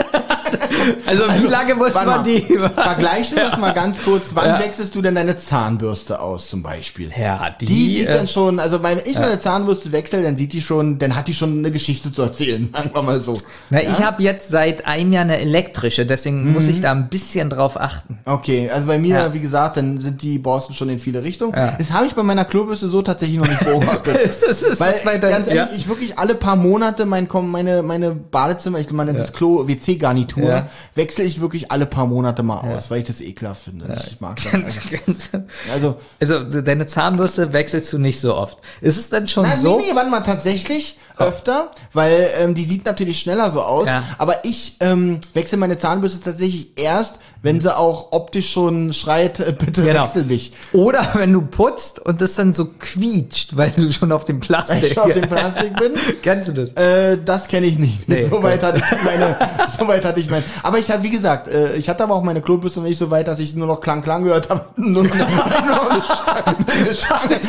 Also 1.06 1.24
wie 1.42 1.48
lange 1.48 1.76
muss 1.76 1.94
man 1.94 2.06
mal, 2.08 2.24
die? 2.24 2.42
Vergleichen 2.42 3.36
wir 3.38 3.44
das 3.44 3.60
mal 3.60 3.74
ganz 3.74 4.02
kurz. 4.02 4.28
Wann 4.34 4.48
Ja. 4.48 4.60
wechselst 4.60 4.96
du 4.96 5.02
denn 5.02 5.14
deine 5.14 5.38
Zahnbürste 5.38 6.20
aus 6.20 6.50
zum 6.50 6.64
Beispiel? 6.64 7.12
Ja, 7.20 7.50
die, 7.60 7.66
Die 7.66 7.98
sieht 7.98 8.08
äh, 8.08 8.14
dann 8.18 8.28
schon, 8.28 8.60
also 8.60 8.82
wenn 8.82 8.98
ich 9.06 9.20
meine 9.20 9.40
Zahnbürste 9.40 9.92
wechsle, 9.92 10.24
dann 10.24 10.38
sieht 10.38 10.54
die 10.54 10.62
schon, 10.62 10.98
dann 10.98 11.16
hat 11.16 11.28
die 11.28 11.34
schon 11.36 11.60
eine 11.60 11.72
Geschichte 11.72 12.12
zu 12.12 12.22
erzählen, 12.24 12.70
sagen 12.74 12.90
wir 12.94 13.02
mal 13.04 13.20
so. 13.20 13.40
Na, 13.70 13.82
ich 13.82 14.04
habe 14.04 14.24
jetzt 14.24 14.50
seit 14.50 14.88
einem 14.88 15.14
Jahr 15.14 15.24
eine 15.24 15.38
elektrische, 15.40 16.06
deswegen 16.06 16.52
muss 16.54 16.64
Mhm. 16.64 16.70
ich 16.70 16.82
da 16.82 16.92
ein 16.92 17.10
bisschen 17.10 17.50
drauf 17.50 17.80
achten. 17.80 18.18
Okay, 18.26 18.70
also 18.74 18.88
bei 18.88 18.98
mir, 18.98 19.16
Ja. 19.16 19.34
wie 19.34 19.42
gesagt, 19.42 19.78
dann 19.78 19.98
sind 20.00 20.22
die 20.24 20.40
Borsten 20.40 20.74
schon 20.74 20.90
in 20.90 20.98
viele 21.00 21.22
Richtungen. 21.24 21.54
Ja. 21.56 21.76
Das 21.78 21.92
habe 21.92 22.08
ich 22.08 22.14
bei 22.16 22.24
meiner 22.24 22.46
Klobürste 22.50 22.90
so 22.90 23.02
tatsächlich 23.02 23.38
noch 23.38 23.48
nicht 23.48 23.64
beobachtet. 23.64 24.16
Ist 24.30 24.44
das, 24.44 24.62
ist 24.62 24.80
Weil, 24.80 24.92
das 24.92 25.04
bei 25.04 25.18
deinem- 25.18 25.32
ganz 25.34 25.48
ehrlich, 25.48 25.72
ja. 25.72 25.78
ich 25.78 25.88
wirklich 25.88 26.18
alle 26.20 26.36
paar 26.36 26.56
Monate 26.56 27.06
mein, 27.06 27.28
meine, 27.32 27.82
meine 27.84 28.12
Badezimmer, 28.12 28.80
ich 28.80 28.90
meine, 28.92 29.14
das 29.14 29.34
Klo, 29.34 29.68
WC-Garnitur, 29.68 30.44
Ja. 30.50 30.70
wechsle 30.96 31.24
ich 31.24 31.42
wirklich 31.42 31.72
alle 31.72 31.86
paar 31.86 32.06
Monate 32.06 32.44
mal 32.44 32.58
aus, 32.60 32.90
weil 32.92 33.00
ich 33.00 33.06
das 33.08 33.22
ekelhaft 33.22 33.64
finde. 33.64 33.86
Ich 34.10 34.20
mag 34.20 34.38
das. 34.44 34.52
Ganz, 34.52 35.32
ganz, 35.32 35.46
Also, 35.74 35.98
also 36.20 36.62
deine 36.62 36.88
Zahnbürste 36.88 37.54
wechselst 37.54 37.94
du 37.94 37.98
nicht 38.00 38.20
so 38.20 38.36
oft. 38.36 38.58
Ist 38.82 38.98
es 38.98 39.10
denn 39.10 39.28
schon 39.28 39.44
Nein, 39.44 39.58
so? 39.60 39.78
nee, 39.78 39.86
nee, 39.90 39.96
warte 39.96 40.10
mal, 40.10 40.22
tatsächlich 40.22 40.98
öfter, 41.18 41.72
weil 41.94 42.28
ähm, 42.42 42.56
die 42.56 42.64
sieht 42.64 42.86
natürlich 42.86 43.20
schneller 43.20 43.52
so 43.52 43.62
aus. 43.62 43.88
Ja. 43.88 44.04
Aber 44.18 44.46
ich 44.46 44.78
ähm, 44.80 45.20
wechsle 45.34 45.58
meine 45.58 45.78
Zahnbürste 45.78 46.22
tatsächlich 46.22 46.72
erst, 46.78 47.20
wenn 47.42 47.60
sie 47.60 47.76
auch 47.76 48.12
optisch 48.12 48.52
schon 48.52 48.92
schreit, 48.94 49.40
äh, 49.40 49.54
bitte 49.58 49.84
Genau. 49.84 50.04
wechsel 50.04 50.26
mich. 50.26 50.54
Oder 50.74 51.08
wenn 51.14 51.32
du 51.32 51.42
putzt 51.42 52.00
und 52.06 52.20
das 52.22 52.36
dann 52.36 52.52
so 52.54 52.66
quietscht, 52.80 53.56
weil 53.56 53.72
du 53.72 53.92
schon 53.92 54.12
auf 54.12 54.26
dem 54.26 54.40
Plastik. 54.40 54.84
ich 54.84 55.00
auf 55.00 55.14
dem 55.14 55.22
Plastik 55.30 55.74
bin. 55.80 55.94
Kennst 56.22 56.50
du 56.50 56.52
das? 56.52 56.74
Äh, 56.74 57.18
das 57.24 57.48
kenne 57.48 57.66
ich 57.68 57.80
nicht. 57.80 58.10
Nee, 58.10 58.24
Soweit 58.30 58.62
hatte 58.64 58.80
ich 58.80 59.04
meine, 59.04 59.38
soweit 59.80 60.04
hatte 60.06 60.20
ich 60.20 60.30
mein. 60.30 60.44
Aber 60.64 60.78
ich 60.80 60.90
habe, 60.92 61.02
wie 61.04 61.10
gesagt, 61.10 61.48
äh, 61.48 61.76
ich 61.76 61.88
hatte 61.88 62.04
aber 62.04 62.16
auch 62.16 62.24
meine 62.24 62.42
Klobürste 62.42 62.82
nicht 62.82 62.98
so 63.00 63.10
weit, 63.10 63.28
dass 63.28 63.40
ich 63.40 63.56
nur 63.56 63.68
noch 63.68 63.80
Klang 63.82 64.02
Klang 64.04 64.24
gehört 64.24 64.50
habe. 64.50 64.66
nur 64.76 65.04
noch 65.04 65.12
eine, 65.14 65.24
nur 65.26 65.76
noch 65.76 65.90
eine 65.92 66.04
Stange, 66.04 66.58
eine 66.78 66.96
Stange, 66.96 67.40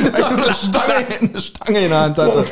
weil 0.73 1.29
eine 1.31 1.43
Stange, 1.43 1.81
in 1.81 1.91
der 1.91 2.01
Hand 2.01 2.19
hatte. 2.19 2.45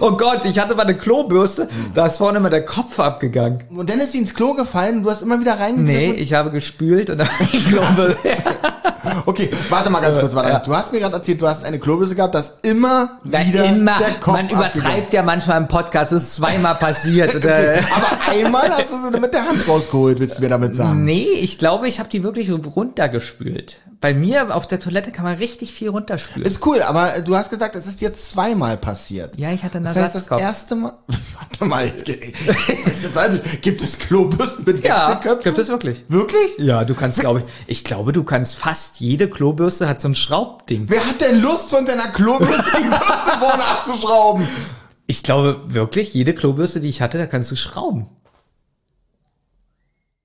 Oh 0.00 0.12
Gott, 0.12 0.44
ich 0.44 0.58
hatte 0.58 0.74
mal 0.74 0.82
eine 0.82 0.96
Klobürste, 0.96 1.68
da 1.94 2.06
ist 2.06 2.18
vorne 2.18 2.40
mal 2.40 2.50
der 2.50 2.64
Kopf 2.64 2.98
abgegangen. 3.00 3.64
Und 3.74 3.90
dann 3.90 3.98
ist 4.00 4.12
sie 4.12 4.18
ins 4.18 4.34
Klo 4.34 4.54
gefallen 4.54 4.98
und 4.98 5.02
du 5.04 5.10
hast 5.10 5.22
immer 5.22 5.40
wieder 5.40 5.58
reingegriffen. 5.58 5.87
Nee, 5.92 6.12
ich 6.12 6.32
habe 6.34 6.50
gespült 6.50 7.10
und 7.10 7.18
dann 7.18 7.28
die 7.52 7.62
Klobürste. 7.62 8.36
Okay, 9.26 9.50
warte 9.68 9.90
mal 9.90 10.00
ganz 10.00 10.18
kurz, 10.18 10.34
warte. 10.34 10.50
Ja. 10.50 10.58
Du 10.60 10.74
hast 10.74 10.92
mir 10.92 11.00
gerade 11.00 11.14
erzählt, 11.14 11.40
du 11.40 11.46
hast 11.46 11.64
eine 11.64 11.78
Klobürste 11.78 12.14
gehabt, 12.14 12.34
dass 12.34 12.54
immer 12.62 13.18
Na, 13.24 13.46
wieder 13.46 13.64
immer, 13.64 13.98
der 13.98 14.10
Kopf 14.20 14.34
man 14.34 14.48
übertreibt 14.48 14.76
abgegangen. 14.76 15.06
ja 15.12 15.22
manchmal 15.22 15.58
im 15.58 15.68
Podcast, 15.68 16.12
das 16.12 16.22
ist 16.22 16.34
zweimal 16.34 16.74
passiert. 16.74 17.34
Okay, 17.48 17.80
aber 17.94 18.32
einmal 18.32 18.70
hast 18.70 18.90
du 18.90 18.96
sie 19.12 19.20
mit 19.20 19.32
der 19.32 19.46
Hand 19.46 19.66
rausgeholt, 19.68 20.18
willst 20.20 20.38
du 20.38 20.42
mir 20.42 20.48
damit 20.48 20.74
sagen? 20.74 21.04
Nee, 21.04 21.28
ich 21.40 21.58
glaube, 21.58 21.88
ich 21.88 21.98
habe 21.98 22.08
die 22.08 22.22
wirklich 22.22 22.50
runtergespült. 22.50 23.80
Bei 24.00 24.14
mir 24.14 24.54
auf 24.54 24.68
der 24.68 24.78
Toilette 24.78 25.10
kann 25.10 25.24
man 25.24 25.36
richtig 25.36 25.72
viel 25.72 25.88
runterspülen. 25.88 26.46
Ist 26.48 26.64
cool, 26.64 26.82
aber 26.82 27.20
du 27.24 27.34
hast 27.36 27.50
gesagt, 27.50 27.74
es 27.74 27.86
ist 27.86 28.00
jetzt 28.00 28.30
zweimal 28.30 28.76
passiert. 28.76 29.36
ja, 29.36 29.50
ich 29.50 29.64
hatte 29.64 29.78
einen 29.78 29.86
Das 29.86 29.96
heißt, 29.96 30.30
das 30.30 30.40
erste 30.40 30.76
Mal. 30.76 30.92
Warte 31.34 31.64
mal, 31.64 31.84
jetzt, 31.84 32.06
jetzt, 32.06 32.32
gibt 33.62 33.82
es 33.82 33.98
Klobürsten 33.98 34.64
mit 34.64 34.84
ja, 34.84 35.08
Wechselköpfen? 35.10 35.42
gibt 35.42 35.58
es 35.58 35.68
wirklich. 35.68 36.04
Wirklich? 36.08 36.58
Ja, 36.58 36.84
du 36.84 36.94
kannst, 36.94 37.18
glaube 37.18 37.40
ich, 37.40 37.44
ich 37.66 37.84
glaube, 37.84 38.12
du 38.12 38.22
kannst 38.22 38.56
fast 38.56 38.87
jede 38.96 39.28
Klobürste 39.28 39.88
hat 39.88 40.00
so 40.00 40.08
ein 40.08 40.14
Schraubding. 40.14 40.84
Wer 40.88 41.06
hat 41.06 41.20
denn 41.20 41.40
Lust, 41.40 41.70
von 41.70 41.86
deiner 41.86 42.08
Klobürste 42.08 42.78
die 42.78 42.88
Bürste 42.88 43.38
vorne 43.38 43.64
abzuschrauben? 43.64 44.46
Ich 45.06 45.22
glaube 45.22 45.60
wirklich, 45.68 46.14
jede 46.14 46.34
Klobürste, 46.34 46.80
die 46.80 46.88
ich 46.88 47.00
hatte, 47.00 47.18
da 47.18 47.26
kannst 47.26 47.50
du 47.50 47.56
schrauben. 47.56 48.08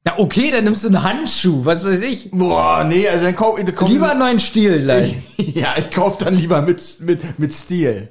Ja, 0.06 0.20
okay, 0.20 0.52
dann 0.52 0.66
nimmst 0.66 0.84
du 0.84 0.90
einen 0.90 1.02
Handschuh, 1.02 1.64
was 1.64 1.86
weiß 1.86 2.02
ich. 2.02 2.32
Boah, 2.32 2.84
nee, 2.84 3.08
also 3.08 3.24
dann 3.24 3.36
kauf, 3.36 3.58
dann 3.58 3.74
kauf 3.74 3.88
Lieber 3.88 4.12
einen 4.12 4.20
neuen 4.20 4.40
Stiel, 4.40 4.84
like. 4.84 5.16
Ja, 5.38 5.76
ich 5.78 5.92
kauf 5.92 6.18
dann 6.18 6.36
lieber 6.36 6.62
mit, 6.62 6.82
mit, 7.02 7.40
mit 7.40 7.54
Stil. 7.54 8.10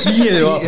Stil. 0.00 0.40
ja. 0.40 0.60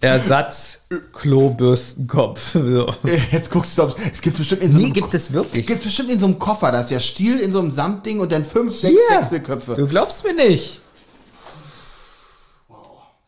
Ersatz 0.00 0.79
Klobürstenkopf. 1.12 2.54
So. 2.60 2.92
Jetzt 3.30 3.50
guckst 3.50 3.78
du, 3.78 3.84
ob 3.84 3.96
es 3.98 4.20
gibt 4.20 4.36
bestimmt 4.38 4.62
in 4.62 4.72
so 4.72 4.78
Nee, 4.78 4.86
einem 4.86 4.92
gibt 4.94 5.14
es 5.14 5.32
wirklich. 5.32 5.66
gibt 5.66 5.84
bestimmt 5.84 6.10
in 6.10 6.18
so 6.18 6.26
einem 6.26 6.38
Koffer, 6.38 6.72
da 6.72 6.80
ist 6.80 6.90
ja 6.90 6.98
Stiel 7.00 7.38
in 7.38 7.52
so 7.52 7.60
einem 7.60 7.70
Samtding 7.70 8.20
und 8.20 8.32
dann 8.32 8.44
fünf, 8.44 8.76
sechs 8.76 8.94
Hier. 9.08 9.18
Wechselköpfe. 9.18 9.74
Du 9.74 9.86
glaubst 9.86 10.24
mir 10.24 10.34
nicht. 10.34 10.80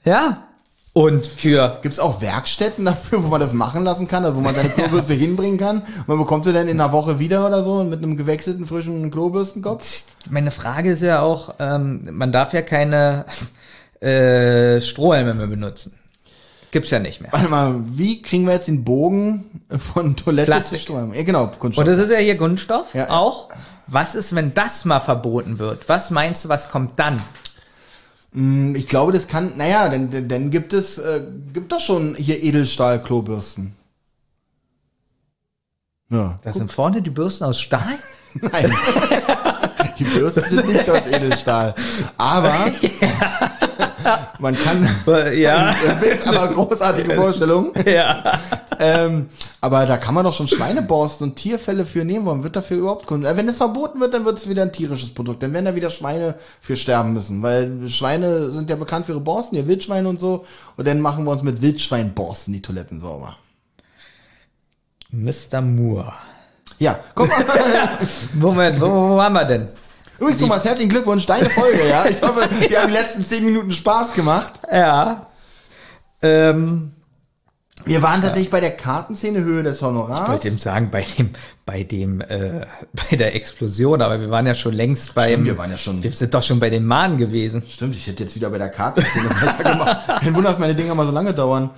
Ja. 0.05 0.49
Und 0.93 1.27
für 1.27 1.79
Gibt's 1.83 1.99
auch 1.99 2.21
Werkstätten 2.21 2.85
dafür, 2.85 3.23
wo 3.25 3.29
man 3.29 3.41
das 3.41 3.53
machen 3.53 3.85
lassen 3.85 4.09
kann, 4.09 4.25
also 4.25 4.37
wo 4.37 4.41
man 4.41 4.55
seine 4.55 4.69
Klobürste 4.75 5.15
hinbringen 5.15 5.59
kann? 5.59 5.83
Und 5.83 6.09
man 6.09 6.19
bekommt 6.19 6.45
sie 6.45 6.53
dann 6.53 6.69
in 6.69 6.81
einer 6.81 6.93
Woche 6.93 7.19
wieder 7.19 7.47
oder 7.47 7.63
so 7.63 7.85
mit 7.85 8.03
einem 8.03 8.17
gewechselten, 8.17 8.67
frischen 8.67 9.11
Klobürstenkopf? 9.11 10.05
meine 10.31 10.51
Frage 10.51 10.93
ist 10.93 11.03
ja 11.03 11.21
auch, 11.21 11.55
ähm, 11.61 12.09
man 12.11 12.33
darf 12.33 12.53
ja 12.53 12.63
keine 12.63 13.25
äh, 14.01 14.81
Strohhalme 14.81 15.35
mehr 15.35 15.47
benutzen. 15.47 15.95
Gibt's 16.73 16.91
ja 16.91 16.99
nicht 16.99 17.21
mehr. 17.21 17.31
Warte 17.33 17.49
mal, 17.49 17.77
wie 17.85 18.21
kriegen 18.23 18.47
wir 18.47 18.55
jetzt 18.55 18.67
den 18.67 18.83
Bogen 18.83 19.45
von 19.93 20.17
Toilette 20.17 20.51
Plastik. 20.51 20.79
zu 20.81 20.85
Strom? 20.87 21.15
Ja, 21.15 21.23
genau, 21.23 21.47
Kunststoff. 21.47 21.87
Und 21.87 21.93
das 21.93 22.01
ist 22.01 22.11
ja 22.11 22.19
hier 22.19 22.37
Kunststoff 22.37 22.95
Ja. 22.95 23.11
auch. 23.11 23.51
Was 23.87 24.15
ist, 24.15 24.35
wenn 24.35 24.55
das 24.55 24.85
mal 24.85 25.01
verboten 25.01 25.59
wird? 25.59 25.89
Was 25.89 26.11
meinst 26.11 26.45
du, 26.45 26.49
was 26.49 26.71
kommt 26.71 26.99
dann? 26.99 27.17
Ich 28.75 28.89
glaube, 28.89 29.13
das 29.13 29.29
kann, 29.29 29.59
naja, 29.59 29.91
denn, 29.91 30.11
denn, 30.11 30.27
denn 30.31 30.51
gibt 30.51 30.73
es, 30.73 30.97
äh, 30.97 31.21
gibt 31.53 31.71
das 31.73 31.83
schon 31.83 32.15
hier 32.15 32.43
Edelstahl-Klobürsten. 32.43 33.75
Ja. 36.09 36.39
Das 36.43 36.55
sind 36.57 36.73
vorne 36.73 37.03
die 37.03 37.11
Bürsten 37.11 37.45
aus 37.45 37.61
Stahl? 37.61 37.99
Nein. 38.35 38.75
Die 39.99 40.05
Bürsten 40.05 40.43
sind 40.45 40.69
nicht 40.69 40.89
aus 40.89 41.07
Edelstahl. 41.11 41.75
Aber 42.17 42.55
man 44.39 44.55
kann. 44.57 44.89
ja. 45.35 45.75
Das 46.01 46.03
ist 46.21 46.29
aber 46.29 46.43
eine 46.43 46.55
großartige 46.55 47.15
Vorstellung. 47.15 47.73
ja. 47.87 48.41
Ähm, 48.79 49.27
aber 49.61 49.87
da 49.87 49.97
kann 49.97 50.15
man 50.15 50.25
doch 50.25 50.35
schon 50.35 50.49
Schweineborsten 50.49 51.29
und 51.29 51.37
Tierfälle 51.37 51.87
für 51.87 52.05
nehmen. 52.05 52.27
Warum 52.27 52.43
wird 52.43 52.57
dafür 52.57 52.79
überhaupt 52.79 53.07
Kunden? 53.07 53.27
Äh, 53.27 53.37
wenn 53.37 53.49
es 53.49 53.59
verboten 53.59 54.01
wird, 54.01 54.15
dann 54.15 54.25
wird 54.25 54.39
es 54.39 54.49
wieder 54.49 54.63
ein 54.63 54.73
tierisches 54.73 55.15
Produkt. 55.15 55.43
Dann 55.43 55.53
werden 55.53 55.67
da 55.67 55.75
wieder 55.75 55.91
Schweine 55.91 56.35
für 56.61 56.77
sterben 56.77 57.13
müssen. 57.13 57.43
Weil 57.43 57.89
Schweine 57.89 58.53
sind 58.53 58.71
ja 58.71 58.77
bekannt 58.77 59.07
für 59.07 59.13
ihre 59.13 59.21
Borsten, 59.21 59.57
ihr 59.57 59.69
Wildschweine 59.69 60.09
und 60.09 60.21
so. 60.21 60.45
Und 60.77 60.87
dann 60.87 61.01
machen 61.01 61.25
wir 61.25 61.31
uns 61.31 61.43
mit 61.43 61.63
Wildschweinborsten 61.63 62.53
die 62.53 62.63
Toiletten 62.63 63.01
sauber. 63.01 63.37
Mr. 65.11 65.61
Moore. 65.61 66.13
Ja, 66.79 66.99
guck 67.15 67.29
mal. 67.29 67.45
Moment, 68.35 68.81
wo, 68.81 68.87
wo 68.87 69.17
waren 69.17 69.33
wir 69.33 69.45
denn? 69.45 69.69
Übrigens, 70.23 70.41
Thomas, 70.41 70.65
herzlichen 70.65 70.89
Glückwunsch, 70.91 71.27
deine 71.27 71.51
Folge, 71.51 71.89
ja. 71.89 72.05
Ich 72.07 72.23
hoffe, 72.23 72.49
wir 72.69 72.81
haben 72.81 72.87
die 72.89 72.95
letzten 72.95 73.25
zehn 73.25 73.45
Minuten 73.45 73.73
Spaß 73.73 74.15
gemacht. 74.15 74.53
Ja. 74.73 75.27
Ähm, 76.23 76.93
Wir 77.85 78.01
waren 78.03 78.23
tatsächlich 78.23 78.49
bei 78.51 78.61
der 78.61 78.71
Kartenszene 78.77 79.41
Höhe 79.41 79.65
des 79.65 79.83
Honorars. 79.83 80.21
ich 80.23 80.29
wollte 80.29 80.47
eben 80.47 80.59
sagen, 80.59 80.91
bei 80.93 81.05
dem, 81.19 81.31
bei 81.67 81.83
dem, 81.83 82.21
äh, 82.21 82.65
bei 83.11 83.17
der 83.17 83.35
Explosion, 83.35 84.01
aber 84.01 84.21
wir 84.21 84.31
waren 84.31 84.47
ja 84.47 84.55
schon 84.55 84.75
längst 84.75 85.13
beim. 85.15 85.31
Stimmt, 85.31 85.47
wir 85.47 85.59
waren 85.59 85.71
ja 85.73 85.77
schon- 85.77 86.01
Wir 86.01 86.13
sind 86.13 86.33
doch 86.33 86.43
schon 86.43 86.61
bei 86.61 86.71
den 86.71 86.87
Mahnen 86.87 87.17
gewesen. 87.17 87.61
Stimmt, 87.69 87.97
ich 87.97 88.07
hätte 88.07 88.23
jetzt 88.23 88.37
wieder 88.37 88.49
bei 88.51 88.59
der 88.59 88.69
Kartenszene 88.69 89.29
weitergemacht. 89.41 90.07
Kein 90.21 90.35
Wunder, 90.37 90.51
dass 90.51 90.59
meine 90.61 90.77
Dinger 90.77 90.95
mal 90.95 91.05
so 91.07 91.11
lange 91.13 91.35
dauern. 91.35 91.71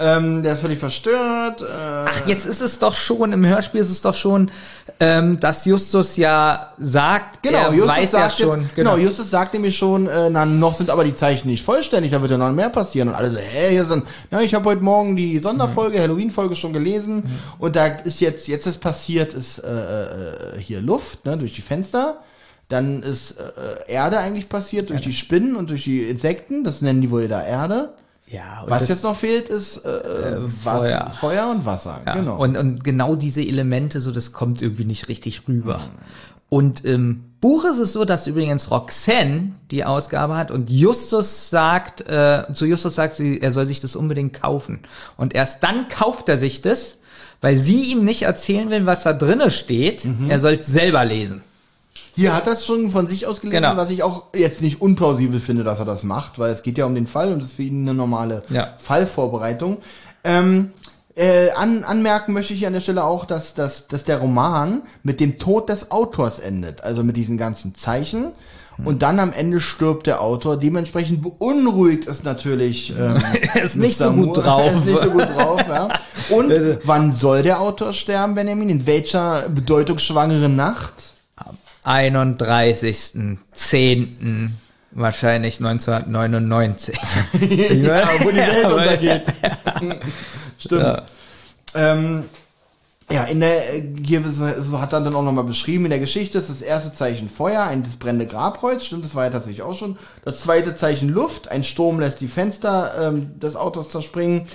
Ähm, 0.00 0.44
der 0.44 0.52
ist 0.52 0.60
völlig 0.60 0.78
verstört. 0.78 1.60
Äh, 1.60 1.64
Ach, 1.64 2.26
jetzt 2.28 2.46
ist 2.46 2.60
es 2.60 2.78
doch 2.78 2.94
schon, 2.94 3.32
im 3.32 3.44
Hörspiel 3.44 3.80
ist 3.80 3.90
es 3.90 4.00
doch 4.00 4.14
schon, 4.14 4.48
ähm, 5.00 5.40
dass 5.40 5.64
Justus 5.64 6.16
ja 6.16 6.72
sagt, 6.78 7.42
Genau, 7.42 7.72
Justus 7.72 7.96
weiß 7.96 8.12
ja 8.12 8.18
sagt 8.20 8.38
schon, 8.38 8.62
jetzt, 8.62 8.76
genau. 8.76 8.96
Justus 8.96 9.28
sagt 9.28 9.54
nämlich 9.54 9.76
schon, 9.76 10.06
äh, 10.06 10.30
na, 10.30 10.46
noch 10.46 10.74
sind 10.74 10.90
aber 10.90 11.02
die 11.02 11.16
Zeichen 11.16 11.48
nicht 11.48 11.64
vollständig, 11.64 12.12
da 12.12 12.20
wird 12.20 12.30
ja 12.30 12.38
noch 12.38 12.52
mehr 12.52 12.70
passieren. 12.70 13.08
Und 13.08 13.16
alle 13.16 13.32
so, 13.32 13.38
hä, 13.38 13.70
hier 13.70 13.84
sind, 13.86 14.04
na, 14.30 14.40
ich 14.40 14.54
habe 14.54 14.68
heute 14.68 14.84
Morgen 14.84 15.16
die 15.16 15.40
Sonderfolge, 15.40 16.00
Halloween-Folge 16.00 16.54
schon 16.54 16.72
gelesen 16.72 17.24
und 17.58 17.74
da 17.74 17.86
ist 17.86 18.20
jetzt, 18.20 18.46
jetzt 18.46 18.68
ist 18.68 18.78
passiert, 18.78 19.34
ist 19.34 19.58
äh, 19.58 19.66
äh, 19.68 20.60
hier 20.60 20.80
Luft, 20.80 21.24
ne, 21.24 21.36
durch 21.36 21.54
die 21.54 21.62
Fenster. 21.62 22.18
Dann 22.68 23.02
ist 23.02 23.32
äh, 23.32 23.90
Erde 23.90 24.18
eigentlich 24.18 24.48
passiert, 24.48 24.90
durch 24.90 25.00
die 25.00 25.12
Spinnen 25.12 25.56
und 25.56 25.70
durch 25.70 25.82
die 25.82 26.02
Insekten, 26.02 26.62
das 26.62 26.82
nennen 26.82 27.00
die 27.00 27.10
wohl 27.10 27.26
da 27.26 27.42
Erde. 27.42 27.94
Ja, 28.30 28.64
Was 28.66 28.80
das- 28.80 28.88
jetzt 28.88 29.04
noch 29.04 29.16
fehlt, 29.16 29.48
ist 29.48 29.84
äh, 29.84 29.88
äh, 29.88 30.48
Feuer. 30.48 30.74
Wasser, 31.06 31.10
Feuer 31.18 31.50
und 31.50 31.64
Wasser. 31.64 32.00
Ja, 32.06 32.14
genau. 32.14 32.36
und, 32.36 32.56
und 32.56 32.84
genau 32.84 33.16
diese 33.16 33.40
Elemente, 33.42 34.00
so 34.00 34.12
das 34.12 34.32
kommt 34.32 34.60
irgendwie 34.60 34.84
nicht 34.84 35.08
richtig 35.08 35.48
rüber. 35.48 35.78
Mhm. 35.78 35.82
Und 36.50 36.84
im 36.84 37.24
Buch 37.40 37.64
ist 37.66 37.78
es 37.78 37.92
so, 37.92 38.04
dass 38.04 38.26
übrigens 38.26 38.70
Roxanne 38.70 39.52
die 39.70 39.84
Ausgabe 39.84 40.36
hat 40.36 40.50
und 40.50 40.70
Justus 40.70 41.50
sagt, 41.50 42.02
äh, 42.08 42.44
zu 42.54 42.64
Justus 42.66 42.94
sagt 42.94 43.14
sie, 43.14 43.40
er 43.40 43.50
soll 43.52 43.66
sich 43.66 43.80
das 43.80 43.96
unbedingt 43.96 44.40
kaufen. 44.40 44.80
Und 45.16 45.34
erst 45.34 45.62
dann 45.62 45.88
kauft 45.88 46.28
er 46.28 46.38
sich 46.38 46.62
das, 46.62 46.98
weil 47.40 47.56
sie 47.56 47.92
ihm 47.92 48.04
nicht 48.04 48.22
erzählen 48.22 48.70
will, 48.70 48.86
was 48.86 49.02
da 49.04 49.12
drinne 49.12 49.50
steht. 49.50 50.04
Mhm. 50.04 50.30
Er 50.30 50.40
soll 50.40 50.54
es 50.54 50.66
selber 50.66 51.04
lesen. 51.04 51.42
Hier 52.18 52.34
hat 52.34 52.48
es 52.48 52.66
schon 52.66 52.90
von 52.90 53.06
sich 53.06 53.28
aus 53.28 53.40
gelesen, 53.40 53.62
Genau. 53.62 53.76
was 53.76 53.90
ich 53.90 54.02
auch 54.02 54.24
jetzt 54.34 54.60
nicht 54.60 54.80
unplausibel 54.82 55.38
finde, 55.38 55.62
dass 55.62 55.78
er 55.78 55.84
das 55.84 56.02
macht, 56.02 56.40
weil 56.40 56.50
es 56.52 56.64
geht 56.64 56.76
ja 56.76 56.84
um 56.84 56.96
den 56.96 57.06
Fall 57.06 57.32
und 57.32 57.40
es 57.44 57.50
ist 57.50 57.54
für 57.56 57.62
ihn 57.62 57.82
eine 57.82 57.94
normale 57.94 58.42
Ja. 58.50 58.74
Fallvorbereitung. 58.78 59.76
Ähm, 60.24 60.72
äh, 61.14 61.50
an, 61.52 61.84
anmerken 61.84 62.32
möchte 62.32 62.52
ich 62.54 62.58
hier 62.58 62.66
an 62.68 62.74
der 62.74 62.80
Stelle 62.80 63.04
auch, 63.04 63.24
dass, 63.24 63.54
dass, 63.54 63.86
dass 63.86 64.02
der 64.02 64.18
Roman 64.18 64.82
mit 65.04 65.20
dem 65.20 65.38
Tod 65.38 65.68
des 65.68 65.92
Autors 65.92 66.40
endet, 66.40 66.82
also 66.82 67.04
mit 67.04 67.16
diesen 67.16 67.38
ganzen 67.38 67.76
Zeichen. 67.76 68.32
Und 68.84 69.02
dann 69.02 69.18
am 69.18 69.32
Ende 69.32 69.60
stirbt 69.60 70.06
der 70.06 70.20
Autor. 70.20 70.56
Dementsprechend 70.56 71.20
beunruhigt 71.22 72.06
ist 72.06 72.24
natürlich 72.24 72.94
ähm, 72.96 73.16
Er 73.54 73.62
ist 73.62 73.74
nicht 73.76 73.98
so 73.98 74.12
gut 74.12 74.36
drauf. 74.36 74.62
Er 74.66 74.76
ist 74.76 74.86
nicht 74.86 75.02
so 75.02 75.10
gut 75.10 75.28
drauf, 75.36 75.60
ja. 75.68 75.88
Und 76.36 76.52
wann 76.84 77.10
soll 77.10 77.42
der 77.42 77.60
Autor 77.60 77.92
sterben, 77.92 78.34
Benjamin? 78.36 78.68
In 78.70 78.86
welcher 78.86 79.48
bedeutungsschwangeren 79.48 80.54
Nacht? 80.54 80.92
31.10. 81.88 84.50
wahrscheinlich 84.90 85.64
1999. 85.64 86.98
ja, 87.82 88.08
wo 88.20 88.30
die 88.30 88.36
Welt 88.36 88.66
untergeht. 88.66 89.22
Stimmt. 90.58 90.82
Ja. 90.82 91.02
Ähm, 91.74 92.24
ja, 93.10 93.24
in 93.24 93.40
der, 93.40 93.74
äh, 93.74 93.82
hier 94.04 94.22
so 94.30 94.80
hat 94.80 94.92
er 94.92 95.00
dann 95.00 95.14
auch 95.14 95.22
nochmal 95.22 95.44
beschrieben, 95.44 95.86
in 95.86 95.90
der 95.90 95.98
Geschichte 95.98 96.36
ist 96.36 96.50
das 96.50 96.60
erste 96.60 96.92
Zeichen 96.92 97.30
Feuer, 97.30 97.64
ein 97.64 97.82
das 97.82 97.96
brennende 97.96 98.26
Grabkreuz, 98.26 98.84
stimmt, 98.84 99.06
das 99.06 99.14
war 99.14 99.24
ja 99.24 99.30
tatsächlich 99.30 99.62
auch 99.62 99.74
schon. 99.74 99.96
Das 100.24 100.40
zweite 100.40 100.76
Zeichen 100.76 101.08
Luft, 101.08 101.50
ein 101.50 101.64
Sturm 101.64 102.00
lässt 102.00 102.20
die 102.20 102.28
Fenster 102.28 102.92
ähm, 103.00 103.40
des 103.40 103.56
Autos 103.56 103.88
zerspringen. 103.88 104.46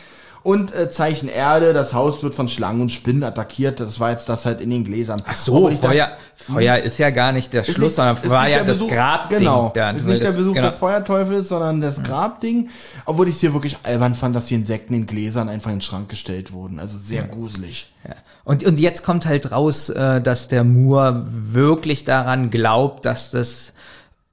Und 0.43 0.75
äh, 0.75 0.91
Zeichen 0.91 1.29
Erde, 1.29 1.71
das 1.71 1.93
Haus 1.93 2.21
wird 2.21 2.35
von 2.35 2.49
Schlangen 2.49 2.81
und 2.81 2.89
Spinnen 2.91 3.23
attackiert. 3.23 3.79
Das 3.79 4.01
war 4.01 4.11
jetzt 4.11 4.27
das 4.27 4.45
halt 4.45 4.59
in 4.59 4.69
den 4.71 4.83
Gläsern. 4.83 5.21
Ach 5.25 5.35
so, 5.35 5.69
ich 5.69 5.79
das- 5.79 5.89
Feuer, 5.91 6.07
Feuer 6.35 6.77
ist 6.79 6.97
ja 6.99 7.11
gar 7.11 7.31
nicht 7.31 7.53
der 7.53 7.63
Schluss, 7.63 7.77
nicht- 7.77 7.95
sondern 7.95 8.15
nicht 8.15 8.25
ja 8.31 8.47
der 8.47 8.63
das 8.65 8.77
Besuch- 8.77 8.89
Grabding. 8.91 9.39
Genau, 9.39 9.71
dann, 9.73 9.95
ist 9.95 10.05
nicht 10.05 10.21
der 10.21 10.33
Besuch 10.33 10.53
genau. 10.55 10.65
des 10.67 10.75
Feuerteufels, 10.75 11.47
sondern 11.47 11.79
das 11.79 12.03
Grabding. 12.03 12.69
Obwohl 13.05 13.29
ich 13.29 13.35
es 13.35 13.41
hier 13.41 13.53
wirklich 13.53 13.77
albern 13.83 14.15
fand, 14.15 14.35
dass 14.35 14.47
die 14.47 14.55
Insekten 14.55 14.93
in 14.93 15.05
Gläsern 15.07 15.47
einfach 15.47 15.69
in 15.71 15.77
den 15.77 15.81
Schrank 15.81 16.09
gestellt 16.09 16.51
wurden. 16.51 16.79
Also 16.79 16.97
sehr 16.97 17.23
gruselig. 17.23 17.93
Ja. 18.05 18.15
Und, 18.43 18.65
und 18.65 18.77
jetzt 18.79 19.03
kommt 19.05 19.25
halt 19.25 19.53
raus, 19.53 19.87
äh, 19.87 20.19
dass 20.21 20.49
der 20.49 20.65
Moore 20.65 21.23
wirklich 21.25 22.03
daran 22.03 22.49
glaubt, 22.51 23.05
dass 23.05 23.31
das 23.31 23.72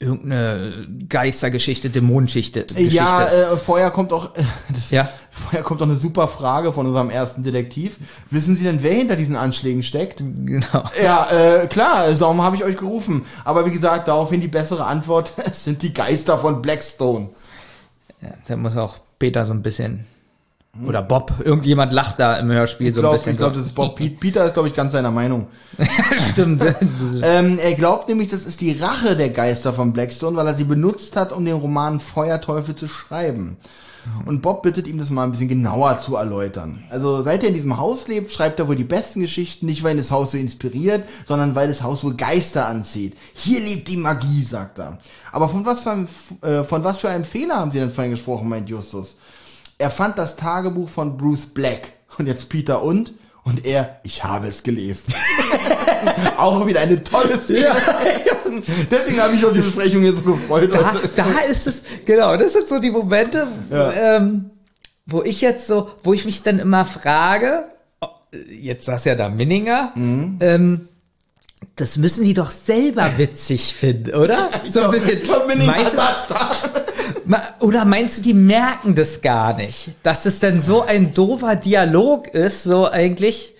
irgendeine 0.00 0.86
Geistergeschichte, 1.08 1.90
Dämonengeschichte 1.90 2.64
Geschichte 2.64 2.94
Ja, 2.96 3.26
äh, 3.26 3.56
vorher 3.56 3.90
kommt 3.90 4.12
auch, 4.14 4.34
äh, 4.34 4.42
das, 4.72 4.90
Ja. 4.90 5.10
vorher 5.30 5.62
kommt 5.62 5.82
auch 5.82 5.86
eine 5.86 5.94
super 5.94 6.26
Frage 6.26 6.72
von 6.72 6.86
unserem 6.86 7.10
ersten 7.10 7.42
Detektiv. 7.42 7.98
Wissen 8.30 8.56
Sie 8.56 8.64
denn, 8.64 8.82
wer 8.82 8.94
hinter 8.94 9.14
diesen 9.16 9.36
Anschlägen 9.36 9.82
steckt? 9.82 10.18
Genau. 10.18 10.84
Ja, 11.02 11.28
äh, 11.30 11.66
klar, 11.66 12.10
darum 12.14 12.42
habe 12.42 12.56
ich 12.56 12.64
euch 12.64 12.78
gerufen. 12.78 13.26
Aber 13.44 13.66
wie 13.66 13.70
gesagt, 13.70 14.08
daraufhin 14.08 14.40
die 14.40 14.48
bessere 14.48 14.86
Antwort, 14.86 15.32
es 15.36 15.64
sind 15.64 15.82
die 15.82 15.92
Geister 15.92 16.38
von 16.38 16.62
Blackstone. 16.62 17.28
Ja, 18.22 18.30
da 18.48 18.56
muss 18.56 18.76
auch 18.78 18.96
Peter 19.18 19.44
so 19.44 19.52
ein 19.52 19.62
bisschen 19.62 20.06
oder 20.86 21.02
Bob, 21.02 21.32
irgendjemand 21.44 21.92
lacht 21.92 22.20
da 22.20 22.36
im 22.36 22.50
Hörspiel 22.50 22.88
Ich 22.88 22.94
so 22.94 23.00
ein 23.00 23.02
glaube, 23.02 23.16
bisschen. 23.16 23.32
ich 23.32 23.38
glaub, 23.38 23.52
so. 23.52 23.58
das 23.58 23.66
ist 23.68 23.74
Bob 23.74 23.96
Pete. 23.96 24.16
Peter 24.20 24.46
ist, 24.46 24.54
glaube 24.54 24.68
ich, 24.68 24.74
ganz 24.74 24.92
seiner 24.92 25.10
Meinung. 25.10 25.48
Stimmt. 26.32 26.62
Ähm, 27.22 27.58
er 27.58 27.74
glaubt 27.74 28.08
nämlich, 28.08 28.28
das 28.28 28.44
ist 28.44 28.60
die 28.60 28.72
Rache 28.72 29.16
der 29.16 29.30
Geister 29.30 29.72
von 29.72 29.92
Blackstone, 29.92 30.36
weil 30.36 30.46
er 30.46 30.54
sie 30.54 30.64
benutzt 30.64 31.16
hat, 31.16 31.32
um 31.32 31.44
den 31.44 31.56
Roman 31.56 32.00
Feuerteufel 32.00 32.74
zu 32.74 32.88
schreiben. 32.88 33.56
Und 34.24 34.40
Bob 34.40 34.62
bittet 34.62 34.86
ihm, 34.86 34.98
das 34.98 35.10
mal 35.10 35.24
ein 35.24 35.32
bisschen 35.32 35.48
genauer 35.48 35.98
zu 35.98 36.16
erläutern. 36.16 36.82
Also, 36.90 37.22
seit 37.22 37.42
er 37.42 37.48
in 37.48 37.54
diesem 37.54 37.76
Haus 37.76 38.08
lebt, 38.08 38.32
schreibt 38.32 38.58
er 38.58 38.68
wohl 38.68 38.76
die 38.76 38.84
besten 38.84 39.20
Geschichten, 39.20 39.66
nicht 39.66 39.82
weil 39.82 39.92
ihn 39.92 39.98
das 39.98 40.10
Haus 40.10 40.32
so 40.32 40.38
inspiriert, 40.38 41.04
sondern 41.26 41.54
weil 41.54 41.68
das 41.68 41.82
Haus 41.82 42.02
wohl 42.02 42.14
Geister 42.14 42.66
anzieht. 42.66 43.14
Hier 43.34 43.60
lebt 43.60 43.88
die 43.88 43.98
Magie, 43.98 44.42
sagt 44.42 44.78
er. 44.78 44.98
Aber 45.32 45.48
von 45.48 45.66
was 45.66 45.82
für 45.82 46.06
äh, 46.46 46.64
von 46.64 46.82
was 46.82 46.98
für 46.98 47.10
einem 47.10 47.24
Fehler 47.24 47.56
haben 47.56 47.72
Sie 47.72 47.78
denn 47.78 47.90
vorhin 47.90 48.12
gesprochen, 48.12 48.48
meint 48.48 48.68
Justus? 48.70 49.16
Er 49.80 49.90
fand 49.90 50.18
das 50.18 50.36
Tagebuch 50.36 50.88
von 50.90 51.16
Bruce 51.16 51.46
Black. 51.46 51.88
Und 52.18 52.26
jetzt 52.26 52.48
Peter 52.50 52.82
und? 52.82 53.14
Und 53.44 53.64
er, 53.64 53.98
ich 54.02 54.22
habe 54.22 54.46
es 54.48 54.62
gelesen. 54.62 55.14
Auch 56.36 56.66
wieder 56.66 56.80
eine 56.80 57.02
tolle 57.02 57.38
Szene. 57.38 57.74
Deswegen 58.90 59.22
habe 59.22 59.34
ich 59.34 59.44
auf 59.44 59.52
die 59.54 59.60
Besprechung 59.60 60.04
jetzt 60.04 60.22
so 60.22 60.32
gefreut. 60.34 60.74
da, 60.74 60.94
da 61.16 61.24
ist 61.50 61.66
es, 61.66 61.82
genau, 62.04 62.36
das 62.36 62.52
sind 62.52 62.68
so 62.68 62.78
die 62.78 62.90
Momente, 62.90 63.46
ähm, 63.72 64.50
wo 65.06 65.22
ich 65.22 65.40
jetzt 65.40 65.66
so, 65.66 65.90
wo 66.02 66.12
ich 66.12 66.26
mich 66.26 66.42
dann 66.42 66.58
immer 66.58 66.84
frage, 66.84 67.64
oh, 68.02 68.08
jetzt 68.50 68.84
saß 68.84 69.06
ja 69.06 69.14
da 69.14 69.30
Minninger, 69.30 69.92
Mhm. 69.94 70.36
ähm, 70.40 70.88
das 71.76 71.96
müssen 71.96 72.24
die 72.24 72.34
doch 72.34 72.50
selber 72.50 73.10
witzig 73.16 73.74
finden, 73.74 74.14
oder? 74.14 74.48
So 74.70 74.82
ein 74.82 74.90
bisschen. 74.90 75.20
Was 75.26 75.90
du- 75.92 75.96
das 75.96 76.26
da? 76.28 76.50
Oder 77.60 77.84
meinst 77.84 78.18
du, 78.18 78.22
die 78.22 78.34
merken 78.34 78.94
das 78.94 79.20
gar 79.20 79.54
nicht? 79.54 79.90
Dass 80.02 80.26
es 80.26 80.40
denn 80.40 80.60
so 80.60 80.82
ein 80.82 81.14
doofer 81.14 81.56
Dialog 81.56 82.28
ist, 82.28 82.64
so 82.64 82.88
eigentlich? 82.90 83.54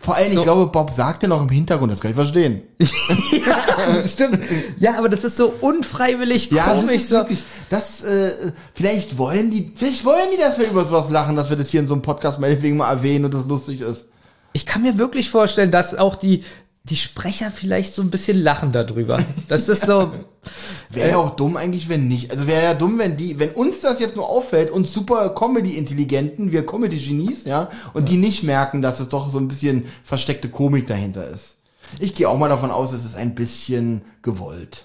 Vor 0.00 0.16
allem, 0.16 0.32
So. 0.32 0.40
ich 0.40 0.44
glaube, 0.44 0.70
Bob 0.70 0.90
sagte 0.92 1.28
noch 1.28 1.42
im 1.42 1.48
Hintergrund, 1.48 1.92
das 1.92 2.00
kann 2.00 2.10
ich 2.10 2.16
verstehen. 2.16 2.62
ja, 2.78 3.62
das 3.94 4.12
stimmt. 4.12 4.40
Ja, 4.78 4.96
aber 4.98 5.08
das 5.08 5.22
ist 5.24 5.36
so 5.36 5.52
unfreiwillig 5.60 6.50
Ja, 6.50 6.66
das 6.74 6.80
komisch. 6.84 6.94
ist 6.96 7.08
so. 7.08 7.16
wirklich, 7.16 7.38
das, 7.70 8.02
äh, 8.02 8.52
vielleicht 8.74 9.16
wollen 9.18 9.50
die, 9.50 9.72
vielleicht 9.76 10.04
wollen 10.04 10.30
die, 10.32 10.38
dass 10.38 10.58
wir 10.58 10.68
über 10.68 10.84
sowas 10.84 11.10
lachen, 11.10 11.36
dass 11.36 11.50
wir 11.50 11.56
das 11.56 11.68
hier 11.70 11.80
in 11.80 11.86
so 11.88 11.94
einem 11.94 12.02
Podcast 12.02 12.40
meinetwegen 12.40 12.76
mal 12.76 12.90
erwähnen 12.90 13.24
und 13.26 13.34
das 13.34 13.44
lustig 13.46 13.80
ist. 13.80 14.06
Ich 14.54 14.66
kann 14.66 14.82
mir 14.82 14.98
wirklich 14.98 15.30
vorstellen, 15.30 15.70
dass 15.70 15.94
auch 15.94 16.14
die, 16.14 16.44
die 16.84 16.96
Sprecher 16.96 17.50
vielleicht 17.50 17.94
so 17.94 18.02
ein 18.02 18.10
bisschen 18.10 18.42
lachen 18.42 18.72
darüber. 18.72 19.22
Das 19.48 19.68
ist 19.68 19.86
so, 19.86 20.12
Wäre 20.90 21.10
ja 21.10 21.16
auch 21.16 21.36
dumm 21.36 21.56
eigentlich, 21.56 21.88
wenn 21.88 22.08
nicht. 22.08 22.30
Also 22.30 22.46
wäre 22.46 22.64
ja 22.64 22.74
dumm, 22.74 22.98
wenn 22.98 23.16
die, 23.16 23.38
wenn 23.38 23.50
uns 23.50 23.80
das 23.80 24.00
jetzt 24.00 24.16
nur 24.16 24.28
auffällt, 24.28 24.70
uns 24.70 24.92
super 24.92 25.30
Comedy-Intelligenten, 25.30 26.52
wir 26.52 26.66
Comedy-Genies, 26.66 27.44
ja, 27.44 27.70
und 27.94 28.08
die 28.08 28.16
nicht 28.16 28.42
merken, 28.42 28.82
dass 28.82 29.00
es 29.00 29.08
doch 29.08 29.30
so 29.30 29.38
ein 29.38 29.48
bisschen 29.48 29.86
versteckte 30.04 30.48
Komik 30.48 30.86
dahinter 30.86 31.28
ist. 31.28 31.56
Ich 31.98 32.14
gehe 32.14 32.28
auch 32.28 32.38
mal 32.38 32.48
davon 32.48 32.70
aus, 32.70 32.92
es 32.92 33.04
ist 33.04 33.16
ein 33.16 33.34
bisschen 33.34 34.02
gewollt. 34.22 34.84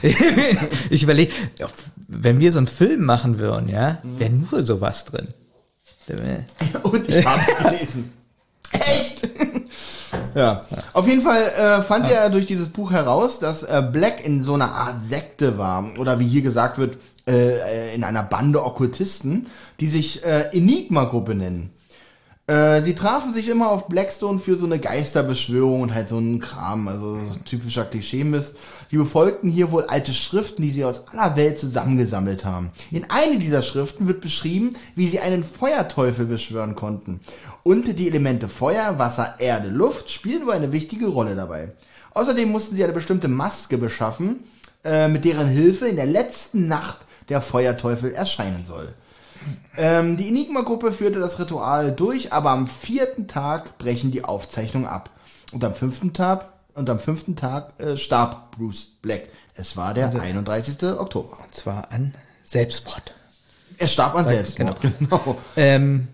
ich 0.90 1.02
überlege, 1.02 1.32
wenn 2.06 2.38
wir 2.38 2.52
so 2.52 2.58
einen 2.58 2.68
Film 2.68 3.04
machen 3.04 3.38
würden, 3.38 3.68
ja, 3.68 3.98
wäre 4.04 4.32
nur 4.32 4.62
sowas 4.62 5.04
drin. 5.04 5.28
Und 6.82 7.08
ich 7.08 7.26
habe 7.26 7.40
es 7.40 7.58
gelesen. 7.64 8.12
Echt? 8.72 9.28
ja. 10.34 10.64
Auf 10.92 11.06
jeden 11.06 11.22
Fall 11.22 11.42
äh, 11.42 11.82
fand 11.82 12.10
er 12.10 12.30
durch 12.30 12.46
dieses 12.46 12.68
Buch 12.68 12.90
heraus, 12.90 13.38
dass 13.38 13.62
äh, 13.62 13.82
Black 13.92 14.24
in 14.24 14.42
so 14.42 14.54
einer 14.54 14.72
Art 14.72 15.02
Sekte 15.02 15.58
war. 15.58 15.86
Oder 15.98 16.18
wie 16.20 16.26
hier 16.26 16.42
gesagt 16.42 16.78
wird, 16.78 16.98
äh, 17.28 17.94
in 17.94 18.04
einer 18.04 18.22
Bande 18.22 18.64
Okkultisten, 18.64 19.46
die 19.80 19.86
sich 19.86 20.24
äh, 20.24 20.50
Enigma-Gruppe 20.52 21.34
nennen. 21.34 21.70
Äh, 22.48 22.80
sie 22.80 22.94
trafen 22.94 23.34
sich 23.34 23.46
immer 23.48 23.68
auf 23.70 23.88
Blackstone 23.88 24.38
für 24.38 24.56
so 24.56 24.64
eine 24.64 24.78
Geisterbeschwörung 24.78 25.82
und 25.82 25.94
halt 25.94 26.08
so 26.08 26.16
einen 26.16 26.40
Kram, 26.40 26.88
also 26.88 27.16
so 27.16 27.38
typischer 27.44 27.84
Klischee-Mist. 27.84 28.56
Sie 28.90 28.96
befolgten 28.96 29.50
hier 29.50 29.70
wohl 29.70 29.84
alte 29.84 30.14
Schriften, 30.14 30.62
die 30.62 30.70
sie 30.70 30.82
aus 30.82 31.08
aller 31.08 31.36
Welt 31.36 31.58
zusammengesammelt 31.58 32.46
haben. 32.46 32.70
In 32.90 33.04
eine 33.10 33.36
dieser 33.36 33.60
Schriften 33.60 34.06
wird 34.08 34.22
beschrieben, 34.22 34.76
wie 34.94 35.06
sie 35.06 35.20
einen 35.20 35.44
Feuerteufel 35.44 36.24
beschwören 36.24 36.74
konnten. 36.74 37.20
Und 37.64 37.98
die 37.98 38.08
Elemente 38.08 38.48
Feuer, 38.48 38.98
Wasser, 38.98 39.34
Erde, 39.40 39.68
Luft 39.68 40.10
spielen 40.10 40.46
wohl 40.46 40.54
eine 40.54 40.72
wichtige 40.72 41.08
Rolle 41.08 41.36
dabei. 41.36 41.72
Außerdem 42.14 42.50
mussten 42.50 42.76
sie 42.76 42.84
eine 42.84 42.94
bestimmte 42.94 43.28
Maske 43.28 43.76
beschaffen, 43.76 44.36
äh, 44.84 45.08
mit 45.08 45.26
deren 45.26 45.48
Hilfe 45.48 45.86
in 45.86 45.96
der 45.96 46.06
letzten 46.06 46.66
Nacht 46.66 47.00
der 47.28 47.42
Feuerteufel 47.42 48.12
erscheinen 48.14 48.64
soll. 48.64 48.88
Ähm, 49.76 50.16
die 50.16 50.28
Enigma-Gruppe 50.28 50.92
führte 50.92 51.20
das 51.20 51.38
Ritual 51.38 51.92
durch, 51.92 52.32
aber 52.32 52.50
am 52.50 52.66
vierten 52.66 53.28
Tag 53.28 53.78
brechen 53.78 54.10
die 54.10 54.24
Aufzeichnungen 54.24 54.88
ab. 54.88 55.10
Und 55.52 55.64
am 55.64 55.74
fünften 55.74 56.12
Tag, 56.12 56.52
und 56.74 56.88
am 56.90 57.00
fünften 57.00 57.36
Tag 57.36 57.72
äh, 57.78 57.96
starb 57.96 58.52
Bruce 58.56 58.86
Black. 59.02 59.28
Es 59.54 59.76
war 59.76 59.94
der 59.94 60.08
31. 60.08 60.82
Oktober. 60.98 61.38
Und 61.42 61.54
zwar 61.54 61.90
an 61.90 62.14
Selbstmord. 62.44 63.14
Er 63.78 63.88
starb 63.88 64.14
an 64.14 64.26
Selbstmord. 64.26 64.80
Genau. 64.80 65.36
Ähm, 65.56 66.08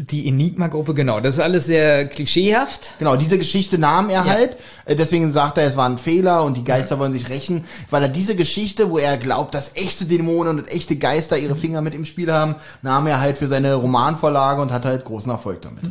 die 0.00 0.28
Enigma-Gruppe, 0.28 0.94
genau, 0.94 1.18
das 1.18 1.34
ist 1.34 1.40
alles 1.40 1.66
sehr 1.66 2.06
klischeehaft. 2.06 2.90
Genau, 3.00 3.16
diese 3.16 3.36
Geschichte 3.36 3.78
nahm 3.78 4.10
er 4.10 4.24
Ja. 4.24 4.26
halt. 4.26 4.56
Äh, 4.84 4.94
Deswegen 4.94 5.32
sagt 5.32 5.58
er, 5.58 5.66
es 5.66 5.76
war 5.76 5.88
ein 5.88 5.98
Fehler 5.98 6.44
und 6.44 6.56
die 6.56 6.62
Geister 6.62 7.00
wollen 7.00 7.12
sich 7.12 7.28
rächen, 7.28 7.64
weil 7.90 8.02
er 8.02 8.08
diese 8.08 8.36
Geschichte, 8.36 8.90
wo 8.90 8.98
er 8.98 9.16
glaubt, 9.16 9.56
dass 9.56 9.72
echte 9.74 10.04
Dämonen 10.04 10.60
und 10.60 10.68
echte 10.70 10.94
Geister 10.96 11.36
ihre 11.36 11.56
Finger 11.56 11.80
mit 11.80 11.96
im 11.96 12.04
Spiel 12.04 12.32
haben, 12.32 12.54
nahm 12.82 13.08
er 13.08 13.18
halt 13.20 13.38
für 13.38 13.48
seine 13.48 13.74
Romanvorlage 13.74 14.62
und 14.62 14.70
hat 14.70 14.84
halt 14.84 15.04
großen 15.04 15.32
Erfolg 15.32 15.62
damit. 15.62 15.82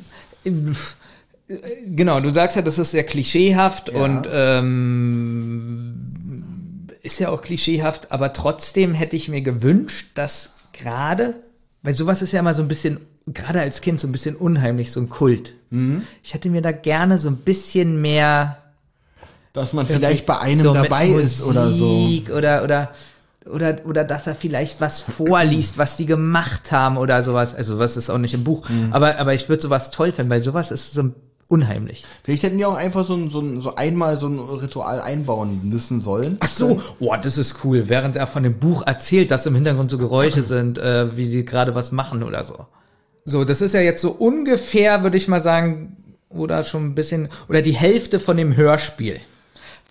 Genau, 1.85 2.19
du 2.21 2.31
sagst 2.33 2.55
ja, 2.55 2.61
das 2.61 2.77
ist 2.79 2.91
sehr 2.91 3.03
klischeehaft 3.05 3.89
Ja. 3.93 4.01
und 4.03 4.27
ähm, 4.31 5.93
ist 7.01 7.19
ja 7.19 7.29
auch 7.29 7.41
klischeehaft, 7.41 8.11
aber 8.11 8.33
trotzdem 8.33 8.93
hätte 8.93 9.15
ich 9.15 9.29
mir 9.29 9.41
gewünscht, 9.41 10.07
dass 10.15 10.49
gerade, 10.73 11.35
weil 11.83 11.93
sowas 11.93 12.21
ist 12.21 12.33
ja 12.33 12.39
immer 12.39 12.53
so 12.53 12.63
ein 12.63 12.67
bisschen, 12.67 12.99
gerade 13.33 13.61
als 13.61 13.81
Kind 13.81 13.99
so 13.99 14.07
ein 14.07 14.11
bisschen 14.11 14.35
unheimlich, 14.35 14.91
so 14.91 14.99
ein 14.99 15.09
Kult. 15.09 15.53
Mhm. 15.69 16.03
Ich 16.23 16.33
hätte 16.33 16.49
mir 16.49 16.61
da 16.61 16.71
gerne 16.71 17.19
so 17.19 17.29
ein 17.29 17.37
bisschen 17.37 18.01
mehr 18.01 18.57
Dass 19.53 19.73
man 19.73 19.85
vielleicht 19.85 20.25
bei 20.25 20.39
einem 20.39 20.61
so 20.61 20.73
dabei 20.73 21.09
ist 21.09 21.43
oder 21.43 21.71
so. 21.71 22.09
Oder, 22.35 22.63
oder, 22.63 22.91
oder, 23.45 23.77
oder 23.85 24.03
dass 24.03 24.27
er 24.27 24.35
vielleicht 24.35 24.81
was 24.81 25.01
vorliest, 25.01 25.77
was 25.77 25.97
die 25.97 26.05
gemacht 26.05 26.71
haben 26.71 26.97
oder 26.97 27.21
sowas. 27.21 27.53
Also 27.55 27.75
sowas 27.75 27.97
ist 27.97 28.09
auch 28.09 28.17
nicht 28.17 28.33
im 28.33 28.43
Buch. 28.43 28.67
Mhm. 28.69 28.93
Aber, 28.93 29.17
aber 29.17 29.33
ich 29.33 29.49
würde 29.49 29.61
sowas 29.61 29.91
toll 29.91 30.11
finden, 30.11 30.31
weil 30.31 30.41
sowas 30.41 30.71
ist 30.71 30.93
so 30.93 31.11
unheimlich. 31.49 32.05
Vielleicht 32.23 32.43
hätten 32.43 32.57
die 32.57 32.65
auch 32.65 32.75
einfach 32.75 33.05
so, 33.05 33.15
ein, 33.15 33.29
so, 33.29 33.39
ein, 33.39 33.61
so 33.61 33.75
einmal 33.75 34.17
so 34.17 34.27
ein 34.27 34.39
Ritual 34.39 35.01
einbauen 35.01 35.61
müssen 35.63 36.01
sollen. 36.01 36.37
Ach 36.41 36.47
so, 36.47 36.81
oh, 36.99 37.15
das 37.21 37.37
ist 37.37 37.63
cool. 37.63 37.87
Während 37.87 38.15
er 38.15 38.27
von 38.27 38.43
dem 38.43 38.59
Buch 38.59 38.85
erzählt, 38.85 39.31
dass 39.31 39.45
im 39.45 39.55
Hintergrund 39.55 39.91
so 39.91 39.97
Geräusche 39.97 40.43
sind, 40.43 40.77
äh, 40.77 41.15
wie 41.17 41.27
sie 41.27 41.45
gerade 41.45 41.75
was 41.75 41.91
machen 41.91 42.23
oder 42.23 42.43
so. 42.43 42.67
So, 43.29 43.43
das 43.43 43.59
ist 43.61 43.73
ja 43.73 43.81
jetzt 43.81 44.01
so 44.01 44.11
ungefähr, 44.11 45.03
würde 45.03 45.17
ich 45.17 45.27
mal 45.27 45.43
sagen, 45.43 45.97
oder 46.29 46.63
schon 46.63 46.85
ein 46.85 46.95
bisschen, 46.95 47.27
oder 47.49 47.61
die 47.61 47.73
Hälfte 47.73 48.21
von 48.21 48.37
dem 48.37 48.55
Hörspiel. 48.55 49.19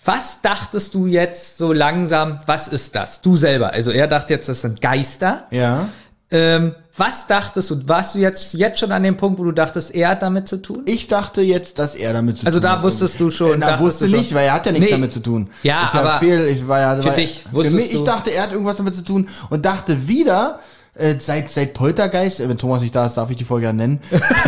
Was 0.05 0.41
dachtest 0.41 0.95
du 0.95 1.07
jetzt 1.07 1.59
so 1.59 1.73
langsam, 1.73 2.41
was 2.47 2.69
ist 2.69 2.95
das? 2.95 3.21
Du 3.21 3.37
selber. 3.37 3.73
Also 3.75 3.91
er 3.91 4.07
dachte 4.07 4.33
jetzt, 4.33 4.49
das 4.49 4.63
sind 4.63 4.81
Geister. 4.81 5.45
Ja. 5.51 5.89
Ähm, 6.31 6.75
was 6.97 7.27
dachtest 7.27 7.71
du? 7.71 7.87
Warst 7.89 8.15
du 8.15 8.21
jetzt, 8.21 8.55
jetzt 8.55 8.79
schon 8.81 8.91
an 8.91 9.03
dem 9.03 9.19
Punkt, 9.19 9.39
wo 9.39 9.45
du 9.45 9.53
dachtest, 9.53 9.95
er 9.95 10.09
hat 10.11 10.23
damit 10.23 10.49
zu 10.49 10.57
tun? 10.63 10.83
Ich 10.87 11.07
dachte 11.09 11.43
jetzt, 11.43 11.79
dass 11.79 11.95
er 11.95 12.15
damit 12.15 12.39
zu 12.39 12.47
Also 12.47 12.59
tun 12.59 12.63
da 12.63 12.77
hat. 12.77 12.83
wusstest 12.85 13.21
du 13.21 13.29
schon, 13.29 13.53
Äh, 13.53 13.57
Na, 13.59 13.81
wusste 13.81 14.09
nicht, 14.09 14.33
weil 14.35 14.47
er 14.47 14.55
hat 14.55 14.65
ja 14.65 14.73
nichts 14.73 14.87
Nee. 14.87 14.93
damit 14.93 15.13
zu 15.13 15.21
tun. 15.21 15.51
Ja, 15.63 15.87
ist 15.87 15.95
aber 15.95 16.21
fehl. 16.21 16.47
Ich 16.47 16.67
war 16.67 16.81
ja, 16.81 16.97
für 16.97 17.05
war, 17.09 17.15
dich 17.15 17.45
für 17.53 17.71
mich, 17.71 17.91
ich 17.93 17.99
du- 17.99 18.05
dachte, 18.05 18.31
er 18.31 18.45
hat 18.45 18.53
irgendwas 18.53 18.77
damit 18.77 18.95
zu 18.95 19.03
tun 19.05 19.29
und 19.51 19.67
dachte 19.67 20.09
wieder, 20.09 20.61
äh, 20.97 21.17
seit 21.21 21.51
seit 21.51 21.75
Poltergeist, 21.75 22.41
äh, 22.41 22.49
wenn 22.49 22.59
Thomas 22.59 22.81
nicht 22.81 22.95
da 22.95 23.07
ist, 23.07 23.15
darf 23.15 23.31
ich 23.31 23.37
die 23.37 23.45
Folge 23.45 23.67
ja 23.67 23.73
nennen. 23.73 24.01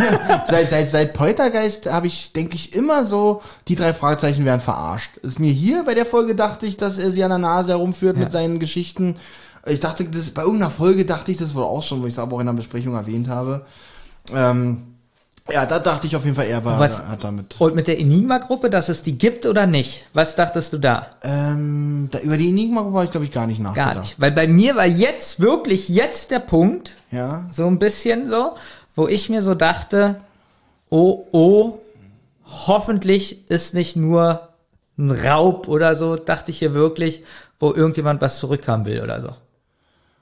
seit 0.49 0.69
seit 0.69 0.89
seit 0.91 1.13
Poltergeist 1.13 1.91
habe 1.91 2.07
ich, 2.07 2.33
denke 2.33 2.55
ich, 2.55 2.73
immer 2.73 3.05
so, 3.05 3.41
die 3.67 3.75
drei 3.75 3.93
Fragezeichen 3.93 4.45
werden 4.45 4.61
verarscht. 4.61 5.17
Ist 5.17 5.39
mir 5.39 5.51
hier 5.51 5.83
bei 5.83 5.93
der 5.93 6.05
Folge 6.05 6.35
dachte 6.35 6.65
ich, 6.65 6.77
dass 6.77 6.97
er 6.97 7.11
sie 7.11 7.23
an 7.23 7.29
der 7.29 7.37
Nase 7.37 7.71
herumführt 7.71 8.17
mit 8.17 8.31
seinen 8.31 8.59
Geschichten. 8.59 9.17
Ich 9.65 9.79
dachte, 9.79 10.05
das, 10.05 10.31
bei 10.31 10.41
irgendeiner 10.41 10.71
Folge 10.71 11.05
dachte 11.05 11.31
ich 11.31 11.37
das 11.37 11.53
wohl 11.53 11.63
auch 11.63 11.83
schon, 11.83 12.01
wo 12.01 12.07
ich 12.07 12.13
es 12.13 12.19
aber 12.19 12.35
auch 12.35 12.39
in 12.39 12.47
einer 12.47 12.57
Besprechung 12.57 12.95
erwähnt 12.95 13.27
habe. 13.27 13.65
Ähm, 14.33 14.88
ja, 15.51 15.65
da 15.65 15.79
dachte 15.79 16.07
ich 16.07 16.15
auf 16.15 16.23
jeden 16.23 16.35
Fall, 16.35 16.47
er 16.47 16.63
war, 16.63 16.79
Was- 16.79 17.05
hat 17.07 17.23
damit. 17.23 17.55
Und 17.59 17.75
mit 17.75 17.87
der 17.87 17.99
Enigma-Gruppe, 17.99 18.69
dass 18.69 18.89
es 18.89 19.01
die 19.03 19.17
gibt 19.17 19.45
oder 19.45 19.65
nicht? 19.67 20.05
Was 20.13 20.35
dachtest 20.35 20.73
du 20.73 20.77
da? 20.77 21.07
Ähm, 21.23 22.09
da, 22.11 22.19
über 22.19 22.37
die 22.37 22.49
Enigma 22.49 22.91
war 22.93 23.03
ich, 23.03 23.11
glaube 23.11 23.25
ich, 23.25 23.31
gar 23.31 23.47
nicht 23.47 23.59
nachgedacht. 23.59 23.93
Gar 23.95 24.01
nicht. 24.01 24.19
Weil 24.19 24.31
bei 24.31 24.47
mir 24.47 24.75
war 24.75 24.85
jetzt 24.85 25.39
wirklich 25.39 25.89
jetzt 25.89 26.31
der 26.31 26.39
Punkt, 26.39 26.95
Ja. 27.11 27.45
so 27.51 27.67
ein 27.67 27.79
bisschen 27.79 28.29
so, 28.29 28.55
wo 28.95 29.07
ich 29.07 29.29
mir 29.29 29.41
so 29.41 29.55
dachte, 29.55 30.15
oh, 30.89 31.25
oh, 31.31 31.77
hoffentlich 32.45 33.49
ist 33.49 33.73
nicht 33.73 33.95
nur 33.95 34.49
ein 34.97 35.11
Raub 35.11 35.67
oder 35.67 35.95
so, 35.95 36.15
dachte 36.15 36.51
ich 36.51 36.59
hier 36.59 36.73
wirklich, 36.73 37.23
wo 37.59 37.71
irgendjemand 37.73 38.21
was 38.21 38.39
zurückhaben 38.39 38.85
will 38.85 39.01
oder 39.01 39.21
so. 39.21 39.29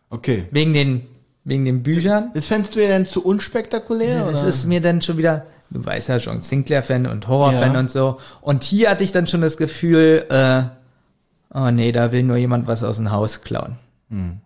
Okay. 0.09 0.45
Wegen 0.51 0.73
den, 0.73 1.07
wegen 1.47 1.63
den 1.65 1.81
Büchern. 1.81 2.29
Das 2.33 2.45
fändest 2.47 2.75
du 2.75 2.83
ja 2.83 2.89
dann 2.89 3.05
zu 3.05 3.23
unspektakulär, 3.25 4.25
Das 4.29 4.41
oder? 4.41 4.49
ist 4.49 4.65
mir 4.65 4.81
dann 4.81 5.01
schon 5.01 5.17
wieder, 5.17 5.45
du 5.69 5.83
weißt 5.85 6.09
ja 6.09 6.19
schon, 6.19 6.41
Sinclair-Fan 6.41 7.05
und 7.07 7.27
Horror-Fan 7.27 7.73
Ja. 7.73 7.79
und 7.79 7.89
so. 7.89 8.19
Und 8.41 8.63
hier 8.63 8.89
hatte 8.89 9.03
ich 9.03 9.13
dann 9.13 9.27
schon 9.27 9.39
das 9.41 9.55
Gefühl, 9.57 10.25
äh, 10.29 10.63
oh 11.57 11.71
nee, 11.71 11.91
da 11.93 12.11
will 12.11 12.23
nur 12.23 12.37
jemand 12.37 12.67
was 12.67 12.83
aus 12.83 12.97
dem 12.97 13.11
Haus 13.11 13.41
klauen. 13.43 13.77
Hm. 14.09 14.39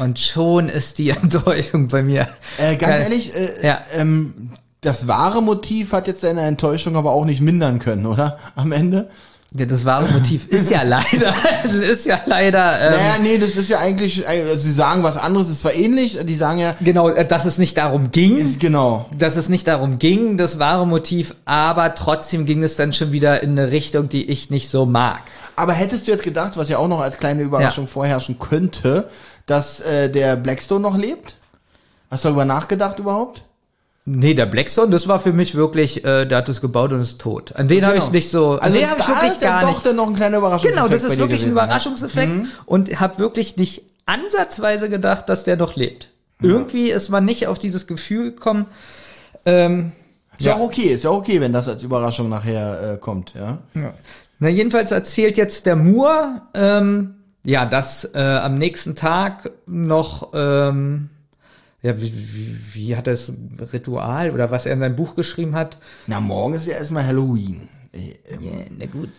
Und 0.00 0.18
schon 0.18 0.68
ist 0.68 0.98
die 0.98 1.10
Enttäuschung 1.22 1.88
bei 1.88 2.02
mir. 2.02 2.28
äh, 2.58 2.76
ganz 2.76 2.92
Ja. 2.98 2.98
ehrlich, 3.04 3.34
äh, 3.34 3.66
Ja. 3.66 3.80
ähm, 3.92 4.50
das 4.82 5.08
wahre 5.08 5.42
Motiv 5.42 5.92
hat 5.92 6.06
jetzt 6.06 6.22
deine 6.22 6.42
Enttäuschung 6.42 6.96
aber 6.96 7.10
auch 7.10 7.24
nicht 7.24 7.40
mindern 7.40 7.80
können, 7.80 8.06
oder? 8.06 8.38
Am 8.54 8.70
Ende? 8.70 9.10
Ja, 9.56 9.64
das 9.64 9.84
wahre 9.84 10.10
Motiv 10.12 10.46
ist 10.50 10.70
ja 10.70 10.82
leider, 10.82 11.34
ist 11.90 12.04
ja 12.04 12.20
leider, 12.26 12.80
ähm, 12.80 12.90
naja, 12.92 13.14
nee, 13.22 13.38
das 13.38 13.50
ist 13.50 13.68
ja 13.70 13.78
eigentlich, 13.78 14.26
also 14.26 14.58
sie 14.58 14.72
sagen 14.72 15.02
was 15.02 15.16
anderes, 15.16 15.48
ist 15.48 15.60
zwar 15.60 15.72
ähnlich, 15.74 16.18
die 16.24 16.34
sagen 16.34 16.58
ja, 16.58 16.74
genau, 16.80 17.08
äh, 17.10 17.24
dass 17.24 17.44
es 17.44 17.56
nicht 17.56 17.76
darum 17.78 18.10
ging. 18.10 18.36
ist, 18.36 18.58
genau. 18.60 19.08
dass 19.16 19.36
es 19.36 19.48
nicht 19.48 19.66
darum 19.68 19.98
ging, 19.98 20.36
das 20.36 20.58
wahre 20.58 20.86
Motiv, 20.86 21.34
aber 21.44 21.94
trotzdem 21.94 22.44
ging 22.44 22.62
es 22.64 22.74
dann 22.76 22.92
schon 22.92 23.12
wieder 23.12 23.42
in 23.42 23.52
eine 23.58 23.70
Richtung, 23.70 24.08
die 24.08 24.28
ich 24.28 24.50
nicht 24.50 24.68
so 24.68 24.84
mag. 24.84 25.20
Aber 25.54 25.72
hättest 25.72 26.06
du 26.06 26.10
jetzt 26.10 26.24
gedacht, 26.24 26.56
was 26.56 26.68
ja 26.68 26.78
auch 26.78 26.88
noch 26.88 27.00
als 27.00 27.16
kleine 27.16 27.42
Überraschung 27.42 27.84
Ja. 27.84 27.90
vorherrschen 27.90 28.38
könnte, 28.38 29.08
dass 29.46 29.80
äh, 29.80 30.10
der 30.10 30.36
Blackstone 30.36 30.80
noch 30.80 30.98
lebt? 30.98 31.36
Hast 32.10 32.24
du 32.24 32.28
darüber 32.28 32.44
nachgedacht 32.44 32.98
überhaupt? 32.98 33.42
Nee, 34.08 34.34
der 34.34 34.46
Blackstone, 34.46 34.90
das 34.90 35.08
war 35.08 35.18
für 35.18 35.32
mich 35.32 35.56
wirklich, 35.56 36.04
äh, 36.04 36.26
der 36.26 36.38
hat 36.38 36.48
es 36.48 36.60
gebaut 36.60 36.92
und 36.92 37.00
ist 37.00 37.20
tot. 37.20 37.54
An 37.56 37.66
den 37.66 37.84
habe 37.84 37.98
ich 37.98 38.12
nicht 38.12 38.30
so, 38.30 38.52
an 38.60 38.72
den 38.72 38.88
habe 38.88 39.00
ich 39.00 39.06
Genau. 39.06 39.20
wirklich 39.20 39.40
ja 39.40 39.50
gar 39.50 39.60
doch 39.62 39.68
nicht. 39.70 39.84
dann 39.86 39.96
noch 39.96 40.06
ein 40.06 40.14
kleiner 40.14 40.38
Überraschungseffekt 40.38 40.76
Genau, 40.76 40.88
das 40.88 41.02
ist 41.02 41.18
wirklich 41.18 41.42
ein 41.42 41.48
gewesen, 41.50 41.56
ja. 41.56 41.64
Überraschungseffekt 41.64 42.32
Mhm. 42.32 42.48
und 42.66 43.00
habe 43.00 43.18
wirklich 43.18 43.56
nicht 43.56 43.82
ansatzweise 44.06 44.88
gedacht, 44.88 45.28
dass 45.28 45.42
der 45.42 45.56
noch 45.56 45.74
lebt. 45.74 46.08
Irgendwie 46.40 46.90
ist 46.90 47.08
man 47.08 47.24
nicht 47.24 47.48
auf 47.48 47.58
dieses 47.58 47.86
Gefühl 47.88 48.30
gekommen. 48.30 48.66
Ähm, 49.44 49.90
Ist 50.38 50.46
ja 50.46 50.54
auch 50.54 50.60
okay, 50.60 50.82
ist 50.88 51.02
ja 51.04 51.10
auch 51.10 51.18
okay, 51.18 51.40
wenn 51.40 51.52
das 51.52 51.66
als 51.66 51.82
Überraschung 51.82 52.28
nachher 52.28 52.92
äh, 52.92 52.96
kommt, 52.98 53.34
ja. 53.34 53.58
Na, 54.38 54.48
jedenfalls 54.48 54.92
erzählt 54.92 55.36
jetzt 55.36 55.66
der 55.66 55.76
Moore, 55.76 56.42
ähm, 56.54 57.14
ja, 57.42 57.64
dass 57.66 58.04
äh, 58.14 58.18
am 58.20 58.58
nächsten 58.58 58.94
Tag 58.94 59.50
noch, 59.66 60.30
ähm, 60.34 61.08
ja, 61.86 62.00
wie, 62.00 62.12
wie, 62.12 62.56
wie 62.74 62.96
hat 62.96 63.06
das 63.06 63.32
Ritual 63.72 64.32
oder 64.32 64.50
was 64.50 64.66
er 64.66 64.72
in 64.72 64.80
seinem 64.80 64.96
Buch 64.96 65.14
geschrieben 65.14 65.54
hat? 65.54 65.78
Na, 66.08 66.18
morgen 66.18 66.54
ist 66.54 66.66
ja 66.66 66.74
erstmal 66.74 67.06
Halloween. 67.06 67.68
Äh, 67.92 68.14
Ja, 68.40 68.64
na 68.76 68.86
gut, 68.86 69.10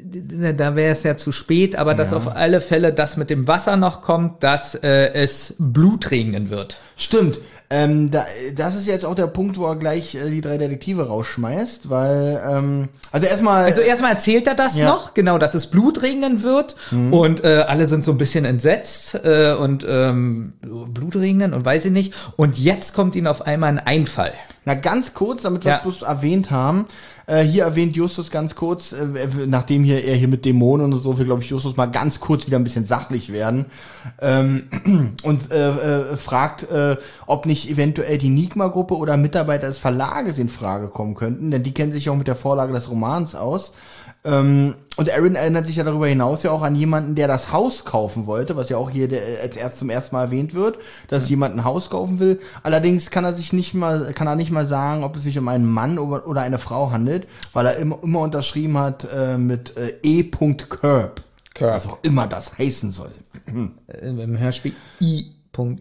da 0.00 0.76
wäre 0.76 0.92
es 0.92 1.04
ja 1.04 1.16
zu 1.16 1.30
spät, 1.32 1.76
aber 1.76 1.94
dass 1.94 2.12
auf 2.12 2.28
alle 2.28 2.60
Fälle 2.60 2.92
das 2.92 3.16
mit 3.16 3.30
dem 3.30 3.46
Wasser 3.48 3.76
noch 3.76 4.02
kommt, 4.02 4.42
dass 4.42 4.74
äh, 4.74 5.12
es 5.12 5.54
Blut 5.58 6.10
regnen 6.10 6.50
wird. 6.50 6.80
Stimmt. 6.96 7.40
Ähm, 7.70 8.10
da, 8.10 8.24
das 8.56 8.74
ist 8.76 8.86
jetzt 8.86 9.04
auch 9.04 9.14
der 9.14 9.26
Punkt, 9.26 9.58
wo 9.58 9.66
er 9.66 9.76
gleich 9.76 10.14
äh, 10.14 10.30
die 10.30 10.40
drei 10.40 10.56
Detektive 10.56 11.06
rausschmeißt, 11.08 11.90
weil, 11.90 12.42
ähm, 12.50 12.88
also 13.12 13.26
erstmal. 13.26 13.64
Also 13.64 13.82
erstmal 13.82 14.12
erzählt 14.12 14.46
er 14.46 14.54
das 14.54 14.78
Ja. 14.78 14.84
Mhm. 14.86 14.90
noch, 14.90 15.14
genau, 15.14 15.36
dass 15.36 15.54
es 15.54 15.66
Blut 15.66 16.00
regnen 16.00 16.42
wird 16.42 16.76
und 17.10 17.44
äh, 17.44 17.64
alle 17.68 17.86
sind 17.86 18.04
so 18.04 18.12
ein 18.12 18.18
bisschen 18.18 18.46
entsetzt 18.46 19.14
äh, 19.22 19.52
und 19.52 19.84
ähm, 19.86 20.54
Blut 20.62 21.16
regnen 21.16 21.52
und 21.52 21.64
weiß 21.64 21.84
ich 21.84 21.92
nicht. 21.92 22.14
Und 22.36 22.58
jetzt 22.58 22.94
kommt 22.94 23.14
ihnen 23.16 23.26
auf 23.26 23.46
einmal 23.46 23.68
ein 23.70 23.78
Einfall. 23.78 24.32
Na, 24.68 24.74
ganz 24.74 25.14
kurz, 25.14 25.40
damit 25.44 25.64
wir 25.64 25.70
Ja. 25.70 25.76
es 25.78 25.82
bloß 25.82 26.02
erwähnt 26.02 26.50
haben. 26.50 26.84
Äh, 27.26 27.40
hier 27.40 27.64
erwähnt 27.64 27.96
Justus 27.96 28.30
ganz 28.30 28.54
kurz, 28.54 28.92
äh, 28.92 29.06
nachdem 29.46 29.82
hier 29.82 30.04
er 30.04 30.14
hier 30.14 30.28
mit 30.28 30.44
Dämonen 30.44 30.92
und 30.92 30.98
so, 30.98 31.16
will, 31.16 31.24
glaube 31.24 31.42
ich, 31.42 31.48
Justus 31.48 31.74
mal 31.78 31.86
ganz 31.86 32.20
kurz 32.20 32.46
wieder 32.46 32.58
ein 32.58 32.64
bisschen 32.64 32.84
sachlich 32.84 33.32
werden. 33.32 33.64
Ähm, 34.20 34.68
und 35.22 35.50
äh, 35.50 35.70
äh, 35.70 36.16
fragt, 36.18 36.70
äh, 36.70 36.98
ob 37.26 37.46
nicht 37.46 37.70
eventuell 37.70 38.18
die 38.18 38.28
Nigma-Gruppe 38.28 38.94
oder 38.94 39.16
Mitarbeiter 39.16 39.68
des 39.68 39.78
Verlages 39.78 40.38
in 40.38 40.50
Frage 40.50 40.88
kommen 40.88 41.14
könnten, 41.14 41.50
denn 41.50 41.62
die 41.62 41.72
kennen 41.72 41.92
sich 41.92 42.04
ja 42.04 42.12
auch 42.12 42.16
mit 42.16 42.28
der 42.28 42.36
Vorlage 42.36 42.74
des 42.74 42.90
Romans 42.90 43.34
aus. 43.34 43.72
Ähm, 44.28 44.74
und 44.96 45.10
Aaron 45.12 45.36
erinnert 45.36 45.66
sich 45.66 45.76
ja 45.76 45.84
darüber 45.84 46.08
hinaus 46.08 46.42
ja 46.42 46.50
auch 46.50 46.62
an 46.62 46.74
jemanden, 46.74 47.14
der 47.14 47.28
das 47.28 47.52
Haus 47.52 47.84
kaufen 47.84 48.26
wollte, 48.26 48.56
was 48.56 48.68
ja 48.68 48.76
auch 48.76 48.90
hier 48.90 49.06
der, 49.08 49.20
als 49.42 49.56
erst 49.56 49.78
zum 49.78 49.90
ersten 49.90 50.16
Mal 50.16 50.24
erwähnt 50.24 50.54
wird, 50.54 50.76
dass 51.06 51.28
jemand 51.28 51.54
ein 51.54 51.64
Haus 51.64 51.88
kaufen 51.88 52.18
will. 52.18 52.40
Allerdings 52.64 53.10
kann 53.10 53.24
er 53.24 53.32
sich 53.32 53.52
nicht 53.52 53.74
mal, 53.74 54.12
kann 54.12 54.26
er 54.26 54.34
nicht 54.34 54.50
mal 54.50 54.66
sagen, 54.66 55.04
ob 55.04 55.16
es 55.16 55.22
sich 55.22 55.38
um 55.38 55.46
einen 55.46 55.66
Mann 55.66 55.98
oder 55.98 56.40
eine 56.40 56.58
Frau 56.58 56.90
handelt, 56.90 57.28
weil 57.52 57.66
er 57.66 57.76
immer, 57.76 57.98
immer 58.02 58.20
unterschrieben 58.20 58.76
hat 58.76 59.06
äh, 59.14 59.38
mit 59.38 59.76
äh, 59.76 59.92
E.Curb. 60.02 61.22
Curb. 61.54 61.74
Was 61.74 61.88
auch 61.88 61.98
immer 62.02 62.26
das 62.26 62.58
heißen 62.58 62.90
soll. 62.90 63.12
Im 63.46 64.38
Hörspiel 64.38 64.74
I. 65.00 65.26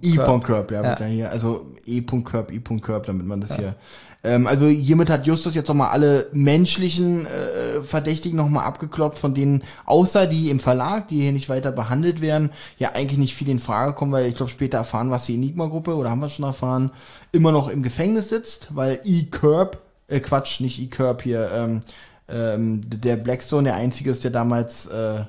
E.Curb, 0.02 0.72
ja, 0.72 0.84
Ja. 0.84 0.99
ja 0.99 1.06
hier, 1.06 1.32
also 1.32 1.68
E.Curb, 1.86 2.52
E.Curb, 2.52 3.06
damit 3.06 3.26
man 3.26 3.41
das 3.41 3.56
hier. 3.56 3.76
Ähm, 4.23 4.48
also 4.48 4.65
hiermit 4.65 5.10
hat 5.10 5.27
Justus 5.27 5.56
jetzt 5.56 5.68
nochmal 5.68 5.89
alle 5.89 6.27
menschlichen 6.34 7.26
äh, 7.26 7.81
Verdächtigen 7.84 8.38
nochmal 8.38 8.65
abgekloppt, 8.65 9.18
von 9.18 9.34
denen 9.34 9.64
außer 9.85 10.27
die 10.27 10.49
im 10.49 10.60
Verlag, 10.60 11.07
die 11.07 11.22
hier 11.22 11.31
nicht 11.31 11.49
weiter 11.49 11.72
behandelt 11.72 12.22
werden, 12.22 12.52
ja 12.77 12.91
eigentlich 12.94 13.19
nicht 13.19 13.35
viel 13.35 13.49
in 13.49 13.60
Frage 13.60 13.94
kommen, 13.94 14.11
weil 14.11 14.27
ich 14.27 14.35
glaube 14.35 14.52
später 14.52 14.77
erfahren, 14.77 15.11
was 15.11 15.26
die 15.26 15.35
Enigma-Gruppe, 15.35 15.95
oder 15.95 16.10
haben 16.10 16.22
wir 16.22 16.30
schon 16.30 16.45
erfahren, 16.45 16.91
immer 17.31 17.52
noch 17.52 17.69
im 17.69 17.84
Gefängnis 17.84 18.30
sitzt, 18.30 18.76
weil 18.76 18.99
E.Curb, 19.03 19.80
äh 20.07 20.19
Quatsch, 20.19 20.60
nicht 20.60 20.80
E.Curb 20.80 21.22
hier, 21.22 21.49
ähm, 21.53 21.81
ähm, 22.30 22.81
der 22.85 23.15
Blackstone 23.15 23.69
der 23.69 23.76
einzige 23.76 24.11
ist, 24.11 24.23
der 24.23 24.31
damals 24.31 24.88
äh, 24.88 25.23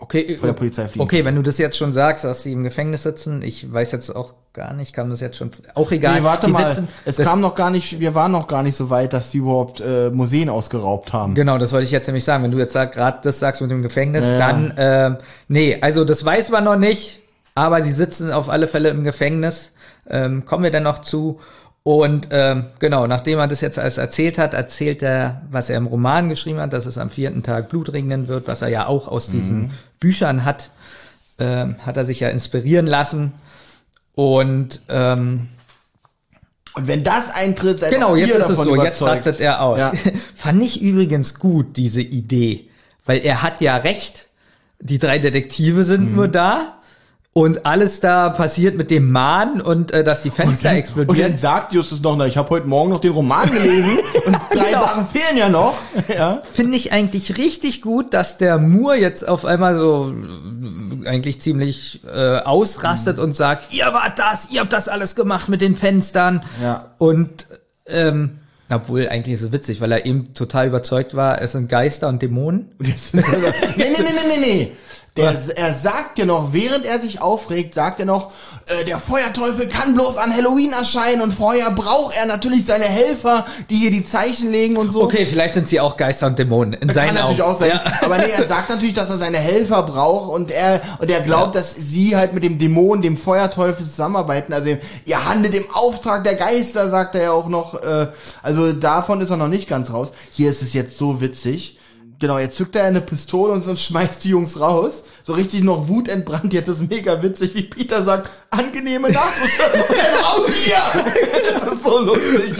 Okay, 0.00 0.36
Vor 0.36 0.46
der 0.46 0.52
Polizei 0.54 0.86
fliehen. 0.86 1.02
Okay, 1.02 1.24
wenn 1.24 1.34
du 1.34 1.42
das 1.42 1.58
jetzt 1.58 1.76
schon 1.76 1.92
sagst, 1.92 2.22
dass 2.22 2.44
sie 2.44 2.52
im 2.52 2.62
Gefängnis 2.62 3.02
sitzen, 3.02 3.42
ich 3.42 3.72
weiß 3.72 3.90
jetzt 3.90 4.14
auch 4.14 4.34
gar 4.52 4.72
nicht, 4.72 4.92
kam 4.92 5.10
das 5.10 5.18
jetzt 5.20 5.36
schon, 5.36 5.50
auch 5.74 5.90
egal. 5.90 6.20
Nee, 6.20 6.24
warte 6.24 6.46
die 6.46 6.52
mal, 6.52 6.70
sitzen, 6.72 6.86
es 7.04 7.16
kam 7.16 7.40
noch 7.40 7.56
gar 7.56 7.70
nicht, 7.70 7.98
wir 7.98 8.14
waren 8.14 8.30
noch 8.30 8.46
gar 8.46 8.62
nicht 8.62 8.76
so 8.76 8.90
weit, 8.90 9.12
dass 9.12 9.32
die 9.32 9.38
überhaupt 9.38 9.80
äh, 9.80 10.10
Museen 10.10 10.50
ausgeraubt 10.50 11.12
haben. 11.12 11.34
Genau, 11.34 11.58
das 11.58 11.72
wollte 11.72 11.84
ich 11.84 11.90
jetzt 11.90 12.06
nämlich 12.06 12.24
sagen. 12.24 12.44
Wenn 12.44 12.52
du 12.52 12.58
jetzt 12.58 12.74
gerade 12.74 13.18
das 13.22 13.40
sagst 13.40 13.60
mit 13.60 13.72
dem 13.72 13.82
Gefängnis, 13.82 14.24
Ja, 14.24 14.32
ja. 14.32 14.38
dann, 14.38 14.74
ähm, 14.76 15.16
nee, 15.48 15.78
also 15.80 16.04
das 16.04 16.24
weiß 16.24 16.50
man 16.50 16.62
noch 16.62 16.76
nicht, 16.78 17.18
aber 17.56 17.82
sie 17.82 17.92
sitzen 17.92 18.30
auf 18.30 18.48
alle 18.48 18.68
Fälle 18.68 18.90
im 18.90 19.02
Gefängnis. 19.02 19.72
Ähm, 20.08 20.44
kommen 20.44 20.62
wir 20.62 20.70
dann 20.70 20.84
noch 20.84 21.02
zu. 21.02 21.40
Und 21.82 22.28
ähm, 22.32 22.66
genau, 22.80 23.06
nachdem 23.06 23.38
er 23.38 23.46
das 23.48 23.62
jetzt 23.62 23.78
alles 23.78 23.96
erzählt 23.98 24.36
hat, 24.36 24.52
erzählt 24.52 25.02
er, 25.02 25.42
was 25.50 25.70
er 25.70 25.78
im 25.78 25.86
Roman 25.86 26.28
geschrieben 26.28 26.60
hat, 26.60 26.72
dass 26.74 26.84
es 26.86 26.98
am 26.98 27.08
vierten 27.08 27.42
Tag 27.42 27.68
Blut 27.70 27.92
regnen 27.92 28.28
wird, 28.28 28.46
was 28.46 28.60
er 28.62 28.68
ja 28.68 28.86
auch 28.86 29.08
aus 29.08 29.28
diesen 29.28 29.62
Mhm. 29.62 29.70
Büchern 30.00 30.44
hat, 30.44 30.70
ähm, 31.38 31.76
hat 31.84 31.96
er 31.96 32.04
sich 32.04 32.20
ja 32.20 32.28
inspirieren 32.28 32.86
lassen. 32.86 33.32
Und 34.14 34.80
ähm, 34.88 35.48
Und 36.74 36.86
wenn 36.86 37.04
das 37.04 37.30
eintritt, 37.34 37.80
seid 37.80 37.92
Genau, 37.92 38.16
jetzt 38.16 38.34
ist 38.34 38.48
es 38.48 38.56
so, 38.58 38.74
jetzt 38.76 39.00
überzeugt. 39.00 39.10
rastet 39.12 39.40
er 39.40 39.62
aus. 39.62 39.78
Ja. 39.80 39.92
Fand 40.34 40.62
ich 40.62 40.80
übrigens 40.82 41.38
gut, 41.38 41.76
diese 41.76 42.02
Idee. 42.02 42.68
Weil 43.06 43.18
er 43.18 43.42
hat 43.42 43.60
ja 43.60 43.76
recht. 43.76 44.26
Die 44.80 44.98
drei 44.98 45.18
Detektive 45.18 45.84
sind 45.84 46.10
Mhm. 46.10 46.16
nur 46.16 46.28
da. 46.28 46.77
Und 47.34 47.66
alles 47.66 48.00
da 48.00 48.30
passiert 48.30 48.76
mit 48.76 48.90
dem 48.90 49.12
Mahn 49.12 49.60
und 49.60 49.92
äh, 49.92 50.02
dass 50.02 50.22
die 50.22 50.30
Fenster 50.30 50.50
Und 50.50 50.64
dann 50.64 50.76
explodieren. 50.76 51.36
sagt 51.36 51.72
Justus 51.72 52.00
noch, 52.00 52.16
na, 52.16 52.26
ich 52.26 52.36
habe 52.36 52.50
heute 52.50 52.66
Morgen 52.66 52.90
noch 52.90 53.00
den 53.00 53.12
Roman 53.12 53.48
gelesen 53.48 53.98
und 54.26 54.34
drei 54.52 54.70
Genau. 54.70 54.80
Sachen 54.80 55.06
fehlen 55.06 55.36
ja 55.36 55.48
noch. 55.48 55.74
Ja. 56.08 56.42
Finde 56.50 56.76
ich 56.76 56.90
eigentlich 56.90 57.36
richtig 57.36 57.82
gut, 57.82 58.12
dass 58.12 58.38
der 58.38 58.58
Moore 58.58 58.96
jetzt 58.96 59.28
auf 59.28 59.44
einmal 59.44 59.76
so 59.76 60.12
eigentlich 61.04 61.40
ziemlich 61.40 62.00
äh, 62.12 62.38
ausrastet 62.38 63.18
Mhm. 63.18 63.22
und 63.24 63.36
sagt, 63.36 63.72
ihr 63.72 63.86
wart 63.92 64.18
das, 64.18 64.48
ihr 64.50 64.60
habt 64.60 64.72
das 64.72 64.88
alles 64.88 65.14
gemacht 65.14 65.48
mit 65.48 65.60
den 65.60 65.76
Fenstern. 65.76 66.42
Ja. 66.62 66.86
Und 66.98 67.46
ähm, 67.86 68.38
obwohl 68.70 69.08
eigentlich 69.08 69.34
ist 69.34 69.42
es 69.42 69.52
witzig, 69.52 69.80
weil 69.80 69.92
er 69.92 70.04
eben 70.06 70.34
total 70.34 70.66
überzeugt 70.66 71.14
war, 71.14 71.40
es 71.40 71.52
sind 71.52 71.68
Geister 71.68 72.08
und 72.08 72.20
Dämonen. 72.20 72.70
nee, 72.78 72.94
nee, 73.12 73.22
nee, 73.76 73.94
nee, 73.98 74.28
nee, 74.28 74.40
nee. 74.40 74.72
Der, 75.16 75.34
er 75.56 75.74
sagt 75.74 76.18
ja 76.18 76.26
noch, 76.26 76.52
während 76.52 76.86
er 76.86 77.00
sich 77.00 77.20
aufregt, 77.20 77.74
sagt 77.74 77.98
er 77.98 78.06
noch, 78.06 78.30
äh, 78.66 78.84
der 78.84 79.00
Feuerteufel 79.00 79.68
kann 79.68 79.94
bloß 79.94 80.16
an 80.16 80.32
Halloween 80.32 80.72
erscheinen 80.72 81.22
und 81.22 81.32
vorher 81.32 81.70
braucht 81.72 82.16
er 82.16 82.26
natürlich 82.26 82.64
seine 82.66 82.84
Helfer, 82.84 83.44
die 83.68 83.76
hier 83.76 83.90
die 83.90 84.04
Zeichen 84.04 84.52
legen 84.52 84.76
und 84.76 84.90
so. 84.90 85.02
Okay, 85.02 85.26
vielleicht 85.26 85.54
sind 85.54 85.68
sie 85.68 85.80
auch 85.80 85.96
Geister 85.96 86.28
und 86.28 86.38
Dämonen 86.38 86.74
in 86.74 86.86
Kann 86.86 86.94
seinen 86.94 87.14
natürlich 87.14 87.42
Augen. 87.42 87.52
auch 87.52 87.58
sein. 87.58 87.70
Ja. 87.70 87.92
Aber 88.02 88.18
nee, 88.18 88.30
er 88.30 88.46
sagt 88.46 88.70
natürlich, 88.70 88.94
dass 88.94 89.10
er 89.10 89.16
seine 89.16 89.38
Helfer 89.38 89.82
braucht 89.82 90.30
und 90.30 90.52
er 90.52 90.80
und 91.00 91.10
er 91.10 91.20
glaubt, 91.22 91.56
dass 91.56 91.74
sie 91.74 92.16
halt 92.16 92.32
mit 92.32 92.44
dem 92.44 92.58
Dämon, 92.58 93.02
dem 93.02 93.16
Feuerteufel 93.16 93.86
zusammenarbeiten. 93.86 94.52
Also 94.52 94.76
ihr 95.04 95.24
handelt 95.24 95.54
im 95.54 95.64
Auftrag 95.72 96.22
der 96.22 96.36
Geister, 96.36 96.90
sagt 96.90 97.16
er 97.16 97.22
ja 97.22 97.32
auch 97.32 97.48
noch. 97.48 97.74
Äh, 97.82 98.06
also 98.42 98.72
davon 98.72 99.20
ist 99.20 99.30
er 99.30 99.36
noch 99.36 99.48
nicht 99.48 99.68
ganz 99.68 99.90
raus. 99.92 100.12
Hier 100.30 100.50
ist 100.50 100.62
es 100.62 100.74
jetzt 100.74 100.96
so 100.96 101.20
witzig. 101.20 101.77
Genau, 102.20 102.38
jetzt 102.38 102.56
zückt 102.56 102.74
er 102.74 102.84
eine 102.84 103.00
Pistole 103.00 103.52
und, 103.52 103.66
und 103.66 103.78
schmeißt 103.78 104.24
die 104.24 104.30
Jungs 104.30 104.58
raus. 104.58 105.04
So 105.24 105.34
richtig 105.34 105.62
noch 105.62 105.88
wutentbrannt. 105.88 106.52
Jetzt 106.52 106.68
ist 106.68 106.88
mega 106.88 107.22
witzig, 107.22 107.54
wie 107.54 107.62
Peter 107.62 108.02
sagt, 108.02 108.30
angenehme 108.50 109.10
Nacht. 109.10 109.34
und 109.88 109.96
dann 109.96 110.24
raus 110.24 110.50
hier! 110.64 110.76
Das 111.54 111.72
ist 111.72 111.84
so 111.84 111.98
lustig. 111.98 112.52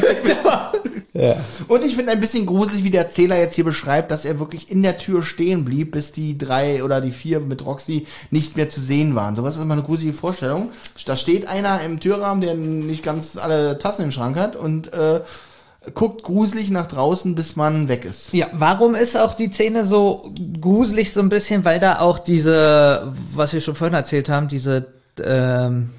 Und 1.68 1.84
ich 1.84 1.96
finde 1.96 2.12
ein 2.12 2.20
bisschen 2.20 2.46
gruselig, 2.46 2.84
wie 2.84 2.90
der 2.90 3.02
Erzähler 3.02 3.38
jetzt 3.38 3.56
hier 3.56 3.64
beschreibt, 3.64 4.10
dass 4.10 4.24
er 4.24 4.38
wirklich 4.38 4.70
in 4.70 4.82
der 4.82 4.98
Tür 4.98 5.22
stehen 5.24 5.64
blieb, 5.64 5.90
bis 5.92 6.12
die 6.12 6.38
drei 6.38 6.84
oder 6.84 7.00
die 7.00 7.10
vier 7.10 7.40
mit 7.40 7.64
Roxy 7.66 8.06
nicht 8.30 8.56
mehr 8.56 8.68
zu 8.68 8.80
sehen 8.80 9.16
waren. 9.16 9.34
Sowas 9.34 9.56
ist 9.56 9.62
immer 9.62 9.74
eine 9.74 9.82
gruselige 9.82 10.12
Vorstellung. 10.12 10.70
Da 11.06 11.16
steht 11.16 11.48
einer 11.48 11.80
im 11.80 11.98
Türrahmen, 11.98 12.40
der 12.40 12.54
nicht 12.54 13.02
ganz 13.02 13.36
alle 13.36 13.78
Tassen 13.78 14.04
im 14.04 14.12
Schrank 14.12 14.36
hat 14.36 14.54
und 14.54 14.92
äh, 14.92 15.20
guckt 15.94 16.22
gruselig 16.22 16.70
nach 16.70 16.86
draußen, 16.86 17.34
bis 17.34 17.56
man 17.56 17.88
weg 17.88 18.04
ist. 18.04 18.32
Ja, 18.32 18.46
warum 18.52 18.94
ist 18.94 19.16
auch 19.16 19.34
die 19.34 19.50
Szene 19.50 19.84
so 19.86 20.32
gruselig 20.60 21.12
so 21.12 21.20
ein 21.20 21.28
bisschen, 21.28 21.64
weil 21.64 21.80
da 21.80 22.00
auch 22.00 22.18
diese, 22.18 23.12
was 23.34 23.52
wir 23.52 23.60
schon 23.60 23.74
vorhin 23.74 23.94
erzählt 23.94 24.28
haben, 24.28 24.48
diese 24.48 24.86
ähm, 25.22 25.90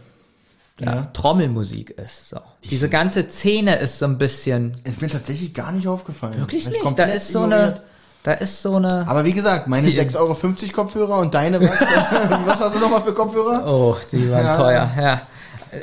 ja, 0.79 1.03
Trommelmusik 1.13 1.91
ist. 1.91 2.29
So. 2.29 2.37
Diese 2.69 2.89
ganze 2.89 3.29
Szene 3.29 3.75
ist 3.77 3.99
so 3.99 4.05
ein 4.05 4.17
bisschen 4.17 4.75
Ist 4.83 5.01
mir 5.01 5.09
tatsächlich 5.09 5.53
gar 5.53 5.71
nicht 5.71 5.87
aufgefallen. 5.87 6.39
wirklich 6.39 6.69
nicht. 6.69 6.79
Da 6.97 7.03
ist 7.03 7.29
so 7.29 7.43
ignoriert. 7.43 7.73
eine, 7.73 7.81
da 8.23 8.31
ist 8.33 8.61
so 8.61 8.75
eine. 8.75 9.07
Aber 9.07 9.25
wie 9.25 9.33
gesagt, 9.33 9.67
meine 9.67 9.89
6,50 9.89 10.15
Euro 10.17 10.35
Kopfhörer 10.73 11.17
und 11.19 11.33
deine 11.33 11.59
was? 11.61 11.69
was 12.45 12.59
hast 12.59 12.75
du 12.75 12.79
nochmal 12.79 13.01
für 13.01 13.13
Kopfhörer? 13.13 13.65
Oh, 13.67 13.95
die 14.11 14.29
waren 14.31 14.45
Ja. 14.45 14.55
teuer. 14.57 14.91
Ja, 14.97 15.21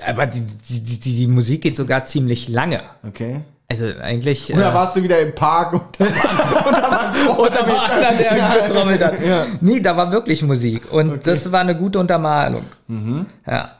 aber 0.07 0.27
die, 0.27 0.41
die, 0.69 0.81
die, 0.81 0.99
die 1.16 1.27
Musik 1.27 1.62
geht 1.62 1.77
sogar 1.77 2.05
ziemlich 2.07 2.49
lange. 2.49 2.83
Okay. 3.07 3.43
Also 3.68 3.86
eigentlich. 4.01 4.55
Oder 4.55 4.70
äh, 4.70 4.74
warst 4.74 4.94
du 4.97 5.02
wieder 5.02 5.18
im 5.20 5.34
Park 5.34 5.72
und 5.72 5.82
da 5.98 6.05
war, 6.05 7.38
Und 7.38 7.52
da 7.55 7.66
war 7.68 7.90
einer, 7.90 8.12
der 8.16 8.36
Ja, 8.36 8.55
getrommelt 8.66 9.02
hat. 9.02 9.24
ja. 9.26 9.47
Nee, 9.60 9.80
da 9.80 9.97
war 9.97 10.12
wirklich 10.12 10.43
Musik. 10.43 10.93
Und 10.93 11.26
das 11.26 11.51
war 11.51 11.60
eine 11.60 11.76
gute 11.76 11.98
Untermalung. 11.98 12.64
Mhm. 12.86 13.26
Ja. 13.47 13.72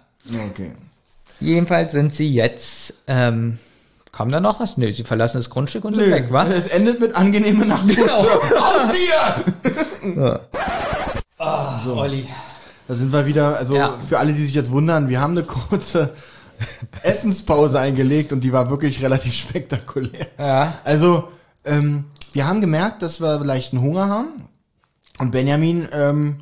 Okay. 0.51 0.73
Jedenfalls 1.39 1.93
sind 1.93 2.15
sie 2.15 2.33
jetzt. 2.33 2.95
Ähm, 3.07 3.59
kam 4.11 4.31
da 4.33 4.41
noch 4.41 4.59
was? 4.59 4.77
Nö, 4.77 4.93
sie 4.93 5.05
verlassen 5.05 5.37
das 5.37 5.51
Grundstück 5.51 5.85
und 5.85 5.95
sind 5.95 6.11
weg, 6.11 6.27
wa? 6.31 6.45
Es 6.47 6.67
endet 6.69 6.99
mit 7.01 7.15
angenehme 7.15 7.65
Nacht. 7.67 7.87
Genau. 7.87 8.23
Raus 8.23 8.91
hier! 8.93 10.41
Olli. 11.95 12.27
Da 12.89 12.95
sind 12.95 13.13
wir 13.13 13.27
wieder, 13.27 13.57
also 13.57 13.77
Ja. 13.77 13.95
für 14.09 14.19
alle, 14.19 14.33
die 14.33 14.43
sich 14.45 14.55
jetzt 14.55 14.71
wundern, 14.71 15.09
wir 15.09 15.21
haben 15.21 15.33
eine 15.33 15.43
kurze 15.45 16.15
Essenspause 17.03 17.79
eingelegt 17.79 18.33
und 18.33 18.41
die 18.41 18.53
war 18.53 18.71
wirklich 18.71 19.03
relativ 19.03 19.35
spektakulär. 19.49 20.27
Ja. 20.39 20.75
Also, 20.85 21.29
ähm, 21.65 22.05
wir 22.33 22.47
haben 22.47 22.61
gemerkt, 22.61 23.03
dass 23.03 23.21
wir 23.21 23.39
leichten 23.41 23.81
Hunger 23.81 24.09
haben 24.09 24.29
und 25.19 25.31
Benjamin 25.31 25.89
ähm, 25.93 26.37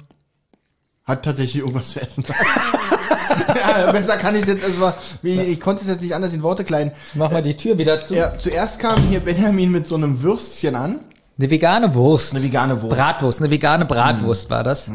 hat 1.05 1.25
tatsächlich 1.25 1.63
irgendwas 1.63 1.93
zu 1.93 2.01
essen. 2.01 2.25
ja, 3.77 3.93
besser 3.93 4.17
kann 4.17 4.35
ich 4.35 4.43
es 4.43 4.49
jetzt, 4.49 4.65
also, 4.65 4.93
wie, 5.23 5.39
ich 5.39 5.61
konnte 5.61 5.83
es 5.83 5.89
jetzt 5.89 6.03
nicht 6.03 6.15
anders 6.15 6.33
in 6.33 6.43
Worte 6.43 6.65
kleiden. 6.65 6.93
Mach 7.15 7.31
mal 7.31 7.43
die 7.43 7.57
Tür 7.57 7.79
wieder 7.79 8.01
zu. 8.01 8.15
Ja, 8.15 8.39
zuerst 8.39 8.79
kam 8.79 8.97
hier 9.09 9.21
Benjamin 9.21 9.71
mit 9.71 9.87
so 9.87 9.95
einem 9.97 10.23
Würstchen 10.23 10.75
an, 10.75 11.01
Eine 11.39 11.51
vegane 11.51 11.95
Wurst. 11.95 12.35
eine 12.35 12.43
vegane 12.43 12.81
Wurst. 12.81 12.97
Bratwurst, 12.97 13.41
eine 13.41 13.51
vegane 13.51 13.85
Bratwurst 13.85 14.49
war 14.51 14.65
das. 14.65 14.91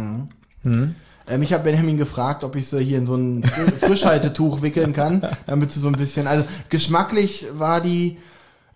Ähm, 1.30 1.42
ich 1.44 1.54
habe 1.54 1.64
Benjamin 1.64 1.98
gefragt, 1.98 2.44
ob 2.44 2.56
ich 2.56 2.68
sie 2.68 2.80
hier 2.84 2.98
in 2.98 3.06
so 3.06 3.16
ein 3.16 3.44
Fri- 3.44 3.72
Frischhaltetuch 3.88 4.62
wickeln 4.62 4.94
kann, 4.94 5.24
damit 5.48 5.72
sie 5.72 5.80
so 5.80 5.88
ein 5.88 5.94
bisschen. 5.94 6.28
Also 6.28 6.46
geschmacklich 6.70 7.46
war 7.54 7.82
die. 7.82 8.18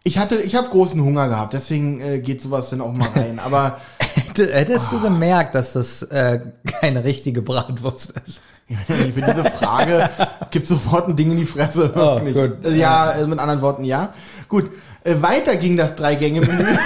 Ich 0.05 0.17
hatte, 0.17 0.35
ich 0.35 0.55
habe 0.55 0.67
großen 0.67 1.01
Hunger 1.01 1.29
gehabt, 1.29 1.53
deswegen 1.53 2.01
äh, 2.01 2.19
geht 2.19 2.41
sowas 2.41 2.69
dann 2.69 2.81
auch 2.81 2.91
mal 2.93 3.07
rein. 3.15 3.39
Aber 3.39 3.77
Hätte- 4.15 4.53
Hättest 4.53 4.91
du 4.91 4.99
gemerkt, 4.99 5.55
dass 5.55 5.73
das 5.73 6.03
äh, 6.03 6.39
keine 6.81 7.03
richtige 7.03 7.41
Bratwurst 7.41 8.13
ist? 8.25 8.41
für 8.87 9.21
diese 9.21 9.43
Frage 9.59 10.09
gibt 10.49 10.67
sofort 10.67 11.07
ein 11.07 11.15
Ding 11.15 11.31
in 11.31 11.37
die 11.37 11.45
Fresse. 11.45 11.91
Oh. 11.95 12.19
Also, 12.23 12.49
ja, 12.69 13.11
äh, 13.11 13.27
mit 13.27 13.37
anderen 13.39 13.61
Worten 13.61 13.83
ja. 13.85 14.13
Gut, 14.47 14.71
äh, 15.03 15.15
weiter 15.21 15.55
ging 15.57 15.77
das 15.77 15.95
Drei-Gänge-Menü. 15.95 16.65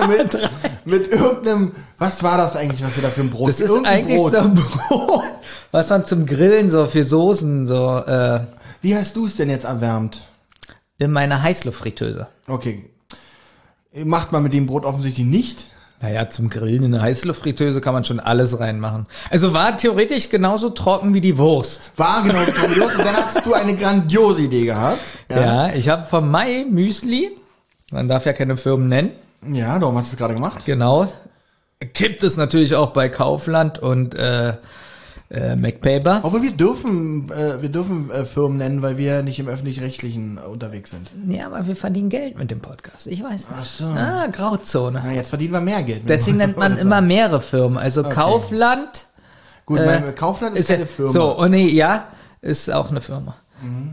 mit, 0.08 0.50
mit 0.84 1.08
irgendeinem, 1.12 1.72
was 1.98 2.22
war 2.22 2.36
das 2.38 2.56
eigentlich, 2.56 2.82
was 2.84 2.94
wir 2.96 3.02
da 3.02 3.08
für 3.10 3.20
ein 3.22 3.30
Brot 3.30 3.48
Das 3.48 3.60
ist 3.60 3.68
Irgendein 3.70 3.92
eigentlich 4.04 4.18
Brot. 4.18 4.32
so 4.32 4.38
ein 4.38 4.54
Brot, 4.54 5.22
was 5.70 5.90
man 5.90 6.04
zum 6.04 6.26
Grillen 6.26 6.70
so 6.70 6.86
für 6.86 7.02
Soßen 7.04 7.66
so 7.66 7.98
äh, 7.98 8.40
Wie 8.82 8.94
hast 8.96 9.16
du 9.16 9.26
es 9.26 9.36
denn 9.36 9.50
jetzt 9.50 9.64
erwärmt? 9.64 10.22
in 10.98 11.10
meiner 11.10 11.42
Heißluftfritteuse. 11.42 12.28
Okay. 12.46 12.88
Macht 14.04 14.32
man 14.32 14.42
mit 14.44 14.52
dem 14.52 14.66
Brot 14.66 14.84
offensichtlich 14.84 15.26
nicht. 15.26 15.66
Naja, 16.00 16.28
zum 16.30 16.50
Grillen 16.50 16.82
in 16.84 16.94
eine 16.94 17.02
Heißluftfritteuse 17.02 17.80
kann 17.80 17.94
man 17.94 18.04
schon 18.04 18.20
alles 18.20 18.60
reinmachen. 18.60 19.06
Also 19.30 19.52
war 19.52 19.76
theoretisch 19.76 20.28
genauso 20.28 20.70
trocken 20.70 21.12
wie 21.14 21.20
die 21.20 21.36
Wurst. 21.38 21.92
War 21.96 22.22
genau 22.22 22.44
Tommy 22.44 22.74
Los. 22.74 22.94
Und 22.96 23.04
dann 23.06 23.16
hast 23.16 23.44
du 23.44 23.54
eine 23.54 23.74
grandiose 23.74 24.42
Idee 24.42 24.66
gehabt. 24.66 24.98
Ja, 25.30 25.72
ich 25.74 25.88
habe 25.88 26.04
vom 26.04 26.30
Mai 26.30 26.64
Müsli, 26.68 27.30
man 27.90 28.06
darf 28.08 28.26
ja 28.26 28.32
keine 28.32 28.56
Firmen 28.56 28.88
nennen, 28.88 29.10
Ja, 29.48 29.78
darum 29.78 29.96
hast 29.98 30.10
du 30.10 30.14
es 30.14 30.18
gerade 30.18 30.34
gemacht. 30.34 30.64
genau. 30.64 31.06
Gibt 31.92 32.22
es 32.22 32.36
natürlich 32.36 32.74
auch 32.76 32.90
bei 32.92 33.08
Kaufland 33.10 33.78
und 33.78 34.14
äh, 34.14 34.54
äh, 35.30 35.56
MacPaper. 35.56 36.20
Obwohl 36.22 36.42
wir 36.42 36.52
dürfen, 36.52 37.30
äh, 37.30 37.60
wir 37.60 37.68
dürfen 37.68 38.10
äh, 38.10 38.24
Firmen 38.24 38.56
nennen, 38.58 38.80
weil 38.80 38.96
wir 38.96 39.22
nicht 39.22 39.38
im 39.38 39.48
öffentlich-rechtlichen 39.48 40.38
äh, 40.38 40.46
unterwegs 40.48 40.90
sind. 40.92 41.08
Ja, 41.28 41.46
aber 41.46 41.66
wir 41.66 41.76
verdienen 41.76 42.08
Geld 42.08 42.38
mit 42.38 42.50
dem 42.50 42.60
Podcast. 42.60 43.06
Ich 43.06 43.22
weiß 43.22 43.32
nicht. 43.32 43.48
Ach 43.52 43.64
so. 43.64 43.84
Ah, 43.86 44.26
Grauzone. 44.28 45.02
Na, 45.04 45.12
jetzt 45.12 45.28
verdienen 45.30 45.52
wir 45.52 45.60
mehr 45.60 45.82
Geld. 45.82 46.02
Deswegen 46.08 46.38
nennt 46.38 46.56
man 46.56 46.78
immer 46.78 47.00
mehrere 47.02 47.40
Firmen. 47.40 47.76
Also 47.76 48.02
Kaufland 48.04 49.06
Gut, 49.66 49.80
äh, 49.80 50.00
mein 50.00 50.14
Kaufland 50.14 50.56
ist, 50.56 50.68
ja- 50.68 50.76
keine 50.76 50.86
Firma. 50.86 51.10
So, 51.12 51.36
und 51.38 51.50
nee, 51.50 51.68
ja, 51.68 52.06
ist 52.40 52.70
auch 52.72 52.90
eine 52.90 53.00
Firma. 53.00 53.34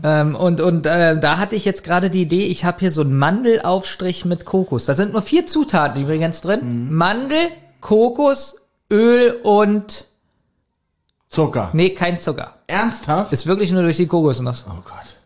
Ähm, 0.04 0.34
und 0.34 0.60
und 0.60 0.86
äh, 0.86 1.18
da 1.18 1.38
hatte 1.38 1.56
ich 1.56 1.64
jetzt 1.64 1.84
gerade 1.84 2.10
die 2.10 2.22
Idee, 2.22 2.44
ich 2.46 2.64
habe 2.64 2.80
hier 2.80 2.92
so 2.92 3.02
einen 3.02 3.16
Mandelaufstrich 3.18 4.24
mit 4.24 4.44
Kokos. 4.44 4.84
Da 4.84 4.94
sind 4.94 5.12
nur 5.12 5.22
vier 5.22 5.46
Zutaten 5.46 6.02
übrigens 6.02 6.40
drin. 6.40 6.86
Mhm. 6.88 6.94
Mandel, 6.94 7.48
Kokos, 7.80 8.56
Öl 8.90 9.38
und 9.42 10.06
Zucker. 11.28 11.70
nee, 11.72 11.90
kein 11.90 12.20
Zucker. 12.20 12.56
Ernsthaft? 12.66 13.32
Ist 13.32 13.46
wirklich 13.46 13.72
nur 13.72 13.82
durch 13.82 13.96
die 13.96 14.06
Kokosnuss. 14.06 14.64
Oh 14.68 14.82
Gott. 14.84 15.16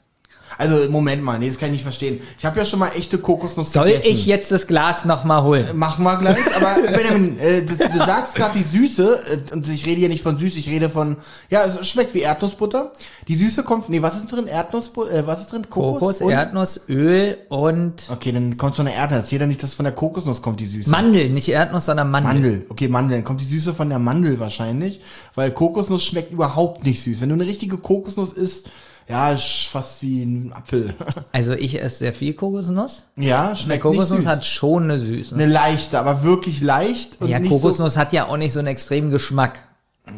Also, 0.58 0.90
Moment 0.90 1.22
mal, 1.22 1.38
nee, 1.38 1.48
das 1.48 1.58
kann 1.58 1.68
ich 1.68 1.74
nicht 1.74 1.82
verstehen. 1.82 2.20
Ich 2.38 2.44
habe 2.44 2.58
ja 2.58 2.64
schon 2.64 2.78
mal 2.78 2.90
echte 2.96 3.18
Kokosnuss 3.18 3.72
Soll 3.72 3.86
gegessen. 3.86 4.08
ich 4.08 4.26
jetzt 4.26 4.50
das 4.52 4.66
Glas 4.66 5.04
noch 5.04 5.24
mal 5.24 5.42
holen? 5.42 5.66
Machen 5.74 6.04
wir 6.04 6.16
gleich, 6.16 6.38
aber 6.56 6.76
Benjamin, 6.92 7.38
äh, 7.38 7.62
das, 7.64 7.78
du 7.78 7.98
sagst 7.98 8.34
gerade 8.34 8.58
die 8.58 8.64
Süße, 8.64 9.20
äh, 9.50 9.54
und 9.54 9.68
ich 9.68 9.84
rede 9.86 9.98
hier 9.98 10.08
nicht 10.08 10.22
von 10.22 10.38
süß, 10.38 10.56
ich 10.56 10.68
rede 10.68 10.90
von, 10.90 11.16
ja, 11.50 11.64
es 11.64 11.86
schmeckt 11.88 12.14
wie 12.14 12.20
Erdnussbutter. 12.20 12.92
Die 13.28 13.34
Süße 13.34 13.62
kommt, 13.64 13.88
nee, 13.88 14.02
was 14.02 14.16
ist 14.16 14.32
drin? 14.32 14.46
Erdnussbutter, 14.46 15.12
äh, 15.12 15.26
was 15.26 15.42
ist 15.42 15.52
drin? 15.52 15.68
Kokos? 15.68 16.00
Kokos, 16.00 16.20
und? 16.22 16.30
Erdnuss, 16.30 16.88
Öl 16.88 17.38
und 17.48 18.08
Okay, 18.10 18.32
dann 18.32 18.56
kommt 18.56 18.76
von 18.76 18.86
der 18.86 18.94
Erdnuss. 18.94 19.20
Erzähl 19.20 19.38
dann 19.38 19.48
nicht, 19.48 19.62
dass 19.62 19.74
von 19.74 19.84
der 19.84 19.94
Kokosnuss 19.94 20.42
kommt 20.42 20.60
die 20.60 20.66
Süße. 20.66 20.90
Mandel, 20.90 21.30
nicht 21.30 21.48
Erdnuss, 21.48 21.86
sondern 21.86 22.10
Mandel. 22.10 22.32
Mandel. 22.34 22.66
Okay, 22.68 22.88
Mandel. 22.88 23.18
Dann 23.18 23.24
kommt 23.24 23.40
die 23.40 23.46
Süße 23.46 23.74
von 23.74 23.88
der 23.88 23.98
Mandel 23.98 24.38
wahrscheinlich, 24.38 25.00
weil 25.34 25.50
Kokosnuss 25.50 26.04
schmeckt 26.04 26.32
überhaupt 26.32 26.84
nicht 26.84 27.02
süß. 27.02 27.20
Wenn 27.20 27.28
du 27.28 27.34
eine 27.34 27.46
richtige 27.46 27.78
Kokosnuss 27.78 28.32
isst, 28.32 28.68
ja, 29.08 29.30
ist 29.32 29.68
fast 29.70 30.02
wie 30.02 30.22
ein 30.22 30.52
Apfel. 30.52 30.94
Also 31.32 31.52
ich 31.52 31.80
esse 31.80 31.98
sehr 31.98 32.12
viel 32.12 32.34
Kokosnuss. 32.34 33.04
ja, 33.16 33.48
Der 33.48 33.54
schmeckt 33.56 33.82
Kokosnuss 33.82 34.10
nicht 34.10 34.20
süß. 34.22 34.28
hat 34.28 34.44
schon 34.44 34.84
eine 34.84 34.98
Süße. 34.98 35.34
eine 35.34 35.46
leichte, 35.46 35.98
aber 35.98 36.22
wirklich 36.24 36.60
leicht 36.60 37.20
und 37.20 37.28
ja, 37.28 37.38
nicht 37.38 37.50
Kokosnuss 37.50 37.96
hat 37.96 38.12
ja 38.12 38.26
auch 38.26 38.36
nicht 38.36 38.52
so 38.52 38.58
einen 38.58 38.68
extremen 38.68 39.10
Geschmack. 39.10 39.60
so. 40.06 40.12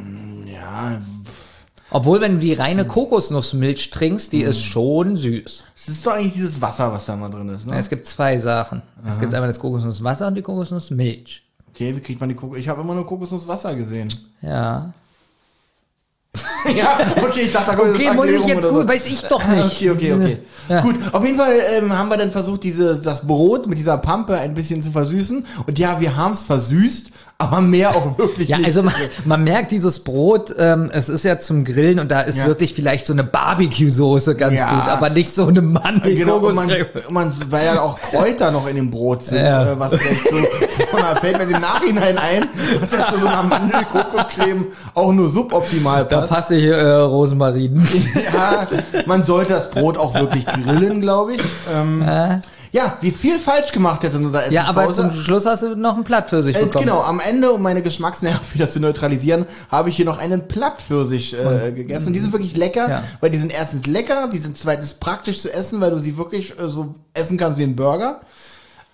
Ja, 0.51 1.01
Obwohl, 1.91 2.21
wenn 2.21 2.35
du 2.35 2.39
die 2.41 2.53
reine 2.55 2.87
Kokosnussmilch 2.87 3.91
trinkst, 3.91 4.33
die 4.33 4.43
ist 4.43 4.61
schon 4.63 5.17
süß. 5.17 5.63
es 5.75 5.89
ist 5.89 6.07
doch 6.07 6.13
eigentlich 6.13 6.35
dieses 6.35 6.61
Wasser, 6.61 6.93
was 6.93 7.07
da 7.07 7.17
mal 7.17 7.31
drin 7.31 7.49
ist, 7.49 7.67
ne? 7.67 7.77
Es 7.77 7.89
gibt 7.89 8.07
zwei 8.07 8.37
Sachen. 8.39 8.83
Es 9.07 9.19
gibt 9.19 9.33
einmal 9.35 9.49
das 9.49 9.59
Kokosnusswasser 9.61 10.27
und 10.29 10.35
die 10.35 10.43
Kokosnussmilch. 10.43 11.43
Okay, 11.71 11.95
wie 11.97 12.01
kriegt 12.01 12.21
man 12.21 12.29
die 12.29 12.35
Kokos? 12.35 12.59
Ich 12.59 12.69
habe 12.69 12.81
immer 12.81 12.95
nur 12.95 13.07
Kokosnusswasser 13.07 13.75
gesehen. 13.75 14.13
Ja. 14.43 14.93
ja, 16.77 16.99
okay, 17.23 17.43
ich 17.43 17.53
dachte, 17.53 17.71
da 17.71 17.77
kommt 17.77 17.95
Okay, 17.95 18.05
jetzt 18.05 18.15
muss 18.15 18.27
ich 18.27 18.47
jetzt 18.47 18.69
gut, 18.69 18.83
so. 18.83 18.89
weiß 18.89 19.07
ich 19.07 19.23
doch 19.23 19.47
nicht. 19.49 19.77
Okay, 19.77 19.91
okay, 19.91 20.13
okay. 20.13 20.39
Ja. 20.69 20.83
Gut, 20.83 20.97
auf 21.13 21.25
jeden 21.25 21.39
Fall 21.39 21.53
ähm, 21.79 21.97
haben 21.97 22.11
wir 22.11 22.17
dann 22.17 22.31
versucht, 22.31 22.63
diese, 22.65 23.01
das 23.01 23.27
Brot 23.27 23.67
mit 23.67 23.79
dieser 23.79 23.99
Pampe 23.99 24.37
ein 24.37 24.55
bisschen 24.55 24.83
zu 24.83 24.91
versüßen. 24.91 25.47
Und 25.67 25.79
ja, 25.79 26.01
wir 26.01 26.17
haben 26.17 26.33
es 26.33 26.43
versüßt, 26.43 27.11
aber 27.41 27.61
mehr 27.61 27.91
auch 27.95 28.19
wirklich 28.19 28.49
Ja, 28.49 28.57
nicht. 28.57 28.67
also 28.67 28.83
man, 28.83 28.93
man 29.25 29.45
merkt 29.45 29.71
dieses 29.71 30.01
Brot, 30.01 30.53
ähm, 30.59 30.91
es 30.93 31.09
ist 31.09 31.23
ja 31.25 31.39
zum 31.39 31.65
Grillen 31.65 32.01
und 32.01 32.11
da 32.11 32.23
ist 32.23 32.39
Ja. 32.39 32.47
wirklich 32.49 32.75
vielleicht 32.75 33.07
so 33.07 33.13
eine 33.13 33.23
Barbecue-Soße 33.23 34.35
ganz 34.35 34.59
Ja. 34.59 34.69
gut, 34.75 34.89
aber 34.89 35.09
nicht 35.11 35.33
so 35.33 35.47
eine 35.47 35.63
mandel 35.63 36.17
Genau, 36.17 36.39
und 36.39 36.57
man, 36.57 36.69
man, 37.11 37.33
weil 37.49 37.65
ja 37.67 37.81
auch 37.81 37.97
Kräuter 38.01 38.51
noch 38.51 38.67
in 38.67 38.75
dem 38.75 38.91
Brot 38.91 39.23
sind, 39.23 39.39
Ja. 39.45 39.71
äh, 39.71 39.79
was 39.79 39.95
vielleicht 39.95 40.25
so, 40.29 40.37
so 40.91 40.97
einer, 40.97 41.15
fällt 41.21 41.39
mir 41.39 41.45
im 41.45 41.61
Nachhinein 41.63 42.19
ein, 42.19 42.49
was 42.81 42.91
jetzt 42.91 43.13
zu 43.15 43.21
so 43.21 43.29
einer 43.29 43.45
Mandel-Kokoscreme 43.45 44.67
auch 44.95 45.13
nur 45.13 45.29
suboptimal 45.29 46.07
Da 46.07 46.19
passt. 46.19 46.31
passt 46.31 46.49
hier 46.49 46.75
äh, 46.77 46.91
Rosmarin. 47.03 47.87
Ja, 48.35 48.67
man 49.07 49.23
sollte 49.23 49.53
das 49.53 49.71
Brot 49.71 49.97
auch 49.97 50.13
wirklich 50.15 50.45
grillen, 50.45 51.01
glaube 51.01 51.35
ich. 51.35 51.41
Ähm, 51.73 52.05
ja, 52.73 52.97
wie 53.01 53.11
viel 53.11 53.39
falsch 53.39 53.73
gemacht 53.73 54.03
jetzt 54.03 54.15
in 54.15 54.27
unserer 54.27 54.51
Ja, 54.51 54.65
aber 54.65 54.83
Essenspause. 54.85 55.15
zum 55.15 55.25
Schluss 55.25 55.47
hast 55.47 55.63
du 55.63 55.75
noch 55.77 55.95
einen 55.95 56.05
Plattpfirsich 56.05 56.57
Äh, 56.57 56.65
bekommen. 56.65 56.85
genau, 56.85 57.01
am 57.03 57.21
Ende, 57.21 57.53
um 57.53 57.63
meine 57.63 57.83
Geschmacksnerven 57.83 58.41
wieder 58.55 58.69
zu 58.71 58.81
neutralisieren, 58.81 59.47
habe 59.71 59.89
ich 59.91 59.97
hier 59.97 60.05
noch 60.05 60.19
einen 60.19 60.49
Plattpfirsich 60.49 61.35
äh, 61.35 61.73
gegessen. 61.73 62.09
Und 62.09 62.13
die 62.13 62.21
sind 62.21 62.33
wirklich 62.33 62.57
lecker, 62.57 62.89
Ja. 62.89 63.03
weil 63.21 63.31
die 63.31 63.39
sind 63.39 63.53
erstens 63.53 63.87
lecker, 63.87 64.29
die 64.33 64.39
sind 64.39 64.57
zweitens 64.59 64.95
praktisch 64.95 65.41
zu 65.41 65.53
essen, 65.53 65.81
weil 65.81 65.91
du 65.91 65.99
sie 65.99 66.17
wirklich 66.17 66.59
äh, 66.59 66.69
so 66.69 66.95
essen 67.15 67.37
kannst 67.39 67.59
wie 67.59 67.65
ein 67.65 67.77
Burger. 67.77 68.21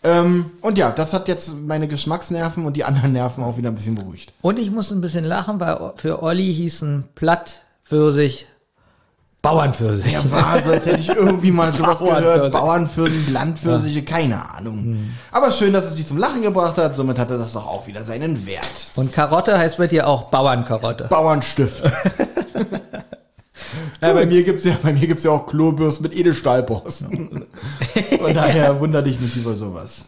Ähm, 0.07 0.51
und 0.61 0.77
ja, 0.77 0.91
das 0.91 1.15
hat 1.15 1.29
jetzt 1.29 1.55
meine 1.65 1.89
Geschmacksnerven 1.89 2.67
und 2.67 2.77
die 2.77 2.85
anderen 2.85 3.13
Nerven 3.15 3.43
auch 3.43 3.57
wieder 3.57 3.71
ein 3.71 3.75
bisschen 3.75 3.95
beruhigt. 3.95 4.33
Und 4.43 4.59
ich 4.59 4.71
muss 4.71 4.91
ein 4.91 5.01
bisschen 5.01 5.25
lachen, 5.25 5.61
weil 5.61 5.93
für 5.97 6.23
Olli 6.23 6.53
hießen 6.53 7.05
Plattpfirsich 7.15 8.47
Bauernpfirsich. 9.45 10.11
Ja, 10.11 10.33
war 10.33 10.63
so, 10.65 10.71
als 10.71 10.87
hätte 10.87 11.01
ich 11.01 11.09
irgendwie 11.09 11.53
mal 11.53 11.71
sowas 11.75 11.99
gehört. 11.99 12.51
Bauernpfirsich, 12.51 13.31
Landpfirsiche, 13.31 14.03
keine 14.03 14.51
Ahnung. 14.51 15.11
Aber 15.31 15.53
schön, 15.53 15.75
dass 15.75 15.85
es 15.85 15.97
dich 15.97 16.09
zum 16.09 16.17
Lachen 16.17 16.41
gebracht 16.41 16.79
hat. 16.79 16.97
Somit 16.97 17.19
hatte 17.19 17.37
das 17.37 17.53
doch 17.53 17.67
auch 17.67 17.87
wieder 17.87 18.03
seinen 18.03 18.47
Wert. 18.47 18.89
Und 18.97 19.13
Karotte 19.13 19.59
heißt 19.59 19.77
bei 19.77 19.87
dir 19.87 20.09
auch 20.09 20.31
Bauernkarotte. 20.31 21.09
Bauernstift. 21.09 21.85
ja, 24.01 24.13
bei 24.15 24.25
mir 24.25 24.45
gibt's 24.45 24.65
ja, 24.65 24.79
bei 24.83 24.95
mir 24.95 25.07
gibt's 25.07 25.25
ja 25.25 25.31
auch 25.31 25.47
Klobürsten 25.47 26.05
mit 26.05 26.17
Edelstahlborsten. 26.17 27.45
Von 28.19 28.35
daher 28.35 28.81
wunder 28.81 29.03
dich 29.03 29.21
nicht 29.21 29.37
über 29.37 29.57
sowas. 29.57 30.07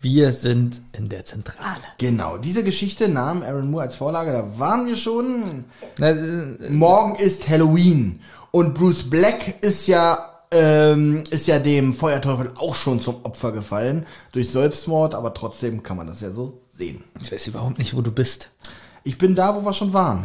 Wir 0.00 0.32
sind 0.32 0.80
in 0.92 1.08
der 1.08 1.24
Zentrale. 1.24 1.82
Genau, 1.98 2.38
diese 2.38 2.62
Geschichte 2.62 3.08
nahm 3.08 3.42
Aaron 3.42 3.68
Moore 3.68 3.86
als 3.86 3.96
Vorlage, 3.96 4.30
da 4.30 4.60
waren 4.60 4.86
wir 4.86 4.96
schon. 4.96 5.64
Na, 5.98 6.10
äh, 6.10 6.70
Morgen 6.70 7.16
ist 7.16 7.48
Halloween 7.48 8.20
und 8.58 8.74
Bruce 8.74 9.04
Black 9.08 9.62
ist 9.62 9.86
ja 9.86 10.18
ähm, 10.50 11.22
ist 11.30 11.46
ja 11.46 11.60
dem 11.60 11.94
Feuerteufel 11.94 12.52
auch 12.56 12.74
schon 12.74 13.00
zum 13.00 13.16
Opfer 13.22 13.52
gefallen 13.52 14.04
durch 14.32 14.50
Selbstmord, 14.50 15.14
aber 15.14 15.32
trotzdem 15.32 15.84
kann 15.84 15.96
man 15.96 16.08
das 16.08 16.22
ja 16.22 16.30
so 16.30 16.60
sehen. 16.72 17.04
Ich 17.20 17.30
weiß 17.30 17.46
überhaupt 17.46 17.78
nicht, 17.78 17.94
wo 17.94 18.00
du 18.00 18.10
bist. 18.10 18.50
Ich 19.04 19.16
bin 19.16 19.36
da, 19.36 19.54
wo 19.54 19.64
wir 19.64 19.72
schon 19.74 19.92
waren. 19.92 20.24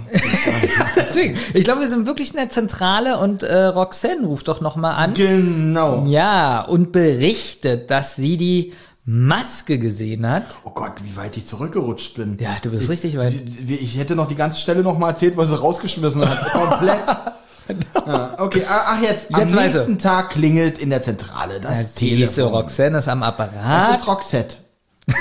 Deswegen, 0.96 1.38
ich 1.54 1.64
glaube, 1.64 1.82
wir 1.82 1.90
sind 1.90 2.08
wirklich 2.08 2.32
in 2.32 2.38
der 2.38 2.50
Zentrale 2.50 3.20
und 3.20 3.44
äh, 3.44 3.66
Roxanne 3.66 4.26
ruft 4.26 4.48
doch 4.48 4.62
noch 4.62 4.78
mal 4.78 4.94
an. 4.94 5.14
Genau. 5.14 6.06
Ja, 6.08 6.62
und 6.62 6.92
berichtet, 6.92 7.92
dass 7.92 8.16
sie 8.16 8.38
die 8.38 8.74
Maske 9.06 9.78
gesehen 9.78 10.28
hat. 10.28 10.46
Oh 10.64 10.72
Gott, 10.72 10.94
wie 11.04 11.16
weit 11.16 11.38
ich 11.38 11.46
zurückgerutscht 11.46 12.16
bin. 12.16 12.38
Ja, 12.40 12.56
du 12.64 12.72
bist 12.72 12.90
richtig 12.90 13.16
weit. 13.18 13.34
Ich, 13.34 13.82
ich 13.84 13.98
hätte 14.00 14.16
noch 14.16 14.28
die 14.28 14.36
ganze 14.36 14.60
Stelle 14.60 14.82
noch 14.82 14.98
mal 14.98 15.10
erzählt, 15.10 15.38
was 15.38 15.50
sie 15.50 15.60
rausgeschmissen 15.60 16.28
hat. 16.28 16.52
Komplett. 16.52 17.00
Ja, 18.06 18.36
okay, 18.40 18.64
ah, 18.68 18.82
ach 18.88 19.02
jetzt. 19.02 19.34
Am 19.34 19.42
Jetzt 19.42 19.56
weiß 19.56 19.74
nächsten 19.74 20.00
Tag 20.00 20.32
klingelt 20.32 20.80
in 20.80 20.90
der 20.90 21.02
Zentrale 21.02 21.60
das 21.60 21.94
so, 21.94 22.00
Telefon. 22.00 22.54
Roxanne 22.54 22.98
ist 22.98 23.08
am 23.08 23.22
Das 23.22 23.30
Apparat. 23.30 24.00
ist 24.00 24.08
Roxette. 24.08 24.56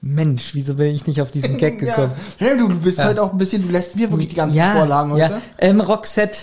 Mensch, 0.00 0.54
wieso 0.54 0.74
bin 0.74 0.94
ich 0.94 1.06
nicht 1.06 1.20
auf 1.20 1.30
diesen 1.30 1.56
Gag 1.56 1.78
gekommen? 1.80 2.12
Ja, 2.38 2.54
du, 2.56 2.68
du 2.68 2.80
bist 2.80 2.98
halt 2.98 3.18
auch 3.18 3.32
ein 3.32 3.38
bisschen, 3.38 3.62
du 3.62 3.68
lässt 3.68 3.96
mir 3.96 4.10
wirklich 4.10 4.28
die 4.28 4.34
ganzen 4.36 4.56
Vorlagen 4.72 5.16
ja. 5.16 5.28
heute. 5.28 5.42
Ähm, 5.58 5.80
Roxette. 5.80 6.38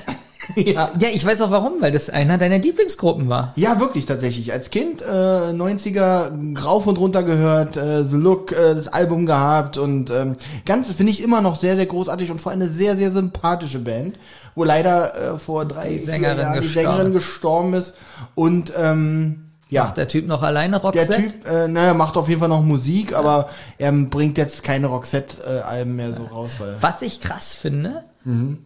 Ja. 0.55 0.91
Ja, 0.99 1.07
ich 1.13 1.25
weiß 1.25 1.41
auch 1.41 1.51
warum, 1.51 1.73
weil 1.81 1.91
das 1.91 2.09
einer 2.09 2.37
deiner 2.37 2.59
Lieblingsgruppen 2.59 3.29
war. 3.29 3.53
Ja, 3.55 3.79
wirklich 3.79 4.05
tatsächlich. 4.05 4.51
Als 4.53 4.69
Kind 4.69 5.01
äh, 5.01 5.05
90er 5.05 6.61
rauf 6.63 6.87
und 6.87 6.97
runter 6.97 7.23
gehört, 7.23 7.77
äh, 7.77 8.03
The 8.03 8.15
Look, 8.15 8.51
äh, 8.51 8.75
das 8.75 8.87
Album 8.87 9.25
gehabt 9.25 9.77
und 9.77 10.09
ähm, 10.11 10.35
ganz 10.65 10.91
finde 10.91 11.11
ich 11.11 11.21
immer 11.23 11.41
noch 11.41 11.59
sehr, 11.59 11.75
sehr 11.75 11.85
großartig 11.85 12.31
und 12.31 12.39
vor 12.39 12.51
allem 12.51 12.61
eine 12.61 12.69
sehr, 12.69 12.95
sehr 12.95 13.11
sympathische 13.11 13.79
Band, 13.79 14.17
wo 14.55 14.63
leider 14.63 15.33
äh, 15.35 15.37
vor 15.37 15.65
drei 15.65 15.89
Die 15.89 15.99
Sängerin 15.99 16.37
Jahren 16.39 16.53
die 16.53 16.59
gestorben. 16.61 16.87
Sängerin 16.87 17.13
gestorben 17.13 17.73
ist 17.73 17.93
und 18.35 18.71
ähm, 18.77 19.41
ja. 19.69 19.85
Macht 19.85 19.97
der 19.97 20.07
Typ 20.07 20.27
noch 20.27 20.43
alleine 20.43 20.73
Der 20.79 20.83
Roxette? 20.83 21.15
Typ, 21.23 21.47
äh, 21.49 21.67
naja, 21.67 21.95
macht 21.95 22.17
auf 22.17 22.29
jeden 22.29 22.39
Fall 22.39 22.49
noch 22.49 22.61
Musik, 22.61 23.15
aber 23.15 23.49
er 23.79 23.91
bringt 23.91 24.37
jetzt 24.37 24.63
keine 24.63 24.87
Roxette-Alben 24.87 25.95
mehr 25.95 26.13
so 26.13 26.23
raus, 26.23 26.51
weil. 26.59 26.75
Was 26.81 27.01
ich 27.01 27.19
krass 27.19 27.55
finde, 27.55 28.03
Mhm. 28.27 28.57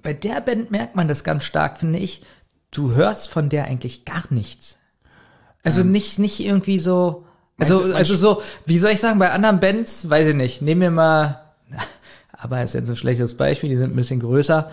Bei 0.00 0.12
der 0.12 0.40
Band 0.40 0.70
merkt 0.70 0.96
man 0.96 1.08
das 1.08 1.24
ganz 1.24 1.44
stark, 1.44 1.78
finde 1.78 1.98
ich. 1.98 2.22
Du 2.70 2.94
hörst 2.94 3.30
von 3.30 3.48
der 3.48 3.64
eigentlich 3.64 4.04
gar 4.04 4.24
nichts. 4.30 4.78
Also 5.62 5.82
nicht, 5.82 6.18
nicht 6.18 6.40
irgendwie 6.40 6.78
so, 6.78 7.24
also, 7.58 7.94
also 7.94 8.14
so, 8.14 8.42
wie 8.66 8.78
soll 8.78 8.92
ich 8.92 9.00
sagen, 9.00 9.18
bei 9.18 9.30
anderen 9.30 9.60
Bands, 9.60 10.08
weiß 10.08 10.28
ich 10.28 10.34
nicht, 10.34 10.62
nehmen 10.62 10.80
wir 10.80 10.90
mal, 10.90 11.42
aber 12.32 12.62
ist 12.62 12.74
jetzt 12.74 12.88
ein 12.88 12.96
schlechtes 12.96 13.36
Beispiel, 13.36 13.70
die 13.70 13.76
sind 13.76 13.92
ein 13.92 13.96
bisschen 13.96 14.20
größer, 14.20 14.70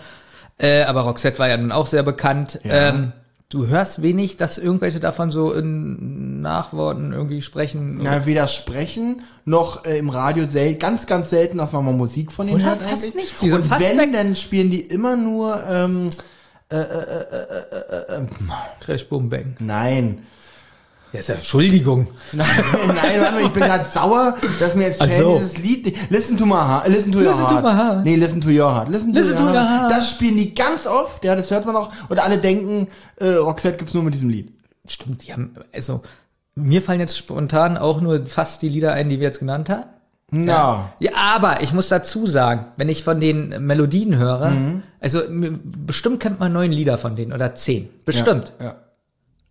äh, 0.58 0.82
aber 0.82 1.02
Roxette 1.02 1.38
war 1.38 1.48
ja 1.48 1.56
nun 1.56 1.70
auch 1.70 1.86
sehr 1.86 2.02
bekannt. 2.02 2.58
Ähm, 2.64 3.12
du 3.50 3.66
hörst 3.66 4.00
wenig, 4.00 4.36
dass 4.38 4.56
irgendwelche 4.56 5.00
davon 5.00 5.30
so 5.30 5.52
in 5.52 6.40
Nachworten 6.40 7.12
irgendwie 7.12 7.42
sprechen. 7.42 7.98
Na, 8.02 8.24
weder 8.24 8.48
sprechen 8.48 9.22
noch 9.44 9.84
äh, 9.84 9.98
im 9.98 10.08
Radio 10.08 10.46
sel 10.46 10.76
ganz, 10.76 11.06
ganz 11.06 11.28
selten, 11.30 11.58
dass 11.58 11.72
man 11.72 11.84
mal 11.84 11.92
Musik 11.92 12.32
von 12.32 12.46
denen 12.46 12.64
hört. 12.64 12.80
fast 12.80 13.04
eigentlich. 13.04 13.14
nicht. 13.14 13.42
Die 13.42 13.50
sind 13.50 13.58
Und 13.60 13.66
fast 13.66 13.82
wenn, 13.84 13.98
weg. 13.98 14.12
dann 14.12 14.34
spielen 14.36 14.70
die 14.70 14.80
immer 14.80 15.16
nur, 15.16 15.62
ähm, 15.68 16.10
Crash 18.80 19.08
Boom 19.08 19.28
Bang. 19.28 19.56
nein. 19.58 20.22
Ja, 21.12 21.18
ist 21.20 21.28
ja, 21.28 21.34
Entschuldigung. 21.34 22.06
Nein, 22.32 22.46
nein, 22.86 23.20
warte 23.20 23.32
mal, 23.34 23.42
ich 23.42 23.48
bin 23.48 23.62
gerade 23.64 23.84
sauer, 23.84 24.36
dass 24.60 24.74
mir 24.76 24.84
jetzt 24.84 24.98
fällt 25.02 25.18
so. 25.20 25.34
dieses 25.38 25.58
Lied, 25.58 25.96
Listen 26.10 26.36
to 26.36 26.46
my 26.46 26.54
heart, 26.54 26.86
listen 26.88 27.10
to 27.10 27.18
your 27.18 27.26
Listen 27.26 27.46
to 27.46 27.50
heart. 27.54 27.64
my 27.64 27.70
heart. 27.72 28.04
Nee, 28.04 28.14
listen 28.16 28.40
to 28.40 28.48
your 28.48 28.72
heart. 28.72 28.88
Listen, 28.88 29.12
Listen 29.12 29.36
to, 29.36 29.42
your, 29.42 29.54
heart. 29.54 29.80
heart. 29.82 29.92
Das 29.92 30.10
spielen 30.10 30.36
die 30.36 30.54
ganz 30.54 30.86
oft, 30.86 31.24
ja, 31.24 31.34
das 31.34 31.50
hört 31.50 31.66
man 31.66 31.74
auch. 31.74 31.90
Und 32.08 32.18
alle 32.20 32.38
denken, 32.38 32.86
äh, 33.16 33.26
Roxette 33.34 33.76
gibt's 33.78 33.92
nur 33.94 34.04
mit 34.04 34.14
diesem 34.14 34.28
Lied. 34.28 34.52
Stimmt, 34.86 35.26
die 35.26 35.32
haben, 35.32 35.54
also, 35.72 36.02
mir 36.54 36.80
fallen 36.82 37.00
jetzt 37.00 37.16
spontan 37.18 37.76
auch 37.76 38.00
nur 38.00 38.24
fast 38.26 38.62
die 38.62 38.68
Lieder 38.68 38.92
ein, 38.92 39.08
die 39.08 39.18
wir 39.18 39.26
jetzt 39.26 39.40
genannt 39.40 39.68
haben. 39.68 39.84
Na. 40.32 40.92
Ja, 41.00 41.10
aber 41.16 41.60
ich 41.62 41.72
muss 41.72 41.88
dazu 41.88 42.28
sagen, 42.28 42.66
wenn 42.76 42.88
ich 42.88 43.02
von 43.02 43.18
den 43.18 43.66
Melodien 43.66 44.16
höre, 44.16 44.50
Mhm. 44.50 44.82
also 45.00 45.20
bestimmt 45.28 46.20
kennt 46.20 46.38
man 46.38 46.52
neun 46.52 46.70
Lieder 46.70 46.98
von 46.98 47.16
denen 47.16 47.32
oder 47.32 47.56
zehn. 47.56 47.88
Bestimmt. 48.04 48.52
Ja. 48.62 48.76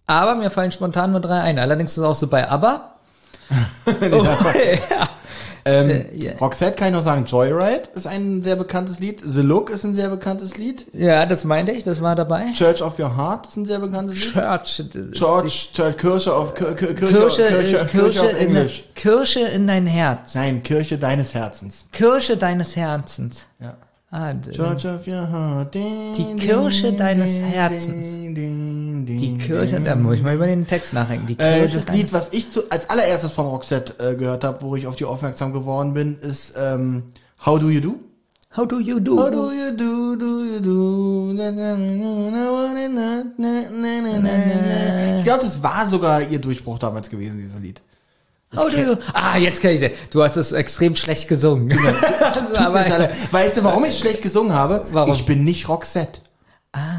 Aber 0.10 0.34
mir 0.34 0.50
fallen 0.50 0.72
spontan 0.72 1.12
nur 1.12 1.20
drei 1.22 1.42
ein. 1.42 1.60
Allerdings 1.60 1.92
ist 1.92 1.98
es 2.00 2.04
auch 2.04 2.16
so 2.16 2.28
bei 2.28 2.50
ABBA. 2.50 2.96
oh, 3.86 4.24
ja. 4.24 5.10
Ähm, 5.66 5.90
Äh, 5.90 6.06
ja. 6.16 6.32
Roxette 6.42 6.76
kann 6.76 6.88
ich 6.88 6.94
noch 6.96 7.04
sagen, 7.04 7.26
Joyride 7.26 7.84
ist 7.94 8.08
ein 8.08 8.42
sehr 8.42 8.56
bekanntes 8.56 9.00
Lied. 9.00 9.20
The 9.24 9.42
Look 9.42 9.70
ist 9.70 9.84
ein 9.84 9.94
sehr 9.94 10.10
bekanntes 10.10 10.58
Lied. 10.58 10.88
ja, 10.94 11.26
das 11.28 11.44
meinte 11.44 11.72
ich, 11.74 11.84
das 11.84 12.02
war 12.02 12.16
dabei. 12.16 12.46
Church 12.56 12.82
of 12.82 12.98
Your 12.98 13.16
Heart 13.16 13.48
ist 13.48 13.58
ein 13.58 13.66
sehr 13.66 13.78
bekanntes 13.80 14.16
Lied. 14.16 14.34
Church. 14.34 14.84
Church, 15.14 15.72
Church 15.74 15.98
Kirche 15.98 16.34
auf 16.34 16.56
Kir- 16.56 16.74
Kir- 16.76 16.94
Kirche, 16.96 16.98
Kirche, 16.98 17.48
Kirche, 17.48 17.86
Kirche, 17.86 17.88
Kirche, 17.88 18.22
auf 18.22 18.32
in, 18.32 18.38
Englisch. 18.48 18.84
Kirche 18.96 19.40
in 19.42 19.68
dein 19.68 19.86
Herz. 19.86 20.34
Nein, 20.34 20.64
Kirche 20.64 20.98
deines 20.98 21.34
Herzens. 21.36 21.86
Kirche 21.92 22.36
deines 22.38 22.76
Herzens. 22.76 23.46
Ja. 23.60 23.76
Ah, 24.12 24.34
Church 24.34 24.86
of 24.86 25.06
Your 25.08 25.30
Heart. 25.30 25.76
Die 25.76 26.36
Kirche 26.38 26.94
deines 26.94 27.42
Herzens 27.42 28.08
ding, 29.06 29.20
ding. 29.20 29.38
Die 29.38 29.46
Kirche, 29.46 29.76
ding. 29.76 29.86
da 29.86 29.96
muss 29.96 30.16
ich 30.16 30.24
mal 30.24 30.36
über 30.36 30.48
den 30.48 30.68
Text 30.68 30.94
nachdenken. 30.94 31.28
Die 31.28 31.36
Kirche 31.36 31.66
äh, 31.66 31.68
das 31.68 31.88
Lied, 31.90 32.14
was 32.14 32.30
ich 32.32 32.52
zu, 32.52 32.70
als 32.70 32.90
allererstes 32.90 33.32
von 33.32 33.48
Roxette 33.48 33.94
äh, 34.00 34.16
gehört 34.16 34.44
habe, 34.44 34.62
wo 34.62 34.76
ich 34.76 34.88
auf 34.88 34.96
die 34.96 35.06
aufmerksam 35.06 35.54
geworden 35.54 35.94
bin, 35.94 36.18
ist 36.20 36.54
ähm, 36.58 37.04
How 37.46 37.60
Do 37.60 37.70
You 37.70 37.82
Do? 37.82 38.00
How 38.58 38.66
do 38.66 38.80
you 38.80 39.00
do? 39.00 39.16
How 39.16 39.30
do 39.30 39.52
you 39.52 39.70
do? 39.78 40.16
Do 40.16 40.44
you 40.44 40.60
do? 40.60 41.34
Ich 45.18 45.24
glaube, 45.24 45.44
das 45.44 45.62
war 45.62 45.88
sogar 45.88 46.24
ihr 46.24 46.40
Durchbruch 46.40 46.80
damals 46.80 47.12
gewesen, 47.12 47.38
dieses 47.38 47.60
Lied. 47.60 47.80
Oh, 48.58 48.68
du, 48.68 48.98
ah, 49.14 49.38
jetzt 49.38 49.62
kann 49.62 49.70
ich 49.72 49.80
sehen. 49.80 49.92
Du 50.10 50.24
hast 50.24 50.36
es 50.36 50.52
extrem 50.52 50.96
schlecht 50.96 51.28
gesungen. 51.28 51.72
also, 51.72 52.56
aber, 52.56 53.10
weißt 53.30 53.58
du, 53.58 53.64
warum 53.64 53.86
ich 53.86 54.00
schlecht 54.00 54.24
gesungen 54.24 54.54
habe? 54.54 54.84
Warum? 54.92 55.14
Ich 55.14 55.26
bin 55.26 55.44
nicht 55.44 55.70
Roxette. 55.70 56.22
Ah 56.72 56.99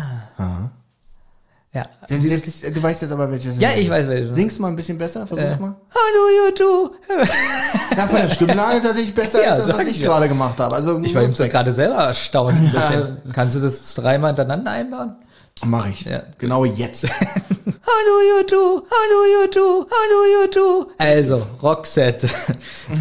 ja. 1.72 1.84
Jetzt- 2.08 2.76
Du 2.76 2.82
weißt 2.82 3.02
jetzt 3.02 3.12
aber, 3.12 3.30
welches. 3.30 3.58
Ja, 3.58 3.70
ich 3.76 3.88
weiß 3.88 4.08
welches. 4.08 4.34
Singst 4.34 4.58
mal 4.60 4.68
ein 4.68 4.76
bisschen 4.76 4.98
besser, 4.98 5.26
versuch 5.26 5.58
mal. 5.60 5.76
How 5.94 6.08
do 6.14 6.28
you 6.36 6.54
do? 6.56 6.94
Ja, 7.96 8.06
von 8.06 8.20
der 8.20 8.28
Stimmlage 8.30 8.80
tatsächlich 8.82 9.14
besser 9.14 9.42
Ja, 9.42 9.50
als 9.52 9.66
das, 9.66 9.78
was 9.78 9.86
ich 9.88 9.98
ja. 9.98 10.08
gerade 10.08 10.28
gemacht 10.28 10.58
habe. 10.58 10.74
Also 10.74 10.98
Ich 11.00 11.14
war 11.14 11.22
jetzt 11.22 11.36
gerade 11.38 11.72
selber 11.72 11.96
erstaunt. 11.96 12.52
Ein 12.54 12.70
bisschen. 12.72 13.18
Kannst 13.32 13.56
du 13.56 13.60
das 13.60 13.94
dreimal 13.94 14.30
hintereinander 14.30 14.70
einbauen? 14.70 15.16
Mach 15.64 15.86
ich. 15.88 16.02
Ja. 16.06 16.22
Genau 16.38 16.64
jetzt. 16.64 17.04
How 17.10 18.00
do 18.06 18.20
you 18.40 18.46
do? 18.48 18.82
How 18.88 19.06
do 19.10 19.24
you 19.26 19.50
do? 19.52 19.86
How 19.90 20.06
do 20.08 20.24
you 20.32 20.50
do? 20.86 20.90
Also, 20.98 21.46
Roxette 21.62 22.28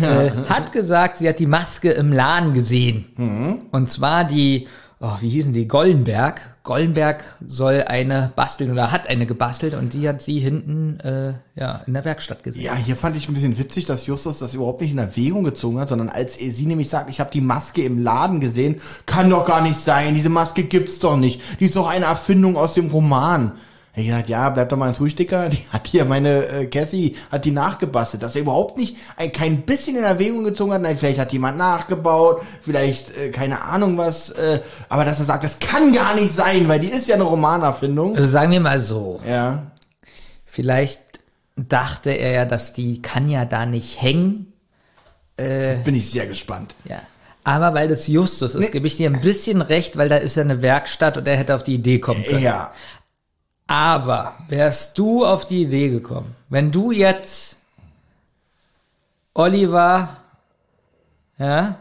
äh, 0.02 0.32
hat 0.50 0.72
gesagt, 0.74 1.18
sie 1.18 1.30
hat 1.30 1.40
die 1.40 1.46
Maske 1.48 1.92
im 1.92 2.12
Laden 2.12 2.54
gesehen. 2.54 3.68
Und 3.72 3.90
zwar 3.90 4.26
die, 4.26 4.68
oh, 5.00 5.16
wie 5.22 5.30
hießen 5.30 5.54
die? 5.54 5.68
Gollenberg. 5.68 6.42
Gollenberg 6.64 7.24
soll 7.46 7.84
eine 7.88 8.32
basteln 8.36 8.72
oder 8.72 8.92
hat 8.92 9.08
eine 9.08 9.26
gebastelt 9.26 9.74
und 9.74 9.94
die 9.94 10.08
hat 10.08 10.22
sie 10.22 10.40
hinten 10.40 11.00
äh, 11.00 11.34
ja, 11.56 11.82
in 11.88 11.94
der 11.94 12.06
Werkstatt 12.06 12.44
gesehen. 12.44 12.64
Ja, 12.64 12.76
hier 12.76 12.96
fand 12.96 13.18
ich 13.18 13.28
ein 13.28 13.34
bisschen 13.34 13.58
witzig, 13.58 13.86
dass 13.86 14.06
Justus 14.06 14.40
das 14.40 14.54
überhaupt 14.54 14.82
nicht 14.82 14.92
in 14.92 14.98
Erwägung 14.98 15.44
gezogen 15.44 15.80
hat, 15.80 15.90
sondern 15.90 16.10
als 16.10 16.38
sie 16.38 16.66
nämlich 16.66 16.90
sagt, 16.90 17.10
ich 17.10 17.20
habe 17.20 17.32
die 17.32 17.42
Maske 17.42 17.84
im 17.84 18.00
Laden 18.04 18.40
gesehen, 18.40 18.76
kann 19.06 19.30
doch 19.30 19.46
gar 19.46 19.62
nicht 19.62 19.80
sein, 19.80 20.16
diese 20.16 20.30
Maske 20.30 20.64
gibt's 20.64 21.00
doch 21.00 21.18
nicht. 21.18 21.42
Die 21.60 21.66
ist 21.66 21.76
doch 21.76 21.90
eine 21.90 22.06
Erfindung 22.06 22.58
aus 22.58 22.74
dem 22.74 22.90
Roman. 22.90 23.54
Hat 24.00 24.06
gesagt, 24.08 24.30
ja, 24.30 24.50
bleib 24.50 24.70
doch 24.70 24.78
mal 24.78 24.88
ins 24.88 25.00
Ruhig, 25.00 25.16
Dicker. 25.16 25.50
Die 25.50 25.66
hat 25.72 25.88
hier 25.88 26.06
meine 26.06 26.46
äh, 26.46 26.66
Cassie, 26.68 27.16
hat 27.32 27.46
die 27.46 27.52
nachgebastelt, 27.52 28.24
dass 28.24 28.36
er 28.36 28.42
überhaupt 28.42 28.78
nicht 28.78 28.98
ein, 29.18 29.32
kein 29.32 29.62
bisschen 29.64 29.98
in 29.98 30.04
Erwägung 30.04 30.44
gezogen 30.44 30.74
hat. 30.74 30.82
Nein, 30.82 30.98
vielleicht 30.98 31.20
hat 31.20 31.32
jemand 31.34 31.58
nachgebaut, 31.58 32.42
vielleicht 32.62 33.16
äh, 33.18 33.30
keine 33.32 33.62
Ahnung 33.62 33.98
was, 33.98 34.30
äh, 34.32 34.60
aber 34.90 35.06
dass 35.06 35.20
er 35.20 35.26
sagt, 35.26 35.44
das 35.44 35.60
kann 35.60 35.92
gar 35.94 36.16
nicht 36.16 36.34
sein, 36.36 36.68
weil 36.68 36.80
die 36.80 36.88
ist 36.88 37.08
ja 37.08 37.16
eine 37.16 37.24
Romanerfindung. 37.24 38.16
Also 38.16 38.28
sagen 38.28 38.52
wir 38.52 38.60
mal 38.60 38.80
so, 38.80 39.20
Ja. 39.28 39.72
vielleicht 40.46 41.02
dachte 41.56 42.12
er 42.12 42.32
ja, 42.32 42.46
dass 42.46 42.74
die 42.74 43.02
kann 43.02 43.30
ja 43.30 43.46
da 43.46 43.66
nicht 43.66 44.02
hängen. 44.02 44.54
Bin 45.38 45.96
ich 45.96 46.10
sehr 46.12 46.28
gespannt. 46.28 46.76
Ja. 46.84 47.00
Aber 47.46 47.74
weil 47.74 47.88
das 47.88 48.08
Justus 48.08 48.56
ist, 48.56 48.72
gebe 48.74 48.88
ich 48.88 48.98
dir 48.98 49.10
ein 49.10 49.22
bisschen 49.22 49.62
recht, 49.62 49.98
weil 49.98 50.10
da 50.10 50.18
ist 50.18 50.36
ja 50.36 50.44
eine 50.44 50.62
Werkstatt 50.62 51.18
und 51.18 51.28
er 51.28 51.38
hätte 51.38 51.56
auf 51.56 51.64
die 51.64 51.76
Idee 51.76 52.00
kommen 52.00 52.24
können. 52.26 52.44
Ja. 52.44 52.72
Aber 53.70 54.34
wärst 54.48 54.98
du 54.98 55.24
auf 55.24 55.46
die 55.46 55.62
Idee 55.62 55.92
gekommen, 55.92 56.36
wenn 56.50 56.72
du 56.72 56.92
jetzt 56.92 57.58
Oliver, 59.36 60.18
ja, 61.38 61.78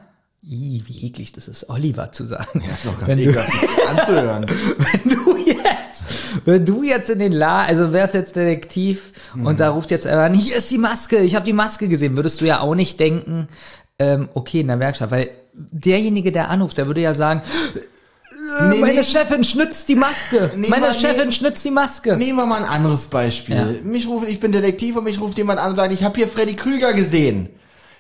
Ih, 0.47 0.83
wie 0.85 1.07
eklig 1.07 1.33
das 1.33 1.49
ist, 1.49 1.71
Oliver 1.71 2.13
zu 2.13 2.25
sagen. 2.25 2.63
Das 2.69 2.79
ist 2.79 2.87
doch 2.87 2.97
ganz 2.99 3.09
wenn, 3.09 3.19
du, 3.19 3.31
ekelhaft 3.31 3.89
anzuhören. 3.89 4.47
wenn 5.03 5.17
du 5.17 5.37
jetzt, 5.39 6.47
wenn 6.47 6.67
du 6.67 6.83
jetzt 6.83 7.09
in 7.09 7.21
den 7.21 7.33
La, 7.33 7.65
also 7.65 7.91
wärst 7.95 8.13
jetzt 8.13 8.37
Detektiv 8.37 9.33
und 9.43 9.59
da 9.59 9.71
ruft 9.71 9.91
jetzt 9.91 10.07
einer 10.07 10.25
an, 10.25 10.35
hier 10.35 10.57
ist 10.57 10.71
die 10.71 10.79
Maske, 10.79 11.21
ich 11.21 11.35
habe 11.35 11.47
die 11.47 11.55
Maske 11.55 11.89
gesehen, 11.89 12.17
würdest 12.17 12.43
du 12.43 12.45
ja 12.45 12.61
auch 12.61 12.75
nicht 12.75 13.01
denken, 13.01 13.49
ähm, 13.99 14.29
okay, 14.35 14.61
in 14.61 14.69
der 14.69 14.79
Werkstatt, 14.79 15.11
weil 15.11 15.31
derjenige, 15.55 16.33
der 16.33 16.51
anruft, 16.51 16.77
der 16.77 16.87
würde 16.87 17.01
ja 17.01 17.15
sagen, 17.15 17.41
äh, 18.61 18.69
Nee, 18.69 18.79
meine 18.81 18.95
nee. 18.95 19.03
Chefin 19.03 19.45
schnitzt 19.45 19.89
die 19.89 19.95
Maske, 19.95 20.51
Nee, 20.57 20.69
meine 20.69 20.87
mal- 20.87 20.95
Chefin 20.95 21.31
schnitzt 21.33 21.65
die 21.65 21.71
Maske. 21.71 22.17
Nehmen 22.17 22.39
wir 22.39 22.47
mal 22.47 22.63
ein 22.63 22.69
anderes 22.69 23.07
Beispiel. 23.07 23.57
Ja. 23.57 23.67
Mich 23.85 24.07
ruft, 24.09 24.29
ich 24.29 24.41
bin 24.41 24.53
Detektiv 24.53 24.97
und 24.97 25.05
mich 25.05 25.21
ruft 25.21 25.37
jemand 25.39 25.61
an 25.61 25.71
und 25.71 25.77
sagt, 25.77 25.93
ich 25.93 26.05
habe 26.05 26.17
hier 26.17 26.29
Freddy 26.29 26.55
Krüger 26.57 26.93
gesehen. 26.93 27.49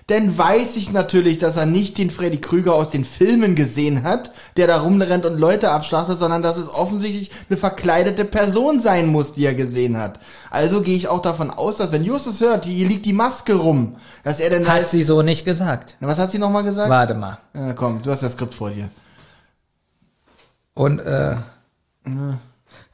Dann 0.06 0.38
weiß 0.38 0.76
ich 0.76 0.90
natürlich, 0.90 1.36
dass 1.38 1.58
er 1.58 1.66
nicht 1.66 1.98
den 1.98 2.10
Freddy 2.10 2.38
Krüger 2.40 2.72
aus 2.72 2.88
den 2.88 3.04
Filmen 3.04 3.54
gesehen 3.54 4.04
hat, 4.04 4.32
der 4.56 4.66
da 4.66 4.80
rumrennt 4.80 5.26
und 5.26 5.36
Leute 5.38 5.70
abschlachtet, 5.70 6.18
sondern 6.18 6.40
dass 6.40 6.56
es 6.56 6.66
offensichtlich 6.70 7.30
eine 7.50 7.58
verkleidete 7.58 8.24
Person 8.24 8.80
sein 8.80 9.08
muss, 9.08 9.34
die 9.34 9.44
er 9.44 9.52
gesehen 9.52 9.98
hat. 9.98 10.18
Also 10.50 10.80
gehe 10.80 10.96
ich 10.96 11.08
auch 11.08 11.20
davon 11.20 11.50
aus, 11.50 11.76
dass 11.76 11.92
wenn 11.92 12.04
Justus 12.04 12.40
hört, 12.40 12.64
hier 12.64 12.88
liegt 12.88 13.04
die 13.04 13.12
Maske 13.12 13.52
rum, 13.56 13.96
dass 14.24 14.40
er 14.40 14.48
dann 14.48 14.66
Hat 14.66 14.80
weiß, 14.84 14.92
sie 14.92 15.02
so 15.02 15.20
nicht 15.20 15.44
gesagt. 15.44 15.96
Na, 16.00 16.08
was 16.08 16.16
hat 16.16 16.30
sie 16.30 16.38
nochmal 16.38 16.62
gesagt? 16.64 16.88
Warte 16.88 17.12
mal. 17.12 17.36
Ja, 17.52 17.74
komm, 17.74 18.00
du 18.02 18.10
hast 18.10 18.22
das 18.22 18.32
Skript 18.32 18.54
vor 18.54 18.70
dir. 18.70 18.88
Und 20.78 21.00
äh, 21.00 21.34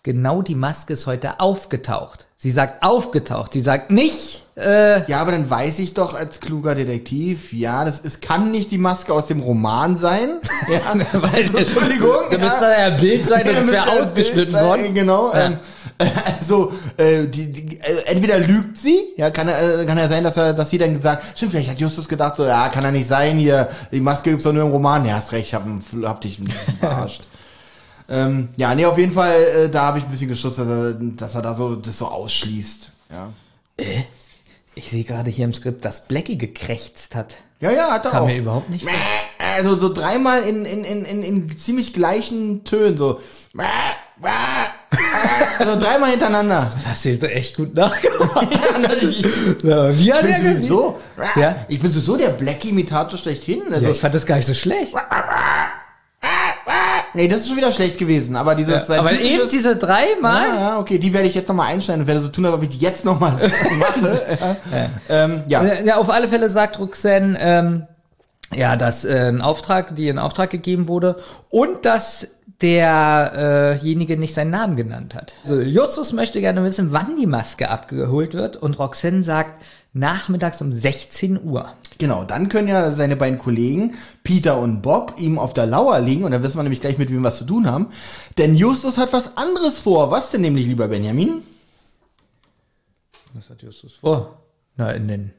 genau 0.03 0.41
die 0.41 0.55
Maske 0.55 0.95
ist 0.95 1.07
heute 1.07 1.39
aufgetaucht. 1.39 2.29
Sie 2.39 2.51
sagt 2.51 2.83
aufgetaucht. 2.83 3.53
Sie 3.53 3.61
sagt 3.61 3.91
nicht, 3.91 4.47
äh, 4.57 5.05
Ja, 5.11 5.21
aber 5.21 5.33
dann 5.33 5.51
weiß 5.51 5.81
ich 5.81 5.93
doch 5.93 6.15
als 6.15 6.41
kluger 6.41 6.75
Detektiv, 6.75 7.53
ja, 7.53 7.85
das 7.85 8.01
ist, 8.01 8.23
kann 8.23 8.51
nicht 8.51 8.71
die 8.71 8.79
Maske 8.79 9.13
aus 9.13 9.27
dem 9.27 9.41
Roman 9.41 9.97
sein. 9.97 10.41
Ja, 10.69 10.81
weil 11.13 11.43
Entschuldigung. 11.57 12.31
Da 12.31 12.39
müsste 12.39 12.65
ja 12.65 12.87
ein 12.87 12.97
Bild 12.99 13.27
sein, 13.27 13.43
das 13.45 13.67
Ja, 13.67 13.73
wäre 13.73 14.01
ausgeschnitten 14.01 14.35
Bild 14.35 14.51
sein, 14.53 14.65
worden. 14.67 14.95
Genau. 14.95 15.35
Ja. 15.35 15.45
Ähm, 15.45 15.59
also, 16.41 16.73
äh, 16.97 17.27
die, 17.27 17.53
die, 17.53 17.81
äh, 17.81 18.07
entweder 18.07 18.39
lügt 18.39 18.79
sie, 18.79 18.99
ja, 19.19 19.31
kann, 19.31 19.49
äh, 19.49 19.85
kann 19.87 19.99
ja 19.99 20.09
sein, 20.09 20.25
dass 20.25 20.39
er, 20.39 20.55
dass 20.55 20.71
sie 20.71 20.79
dann 20.79 20.95
gesagt, 20.95 21.23
stimmt, 21.37 21.53
vielleicht 21.53 21.69
hat 21.69 21.81
Justus 21.81 22.09
gedacht, 22.09 22.37
so, 22.37 22.47
ja, 22.47 22.71
kann 22.71 22.83
er 22.83 22.93
nicht 22.93 23.09
sein, 23.09 23.37
hier, 23.37 23.69
die 23.93 24.01
Maske 24.01 24.31
gibt's 24.31 24.45
doch 24.45 24.55
nur 24.55 24.65
im 24.65 24.71
Roman. 24.71 25.05
Ja, 25.05 25.17
hast 25.17 25.33
recht, 25.33 25.49
ich 25.49 25.55
hab, 25.55 25.65
hab 26.05 26.23
dich 26.23 26.41
verarscht. 26.81 27.25
Ähm, 28.09 28.49
ja, 28.57 28.75
nee, 28.75 28.85
auf 28.87 28.99
jeden 28.99 29.13
Fall, 29.13 29.35
äh, 29.57 29.69
da 29.69 29.83
habe 29.83 29.99
ich 29.99 30.05
ein 30.05 30.11
bisschen 30.11 30.29
geschützt, 30.29 30.59
dass 30.59 30.67
er, 30.67 30.93
dass 30.95 31.35
er 31.35 31.43
da 31.43 31.55
so, 31.55 31.77
das 31.77 31.99
so 31.99 32.07
ausschließt. 32.07 32.91
Ja. 33.11 33.31
Ich 34.75 34.91
sehe 34.91 35.05
gerade 35.05 35.31
hier 35.31 35.45
im 35.45 35.53
Skript, 35.55 35.85
dass 35.85 36.07
Blackie 36.07 36.37
gekrächzt 36.39 37.15
hat. 37.15 37.37
Ja, 37.61 37.71
ja, 37.71 37.91
hat 37.93 38.05
er 38.05 38.11
Kam 38.11 38.25
auch. 38.25 38.27
mir 38.27 38.37
überhaupt 38.37 38.69
nicht. 38.69 38.85
Also 39.57 39.77
so 39.77 39.93
dreimal 39.93 40.43
in, 40.43 40.65
in, 40.67 40.85
in, 40.85 41.05
in, 41.05 41.23
in 41.23 41.59
ziemlich 41.59 41.95
gleichen 41.95 42.65
Tönen, 42.65 42.99
so. 42.99 43.21
Also 45.59 45.79
dreimal 45.79 46.11
hintereinander. 46.11 46.71
Das 46.73 46.87
hast 46.87 47.05
du 47.05 47.11
jetzt 47.11 47.23
echt 47.23 47.57
gut 47.57 47.75
nachgemacht. 47.75 48.49
ja, 49.63 49.97
wie 49.99 50.13
hat 50.13 50.25
Ich 50.25 50.37
bin 50.37 50.57
sowieso, 50.57 51.01
Ja? 51.37 51.65
ich 51.69 51.81
bin 51.81 51.91
sowieso 51.91 52.17
der 52.17 52.31
Blackie-Imitator 52.31 53.19
schlechthin. 53.19 53.63
Also, 53.73 53.87
Ja, 53.87 53.91
ich 53.91 54.01
fand 54.01 54.15
das 54.15 54.27
gar 54.27 54.37
nicht 54.37 54.47
so 54.47 54.55
schlecht. 54.55 54.93
Nee, 57.15 57.29
das 57.29 57.41
ist 57.41 57.49
schon 57.49 57.57
wieder 57.57 57.73
schlecht 57.73 57.99
gewesen, 57.99 58.37
aber 58.37 58.55
dieses 58.55 58.87
sein 58.87 59.01
Aber 59.01 59.13
eben 59.13 59.49
diese 59.51 59.77
dreimal. 59.77 60.49
Ja, 60.49 60.57
ja, 60.57 60.79
okay, 60.79 60.99
die 60.99 61.13
werde 61.13 61.29
ich 61.29 61.35
jetzt 61.35 61.49
nochmal 61.49 61.73
einschneiden 61.73 62.03
und 62.03 62.07
werde 62.09 62.21
so 62.21 62.29
tun, 62.29 62.45
als 62.45 62.55
ob 62.55 62.63
ich 62.63 62.71
die 62.71 62.79
jetzt 62.79 63.05
nochmal 63.05 63.33
mache. 63.79 64.21
ja. 64.71 64.91
Ähm, 65.09 65.43
ja. 65.49 65.65
Ja. 65.65 65.81
ja, 65.81 65.97
auf 65.97 66.11
alle 66.11 66.29
Fälle 66.29 66.49
sagt 66.49 66.79
Roxanne, 66.79 67.39
ähm, 67.41 67.87
ja, 68.55 68.77
dass 68.77 69.05
äh, 69.05 69.29
ein 69.29 69.41
Auftrag, 69.41 69.97
die 69.97 70.09
in 70.09 70.19
Auftrag 70.19 70.51
gegeben 70.51 70.89
wurde 70.89 71.17
und 71.51 71.85
dass 71.85 72.29
derjenige 72.61 74.17
nicht 74.17 74.35
seinen 74.35 74.51
Namen 74.51 74.77
genannt 74.77 75.15
hat. 75.15 75.35
Also 75.43 75.61
Justus 75.61 76.13
möchte 76.13 76.41
gerne 76.41 76.63
wissen, 76.63 76.93
wann 76.93 77.17
die 77.19 77.27
Maske 77.27 77.69
abgeholt 77.69 78.35
wird 78.35 78.57
und 78.57 78.79
Roxanne 78.79 79.23
sagt 79.23 79.63
nachmittags 79.93 80.61
um 80.61 80.73
16 80.73 81.43
Uhr. 81.45 81.73
Genau, 81.99 82.25
dann 82.25 82.49
können 82.49 82.69
ja 82.69 82.91
seine 82.91 83.17
beiden 83.17 83.39
Kollegen, 83.39 83.95
Peter 84.25 84.59
und 84.59 84.83
Bob, 84.83 85.15
ihm 85.19 85.39
auf 85.39 85.53
der 85.55 85.67
Lauer 85.67 86.01
liegen 86.01 86.25
und 86.25 86.33
dann 86.33 86.43
wissen 86.43 86.57
wir 86.57 86.63
nämlich 86.65 86.81
gleich, 86.81 86.99
mit 86.99 87.09
wem 87.11 87.19
wir 87.23 87.29
was 87.29 87.39
zu 87.39 87.45
tun 87.45 87.71
haben. 87.71 87.89
Denn 88.39 88.57
Justus 88.57 88.99
hat 88.99 89.13
was 89.13 89.37
anderes 89.37 89.79
vor. 89.79 90.11
Was 90.11 90.31
denn 90.31 90.41
nämlich, 90.41 90.67
lieber 90.67 90.89
Benjamin? 90.89 91.43
Was 93.35 93.51
hat 93.51 93.63
Justus 93.63 93.95
vor? 93.97 94.39
Na, 94.77 94.93
in 94.93 95.09
den. 95.09 95.33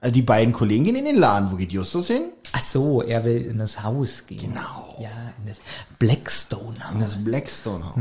Also 0.00 0.12
die 0.14 0.22
beiden 0.22 0.52
Kollegen 0.52 0.84
gehen 0.84 0.96
in 0.96 1.04
den 1.04 1.16
Laden. 1.16 1.52
Wo 1.52 1.56
geht 1.56 1.70
Justus 1.70 2.08
hin? 2.08 2.22
Ach 2.52 2.60
so, 2.60 3.02
er 3.02 3.24
will 3.24 3.36
in 3.44 3.58
das 3.58 3.82
Haus 3.84 4.26
gehen. 4.26 4.38
Genau. 4.40 4.96
Ja, 5.00 5.08
in 5.38 5.46
das 5.46 5.60
Blackstone 6.00 6.74
Haus. 6.84 6.94
In 6.94 7.00
das 7.00 7.24
Blackstone-Haus. 7.24 7.96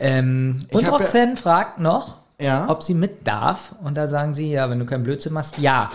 Ähm, 0.00 0.60
und 0.72 0.84
hab 0.86 0.92
ja- 0.92 0.96
Roxanne 0.96 1.36
fragt 1.36 1.78
noch, 1.78 2.16
Ja. 2.40 2.68
ob 2.70 2.82
sie 2.82 2.94
mit 2.94 3.26
darf. 3.26 3.74
Und 3.82 3.96
da 3.96 4.06
sagen 4.08 4.32
sie, 4.32 4.50
ja, 4.50 4.70
wenn 4.70 4.78
du 4.78 4.86
keinen 4.86 5.04
Blödsinn 5.04 5.34
machst, 5.34 5.58
ja. 5.58 5.90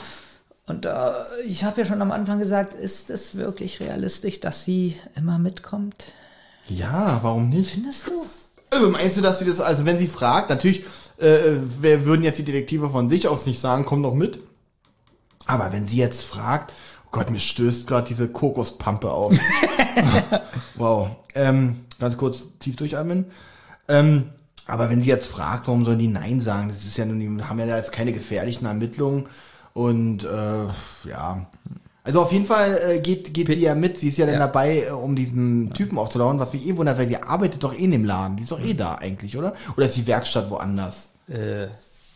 Und 0.70 0.86
äh, 0.86 1.12
ich 1.46 1.64
habe 1.64 1.82
ja 1.82 1.86
schon 1.86 2.02
am 2.02 2.12
Anfang 2.12 2.40
gesagt, 2.40 2.74
ist 2.74 3.10
es 3.10 3.36
wirklich 3.36 3.80
realistisch, 3.80 4.40
dass 4.40 4.66
sie 4.66 4.96
immer 5.16 5.40
mitkommt? 5.40 6.14
Ja, 6.68 7.20
warum 7.24 7.50
nicht? 7.50 7.72
Findest 7.72 8.08
du? 8.08 8.26
Also 8.70 8.90
meinst 8.90 9.18
du, 9.18 9.22
dass 9.22 9.40
sie 9.40 9.46
das, 9.46 9.60
also 9.60 9.86
wenn 9.86 9.98
sie 9.98 10.08
fragt, 10.08 10.50
natürlich 10.50 10.84
äh, 11.20 11.58
wer 11.82 12.06
würden 12.06 12.24
jetzt 12.24 12.40
die 12.40 12.44
Detektive 12.44 12.90
von 12.90 13.10
sich 13.10 13.28
aus 13.28 13.46
nicht 13.46 13.60
sagen, 13.60 13.86
komm 13.86 14.04
doch 14.04 14.14
mit. 14.14 14.40
Aber 15.46 15.72
wenn 15.74 15.86
sie 15.86 15.98
jetzt 15.98 16.24
fragt, 16.24 16.74
oh 17.06 17.10
Gott, 17.12 17.30
mir 17.30 17.40
stößt 17.40 17.88
gerade 17.88 18.08
diese 18.08 18.30
Kokospampe 18.30 19.12
auf. 19.12 19.34
wow. 20.76 21.10
Ähm, 21.36 21.86
ganz 22.00 22.16
kurz 22.18 22.44
tief 22.60 22.76
durchatmen. 22.76 23.26
Ähm, 23.88 24.30
aber 24.68 24.90
wenn 24.90 25.02
sie 25.02 25.10
jetzt 25.10 25.28
fragt, 25.28 25.68
warum 25.68 25.84
sollen 25.84 26.00
die 26.00 26.08
Nein 26.08 26.42
sagen? 26.42 26.70
Das 26.70 26.86
ist 26.86 26.98
ja 26.98 27.06
nun, 27.06 27.20
die 27.20 27.44
haben 27.44 27.60
ja 27.60 27.66
da 27.66 27.78
jetzt 27.78 27.92
keine 27.92 28.14
gefährlichen 28.14 28.68
Ermittlungen. 28.68 29.26
Und 29.80 30.24
äh, 30.24 31.08
ja. 31.10 31.46
Also 32.04 32.22
auf 32.22 32.32
jeden 32.32 32.46
Fall 32.46 32.78
äh, 32.86 33.00
geht, 33.00 33.34
geht 33.34 33.48
sie 33.48 33.62
ja 33.62 33.76
mit. 33.76 33.98
Sie 33.98 34.10
ist 34.10 34.18
ja 34.18 34.26
dann 34.26 34.34
Ja. 34.36 34.40
dabei, 34.42 34.84
äh, 34.88 34.92
um 34.92 35.16
diesen 35.16 35.72
Typen 35.74 35.98
aufzulauern, 35.98 36.40
was 36.40 36.52
mich 36.54 36.68
eh 36.68 36.76
wundert, 36.76 36.98
weil 36.98 37.08
sie 37.08 37.18
arbeitet 37.22 37.64
doch 37.64 37.74
eh 37.74 37.84
in 37.84 37.92
dem 37.92 38.04
Laden. 38.04 38.36
Die 38.36 38.44
ist 38.44 38.52
doch 38.52 38.60
eh 38.60 38.74
da 38.74 38.96
eigentlich, 38.96 39.38
oder? 39.38 39.54
Oder 39.78 39.86
ist 39.86 39.96
die 39.96 40.06
Werkstatt 40.08 40.50
woanders? 40.50 41.12
Äh, 41.30 41.68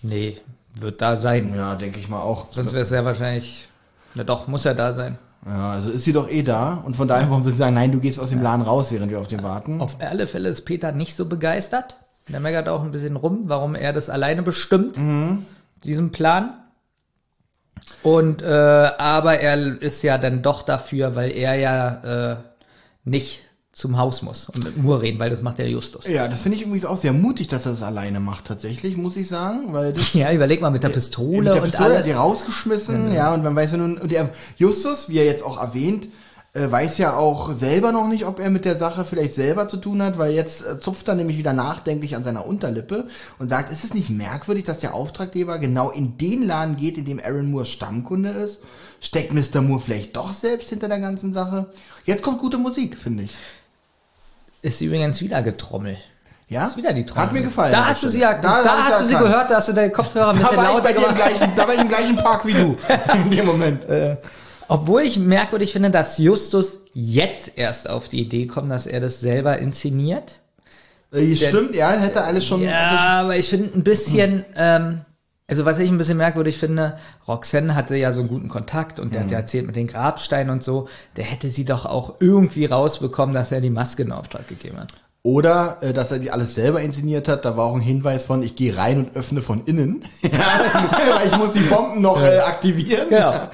nee, 0.01 0.37
wird 0.73 1.01
da 1.01 1.15
sein. 1.15 1.53
Ja, 1.55 1.75
denke 1.75 1.99
ich 1.99 2.09
mal 2.09 2.21
auch. 2.21 2.47
Sonst 2.51 2.73
wäre 2.73 2.81
es 2.81 2.89
sehr 2.89 3.05
wahrscheinlich. 3.05 3.69
Na 4.15 4.23
doch, 4.23 4.47
muss 4.47 4.65
er 4.65 4.75
da 4.75 4.91
sein. 4.93 5.17
Ja, 5.45 5.71
also 5.73 5.91
ist 5.91 6.03
sie 6.03 6.13
doch 6.13 6.29
eh 6.29 6.41
da. 6.41 6.81
Und 6.85 6.95
von 6.95 7.07
daher, 7.07 7.29
warum 7.29 7.43
soll 7.43 7.51
sie 7.53 7.57
sagen, 7.59 7.75
nein, 7.75 7.91
du 7.91 7.99
gehst 7.99 8.19
aus 8.19 8.29
dem 8.29 8.41
Laden 8.41 8.63
raus, 8.65 8.91
während 8.91 9.09
wir 9.11 9.19
auf 9.19 9.27
den 9.27 9.43
warten? 9.43 9.79
Auf 9.79 9.97
alle 10.01 10.27
Fälle 10.27 10.49
ist 10.49 10.61
Peter 10.65 10.91
nicht 10.91 11.15
so 11.15 11.25
begeistert. 11.25 11.97
Der 12.29 12.39
meckert 12.39 12.67
auch 12.69 12.83
ein 12.83 12.91
bisschen 12.91 13.15
rum, 13.15 13.43
warum 13.45 13.75
er 13.75 13.91
das 13.93 14.09
alleine 14.09 14.41
bestimmt, 14.43 14.97
diesen 15.83 16.11
Plan. 16.11 16.53
Und 18.01 18.41
äh, 18.41 18.45
aber 18.47 19.39
er 19.39 19.81
ist 19.81 20.03
ja 20.03 20.17
dann 20.17 20.41
doch 20.41 20.63
dafür, 20.63 21.15
weil 21.15 21.31
er 21.31 21.55
ja 21.55 22.33
äh, 22.33 22.37
nicht 23.05 23.41
zum 23.73 23.97
Haus 23.97 24.21
muss 24.21 24.49
und 24.49 24.63
mit 24.63 24.77
Mur 24.77 25.01
reden, 25.01 25.17
weil 25.17 25.31
das 25.31 25.41
macht 25.41 25.57
der 25.57 25.67
Justus. 25.67 26.05
Ja, 26.05 26.27
das 26.27 26.43
finde 26.43 26.59
ich 26.59 26.63
übrigens 26.63 26.85
auch 26.85 26.97
sehr 26.97 27.11
mutig, 27.11 27.47
dass 27.47 27.65
er 27.65 27.71
das 27.71 27.81
alleine 27.81 28.19
macht, 28.19 28.45
tatsächlich, 28.45 28.97
muss 28.97 29.17
ich 29.17 29.27
sagen, 29.27 29.73
weil 29.73 29.95
Ja, 30.13 30.31
überleg 30.31 30.61
mal 30.61 30.69
mit 30.69 30.83
der 30.83 30.89
Pistole 30.89 31.37
mit 31.37 31.47
der 31.47 31.55
und 31.55 31.63
Pistole 31.63 31.85
hat 31.85 31.91
alles. 31.95 32.05
sie 32.05 32.11
rausgeschmissen, 32.11 33.13
ja, 33.15 33.33
und 33.33 33.43
man 33.43 33.55
weiß 33.55 33.71
ja 33.71 33.77
nun, 33.77 33.97
und 33.97 34.11
der 34.11 34.29
Justus, 34.57 35.09
wie 35.09 35.17
er 35.17 35.25
jetzt 35.25 35.43
auch 35.43 35.59
erwähnt, 35.59 36.07
äh, 36.53 36.69
weiß 36.69 36.99
ja 36.99 37.15
auch 37.17 37.51
selber 37.53 37.91
noch 37.91 38.07
nicht, 38.07 38.25
ob 38.25 38.39
er 38.39 38.49
mit 38.51 38.65
der 38.65 38.77
Sache 38.77 39.05
vielleicht 39.05 39.33
selber 39.33 39.67
zu 39.67 39.77
tun 39.77 40.01
hat, 40.03 40.17
weil 40.19 40.33
jetzt 40.33 40.65
äh, 40.65 40.79
zupft 40.79 41.07
er 41.07 41.15
nämlich 41.15 41.37
wieder 41.37 41.53
nachdenklich 41.53 42.15
an 42.15 42.23
seiner 42.23 42.45
Unterlippe 42.45 43.07
und 43.39 43.49
sagt, 43.49 43.71
ist 43.71 43.83
es 43.83 43.93
nicht 43.93 44.09
merkwürdig, 44.11 44.63
dass 44.63 44.79
der 44.79 44.93
Auftraggeber 44.93 45.57
genau 45.57 45.89
in 45.89 46.17
den 46.17 46.43
Laden 46.45 46.77
geht, 46.77 46.97
in 46.97 47.05
dem 47.05 47.19
Aaron 47.19 47.49
Moore 47.49 47.65
Stammkunde 47.65 48.29
ist? 48.29 48.59
Steckt 49.01 49.33
Mr. 49.33 49.61
Moore 49.61 49.81
vielleicht 49.81 50.15
doch 50.15 50.31
selbst 50.33 50.69
hinter 50.69 50.87
der 50.87 50.99
ganzen 50.99 51.33
Sache? 51.33 51.65
Jetzt 52.05 52.21
kommt 52.21 52.39
gute 52.39 52.57
Musik, 52.57 52.97
finde 52.97 53.23
ich. 53.23 53.35
Ist 54.61 54.79
übrigens 54.79 55.21
wieder 55.21 55.41
Getrommel. 55.41 55.97
Ja? 56.47 56.67
Ist 56.67 56.77
wieder 56.77 56.93
die 56.93 57.03
Trommel. 57.03 57.25
Hat 57.25 57.33
mir 57.33 57.41
gefallen. 57.41 57.71
Da 57.71 57.87
hast 57.87 58.03
du 58.03 58.09
sie, 58.09 58.19
ja, 58.19 58.33
da, 58.39 58.61
ich 58.61 58.69
hast 58.69 59.01
du 59.01 59.05
sie 59.05 59.15
gehört, 59.17 59.49
da 59.49 59.55
hast 59.55 59.69
du 59.69 59.73
deinen 59.73 59.91
Kopfhörer 59.91 60.29
ein 60.29 60.39
Da 60.39 60.49
bisschen 60.49 60.63
lauter 60.63 60.93
gemacht. 60.93 61.15
gleichen, 61.15 61.51
da 61.55 61.67
war 61.67 61.73
ich 61.73 61.81
im 61.81 61.89
gleichen 61.89 62.15
Park 62.15 62.45
wie 62.45 62.53
du. 62.53 62.77
In 63.25 63.31
dem 63.31 63.45
Moment. 63.45 63.83
Obwohl 64.73 65.03
ich 65.03 65.19
merkwürdig 65.19 65.71
finde, 65.71 65.91
dass 65.91 66.17
Justus 66.17 66.79
jetzt 66.95 67.51
erst 67.57 67.87
auf 67.87 68.09
die 68.09 68.21
Idee 68.21 68.47
kommt, 68.47 68.71
dass 68.71 68.87
er 68.87 68.99
das 68.99 69.19
selber 69.19 69.59
inszeniert. 69.59 70.39
Äh, 71.11 71.35
Stimmt, 71.35 71.75
ja, 71.75 71.91
hätte 71.91 72.23
alles 72.23 72.43
schon. 72.43 72.63
Ja, 72.63 73.21
aber 73.21 73.37
ich 73.37 73.49
finde 73.49 73.77
ein 73.77 73.83
bisschen, 73.83 74.43
ähm, 74.55 75.01
also 75.45 75.65
was 75.65 75.77
ich 75.77 75.91
ein 75.91 75.99
bisschen 75.99 76.17
merkwürdig 76.17 76.57
finde, 76.57 76.97
Roxanne 77.27 77.75
hatte 77.75 77.95
ja 77.97 78.11
so 78.11 78.21
einen 78.21 78.29
guten 78.29 78.49
Kontakt 78.49 78.99
und 78.99 79.13
der 79.13 79.21
hat 79.21 79.29
ja 79.29 79.37
erzählt 79.37 79.67
mit 79.67 79.75
den 79.75 79.85
Grabsteinen 79.85 80.49
und 80.49 80.63
so, 80.63 80.87
der 81.17 81.25
hätte 81.25 81.51
sie 81.51 81.65
doch 81.65 81.85
auch 81.85 82.15
irgendwie 82.19 82.65
rausbekommen, 82.65 83.35
dass 83.35 83.51
er 83.51 83.61
die 83.61 83.69
Maske 83.69 84.01
in 84.01 84.11
Auftrag 84.11 84.47
gegeben 84.47 84.79
hat. 84.79 84.91
Oder, 85.21 85.77
äh, 85.81 85.93
dass 85.93 86.11
er 86.11 86.17
die 86.17 86.31
alles 86.31 86.55
selber 86.55 86.81
inszeniert 86.81 87.27
hat. 87.27 87.45
Da 87.45 87.55
war 87.55 87.65
auch 87.65 87.75
ein 87.75 87.81
Hinweis 87.81 88.25
von, 88.25 88.41
ich 88.41 88.55
gehe 88.55 88.75
rein 88.75 88.97
und 88.97 89.15
öffne 89.15 89.43
von 89.43 89.63
innen. 89.65 90.03
ja, 90.23 90.31
weil 91.15 91.27
ich 91.27 91.37
muss 91.37 91.53
die 91.53 91.59
Bomben 91.59 92.01
noch 92.01 92.19
äh, 92.19 92.39
aktivieren. 92.39 93.09
Genau. 93.09 93.33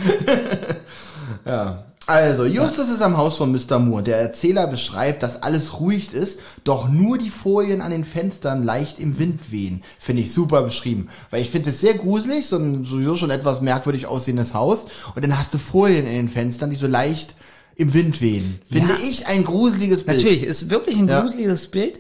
Also, 2.08 2.46
Justus 2.46 2.90
ist 2.90 3.04
am 3.04 3.18
Haus 3.18 3.38
von 3.38 3.52
Mr. 3.52 3.78
Moore. 3.78 4.02
Der 4.02 4.18
Erzähler 4.18 4.66
beschreibt, 4.66 5.22
dass 5.22 5.44
alles 5.44 5.80
ruhig 5.80 6.12
ist, 6.14 6.40
doch 6.64 6.90
nur 6.90 7.20
die 7.20 7.30
Folien 7.30 7.82
an 7.82 7.92
den 7.92 8.04
Fenstern 8.04 8.64
leicht 8.64 9.00
im 9.00 9.20
Wind 9.20 9.52
wehen. 9.52 9.84
Finde 10.00 10.24
ich 10.24 10.34
super 10.34 10.64
beschrieben. 10.64 11.10
Weil 11.30 11.44
ich 11.44 11.52
finde 11.52 11.70
es 11.70 11.82
sehr 11.82 11.94
gruselig, 11.94 12.48
so 12.48 12.58
ein 12.58 12.84
sowieso 12.86 13.16
schon 13.16 13.30
etwas 13.30 13.62
merkwürdig 13.62 14.08
aussehendes 14.08 14.56
Haus. 14.56 14.86
Und 15.14 15.24
dann 15.24 15.38
hast 15.38 15.54
du 15.54 15.60
Folien 15.60 16.08
in 16.08 16.14
den 16.14 16.30
Fenstern, 16.30 16.72
die 16.72 16.78
so 16.78 16.88
leicht 16.88 17.36
im 17.76 17.94
Wind 17.94 18.22
wehen. 18.22 18.60
Finde 18.72 18.94
Ja. 18.94 19.00
ich 19.08 19.28
ein 19.28 19.44
gruseliges 19.44 20.04
Bild. 20.04 20.18
Natürlich, 20.18 20.44
ist 20.44 20.70
wirklich 20.72 20.98
ein 20.98 21.08
Ja. 21.08 21.22
gruseliges 21.22 21.68
Bild. 21.68 22.00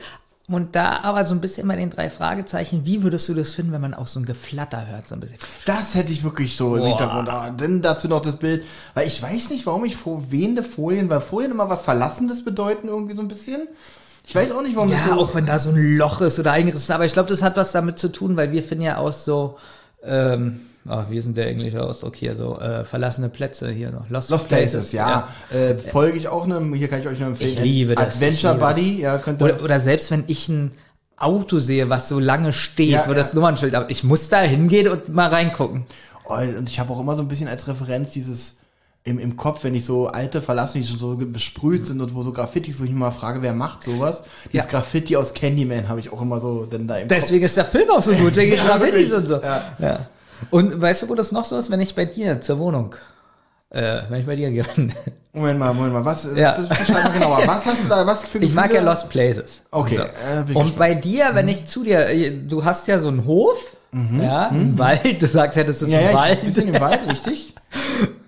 Und 0.49 0.75
da 0.75 1.01
aber 1.03 1.25
so 1.25 1.35
ein 1.35 1.41
bisschen 1.41 1.67
bei 1.67 1.75
den 1.75 1.91
drei 1.91 2.09
Fragezeichen, 2.09 2.85
wie 2.85 3.03
würdest 3.03 3.29
du 3.29 3.35
das 3.35 3.51
finden, 3.51 3.71
wenn 3.71 3.81
man 3.81 3.93
auch 3.93 4.07
so 4.07 4.19
ein 4.19 4.25
Geflatter 4.25 4.87
hört, 4.87 5.07
so 5.07 5.15
ein 5.15 5.19
bisschen? 5.21 5.37
Das 5.65 5.93
hätte 5.93 6.11
ich 6.11 6.23
wirklich 6.23 6.55
so 6.55 6.75
im 6.75 6.81
Boah. 6.81 6.87
Hintergrund. 6.89 7.29
Ah, 7.29 7.49
Denn 7.51 7.81
dazu 7.81 8.07
noch 8.07 8.21
das 8.21 8.37
Bild. 8.37 8.63
Weil 8.95 9.07
ich 9.07 9.21
weiß 9.21 9.51
nicht, 9.51 9.65
warum 9.67 9.85
ich 9.85 9.95
vor 9.95 10.31
wehende 10.31 10.63
Folien, 10.63 11.07
weil 11.09 11.21
Folien 11.21 11.51
immer 11.51 11.69
was 11.69 11.83
Verlassendes 11.83 12.43
bedeuten, 12.43 12.87
irgendwie 12.87 13.15
so 13.15 13.21
ein 13.21 13.27
bisschen. 13.27 13.67
Ich 14.25 14.35
weiß 14.35 14.51
auch 14.51 14.61
nicht, 14.61 14.75
warum 14.75 14.89
das 14.91 14.99
Ja, 15.07 15.13
so. 15.15 15.21
auch 15.21 15.35
wenn 15.35 15.45
da 15.45 15.57
so 15.59 15.69
ein 15.69 15.97
Loch 15.97 16.21
ist 16.21 16.39
oder 16.39 16.51
eingerissen, 16.51 16.93
aber 16.93 17.05
ich 17.05 17.13
glaube, 17.13 17.29
das 17.29 17.41
hat 17.41 17.55
was 17.57 17.71
damit 17.71 17.97
zu 17.99 18.11
tun, 18.11 18.35
weil 18.35 18.51
wir 18.51 18.61
finden 18.61 18.83
ja 18.85 18.97
aus 18.97 19.25
so, 19.25 19.57
ähm, 20.03 20.61
ach, 20.87 21.09
wie 21.09 21.17
ist 21.17 21.25
denn 21.25 21.33
der 21.33 21.47
englische 21.47 21.83
Ausdruck 21.83 22.15
hier, 22.15 22.35
so 22.35 22.59
äh, 22.59 22.85
verlassene 22.85 23.29
Plätze 23.29 23.69
hier 23.71 23.91
noch, 23.91 24.09
Lost, 24.09 24.29
Lost 24.29 24.47
Places, 24.47 24.91
ja. 24.91 25.27
Äh, 25.51 25.75
folge 25.75 26.17
ich 26.17 26.27
auch 26.27 26.43
einem, 26.45 26.73
hier 26.73 26.87
kann 26.87 27.01
ich 27.01 27.07
euch 27.07 27.19
nur 27.19 27.29
empfehlen. 27.29 27.53
Ich 27.53 27.59
liebe 27.61 27.95
das, 27.95 28.15
Adventure 28.15 28.53
liebe 28.53 28.65
das. 28.65 28.75
Buddy, 28.75 29.01
ja, 29.01 29.17
könnt 29.17 29.41
ihr. 29.41 29.45
Oder, 29.45 29.63
oder 29.63 29.79
selbst 29.79 30.11
wenn 30.11 30.23
ich 30.27 30.47
ein 30.49 30.71
Auto 31.17 31.59
sehe, 31.59 31.89
was 31.89 32.07
so 32.07 32.19
lange 32.19 32.53
steht, 32.53 32.91
Ja, 32.91 33.03
wo 33.05 33.11
ja. 33.11 33.17
das 33.17 33.33
Nummernschild 33.33 33.75
ab, 33.75 33.87
ich 33.89 34.03
muss 34.03 34.29
da 34.29 34.39
hingehen 34.41 34.87
und 34.87 35.09
mal 35.13 35.27
reingucken. 35.29 35.85
Oh, 36.25 36.35
und 36.35 36.69
ich 36.69 36.79
habe 36.79 36.93
auch 36.93 36.99
immer 36.99 37.15
so 37.15 37.21
ein 37.23 37.27
bisschen 37.27 37.47
als 37.47 37.67
Referenz 37.67 38.11
dieses 38.11 38.57
im, 39.03 39.17
im 39.17 39.37
Kopf, 39.37 39.63
wenn 39.63 39.73
ich 39.75 39.85
so 39.85 40.07
alte 40.07 40.41
verlassen, 40.41 40.81
die 40.81 40.87
schon 40.87 40.99
so 40.99 41.15
besprüht 41.17 41.85
sind 41.85 42.01
und 42.01 42.13
wo 42.13 42.21
so 42.21 42.31
Graffitis, 42.33 42.79
wo 42.79 42.83
ich 42.83 42.89
mich 42.89 42.99
mal 42.99 43.11
frage, 43.11 43.41
wer 43.41 43.53
macht 43.53 43.83
sowas? 43.83 44.23
Dieses 44.51 44.65
Ja. 44.65 44.71
Graffiti 44.71 45.15
aus 45.15 45.33
Candyman 45.33 45.87
habe 45.89 45.99
ich 46.01 46.11
auch 46.11 46.21
immer 46.21 46.39
so 46.39 46.65
dann 46.65 46.85
da 46.87 46.97
im 46.97 47.07
Deswegen 47.07 47.43
ist 47.45 47.55
der 47.57 47.65
Film 47.65 47.89
auch 47.89 48.01
so 48.01 48.11
gut, 48.11 48.35
wegen 48.35 48.53
Ja, 48.55 48.63
Graffitis 48.65 48.93
wirklich. 48.93 49.13
und 49.13 49.27
so. 49.27 49.35
Ja. 49.41 49.61
Ja. 49.79 49.99
Und 50.51 50.81
weißt 50.81 51.03
du, 51.03 51.09
wo 51.09 51.15
das 51.15 51.31
noch 51.31 51.45
so 51.45 51.57
ist, 51.57 51.69
wenn 51.71 51.81
ich 51.81 51.95
bei 51.95 52.05
dir 52.05 52.41
zur 52.41 52.59
Wohnung, 52.59 52.95
äh, 53.69 54.01
wenn 54.09 54.19
ich 54.21 54.25
bei 54.25 54.35
dir 54.35 54.49
gehe? 54.51 54.63
Kopf. 54.63 54.77
Moment 55.33 55.59
mal, 55.59 55.73
Moment 55.73 55.93
mal, 55.93 56.05
was, 56.05 56.27
Ja. 56.35 56.53
beschreib 56.53 57.03
mal 57.03 57.11
genauer. 57.13 57.43
Was 57.47 57.65
hast 57.65 57.83
du 57.83 57.87
da, 57.87 58.05
was 58.05 58.23
für 58.25 58.39
Ich 58.39 58.51
mag 58.53 58.73
ja? 58.73 58.81
Lost 58.81 59.09
Places. 59.09 59.61
Okay, 59.69 59.95
So. 59.95 60.01
äh, 60.01 60.05
bin 60.43 60.49
ich 60.49 60.55
Und 60.55 60.63
gespannt. 60.63 60.77
bei 60.79 60.93
dir, 60.95 61.29
wenn 61.33 61.47
ich 61.47 61.67
zu 61.67 61.83
dir, 61.83 62.07
äh, 62.09 62.31
du 62.47 62.65
hast 62.65 62.87
ja 62.87 62.99
so 62.99 63.09
einen 63.09 63.25
Hof, 63.25 63.77
ja, 63.91 64.49
einen 64.49 64.77
Wald, 64.77 65.19
du 65.21 65.25
sagst 65.27 65.57
ja, 65.57 65.63
das 65.63 65.81
ist 65.81 65.87
Mhm. 65.89 65.93
Ja, 65.93 65.99
ein 65.99 66.03
ja, 66.05 66.09
ich, 66.11 66.15
Wald, 66.15 66.39
ein 66.41 66.45
bisschen 66.45 66.73
im 66.75 66.81
Wald, 66.81 66.99
richtig? 67.09 67.53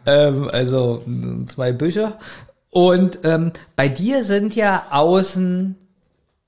ähm, 0.06 0.50
also 0.52 1.04
zwei 1.48 1.72
Bücher. 1.72 2.18
Und 2.70 3.20
ähm, 3.24 3.52
bei 3.76 3.88
dir 3.90 4.24
sind 4.24 4.56
ja 4.56 4.86
außen 4.92 5.76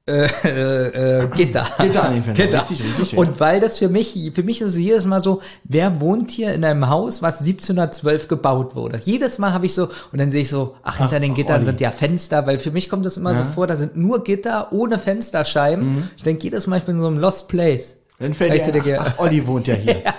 äh, 0.05 0.25
äh, 0.25 1.27
Gitter. 1.27 1.65
Gitter 1.79 2.03
an 2.03 2.13
den 2.13 2.23
Fenstern. 2.23 2.35
Gitter. 2.35 2.69
Richtig, 2.69 2.81
richtig, 2.81 3.11
ja. 3.13 3.19
Und 3.19 3.39
weil 3.39 3.61
das 3.61 3.77
für 3.77 3.87
mich, 3.87 4.31
für 4.33 4.43
mich 4.43 4.59
ist 4.59 4.69
es 4.69 4.77
jedes 4.77 5.05
Mal 5.05 5.21
so, 5.21 5.41
wer 5.63 6.01
wohnt 6.01 6.29
hier 6.29 6.53
in 6.53 6.65
einem 6.65 6.89
Haus, 6.89 7.21
was 7.21 7.39
1712 7.39 8.27
gebaut 8.27 8.75
wurde? 8.75 8.99
Jedes 9.01 9.37
Mal 9.37 9.53
habe 9.53 9.65
ich 9.65 9.73
so, 9.73 9.87
und 10.11 10.19
dann 10.19 10.29
sehe 10.29 10.41
ich 10.41 10.49
so, 10.49 10.75
ach, 10.83 10.97
hinter 10.97 11.21
den 11.21 11.35
Gittern 11.35 11.57
Olli. 11.57 11.65
sind 11.65 11.79
ja 11.79 11.91
Fenster, 11.91 12.45
weil 12.45 12.59
für 12.59 12.71
mich 12.71 12.89
kommt 12.89 13.05
das 13.05 13.15
immer 13.15 13.33
so 13.33 13.45
vor, 13.45 13.65
da 13.65 13.77
sind 13.77 13.95
nur 13.95 14.23
Gitter 14.25 14.73
ohne 14.73 14.99
Fensterscheiben. 14.99 15.95
Mhm. 15.95 16.09
Ich 16.17 16.23
denke 16.23 16.43
jedes 16.43 16.67
Mal, 16.67 16.79
ich 16.79 16.83
bin 16.83 16.95
in 16.95 17.01
so 17.01 17.07
einem 17.07 17.17
Lost 17.17 17.47
Place. 17.47 17.95
Dann 18.19 18.33
fällt 18.33 18.53
dir 18.53 18.73
ein, 18.73 18.99
ach, 18.99 19.13
ach, 19.15 19.19
Olli 19.19 19.45
wohnt 19.47 19.67
ja 19.67 19.75
hier. 19.75 20.03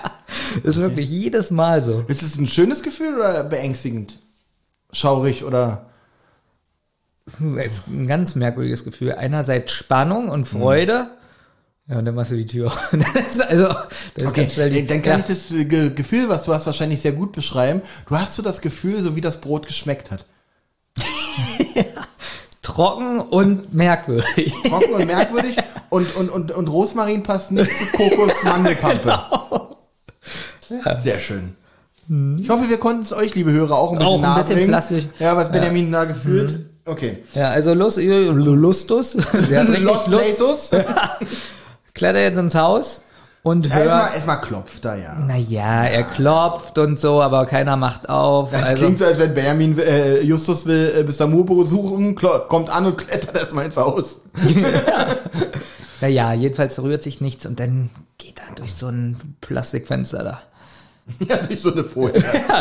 Das 0.63 0.77
ist 0.77 0.81
wirklich 0.81 1.09
jedes 1.09 1.51
Mal 1.51 1.83
so. 1.83 2.05
Ist 2.07 2.23
es 2.23 2.37
ein 2.37 2.47
schönes 2.47 2.81
Gefühl 2.81 3.15
oder 3.15 3.43
beängstigend? 3.43 4.19
Schaurig 4.91 5.43
oder? 5.43 5.87
Es 7.57 7.73
ist 7.73 7.87
ein 7.87 8.07
ganz 8.07 8.35
merkwürdiges 8.35 8.83
Gefühl. 8.83 9.13
Einerseits 9.13 9.71
Spannung 9.71 10.29
und 10.29 10.45
Freude. 10.47 11.09
Ja, 11.87 11.99
und 11.99 12.05
dann 12.05 12.15
machst 12.15 12.31
du 12.31 12.35
die 12.35 12.47
Tür. 12.47 12.67
auf. 12.67 12.91
Das 13.15 13.35
ist 13.35 13.41
also, 13.41 13.67
das 13.67 14.23
ist 14.23 14.27
Okay, 14.27 14.41
ganz 14.41 14.53
schnell 14.53 14.69
die, 14.71 14.87
dann 14.87 15.01
kann 15.01 15.13
ja. 15.13 15.19
ich 15.19 15.25
das 15.25 15.51
äh, 15.51 15.65
Ge 15.65 15.91
Gefühl, 15.93 16.29
was 16.29 16.43
du 16.43 16.53
hast, 16.53 16.65
wahrscheinlich 16.65 17.01
sehr 17.01 17.11
gut 17.11 17.31
beschreiben. 17.31 17.81
Du 18.07 18.17
hast 18.17 18.35
so 18.35 18.41
das 18.41 18.61
Gefühl, 18.61 19.01
so 19.01 19.15
wie 19.15 19.21
das 19.21 19.41
Brot 19.41 19.67
geschmeckt 19.67 20.11
hat. 20.11 20.25
trocken 22.61 23.19
und 23.19 23.73
merkwürdig. 23.73 24.53
Trocken 24.67 24.93
und 24.93 25.05
merkwürdig 25.05 25.57
und, 25.89 26.15
und, 26.15 26.29
und, 26.29 26.51
und 26.51 26.67
Rosmarin 26.67 27.23
passt 27.23 27.51
nicht 27.51 27.71
zu 27.77 27.85
Kokos-Mandelpampe. 27.97 29.19
Genau. 30.67 30.99
Sehr 30.99 31.19
schön. 31.19 31.55
Ich 32.39 32.49
hoffe, 32.49 32.69
wir 32.69 32.77
konnten 32.77 33.03
es 33.03 33.13
euch, 33.13 33.35
liebe 33.35 33.51
Hörer, 33.51 33.75
auch 33.75 33.91
ein 33.91 33.97
bisschen 33.97 34.13
Auch 34.13 34.23
ein 34.23 34.35
bisschen 34.37 34.67
plastisch. 34.67 35.05
Ja, 35.19 35.35
was 35.35 35.51
Benjamin 35.51 35.91
da 35.91 36.05
gefühlt. 36.05 36.74
Okay. 36.85 37.17
Ja, 37.33 37.49
also 37.49 37.73
Lust, 37.73 37.97
Lustus, 37.99 39.11
der 39.49 39.61
hat 39.61 39.69
richtig 39.69 40.07
Lust, 40.07 40.71
klettert 41.95 42.21
jetzt 42.21 42.37
ins 42.37 42.53
Haus 42.53 43.01
und 43.41 43.65
Ja, 43.67 43.75
erstmal, 43.77 44.01
hört, 44.03 44.13
erstmal 44.15 44.41
klopft 44.41 44.85
er, 44.85 44.95
ja. 44.95 45.15
naja, 45.19 45.83
er 45.85 46.03
klopft 46.03 46.77
und 46.77 46.99
so, 46.99 47.21
aber 47.23 47.45
keiner 47.47 47.75
macht 47.75 48.07
auf. 48.09 48.51
Das 48.51 48.63
also, 48.63 48.83
klingt 48.83 48.99
so, 48.99 49.05
als 49.05 49.17
wenn 49.17 49.33
Benjamin 49.33 49.77
äh, 49.79 50.21
Justus 50.21 50.65
will 50.67 50.93
äh, 50.95 51.03
Mr. 51.03 51.27
Moore 51.27 51.55
besuchen, 51.63 52.15
klo- 52.15 52.47
kommt 52.47 52.69
an 52.69 52.85
und 52.85 52.97
klettert 52.99 53.35
erstmal 53.35 53.65
ins 53.65 53.77
Haus. 53.77 54.17
naja, 56.01 56.33
jedenfalls 56.33 56.81
rührt 56.81 57.03
sich 57.03 57.21
nichts 57.21 57.45
und 57.45 57.59
dann 57.59 57.89
geht 58.17 58.39
er 58.47 58.53
durch 58.55 58.73
so 58.73 58.87
ein 58.87 59.35
Plastikfenster 59.41 60.23
da. 60.23 60.41
ja, 61.27 61.37
durch 61.37 61.61
so 61.61 61.71
eine 61.71 61.83
Folie. 61.83 62.13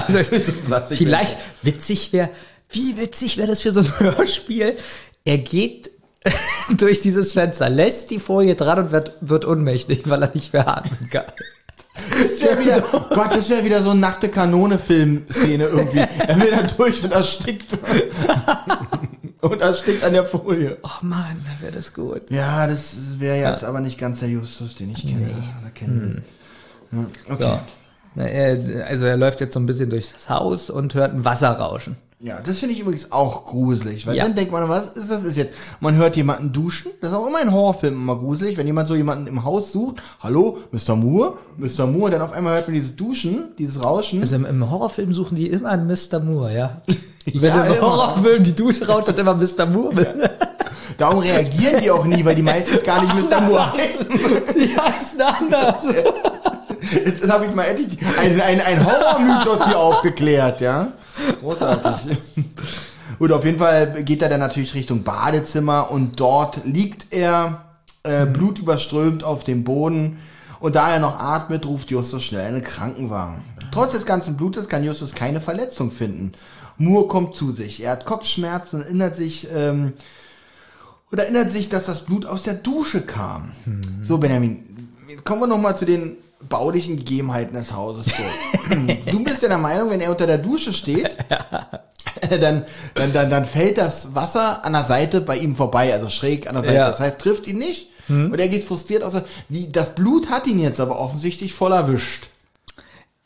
durch 0.09 0.28
so 0.28 0.35
ein 0.36 0.43
Plastikfenster. 0.67 0.97
Vielleicht 0.97 1.36
witzig 1.62 2.12
wäre, 2.12 2.31
wie 2.75 2.97
witzig 2.97 3.36
wäre 3.36 3.49
das 3.49 3.62
für 3.62 3.73
so 3.73 3.81
ein 3.81 3.99
Hörspiel? 3.99 4.77
Er 5.25 5.39
geht 5.39 5.91
durch 6.77 7.01
dieses 7.01 7.33
Fenster, 7.33 7.69
lässt 7.69 8.11
die 8.11 8.19
Folie 8.19 8.55
dran 8.55 8.78
und 8.78 8.93
wird, 8.93 9.12
wird 9.20 9.47
ohnmächtig, 9.47 10.09
weil 10.09 10.23
er 10.23 10.31
nicht 10.35 10.53
mehr 10.53 10.69
atmen 10.69 11.11
kann. 11.11 11.25
Das 12.11 12.41
wäre 12.41 12.61
wieder, 12.61 12.81
Gott, 12.81 13.31
das 13.33 13.49
wäre 13.49 13.65
wieder 13.65 13.81
so 13.81 13.91
eine 13.91 14.01
nackte 14.01 14.28
Kanone-Film-Szene 14.28 15.65
irgendwie. 15.65 15.99
Er 15.99 16.41
will 16.41 16.51
da 16.51 16.62
durch 16.62 17.05
und 17.05 17.12
erstickt. 17.12 17.78
und 19.41 19.62
erstickt 19.62 20.03
an 20.03 20.12
der 20.12 20.25
Folie. 20.25 20.77
Oh 20.83 21.05
Mann, 21.05 21.44
wäre 21.61 21.73
das 21.73 21.94
gut. 21.94 22.23
Ja, 22.31 22.67
das 22.67 22.94
wäre 23.19 23.39
jetzt 23.39 23.62
aber 23.62 23.81
nicht 23.81 23.99
ganz 23.99 24.20
der 24.20 24.28
Justus, 24.28 24.75
den 24.75 24.91
ich 24.91 25.03
kenne. 25.03 25.31
Oder 25.61 25.70
kennen. 25.70 26.25
Ja, 26.91 27.07
okay. 27.33 27.59
So. 28.17 28.20
Also 28.20 29.07
er 29.07 29.17
läuft 29.17 29.41
jetzt 29.41 29.55
so 29.55 29.61
ein 29.61 29.67
bisschen 29.67 29.91
durchs 29.91 30.28
Haus 30.28 30.70
und 30.70 30.94
hört 30.94 31.12
ein 31.12 31.25
Wasser 31.25 31.51
rauschen. 31.51 31.97
Ja, 32.25 32.39
das 32.43 32.59
finde 32.59 32.73
ich 32.75 32.81
übrigens 32.81 33.12
auch 33.12 33.44
gruselig, 33.44 34.07
weil 34.07 34.17
Ja. 34.17 34.25
dann 34.25 34.35
denkt 34.35 34.51
man, 34.51 34.67
was 34.67 34.89
ist 34.94 35.11
das 35.11 35.25
ist 35.25 35.36
jetzt? 35.36 35.53
Man 35.81 35.94
hört 35.97 36.17
jemanden 36.17 36.55
duschen, 36.55 36.91
das 37.03 37.11
ist 37.11 37.17
auch 37.17 37.27
immer 37.27 37.43
in 37.43 37.53
Horrorfilmen 37.53 38.01
immer 38.01 38.17
gruselig, 38.17 38.57
wenn 38.57 38.67
jemand 38.67 38.89
so 38.89 38.94
jemanden 38.94 39.27
im 39.27 39.44
Haus 39.44 39.73
sucht, 39.73 39.97
hallo, 40.20 40.57
Mr. 40.73 40.97
Moore, 40.97 41.35
Mr. 41.59 41.86
Moore, 41.86 42.12
dann 42.12 42.23
auf 42.23 42.33
einmal 42.33 42.55
hört 42.55 42.67
man 42.67 42.75
dieses 42.77 42.97
Duschen, 42.97 43.49
dieses 43.59 43.85
Rauschen. 43.85 44.20
Also 44.23 44.36
im, 44.36 44.47
im 44.47 44.70
Horrorfilm 44.70 45.12
suchen 45.12 45.35
die 45.36 45.49
immer 45.49 45.69
einen 45.69 45.86
Mr. 45.86 46.19
Moore, 46.20 46.55
ja? 46.55 46.81
Wenn 47.27 47.43
Ja, 47.55 47.65
im. 47.67 47.83
Horrorfilm 47.83 48.43
die 48.43 48.57
Dusche 48.57 48.86
rauscht, 48.89 49.09
hat 49.09 49.19
immer 49.19 49.35
Mr. 49.35 49.67
Moore. 49.67 50.15
Darum 50.97 51.19
reagieren 51.19 51.83
die 51.83 51.91
auch 51.91 52.07
nie, 52.07 52.25
weil 52.25 52.36
die 52.36 52.43
meistens 52.43 52.83
gar 52.85 53.03
nicht 53.03 53.31
Mr. 53.31 53.43
Moore 53.43 53.73
heißen. 53.75 54.09
die 54.57 54.75
heißen 54.78 55.20
anders. 55.20 55.85
Jetzt 57.05 57.31
habe 57.31 57.44
ich 57.44 57.55
mal 57.55 57.65
endlich 57.65 57.99
einen 58.19 58.41
ein, 58.41 58.62
ein 58.62 58.83
Horrormythos 58.83 59.67
hier 59.67 59.78
aufgeklärt, 59.78 60.62
ja? 60.62 60.89
Großartig. 61.41 62.18
Gut, 63.18 63.33
auf 63.33 63.44
jeden 63.44 63.59
Fall 63.59 64.02
geht 64.02 64.23
er 64.23 64.28
dann 64.28 64.41
natürlich 64.41 64.75
Richtung 64.75 65.02
Badezimmer 65.02 65.91
und 65.91 66.18
dort 66.18 66.65
liegt 66.65 67.12
er 67.12 67.65
äh, 68.02 68.26
blutüberströmt 68.26 69.23
auf 69.25 69.44
dem 69.44 69.65
Boden. 69.65 70.18
Und 70.60 70.76
da 70.76 70.91
er 70.91 70.99
noch 70.99 71.18
atmet, 71.18 71.67
ruft 71.67 71.91
Justus 71.91 72.25
schnell 72.25 72.47
einen 72.47 72.65
Krankenwagen. 72.65 73.43
Trotz 73.70 73.93
des 73.93 74.07
ganzen 74.07 74.36
Blutes 74.36 74.68
kann 74.68 74.84
Justus 74.84 75.15
keine 75.15 75.41
Verletzung 75.41 75.91
finden. 75.91 76.33
Moore 76.78 77.09
kommt 77.09 77.34
zu 77.34 77.52
sich. 77.52 77.83
Er 77.83 77.93
hat 77.93 78.05
Kopfschmerzen 78.05 78.76
und 78.76 78.83
erinnert 78.86 79.17
sich, 79.17 79.49
ähm, 79.55 79.93
oder 81.12 81.25
erinnert 81.25 81.52
sich, 81.52 81.68
dass 81.68 81.84
das 81.84 82.05
Blut 82.05 82.26
aus 82.26 82.43
der 82.43 82.55
Dusche 82.55 83.02
kam. 83.02 83.52
So, 84.02 84.18
Benjamin, 84.18 84.65
kommen 85.25 85.43
wir 85.43 85.47
nochmal 85.47 85.76
zu 85.76 85.84
den 85.84 86.17
baulichen 86.49 86.97
Gegebenheiten 86.97 87.55
des 87.55 87.73
Hauses 87.73 88.07
vor. 88.13 88.77
du 89.11 89.25
bist 89.25 89.43
ja 89.43 89.49
der 89.49 89.59
Meinung, 89.59 89.91
wenn 89.91 90.01
er 90.01 90.11
unter 90.11 90.27
der 90.27 90.39
Dusche 90.39 90.73
steht, 90.73 91.17
dann, 92.31 92.65
dann, 92.95 93.13
dann, 93.13 93.31
dann 93.31 93.45
fällt 93.47 93.79
das 93.79 94.15
Wasser 94.15 94.65
an 94.65 94.73
der 94.73 94.85
Seite 94.85 95.21
bei 95.21 95.37
ihm 95.37 95.57
vorbei, 95.57 95.93
also 95.93 96.09
schräg 96.09 96.49
an 96.49 96.55
der 96.55 96.65
Seite. 96.65 96.77
Ja. 96.77 96.91
Das 96.91 97.01
heißt, 97.01 97.19
trifft 97.19 97.47
ihn 97.47 97.59
nicht 97.59 97.89
und 98.09 98.39
er 98.39 98.49
geht 98.49 98.65
frustriert 98.65 99.03
aus. 99.03 99.15
Wie, 99.49 99.69
das 99.71 99.95
Blut 99.95 100.29
hat 100.29 100.47
ihn 100.47 100.61
jetzt 100.61 100.81
aber 100.81 100.99
offensichtlich 100.99 101.55
voll 101.55 101.73
erwischt. 101.73 102.29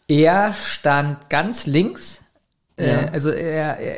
Er 0.06 0.54
stand 0.54 1.28
ganz 1.28 1.66
links. 1.66 2.20
Ja. 2.78 2.84
Äh, 2.84 3.08
also 3.12 3.30
er, 3.30 3.78
er, 3.78 3.96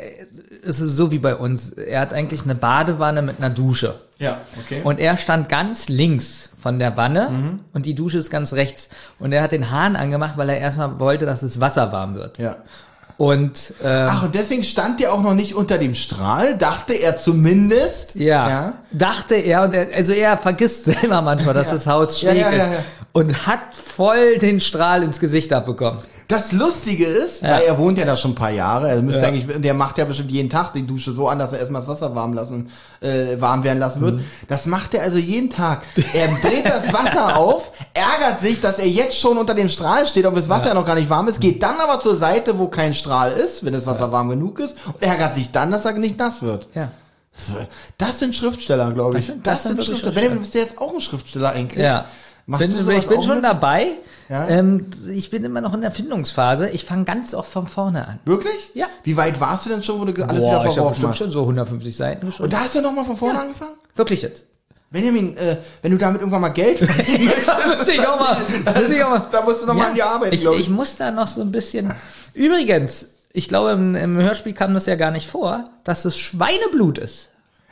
es 0.67 0.79
ist 0.79 0.95
so 0.95 1.11
wie 1.11 1.19
bei 1.19 1.35
uns. 1.35 1.69
Er 1.71 2.01
hat 2.01 2.13
eigentlich 2.13 2.43
eine 2.43 2.55
Badewanne 2.55 3.21
mit 3.21 3.37
einer 3.37 3.49
Dusche. 3.49 4.01
Ja, 4.17 4.39
okay. 4.63 4.81
Und 4.83 4.99
er 4.99 5.17
stand 5.17 5.49
ganz 5.49 5.87
links 5.89 6.49
von 6.61 6.77
der 6.79 6.95
Wanne 6.97 7.29
Mhm. 7.31 7.59
und 7.73 7.85
die 7.87 7.95
Dusche 7.95 8.17
ist 8.19 8.29
ganz 8.29 8.53
rechts. 8.53 8.89
Und 9.19 9.31
er 9.31 9.41
hat 9.41 9.51
den 9.51 9.71
Hahn 9.71 9.95
angemacht, 9.95 10.37
weil 10.37 10.49
er 10.49 10.59
erstmal 10.59 10.99
wollte, 10.99 11.25
dass 11.25 11.41
das 11.41 11.59
Wasser 11.59 11.91
warm 11.91 12.15
wird. 12.15 12.37
ja. 12.37 12.57
Und 13.17 13.75
ähm, 13.83 14.07
Ach, 14.09 14.23
und 14.23 14.33
deswegen 14.33 14.63
stand 14.63 14.99
der 14.99 15.13
auch 15.13 15.21
noch 15.21 15.35
nicht 15.35 15.53
unter 15.53 15.77
dem 15.77 15.93
Strahl, 15.93 16.57
dachte 16.57 16.93
er 16.93 17.17
zumindest. 17.17 18.15
ja, 18.15 18.49
Ja. 18.49 18.73
dachte 18.91 19.35
er, 19.35 19.61
und 19.63 19.75
er, 19.75 19.95
also 19.95 20.11
er 20.13 20.37
vergisst 20.37 20.85
selber 20.85 21.21
manchmal, 21.21 21.53
dass 21.53 21.67
Ja. 21.67 21.73
das 21.73 21.85
Haus 21.87 22.19
Ja, 22.21 22.31
schräg 22.31 22.41
ja, 22.41 22.49
ja, 22.51 22.57
ist. 22.65 22.71
ja. 22.73 22.79
Und 23.13 23.45
hat 23.45 23.59
voll 23.75 24.37
den 24.39 24.59
Strahl 24.59 25.03
ins 25.03 25.19
Gesicht 25.19 25.53
abbekommen. 25.53 25.99
Das 26.31 26.51
Lustige 26.51 27.05
ist, 27.05 27.41
Ja. 27.41 27.51
weil 27.51 27.63
er 27.63 27.77
wohnt 27.77 27.97
ja 27.99 28.05
da 28.05 28.15
schon 28.17 28.31
ein 28.31 28.35
paar 28.35 28.49
Jahre, 28.51 28.89
er 28.89 29.01
müsste 29.01 29.21
Ja. 29.21 29.27
eigentlich, 29.27 29.45
der 29.61 29.73
macht 29.73 29.97
ja 29.97 30.05
bestimmt 30.05 30.31
jeden 30.31 30.49
Tag 30.49 30.73
die 30.73 30.85
Dusche 30.87 31.11
so 31.11 31.27
an, 31.27 31.37
dass 31.39 31.51
er 31.51 31.59
erstmal 31.59 31.81
das 31.81 31.89
Wasser 31.89 32.15
warm 32.15 32.33
lassen, 32.33 32.69
äh, 33.01 33.39
warm 33.39 33.63
werden 33.63 33.79
lassen 33.79 34.01
wird. 34.01 34.15
Mhm. 34.15 34.25
Das 34.47 34.65
macht 34.65 34.93
er 34.93 35.03
also 35.03 35.17
jeden 35.17 35.49
Tag. 35.49 35.81
Er 36.13 36.27
dreht 36.29 36.65
das 36.65 36.91
Wasser 36.93 37.37
auf, 37.37 37.71
ärgert 37.93 38.39
sich, 38.41 38.61
dass 38.61 38.79
er 38.79 38.87
jetzt 38.87 39.17
schon 39.19 39.37
unter 39.37 39.53
dem 39.53 39.69
Strahl 39.69 40.07
steht, 40.07 40.25
ob 40.25 40.35
das 40.35 40.49
Wasser 40.49 40.67
ja. 40.69 40.73
noch 40.73 40.85
gar 40.85 40.95
nicht 40.95 41.09
warm 41.09 41.27
ist, 41.27 41.39
geht 41.41 41.61
dann 41.61 41.79
aber 41.79 41.99
zur 41.99 42.15
Seite, 42.17 42.57
wo 42.57 42.67
kein 42.67 42.93
Strahl 42.93 43.31
ist, 43.33 43.65
wenn 43.65 43.73
das 43.73 43.85
Wasser 43.85 44.11
warm 44.11 44.29
genug 44.29 44.59
ist, 44.59 44.75
und 44.85 45.01
ärgert 45.03 45.35
sich 45.35 45.51
dann, 45.51 45.69
dass 45.71 45.85
er 45.85 45.93
nicht 45.93 46.17
nass 46.17 46.41
wird. 46.41 46.67
Ja. 46.73 46.89
Das 47.97 48.19
sind 48.19 48.35
Schriftsteller, 48.35 48.91
glaube 48.91 49.19
ich. 49.19 49.25
Das 49.27 49.33
sind- 49.35 49.47
das 49.47 49.63
sind 49.63 49.71
wirklich 49.71 49.85
Schriftsteller. 49.87 50.13
Schriftsteller. 50.13 50.29
Benjamin, 50.29 50.39
bist 50.41 50.53
du 50.53 50.59
jetzt 50.59 50.77
auch 50.77 50.93
ein 50.93 51.01
Schriftsteller 51.01 51.49
eigentlich? 51.51 51.83
Ja. 51.83 52.05
Machst 52.51 52.67
bin, 52.75 52.85
du 52.85 52.91
ich 52.91 53.07
bin 53.07 53.21
schon 53.23 53.35
mit? 53.35 53.43
dabei. 53.45 53.87
Ja? 54.29 54.47
Ähm, 54.47 54.85
ich 55.13 55.29
bin 55.29 55.43
immer 55.43 55.61
noch 55.61 55.73
in 55.73 55.81
der 55.81 55.91
Findungsphase. 55.91 56.69
Ich 56.69 56.85
fange 56.85 57.05
ganz 57.05 57.33
oft 57.33 57.51
von 57.51 57.67
vorne 57.67 58.07
an. 58.07 58.19
Wirklich? 58.25 58.71
Ja. 58.73 58.87
Wie 59.03 59.17
weit 59.17 59.39
warst 59.39 59.65
du 59.65 59.69
denn 59.69 59.83
schon, 59.83 59.99
wo 59.99 60.05
du 60.05 60.11
alles 60.23 60.39
Boah, 60.41 60.49
wieder 60.49 60.59
ich 60.61 60.65
habe 60.65 60.73
verworfen 60.73 60.91
bestimmt 60.93 61.11
hast? 61.11 61.17
schon 61.19 61.31
so 61.31 61.41
150 61.41 61.95
Seiten 61.95 62.21
Und 62.25 62.29
geschrieben. 62.31 62.49
da 62.49 62.59
hast 62.59 62.75
du 62.75 62.81
nochmal 62.81 63.05
von 63.05 63.17
vorne 63.17 63.39
angefangen? 63.41 63.71
Wirklich 63.95 64.21
jetzt. 64.21 64.45
Benjamin, 64.89 65.37
äh, 65.37 65.55
wenn 65.81 65.91
du 65.91 65.97
damit 65.97 66.19
irgendwann 66.21 66.41
mal 66.41 66.49
Geld 66.49 66.77
verdienen 66.79 67.27
möchtest, 67.47 67.89
ich 67.89 67.99
auch 68.05 68.19
mal- 68.19 68.37
muss 68.75 68.89
ich 68.89 69.03
auch 69.03 69.09
mal- 69.11 69.27
da 69.31 69.41
musst 69.41 69.61
du 69.63 69.65
noch 69.67 69.73
mal 69.73 69.87
an 69.87 69.95
die 69.95 70.03
Arbeit, 70.03 70.33
ich, 70.33 70.41
glaub 70.41 70.57
ich 70.57 70.69
muss 70.69 70.97
da 70.97 71.11
noch 71.11 71.27
so 71.27 71.39
ein 71.41 71.51
bisschen. 71.51 71.93
Übrigens, 72.33 73.05
ich 73.31 73.47
glaube, 73.47 73.71
im, 73.71 73.95
im 73.95 74.17
Hörspiel 74.17 74.53
kam 74.53 74.73
das 74.73 74.85
ja 74.87 74.95
gar 74.95 75.11
nicht 75.11 75.27
vor, 75.27 75.65
dass 75.85 76.03
es 76.05 76.17
Schweineblut 76.17 76.97
ist. 76.97 77.29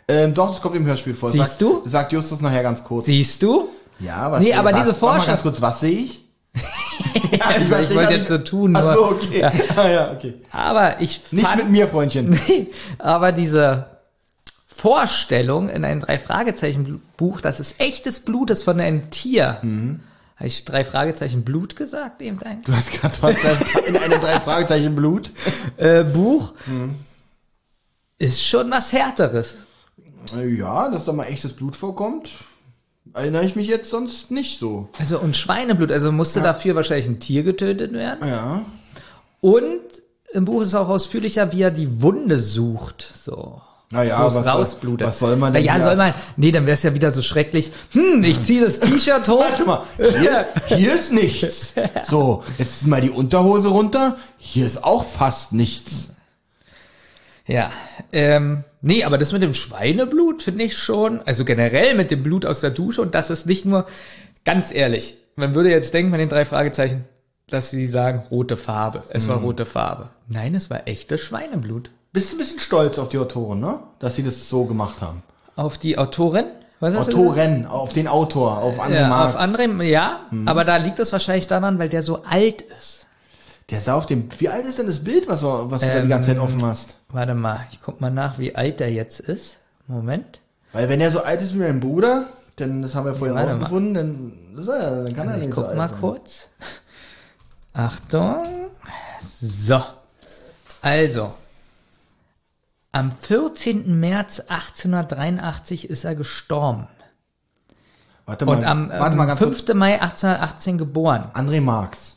Ähm, 0.07 0.33
doch, 0.33 0.55
es 0.55 0.61
kommt 0.61 0.75
im 0.75 0.85
Hörspiel 0.85 1.13
vor. 1.13 1.29
Siehst 1.29 1.43
sagt, 1.59 1.61
du? 1.61 1.81
Sagt 1.85 2.11
Justus 2.13 2.41
nachher 2.41 2.63
ganz 2.63 2.83
kurz. 2.83 3.05
Siehst 3.05 3.43
du? 3.43 3.69
Ja, 3.99 4.31
was 4.31 4.41
Nee, 4.41 4.53
aber 4.53 4.71
was, 4.73 4.81
diese 4.81 4.93
Vorschau- 4.93 5.25
ganz 5.27 5.41
kurz, 5.41 5.61
was 5.61 5.79
sehe 5.79 5.99
ich? 5.99 6.25
ich 6.53 7.39
weiß 7.41 7.59
nicht, 7.89 7.95
wollte 7.95 8.13
jetzt 8.13 8.23
ich- 8.23 8.27
so 8.29 8.37
tun, 8.39 8.75
Ach 8.75 8.95
so, 8.95 9.05
okay. 9.05 9.39
Ja. 9.41 9.51
Ah, 9.75 9.87
ja, 9.87 10.11
okay. 10.11 10.33
Aber 10.51 10.99
ich 11.01 11.21
Nicht 11.31 11.45
fand, 11.47 11.63
mit 11.63 11.69
mir, 11.71 11.87
Freundchen. 11.87 12.29
Nee, 12.47 12.67
aber 12.97 13.31
diese 13.31 13.85
Vorstellung 14.67 15.69
in 15.69 15.83
einem 15.85 15.99
Drei-Fragezeichen-Buch, 15.99 17.41
dass 17.41 17.59
es 17.59 17.75
echtes 17.79 18.21
Blut 18.21 18.49
ist 18.49 18.63
von 18.63 18.79
einem 18.79 19.09
Tier. 19.11 19.57
Mhm. 19.61 19.99
Habe 20.37 20.47
ich 20.47 20.63
drei 20.63 20.85
Fragezeichen 20.85 21.43
Blut 21.43 21.75
gesagt 21.75 22.21
eben 22.21 22.41
eigentlich? 22.43 22.65
Du 22.65 22.73
hast 22.73 22.91
gerade 22.93 23.15
was 23.21 23.35
in 23.85 23.97
einem 23.97 24.21
drei 24.21 24.39
Fragezeichen 24.39 24.95
Blut. 24.95 25.31
Äh, 25.75 26.03
Buch 26.05 26.53
Mhm. 26.65 26.95
ist 28.17 28.41
schon 28.45 28.71
was 28.71 28.93
härteres. 28.93 29.57
Ja, 30.57 30.89
dass 30.89 31.05
da 31.05 31.11
mal 31.13 31.25
echtes 31.25 31.53
Blut 31.53 31.75
vorkommt, 31.75 32.29
erinnere 33.13 33.45
ich 33.45 33.55
mich 33.55 33.67
jetzt 33.67 33.89
sonst 33.89 34.31
nicht 34.31 34.59
so. 34.59 34.89
Also 34.99 35.19
und 35.19 35.35
Schweineblut, 35.35 35.91
also 35.91 36.11
musste 36.11 36.41
dafür 36.41 36.75
wahrscheinlich 36.75 37.07
ein 37.07 37.19
Tier 37.19 37.43
getötet 37.43 37.93
werden. 37.93 38.27
Ja. 38.27 38.61
Und 39.41 39.79
im 40.33 40.45
Buch 40.45 40.61
ist 40.61 40.75
auch 40.75 40.89
ausführlicher, 40.89 41.51
wie 41.51 41.61
er 41.61 41.71
die 41.71 42.01
Wunde 42.01 42.37
sucht. 42.39 43.11
So. 43.23 43.61
Naja, 43.91 44.23
was 44.23 44.33
soll- 44.35 44.43
rausblutet. 44.43 45.07
was 45.07 45.17
soll 45.17 45.35
man 45.35 45.51
denn 45.53 45.63
Ja, 45.63 45.73
hier- 45.75 45.83
soll 45.83 45.95
man. 45.95 46.13
Nee, 46.37 46.51
dann 46.51 46.65
wäre 46.67 46.75
es 46.75 46.83
ja 46.83 46.93
wieder 46.93 47.09
so 47.09 47.23
schrecklich. 47.23 47.71
Hm, 47.93 48.23
ich 48.23 48.39
ziehe 48.39 48.63
das 48.63 48.79
T-Shirt 48.79 49.27
hoch. 49.27 49.39
Warte 49.39 49.65
mal, 49.65 49.81
hier, 49.97 50.45
hier 50.67 50.93
ist 50.93 51.11
nichts. 51.11 51.73
So, 52.07 52.43
jetzt 52.59 52.85
mal 52.85 53.01
die 53.01 53.09
Unterhose 53.09 53.69
runter. 53.69 54.17
Hier 54.37 54.65
ist 54.65 54.83
auch 54.83 55.03
fast 55.05 55.53
nichts. 55.53 56.09
Ja, 57.49 57.71
ähm, 58.11 58.63
nee, 58.81 59.03
aber 59.03 59.17
das 59.17 59.31
mit 59.33 59.41
dem 59.41 59.55
Schweineblut 59.55 60.43
finde 60.43 60.63
ich 60.65 60.77
schon, 60.77 61.21
also 61.25 61.45
generell 61.45 61.95
mit 61.95 62.11
dem 62.11 62.21
Blut 62.21 62.45
aus 62.45 62.61
der 62.61 62.69
Dusche 62.69 63.01
und 63.01 63.15
das 63.15 63.31
ist 63.31 63.47
nicht 63.47 63.65
nur, 63.65 63.87
ganz 64.45 64.71
ehrlich, 64.71 65.17
man 65.35 65.55
würde 65.55 65.71
jetzt 65.71 65.93
denken 65.95 66.11
bei 66.11 66.17
den 66.17 66.29
drei 66.29 66.45
Fragezeichen, 66.45 67.05
dass 67.47 67.71
sie 67.71 67.87
sagen 67.87 68.21
rote 68.29 68.55
Farbe, 68.55 69.01
es 69.09 69.27
war 69.27 69.37
rote 69.37 69.65
Farbe. 69.65 70.11
Nein, 70.27 70.53
es 70.53 70.69
war 70.69 70.87
echtes 70.87 71.21
Schweineblut. 71.21 71.89
Bist 72.13 72.31
du 72.31 72.35
ein 72.35 72.39
bisschen 72.39 72.59
stolz 72.59 72.99
auf 72.99 73.09
die 73.09 73.17
Autoren, 73.17 73.59
ne? 73.59 73.79
Dass 73.97 74.15
sie 74.15 74.23
das 74.23 74.47
so 74.47 74.65
gemacht 74.65 75.01
haben. 75.01 75.23
Auf 75.55 75.79
die 75.79 75.97
Autorin? 75.97 76.45
Was 76.79 76.95
hast? 76.95 77.09
Autoren, 77.13 77.65
auf 77.65 77.93
den 77.93 78.07
Autor, 78.07 78.59
auf 78.59 78.79
André 78.79 78.93
Ja, 79.01 79.07
Marx. 79.07 79.33
auf 79.35 79.41
andere, 79.41 79.83
ja, 79.83 80.21
aber 80.45 80.63
da 80.65 80.77
liegt 80.77 80.99
es 80.99 81.11
wahrscheinlich 81.11 81.47
daran, 81.47 81.79
weil 81.79 81.89
der 81.89 82.03
so 82.03 82.23
alt 82.23 82.61
ist. 82.61 82.98
Der 83.71 83.79
sah 83.79 83.93
auf 83.95 84.05
dem. 84.05 84.29
Wie 84.39 84.49
alt 84.49 84.65
ist 84.65 84.79
denn 84.79 84.87
das 84.87 85.03
Bild, 85.03 85.27
was, 85.27 85.41
du- 85.41 85.69
was 85.71 85.81
du 85.81 85.87
da 85.87 85.93
die 85.95 85.99
Ähm, 86.01 86.09
ganze 86.09 86.29
Zeit 86.31 86.39
offen 86.39 86.63
hast? 86.65 86.95
Warte 87.09 87.35
mal, 87.35 87.59
ich 87.71 87.79
guck 87.81 88.01
mal 88.01 88.09
nach, 88.09 88.37
wie 88.39 88.55
alt 88.55 88.79
der 88.79 88.91
jetzt 88.91 89.19
ist. 89.19 89.57
Moment. 89.87 90.41
Weil 90.73 90.89
wenn 90.89 91.01
er 91.01 91.11
so 91.11 91.23
alt 91.23 91.41
ist 91.41 91.53
wie 91.53 91.59
mein 91.59 91.79
Bruder, 91.79 92.27
denn 92.57 92.81
das 92.81 92.95
haben 92.95 93.05
wir 93.05 93.15
vorhin 93.15 93.35
Warte 93.35 93.47
mal. 93.53 93.53
rausgefunden, 93.55 93.93
dann, 93.93 94.57
ist 94.57 94.67
er, 94.67 95.03
dann 95.03 95.15
kann 95.15 95.27
er 95.29 95.37
Ich 95.37 95.45
nicht 95.45 95.55
so 95.55 95.61
guck 95.61 95.69
alt 95.69 95.77
mal 95.77 95.89
sein. 95.89 95.97
kurz. 95.99 96.47
Achtung. 97.73 98.43
So. 99.41 99.81
Also. 100.81 101.33
Am 102.91 103.11
14. 103.11 103.99
März 103.99 104.39
1883 104.49 105.89
ist 105.89 106.03
er 106.05 106.15
gestorben. 106.15 106.87
Warte 108.25 108.45
mal, 108.45 108.57
Und 108.57 108.63
am 108.65 108.89
warte 108.89 109.15
mal 109.15 109.23
ähm, 109.23 109.27
ganz 109.29 109.39
5. 109.39 109.65
kurz. 109.65 109.75
Mai 109.75 110.01
1818 110.01 110.77
geboren. 110.77 111.29
André 111.33 111.61
Marx. 111.61 112.15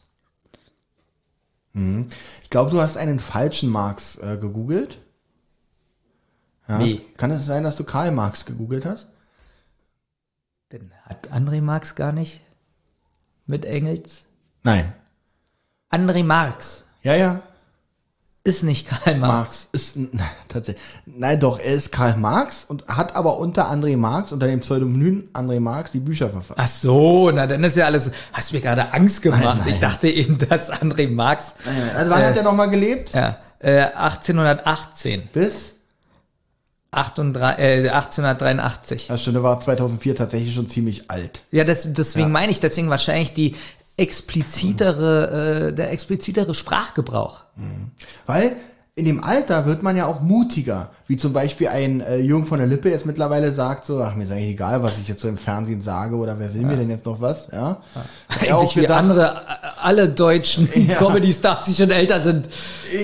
Mhm. 1.73 2.09
Ich 2.43 2.51
glaube, 2.51 2.71
du 2.71 2.81
hast 2.81 2.97
einen 2.97 3.21
falschen 3.21 3.71
Marx 3.71 4.19
äh, 4.19 4.37
gegoogelt. 4.41 4.99
Ja. 6.69 6.79
Nee. 6.79 7.01
Kann 7.17 7.31
es 7.31 7.47
sein, 7.47 7.65
dass 7.65 7.77
du 7.77 7.85
Karl 7.85 8.13
Marx 8.13 8.45
gegoogelt 8.45 8.85
hast? 8.85 9.09
Den 10.71 10.93
hat 11.05 11.33
André 11.33 11.61
Marx 11.61 11.95
gar 11.95 12.13
nicht 12.13 12.41
mit 13.47 13.65
Engels. 13.65 14.25
Nein. 14.63 14.95
André 15.91 16.25
Marx 16.25 16.85
Ja, 17.03 17.15
ja. 17.15 17.43
Ist 18.45 18.65
nicht 18.65 18.89
Karl 18.89 19.19
Marx. 19.19 19.33
Marx 19.33 19.69
ist 19.73 19.99
tatsächlich. 20.49 20.83
Nein, 21.07 21.39
doch, 21.39 21.61
er 21.61 21.75
ist 21.75 21.93
Karl 21.93 22.17
Marx 22.17 22.65
und 22.67 22.87
hat 22.89 23.15
aber 23.15 23.39
unter 23.39 23.71
André 23.71 23.97
Marx, 23.97 24.33
unter 24.33 24.49
dem 24.49 24.61
Pseudonym 24.61 25.29
André 25.33 25.61
Marx, 25.61 25.93
die 25.93 26.01
Bücher 26.01 26.29
verfasst. 26.31 26.59
Ach 26.61 26.69
so, 26.69 27.31
na 27.31 27.47
dann 27.47 27.63
ist 27.63 27.77
ja 27.77 27.87
alles. 27.87 28.11
Hast 28.33 28.53
mir 28.53 28.61
gerade 28.61 28.93
Angst 28.93 29.23
gemacht. 29.23 29.45
Nein, 29.45 29.59
nein. 29.59 29.69
Ich 29.69 29.79
dachte 29.79 30.09
eben, 30.09 30.39
dass 30.49 30.73
André 30.73 31.09
Marx 31.09 31.55
Also 31.97 32.11
wann 32.11 32.25
hat 32.25 32.37
er 32.37 32.43
nochmal 32.43 32.69
gelebt? 32.69 33.13
ja, 33.15 33.39
äh, 33.61 33.83
1818, 33.83 35.29
Bis? 35.33 35.75
38, 36.91 37.65
äh, 37.65 37.89
1883. 37.91 39.09
Ja, 39.09 39.17
stimmt, 39.19 39.37
er 39.37 39.43
war 39.45 39.61
2004 39.61 40.17
tatsächlich 40.17 40.55
schon 40.55 40.69
ziemlich 40.69 41.11
alt. 41.11 41.43
Ja, 41.51 41.65
das, 41.65 41.93
deswegen 41.93 42.33
meine 42.33 42.51
ich, 42.51 42.61
deswegen 42.61 42.91
wahrscheinlich 42.91 43.33
die 43.33 43.55
explizitere, 43.97 45.69
äh, 45.69 45.73
der 45.73 45.93
explizitere 45.93 46.55
Sprachgebrauch. 46.55 47.42
Weil 48.27 48.53
in 48.95 49.07
dem 49.07 49.25
Alter 49.25 49.65
wird 49.65 49.83
man 49.83 49.97
ja 49.97 50.07
auch 50.07 50.21
mutiger. 50.21 50.91
Wie 51.07 51.17
zum 51.17 51.33
Beispiel 51.33 51.69
ein 51.69 52.01
äh, 52.01 52.17
Jürgen 52.19 52.47
von 52.47 52.59
der 52.59 52.67
Lippe 52.67 52.91
jetzt 52.91 53.07
mittlerweile 53.07 53.51
sagt 53.53 53.87
so, 53.87 54.03
ach, 54.03 54.15
mir 54.15 54.25
ist 54.25 54.33
eigentlich 54.33 54.51
egal, 54.51 54.83
was 54.83 54.99
ich 54.99 55.09
jetzt 55.09 55.21
so 55.23 55.29
im 55.29 55.39
Fernsehen 55.39 55.81
sage 55.81 56.15
oder 56.17 56.39
wer 56.39 56.53
will 56.55 56.63
mir 56.63 56.77
denn 56.77 56.91
jetzt 56.91 57.07
noch 57.07 57.21
was, 57.21 57.49
ja. 57.53 57.79
Auch 57.95 58.61
Eigentlich 58.61 58.77
wie 58.77 58.81
gedacht- 58.83 58.99
andere, 58.99 59.25
äh, 59.49 59.67
alle 59.81 60.09
deutschen 60.11 60.69
Ja. 60.89 60.97
Comedy-Stars, 60.97 61.65
die 61.67 61.75
schon 61.75 61.91
älter 61.91 62.21
sind. 62.21 62.49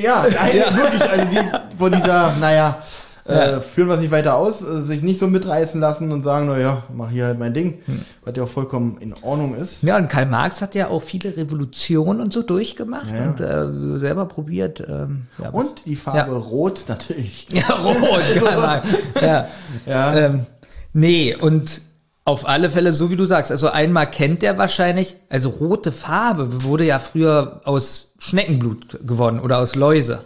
Ja, 0.02 0.26
ja. 0.54 0.76
wirklich, 0.76 1.02
also 1.02 1.24
die 1.30 1.76
von 1.78 1.92
dieser, 1.92 2.34
naja, 2.36 2.82
äh, 3.28 3.60
führen 3.60 3.88
wir 3.88 3.94
es 3.94 4.00
nicht 4.00 4.10
weiter 4.10 4.34
aus, 4.36 4.62
äh, 4.62 4.82
sich 4.82 5.02
nicht 5.02 5.20
so 5.20 5.26
mitreißen 5.26 5.80
lassen 5.80 6.10
und 6.12 6.22
sagen, 6.24 6.46
naja, 6.46 6.82
mach 6.94 7.10
hier 7.10 7.26
halt 7.26 7.38
mein 7.38 7.52
Ding, 7.54 7.78
Hm. 7.84 8.00
was 8.24 8.34
ja 8.36 8.42
auch 8.44 8.48
vollkommen 8.48 8.96
in 9.00 9.14
Ordnung 9.22 9.54
ist. 9.54 9.82
Ja, 9.82 9.96
und 9.98 10.08
Karl 10.08 10.26
Marx 10.26 10.62
hat 10.62 10.74
ja 10.74 10.88
auch 10.88 11.02
viele 11.02 11.36
Revolutionen 11.36 12.20
und 12.20 12.32
so 12.32 12.42
durchgemacht 12.42 13.08
und 13.12 13.40
äh, 13.40 13.98
selber 13.98 14.26
probiert. 14.26 14.80
Ähm, 14.88 15.26
ja, 15.42 15.50
Und 15.50 15.84
die 15.86 15.94
Farbe 15.96 16.18
Ja. 16.32 16.38
Rot 16.38 16.84
natürlich. 16.88 17.46
Ja, 17.52 17.74
rot, 17.74 17.96
Karl 18.42 18.56
Marx. 18.56 18.88
Ja. 19.20 19.48
Ja. 19.86 20.14
Ähm, 20.16 20.46
nee, 20.92 21.34
und 21.34 21.82
auf 22.24 22.46
alle 22.46 22.68
Fälle, 22.68 22.92
so 22.92 23.10
wie 23.10 23.16
du 23.16 23.24
sagst, 23.24 23.50
also 23.50 23.68
einmal 23.70 24.10
kennt 24.10 24.42
der 24.42 24.58
wahrscheinlich, 24.58 25.16
also 25.30 25.48
rote 25.48 25.92
Farbe 25.92 26.62
wurde 26.62 26.84
ja 26.84 26.98
früher 26.98 27.62
aus 27.64 28.14
Schneckenblut 28.18 29.06
gewonnen 29.06 29.40
oder 29.40 29.58
aus 29.58 29.74
Läuse. 29.76 30.24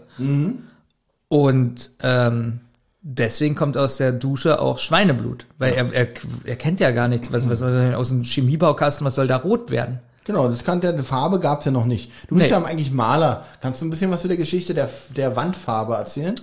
Und 1.28 1.90
ähm, 2.02 2.60
deswegen 3.02 3.54
kommt 3.54 3.76
aus 3.76 3.96
der 3.96 4.12
Dusche 4.12 4.60
auch 4.60 4.78
Schweineblut, 4.78 5.46
weil 5.58 5.74
er, 5.74 5.92
er, 5.92 6.08
er 6.44 6.56
kennt 6.56 6.80
ja 6.80 6.90
gar 6.92 7.08
nichts, 7.08 7.32
was, 7.32 7.48
was 7.48 7.60
denn 7.60 7.94
aus 7.94 8.08
dem 8.08 8.22
Chemiebaukasten, 8.22 9.06
was 9.06 9.14
soll 9.16 9.26
da 9.26 9.36
rot 9.36 9.70
werden? 9.70 10.00
Genau, 10.24 10.46
das 10.48 10.62
kannte 10.64 10.86
er, 10.86 10.92
eine 10.92 11.02
Farbe 11.02 11.40
gab's 11.40 11.64
ja 11.64 11.72
noch 11.72 11.84
nicht. 11.84 12.12
Du 12.28 12.36
bist 12.36 12.46
Nee. 12.48 12.52
ja 12.56 12.64
eigentlich 12.64 12.92
Maler. 12.92 13.44
Kannst 13.60 13.80
du 13.82 13.86
ein 13.86 13.90
bisschen 13.90 14.10
was 14.12 14.22
zu 14.22 14.28
der 14.28 14.36
Geschichte 14.36 14.72
der, 14.72 14.88
der 15.16 15.34
Wandfarbe 15.34 15.94
erzählen? 15.94 16.36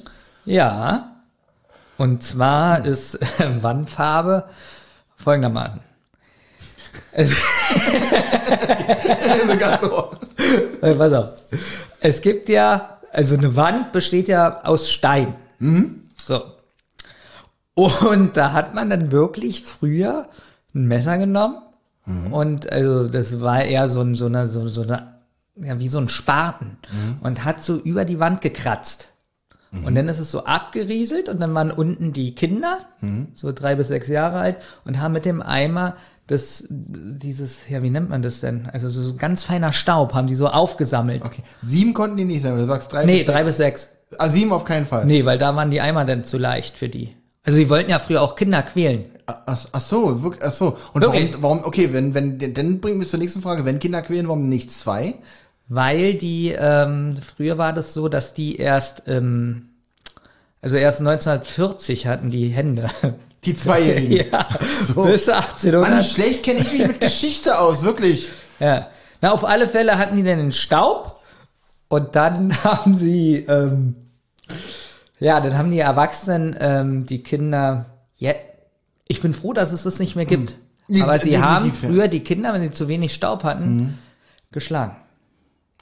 Ja, 0.43 1.15
und 1.97 2.21
zwar 2.23 2.85
ist 2.85 3.17
Wandfarbe 3.61 4.45
folgendermaßen. 5.15 5.79
Es, 7.13 7.31
äh, 10.81 10.95
pass 10.95 11.13
auf. 11.13 11.29
Es 11.99 12.21
gibt 12.21 12.49
ja, 12.49 12.99
also 13.11 13.37
eine 13.37 13.55
Wand 13.55 13.91
besteht 13.91 14.27
ja 14.27 14.61
aus 14.63 14.89
Stein. 14.89 15.35
So. 16.29 16.43
Und 17.73 18.37
da 18.37 18.53
hat 18.53 18.75
man 18.75 18.89
dann 18.89 19.11
wirklich 19.11 19.63
früher 19.63 20.27
ein 20.75 20.85
Messer 20.85 21.17
genommen 21.17 21.57
und 22.31 22.71
also 22.71 23.07
das 23.07 23.39
war 23.39 23.63
eher 23.63 23.87
so, 23.89 24.01
ein, 24.01 24.15
so 24.15 24.25
eine, 24.25 24.47
so, 24.47 24.67
so 24.67 24.81
eine, 24.81 25.15
ja, 25.55 25.79
wie 25.79 25.87
so 25.87 25.99
ein 25.99 26.09
Spaten 26.09 26.77
und 27.21 27.45
hat 27.45 27.63
so 27.63 27.77
über 27.77 28.05
die 28.05 28.19
Wand 28.19 28.41
gekratzt. 28.41 29.09
Und 29.71 29.93
dann 29.93 30.07
ist 30.07 30.19
es 30.19 30.31
so 30.31 30.45
abgerieselt 30.45 31.29
und 31.29 31.39
dann 31.39 31.53
waren 31.53 31.71
unten 31.71 32.11
die 32.11 32.33
Kinder, 32.33 32.79
so 33.35 33.51
drei 33.51 33.75
bis 33.75 33.89
sechs 33.89 34.07
Jahre 34.07 34.39
alt, 34.39 34.57
und 34.85 34.99
haben 34.99 35.13
mit 35.13 35.25
dem 35.25 35.41
Eimer 35.41 35.95
das, 36.27 36.65
dieses, 36.69 37.69
ja, 37.69 37.81
wie 37.81 37.89
nennt 37.89 38.09
man 38.09 38.21
das 38.21 38.39
denn? 38.39 38.69
Also 38.71 38.89
so 38.89 39.15
ganz 39.15 39.41
feiner 39.43 39.73
Staub 39.73 40.13
haben 40.13 40.27
die 40.27 40.35
so 40.35 40.47
aufgesammelt. 40.47 41.23
Okay. 41.25 41.43
Sieben 41.63 41.93
konnten 41.95 42.17
die 42.17 42.25
nicht 42.25 42.41
sein, 42.43 42.53
weil 42.53 42.59
du 42.59 42.67
sagst 42.67 42.93
drei 42.93 43.05
Nee, 43.05 43.23
bis 43.23 43.27
drei 43.27 43.43
sechs. 43.43 43.47
bis 43.47 43.57
sechs. 43.57 43.89
Ah, 44.17 44.27
sieben 44.27 44.51
auf 44.51 44.63
keinen 44.63 44.85
Fall. 44.85 45.05
Nee, 45.05 45.25
weil 45.25 45.37
da 45.37 45.55
waren 45.55 45.71
die 45.71 45.81
Eimer 45.81 46.05
dann 46.05 46.23
zu 46.23 46.37
leicht 46.37 46.77
für 46.77 46.89
die. 46.89 47.15
Also 47.43 47.59
die 47.59 47.69
wollten 47.69 47.91
ja 47.91 47.99
früher 47.99 48.21
auch 48.21 48.35
Kinder 48.35 48.63
quälen. 48.63 49.05
Ach, 49.25 49.57
ach 49.71 49.81
so, 49.81 50.23
wirklich, 50.23 50.43
ach 50.43 50.51
so. 50.51 50.77
Und 50.93 51.05
warum, 51.05 51.29
warum, 51.41 51.63
okay, 51.63 51.93
wenn, 51.93 52.13
wenn, 52.13 52.53
dann 52.53 52.79
bringen 52.79 52.99
wir 52.99 53.07
zur 53.07 53.19
nächsten 53.19 53.41
Frage. 53.41 53.65
Wenn 53.65 53.79
Kinder 53.79 54.01
quälen, 54.01 54.27
warum 54.27 54.49
nicht 54.49 54.71
zwei? 54.73 55.15
Weil 55.67 56.15
die, 56.15 56.55
ähm, 56.57 57.15
früher 57.35 57.59
war 57.59 57.73
das 57.73 57.93
so, 57.93 58.09
dass 58.09 58.33
die 58.33 58.55
erst, 58.55 59.03
ähm, 59.07 59.69
also 60.61 60.75
erst 60.75 60.99
1940 60.99 62.07
hatten 62.07 62.31
die 62.31 62.47
Hände. 62.49 62.89
Die 63.45 63.55
Zweijährigen. 63.55 64.27
ja, 64.33 64.49
So. 64.85 65.03
bis 65.03 65.27
Mann, 65.27 65.37
1800. 65.37 65.99
wie 66.01 66.09
schlecht 66.09 66.43
kenne 66.43 66.59
ich 66.59 66.73
mich 66.73 66.85
mit 66.85 66.99
Geschichte 66.99 67.57
aus, 67.57 67.83
wirklich. 67.83 68.27
Ja. 68.59 68.87
Na, 69.21 69.31
auf 69.31 69.45
alle 69.45 69.69
Fälle 69.69 69.97
hatten 69.97 70.17
die 70.17 70.23
dann 70.23 70.39
den 70.39 70.51
Staub 70.51 71.18
und 71.89 72.15
dann 72.15 72.53
haben 72.63 72.95
sie, 72.95 73.45
ähm, 73.47 73.95
ja, 75.19 75.41
dann 75.41 75.57
haben 75.57 75.71
die 75.71 75.79
Erwachsenen 75.79 76.55
ähm, 76.59 77.05
die 77.05 77.21
Kinder, 77.21 77.85
ja, 78.15 78.33
ich 79.07 79.21
bin 79.21 79.33
froh, 79.33 79.53
dass 79.53 79.73
es 79.73 79.83
das 79.83 79.99
nicht 79.99 80.15
mehr 80.15 80.25
gibt. 80.25 80.53
Mhm. 80.87 81.01
Aber 81.01 81.19
sie 81.19 81.39
haben 81.39 81.71
früher 81.71 82.07
die 82.07 82.21
Kinder, 82.21 82.53
wenn 82.53 82.61
sie 82.61 82.71
zu 82.71 82.87
wenig 82.87 83.13
Staub 83.13 83.43
hatten, 83.43 83.97
geschlagen. 84.51 84.95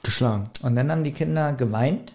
Geschlagen. 0.02 0.44
Und 0.62 0.76
dann 0.76 0.90
haben 0.90 1.04
die 1.04 1.12
Kinder 1.12 1.52
geweint. 1.52 2.14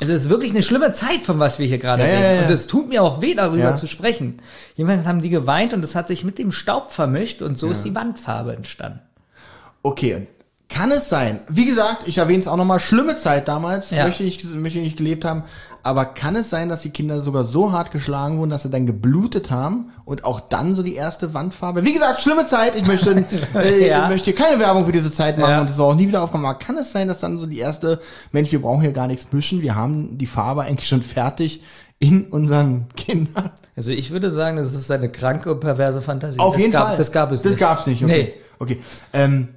Es 0.00 0.08
ist 0.08 0.28
wirklich 0.28 0.52
eine 0.52 0.62
schlimme 0.62 0.92
Zeit, 0.92 1.24
von 1.24 1.40
was 1.40 1.58
wir 1.58 1.66
hier 1.66 1.78
gerade 1.78 2.02
Ja, 2.04 2.08
reden. 2.08 2.22
ja, 2.22 2.32
ja. 2.34 2.46
Und 2.46 2.52
es 2.52 2.68
tut 2.68 2.88
mir 2.88 3.02
auch 3.02 3.20
weh, 3.20 3.34
darüber 3.34 3.74
zu 3.74 3.86
sprechen. 3.88 4.40
Jedenfalls 4.76 5.06
haben 5.06 5.22
die 5.22 5.28
geweint 5.30 5.74
und 5.74 5.84
es 5.84 5.96
hat 5.96 6.06
sich 6.06 6.22
mit 6.24 6.38
dem 6.38 6.52
Staub 6.52 6.90
vermischt 6.90 7.42
und 7.42 7.58
so 7.58 7.70
ist 7.70 7.84
die 7.84 7.94
Wandfarbe 7.94 8.54
entstanden. 8.54 9.00
Okay. 9.82 10.28
Kann 10.68 10.90
es 10.90 11.08
sein? 11.08 11.40
Wie 11.48 11.64
gesagt, 11.64 12.02
ich 12.06 12.18
erwähne 12.18 12.40
es 12.40 12.48
auch 12.48 12.56
nochmal, 12.56 12.78
schlimme 12.78 13.16
Zeit 13.16 13.48
damals, 13.48 13.90
Ja. 13.90 14.04
möchte, 14.04 14.22
ich, 14.22 14.44
möchte 14.44 14.78
ich 14.78 14.84
nicht 14.84 14.96
gelebt 14.98 15.24
haben. 15.24 15.44
Aber 15.82 16.04
kann 16.04 16.36
es 16.36 16.50
sein, 16.50 16.68
dass 16.68 16.82
die 16.82 16.90
Kinder 16.90 17.20
sogar 17.20 17.44
so 17.44 17.72
hart 17.72 17.90
geschlagen 17.92 18.38
wurden, 18.38 18.50
dass 18.50 18.64
sie 18.64 18.68
dann 18.70 18.84
geblutet 18.84 19.50
haben 19.50 19.90
und 20.04 20.24
auch 20.24 20.40
dann 20.40 20.74
so 20.74 20.82
die 20.82 20.94
erste 20.94 21.32
Wandfarbe? 21.32 21.84
Wie 21.84 21.92
gesagt, 21.94 22.20
schlimme 22.20 22.46
Zeit. 22.46 22.74
Ich 22.76 22.86
möchte, 22.86 23.24
äh, 23.54 23.88
Ja. 23.88 24.04
ich 24.04 24.08
möchte 24.10 24.32
keine 24.34 24.58
Werbung 24.60 24.84
für 24.84 24.92
diese 24.92 25.12
Zeit 25.12 25.38
machen 25.38 25.50
Ja. 25.52 25.60
und 25.62 25.70
es 25.70 25.76
soll 25.76 25.92
auch 25.92 25.96
nie 25.96 26.06
wieder 26.08 26.22
aufkommen. 26.22 26.44
Aber 26.44 26.58
kann 26.58 26.76
es 26.76 26.92
sein, 26.92 27.08
dass 27.08 27.20
dann 27.20 27.38
so 27.38 27.46
die 27.46 27.58
erste, 27.58 28.00
Mensch, 28.32 28.52
wir 28.52 28.60
brauchen 28.60 28.82
hier 28.82 28.92
gar 28.92 29.06
nichts 29.06 29.28
mischen, 29.32 29.62
wir 29.62 29.74
haben 29.74 30.18
die 30.18 30.26
Farbe 30.26 30.62
eigentlich 30.62 30.88
schon 30.88 31.02
fertig 31.02 31.62
in 31.98 32.26
unseren 32.26 32.86
Kindern? 32.96 33.50
Also 33.74 33.90
ich 33.92 34.10
würde 34.10 34.30
sagen, 34.30 34.56
das 34.58 34.74
ist 34.74 34.90
eine 34.90 35.08
kranke 35.10 35.50
und 35.52 35.60
perverse 35.60 36.02
Fantasie. 36.02 36.38
Auf 36.40 36.54
das 36.54 36.60
jeden 36.60 36.72
gab, 36.72 36.88
Fall. 36.88 36.96
Das 36.96 37.10
gab 37.12 37.32
es 37.32 37.42
Das 37.42 37.52
nicht. 37.52 37.60
gab's 37.60 37.86
nicht, 37.86 38.02
okay. 38.04 38.34
Nee. 38.34 38.34
Okay. 38.58 38.82
Ähm, 39.12 39.48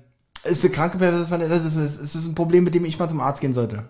ist 0.43 0.63
eine 0.63 0.73
kranke 0.73 0.97
Fantasie, 0.99 1.49
das 1.49 1.65
ist, 1.75 2.01
das 2.01 2.15
ist 2.15 2.25
ein 2.27 2.35
Problem, 2.35 2.63
mit 2.63 2.73
dem 2.75 2.85
ich 2.85 2.97
mal 2.99 3.07
zum 3.09 3.21
Arzt 3.21 3.41
gehen 3.41 3.53
sollte. 3.53 3.83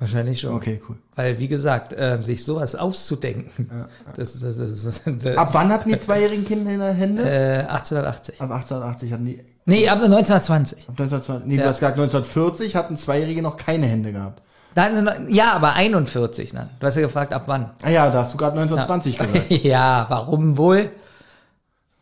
Wahrscheinlich 0.00 0.40
schon. 0.40 0.54
Okay, 0.54 0.80
cool. 0.88 0.96
Weil, 1.16 1.40
wie 1.40 1.48
gesagt, 1.48 1.92
äh, 1.92 2.22
sich 2.22 2.44
sowas 2.44 2.76
auszudenken, 2.76 3.68
das, 4.14 4.38
das, 4.38 4.56
das, 4.56 4.84
das, 4.84 5.02
das 5.04 5.36
Ab 5.36 5.48
wann 5.52 5.70
hatten 5.70 5.88
die 5.88 5.98
zweijährigen 6.00 6.44
Kinder 6.46 6.70
in 6.70 6.78
der 6.78 6.92
Hände? 6.92 7.22
Äh, 7.22 7.66
1880. 7.66 8.40
Ab 8.40 8.50
1880 8.52 9.12
hatten 9.12 9.26
die. 9.26 9.44
Nee, 9.64 9.88
ab 9.88 9.96
1920. 10.00 10.88
Ab 10.88 10.90
1920, 11.00 11.46
nee, 11.48 11.56
Ja. 11.56 11.62
du 11.62 11.68
hast 11.68 11.80
gesagt, 11.80 11.98
1940 11.98 12.76
hatten 12.76 12.96
Zweijährige 12.96 13.42
noch 13.42 13.56
keine 13.56 13.86
Hände 13.86 14.12
gehabt. 14.12 14.40
Da 14.74 14.84
hatten 14.84 14.94
sie 14.94 15.02
noch, 15.02 15.14
ja, 15.28 15.52
aber 15.52 15.72
41, 15.72 16.52
ne? 16.52 16.70
Du 16.78 16.86
hast 16.86 16.94
ja 16.94 17.02
gefragt, 17.02 17.32
ab 17.32 17.42
wann. 17.46 17.70
Ah 17.82 17.90
ja, 17.90 18.08
da 18.10 18.22
hast 18.22 18.32
du 18.34 18.38
gerade 18.38 18.52
1920 18.60 19.18
gesagt. 19.18 19.50
ja, 19.64 20.06
warum 20.08 20.56
wohl? 20.56 20.90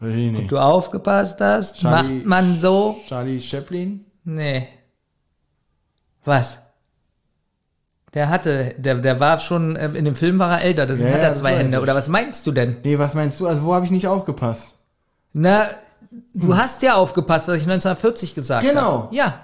Nicht. 0.00 0.50
Du 0.52 0.58
aufgepasst 0.58 1.40
hast? 1.40 1.78
Charlie- 1.80 2.14
Macht 2.14 2.26
man 2.26 2.56
so? 2.58 3.00
Charlie 3.08 3.40
Chaplin? 3.40 4.04
Nee. 4.24 4.68
Was? 6.24 6.58
Der 8.14 8.28
hatte, 8.28 8.74
der, 8.78 8.96
der 8.96 9.20
war 9.20 9.38
schon, 9.38 9.76
äh, 9.76 9.86
in 9.92 10.04
dem 10.04 10.14
Film 10.14 10.38
war 10.38 10.50
er 10.58 10.62
älter, 10.62 10.86
deswegen 10.86 11.08
Ja, 11.10 11.14
hat 11.16 11.22
er 11.22 11.34
zwei 11.34 11.56
Hände. 11.56 11.80
Oder 11.80 11.94
was 11.94 12.08
meinst 12.08 12.46
du 12.46 12.52
denn? 12.52 12.78
Nee, 12.82 12.98
was 12.98 13.14
meinst 13.14 13.40
du? 13.40 13.46
Also 13.46 13.62
wo 13.64 13.74
habe 13.74 13.84
ich 13.84 13.90
nicht 13.90 14.06
aufgepasst? 14.06 14.68
Na, 15.32 15.68
du 16.34 16.56
hast 16.56 16.82
ja 16.82 16.94
aufgepasst, 16.94 17.48
dass 17.48 17.56
ich 17.56 17.62
1940 17.64 18.34
gesagt 18.34 18.64
habe. 18.64 18.74
Genau. 18.74 19.08
Ja. 19.12 19.40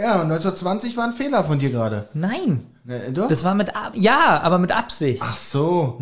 Ja, 0.00 0.22
1920 0.22 0.96
war 0.96 1.04
ein 1.04 1.12
Fehler 1.12 1.44
von 1.44 1.58
dir 1.58 1.70
gerade. 1.70 2.08
Nein. 2.14 2.66
Ne, 2.84 3.00
doch? 3.12 3.28
Das 3.28 3.44
war 3.44 3.54
mit, 3.54 3.72
ja, 3.94 4.40
aber 4.42 4.58
mit 4.58 4.72
Absicht. 4.72 5.22
Ach 5.24 5.36
so. 5.36 5.98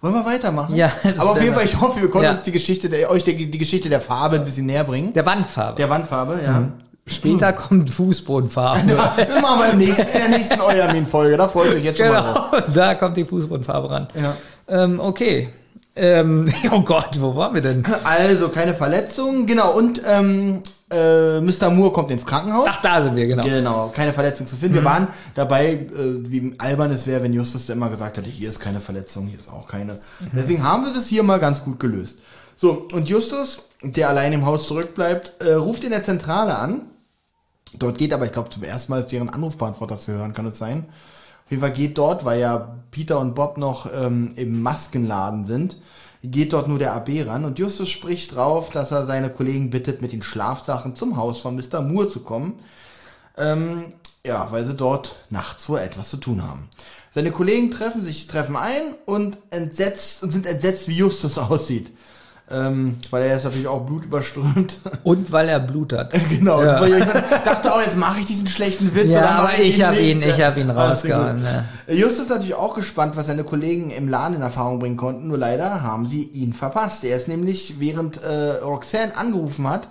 Wollen 0.00 0.14
wir 0.14 0.24
weitermachen? 0.24 0.76
Ja, 0.76 0.92
Aber 1.18 1.32
auf 1.32 1.42
jeden 1.42 1.54
Fall, 1.54 1.64
ich 1.64 1.80
hoffe, 1.80 2.00
wir 2.00 2.08
konnten 2.08 2.26
Ja. 2.26 2.32
uns 2.32 2.42
die 2.44 2.52
Geschichte 2.52 2.88
der, 2.88 3.10
euch 3.10 3.24
die, 3.24 3.50
die 3.50 3.58
Geschichte 3.58 3.88
der 3.88 4.00
Farbe 4.00 4.36
ein 4.36 4.44
bisschen 4.44 4.66
näher 4.66 4.84
bringen. 4.84 5.12
Der 5.12 5.26
Wandfarbe. 5.26 5.76
Der 5.76 5.90
Wandfarbe, 5.90 6.38
ja. 6.44 6.68
Später 7.06 7.52
kommt 7.54 7.90
Fußbodenfarbe. 7.90 8.92
Ja, 8.92 9.14
das 9.16 9.40
machen 9.40 9.60
wir 9.60 9.70
im 9.72 9.78
nächsten, 9.78 10.02
in 10.02 10.12
der 10.12 10.28
nächsten 10.28 10.60
Euermin-Folge. 10.60 11.36
Da 11.36 11.48
freut 11.48 11.74
euch 11.74 11.82
jetzt 11.82 11.98
schon 11.98 12.08
mal 12.10 12.20
drauf. 12.20 12.50
genau, 12.52 12.64
da 12.74 12.94
kommt 12.94 13.16
die 13.16 13.24
Fußbodenfarbe 13.24 13.90
ran. 13.90 14.08
Ja. 14.14 14.34
Ähm, 14.68 15.00
okay. 15.00 15.48
Ähm, 15.96 16.52
oh 16.70 16.80
Gott, 16.82 17.18
wo 17.18 17.34
waren 17.34 17.54
wir 17.54 17.62
denn? 17.62 17.82
Also, 18.04 18.50
keine 18.50 18.74
Verletzungen. 18.74 19.46
Genau, 19.46 19.72
und 19.76 20.00
ähm, 20.08 20.60
äh, 20.90 21.40
Mr. 21.40 21.70
Moore 21.70 21.92
kommt 21.92 22.10
ins 22.10 22.24
Krankenhaus. 22.24 22.68
Ach, 22.70 22.82
da 22.82 23.02
sind 23.02 23.16
wir, 23.16 23.26
genau. 23.26 23.44
Genau, 23.44 23.92
keine 23.94 24.12
Verletzung 24.12 24.46
zu 24.46 24.56
finden. 24.56 24.76
Wir 24.76 24.84
waren 24.84 25.08
dabei, 25.34 25.72
äh, 25.72 25.88
wie 25.92 26.54
albern 26.58 26.90
es 26.90 27.06
wäre, 27.06 27.22
wenn 27.22 27.32
Justus 27.32 27.66
da 27.66 27.74
immer 27.74 27.90
gesagt 27.90 28.16
hätte, 28.16 28.28
hier 28.28 28.48
ist 28.48 28.60
keine 28.60 28.80
Verletzung, 28.80 29.26
hier 29.26 29.38
ist 29.38 29.50
auch 29.50 29.66
keine. 29.66 29.98
Deswegen 30.32 30.62
haben 30.62 30.84
sie 30.84 30.92
das 30.92 31.06
hier 31.06 31.22
mal 31.22 31.40
ganz 31.40 31.62
gut 31.62 31.78
gelöst. 31.78 32.20
So, 32.56 32.88
und 32.92 33.08
Justus, 33.08 33.60
der 33.82 34.08
allein 34.08 34.32
im 34.32 34.46
Haus 34.46 34.66
zurückbleibt, 34.66 35.34
äh, 35.40 35.52
ruft 35.52 35.84
in 35.84 35.90
der 35.90 36.04
Zentrale 36.04 36.56
an. 36.58 36.82
Dort 37.74 37.98
geht 37.98 38.12
aber, 38.12 38.24
ich 38.24 38.32
glaube, 38.32 38.48
zum 38.48 38.64
ersten 38.64 38.90
Mal 38.90 39.00
ist 39.00 39.12
deren 39.12 39.28
Anrufbeantworter 39.28 39.98
zu 39.98 40.12
hören, 40.12 40.32
kann 40.32 40.46
es 40.46 40.58
sein. 40.58 40.86
Auf 41.44 41.50
jeden 41.50 41.62
Fall 41.62 41.72
geht 41.72 41.98
dort, 41.98 42.24
weil 42.24 42.40
ja 42.40 42.76
Peter 42.90 43.20
und 43.20 43.34
Bob 43.34 43.58
noch 43.58 43.88
ähm, 43.94 44.32
im 44.36 44.62
Maskenladen 44.62 45.44
sind, 45.44 45.76
geht 46.22 46.52
dort 46.52 46.68
nur 46.68 46.78
der 46.78 46.94
AB 46.94 47.26
ran 47.26 47.44
und 47.44 47.58
Justus 47.58 47.88
spricht 47.88 48.34
drauf, 48.34 48.70
dass 48.70 48.90
er 48.90 49.06
seine 49.06 49.30
Kollegen 49.30 49.70
bittet, 49.70 50.02
mit 50.02 50.12
den 50.12 50.22
Schlafsachen 50.22 50.96
zum 50.96 51.16
Haus 51.16 51.38
von 51.38 51.56
Mr. 51.56 51.80
Moore 51.80 52.10
zu 52.10 52.20
kommen. 52.20 52.58
Ähm, 53.36 53.92
ja, 54.26 54.50
weil 54.50 54.64
sie 54.64 54.74
dort 54.74 55.16
nachts 55.30 55.64
so 55.64 55.76
etwas 55.76 56.10
zu 56.10 56.16
tun 56.16 56.42
haben. 56.42 56.68
Seine 57.10 57.30
Kollegen 57.30 57.70
treffen 57.70 58.04
sich, 58.04 58.26
treffen 58.26 58.56
ein 58.56 58.94
und 59.06 59.38
entsetzt 59.50 60.22
und 60.22 60.32
sind 60.32 60.46
entsetzt, 60.46 60.88
wie 60.88 60.96
Justus 60.96 61.38
aussieht. 61.38 61.90
Ähm, 62.50 62.96
weil 63.10 63.24
er 63.24 63.36
ist 63.36 63.44
natürlich 63.44 63.66
auch 63.68 63.82
blutüberströmt. 63.84 64.78
Und 65.02 65.30
weil 65.32 65.48
er 65.50 65.60
Blut 65.60 65.92
hat. 65.92 66.12
genau. 66.30 66.62
Ja. 66.62 66.82
Ich 66.84 67.04
dachte 67.44 67.74
auch, 67.74 67.80
jetzt 67.82 67.96
mache 67.96 68.20
ich 68.20 68.26
diesen 68.26 68.48
schlechten 68.48 68.94
Witz. 68.94 69.10
Ja, 69.10 69.30
aber 69.40 69.58
ich 69.58 69.82
hab 69.82 69.94
nicht. 69.94 70.04
ihn- 70.04 70.22
ich 70.22 70.40
hab 70.40 70.56
ihn 70.56 70.70
rausgehauen, 70.70 71.42
ja. 71.44 71.92
Justus 71.94 72.20
ist 72.24 72.30
natürlich 72.30 72.54
auch 72.54 72.74
gespannt, 72.74 73.16
was 73.16 73.26
seine 73.26 73.44
Kollegen 73.44 73.90
im 73.90 74.08
Laden 74.08 74.36
in 74.36 74.42
Erfahrung 74.42 74.78
bringen 74.78 74.96
konnten. 74.96 75.28
Nur 75.28 75.36
leider 75.38 75.82
haben 75.82 76.06
sie 76.06 76.22
ihn 76.22 76.52
verpasst. 76.54 77.04
Er 77.04 77.16
ist 77.16 77.28
nämlich, 77.28 77.74
während 77.80 78.22
äh, 78.22 78.50
Roxanne 78.64 79.16
angerufen 79.16 79.68
hat, 79.68 79.88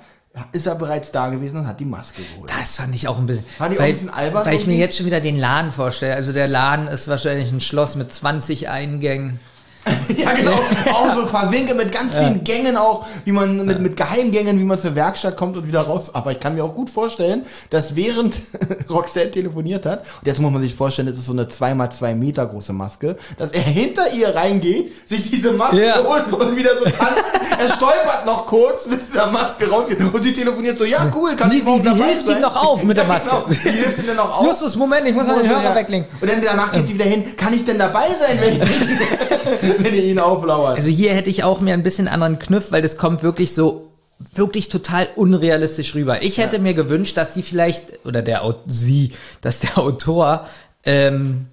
ist 0.51 0.67
er 0.67 0.75
bereits 0.75 1.11
da 1.11 1.29
gewesen 1.29 1.57
und 1.61 1.67
hat 1.67 1.79
die 1.79 1.85
Maske 1.85 2.21
geholt. 2.21 2.51
Das 2.59 2.75
fand 2.77 2.93
ich 2.93 3.07
auch 3.07 3.17
ein 3.17 3.25
bisschen. 3.25 3.45
Fand 3.57 3.73
ich 3.73 3.79
auch 3.79 3.83
weil, 3.83 3.89
ein 3.89 3.93
bisschen 3.93 4.09
albern 4.11 4.45
Weil 4.45 4.55
ich 4.55 4.67
mir 4.67 4.77
jetzt 4.77 4.95
schon 4.97 5.05
wieder 5.07 5.19
den 5.19 5.37
Laden 5.39 5.71
vorstelle. 5.71 6.13
Also 6.15 6.31
der 6.33 6.47
Laden 6.47 6.87
ist 6.87 7.07
wahrscheinlich 7.07 7.51
ein 7.51 7.59
Schloss 7.59 7.95
mit 7.95 8.13
20 8.13 8.69
Eingängen. 8.69 9.39
Ja, 10.17 10.31
genau. 10.33 10.51
auch 10.93 11.15
so 11.15 11.25
verwinkelt 11.27 11.77
mit 11.77 11.91
ganz 11.91 12.13
vielen 12.13 12.43
Gängen 12.43 12.75
auch, 12.77 13.05
wie 13.25 13.31
man 13.31 13.65
mit, 13.65 13.79
mit 13.79 13.95
Geheimgängen, 13.97 14.59
wie 14.59 14.63
man 14.63 14.79
zur 14.79 14.95
Werkstatt 14.95 15.37
kommt 15.37 15.57
und 15.57 15.67
wieder 15.67 15.81
raus. 15.81 16.11
Aber 16.13 16.31
ich 16.31 16.39
kann 16.39 16.55
mir 16.55 16.63
auch 16.63 16.73
gut 16.75 16.89
vorstellen, 16.89 17.45
dass 17.69 17.95
während 17.95 18.35
Roxanne 18.89 19.31
telefoniert 19.31 19.85
hat, 19.85 19.99
und 20.21 20.27
jetzt 20.27 20.39
muss 20.39 20.51
man 20.51 20.61
sich 20.61 20.73
vorstellen, 20.75 21.07
das 21.07 21.17
ist 21.17 21.25
so 21.25 21.33
eine 21.33 21.43
2x2 21.45 22.15
Meter 22.15 22.45
große 22.45 22.73
Maske, 22.73 23.17
dass 23.37 23.51
er 23.51 23.61
hinter 23.61 24.11
ihr 24.13 24.33
reingeht, 24.35 24.91
sich 25.07 25.29
diese 25.29 25.51
Maske 25.53 25.85
Ja. 25.85 26.03
holt 26.03 26.31
und 26.33 26.55
wieder 26.55 26.71
so 26.77 26.85
tanzt. 26.85 27.25
er 27.59 27.67
stolpert 27.73 28.25
noch 28.25 28.45
kurz 28.47 28.87
mit 28.87 28.99
dieser 29.07 29.27
Maske 29.27 29.69
rausgeht 29.69 29.99
und 30.01 30.23
sie 30.23 30.33
telefoniert 30.33 30.77
so, 30.77 30.83
ja 30.85 31.11
cool, 31.15 31.35
kann 31.35 31.51
Sie- 31.51 31.57
ich 31.59 31.63
sie 31.63 31.81
dabei 31.83 32.05
hilft 32.09 32.25
sein? 32.25 32.35
ihm 32.37 32.41
noch 32.41 32.55
auf 32.55 32.83
mit 32.83 32.97
der 32.97 33.03
Ja, 33.07 33.09
Maske. 33.13 33.29
Genau. 33.29 33.45
Sie 33.63 33.69
hilft 33.69 33.97
ihm 33.99 34.07
dann 34.07 34.15
noch 34.17 34.39
auf. 34.39 34.45
Justus, 34.47 34.75
Moment, 34.75 35.07
ich 35.07 35.13
muss 35.13 35.27
mal 35.27 35.39
den 35.39 35.49
Hörer 35.49 35.63
Ja. 35.63 35.75
weglegen. 35.75 36.07
Und 36.19 36.29
dann 36.29 36.41
danach 36.43 36.71
geht 36.71 36.87
sie 36.87 36.93
wieder 36.93 37.05
hin. 37.05 37.35
Kann 37.37 37.53
ich 37.53 37.65
denn 37.65 37.77
dabei 37.79 38.07
sein, 38.19 38.37
wenn, 38.41 38.53
ich, 38.61 39.76
wenn 39.83 39.93
ihr 39.93 40.03
ihn 40.03 40.19
auflauert? 40.19 40.77
Also 40.77 40.89
hier 40.89 41.13
hätte 41.13 41.29
ich 41.29 41.43
auch 41.43 41.61
mir 41.61 41.73
ein 41.73 41.83
bisschen 41.83 42.07
anderen 42.07 42.39
Kniff, 42.39 42.71
weil 42.71 42.81
das 42.81 42.97
kommt 42.97 43.23
wirklich 43.23 43.53
so 43.53 43.87
wirklich 44.33 44.69
total 44.69 45.07
unrealistisch 45.15 45.93
rüber. 45.95 46.23
Ich 46.23 46.37
hätte 46.39 46.59
mir 46.59 46.73
gewünscht, 46.73 47.17
dass 47.17 47.33
sie 47.33 47.43
vielleicht 47.43 48.05
oder 48.05 48.21
der 48.21 48.41
sie, 48.65 49.11
dass 49.41 49.59
der 49.59 49.77
Autor 49.77 50.47
ähm, 50.83 51.47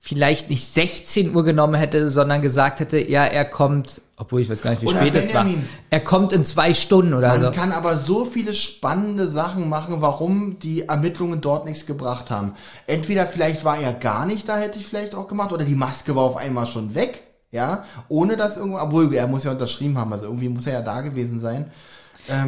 vielleicht 0.00 0.48
nicht 0.48 0.64
16 0.64 1.34
Uhr 1.34 1.44
genommen 1.44 1.74
hätte, 1.74 2.08
sondern 2.08 2.40
gesagt 2.40 2.80
hätte, 2.80 2.98
ja, 2.98 3.24
er 3.24 3.44
kommt, 3.44 4.00
obwohl 4.16 4.40
ich 4.40 4.48
weiß 4.48 4.62
gar 4.62 4.70
nicht, 4.70 4.80
wie 4.80 4.86
Oder 4.86 5.00
spät 5.00 5.14
es 5.16 5.34
war. 5.34 5.44
Benjamin. 5.44 5.68
Er 5.90 6.00
kommt 6.00 6.32
in 6.32 6.46
zwei 6.46 6.72
Stunden 6.72 7.12
oder 7.12 7.28
Man 7.28 7.40
so. 7.40 7.50
kann 7.50 7.72
aber 7.72 7.96
so 7.98 8.24
viele 8.24 8.54
spannende 8.54 9.28
Sachen 9.28 9.68
machen, 9.68 9.96
warum 9.98 10.58
die 10.60 10.82
Ermittlungen 10.82 11.42
dort 11.42 11.66
nichts 11.66 11.84
gebracht 11.84 12.30
haben. 12.30 12.54
Entweder 12.86 13.26
vielleicht 13.26 13.66
war 13.66 13.78
er 13.78 13.92
gar 13.92 14.24
nicht 14.24 14.48
da, 14.48 14.56
hätte 14.56 14.78
ich 14.78 14.86
vielleicht 14.86 15.14
auch 15.14 15.28
gemacht, 15.28 15.52
oder 15.52 15.64
die 15.64 15.74
Maske 15.74 16.16
war 16.16 16.22
auf 16.22 16.38
einmal 16.38 16.66
schon 16.66 16.94
weg, 16.94 17.27
ja, 17.50 17.84
ohne 18.08 18.36
dass 18.36 18.56
irgendwo, 18.56 18.78
obwohl 18.78 19.14
er 19.14 19.26
muss 19.26 19.44
ja 19.44 19.50
unterschrieben 19.52 19.96
haben, 19.98 20.12
also 20.12 20.26
irgendwie 20.26 20.48
muss 20.48 20.66
er 20.66 20.74
ja 20.74 20.82
da 20.82 21.00
gewesen 21.00 21.40
sein. 21.40 21.70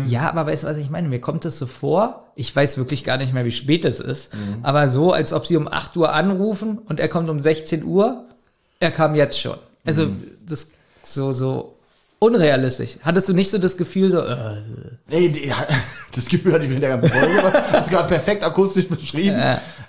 Ja, 0.09 0.29
aber 0.29 0.45
weißt 0.47 0.65
du, 0.65 0.67
was 0.69 0.77
ich 0.77 0.91
meine? 0.91 1.09
Mir 1.09 1.23
kommt 1.23 1.47
es 1.47 1.59
so 1.59 1.67
vor, 1.67 2.33
ich 2.35 2.55
weiß 2.55 2.77
wirklich 2.77 3.03
gar 3.03 3.17
nicht 3.17 3.33
mehr, 3.33 3.47
wie 3.47 3.51
spät 3.51 3.87
es 3.87 3.99
ist, 3.99 4.35
Mhm. 4.35 4.59
aber 4.63 4.91
so, 4.91 5.13
als 5.15 5.33
ob 5.33 5.47
sie 5.47 5.57
um 5.57 5.67
8 5.69 5.97
Uhr 5.97 6.13
anrufen 6.13 6.77
und 6.77 7.01
er 7.01 7.09
kommt 7.09 7.31
um 7.31 7.41
16 7.41 7.83
Uhr, 7.85 8.27
er 8.79 8.91
kam 8.91 9.15
jetzt 9.15 9.41
schon. 9.41 9.57
Also, 9.87 10.05
Mhm. 10.07 10.23
das 10.47 10.69
so, 11.03 11.33
so 11.33 11.77
unrealistisch. 12.21 12.99
Hattest 13.03 13.29
du 13.29 13.33
nicht 13.33 13.51
so 13.51 13.59
das 13.59 13.77
Gefühl, 13.77 14.13
so, 14.13 14.21
äh, 14.21 14.37
Nee, 15.09 15.35
ja, 15.45 15.57
das 16.15 16.27
Gefühl 16.27 16.53
hatte 16.53 16.67
ich 16.67 16.71
in 16.71 16.81
der 16.81 16.91
ganzen 16.91 17.09
Folge. 17.09 17.43
Das 17.73 17.87
ist 17.87 17.91
gerade 17.91 18.09
perfekt 18.09 18.45
akustisch 18.45 18.87
beschrieben. 18.87 19.41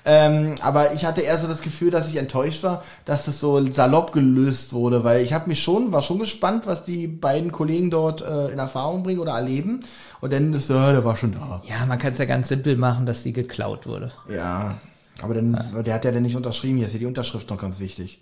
Ähm, 0.04 0.56
aber 0.62 0.94
ich 0.94 1.06
hatte 1.06 1.22
eher 1.22 1.38
so 1.38 1.48
das 1.48 1.62
Gefühl, 1.62 1.92
dass 1.92 2.08
ich 2.08 2.16
enttäuscht 2.16 2.64
war, 2.64 2.84
dass 3.06 3.26
das 3.26 3.40
so 3.40 3.72
salopp 3.72 4.14
gelöst 4.14 4.74
wurde, 4.74 5.04
weil 5.04 5.24
ich 5.24 5.34
habe 5.34 5.48
mich 5.48 5.62
schon, 5.62 5.92
war 5.92 6.02
schon 6.02 6.18
gespannt, 6.18 6.66
was 6.66 6.84
die 6.86 7.06
beiden 7.08 7.52
Kollegen 7.52 7.92
dort 7.92 8.22
äh, 8.22 8.48
in 8.48 8.58
Erfahrung 8.58 9.04
bringen 9.04 9.20
oder 9.20 9.34
erleben. 9.34 9.82
Und 10.22 10.34
dann 10.34 10.54
ist, 10.54 10.70
äh, 10.70 10.74
der 10.74 11.06
war 11.06 11.18
schon 11.18 11.34
da. 11.34 11.62
ja, 11.68 11.86
man 11.86 12.00
kann 12.00 12.14
es 12.14 12.18
ja 12.18 12.26
ganz 12.26 12.48
simpel 12.48 12.78
machen, 12.78 13.06
dass 13.06 13.24
die 13.24 13.34
geklaut 13.34 13.86
wurde. 13.86 14.12
Ja. 14.34 14.76
Aber 15.22 15.36
dann, 15.36 15.84
der 15.86 15.94
hat 15.94 16.06
ja 16.06 16.12
dann 16.12 16.24
nicht 16.24 16.36
unterschrieben, 16.36 16.78
hier 16.78 16.88
ist 16.88 16.94
ja 16.94 17.00
die 17.00 17.06
Unterschrift 17.06 17.50
noch 17.50 17.60
ganz 17.60 17.80
wichtig. 17.80 18.20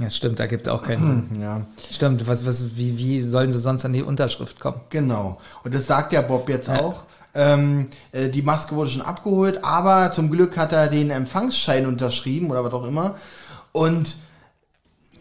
Ja, 0.00 0.10
stimmt, 0.10 0.40
da 0.40 0.46
gibt 0.46 0.68
auch 0.68 0.82
keinen 0.82 1.28
Sinn. 1.30 1.42
Ja, 1.42 1.60
Stimmt, 1.90 2.26
was, 2.26 2.46
was, 2.46 2.76
wie, 2.76 2.96
wie 2.98 3.20
sollen 3.20 3.52
sie 3.52 3.60
sonst 3.60 3.84
an 3.84 3.92
die 3.92 4.02
Unterschrift 4.02 4.58
kommen? 4.58 4.80
genau. 4.90 5.38
Und 5.62 5.74
das 5.74 5.86
sagt 5.86 6.12
ja 6.12 6.22
Bob 6.22 6.48
jetzt 6.48 6.70
auch. 6.70 7.04
Ähm, 7.32 7.88
äh, 8.10 8.28
die 8.28 8.42
Maske 8.42 8.74
wurde 8.74 8.90
schon 8.90 9.02
abgeholt, 9.02 9.62
aber 9.62 10.12
zum 10.12 10.30
Glück 10.30 10.56
hat 10.56 10.72
er 10.72 10.88
den 10.88 11.10
Empfangsschein 11.10 11.86
unterschrieben 11.86 12.50
oder 12.50 12.64
was 12.64 12.72
auch 12.72 12.84
immer. 12.84 13.14
Und 13.72 14.16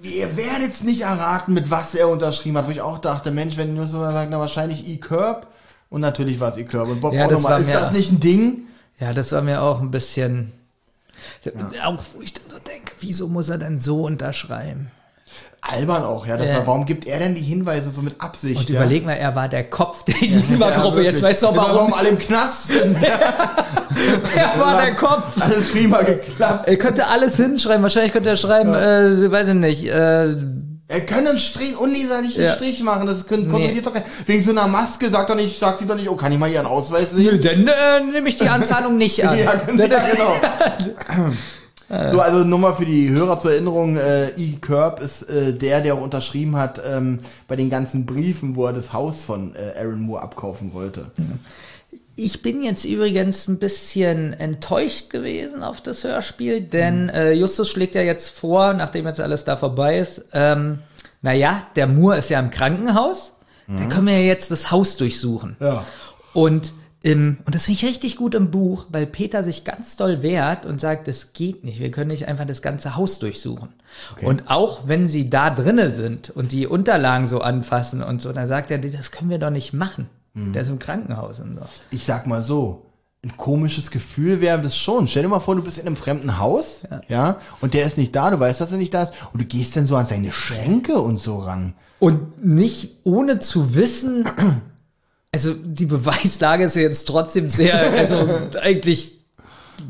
ihr 0.01 0.35
werdet 0.35 0.73
es 0.73 0.81
nicht 0.83 1.01
erraten, 1.01 1.53
mit 1.53 1.69
was 1.69 1.93
er 1.93 2.09
unterschrieben 2.09 2.57
hat, 2.57 2.67
wo 2.67 2.71
ich 2.71 2.81
auch 2.81 2.97
dachte, 2.97 3.31
Mensch, 3.31 3.57
wenn 3.57 3.75
nur 3.75 3.85
so 3.85 3.99
sagt, 3.99 4.31
na 4.31 4.39
wahrscheinlich 4.39 4.87
E-Curb. 4.87 5.45
Und 5.91 6.01
natürlich 6.01 6.39
war 6.39 6.51
es 6.51 6.57
E-Curb. 6.57 6.89
Und 6.89 7.01
Bob 7.01 7.13
Ja, 7.13 7.25
auch 7.25 7.29
das 7.29 7.43
nochmal, 7.43 7.61
ist 7.61 7.73
das 7.73 7.91
nicht 7.91 8.11
ein 8.11 8.19
Ding? 8.19 8.67
Ja, 8.99 9.13
das 9.13 9.31
war 9.31 9.41
mir 9.41 9.61
auch 9.61 9.79
ein 9.79 9.91
bisschen. 9.91 10.51
Auch 11.83 11.99
wo 12.15 12.21
ich 12.21 12.33
dann 12.33 12.43
so 12.49 12.59
denke, 12.59 12.78
Wieso 13.01 13.27
muss 13.27 13.49
er 13.49 13.57
denn 13.57 13.79
so 13.79 14.03
unterschreiben? 14.03 14.91
Albern 15.61 16.03
auch, 16.03 16.25
ja. 16.25 16.37
Ja. 16.37 16.55
war, 16.57 16.67
warum 16.67 16.85
gibt 16.85 17.05
er 17.05 17.19
denn 17.19 17.35
die 17.35 17.41
Hinweise 17.41 17.89
so 17.89 18.01
mit 18.01 18.19
Absicht? 18.21 18.57
Und 18.59 18.69
ja? 18.69 18.77
überleg 18.79 19.05
mal, 19.05 19.13
er 19.13 19.35
war 19.35 19.49
der 19.49 19.69
Kopf 19.69 20.03
der 20.05 20.15
Enigma-Gruppe. 20.21 21.01
Jetzt 21.03 21.21
weißt 21.21 21.43
du 21.43 21.47
auch, 21.47 21.55
warum 21.55 21.75
warum 21.75 21.93
alle 21.93 22.09
im 22.09 22.17
Knast 22.17 22.67
sind. 22.67 22.97
er 23.03 24.59
war 24.59 24.81
der 24.81 24.95
Kopf. 24.95 25.39
Alles 25.41 25.71
prima 25.71 26.01
geklappt. 26.01 26.67
Er 26.67 26.77
könnte 26.77 27.07
alles 27.07 27.35
hinschreiben. 27.35 27.83
Wahrscheinlich 27.83 28.13
könnte 28.13 28.29
er 28.29 28.37
schreiben, 28.37 28.73
äh, 28.73 29.29
weiß 29.31 29.49
ich 29.49 29.53
nicht, 29.55 29.85
äh, 29.85 30.29
Er 30.87 31.01
kann 31.05 31.27
einen 31.27 31.37
Strich, 31.39 31.77
unleserlichen 31.77 32.41
Ja. 32.41 32.55
Strich 32.55 32.81
machen, 32.81 33.05
das 33.05 33.27
können, 33.27 33.49
kontrolliert 33.49 33.85
doch 33.85 33.93
keiner. 33.93 34.05
Wegen 34.25 34.41
so 34.41 34.51
einer 34.51 34.67
Maske 34.67 35.09
sagt 35.09 35.29
doch 35.29 35.35
nicht, 35.35 35.59
sagt 35.59 35.79
sie 35.79 35.85
doch 35.85 35.95
nicht, 35.95 36.09
oh, 36.09 36.15
kann 36.15 36.31
ich 36.31 36.39
mal 36.39 36.49
ihren 36.49 36.65
Ausweis 36.65 37.11
sehen? 37.11 37.25
nö, 37.25 37.37
dann 37.37 37.67
äh, 37.67 38.11
nehme 38.11 38.29
ich 38.29 38.37
die 38.37 38.47
Anzahlung 38.49 38.97
nicht 38.97 39.23
an. 39.27 39.37
Ja, 39.37 39.53
genau. 39.55 40.35
So, 41.89 42.21
also 42.21 42.43
nur 42.43 42.59
mal 42.59 42.73
für 42.73 42.85
die 42.85 43.09
Hörer 43.09 43.39
zur 43.39 43.51
Erinnerung, 43.51 43.97
äh, 43.97 44.29
E. 44.37 44.57
Curb 44.61 45.01
ist 45.01 45.23
äh, 45.23 45.53
der, 45.53 45.81
der 45.81 45.95
auch 45.95 46.01
unterschrieben 46.01 46.55
hat 46.55 46.79
ähm, 46.87 47.19
bei 47.47 47.55
den 47.55 47.71
ganzen 47.71 48.05
Briefen, 48.05 48.55
wo 48.55 48.67
er 48.67 48.73
das 48.73 48.93
Haus 48.93 49.25
von 49.25 49.55
äh, 49.55 49.79
Aaron 49.79 50.01
Moore 50.01 50.21
abkaufen 50.21 50.73
wollte. 50.75 51.05
Ich 52.15 52.43
bin 52.43 52.61
jetzt 52.61 52.85
übrigens 52.85 53.47
ein 53.47 53.57
bisschen 53.57 54.33
enttäuscht 54.33 55.09
gewesen 55.09 55.63
auf 55.63 55.81
das 55.81 56.03
Hörspiel, 56.03 56.61
denn 56.61 57.09
äh, 57.09 57.31
Justus 57.31 57.69
schlägt 57.69 57.95
ja 57.95 58.01
jetzt 58.01 58.29
vor, 58.29 58.73
nachdem 58.73 59.07
jetzt 59.07 59.19
alles 59.19 59.43
da 59.45 59.57
vorbei 59.57 59.97
ist, 59.97 60.25
ähm, 60.33 60.79
naja, 61.23 61.63
der 61.75 61.87
Moore 61.87 62.17
ist 62.17 62.29
ja 62.29 62.39
im 62.39 62.51
Krankenhaus, 62.51 63.33
da 63.67 63.85
können 63.85 64.07
wir 64.07 64.17
ja 64.17 64.25
jetzt 64.25 64.49
das 64.49 64.71
Haus 64.71 64.97
durchsuchen. 64.97 65.55
Ja. 65.59 65.85
Und 66.33 66.73
im, 67.01 67.37
und 67.45 67.55
das 67.55 67.65
finde 67.65 67.79
ich 67.79 67.85
richtig 67.85 68.15
gut 68.17 68.35
im 68.35 68.51
Buch, 68.51 68.87
weil 68.89 69.05
Peter 69.05 69.43
sich 69.43 69.63
ganz 69.63 69.95
doll 69.95 70.21
wehrt 70.21 70.65
und 70.65 70.81
sagt, 70.81 71.07
das 71.07 71.33
geht 71.33 71.63
nicht, 71.63 71.79
wir 71.79 71.91
können 71.91 72.11
nicht 72.11 72.27
einfach 72.27 72.45
das 72.45 72.61
ganze 72.61 72.95
Haus 72.95 73.19
durchsuchen. 73.19 73.69
Und 74.21 74.49
auch 74.49 74.87
wenn 74.87 75.07
sie 75.07 75.29
da 75.29 75.49
drinne 75.49 75.89
sind 75.89 76.29
und 76.29 76.51
die 76.51 76.67
Unterlagen 76.67 77.25
so 77.25 77.41
anfassen 77.41 78.03
und 78.03 78.21
so, 78.21 78.33
dann 78.33 78.47
sagt 78.47 78.69
er, 78.71 78.79
das 78.79 79.11
können 79.11 79.29
wir 79.29 79.39
doch 79.39 79.49
nicht 79.49 79.73
machen. 79.73 80.09
Der 80.35 80.61
ist 80.61 80.69
im 80.69 80.79
Krankenhaus 80.79 81.39
und 81.39 81.55
so. 81.55 81.61
Ich 81.91 82.05
sag 82.05 82.27
mal 82.27 82.41
so, 82.41 82.85
ein 83.23 83.35
komisches 83.35 83.91
Gefühl 83.91 84.39
wäre 84.39 84.61
das 84.61 84.77
schon. 84.77 85.07
Stell 85.07 85.23
dir 85.23 85.29
mal 85.29 85.39
vor, 85.39 85.55
du 85.55 85.63
bist 85.63 85.77
in 85.77 85.87
einem 85.87 85.97
fremden 85.97 86.39
Haus, 86.39 86.87
ja. 87.07 87.37
und 87.61 87.73
der 87.73 87.85
ist 87.85 87.97
nicht 87.97 88.15
da, 88.15 88.29
du 88.31 88.39
weißt, 88.39 88.61
dass 88.61 88.71
er 88.71 88.77
nicht 88.77 88.93
da 88.93 89.03
ist, 89.03 89.13
und 89.33 89.41
du 89.41 89.45
gehst 89.45 89.75
dann 89.75 89.87
so 89.87 89.95
an 89.95 90.05
seine 90.05 90.31
Schränke 90.31 90.99
und 90.99 91.17
so 91.17 91.39
ran. 91.39 91.73
Und 91.99 92.45
nicht 92.45 92.99
ohne 93.03 93.39
zu 93.39 93.75
wissen, 93.75 94.25
also 95.31 95.53
die 95.53 95.85
Beweislage 95.85 96.63
ist 96.63 96.75
ja 96.75 96.81
jetzt 96.81 97.07
trotzdem 97.07 97.49
sehr, 97.49 97.91
also 97.91 98.27
eigentlich, 98.61 99.19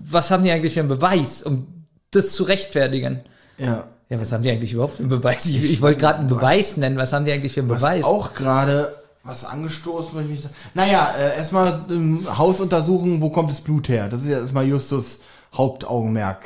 was 0.03 0.32
haben 0.32 0.43
die 0.43 0.51
eigentlich 0.51 0.74
für 0.74 0.82
einen 0.82 0.90
Beweis, 0.90 1.43
um 1.43 1.85
das 2.11 2.32
zu 2.32 2.43
rechtfertigen? 2.43 3.22
Ja. 3.58 3.85
Ja, 4.09 4.19
was 4.19 4.32
haben 4.32 4.42
die 4.42 4.50
eigentlich 4.50 4.74
überhaupt 4.74 4.95
für 4.95 5.03
einen 5.03 5.09
Beweis? 5.09 5.45
Ich, 5.45 5.72
ich 5.72 5.82
wollte 5.82 6.00
gerade 6.00 6.19
einen 6.19 6.30
Beweis 6.30 6.77
nennen, 6.77 6.98
was 6.98 7.14
haben 7.14 7.26
die 7.26 7.32
eigentlich 7.32 7.53
für 7.53 7.59
einen 7.59 7.69
Beweis? 7.69 8.03
Auch 8.03 8.34
gerade 8.34 8.92
was 9.24 9.45
angestoßen, 9.45 10.14
würde 10.14 10.26
ich 10.26 10.32
nicht 10.32 10.43
sagen. 10.43 10.56
Naja, 10.74 11.14
äh, 11.18 11.38
erstmal 11.38 11.85
im 11.90 12.38
Haus 12.38 12.59
untersuchen, 12.59 13.22
wo 13.22 13.30
kommt 13.30 13.51
das 13.51 13.61
Blut 13.61 13.88
her? 13.88 14.09
Das 14.09 14.22
ist 14.22 14.30
ja 14.30 14.40
erstmal 14.40 14.66
Justus 14.66 15.19
Hauptaugenmerk. 15.53 16.40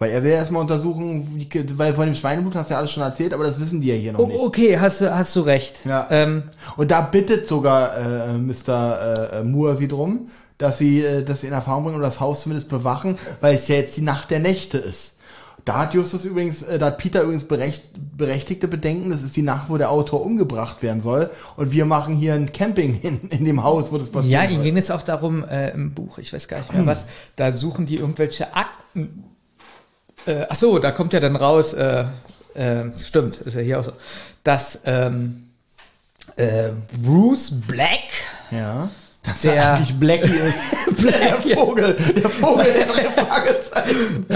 Weil 0.00 0.10
er 0.12 0.24
will 0.24 0.30
erstmal 0.32 0.62
untersuchen, 0.62 1.46
weil 1.76 1.92
von 1.94 2.06
dem 2.06 2.14
Schweineblut 2.16 2.54
hast 2.56 2.70
du 2.70 2.74
ja 2.74 2.78
alles 2.80 2.90
schon 2.90 3.02
erzählt, 3.02 3.32
aber 3.34 3.44
das 3.44 3.60
wissen 3.60 3.80
die 3.80 3.88
ja 3.88 3.94
hier 3.94 4.12
noch 4.14 4.18
Oh, 4.20 4.26
nicht. 4.26 4.40
okay, 4.40 4.78
hast 4.80 5.02
du, 5.02 5.14
hast 5.14 5.36
du 5.36 5.40
recht. 5.42 5.76
Ja. 5.84 6.08
Ähm, 6.10 6.44
Und 6.78 6.90
da 6.90 7.02
bittet 7.02 7.46
sogar 7.46 7.90
äh, 7.96 8.38
Mr. 8.38 9.30
Äh, 9.40 9.44
Moore 9.44 9.76
sie 9.76 9.88
drum, 9.88 10.28
dass 10.58 10.78
sie 10.78 11.00
äh, 11.04 11.22
das 11.22 11.44
in 11.44 11.52
Erfahrung 11.52 11.84
bringen 11.84 11.96
und 11.96 12.02
das 12.02 12.18
Haus 12.18 12.42
zumindest 12.42 12.68
bewachen, 12.70 13.18
weil 13.42 13.54
es 13.54 13.68
ja 13.68 13.76
jetzt 13.76 13.96
die 13.96 14.00
Nacht 14.02 14.30
der 14.30 14.40
Nächte 14.40 14.78
ist. 14.78 15.18
Da 15.66 15.80
hat 15.80 15.92
Justus 15.92 16.24
übrigens, 16.24 16.62
äh, 16.62 16.78
da 16.78 16.86
hat 16.86 16.96
Peter 16.96 17.20
übrigens 17.20 17.44
berecht, 17.44 17.82
berechtigte 18.16 18.68
Bedenken, 18.68 19.10
das 19.10 19.22
ist 19.22 19.36
die 19.36 19.42
Nacht, 19.42 19.68
wo 19.68 19.76
der 19.76 19.90
Autor 19.90 20.24
umgebracht 20.24 20.82
werden 20.82 21.02
soll. 21.02 21.28
Und 21.56 21.72
wir 21.72 21.84
machen 21.84 22.14
hier 22.16 22.32
ein 22.32 22.50
Camping 22.52 22.98
in, 23.02 23.28
in 23.28 23.44
dem 23.44 23.62
Haus, 23.62 23.92
wo 23.92 23.98
das 23.98 24.08
passiert. 24.08 24.32
ja, 24.32 24.44
ihm 24.44 24.62
ging 24.62 24.78
es 24.78 24.90
auch 24.90 25.02
darum, 25.02 25.44
äh, 25.44 25.72
im 25.72 25.92
Buch, 25.92 26.16
ich 26.16 26.32
weiß 26.32 26.48
gar 26.48 26.56
nicht 26.60 26.72
mehr 26.72 26.86
was, 26.86 27.04
da 27.36 27.52
suchen 27.52 27.84
die 27.84 27.96
irgendwelche 27.96 28.54
Akten. 28.56 29.24
Äh, 30.26 30.46
ach 30.48 30.54
so, 30.56 30.78
da 30.78 30.90
kommt 30.90 31.12
ja 31.12 31.20
dann 31.20 31.36
raus, 31.36 31.72
äh, 31.72 32.04
äh, 32.54 32.84
stimmt, 33.02 33.38
ist 33.38 33.54
ja 33.54 33.60
hier 33.62 33.80
auch 33.80 33.84
so, 33.84 33.92
dass 34.44 34.80
ähm, 34.84 35.48
äh, 36.36 36.70
Bruce 37.02 37.50
Black, 37.66 38.00
Ja. 38.50 38.88
Dass 39.22 39.42
Der- 39.42 39.54
er 39.54 39.74
eigentlich 39.74 39.94
Blackie 40.00 40.32
ist. 40.32 40.58
Black, 41.02 41.42
der 41.46 41.58
Vogel. 41.58 41.94
Der 42.22 42.30
Vogel 42.30 42.64
der 42.72 42.86
drei 42.86 43.04
Fragezeichen. 43.22 44.26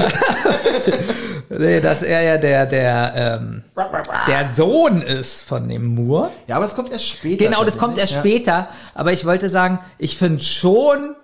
nee, 1.48 1.80
dass 1.80 2.02
er 2.02 2.20
ja 2.20 2.36
der, 2.36 2.66
der, 2.66 3.12
ähm, 3.40 3.62
der 4.28 4.48
Sohn 4.54 5.00
ist 5.00 5.40
von 5.42 5.70
dem 5.70 5.86
Moore. 5.94 6.30
Ja, 6.46 6.56
aber 6.56 6.66
es 6.66 6.74
kommt 6.74 6.92
erst 6.92 7.08
später. 7.08 7.44
Genau, 7.46 7.64
das 7.64 7.78
kommt 7.78 7.96
erst 7.96 8.12
Ja. 8.12 8.18
später. 8.20 8.68
Aber 8.94 9.12
ich 9.14 9.24
wollte 9.24 9.48
sagen, 9.48 9.78
ich 9.96 10.18
finde 10.18 10.42
schon, 10.44 11.16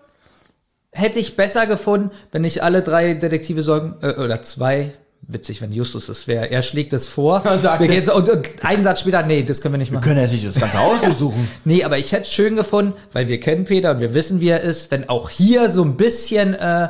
hätte 0.93 1.19
ich 1.19 1.37
besser 1.37 1.67
gefunden, 1.67 2.11
wenn 2.33 2.43
nicht 2.43 2.63
alle 2.63 2.83
drei 2.83 3.15
Detektive 3.15 3.63
sagen, 3.63 3.97
äh, 4.03 4.15
oder 4.15 4.43
zwei, 4.43 4.93
witzig, 5.23 5.63
wenn 5.63 5.73
Justus 5.73 6.09
es 6.09 6.27
wäre, 6.27 6.51
er 6.51 6.63
schlägt 6.63 6.93
es 6.93 7.07
vor. 7.07 7.45
Wir 7.79 7.89
gehen 7.89 8.05
so, 8.05 8.15
und, 8.15 8.29
und 8.29 8.49
einen 8.63 8.83
Satz 8.83 9.01
später, 9.01 9.23
nee, 9.23 9.43
das 9.43 9.61
können 9.61 9.75
wir 9.75 9.79
nicht 9.79 9.91
Wir 9.93 9.99
machen. 9.99 10.09
können 10.09 10.21
ja 10.21 10.27
nicht 10.27 10.47
das 10.47 10.55
ganze 10.55 10.79
Haus 10.83 11.01
durchsuchen. 11.03 11.49
Nee, 11.65 11.85
aber 11.85 11.99
ich 11.99 12.13
hätte 12.13 12.23
es 12.23 12.33
schön 12.33 12.57
gefunden, 12.57 12.95
weil 13.13 13.29
wir 13.29 13.39
kennen 13.41 13.65
Peter 13.65 13.93
und 13.93 14.01
wir 14.01 14.15
wissen, 14.15 14.41
wie 14.41 14.49
er 14.49 14.61
ist, 14.61 14.91
wenn 14.91 15.09
auch 15.09 15.31
hier 15.31 15.69
so 15.69 15.85
ein 15.85 15.97
bisschen, 15.97 16.55
äh, 16.55 16.89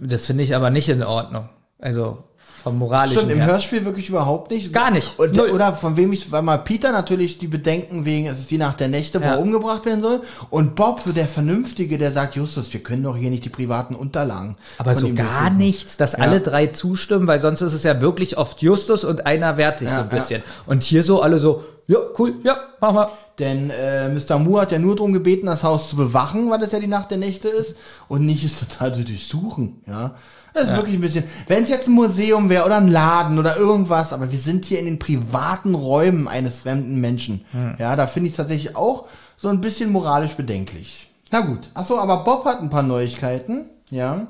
das 0.00 0.26
finde 0.26 0.44
ich 0.44 0.54
aber 0.54 0.70
nicht 0.70 0.88
in 0.88 1.02
Ordnung. 1.02 1.48
Also 1.78 2.22
vom 2.62 2.78
moralischen 2.78 3.18
Stimmt, 3.18 3.32
im 3.32 3.38
her. 3.38 3.46
Hörspiel 3.48 3.84
wirklich 3.84 4.08
überhaupt 4.08 4.50
nicht. 4.50 4.72
Gar 4.72 4.90
nicht. 4.92 5.18
Und, 5.18 5.38
oder 5.38 5.72
von 5.74 5.96
wem 5.96 6.12
ich, 6.12 6.30
weil 6.30 6.42
mal 6.42 6.58
Peter 6.58 6.92
natürlich 6.92 7.38
die 7.38 7.48
Bedenken 7.48 8.04
wegen, 8.04 8.26
es 8.28 8.38
ist 8.38 8.50
die 8.50 8.58
Nacht 8.58 8.78
der 8.80 8.88
Nächte, 8.88 9.20
wo 9.20 9.24
Ja. 9.24 9.32
er 9.32 9.40
umgebracht 9.40 9.84
werden 9.84 10.00
soll. 10.02 10.20
Und 10.50 10.74
Bob, 10.76 11.00
so 11.04 11.12
der 11.12 11.26
Vernünftige, 11.26 11.98
der 11.98 12.12
sagt, 12.12 12.36
Justus, 12.36 12.72
wir 12.72 12.80
können 12.82 13.02
doch 13.02 13.16
hier 13.16 13.30
nicht 13.30 13.44
die 13.44 13.48
privaten 13.48 13.94
Unterlagen. 13.94 14.56
Aber 14.78 14.94
so 14.94 15.12
gar 15.14 15.50
nichts, 15.50 15.96
dass 15.96 16.14
alle 16.14 16.40
drei 16.40 16.68
zustimmen, 16.68 17.26
weil 17.26 17.40
sonst 17.40 17.60
ist 17.62 17.72
es 17.72 17.82
ja 17.82 18.00
wirklich 18.00 18.38
oft 18.38 18.62
Justus 18.62 19.04
und 19.04 19.26
einer 19.26 19.56
wehrt 19.56 19.78
sich 19.78 19.88
Ja, 19.88 19.96
so 19.96 20.00
ein 20.02 20.08
bisschen. 20.08 20.42
Und 20.66 20.82
hier 20.84 21.02
so 21.02 21.20
alle 21.20 21.38
so, 21.38 21.64
ja, 21.88 21.98
cool, 22.18 22.34
ja, 22.44 22.56
machen 22.80 22.94
wir. 22.96 23.10
Denn 23.38 23.70
äh, 23.70 24.08
Mr. 24.10 24.38
Moore 24.38 24.62
hat 24.62 24.72
ja 24.72 24.78
nur 24.78 24.94
darum 24.94 25.12
gebeten, 25.12 25.46
das 25.46 25.64
Haus 25.64 25.88
zu 25.88 25.96
bewachen, 25.96 26.50
weil 26.50 26.62
es 26.62 26.70
ja 26.70 26.78
die 26.78 26.86
Nacht 26.86 27.10
der 27.10 27.18
Nächte 27.18 27.48
ist. 27.48 27.76
Und 28.06 28.24
nicht 28.26 28.44
es 28.44 28.60
total 28.60 28.94
zu 28.94 29.02
durchsuchen. 29.04 29.82
Ja. 29.88 30.14
Das 30.54 30.68
ist 30.68 30.76
wirklich 30.76 30.96
ein 30.96 31.00
bisschen. 31.00 31.24
Wenn 31.48 31.62
es 31.62 31.68
jetzt 31.70 31.88
ein 31.88 31.94
Museum 31.94 32.48
wäre 32.48 32.66
oder 32.66 32.76
ein 32.76 32.88
Laden 32.88 33.38
oder 33.38 33.56
irgendwas, 33.56 34.12
aber 34.12 34.30
wir 34.30 34.38
sind 34.38 34.64
hier 34.64 34.78
in 34.78 34.84
den 34.84 34.98
privaten 34.98 35.74
Räumen 35.74 36.28
eines 36.28 36.60
fremden 36.60 37.00
Menschen. 37.00 37.44
Ja, 37.78 37.96
da 37.96 38.06
finde 38.06 38.28
ich 38.28 38.34
es 38.34 38.36
tatsächlich 38.36 38.76
auch 38.76 39.06
so 39.36 39.48
ein 39.48 39.60
bisschen 39.60 39.90
moralisch 39.90 40.34
bedenklich. 40.34 41.08
Na 41.30 41.40
gut. 41.40 41.70
Achso, 41.74 41.98
aber 41.98 42.18
Bob 42.18 42.44
hat 42.44 42.60
ein 42.60 42.70
paar 42.70 42.82
Neuigkeiten. 42.82 43.64
Ja. 43.90 44.26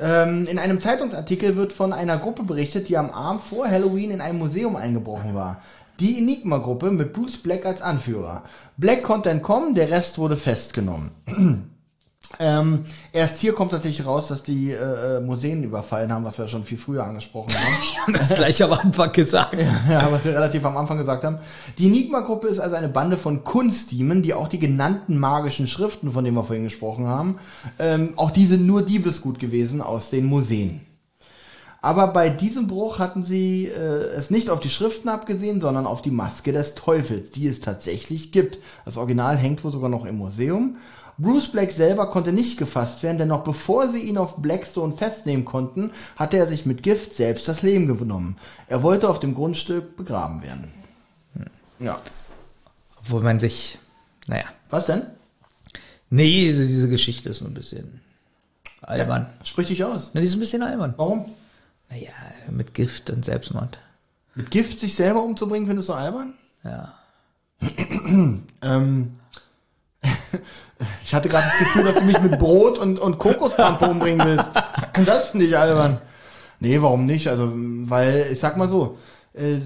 Ähm, 0.00 0.46
in 0.46 0.58
einem 0.58 0.80
Zeitungsartikel 0.80 1.56
wird 1.56 1.72
von 1.72 1.92
einer 1.92 2.16
Gruppe 2.18 2.44
berichtet, 2.44 2.88
die 2.88 2.96
am 2.96 3.10
Abend 3.10 3.42
vor 3.42 3.68
Halloween 3.68 4.12
in 4.12 4.20
ein 4.20 4.38
Museum 4.38 4.76
eingebrochen 4.76 5.34
war. 5.34 5.60
Die 5.98 6.18
Enigma-Gruppe 6.18 6.92
mit 6.92 7.12
Bruce 7.12 7.38
Black 7.38 7.66
als 7.66 7.82
Anführer. 7.82 8.44
Black 8.76 9.02
konnte 9.02 9.30
entkommen, 9.30 9.74
der 9.74 9.90
Rest 9.90 10.18
wurde 10.18 10.36
festgenommen. 10.36 11.10
ähm, 12.38 12.84
erst 13.12 13.38
hier 13.38 13.54
kommt 13.54 13.70
tatsächlich 13.70 14.06
raus, 14.06 14.28
dass 14.28 14.42
die 14.42 14.70
äh, 14.70 15.16
äh, 15.16 15.20
Museen 15.20 15.62
überfallen 15.62 16.12
haben, 16.12 16.24
was 16.24 16.38
wir 16.38 16.46
schon 16.46 16.62
viel 16.62 16.76
früher 16.76 17.04
angesprochen 17.04 17.54
haben. 17.54 17.74
haben 18.06 18.12
das 18.12 18.34
gleich 18.34 18.62
am 18.62 18.72
Anfang 18.72 19.12
gesagt. 19.12 19.54
ja, 19.54 20.08
was 20.10 20.24
wir 20.24 20.34
relativ 20.34 20.64
am 20.64 20.76
Anfang 20.76 20.98
gesagt 20.98 21.24
haben. 21.24 21.38
Die 21.78 21.86
Enigma-Gruppe 21.86 22.48
ist 22.48 22.60
also 22.60 22.76
eine 22.76 22.88
Bande 22.90 23.16
von 23.16 23.44
Kunstdiemen, 23.44 24.22
die 24.22 24.34
auch 24.34 24.48
die 24.48 24.58
genannten 24.58 25.18
magischen 25.18 25.66
Schriften, 25.66 26.12
von 26.12 26.22
denen 26.24 26.36
wir 26.36 26.44
vorhin 26.44 26.64
gesprochen 26.64 27.06
haben, 27.06 27.38
ähm, 27.78 28.12
auch 28.16 28.30
die 28.30 28.46
sind 28.46 28.66
nur 28.66 28.82
Diebesgut 28.82 29.38
gewesen 29.38 29.80
aus 29.80 30.10
den 30.10 30.26
Museen. 30.26 30.82
Aber 31.80 32.08
bei 32.08 32.28
diesem 32.28 32.66
Bruch 32.66 32.98
hatten 32.98 33.22
sie 33.22 33.66
äh, 33.66 34.16
es 34.16 34.30
nicht 34.30 34.50
auf 34.50 34.58
die 34.58 34.68
Schriften 34.68 35.08
abgesehen, 35.08 35.60
sondern 35.60 35.86
auf 35.86 36.02
die 36.02 36.10
Maske 36.10 36.52
des 36.52 36.74
Teufels, 36.74 37.30
die 37.30 37.46
es 37.46 37.60
tatsächlich 37.60 38.32
gibt. 38.32 38.58
Das 38.84 38.96
Original 38.96 39.36
hängt 39.36 39.62
wohl 39.62 39.70
sogar 39.70 39.88
noch 39.88 40.04
im 40.04 40.18
Museum. 40.18 40.76
Bruce 41.18 41.50
Black 41.50 41.72
selber 41.72 42.10
konnte 42.10 42.32
nicht 42.32 42.58
gefasst 42.58 43.02
werden, 43.02 43.18
denn 43.18 43.28
noch 43.28 43.42
bevor 43.42 43.88
sie 43.88 44.02
ihn 44.02 44.18
auf 44.18 44.36
Blackstone 44.36 44.96
festnehmen 44.96 45.44
konnten, 45.44 45.90
hatte 46.16 46.36
er 46.36 46.46
sich 46.46 46.64
mit 46.64 46.82
Gift 46.84 47.14
selbst 47.14 47.48
das 47.48 47.62
Leben 47.62 47.86
genommen. 47.86 48.36
Er 48.68 48.84
wollte 48.84 49.08
auf 49.08 49.18
dem 49.18 49.34
Grundstück 49.34 49.96
begraben 49.96 50.42
werden. 50.42 50.72
Ja. 51.80 52.00
Obwohl 53.00 53.22
man 53.22 53.40
sich, 53.40 53.78
naja. 54.26 54.46
Was 54.70 54.86
denn? 54.86 55.02
Nee, 56.10 56.52
diese 56.52 56.88
Geschichte 56.88 57.30
ist 57.30 57.40
so 57.40 57.46
ein 57.46 57.54
bisschen 57.54 58.00
albern. 58.82 59.26
Sprich 59.42 59.68
dich 59.68 59.84
aus. 59.84 60.10
Na, 60.14 60.20
die 60.20 60.26
ist 60.26 60.34
ein 60.34 60.40
bisschen 60.40 60.62
albern. 60.62 60.94
Warum? 60.96 61.30
Naja, 61.90 62.10
mit 62.50 62.74
Gift 62.74 63.10
und 63.10 63.24
Selbstmord. 63.24 63.78
Mit 64.34 64.50
Gift 64.50 64.78
sich 64.78 64.94
selber 64.94 65.22
umzubringen, 65.22 65.66
findest 65.66 65.88
du 65.88 65.94
albern? 65.94 66.34
Ja. 66.62 66.94
Ähm, 68.60 69.17
ich 71.04 71.14
hatte 71.14 71.28
gerade 71.28 71.46
das 71.46 71.58
Gefühl, 71.58 71.84
dass 71.84 71.96
du 71.96 72.04
mich 72.04 72.20
mit 72.20 72.38
Brot 72.38 72.78
und, 72.78 72.98
und 72.98 73.18
Kokospampe 73.18 73.86
umbringen 73.86 74.26
willst. 74.26 74.50
Das 75.06 75.28
finde 75.30 75.46
ich 75.46 75.56
albern. 75.56 76.00
Nee, 76.60 76.80
warum 76.82 77.06
nicht? 77.06 77.28
Also, 77.28 77.52
weil, 77.54 78.26
ich 78.32 78.40
sag 78.40 78.56
mal 78.56 78.68
so, 78.68 78.98
äh, 79.34 79.58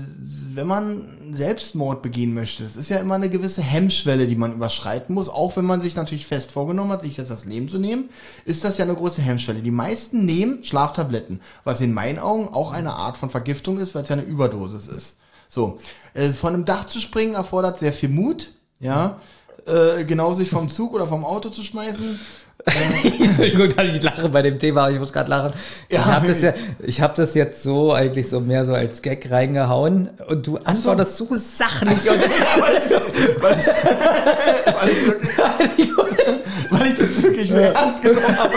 wenn 0.54 0.66
man 0.66 1.32
Selbstmord 1.32 2.02
begehen 2.02 2.34
möchte, 2.34 2.62
das 2.62 2.76
ist 2.76 2.90
ja 2.90 2.98
immer 2.98 3.14
eine 3.14 3.30
gewisse 3.30 3.62
Hemmschwelle, 3.62 4.26
die 4.26 4.36
man 4.36 4.52
überschreiten 4.52 5.14
muss, 5.14 5.30
auch 5.30 5.56
wenn 5.56 5.64
man 5.64 5.80
sich 5.80 5.96
natürlich 5.96 6.26
fest 6.26 6.52
vorgenommen 6.52 6.92
hat, 6.92 7.02
sich 7.02 7.16
jetzt 7.16 7.30
das 7.30 7.46
Leben 7.46 7.68
zu 7.68 7.78
nehmen, 7.78 8.10
ist 8.44 8.64
das 8.64 8.76
ja 8.76 8.84
eine 8.84 8.94
große 8.94 9.22
Hemmschwelle. 9.22 9.62
Die 9.62 9.70
meisten 9.70 10.26
nehmen 10.26 10.62
Schlaftabletten, 10.62 11.40
was 11.64 11.80
in 11.80 11.94
meinen 11.94 12.18
Augen 12.18 12.48
auch 12.48 12.72
eine 12.72 12.92
Art 12.92 13.16
von 13.16 13.30
Vergiftung 13.30 13.78
ist, 13.78 13.94
weil 13.94 14.02
es 14.02 14.08
ja 14.10 14.16
eine 14.16 14.24
Überdosis 14.24 14.88
ist. 14.88 15.16
So, 15.48 15.78
äh, 16.14 16.28
von 16.28 16.54
einem 16.54 16.64
Dach 16.66 16.86
zu 16.86 17.00
springen 17.00 17.34
erfordert 17.34 17.78
sehr 17.78 17.92
viel 17.92 18.10
Mut, 18.10 18.50
ja, 18.78 19.20
äh, 19.66 20.04
genau 20.04 20.34
sich 20.34 20.48
vom 20.50 20.70
Zug 20.70 20.94
oder 20.94 21.06
vom 21.06 21.24
Auto 21.24 21.48
zu 21.50 21.62
schmeißen. 21.62 22.18
Entschuldigung, 23.18 23.70
dass 23.70 23.88
ich 23.96 24.02
lache 24.02 24.28
bei 24.28 24.40
dem 24.42 24.56
Thema, 24.56 24.82
aber 24.82 24.92
ich 24.92 24.98
muss 25.00 25.12
gerade 25.12 25.28
lachen. 25.30 25.52
ich 25.88 25.96
Ja. 25.98 26.04
habe 26.04 26.28
das 26.28 26.42
ja, 26.42 26.52
ich 26.80 27.00
habe 27.00 27.12
das 27.16 27.34
jetzt 27.34 27.62
so 27.64 27.92
eigentlich 27.92 28.28
so 28.28 28.38
mehr 28.40 28.64
so 28.66 28.72
als 28.74 29.02
Gag 29.02 29.28
reingehauen 29.32 30.10
und 30.28 30.46
du 30.46 30.58
antwortest 30.58 31.16
so 31.16 31.26
sachlich 31.32 32.08
und 32.08 32.20
weil, 33.42 33.58
ich, 33.58 34.66
weil, 34.66 35.70
ich 35.76 35.90
weil 36.70 36.86
ich 36.86 36.96
das 36.98 37.22
wirklich 37.22 37.50
ernst 37.50 38.02
genommen 38.02 38.38
habe. 38.38 38.52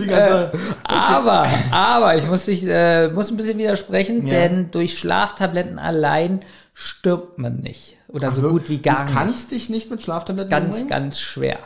Die 0.00 0.06
ganze- 0.06 0.50
Aber, 0.84 1.46
aber 1.70 2.16
ich 2.16 2.26
muss 2.26 2.46
dich, 2.46 2.64
äh, 2.66 3.08
muss 3.08 3.30
ein 3.30 3.36
bisschen 3.36 3.58
widersprechen, 3.58 4.26
Ja. 4.26 4.32
denn 4.34 4.70
durch 4.70 4.98
Schlaftabletten 4.98 5.78
allein 5.78 6.40
stirbt 6.72 7.38
man 7.38 7.56
nicht. 7.56 7.96
Oder 8.12 8.30
so 8.30 8.42
gut 8.42 8.68
wie 8.68 8.78
gar 8.78 8.98
du 8.98 9.02
nicht. 9.04 9.14
kannst 9.14 9.50
dich 9.50 9.68
nicht 9.70 9.90
mit 9.90 10.02
Schlaftabletten 10.02 10.50
Ganz, 10.50 10.64
umbringen? 10.66 10.88
ganz 10.88 11.20
schwer. 11.20 11.58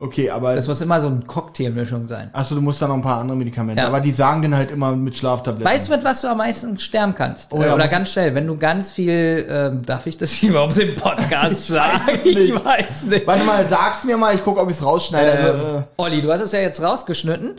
Okay, 0.00 0.28
aber 0.28 0.54
Das 0.56 0.66
muss 0.66 0.80
immer 0.80 1.00
so 1.00 1.06
eine 1.08 1.20
Cocktailmischung 1.20 2.06
sein. 2.08 2.28
achso, 2.32 2.54
du 2.56 2.60
musst 2.60 2.82
da 2.82 2.88
noch 2.88 2.96
ein 2.96 3.00
paar 3.02 3.20
andere 3.20 3.36
Medikamente. 3.38 3.80
Ja. 3.80 3.86
Aber 3.88 4.00
die 4.00 4.10
sagen 4.10 4.42
dann 4.42 4.54
halt 4.54 4.70
immer 4.70 4.94
mit 4.96 5.16
Schlaftabletten. 5.16 5.64
Weißt 5.64 5.88
du, 5.88 5.92
mit 5.92 6.04
was 6.04 6.20
du 6.20 6.28
am 6.28 6.38
meisten 6.38 6.76
sterben 6.78 7.14
kannst? 7.14 7.52
Oh 7.52 7.62
ja, 7.62 7.74
Oder 7.74 7.86
ganz 7.88 8.10
schnell, 8.10 8.34
wenn 8.34 8.46
du 8.46 8.56
ganz 8.58 8.92
viel, 8.92 9.46
ähm, 9.48 9.82
darf 9.86 10.06
ich 10.06 10.18
das 10.18 10.32
hier 10.32 10.50
überhaupt 10.50 10.76
im 10.78 10.94
Podcast 10.96 11.66
sagen? 11.68 12.00
nicht. 12.24 12.26
Ich 12.26 12.64
weiß 12.64 13.04
nicht. 13.04 13.26
Warte 13.26 13.44
mal, 13.44 13.64
sag's 13.64 14.04
mir 14.04 14.16
mal, 14.16 14.34
ich 14.34 14.42
gucke, 14.44 14.60
ob 14.60 14.68
ich's 14.68 14.84
rausschneide. 14.84 15.30
also, 15.32 15.76
äh, 15.78 15.82
Olli, 15.96 16.20
du 16.20 16.30
hast 16.32 16.40
es 16.40 16.52
ja 16.52 16.58
jetzt 16.60 16.82
rausgeschnitten, 16.82 17.52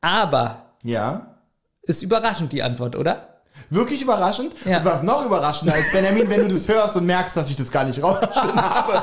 aber 0.00 0.56
ja. 0.82 1.36
ist 1.82 2.02
überraschend 2.02 2.52
die 2.52 2.62
Antwort, 2.62 2.96
oder? 2.96 3.28
Wirklich 3.72 4.02
überraschend. 4.02 4.52
Ja. 4.66 4.78
Und 4.78 4.84
was 4.84 5.02
noch 5.02 5.24
überraschender 5.24 5.74
ist, 5.74 5.92
Benjamin, 5.92 6.28
wenn 6.28 6.46
du 6.46 6.48
das 6.54 6.68
hörst 6.68 6.94
und 6.96 7.06
merkst, 7.06 7.34
dass 7.38 7.48
ich 7.48 7.56
das 7.56 7.70
gar 7.70 7.84
nicht 7.84 8.02
rausgeschnitten 8.02 8.60
habe. 8.60 9.02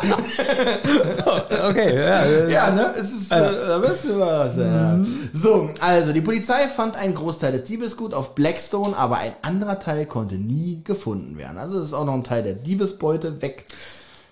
Okay, 1.70 1.98
ja. 1.98 2.22
äh, 2.22 2.52
Ja, 2.54 2.70
ne? 2.70 2.94
Es 2.96 3.12
ist, 3.12 3.32
äh, 3.32 3.40
da 3.40 3.82
weißt 3.82 4.04
du 4.06 4.20
was. 4.20 4.56
Ja. 4.58 5.00
So, 5.34 5.72
also, 5.80 6.14
die 6.14 6.22
Polizei 6.22 6.68
fand 6.68 6.96
einen 6.98 7.16
Großteil 7.16 7.52
des 7.52 7.64
Diebesgut 7.64 8.14
auf 8.14 8.36
Blackstone, 8.36 8.96
aber 8.96 9.18
ein 9.18 9.32
anderer 9.42 9.80
Teil 9.80 10.06
konnte 10.06 10.36
nie 10.36 10.82
gefunden 10.84 11.40
werden. 11.40 11.58
Also, 11.58 11.80
das 11.80 11.88
ist 11.88 11.94
auch 11.94 12.06
noch 12.06 12.14
ein 12.14 12.24
Teil 12.24 12.44
der 12.44 12.54
Diebesbeute 12.54 13.42
weg. 13.42 13.66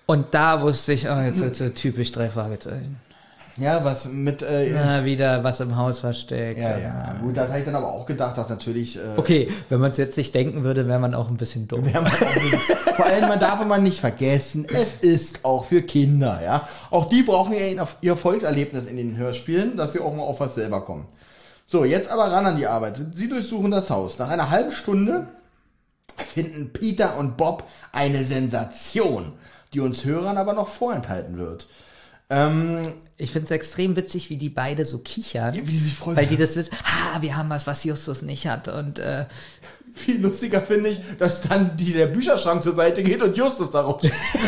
Und 0.06 0.26
da 0.30 0.62
wusste 0.62 0.92
ich, 0.92 1.08
oh, 1.10 1.18
jetzt 1.20 1.38
so 1.38 1.68
typisch 1.70 2.12
drei 2.12 2.28
Fragezeichen. 2.30 3.00
Ja, 3.58 3.84
was 3.84 4.06
mit, 4.06 4.42
äh, 4.42 4.72
ja, 4.72 5.04
wieder 5.04 5.42
was 5.42 5.60
im 5.60 5.76
Haus 5.76 6.00
versteckt. 6.00 6.58
ja, 6.60 7.16
gut, 7.20 7.36
das 7.36 7.48
habe 7.48 7.58
ich 7.58 7.64
dann 7.64 7.74
aber 7.74 7.92
auch 7.92 8.06
gedacht, 8.06 8.38
dass 8.38 8.48
natürlich, 8.48 8.96
äh, 8.96 9.00
Okay, 9.16 9.48
wenn 9.68 9.80
man 9.80 9.90
es 9.90 9.96
jetzt 9.96 10.16
nicht 10.16 10.34
denken 10.34 10.62
würde, 10.64 10.86
wäre 10.86 10.98
man 10.98 11.14
auch 11.14 11.28
ein 11.28 11.36
bisschen 11.36 11.66
dumm. 11.66 11.84
Ja, 11.92 12.00
man, 12.00 12.10
vor 12.96 13.06
allem, 13.06 13.28
man 13.28 13.40
darf 13.40 13.60
immer 13.60 13.78
nicht 13.78 13.98
vergessen, 14.00 14.66
es 14.72 14.96
ist 14.96 15.44
auch 15.44 15.64
für 15.64 15.82
Kinder, 15.82 16.40
ja. 16.44 16.68
Auch 16.90 17.08
die 17.08 17.22
brauchen 17.22 17.52
ja 17.52 17.60
ihr- 17.60 17.86
ihr 18.00 18.10
Erfolgserlebnis 18.12 18.86
in 18.86 18.96
den 18.96 19.16
Hörspielen, 19.16 19.76
dass 19.76 19.92
sie 19.92 20.00
auch 20.00 20.14
mal 20.14 20.22
auf 20.22 20.40
was 20.40 20.54
selber 20.54 20.82
kommen. 20.84 21.06
So, 21.66 21.84
jetzt 21.84 22.10
aber 22.10 22.30
ran 22.30 22.46
an 22.46 22.56
die 22.56 22.66
Arbeit. 22.66 22.98
Sie 23.14 23.28
durchsuchen 23.28 23.70
das 23.70 23.90
Haus. 23.90 24.18
Nach 24.18 24.30
einer 24.30 24.50
halben 24.50 24.72
Stunde 24.72 25.26
finden 26.16 26.72
Peter 26.72 27.16
und 27.18 27.36
Bob 27.36 27.64
eine 27.92 28.22
Sensation, 28.24 29.32
die 29.74 29.80
uns 29.80 30.04
Hörern 30.04 30.38
aber 30.38 30.52
noch 30.54 30.68
vorenthalten 30.68 31.38
wird. 31.38 31.68
Ähm, 32.30 32.82
Ich 33.20 33.32
finde 33.32 33.46
es 33.46 33.50
extrem 33.50 33.96
witzig, 33.96 34.30
wie 34.30 34.36
die 34.36 34.48
beide 34.48 34.84
so 34.84 34.98
kichern. 34.98 35.52
wie 35.54 35.60
die 35.62 35.76
sich 35.78 35.94
freuen. 35.94 36.16
Weil 36.16 36.26
die 36.26 36.36
das 36.36 36.54
wissen, 36.56 36.72
ha, 36.84 37.20
wir 37.20 37.36
haben 37.36 37.50
was, 37.50 37.66
was 37.66 37.82
Justus 37.84 38.22
nicht 38.22 38.46
hat. 38.46 38.68
Und 38.68 39.00
äh, 39.00 39.24
Viel 39.92 40.20
lustiger 40.20 40.60
finde 40.62 40.90
ich, 40.90 41.00
dass 41.18 41.42
dann 41.42 41.76
die, 41.76 41.92
der 41.92 42.06
Bücherschrank 42.06 42.62
zur 42.62 42.76
Seite 42.76 43.02
geht 43.02 43.20
und 43.20 43.36
Justus 43.36 43.72
darauf 43.72 44.00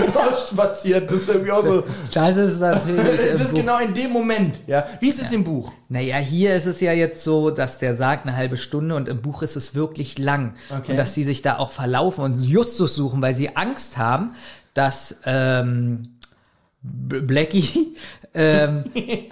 spaziert. 0.51 1.11
Das 1.11 1.19
ist 1.23 1.29
irgendwie 1.29 1.51
auch 1.51 1.65
so. 1.65 1.83
das 2.13 2.37
ist 2.37 2.61
natürlich. 2.61 3.03
Das 3.33 3.43
ist 3.43 3.51
Buch- 3.51 3.59
genau 3.59 3.79
in 3.81 3.93
dem 3.93 4.13
Moment, 4.13 4.61
ja. 4.69 4.87
Wie 5.01 5.09
ist 5.09 5.21
es 5.21 5.33
im 5.33 5.43
Buch? 5.43 5.73
Naja, 5.89 6.19
hier 6.19 6.55
ist 6.55 6.67
es 6.67 6.81
ja 6.81 6.93
jetzt 6.93 7.25
so, 7.25 7.51
dass 7.51 7.79
der 7.81 7.97
sagt 7.97 8.27
eine 8.29 8.37
halbe 8.37 8.57
Stunde 8.57 8.95
und 8.95 9.09
im 9.09 9.21
Buch 9.23 9.43
ist 9.43 9.57
es 9.57 9.75
wirklich 9.75 10.17
lang. 10.19 10.55
Okay. 10.71 10.93
Und 10.93 10.97
dass 10.97 11.15
die 11.15 11.25
sich 11.25 11.43
da 11.43 11.59
auch 11.59 11.73
verlaufen 11.73 12.23
und 12.23 12.41
Justus 12.41 12.95
suchen, 12.95 13.21
weil 13.21 13.35
sie 13.35 13.57
Angst 13.57 13.99
haben, 13.99 14.31
dass 14.75 15.17
ähm, 15.25 16.15
Blackie 16.83 17.97
ähm, 18.35 18.85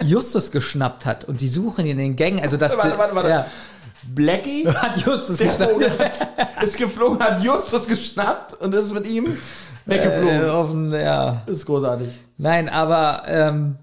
Justus 0.03 0.51
geschnappt 0.51 1.05
hat 1.05 1.25
und 1.25 1.41
die 1.41 1.47
suchen 1.47 1.85
ihn 1.85 1.91
in 1.91 1.97
den 1.99 2.15
Gängen. 2.15 2.39
Also 2.41 2.57
das 2.57 2.75
Warte, 2.77 2.97
warte, 2.97 3.15
warte. 3.15 3.29
Ja, 3.29 3.45
Blackie, 4.13 4.67
hat 4.73 4.97
Justus 4.97 5.37
geschnappt. 5.37 5.99
Hat- 6.37 6.63
ist 6.63 6.77
geflogen, 6.77 7.19
hat 7.19 7.41
Justus 7.41 7.87
geschnappt 7.87 8.61
und 8.61 8.73
ist 8.75 8.93
mit 8.93 9.05
ihm 9.07 9.37
weggeflogen. 9.85 10.41
Äh, 10.41 10.49
offen, 10.49 10.91
ja. 10.93 11.41
Das 11.45 11.55
ist 11.57 11.65
großartig. 11.65 12.09
Nein, 12.37 12.69
aber 12.69 13.23
ähm, 13.27 13.75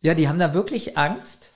ja, 0.00 0.14
die 0.14 0.28
haben 0.28 0.38
da 0.38 0.54
wirklich 0.54 0.96
Angst 0.96 1.47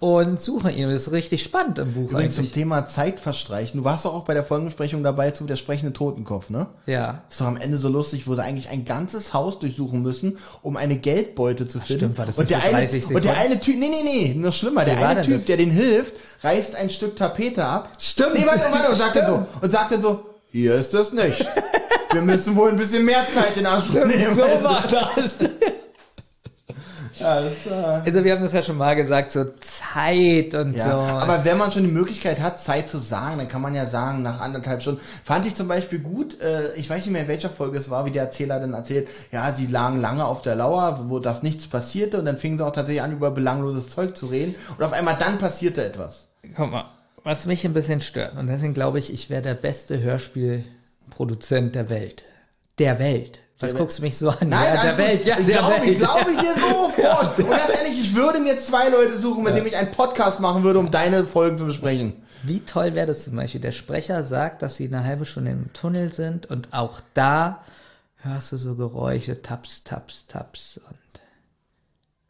und 0.00 0.40
suchen 0.40 0.70
ihn. 0.70 0.88
Das 0.88 1.08
ist 1.08 1.12
richtig 1.12 1.42
spannend 1.42 1.78
im 1.80 1.92
Buch 1.92 2.10
Übrigens 2.10 2.36
zum. 2.36 2.52
Thema 2.52 2.86
Zeit 2.86 3.18
verstreichen. 3.18 3.80
Du 3.80 3.84
warst 3.84 4.04
doch 4.04 4.14
auch 4.14 4.24
bei 4.24 4.34
der 4.34 4.44
Folgenbesprechung 4.44 5.02
dabei 5.02 5.32
zu 5.32 5.44
der 5.44 5.56
sprechende 5.56 5.92
Totenkopf, 5.92 6.50
ne? 6.50 6.68
Ja. 6.86 7.22
ist 7.28 7.40
doch 7.40 7.46
am 7.46 7.56
Ende 7.56 7.78
so 7.78 7.88
lustig, 7.88 8.28
wo 8.28 8.34
sie 8.34 8.42
eigentlich 8.42 8.68
ein 8.70 8.84
ganzes 8.84 9.34
Haus 9.34 9.58
durchsuchen 9.58 10.00
müssen, 10.00 10.38
um 10.62 10.76
eine 10.76 10.96
Geldbeute 10.96 11.66
zu 11.66 11.80
finden. 11.80 12.00
stimmt, 12.00 12.18
war 12.18 12.26
das 12.26 12.38
und 12.38 12.48
nicht 12.48 12.62
der 12.62 12.68
eine 12.68 12.86
30 12.86 13.06
und 13.06 13.12
der 13.12 13.22
Sekunden? 13.22 13.38
eine 13.38 13.60
Typ, 13.60 13.78
nee, 13.78 13.88
nee, 13.88 14.02
nee, 14.04 14.34
noch 14.34 14.52
schlimmer, 14.52 14.84
der 14.84 15.04
eine 15.04 15.22
Typ, 15.22 15.34
das? 15.34 15.44
der 15.46 15.56
den 15.56 15.72
hilft, 15.72 16.14
reißt 16.42 16.76
ein 16.76 16.90
Stück 16.90 17.16
Tapete 17.16 17.64
ab. 17.64 17.90
Stimmt. 17.98 18.34
Nee, 18.34 18.46
warte, 18.46 18.66
warte, 18.70 18.90
und 18.90 18.96
sagt 18.96 19.16
dann 19.16 19.26
so, 19.26 19.46
und 19.60 19.70
sagt 19.70 19.92
dann 19.92 20.02
so, 20.02 20.20
hier 20.52 20.74
ist 20.76 20.94
das 20.94 21.12
nicht. 21.12 21.44
Wir 22.12 22.22
müssen 22.22 22.56
wohl 22.56 22.70
ein 22.70 22.76
bisschen 22.76 23.04
mehr 23.04 23.26
Zeit 23.32 23.56
in 23.56 23.66
Anspruch 23.66 24.06
nehmen. 24.06 24.34
So 24.34 24.40
war 24.42 24.82
das. 24.88 25.36
äh, 27.20 28.04
Also 28.04 28.24
wir 28.24 28.32
haben 28.32 28.42
das 28.42 28.52
ja 28.52 28.62
schon 28.62 28.76
mal 28.76 28.94
gesagt, 28.96 29.30
so 29.30 29.44
Zeit 29.60 30.54
und 30.54 30.74
ja. 30.74 30.84
so. 30.84 30.90
Aber 30.90 31.44
wenn 31.44 31.58
man 31.58 31.72
schon 31.72 31.82
die 31.82 31.90
Möglichkeit 31.90 32.40
hat, 32.40 32.60
Zeit 32.60 32.88
zu 32.88 32.98
sagen, 32.98 33.38
dann 33.38 33.48
kann 33.48 33.62
man 33.62 33.74
ja 33.74 33.86
sagen, 33.86 34.22
nach 34.22 34.40
anderthalb 34.40 34.82
Stunden. 34.82 35.00
Fand 35.24 35.46
ich 35.46 35.54
zum 35.54 35.68
Beispiel 35.68 35.98
gut, 35.98 36.40
äh, 36.40 36.74
ich 36.76 36.88
weiß 36.88 37.04
nicht 37.06 37.12
mehr, 37.12 37.22
in 37.22 37.28
welcher 37.28 37.50
Folge 37.50 37.78
es 37.78 37.90
war, 37.90 38.06
wie 38.06 38.10
der 38.10 38.24
Erzähler 38.24 38.60
dann 38.60 38.72
erzählt, 38.72 39.08
ja, 39.32 39.52
sie 39.52 39.66
lagen 39.66 40.00
lange 40.00 40.24
auf 40.24 40.42
der 40.42 40.56
Lauer, 40.56 41.04
wo 41.08 41.18
das 41.18 41.42
nichts 41.42 41.66
passierte 41.66 42.18
und 42.18 42.24
dann 42.24 42.38
fingen 42.38 42.58
sie 42.58 42.66
auch 42.66 42.72
tatsächlich 42.72 43.02
an, 43.02 43.12
über 43.12 43.30
belangloses 43.30 43.88
Zeug 43.88 44.16
zu 44.16 44.26
reden 44.26 44.54
und 44.76 44.84
auf 44.84 44.92
einmal 44.92 45.16
dann 45.18 45.38
passierte 45.38 45.84
etwas. 45.84 46.28
Guck 46.56 46.70
mal, 46.70 46.90
was 47.24 47.46
mich 47.46 47.64
ein 47.64 47.74
bisschen 47.74 48.00
stört, 48.00 48.36
und 48.36 48.46
deswegen 48.46 48.74
glaube 48.74 48.98
ich, 48.98 49.12
ich 49.12 49.30
wäre 49.30 49.42
der 49.42 49.54
beste 49.54 50.00
Hörspielproduzent 50.00 51.74
der 51.74 51.90
Welt. 51.90 52.24
Der 52.78 52.98
Welt. 52.98 53.40
Was 53.60 53.74
guckst 53.74 53.98
du 53.98 54.02
mich 54.02 54.16
so 54.16 54.30
an? 54.30 54.48
Nein, 54.48 54.74
ja, 54.74 54.82
der 54.82 54.90
gut. 54.92 54.98
Welt, 54.98 55.24
ja, 55.24 55.36
glaube 55.36 55.74
ich, 55.84 55.90
Welt. 55.90 55.98
glaube 55.98 56.30
ich 56.30 56.38
dir 56.38 56.54
sofort. 56.54 57.38
Und 57.38 57.50
ganz 57.50 57.70
ehrlich, 57.76 58.00
ich 58.00 58.14
würde 58.14 58.38
mir 58.38 58.58
zwei 58.60 58.88
Leute 58.88 59.18
suchen, 59.18 59.42
mit 59.42 59.56
denen 59.56 59.66
ich 59.66 59.76
einen 59.76 59.90
Podcast 59.90 60.38
machen 60.40 60.62
würde, 60.62 60.78
um 60.78 60.90
deine 60.90 61.24
Folgen 61.24 61.58
zu 61.58 61.66
besprechen. 61.66 62.22
Wie 62.44 62.60
toll 62.60 62.94
wäre 62.94 63.08
das 63.08 63.24
zum 63.24 63.34
Beispiel? 63.34 63.60
Der 63.60 63.72
Sprecher 63.72 64.22
sagt, 64.22 64.62
dass 64.62 64.76
sie 64.76 64.86
eine 64.86 65.02
halbe 65.02 65.24
Stunde 65.24 65.50
im 65.50 65.72
Tunnel 65.72 66.12
sind 66.12 66.46
und 66.46 66.72
auch 66.72 67.00
da 67.14 67.64
hörst 68.22 68.52
du 68.52 68.56
so 68.56 68.76
Geräusche, 68.76 69.42
Taps, 69.42 69.82
Taps, 69.82 70.26
Taps 70.26 70.80
und 70.88 71.22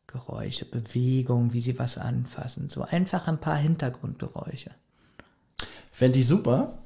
Geräusche, 0.07 0.65
Bewegungen, 0.65 1.52
wie 1.52 1.60
sie 1.60 1.78
was 1.78 1.98
anfassen. 1.98 2.70
So 2.70 2.82
einfach 2.82 3.28
ein 3.28 3.39
paar 3.39 3.57
Hintergrundgeräusche. 3.57 4.70
Fände 5.92 6.18
ich 6.18 6.26
super. 6.26 6.78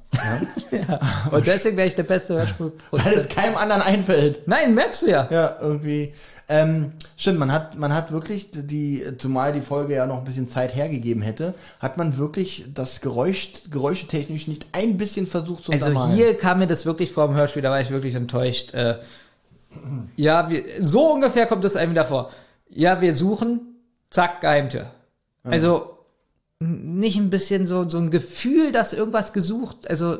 Ja. 0.71 0.99
Und 1.31 1.45
deswegen 1.47 1.77
wäre 1.77 1.87
ich 1.87 1.95
der 1.95 2.03
beste 2.03 2.35
Weil 2.35 2.43
es 2.43 2.49
Hörspielproduzent. 2.59 3.29
keinem 3.29 3.57
anderen 3.57 3.81
einfällt. 3.81 4.47
Nein, 4.47 4.73
merkst 4.73 5.03
du 5.03 5.07
ja. 5.07 5.27
Ja, 5.29 5.57
irgendwie. 5.61 6.13
Ähm, 6.49 6.91
stimmt, 7.15 7.39
man 7.39 7.51
hat, 7.51 7.77
man 7.77 7.93
hat 7.93 8.11
wirklich 8.11 8.49
die, 8.51 9.03
zumal 9.17 9.53
die 9.53 9.61
Folge 9.61 9.95
ja 9.95 10.05
noch 10.05 10.17
ein 10.17 10.23
bisschen 10.25 10.49
Zeit 10.49 10.75
hergegeben 10.75 11.23
hätte, 11.23 11.53
hat 11.79 11.97
man 11.97 12.17
wirklich 12.17 12.65
das 12.73 12.99
Geräusch, 12.99 13.49
geräuschetechnisch 13.71 14.47
nicht 14.47 14.65
ein 14.73 14.97
bisschen 14.97 15.25
versucht 15.25 15.63
zu 15.63 15.71
Also 15.71 16.07
hier 16.09 16.37
kam 16.37 16.59
mir 16.59 16.67
das 16.67 16.85
wirklich 16.85 17.11
vor 17.11 17.27
dem 17.27 17.35
Hörspiel, 17.35 17.61
da 17.61 17.71
war 17.71 17.79
ich 17.79 17.91
wirklich 17.91 18.15
enttäuscht. 18.15 18.73
Äh, 18.73 18.97
ja, 20.17 20.49
wir, 20.49 20.63
so 20.79 21.13
ungefähr 21.13 21.45
kommt 21.45 21.63
es 21.65 21.75
einem 21.75 21.91
wieder 21.91 22.05
vor. 22.05 22.29
Ja, 22.69 22.99
wir 22.99 23.15
suchen, 23.15 23.77
zack, 24.09 24.41
Geheimtür. 24.41 24.87
Also 25.43 25.92
nicht 26.63 27.17
ein 27.17 27.29
bisschen 27.29 27.65
so, 27.65 27.87
so 27.89 27.97
ein 27.97 28.11
Gefühl, 28.11 28.71
dass 28.71 28.93
irgendwas 28.93 29.33
gesucht, 29.33 29.89
also 29.89 30.17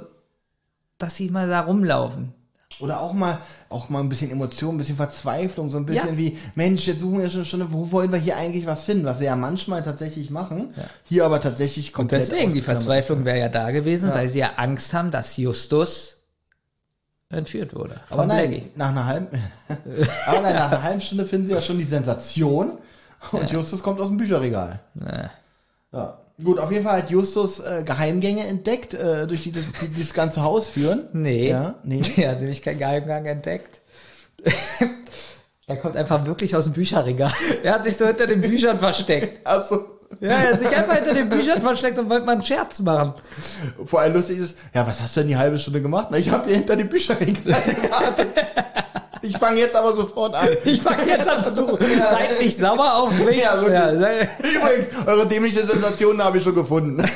dass 0.98 1.16
sie 1.16 1.30
mal 1.30 1.48
da 1.50 1.62
rumlaufen. 1.62 2.34
Oder 2.80 3.02
auch 3.02 3.14
mal, 3.14 3.38
auch 3.70 3.90
mal 3.90 4.00
ein 4.00 4.10
bisschen 4.10 4.32
Emotion, 4.32 4.76
ein 4.76 4.78
bisschen 4.80 4.96
Verzweiflung, 4.96 5.70
so 5.70 5.78
ein 5.78 5.86
bisschen 5.86 6.10
Ja. 6.10 6.18
wie, 6.18 6.38
Mensch, 6.56 6.88
jetzt 6.88 7.02
suchen 7.02 7.20
wir 7.22 7.30
schon, 7.30 7.46
schon, 7.46 7.72
wo 7.72 7.92
wollen 7.92 8.12
wir 8.12 8.18
hier 8.18 8.36
eigentlich 8.36 8.66
was 8.66 8.84
finden? 8.84 9.06
Was 9.06 9.20
wir 9.20 9.28
ja 9.28 9.36
manchmal 9.36 9.84
tatsächlich 9.84 10.32
machen. 10.32 10.74
Hier 11.04 11.24
aber 11.26 11.40
tatsächlich 11.40 11.90
Und 11.90 11.94
komplett. 11.94 12.22
deswegen, 12.24 12.54
die 12.54 12.62
Verzweiflung 12.62 13.26
wäre 13.26 13.38
ja 13.40 13.50
da 13.50 13.70
gewesen, 13.72 14.12
weil 14.12 14.28
sie 14.28 14.40
ja 14.40 14.54
Angst 14.56 14.92
haben, 14.94 15.12
dass 15.12 15.38
Justus 15.38 16.18
entführt 17.30 17.76
wurde. 17.76 17.96
Aber 18.10 18.16
Von 18.24 18.28
nein, 18.28 18.50
Blackie. 18.50 18.70
nach 18.76 18.90
einer 18.90 19.06
halben, 19.06 19.28
aber 20.28 20.42
nein, 20.42 20.56
nach 20.56 20.72
einer 20.72 20.84
halben 20.84 21.02
Stunde 21.02 21.26
finden 21.26 21.48
sie 21.48 21.54
ja 21.54 21.62
schon 21.62 21.78
die 21.78 21.84
Sensation 21.84 22.78
und 23.32 23.52
Justus 23.52 23.82
kommt 23.84 24.00
aus 24.00 24.08
dem 24.08 24.18
Bücherregal. 24.18 24.80
Ja. 25.92 26.20
Gut, 26.44 26.60
auf 26.60 26.72
jeden 26.72 26.84
Fall 26.84 27.02
hat 27.04 27.10
Justus 27.10 27.60
äh, 27.60 27.84
Geheimgänge 27.86 28.46
entdeckt, 28.46 28.94
äh, 28.94 29.26
durch 29.28 29.44
die 29.44 29.52
das, 29.52 29.64
die 29.82 30.02
das 30.02 30.14
ganze 30.14 30.44
Haus 30.44 30.70
führen. 30.70 31.08
Nee. 31.14 31.50
Ja, 31.50 31.76
nee. 31.84 32.02
Er 32.18 32.32
hat 32.32 32.40
nämlich 32.40 32.62
keinen 32.62 32.80
Geheimgang 32.80 33.26
entdeckt. 33.26 33.82
er 35.68 35.78
kommt 35.78 35.96
einfach 35.96 36.26
wirklich 36.26 36.56
aus 36.56 36.66
dem 36.66 36.74
Bücherregal. 36.74 37.32
Er 37.64 37.76
hat 37.76 37.84
sich 37.86 37.96
so 37.98 38.06
hinter 38.06 38.28
den 38.28 38.42
Büchern 38.42 38.80
versteckt. 38.80 39.46
Also, 39.46 39.86
Ja, 40.20 40.30
er 40.30 40.54
hat 40.54 40.60
sich 40.60 40.76
einfach 40.76 40.96
hinter 40.96 41.14
den 41.14 41.30
Büchern 41.30 41.62
versteckt 41.62 41.98
und 41.98 42.10
wollte 42.10 42.26
mal 42.26 42.34
einen 42.34 42.42
Scherz 42.42 42.80
machen. 42.80 43.14
vor 43.86 44.02
allem 44.02 44.14
lustig 44.14 44.40
ist, 44.40 44.58
ja, 44.74 44.86
was 44.86 45.02
hast 45.02 45.16
du 45.16 45.22
denn 45.22 45.30
die 45.30 45.38
halbe 45.38 45.58
Stunde 45.58 45.82
gemacht? 45.82 46.08
Na, 46.12 46.18
ich 46.18 46.30
habe 46.30 46.48
hier 46.48 46.58
hinter 46.58 46.76
die 46.76 46.84
Bücherregal 46.84 47.62
gewartet. 47.62 48.28
Ich 49.24 49.38
fange 49.38 49.60
jetzt 49.60 49.76
aber 49.76 49.96
sofort 49.96 50.36
an. 50.36 50.50
Ich 50.66 50.82
fange 50.82 51.06
jetzt 51.08 51.28
an 51.28 51.42
zu 51.44 51.54
suchen. 51.54 51.78
Seid 51.80 52.40
nicht 52.42 52.58
sauer 52.60 52.94
auf 52.96 53.26
mich. 53.26 53.42
Ja, 53.42 53.60
wirklich. 53.62 54.00
sei- 54.00 54.30
Übrigens, 54.40 55.08
eure 55.08 55.26
dämliche 55.28 55.64
Sensation 55.66 56.22
habe 56.22 56.38
ich 56.38 56.44
schon 56.44 56.54
gefunden. 56.56 57.02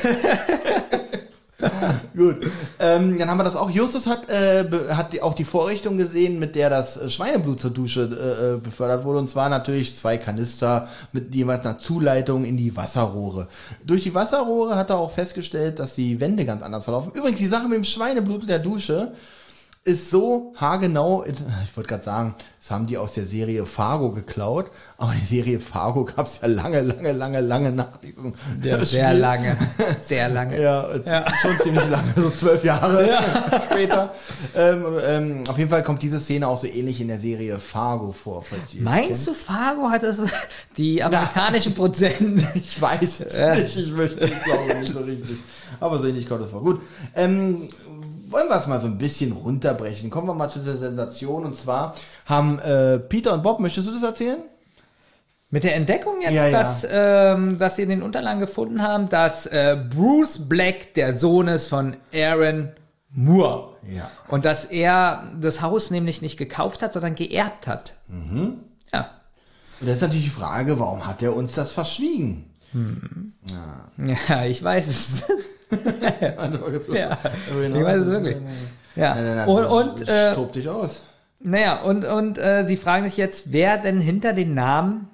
Gut. 2.16 2.36
Ähm, 2.78 3.18
dann 3.18 3.28
haben 3.28 3.38
wir 3.38 3.44
das 3.44 3.56
auch. 3.56 3.68
Justus 3.68 4.06
hat, 4.06 4.28
äh, 4.30 4.64
hat 4.94 5.12
die, 5.12 5.20
auch 5.22 5.34
die 5.34 5.44
Vorrichtung 5.44 5.98
gesehen, 5.98 6.38
mit 6.38 6.54
der 6.54 6.70
das 6.70 6.96
äh, 6.96 7.10
Schweineblut 7.10 7.60
zur 7.60 7.70
Dusche 7.70 8.02
äh, 8.02 8.54
äh, 8.54 8.58
befördert 8.58 9.04
wurde. 9.04 9.18
Und 9.18 9.28
zwar 9.28 9.48
natürlich 9.48 9.96
zwei 9.96 10.18
Kanister 10.18 10.88
mit 11.12 11.34
jeweils 11.34 11.66
einer 11.66 11.78
Zuleitung 11.78 12.44
in 12.44 12.56
die 12.56 12.76
Wasserrohre. 12.76 13.48
Durch 13.84 14.04
die 14.04 14.14
Wasserrohre 14.14 14.76
hat 14.76 14.90
er 14.90 14.98
auch 14.98 15.10
festgestellt, 15.10 15.78
dass 15.80 15.94
die 15.96 16.20
Wände 16.20 16.44
ganz 16.44 16.62
anders 16.62 16.84
verlaufen. 16.84 17.10
Übrigens, 17.12 17.38
die 17.38 17.46
Sache 17.46 17.66
mit 17.68 17.76
dem 17.76 17.84
Schweineblut 17.84 18.42
in 18.42 18.48
der 18.48 18.60
Dusche 18.60 19.12
ist 19.84 20.10
so 20.10 20.52
haargenau, 20.56 21.24
ich 21.24 21.76
wollte 21.76 21.88
gerade 21.88 22.04
sagen, 22.04 22.34
das 22.60 22.70
haben 22.70 22.86
die 22.86 22.98
aus 22.98 23.12
der 23.14 23.24
Serie 23.24 23.64
Fargo 23.64 24.10
geklaut, 24.10 24.66
aber 24.98 25.14
die 25.18 25.24
Serie 25.24 25.60
Fargo 25.60 26.04
gab 26.04 26.26
es 26.26 26.40
ja 26.42 26.48
lange, 26.48 26.82
lange, 26.82 27.12
lange, 27.12 27.40
lange 27.40 27.70
nach 27.70 27.96
diesem 27.98 28.34
Ja, 28.62 28.76
sehr 28.84 29.08
Spiel. 29.08 29.20
lange. 29.20 29.56
Sehr 30.04 30.28
lange. 30.28 30.60
Ja, 30.60 30.94
jetzt 30.94 31.08
schon 31.40 31.58
ziemlich 31.62 31.88
lange, 31.88 32.12
so 32.16 32.28
zwölf 32.30 32.62
Jahre 32.64 33.18
später. 33.70 34.12
Ähm, 34.54 34.84
ähm, 35.06 35.44
auf 35.48 35.56
jeden 35.56 35.70
Fall 35.70 35.82
kommt 35.82 36.02
diese 36.02 36.20
Szene 36.20 36.46
auch 36.48 36.58
so 36.58 36.66
ähnlich 36.66 37.00
in 37.00 37.08
der 37.08 37.18
Serie 37.18 37.58
Fargo 37.58 38.12
vor. 38.12 38.44
Meinst 38.80 39.26
du, 39.26 39.32
Fargo 39.32 39.88
hat 39.88 40.02
das, 40.02 40.18
die 40.76 41.02
amerikanischen 41.02 41.74
Prozent? 41.74 42.42
Ich 42.54 42.80
weiß 42.82 43.20
es 43.20 43.56
nicht, 43.58 43.76
ich 43.88 43.92
möchte, 43.92 44.22
ich 44.24 44.42
glaube 44.44 44.74
nicht 44.80 44.92
so 44.92 45.00
richtig. 45.00 45.38
Aber 45.80 45.98
so 45.98 46.06
ähnlich 46.06 46.28
kommt 46.28 46.42
es 46.44 46.50
vor. 46.50 46.60
Gut, 46.62 46.80
ähm, 47.14 47.68
wollen 48.30 48.48
wir 48.48 48.56
es 48.56 48.66
mal 48.66 48.80
so 48.80 48.86
ein 48.86 48.98
bisschen 48.98 49.32
runterbrechen. 49.32 50.10
Kommen 50.10 50.26
wir 50.26 50.34
mal 50.34 50.48
zu 50.48 50.60
der 50.60 50.76
Sensation. 50.76 51.44
Und 51.44 51.56
zwar 51.56 51.94
haben 52.26 52.58
äh, 52.58 52.98
Peter 52.98 53.32
und 53.32 53.42
Bob, 53.42 53.60
möchtest 53.60 53.88
du 53.88 53.92
das 53.92 54.02
erzählen? 54.02 54.38
Mit 55.50 55.64
der 55.64 55.76
Entdeckung 55.76 56.20
jetzt, 56.20 56.34
Ja, 56.34 56.48
ja. 56.48 56.58
Dass, 56.58 56.86
ähm, 56.90 57.56
dass 57.56 57.76
sie 57.76 57.82
in 57.82 57.88
den 57.88 58.02
Unterlagen 58.02 58.40
gefunden 58.40 58.82
haben, 58.82 59.08
dass 59.08 59.46
äh, 59.46 59.82
Bruce 59.88 60.46
Black 60.48 60.92
der 60.94 61.18
Sohn 61.18 61.48
ist 61.48 61.68
von 61.68 61.96
Aaron 62.12 62.72
Moore. 63.10 63.76
Ja. 63.90 64.10
Und 64.28 64.44
dass 64.44 64.66
er 64.66 65.32
das 65.40 65.62
Haus 65.62 65.90
nämlich 65.90 66.20
nicht 66.20 66.36
gekauft 66.36 66.82
hat, 66.82 66.92
sondern 66.92 67.14
geerbt 67.14 67.66
hat. 67.66 67.94
Mhm. 68.08 68.58
Ja. 68.92 69.10
Und 69.80 69.86
das 69.86 69.96
ist 69.96 70.02
natürlich 70.02 70.24
die 70.24 70.30
Frage, 70.30 70.78
warum 70.78 71.06
hat 71.06 71.22
er 71.22 71.34
uns 71.34 71.54
das 71.54 71.72
verschwiegen? 71.72 72.44
Ja, 74.28 74.44
ich 74.44 74.62
weiß 74.62 74.88
es. 74.88 75.24
ja. 76.92 77.18
Ich 77.76 77.84
weiß 77.84 77.98
es 78.00 78.06
wirklich. 78.06 78.36
Ja. 78.96 79.44
Und, 79.44 79.64
und 79.64 80.08
äh, 80.08 80.34
Tob 80.34 80.52
dich 80.52 80.68
aus. 80.68 81.02
Naja, 81.40 81.82
und, 81.82 82.04
und 82.04 82.38
äh, 82.38 82.64
sie 82.64 82.76
fragen 82.76 83.04
sich 83.04 83.16
jetzt, 83.16 83.52
wer 83.52 83.78
denn 83.78 84.00
hinter 84.00 84.32
den 84.32 84.54
Namen 84.54 85.08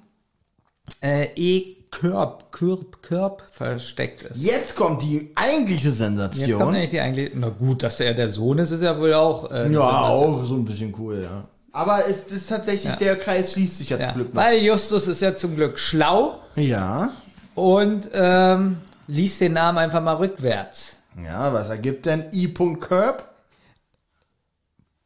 äh, 1.01 1.27
E. 1.35 1.75
Körb, 1.91 2.51
Körb 2.51 3.43
versteckt 3.53 4.23
ist. 4.23 4.43
Jetzt 4.43 4.75
kommt 4.75 5.01
die 5.01 5.31
eigentliche 5.35 5.87
Jetzt 5.87 5.99
kommt 5.99 6.17
Sensation. 6.17 6.71
nämlich 6.73 6.89
die 6.89 6.99
eigentlich, 6.99 7.31
na 7.35 7.47
gut, 7.47 7.83
dass 7.83 8.01
er 8.01 8.13
der 8.13 8.27
Sohn 8.27 8.57
ist, 8.59 8.71
ist 8.71 8.81
ja 8.81 8.99
wohl 8.99 9.13
auch. 9.13 9.49
Äh, 9.49 9.71
ja, 9.71 9.79
auch 9.79 10.43
so 10.43 10.55
ein 10.55 10.65
bisschen 10.65 10.93
cool, 10.99 11.21
ja. 11.23 11.45
Aber 11.71 12.03
es 12.05 12.23
ist 12.31 12.49
tatsächlich, 12.49 12.93
der 12.95 13.15
Kreis 13.17 13.53
schließt 13.53 13.77
sich 13.77 13.89
jetzt 13.91 14.01
Ja, 14.03 14.11
Glück 14.11 14.33
noch. 14.33 14.41
weil 14.41 14.57
Justus 14.59 15.07
ist 15.07 15.21
ja 15.21 15.35
zum 15.35 15.55
Glück 15.55 15.79
schlau 15.79 16.39
Ja. 16.57 17.11
und 17.53 18.09
ähm, 18.13 18.77
liest 19.07 19.41
den 19.41 19.53
Namen 19.53 19.77
einfach 19.77 20.01
mal 20.01 20.15
rückwärts. 20.15 20.95
Ja, 21.23 21.53
was 21.53 21.69
ergibt 21.69 22.05
denn 22.05 22.25
I.Curb? 22.31 23.34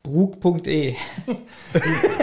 Brug.e. 0.01 0.95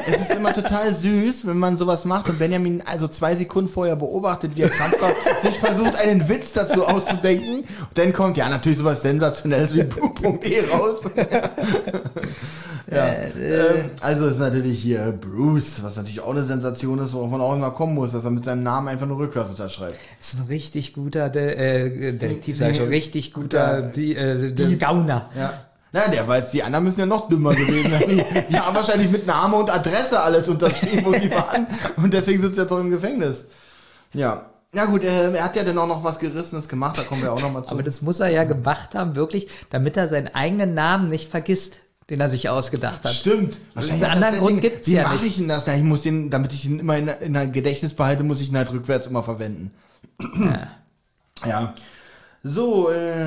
Es 0.08 0.22
ist 0.22 0.34
immer 0.36 0.52
total 0.52 0.92
süß, 0.94 1.46
wenn 1.46 1.58
man 1.58 1.76
sowas 1.76 2.04
macht 2.04 2.28
und 2.28 2.38
Benjamin 2.38 2.82
also 2.84 3.06
zwei 3.06 3.36
Sekunden 3.36 3.70
vorher 3.70 3.96
beobachtet, 3.96 4.52
wie 4.56 4.62
er 4.62 4.70
krampfhaft 4.70 5.16
sich 5.42 5.58
versucht, 5.58 5.96
einen 5.96 6.28
Witz 6.28 6.52
dazu 6.52 6.84
auszudenken. 6.84 7.58
Und 7.58 7.66
dann 7.94 8.12
kommt 8.12 8.36
ja 8.38 8.48
natürlich 8.48 8.78
sowas 8.78 9.02
Sensationelles 9.02 9.74
wie 9.74 9.84
Blue.e 9.84 10.60
raus. 10.72 10.98
ja. 12.90 13.06
ähm, 13.08 13.90
also 14.00 14.26
ist 14.26 14.38
natürlich 14.38 14.80
hier 14.80 15.12
Bruce, 15.20 15.82
was 15.82 15.96
natürlich 15.96 16.20
auch 16.20 16.30
eine 16.30 16.44
Sensation 16.44 16.98
ist, 16.98 17.12
worauf 17.12 17.30
man 17.30 17.40
auch 17.40 17.54
immer 17.54 17.70
kommen 17.70 17.94
muss, 17.94 18.12
dass 18.12 18.24
er 18.24 18.30
mit 18.30 18.44
seinem 18.44 18.62
Namen 18.62 18.88
einfach 18.88 19.06
nur 19.06 19.18
rückwärts 19.18 19.50
unterschreibt. 19.50 19.96
Das 20.18 20.34
ist 20.34 20.40
ein 20.40 20.46
richtig 20.46 20.94
guter 20.94 21.28
De 21.28 21.54
äh, 21.54 22.12
Detektiv, 22.12 22.56
sag 22.56 22.70
ich 22.70 22.78
schon, 22.78 22.88
richtig 22.88 23.32
guter 23.32 23.82
Guter 23.82 23.92
Die, 23.94 24.16
äh, 24.16 24.52
De 24.52 24.76
Gauner. 24.76 25.30
Ja. 25.36 25.52
Na, 25.92 26.08
der 26.08 26.26
weiß, 26.26 26.50
die 26.50 26.62
anderen 26.62 26.84
müssen 26.84 27.00
ja 27.00 27.06
noch 27.06 27.28
dümmer 27.28 27.54
gewesen 27.54 27.90
sein. 27.90 28.46
Die, 28.50 28.58
haben 28.58 28.74
wahrscheinlich 28.74 29.10
mit 29.10 29.26
Name 29.26 29.56
und 29.56 29.70
Adresse 29.70 30.20
alles 30.20 30.48
unterschrieben, 30.48 31.04
wo 31.04 31.12
sie 31.12 31.30
waren. 31.30 31.66
Und 31.96 32.12
deswegen 32.12 32.42
sitzt 32.42 32.58
er 32.58 32.64
jetzt 32.64 32.72
auch 32.72 32.80
im 32.80 32.90
Gefängnis. 32.90 33.46
Ja. 34.12 34.46
Ja 34.74 34.84
gut, 34.84 35.04
äh, 35.04 35.32
er 35.32 35.44
hat 35.44 35.56
ja 35.56 35.64
dann 35.64 35.78
auch 35.78 35.86
noch 35.86 36.04
was 36.04 36.18
Gerissenes 36.18 36.68
gemacht, 36.68 36.98
da 36.98 37.02
kommen 37.02 37.22
wir 37.22 37.32
auch 37.32 37.40
noch 37.40 37.50
mal 37.50 37.64
zu. 37.64 37.70
Aber 37.70 37.82
das 37.82 38.02
muss 38.02 38.20
er 38.20 38.28
ja 38.28 38.44
gemacht 38.44 38.94
haben, 38.94 39.14
wirklich, 39.14 39.48
damit 39.70 39.96
er 39.96 40.08
seinen 40.08 40.34
eigenen 40.34 40.74
Namen 40.74 41.08
nicht 41.08 41.30
vergisst, 41.30 41.78
den 42.10 42.20
er 42.20 42.28
sich 42.28 42.50
ausgedacht 42.50 43.02
hat. 43.04 43.14
Stimmt. 43.14 43.56
Einen 43.74 44.04
anderen 44.04 44.38
Grund 44.38 44.60
gibt's 44.60 44.86
wie 44.88 44.94
ja 44.94 45.04
mache 45.04 45.14
nicht. 45.14 45.26
ich 45.26 45.36
denn 45.38 45.48
das? 45.48 45.66
Na, 45.66 45.74
ich 45.76 45.82
muss 45.82 46.02
den, 46.02 46.28
damit 46.28 46.52
ich 46.52 46.66
ihn 46.66 46.78
immer 46.78 46.98
in, 46.98 47.08
in 47.08 47.36
ein 47.36 47.52
Gedächtnis 47.52 47.94
behalte, 47.94 48.22
muss 48.22 48.40
ich 48.40 48.50
ihn 48.50 48.56
halt 48.56 48.70
rückwärts 48.70 49.06
immer 49.06 49.22
verwenden. 49.22 49.70
Ja. 51.44 51.74
So, 52.48 52.90
äh, 52.90 53.24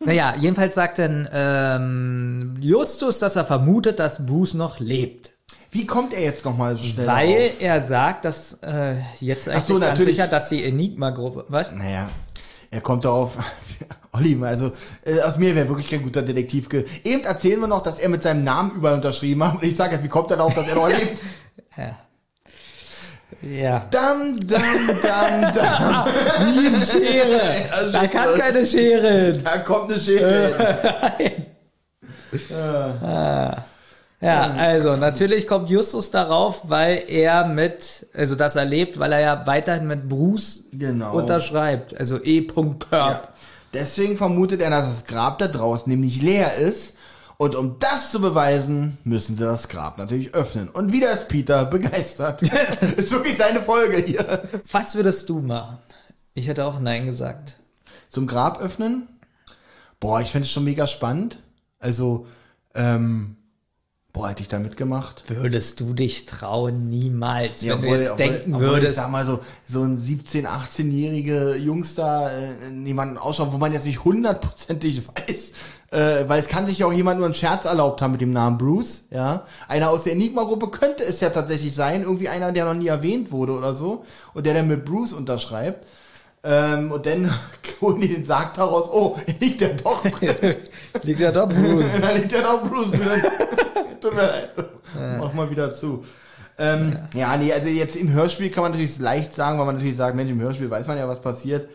Naja, 0.00 0.34
jedenfalls 0.38 0.74
sagt 0.74 0.98
dann 1.00 1.28
ähm, 1.32 2.54
Justus, 2.60 3.18
dass 3.18 3.36
er 3.36 3.44
vermutet, 3.44 3.98
dass 3.98 4.24
Bruce 4.26 4.54
noch 4.54 4.78
lebt. 4.78 5.30
wie 5.72 5.86
kommt 5.86 6.14
er 6.14 6.22
jetzt 6.22 6.44
nochmal 6.44 6.76
so 6.76 6.84
schnell 6.84 7.06
Weil 7.06 7.46
auf? 7.48 7.60
er 7.60 7.84
sagt, 7.84 8.24
dass 8.24 8.58
äh, 8.62 8.94
jetzt 9.20 9.48
eigentlich 9.48 9.64
so, 9.64 9.80
ganz 9.80 9.98
sicher, 9.98 10.26
dass 10.28 10.48
die 10.50 10.64
Enigma-Gruppe, 10.64 11.46
was? 11.48 11.72
Naja, 11.72 12.08
er 12.70 12.80
kommt 12.80 13.04
darauf, 13.04 13.36
Olli, 14.12 14.38
also 14.42 14.72
äh, 15.04 15.20
aus 15.20 15.36
mir 15.38 15.54
wäre 15.56 15.68
wirklich 15.68 15.88
kein 15.88 16.02
guter 16.02 16.22
Detektiv. 16.22 16.68
Ge 16.68 16.84
Eben 17.04 17.24
erzählen 17.24 17.60
wir 17.60 17.66
noch, 17.66 17.82
dass 17.82 17.98
er 17.98 18.08
mit 18.08 18.22
seinem 18.22 18.44
Namen 18.44 18.76
überall 18.76 18.94
unterschrieben 18.94 19.42
hat. 19.42 19.56
Und 19.56 19.64
ich 19.64 19.74
sage 19.76 19.94
jetzt, 19.94 20.04
wie 20.04 20.08
kommt 20.08 20.30
er 20.30 20.36
darauf, 20.36 20.54
dass 20.54 20.68
er 20.68 20.76
noch 20.76 20.88
lebt? 20.96 21.20
Ja. 21.76 21.96
Dam, 23.40 24.38
dam, 24.40 24.62
dam, 25.02 25.52
dam. 25.54 26.06
Wie 26.58 26.66
eine 26.66 26.78
Schere. 26.80 27.40
Also, 27.72 27.92
Da 27.92 28.06
kann 28.08 28.34
keine 28.36 28.66
Schere. 28.66 29.32
Da 29.34 29.58
kommt 29.58 29.92
eine 29.92 30.00
Schere. 30.00 31.12
Ja, 34.20 34.50
also 34.58 34.96
natürlich 34.96 35.46
kommt 35.46 35.70
Justus 35.70 36.10
darauf, 36.10 36.68
weil 36.68 37.04
er 37.06 37.46
mit, 37.46 38.08
also 38.12 38.34
dass 38.34 38.56
er 38.56 38.64
lebt, 38.64 38.98
weil 38.98 39.12
er 39.12 39.20
ja 39.20 39.46
weiterhin 39.46 39.86
mit 39.86 40.08
Bruce 40.08 40.64
Genau. 40.72 41.14
unterschreibt. 41.16 41.96
Also 41.96 42.18
E. 42.24 42.44
Körb. 42.44 42.80
Ja. 42.90 43.22
Deswegen 43.72 44.16
vermutet 44.16 44.60
er, 44.60 44.70
dass 44.70 44.86
das 44.92 45.04
Grab 45.04 45.38
da 45.38 45.46
draußen 45.46 45.88
nämlich 45.88 46.20
leer 46.20 46.52
ist. 46.56 46.96
Und 47.40 47.54
um 47.54 47.78
das 47.78 48.10
zu 48.10 48.20
beweisen, 48.20 48.98
müssen 49.04 49.36
sie 49.36 49.44
das 49.44 49.68
Grab 49.68 49.96
natürlich 49.96 50.34
öffnen. 50.34 50.68
Und 50.68 50.92
wieder 50.92 51.12
ist 51.12 51.28
Peter 51.28 51.64
begeistert. 51.66 52.42
ist 52.96 53.12
wirklich 53.12 53.36
seine 53.36 53.60
Folge 53.60 53.98
hier. 53.98 54.42
Was 54.72 54.96
würdest 54.96 55.28
du 55.28 55.38
machen? 55.40 55.78
Ich 56.34 56.48
hätte 56.48 56.64
auch 56.66 56.80
Nein 56.80 57.06
gesagt. 57.06 57.60
Zum 58.10 58.26
Grab 58.26 58.60
öffnen? 58.60 59.06
Boah, 60.00 60.20
ich 60.20 60.30
finde 60.30 60.46
es 60.46 60.52
schon 60.52 60.64
mega 60.64 60.86
spannend. 60.88 61.38
Also, 61.78 62.26
ähm, 62.74 63.36
Boah, 64.12 64.30
hätte 64.30 64.42
ich 64.42 64.48
da 64.48 64.58
mitgemacht. 64.58 65.22
Würdest 65.28 65.78
du 65.78 65.92
dich 65.94 66.26
trauen? 66.26 66.88
Niemals. 66.88 67.62
Wenn 67.62 67.68
du 67.68 67.74
obwohl- 67.76 67.98
jetzt 67.98 68.10
obwohl- 68.12 68.26
denken 68.26 68.54
obwohl, 68.54 68.66
Ich 68.68 68.74
würdest. 68.82 68.96
sag 68.96 69.10
mal 69.12 69.24
so, 69.24 69.38
so 69.68 69.82
ein 69.82 69.96
17-, 69.98 70.44
18-jährige 70.46 71.54
Jungs 71.56 71.94
da, 71.94 72.28
äh, 72.30 72.68
jemanden 72.84 73.16
ausschauen, 73.16 73.52
wo 73.52 73.58
man 73.58 73.72
jetzt 73.72 73.84
nicht 73.84 74.02
hundertprozentig 74.04 75.06
weiß, 75.06 75.52
äh, 75.90 76.28
weil 76.28 76.40
es 76.40 76.48
kann 76.48 76.66
sich 76.66 76.80
ja 76.80 76.86
auch 76.86 76.92
jemand 76.92 77.18
nur 77.18 77.26
einen 77.26 77.34
Scherz 77.34 77.64
erlaubt 77.64 78.02
haben 78.02 78.12
mit 78.12 78.20
dem 78.20 78.32
Namen 78.32 78.58
Bruce, 78.58 79.04
ja. 79.10 79.44
Einer 79.68 79.90
aus 79.90 80.04
der 80.04 80.12
Enigma-Gruppe 80.12 80.68
könnte 80.68 81.02
es 81.04 81.20
ja 81.20 81.30
tatsächlich 81.30 81.74
sein, 81.74 82.02
irgendwie 82.02 82.28
einer, 82.28 82.52
der 82.52 82.66
noch 82.66 82.74
nie 82.74 82.88
erwähnt 82.88 83.32
wurde 83.32 83.52
oder 83.52 83.74
so, 83.74 84.04
und 84.34 84.46
der 84.46 84.54
dann 84.54 84.68
mit 84.68 84.84
Bruce 84.84 85.12
unterschreibt. 85.12 85.86
Ähm, 86.44 86.92
und 86.92 87.04
dann 87.06 87.34
holen 87.80 88.00
die 88.00 88.08
den 88.08 88.24
Sarg 88.24 88.54
daraus, 88.54 88.90
oh, 88.90 89.16
liegt 89.40 89.60
der 89.60 89.74
doch 89.74 90.02
drin. 90.02 90.56
Liegt 91.02 91.20
ja 91.20 91.32
doch 91.32 91.48
Bruce. 91.48 91.84
da 92.00 92.12
liegt 92.12 92.32
ja 92.32 92.42
doch 92.42 92.62
Bruce 92.62 92.90
drin. 92.92 93.22
Tut 94.00 94.14
mir 94.14 94.22
leid. 94.22 94.50
Mach 95.18 95.32
mal 95.32 95.50
wieder 95.50 95.74
zu. 95.74 96.04
Ähm, 96.58 96.98
ja. 97.14 97.36
nee, 97.36 97.52
also 97.52 97.68
jetzt 97.68 97.96
im 97.96 98.12
Hörspiel 98.12 98.50
kann 98.50 98.62
man 98.62 98.72
natürlich 98.72 98.98
leicht 98.98 99.34
sagen, 99.34 99.58
weil 99.58 99.66
man 99.66 99.76
natürlich 99.76 99.96
sagt, 99.96 100.16
Mensch, 100.16 100.30
im 100.30 100.40
Hörspiel 100.40 100.70
weiß 100.70 100.86
man 100.86 100.98
ja, 100.98 101.08
was 101.08 101.20
passiert. 101.20 101.68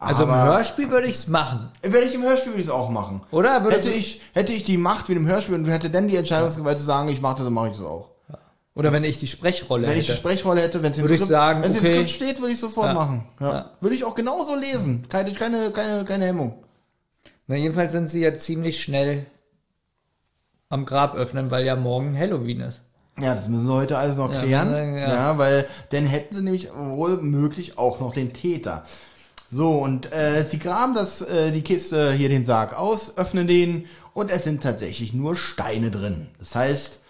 Also 0.00 0.24
im 0.24 0.34
Hörspiel 0.34 0.90
würde 0.90 1.06
ich's 1.08 1.28
machen. 1.28 1.68
Werde 1.82 2.06
ich 2.06 2.14
im 2.14 2.22
Hörspiel 2.22 2.52
würde 2.52 2.62
ich 2.62 2.68
es 2.68 2.72
auch 2.72 2.88
machen. 2.88 3.20
Oder? 3.30 3.62
Hätte 3.70 3.90
ich, 3.90 4.22
hätte 4.32 4.52
ich 4.52 4.64
die 4.64 4.78
Macht 4.78 5.08
wie 5.08 5.12
im 5.12 5.26
Hörspiel 5.26 5.54
und 5.54 5.66
hätte 5.66 5.90
dann 5.90 6.08
die 6.08 6.16
Entscheidungsgewalt 6.16 6.78
zu 6.78 6.84
sagen, 6.84 7.08
ich 7.08 7.20
mache 7.20 7.36
das, 7.36 7.44
dann 7.44 7.52
mache 7.52 7.68
ich 7.68 7.76
das 7.76 7.84
auch. 7.86 8.08
Oder 8.74 8.92
wenn 8.92 9.04
ich 9.04 9.18
die 9.18 9.26
Sprechrolle 9.26 9.86
Wenn 9.86 9.98
ich 9.98 10.06
die 10.06 10.12
hätte. 10.12 10.20
Sprechrolle 10.20 10.62
hätte, 10.62 10.82
wenn 10.82 10.92
es 10.92 10.98
im 10.98 11.04
Würde 11.04 11.14
ich 11.14 11.20
Skript, 11.20 11.32
sagen, 11.32 11.62
wenn 11.62 11.70
es 11.70 11.76
im 11.78 11.84
okay. 11.84 11.94
Skript 11.96 12.10
steht, 12.10 12.40
würde 12.40 12.52
ich 12.54 12.60
sofort 12.60 12.86
Ja. 12.86 12.94
machen. 12.94 13.24
Ja. 13.40 13.52
Ja. 13.52 13.70
Würde 13.80 13.94
ich 13.96 14.04
auch 14.04 14.14
genauso 14.14 14.54
lesen. 14.54 15.06
Keine, 15.08 15.32
keine, 15.32 15.70
keine, 15.70 16.04
keine 16.04 16.24
Hemmung. 16.24 16.64
Na, 17.46 17.56
jedenfalls 17.56 17.92
sind 17.92 18.08
sie 18.08 18.20
ja 18.22 18.34
ziemlich 18.34 18.80
schnell 18.82 19.26
am 20.70 20.86
Grab 20.86 21.14
öffnen, 21.16 21.50
weil 21.50 21.66
ja 21.66 21.76
morgen 21.76 22.16
Halloween 22.16 22.60
ist. 22.60 22.80
Ja, 23.18 23.34
das 23.34 23.48
müssen 23.48 23.66
wir 23.66 23.74
heute 23.74 23.98
alles 23.98 24.16
noch 24.16 24.30
klären. 24.30 24.96
ja. 24.96 25.36
weil 25.36 25.66
dann 25.90 26.06
hätten 26.06 26.36
sie 26.36 26.42
nämlich 26.42 26.68
wohl 26.74 27.18
möglich 27.20 27.76
auch 27.76 28.00
noch 28.00 28.14
den 28.14 28.32
Täter. 28.32 28.84
So, 29.52 29.78
und 29.78 30.12
äh, 30.12 30.44
sie 30.44 30.60
graben 30.60 30.94
das, 30.94 31.22
äh, 31.22 31.50
die 31.50 31.62
Kiste 31.62 32.12
hier 32.12 32.28
den 32.28 32.44
Sarg 32.44 32.78
aus, 32.78 33.18
öffnen 33.18 33.48
den 33.48 33.86
und 34.14 34.30
es 34.30 34.44
sind 34.44 34.62
tatsächlich 34.62 35.12
nur 35.12 35.34
Steine 35.34 35.90
drin. 35.90 36.28
Das 36.38 36.54
heißt, 36.54 37.00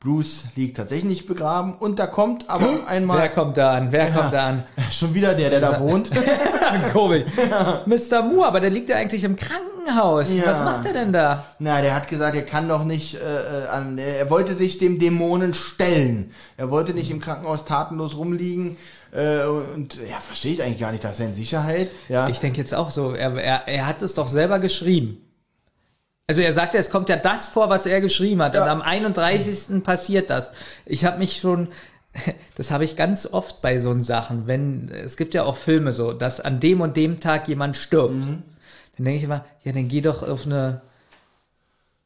Bruce 0.00 0.44
liegt 0.56 0.76
tatsächlich 0.76 1.08
nicht 1.08 1.26
begraben 1.26 1.72
und 1.72 1.98
da 1.98 2.06
kommt 2.06 2.50
aber 2.50 2.66
auf 2.66 2.86
einmal 2.86 3.18
Wer 3.18 3.28
kommt 3.30 3.56
da 3.56 3.72
an? 3.72 3.92
Wer 3.92 4.10
kommt 4.10 4.30
da 4.34 4.46
an? 4.46 4.62
schon 4.90 5.14
wieder 5.14 5.32
der, 5.32 5.48
der 5.48 5.60
da 5.60 5.80
wohnt. 5.80 6.10
Komisch. 6.92 7.24
Mr. 7.86 8.22
Moore, 8.22 8.46
aber 8.46 8.60
der 8.60 8.68
liegt 8.70 8.90
ja 8.90 8.96
eigentlich 8.96 9.24
im 9.24 9.36
Krankenhaus. 9.36 10.30
Ja. 10.34 10.44
Was 10.44 10.60
macht 10.60 10.84
er 10.84 10.92
denn 10.92 11.14
da? 11.14 11.46
Na, 11.60 11.80
der 11.80 11.94
hat 11.94 12.08
gesagt, 12.08 12.36
er 12.36 12.42
kann 12.42 12.68
doch 12.68 12.84
nicht 12.84 13.14
äh, 13.14 13.18
äh, 13.18 13.68
an. 13.68 13.96
Er 13.96 14.28
wollte 14.28 14.54
sich 14.54 14.76
dem 14.76 14.98
Dämonen 14.98 15.54
stellen. 15.54 16.30
Er 16.58 16.70
wollte 16.70 16.92
nicht 16.92 17.10
im 17.10 17.20
Krankenhaus 17.20 17.64
tatenlos 17.64 18.18
rumliegen. 18.18 18.76
Äh, 19.12 19.44
und 19.46 19.96
ja, 20.08 20.20
verstehe 20.20 20.52
ich 20.52 20.62
eigentlich 20.62 20.80
gar 20.80 20.92
nicht, 20.92 21.04
dass 21.04 21.20
er 21.20 21.26
in 21.26 21.34
Sicherheit. 21.34 21.90
Ja. 22.08 22.28
Ich 22.28 22.40
denke 22.40 22.58
jetzt 22.58 22.74
auch 22.74 22.90
so, 22.90 23.12
er, 23.12 23.36
er, 23.36 23.68
er 23.68 23.86
hat 23.86 24.02
es 24.02 24.14
doch 24.14 24.28
selber 24.28 24.58
geschrieben. 24.58 25.22
Also 26.28 26.40
er 26.40 26.52
sagt 26.52 26.74
ja, 26.74 26.80
es 26.80 26.90
kommt 26.90 27.08
ja 27.08 27.16
das 27.16 27.48
vor, 27.48 27.68
was 27.70 27.86
er 27.86 28.00
geschrieben 28.00 28.42
hat. 28.42 28.56
Und 28.56 28.64
Ja. 28.64 28.72
am 28.72 28.82
31. 28.82 29.82
passiert 29.84 30.28
das. 30.28 30.52
Ich 30.84 31.04
habe 31.04 31.18
mich 31.18 31.38
schon, 31.40 31.68
das 32.56 32.70
habe 32.70 32.84
ich 32.84 32.96
ganz 32.96 33.26
oft 33.26 33.62
bei 33.62 33.78
so 33.78 33.96
Sachen, 34.02 34.46
wenn, 34.46 34.90
es 34.90 35.16
gibt 35.16 35.34
ja 35.34 35.44
auch 35.44 35.56
Filme 35.56 35.92
so, 35.92 36.12
dass 36.12 36.40
an 36.40 36.58
dem 36.60 36.80
und 36.80 36.96
dem 36.96 37.20
Tag 37.20 37.48
jemand 37.48 37.76
stirbt. 37.76 38.14
Mhm. 38.14 38.42
Dann 38.96 39.04
denke 39.04 39.18
ich 39.18 39.24
immer, 39.24 39.44
ja, 39.62 39.72
dann 39.72 39.88
geh 39.88 40.00
doch 40.00 40.22
auf 40.22 40.46
eine, 40.46 40.80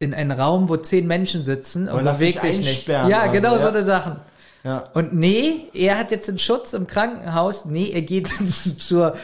in 0.00 0.12
einen 0.12 0.32
Raum, 0.32 0.68
wo 0.68 0.76
zehn 0.76 1.06
Menschen 1.06 1.44
sitzen 1.44 1.88
und 1.88 2.04
beweg 2.04 2.40
dich 2.40 2.58
nicht. 2.58 2.88
Ja, 2.88 3.26
genau 3.28 3.52
so, 3.52 3.58
so 3.58 3.64
ja. 3.64 3.68
eine 3.70 3.82
Sachen. 3.82 4.16
Ja. 4.64 4.78
Und 4.94 5.14
nee, 5.14 5.68
er 5.74 5.98
hat 5.98 6.10
jetzt 6.10 6.28
den 6.28 6.38
Schutz 6.38 6.72
im 6.72 6.86
Krankenhaus. 6.86 7.64
Nee, 7.64 7.90
er 7.92 8.02
geht 8.02 8.28
zur 8.78 9.16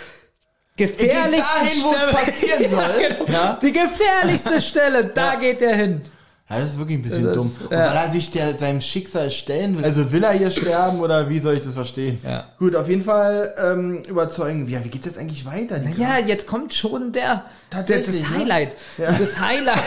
gefährlichsten 0.76 1.42
dahin, 1.64 1.82
wo 1.82 1.90
es 1.90 1.96
Stelle. 1.96 2.12
passieren 2.12 2.70
soll. 2.70 3.02
Ja, 3.02 3.08
genau. 3.08 3.32
Ja. 3.32 3.58
Die 3.62 3.72
gefährlichste 3.72 4.60
Stelle, 4.60 5.04
da 5.06 5.34
geht 5.36 5.62
er 5.62 5.74
hin. 5.76 6.00
Ja, 6.48 6.56
das 6.60 6.66
ist 6.66 6.78
wirklich 6.78 6.98
ein 6.98 7.02
bisschen 7.02 7.24
Das 7.24 7.36
ist- 7.36 7.38
dumm. 7.38 7.56
Und 7.64 7.72
ja. 7.72 7.86
weil 7.88 7.96
er 7.96 8.08
sich 8.08 8.30
der, 8.30 8.56
seinem 8.56 8.80
Schicksal 8.80 9.30
stellen 9.32 9.76
will. 9.78 9.84
Also 9.84 10.12
will 10.12 10.22
er 10.22 10.30
hier 10.32 10.50
sterben 10.52 11.00
oder 11.00 11.28
wie 11.28 11.40
soll 11.40 11.54
ich 11.54 11.60
das 11.62 11.74
verstehen? 11.74 12.20
Ja. 12.24 12.44
Gut, 12.58 12.76
auf 12.76 12.88
jeden 12.88 13.02
Fall 13.02 13.52
ähm, 13.60 14.04
überzeugen. 14.04 14.68
Ja, 14.68 14.84
wie 14.84 14.88
geht's 14.90 15.06
jetzt 15.06 15.18
eigentlich 15.18 15.44
weiter? 15.44 15.80
Ja, 15.96 16.18
jetzt 16.18 16.46
kommt 16.46 16.72
schon 16.72 17.10
der, 17.10 17.44
der 17.72 17.82
das 17.82 18.06
ne? 18.06 18.30
Highlight. 18.38 18.72
Ja. 18.96 19.08
Und 19.08 19.20
das 19.20 19.40
Highlight, 19.40 19.82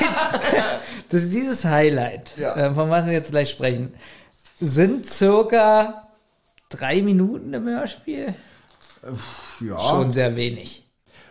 das 1.09 1.23
ist 1.23 1.33
dieses 1.33 1.63
Highlight, 1.63 2.33
Ja. 2.37 2.55
äh, 2.57 2.73
von 2.73 2.89
was 2.89 3.05
wir 3.05 3.13
jetzt 3.13 3.31
gleich 3.31 3.49
sprechen, 3.49 3.93
sind 4.59 5.09
circa 5.09 6.07
drei 6.69 7.01
Minuten 7.01 7.53
im 7.53 7.65
Hörspiel. 7.67 8.33
ja. 9.61 9.79
Schon 9.79 10.11
sehr 10.11 10.35
wenig. 10.35 10.85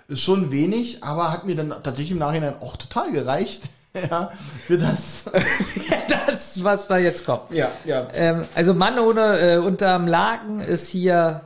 Ist 0.09 0.23
schon 0.23 0.51
wenig, 0.51 1.05
aber 1.05 1.31
hat 1.31 1.45
mir 1.45 1.55
dann 1.55 1.69
tatsächlich 1.71 2.13
im 2.13 2.19
Nachhinein 2.19 2.55
auch 2.61 2.77
total 2.77 3.13
gereicht. 3.13 3.63
ja, 4.11 4.31
für 4.67 4.79
das. 4.79 5.25
das, 6.27 6.63
was 6.65 6.89
da 6.89 6.97
jetzt 6.99 7.27
kommt. 7.27 7.53
ja, 7.53 7.71
ja. 7.85 8.09
Ähm, 8.15 8.45
also 8.55 8.73
Mann 8.75 8.99
ohne 8.99 9.39
äh, 9.39 9.57
unterm 9.59 10.07
Laken 10.07 10.61
ist 10.61 10.89
hier 10.89 11.43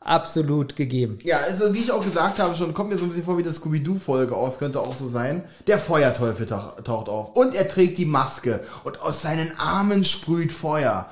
absolut 0.00 0.76
gegeben. 0.76 1.18
Ja, 1.24 1.38
also 1.38 1.74
wie 1.74 1.80
ich 1.80 1.90
auch 1.90 2.02
gesagt 2.04 2.38
habe, 2.38 2.54
schon 2.54 2.72
kommt 2.72 2.90
mir 2.90 2.96
so 2.98 3.04
ein 3.04 3.08
bisschen 3.08 3.24
vor 3.24 3.36
wie 3.38 3.42
eine 3.42 3.52
Scooby-Doo-Folge 3.52 4.36
aus, 4.36 4.58
könnte 4.58 4.80
auch 4.80 4.94
so 4.94 5.08
sein. 5.08 5.42
Der 5.66 5.78
Feuerteufel 5.78 6.46
tauch- 6.46 6.80
taucht 6.84 7.08
auf 7.08 7.34
und 7.34 7.54
er 7.54 7.68
trägt 7.68 7.98
die 7.98 8.04
Maske 8.06 8.60
und 8.84 9.02
aus 9.02 9.20
seinen 9.22 9.58
Armen 9.58 10.04
sprüht 10.04 10.52
Feuer. 10.52 11.10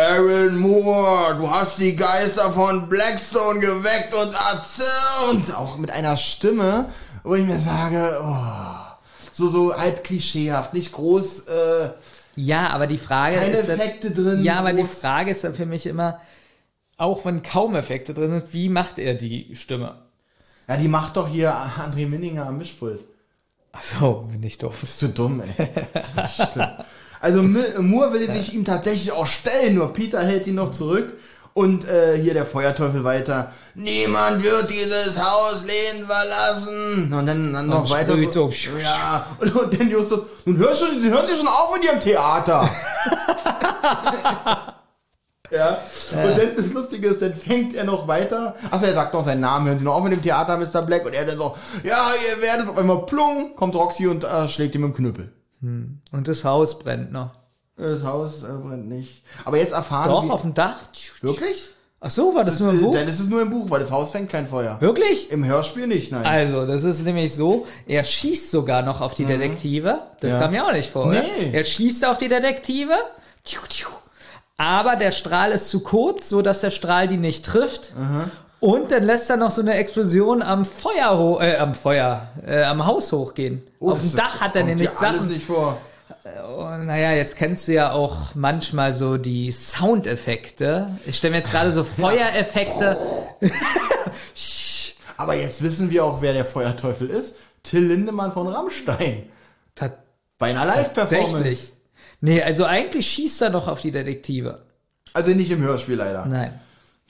Aaron 0.00 0.56
Moore, 0.56 1.36
du 1.36 1.50
hast 1.50 1.78
die 1.78 1.94
Geister 1.94 2.50
von 2.52 2.88
Blackstone 2.88 3.60
geweckt 3.60 4.14
und 4.14 4.32
erzürnt. 4.32 5.54
Auch 5.54 5.76
mit 5.76 5.90
einer 5.90 6.16
Stimme, 6.16 6.86
wo 7.22 7.34
ich 7.34 7.44
mir 7.44 7.58
sage, 7.58 8.18
oh, 8.24 8.96
so, 9.34 9.48
so 9.50 9.76
halt 9.76 10.02
klischeehaft, 10.02 10.72
nicht 10.72 10.92
groß, 10.92 11.40
äh, 11.48 11.90
Ja, 12.36 12.70
aber 12.70 12.86
die 12.86 12.96
Frage 12.96 13.36
keine 13.36 13.52
ist 13.52 13.68
dann, 13.68 13.78
Effekte 13.78 14.10
drin. 14.10 14.42
ja, 14.42 14.58
aber 14.60 14.72
die 14.72 14.84
Frage 14.84 15.32
ist 15.32 15.44
dann 15.44 15.52
für 15.54 15.66
mich 15.66 15.84
immer, 15.84 16.18
auch 16.96 17.26
wenn 17.26 17.42
kaum 17.42 17.74
Effekte 17.74 18.14
drin 18.14 18.30
sind, 18.30 18.52
wie 18.54 18.70
macht 18.70 18.98
er 18.98 19.14
die 19.14 19.54
Stimme? 19.54 19.96
Ja, 20.66 20.78
die 20.78 20.88
macht 20.88 21.18
doch 21.18 21.28
hier 21.28 21.52
André 21.54 22.06
Minninger 22.08 22.46
am 22.46 22.56
Mischpult. 22.56 23.00
Achso, 23.72 24.26
bin 24.30 24.42
ich 24.42 24.56
doof. 24.56 24.78
Bist 24.80 25.02
du 25.02 25.08
dumm, 25.08 25.42
ey. 25.42 25.68
Also 27.20 27.40
Mi- 27.42 27.78
Moore 27.78 28.12
will 28.14 28.30
sich 28.30 28.54
ihm 28.54 28.64
tatsächlich 28.64 29.12
auch 29.12 29.26
stellen, 29.26 29.74
nur 29.74 29.92
Peter 29.92 30.22
hält 30.22 30.46
ihn 30.46 30.54
noch 30.56 30.72
zurück. 30.72 31.12
Und 31.52 31.86
äh, 31.88 32.16
hier 32.16 32.32
der 32.32 32.46
Feuerteufel 32.46 33.02
weiter. 33.02 33.52
Niemand 33.74 34.42
wird 34.42 34.70
dieses 34.70 35.20
Haus 35.20 35.64
lehnen 35.64 36.06
verlassen. 36.06 37.12
Und 37.12 37.26
dann, 37.26 37.52
dann 37.52 37.66
noch 37.66 37.82
Und 37.82 37.90
weiter. 37.90 38.14
so. 38.30 38.52
Ja. 38.80 39.26
Und, 39.40 39.54
und 39.56 39.78
dann 39.80 39.90
Justus, 39.90 40.20
nun 40.44 40.56
hör 40.58 40.74
schon, 40.76 41.02
hören 41.02 41.26
Sie 41.28 41.36
schon 41.36 41.48
auf 41.48 41.76
in 41.76 41.82
Ihrem 41.82 41.98
Theater. 42.00 42.64
ja. 45.50 45.78
Und 46.12 46.38
dann 46.38 46.56
das 46.56 46.72
Lustige 46.72 47.08
ist, 47.08 47.20
dann 47.20 47.34
fängt 47.34 47.74
er 47.74 47.82
noch 47.84 48.06
weiter. 48.06 48.54
Achso, 48.70 48.86
er 48.86 48.94
sagt 48.94 49.12
noch 49.14 49.24
seinen 49.24 49.40
Namen, 49.40 49.66
hören 49.66 49.78
Sie 49.78 49.84
noch 49.84 49.96
auf 49.96 50.04
in 50.04 50.12
dem 50.12 50.22
Theater, 50.22 50.56
Mr. 50.56 50.82
Black. 50.82 51.04
Und 51.04 51.14
er 51.14 51.26
dann 51.26 51.36
so, 51.36 51.56
ja, 51.82 52.10
ihr 52.30 52.40
werdet 52.42 52.68
auf 52.68 52.78
einmal 52.78 53.04
plung, 53.06 53.56
kommt 53.56 53.74
Roxy 53.74 54.06
und 54.06 54.22
äh, 54.24 54.48
schlägt 54.48 54.74
ihm 54.76 54.82
mit 54.82 54.96
dem 54.96 55.32
Knüppel. 55.60 55.88
Und 56.12 56.28
das 56.28 56.44
Haus 56.44 56.78
brennt 56.78 57.12
noch. 57.12 57.30
Das 57.76 58.02
Haus 58.02 58.42
äh, 58.42 58.46
brennt 58.62 58.88
nicht. 58.88 59.22
Aber 59.44 59.56
jetzt 59.58 59.72
erfahren 59.72 60.08
Doch, 60.10 60.24
wir... 60.24 60.32
auf 60.34 60.42
dem 60.42 60.54
Dach. 60.54 60.76
Wirklich? 61.22 61.62
Ach 62.02 62.08
so, 62.10 62.34
war 62.34 62.44
das 62.44 62.58
nur 62.60 62.70
im 62.72 62.80
Buch? 62.80 62.94
Dann 62.94 63.06
ist 63.08 63.20
es 63.20 63.28
nur 63.28 63.42
im 63.42 63.50
Buch, 63.50 63.68
weil 63.68 63.80
das 63.80 63.90
Haus 63.90 64.10
fängt 64.10 64.30
kein 64.30 64.46
Feuer. 64.48 64.80
Wirklich? 64.80 65.30
Im 65.30 65.44
Hörspiel 65.44 65.86
nicht, 65.86 66.10
nein. 66.12 66.24
Also, 66.24 66.66
das 66.66 66.82
ist 66.82 67.04
nämlich 67.04 67.34
so, 67.34 67.66
er 67.86 68.04
schießt 68.04 68.50
sogar 68.50 68.80
noch 68.82 69.02
auf 69.02 69.12
die 69.14 69.26
Detektive. 69.26 69.98
Das 70.20 70.30
Mhm. 70.30 70.36
Ja. 70.36 70.40
kam 70.42 70.50
mir 70.52 70.66
auch 70.66 70.72
nicht 70.72 70.90
vor. 70.90 71.06
oder? 71.06 71.20
Nee. 71.22 71.50
Er 71.52 71.62
schießt 71.64 72.06
auf 72.06 72.16
die 72.16 72.28
Detektive. 72.28 72.94
Tschu, 73.44 73.60
tschu. 73.68 73.90
Aber 74.56 74.96
der 74.96 75.10
Strahl 75.10 75.52
ist 75.52 75.68
zu 75.68 75.80
kurz, 75.80 76.28
so 76.30 76.40
dass 76.42 76.60
der 76.62 76.70
Strahl 76.70 77.06
die 77.08 77.16
nicht 77.18 77.44
trifft. 77.44 77.92
Und 78.60 78.90
dann 78.92 79.04
lässt 79.04 79.30
er 79.30 79.36
noch 79.38 79.50
so 79.50 79.62
eine 79.62 79.74
Explosion 79.74 80.42
am 80.42 80.64
Feuer, 80.66 81.38
äh, 81.40 81.56
am 81.56 81.72
Feuer, 81.74 82.28
äh, 82.46 82.62
am 82.62 82.84
Haus 82.86 83.10
hochgehen. 83.12 83.62
Oh, 83.78 83.92
auf 83.92 84.00
dem 84.00 84.14
Dach 84.16 84.40
hat 84.40 84.54
er 84.56 84.64
nämlich 84.64 84.90
dir 84.90 85.00
alles 85.00 85.20
Sachen. 85.22 85.32
nicht 85.32 85.46
vor. 85.46 85.78
Und 86.58 86.86
naja, 86.86 87.12
jetzt 87.12 87.36
kennst 87.36 87.66
du 87.68 87.72
ja 87.72 87.92
auch 87.92 88.34
manchmal 88.34 88.92
so 88.92 89.16
die 89.16 89.50
Soundeffekte. 89.50 90.88
Ich 91.06 91.16
stelle 91.16 91.32
mir 91.32 91.38
jetzt 91.38 91.50
gerade 91.50 91.72
so 91.72 91.82
Feuereffekte. 92.00 92.96
Aber 95.16 95.34
jetzt 95.34 95.62
wissen 95.62 95.90
wir 95.90 96.04
auch, 96.04 96.20
wer 96.22 96.32
der 96.32 96.44
Feuerteufel 96.44 97.08
ist. 97.10 97.34
Till 97.62 97.86
Lindemann 97.86 98.32
von 98.32 98.46
Rammstein. 98.46 99.24
Ta- 99.74 99.92
Bei 100.38 100.50
einer 100.50 100.64
Live-Performance. 100.64 101.68
Nee, 102.22 102.42
also 102.42 102.64
eigentlich 102.64 103.06
schießt 103.10 103.42
er 103.42 103.50
doch 103.50 103.68
auf 103.68 103.80
die 103.80 103.90
Detektive. 103.90 104.62
Also 105.12 105.30
nicht 105.30 105.50
im 105.50 105.60
Hörspiel 105.62 105.96
leider. 105.96 106.26
Nein. 106.26 106.60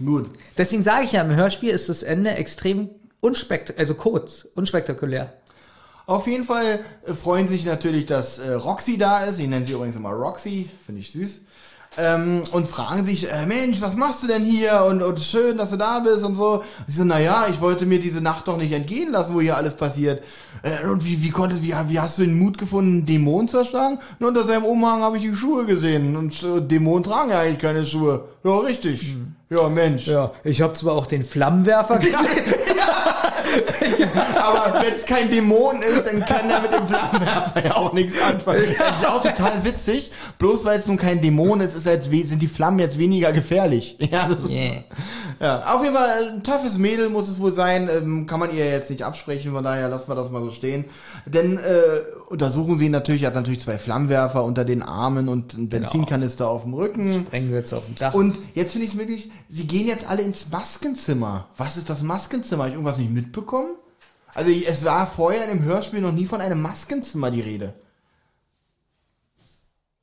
Gut. 0.04 0.30
Deswegen 0.56 0.82
sage 0.82 1.04
ich 1.04 1.12
ja, 1.12 1.22
im 1.22 1.34
Hörspiel 1.34 1.70
ist 1.70 1.88
das 1.88 2.02
Ende 2.02 2.30
extrem 2.30 2.90
unspektakulär, 3.20 3.80
also 3.80 3.94
kurz, 3.94 4.46
unspektakulär. 4.54 5.32
Auf 6.06 6.26
jeden 6.26 6.44
Fall 6.44 6.80
äh, 7.06 7.12
freuen 7.12 7.46
sich 7.46 7.64
natürlich, 7.64 8.06
dass 8.06 8.38
äh, 8.38 8.52
Roxy 8.54 8.98
da 8.98 9.24
ist. 9.24 9.38
Ich 9.38 9.46
nenne 9.46 9.64
sie 9.64 9.72
übrigens 9.72 9.94
immer 9.94 10.10
Roxy, 10.10 10.68
finde 10.84 11.02
ich 11.02 11.12
süß. 11.12 11.42
Ähm, 11.98 12.42
und 12.52 12.68
fragen 12.68 13.04
sich, 13.04 13.30
äh, 13.30 13.46
Mensch, 13.46 13.80
was 13.80 13.96
machst 13.96 14.22
du 14.22 14.28
denn 14.28 14.44
hier? 14.44 14.84
Und, 14.88 15.02
und 15.02 15.20
schön, 15.20 15.58
dass 15.58 15.70
du 15.70 15.76
da 15.76 15.98
bist 15.98 16.24
und 16.24 16.36
so. 16.36 16.62
Sie 16.86 16.98
so, 16.98 17.04
naja, 17.04 17.46
ich 17.50 17.60
wollte 17.60 17.84
mir 17.84 18.00
diese 18.00 18.20
Nacht 18.20 18.48
doch 18.48 18.56
nicht 18.56 18.72
entgehen 18.72 19.10
lassen, 19.12 19.34
wo 19.34 19.40
hier 19.40 19.56
alles 19.56 19.74
passiert. 19.74 20.24
Äh, 20.62 20.86
und 20.88 21.04
wie, 21.04 21.22
wie 21.22 21.30
konnte, 21.30 21.62
wie, 21.62 21.74
wie 21.88 22.00
hast 22.00 22.18
du 22.18 22.22
den 22.22 22.38
Mut 22.38 22.58
gefunden, 22.58 22.98
einen 22.98 23.06
Dämon 23.06 23.48
zu 23.48 23.58
erschlagen? 23.58 23.98
Und 24.18 24.26
unter 24.26 24.44
seinem 24.44 24.64
Umhang 24.64 25.02
habe 25.02 25.16
ich 25.16 25.24
die 25.24 25.34
Schuhe 25.34 25.66
gesehen. 25.66 26.16
Und 26.16 26.42
äh, 26.42 26.60
Dämonen 26.60 27.02
tragen 27.02 27.30
ja 27.30 27.40
eigentlich 27.40 27.60
keine 27.60 27.84
Schuhe. 27.84 28.24
Ja, 28.44 28.58
richtig. 28.58 29.16
Ja, 29.52 29.68
Mensch. 29.68 30.06
Ja, 30.06 30.32
ich 30.44 30.62
habe 30.62 30.74
zwar 30.74 30.94
auch 30.94 31.06
den 31.06 31.24
Flammenwerfer 31.24 31.98
gesehen. 31.98 32.14
Aber 34.40 34.80
wenn 34.82 34.92
es 34.92 35.04
kein 35.04 35.30
Dämon 35.30 35.82
ist, 35.82 36.06
dann 36.06 36.20
kann 36.24 36.48
er 36.50 36.60
mit 36.60 36.72
dem 36.72 36.86
Flammenwerfer 36.86 37.64
ja 37.64 37.76
auch 37.76 37.92
nichts 37.92 38.20
anfangen. 38.20 38.60
Das 38.78 38.98
ist 39.00 39.06
auch 39.06 39.22
total 39.22 39.64
witzig. 39.64 40.10
Bloß 40.38 40.64
weil 40.64 40.80
es 40.80 40.86
nun 40.86 40.96
kein 40.96 41.20
Dämon 41.20 41.60
ist, 41.60 41.74
ist 41.76 41.86
jetzt, 41.86 42.10
sind 42.10 42.40
die 42.40 42.46
Flammen 42.46 42.78
jetzt 42.78 42.98
weniger 42.98 43.32
gefährlich. 43.32 43.96
Ja, 44.10 44.26
das 44.28 44.40
ist, 44.40 44.50
Yeah. 44.50 44.82
ja. 45.38 45.74
Auf 45.74 45.84
jeden 45.84 45.94
Fall 45.94 46.32
ein 46.34 46.42
toughes 46.42 46.78
Mädel 46.78 47.10
muss 47.10 47.28
es 47.28 47.38
wohl 47.40 47.52
sein. 47.52 47.88
Ähm, 47.88 48.26
kann 48.26 48.40
man 48.40 48.50
ihr 48.50 48.68
jetzt 48.68 48.90
nicht 48.90 49.04
absprechen, 49.04 49.52
von 49.52 49.62
daher 49.62 49.88
lassen 49.88 50.08
wir 50.10 50.16
das 50.16 50.30
mal 50.30 50.40
so 50.42 50.50
stehen. 50.50 50.84
Denn 51.26 51.58
äh, 51.58 51.60
untersuchen 52.28 52.76
sie 52.76 52.88
natürlich, 52.88 53.24
hat 53.24 53.34
natürlich 53.34 53.60
zwei 53.60 53.78
Flammenwerfer 53.78 54.42
unter 54.42 54.64
den 54.64 54.82
Armen 54.82 55.28
und 55.28 55.54
einen 55.54 55.68
Benzinkanister 55.68 56.48
auf 56.48 56.62
dem 56.62 56.74
Rücken. 56.74 57.26
Wir 57.30 57.40
jetzt 57.58 57.72
auf 57.72 57.86
dem 57.86 57.94
Dach. 57.94 58.14
Und 58.14 58.36
jetzt 58.54 58.72
finde 58.72 58.86
ich 58.86 58.92
es 58.94 58.98
wirklich, 58.98 59.30
sie 59.48 59.66
gehen 59.66 59.86
jetzt 59.86 60.08
alle 60.08 60.22
ins 60.22 60.50
Maskenzimmer. 60.50 61.46
Was 61.56 61.76
ist 61.76 61.88
das 61.88 62.02
Maskenzimmer? 62.02 62.64
Habe 62.64 62.70
ich 62.70 62.74
irgendwas 62.74 62.98
nicht 62.98 63.10
mitbekommen? 63.12 63.69
Also 64.34 64.50
es 64.50 64.84
war 64.84 65.06
vorher 65.06 65.44
in 65.44 65.58
dem 65.58 65.64
Hörspiel 65.64 66.00
noch 66.00 66.12
nie 66.12 66.26
von 66.26 66.40
einem 66.40 66.62
Maskenzimmer 66.62 67.30
die 67.30 67.40
Rede. 67.40 67.74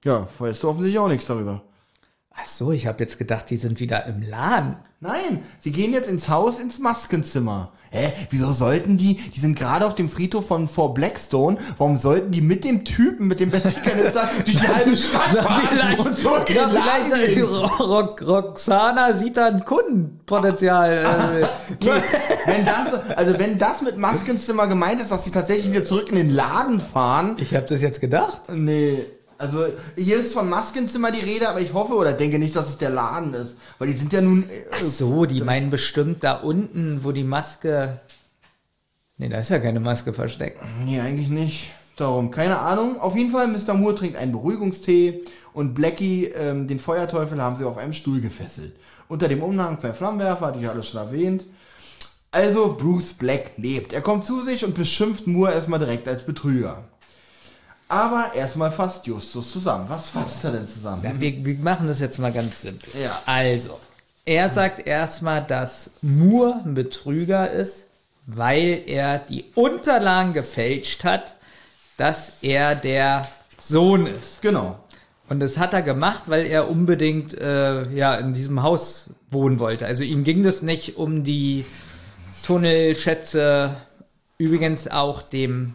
Ja, 0.04 0.28
weißt 0.40 0.64
du 0.64 0.70
offensichtlich 0.70 1.00
auch 1.00 1.08
nichts 1.08 1.26
darüber. 1.26 1.64
Ach 2.40 2.46
so, 2.46 2.72
ich 2.72 2.86
habe 2.86 3.00
jetzt 3.00 3.18
gedacht, 3.18 3.50
die 3.50 3.58
sind 3.58 3.80
wieder 3.80 4.06
im 4.06 4.22
Laden. 4.22 4.76
Nein, 5.00 5.44
sie 5.60 5.72
gehen 5.72 5.94
jetzt 5.94 6.10
ins 6.10 6.30
Haus, 6.30 6.60
ins 6.60 6.80
Maskenzimmer. 6.80 7.72
Hä, 7.90 8.12
wieso 8.30 8.52
sollten 8.52 8.98
die, 8.98 9.16
die 9.16 9.40
sind 9.40 9.58
gerade 9.58 9.86
auf 9.86 9.96
dem 9.96 10.10
Friedhof 10.10 10.48
von 10.48 10.68
Fort 10.68 10.96
Blackstone, 10.96 11.58
warum 11.78 11.98
sollten 11.98 12.32
die 12.32 12.42
mit 12.42 12.64
dem 12.64 12.84
Typen, 12.84 13.28
mit 13.28 13.40
dem 13.40 13.50
Benzinkanister 13.50 14.30
durch 14.46 14.58
die 14.60 14.68
halbe 14.68 14.98
Stadt 14.98 15.38
fahren 15.38 15.96
und 15.98 16.18
zurück 16.18 16.50
in 16.50 16.56
vielleicht? 16.70 17.50
Rock, 17.80 18.22
Roxana 18.26 19.14
sieht 19.14 19.38
da 19.38 19.48
ein 19.48 19.64
Kundenpotenzial. 19.66 20.98
Äh, 21.42 21.48
Okay, 21.88 22.02
wenn 22.46 22.66
das, 22.66 23.16
also 23.16 23.38
wenn 23.40 23.58
das 23.58 23.82
mit 23.82 23.98
Maskenzimmer 23.98 24.68
gemeint 24.68 25.00
ist, 25.00 25.12
dass 25.12 25.24
sie 25.24 25.32
tatsächlich 25.32 25.72
wieder 25.72 25.86
zurück 25.86 26.10
in 26.10 26.16
den 26.16 26.30
Laden 26.30 26.80
fahren, 26.80 27.36
ich 27.40 27.56
habe 27.56 27.66
das 27.68 27.82
jetzt 27.82 28.02
gedacht. 28.02 28.42
nee. 28.54 28.98
Also 29.38 29.66
hier 29.96 30.18
ist 30.18 30.34
von 30.34 30.50
Maskenzimmer 30.50 31.12
die 31.12 31.22
Rede, 31.22 31.50
aber 31.50 31.62
ich 31.62 31.74
hoffe 31.74 31.94
oder 31.94 32.14
denke 32.14 32.40
nicht, 32.40 32.56
dass 32.56 32.70
es 32.70 32.78
der 32.78 32.90
Laden 32.90 33.34
ist, 33.34 33.56
weil 33.78 33.88
die 33.88 33.94
sind 33.94 34.12
ja 34.12 34.22
nun. 34.22 34.44
äh, 34.44 34.64
Ach 34.72 34.82
so, 34.82 35.26
die 35.26 35.42
meinen 35.42 35.70
bestimmt 35.70 36.24
da 36.24 36.34
unten, 36.34 37.04
wo 37.04 37.12
die 37.12 37.24
Maske. 37.24 38.00
Nee, 39.18 39.30
da 39.30 39.38
ist 39.40 39.50
ja 39.50 39.60
keine 39.60 39.80
Maske 39.80 40.14
versteckt. 40.14 40.60
Nee, 40.86 41.00
eigentlich 41.00 41.30
nicht. 41.30 41.72
Darum, 41.98 42.30
keine 42.32 42.60
Ahnung. 42.60 43.00
Auf 43.00 43.16
jeden 43.16 43.32
Fall, 43.32 43.48
Mr. 43.48 43.74
Moore 43.74 43.96
trinkt 43.96 44.18
einen 44.18 44.32
Beruhigungstee 44.32 45.24
und 45.54 45.74
Blackie, 45.74 46.26
ähm, 46.26 46.68
den 46.68 46.80
Feuerteufel, 46.80 47.42
haben 47.42 47.56
sie 47.56 47.64
auf 47.64 47.78
einem 47.78 47.94
Stuhl 47.94 48.22
gefesselt. 48.22 48.76
Unter 49.08 49.28
dem 49.28 49.42
Umhang 49.42 49.80
zwei 49.80 49.94
Flammenwerfer, 49.94 50.48
hatte 50.48 50.60
ich 50.60 50.70
alles 50.70 50.88
schon 50.90 51.00
erwähnt. 51.00 51.46
Also, 52.30 52.76
Bruce 52.76 53.14
Black 53.14 53.52
lebt. 53.58 53.94
Er 53.94 54.02
kommt 54.02 54.26
zu 54.26 54.44
sich 54.44 54.64
und 54.66 54.76
beschimpft 54.76 55.26
Moore 55.26 55.54
erstmal 55.54 55.80
direkt 55.80 56.08
als 56.08 56.24
Betrüger. 56.24 56.84
Aber 57.90 58.32
erstmal 58.36 58.72
fasst 58.72 59.08
Justus 59.08 59.52
zusammen. 59.52 59.86
Was 59.88 60.10
fasst 60.10 60.44
er 60.44 60.52
denn 60.52 60.68
zusammen? 60.68 61.04
Ja, 61.04 61.20
wir, 61.20 61.46
wir 61.46 61.56
machen 61.60 61.88
das 61.88 62.00
jetzt 62.00 62.20
mal 62.20 62.34
ganz 62.34 62.62
simpel. 62.62 62.90
Ja. 63.02 63.22
Also, 63.26 63.80
er 64.26 64.50
sagt 64.50 64.86
erstmal, 64.86 65.42
dass 65.42 65.92
Moore 66.02 66.62
ein 66.66 66.74
Betrüger 66.74 67.50
ist, 67.50 67.86
weil 68.26 68.84
er 68.86 69.20
die 69.20 69.46
Unterlagen 69.56 70.34
gefälscht 70.34 71.06
hat, 71.06 71.36
dass 71.96 72.40
er 72.42 72.76
der 72.76 73.26
Sohn 73.60 74.06
ist. 74.06 74.42
Genau. 74.42 74.78
Und 75.30 75.40
das 75.40 75.58
hat 75.58 75.74
er 75.74 75.82
gemacht, 75.82 76.24
weil 76.28 76.46
er 76.46 76.70
unbedingt 76.70 77.34
äh, 77.38 77.90
ja 77.90 78.16
in 78.16 78.34
diesem 78.34 78.64
Haus 78.64 79.10
wohnen 79.30 79.60
wollte. 79.60 79.86
Also 79.86 80.04
ihm 80.04 80.24
ging 80.24 80.46
es 80.46 80.62
nicht 80.62 80.98
um 80.98 81.24
die 81.24 81.66
Tunnelschätze. 82.46 83.76
Übrigens 84.38 84.88
auch 84.88 85.22
dem 85.22 85.74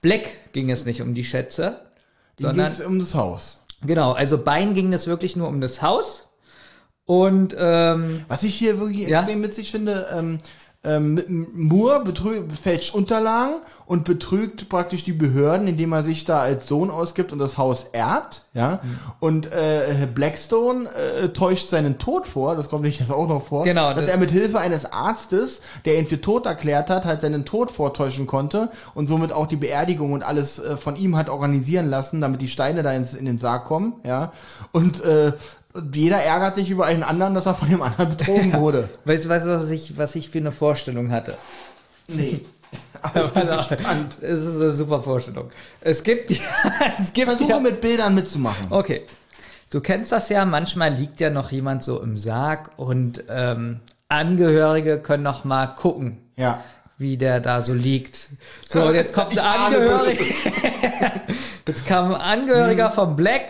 Black 0.00 0.52
ging 0.52 0.70
es 0.70 0.84
nicht 0.86 1.02
um 1.02 1.14
die 1.14 1.24
Schätze, 1.24 1.66
Ihm 1.66 2.36
ging 2.36 2.46
sondern 2.46 2.66
es 2.68 2.80
um 2.80 2.98
das 2.98 3.14
Haus. 3.14 3.58
genau. 3.82 4.12
Also 4.12 4.42
beiden 4.42 4.74
ging 4.74 4.92
es 4.92 5.06
wirklich 5.06 5.36
nur 5.36 5.48
um 5.48 5.60
das 5.60 5.82
Haus. 5.82 6.26
Und 7.04 7.54
ähm, 7.58 8.24
Was 8.28 8.42
ich 8.44 8.54
hier 8.54 8.78
wirklich 8.78 9.08
Ja? 9.08 9.18
extrem 9.18 9.42
witzig 9.42 9.70
finde, 9.70 10.06
ähm, 10.16 10.38
ähm, 10.82 11.46
Moore 11.52 12.04
betrü- 12.04 12.42
fälscht 12.54 12.94
Unterlagen 12.94 13.56
und 13.86 14.04
betrügt 14.04 14.68
praktisch 14.70 15.04
die 15.04 15.12
Behörden, 15.12 15.66
indem 15.68 15.92
er 15.92 16.02
sich 16.02 16.24
da 16.24 16.40
als 16.40 16.68
Sohn 16.68 16.90
ausgibt 16.90 17.32
und 17.32 17.38
das 17.38 17.58
Haus 17.58 17.86
erbt, 17.92 18.44
ja. 18.54 18.80
Und 19.18 19.52
äh, 19.52 20.06
Blackstone 20.14 20.88
äh, 21.22 21.28
täuscht 21.28 21.68
seinen 21.68 21.98
Tod 21.98 22.26
vor, 22.26 22.56
das 22.56 22.70
kommt 22.70 22.84
nicht 22.84 22.98
jetzt 23.00 23.12
auch 23.12 23.28
noch 23.28 23.44
vor, 23.46 23.64
Genau, 23.64 23.92
dass 23.92 24.06
das- 24.06 24.14
er 24.14 24.18
mit 24.20 24.30
Hilfe 24.30 24.58
eines 24.58 24.90
Arztes, 24.90 25.60
der 25.84 25.98
ihn 25.98 26.06
für 26.06 26.20
tot 26.20 26.46
erklärt 26.46 26.88
hat, 26.88 27.04
halt 27.04 27.20
seinen 27.20 27.44
Tod 27.44 27.70
vortäuschen 27.70 28.26
konnte 28.26 28.70
und 28.94 29.06
somit 29.08 29.32
auch 29.32 29.48
die 29.48 29.56
Beerdigung 29.56 30.12
und 30.12 30.22
alles 30.22 30.58
äh, 30.58 30.76
von 30.78 30.96
ihm 30.96 31.16
hat 31.16 31.28
organisieren 31.28 31.90
lassen, 31.90 32.20
damit 32.22 32.40
die 32.40 32.48
Steine 32.48 32.82
da 32.82 32.92
ins, 32.92 33.12
in 33.14 33.26
den 33.26 33.38
Sarg 33.38 33.64
kommen, 33.66 33.94
ja. 34.04 34.32
Und 34.72 35.04
äh, 35.04 35.32
jeder 35.92 36.22
ärgert 36.22 36.56
sich 36.56 36.70
über 36.70 36.86
einen 36.86 37.02
anderen, 37.02 37.34
dass 37.34 37.46
er 37.46 37.54
von 37.54 37.68
dem 37.68 37.82
anderen 37.82 38.16
betrogen 38.16 38.52
wurde. 38.54 38.88
weißt 39.04 39.24
du, 39.24 39.28
weißt 39.28 39.46
was 39.46 39.70
ich, 39.70 39.96
was 39.96 40.14
ich 40.16 40.28
für 40.30 40.38
eine 40.38 40.52
Vorstellung 40.52 41.10
hatte? 41.10 41.36
Nee. 42.08 42.40
Aber 43.02 43.24
ich 43.26 43.30
bin 43.30 43.46
gespannt. 43.46 44.14
Es 44.20 44.40
ist 44.40 44.56
eine 44.60 44.72
super 44.72 45.02
Vorstellung. 45.02 45.50
Es 45.80 46.02
gibt 46.02 46.30
ja, 46.30 46.38
es 46.98 47.12
gibt 47.12 47.28
Versuche 47.28 47.50
ja, 47.50 47.60
mit 47.60 47.80
Bildern 47.80 48.14
mitzumachen. 48.14 48.66
Okay. 48.70 49.02
Du 49.70 49.80
kennst 49.80 50.10
das 50.10 50.28
ja, 50.28 50.44
manchmal 50.44 50.92
liegt 50.92 51.20
ja 51.20 51.30
noch 51.30 51.52
jemand 51.52 51.84
so 51.84 52.02
im 52.02 52.18
Sarg 52.18 52.72
und 52.76 53.22
ähm, 53.28 53.80
Angehörige 54.08 54.98
können 54.98 55.22
noch 55.22 55.44
mal 55.44 55.68
gucken, 55.68 56.18
Ja. 56.36 56.60
wie 56.98 57.16
der 57.16 57.38
da 57.38 57.62
so 57.62 57.72
liegt. 57.72 58.18
So, 58.68 58.90
jetzt 58.92 59.14
kommt 59.14 59.38
ein 59.38 59.46
Angehöriger. 59.46 60.24
jetzt 61.68 61.86
kam 61.86 62.12
ein 62.12 62.20
Angehöriger 62.20 62.90
vom 62.90 63.14
Black, 63.14 63.44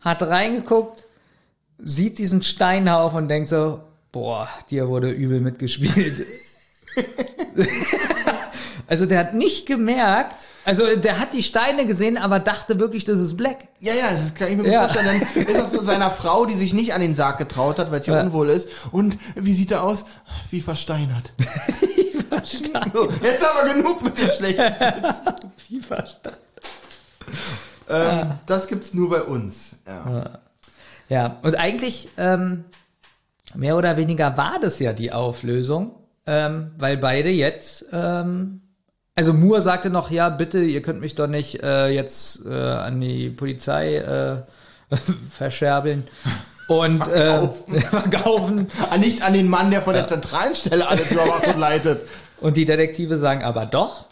hat 0.00 0.22
reingeguckt, 0.22 1.06
sieht 1.82 2.18
diesen 2.18 2.42
Steinhaufen 2.42 3.18
und 3.18 3.28
denkt 3.28 3.48
so, 3.48 3.80
boah, 4.12 4.48
dir 4.70 4.88
wurde 4.88 5.10
übel 5.10 5.40
mitgespielt. 5.40 6.26
also 8.86 9.06
der 9.06 9.18
hat 9.18 9.34
nicht 9.34 9.66
gemerkt, 9.66 10.34
also 10.64 10.96
der 10.96 11.18
hat 11.18 11.32
die 11.34 11.42
Steine 11.42 11.84
gesehen, 11.86 12.16
aber 12.16 12.38
dachte 12.38 12.78
wirklich, 12.78 13.04
das 13.04 13.18
ist 13.18 13.36
Black. 13.36 13.68
Ja, 13.80 13.92
ja, 13.92 14.10
das 14.10 14.34
kann 14.34 14.48
ich 14.48 14.56
mir 14.56 14.62
gut 14.64 14.72
Ja. 14.72 14.88
vorstellen. 14.88 15.20
Dann 15.34 15.44
ist 15.46 15.56
das 15.56 15.72
zu 15.72 15.84
seiner 15.84 16.10
Frau, 16.10 16.46
die 16.46 16.54
sich 16.54 16.72
nicht 16.72 16.94
an 16.94 17.00
den 17.02 17.14
Sarg 17.14 17.36
getraut 17.38 17.78
hat, 17.78 17.90
weil 17.90 18.00
ihr 18.06 18.14
Ja. 18.14 18.22
unwohl 18.22 18.48
ist. 18.48 18.68
Und 18.90 19.18
wie 19.34 19.52
sieht 19.52 19.72
er 19.72 19.82
aus? 19.82 20.04
Wie 20.50 20.60
versteinert. 20.60 21.32
So, 22.92 23.08
jetzt 23.22 23.44
aber 23.44 23.72
genug 23.72 24.02
mit 24.02 24.18
dem 24.18 24.30
schlechten 24.32 24.62
Witz. 24.64 25.20
Wie 25.68 25.78
verstanden. 25.80 26.36
Ähm, 27.88 28.32
Das 28.46 28.66
gibt's 28.66 28.92
nur 28.92 29.08
bei 29.08 29.22
uns. 29.22 29.76
Ja. 29.86 30.40
Ja, 31.08 31.38
und 31.42 31.56
eigentlich 31.56 32.08
ähm, 32.16 32.64
mehr 33.54 33.76
oder 33.76 33.96
weniger 33.96 34.36
war 34.36 34.58
das 34.60 34.78
ja 34.78 34.92
die 34.92 35.12
Auflösung, 35.12 35.94
ähm, 36.26 36.72
weil 36.78 36.96
beide 36.96 37.30
jetzt, 37.30 37.86
ähm, 37.92 38.62
also 39.14 39.32
Moore 39.32 39.60
sagte 39.60 39.90
noch, 39.90 40.10
ja, 40.10 40.28
bitte, 40.28 40.60
ihr 40.60 40.82
könnt 40.82 41.00
mich 41.00 41.14
doch 41.14 41.26
nicht 41.26 41.62
äh, 41.62 41.88
jetzt 41.88 42.46
äh, 42.46 42.52
an 42.52 43.00
die 43.00 43.30
Polizei 43.30 43.96
äh, 43.96 44.42
verscherbeln 45.30 46.04
und 46.68 46.98
Verkaufen. 46.98 47.74
Äh, 47.74 47.80
verkaufen. 47.80 48.70
Ah, 48.90 48.96
Nicht 48.96 49.22
an 49.22 49.34
den 49.34 49.48
Mann, 49.48 49.70
der 49.70 49.82
von 49.82 49.94
der 49.94 50.06
zentralen 50.06 50.54
Stelle 50.54 50.88
alles 50.88 51.12
überwacht 51.12 51.46
und 51.46 51.58
leitet. 51.58 52.00
Und 52.40 52.56
die 52.56 52.64
Detektive 52.64 53.18
sagen 53.18 53.44
aber 53.44 53.66
doch. 53.66 54.06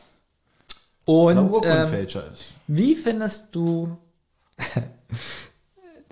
Und 1.05 1.65
ähm, 1.65 1.93
ist. 1.95 2.19
wie 2.69 2.95
findest 2.95 3.55
du 3.55 3.97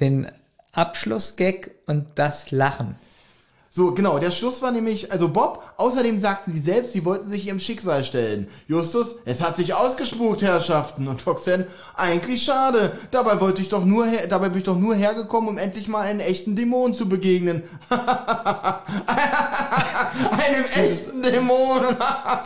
den 0.01 0.27
Abschlussgag 0.73 1.73
und 1.87 2.07
das 2.15 2.51
Lachen? 2.51 2.97
So, 3.73 3.93
genau, 3.93 4.19
der 4.19 4.33
Schluss 4.33 4.63
war 4.63 4.73
nämlich, 4.73 5.13
also 5.13 5.29
Bob, 5.29 5.63
außerdem 5.77 6.19
sagten 6.19 6.53
sie 6.53 6.59
selbst, 6.59 6.93
sie 6.93 7.05
wollten 7.05 7.31
sich 7.31 7.47
ihrem 7.47 7.61
Schicksal 7.61 8.03
stellen. 8.03 8.49
Justus, 8.67 9.19
es 9.25 9.41
hat 9.41 9.57
sich 9.57 9.75
ausgespukt, 9.75 10.43
Herrschaften. 10.43 11.07
Und 11.07 11.25
Roxanne, 11.25 11.69
eigentlich 11.95 12.43
schade. 12.43 12.99
Dabei 13.13 13.41
wollte 13.41 13.63
ich 13.63 13.69
doch 13.69 13.85
nur, 13.85 14.07
her, 14.07 14.27
dabei 14.27 14.49
bin 14.49 14.59
ich 14.59 14.65
doch 14.65 14.77
nur 14.77 14.97
hergekommen, 14.97 15.49
um 15.51 15.57
endlich 15.57 15.87
mal 15.87 16.01
einen 16.01 16.19
echten 16.19 16.57
Dämon 16.57 16.95
zu 16.95 17.09
begegnen. 17.09 17.63
Einem 17.89 18.01
echten 20.75 21.23
Dämon. 21.23 21.83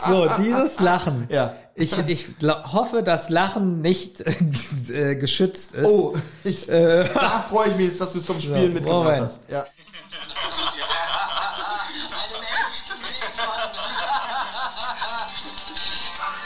So, 0.07 0.27
dieses 0.39 0.79
Lachen. 0.79 1.25
Ja. 1.29 1.55
Ich, 1.73 1.97
ich 2.07 2.27
hoffe, 2.71 3.01
dass 3.03 3.29
Lachen 3.29 3.81
nicht 3.81 4.21
äh, 4.91 5.15
geschützt 5.15 5.73
ist. 5.73 5.85
oh, 5.87 6.15
ich, 6.43 6.67
da 6.67 7.43
freue 7.49 7.69
ich 7.69 7.75
mich, 7.77 7.97
dass 7.97 8.13
du 8.13 8.19
es 8.19 8.25
zum 8.25 8.39
Spielen 8.39 8.61
So, 8.67 8.73
mitgebracht 8.73 9.03
Moment. 9.03 9.21
hast. 9.23 9.39
Ja. 9.49 9.65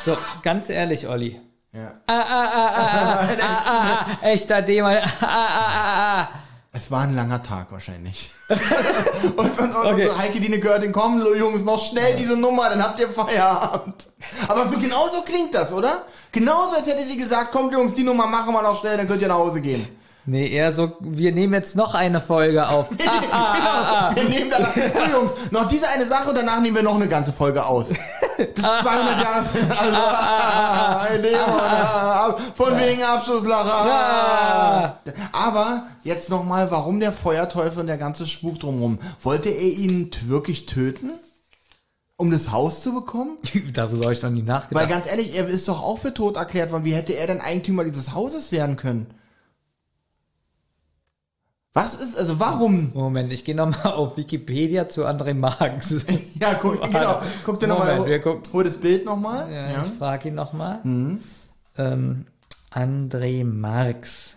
So, 0.06 0.18
ganz 0.42 0.70
ehrlich, 0.70 1.08
Olli. 1.08 1.40
ja. 1.74 1.94
Ah, 2.08 2.14
ah, 2.14 2.26
ah, 2.30 2.52
ah, 2.54 2.72
ah, 2.76 3.28
ah, 3.42 3.62
ah, 3.66 4.06
ah, 4.22 4.28
echter 4.28 4.62
Dämon. 4.62 4.92
Ah, 4.92 5.04
ah, 5.22 5.48
ah, 5.48 6.22
ah. 6.22 6.30
Es 6.72 6.90
war 6.92 7.02
ein 7.02 7.16
langer 7.16 7.42
Tag 7.42 7.72
wahrscheinlich. 7.72 8.32
und, 8.48 9.38
und, 9.38 9.60
und, 9.60 9.76
Okay. 9.76 10.08
und 10.08 10.18
Heike 10.18 10.40
Dine 10.40 10.60
Görding, 10.60 10.92
komm, 10.92 11.22
Jungs, 11.36 11.64
noch 11.64 11.84
schnell 11.84 12.16
diese 12.16 12.38
Nummer, 12.38 12.70
dann 12.70 12.82
habt 12.84 13.00
ihr 13.00 13.10
Feierabend. 13.10 14.08
Aber 14.48 14.70
so 14.70 14.78
genau 14.80 15.08
so 15.08 15.22
klingt 15.22 15.54
das, 15.56 15.74
oder? 15.74 16.04
Genauso, 16.32 16.76
als 16.76 16.86
hätte 16.86 17.04
sie 17.04 17.18
gesagt, 17.18 17.52
kommt 17.52 17.74
Jungs, 17.74 17.96
die 17.96 18.04
Nummer 18.04 18.28
machen 18.28 18.54
wir 18.54 18.62
noch 18.62 18.80
schnell, 18.80 18.98
dann 18.98 19.08
könnt 19.08 19.22
ihr 19.22 19.28
nach 19.28 19.36
Hause 19.38 19.62
gehen. 19.62 19.88
Nee, 20.30 20.48
eher 20.48 20.72
so, 20.72 20.92
wir 21.00 21.32
nehmen 21.32 21.54
jetzt 21.54 21.76
noch 21.76 21.96
eine 21.96 22.22
Folge 22.22 22.70
auf. 22.70 22.88
Ah, 23.32 24.12
genau. 24.14 24.30
Wir 24.30 24.40
nehmen 24.40 24.52
danach, 24.52 24.74
so 24.76 25.18
Jungs, 25.18 25.52
noch 25.52 25.68
diese 25.68 25.88
eine 25.88 26.06
Sache 26.06 26.30
und 26.30 26.36
danach 26.36 26.62
nehmen 26.62 26.76
wir 26.76 26.84
noch 26.84 26.96
eine 26.96 27.08
ganze 27.08 27.32
Folge 27.32 27.66
aus. 27.66 27.86
Das 28.38 28.48
ist 28.48 28.56
200 28.56 29.22
Jahre, 29.22 29.38
also, 29.38 29.98
ah, 29.98 31.08
ah, 31.08 32.38
von 32.56 32.78
wegen 32.78 33.04
Abschlusslacher. 33.04 33.72
Ah. 33.72 35.00
Aber 35.32 35.84
jetzt 36.04 36.30
nochmal, 36.30 36.70
warum 36.72 37.00
der 37.00 37.12
Feuerteufel 37.12 37.82
und 37.82 37.88
der 37.88 37.98
ganze 37.98 38.26
Spuk 38.28 38.60
drumherum? 38.60 39.00
Wollte 39.22 39.50
er 39.50 39.62
ihn 39.62 40.10
wirklich 40.28 40.66
töten? 40.66 41.12
Um 42.18 42.32
das 42.32 42.52
Haus 42.52 42.82
zu 42.82 42.94
bekommen? 42.94 43.38
Darüber 43.74 44.06
habe 44.06 44.14
ich 44.14 44.22
noch 44.22 44.30
nie 44.30 44.40
Weil 44.46 44.56
nachgedacht. 44.56 44.90
ganz 44.90 45.08
ehrlich, 45.08 45.36
er 45.38 45.48
ist 45.48 45.68
doch 45.68 45.82
auch 45.82 46.00
für 46.00 46.14
tot 46.14 46.36
erklärt 46.36 46.72
worden. 46.72 46.86
Wie 46.86 46.94
hätte 46.94 47.14
er 47.14 47.28
denn 47.28 47.42
Eigentümer 47.42 47.84
dieses 47.84 48.14
Hauses 48.14 48.52
werden 48.52 48.76
können? 48.76 49.08
Was 51.80 51.96
ist, 51.96 52.18
also 52.18 52.42
warum? 52.42 52.92
Moment, 52.94 53.32
ich 53.32 53.46
gehe 53.46 53.56
nochmal 53.56 53.94
auf 53.94 54.18
Wikipedia 54.18 54.90
zu 54.90 55.06
André 55.06 55.34
Marx. 55.34 56.06
Ja, 56.40 56.54
guck, 56.56 56.82
genau, 56.82 57.22
guck 57.46 57.60
dir 57.60 57.68
nochmal, 57.68 58.20
gucken. 58.20 58.42
hol 58.54 58.64
das 58.64 58.78
Bild 58.78 59.06
nochmal. 59.06 59.52
Ja, 59.52 59.72
Ja. 59.72 59.86
Ich 59.86 59.92
frage 59.98 60.30
ihn 60.30 60.36
nochmal. 60.36 60.82
Ähm, 61.78 62.26
André 62.72 63.46
Marx. 63.46 64.36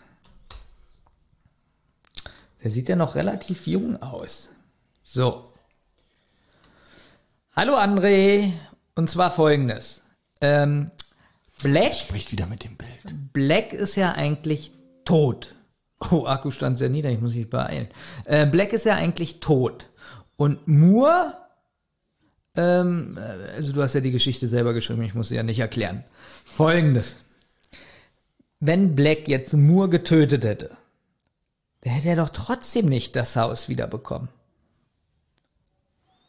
Der 2.63 2.71
sieht 2.71 2.89
ja 2.89 2.97
noch 2.97 3.17
relativ 3.17 3.67
jung 3.67 4.01
aus. 4.01 4.51
So. 5.03 5.53
Hallo 7.57 7.77
André. 7.77 8.53
Und 8.95 9.11
zwar 9.11 9.31
folgendes. 9.33 10.03
Ähm, 10.41 10.93
Black, 11.63 11.95
Spricht 11.95 12.31
wieder 12.31 12.47
mit 12.47 12.63
dem 12.63 12.77
Bild. 12.77 13.33
Black 13.33 13.73
ist 13.73 13.97
ja 13.97 14.13
eigentlich 14.13 14.73
tot. 15.05 15.55
Oh, 16.11 16.27
Akkustand 16.27 16.79
sehr 16.79 16.89
nieder, 16.89 17.11
ich 17.11 17.21
muss 17.21 17.35
mich 17.35 17.49
beeilen. 17.49 17.89
Äh, 18.25 18.47
Black 18.47 18.73
ist 18.73 18.85
ja 18.85 18.95
eigentlich 18.95 19.41
tot. 19.41 19.89
Und 20.37 20.67
Moore, 20.67 21.35
ähm, 22.57 23.19
äh, 23.19 23.57
also 23.57 23.73
du 23.73 23.83
hast 23.83 23.95
ja 23.95 24.01
die 24.01 24.11
Geschichte 24.11 24.49
selber 24.49 24.73
geschrieben, 24.75 25.03
ich 25.03 25.15
muss 25.15 25.29
sie 25.29 25.37
ja 25.37 25.43
nicht 25.43 25.61
erklären. 25.61 26.05
Folgendes. 26.45 27.17
Wenn 28.61 28.95
Black 28.95 29.29
jetzt 29.29 29.53
Moore 29.55 29.89
getötet 29.89 30.45
hätte, 30.45 30.77
dann 31.83 31.93
hätte 31.95 32.09
er 32.09 32.17
doch 32.17 32.29
trotzdem 32.29 32.87
nicht 32.87 33.17
das 33.17 33.37
Haus 33.37 33.69
wiederbekommen. 33.69 34.29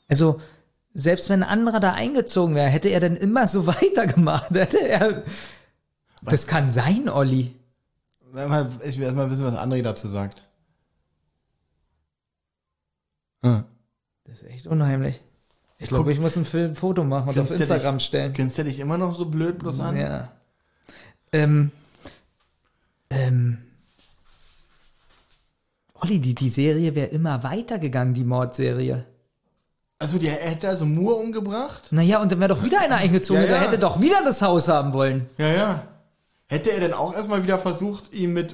Also, 0.08 0.42
selbst 0.94 1.30
wenn 1.30 1.44
ein 1.44 1.50
anderer 1.50 1.80
da 1.80 1.94
eingezogen 1.94 2.56
wäre, 2.56 2.70
hätte 2.70 2.90
er 2.90 3.00
dann 3.00 3.16
immer 3.16 3.48
so 3.48 3.68
weitergemacht. 3.68 4.52
Hätte 4.52 4.88
er. 4.88 5.24
Das 6.22 6.48
kann 6.48 6.72
sein, 6.72 7.10
Olli. 7.10 7.56
Mal- 8.34 8.70
Ich 8.86 8.98
will 8.98 9.06
erstmal 9.06 9.30
wissen, 9.30 9.46
was 9.46 9.54
André 9.56 9.82
dazu 9.84 10.08
sagt. 10.08 10.42
Hm. 13.44 13.64
Das 14.26 14.42
ist 14.42 14.50
echt 14.50 14.68
unheimlich. 14.68 15.22
Ich 15.78 15.90
glaube, 15.90 16.14
ich 16.14 16.20
muss 16.20 16.38
ein 16.38 16.46
Film, 16.46 16.76
Foto 16.76 17.04
machen 17.04 17.30
und 17.30 17.40
auf 17.40 17.52
Instagram 17.52 17.98
dich- 17.98 18.08
stellen. 18.08 18.34
Kennst 18.34 18.58
du 18.58 18.64
dich 18.64 18.80
immer 18.80 18.98
noch 18.98 19.18
so 19.18 19.26
blöd 19.26 19.60
bloß 19.60 19.80
an? 19.82 19.98
Ja. 19.98 20.32
Ähm, 21.34 21.72
ähm, 23.10 23.58
Olli, 25.96 26.20
die, 26.20 26.36
die 26.36 26.50
Serie 26.50 26.96
wäre 26.96 27.08
immer 27.08 27.44
weitergegangen, 27.44 28.14
die 28.14 28.24
Mordserie. 28.24 29.06
Also, 30.00 30.18
der 30.20 30.42
er 30.42 30.52
hätte 30.52 30.70
also 30.70 30.86
Moore 30.86 31.16
umgebracht? 31.16 31.84
Naja, 31.92 32.22
und 32.22 32.32
dann 32.32 32.40
wäre 32.40 32.50
doch 32.54 32.64
wieder 32.64 32.80
einer 32.82 32.96
eingezogen, 32.98 33.44
Ja, 33.44 33.48
ja. 33.50 33.54
der 33.60 33.68
hätte 33.68 33.80
doch 33.80 34.02
wieder 34.02 34.22
das 34.24 34.42
Haus 34.42 34.68
haben 34.68 34.94
wollen. 34.94 35.30
Ja, 35.38 35.48
ja. 35.48 35.88
Hätte 36.54 36.72
er 36.72 36.82
denn 36.82 36.94
auch 36.94 37.16
erstmal 37.16 37.42
wieder 37.42 37.58
versucht, 37.58 38.14
ihn 38.14 38.32
mit 38.32 38.54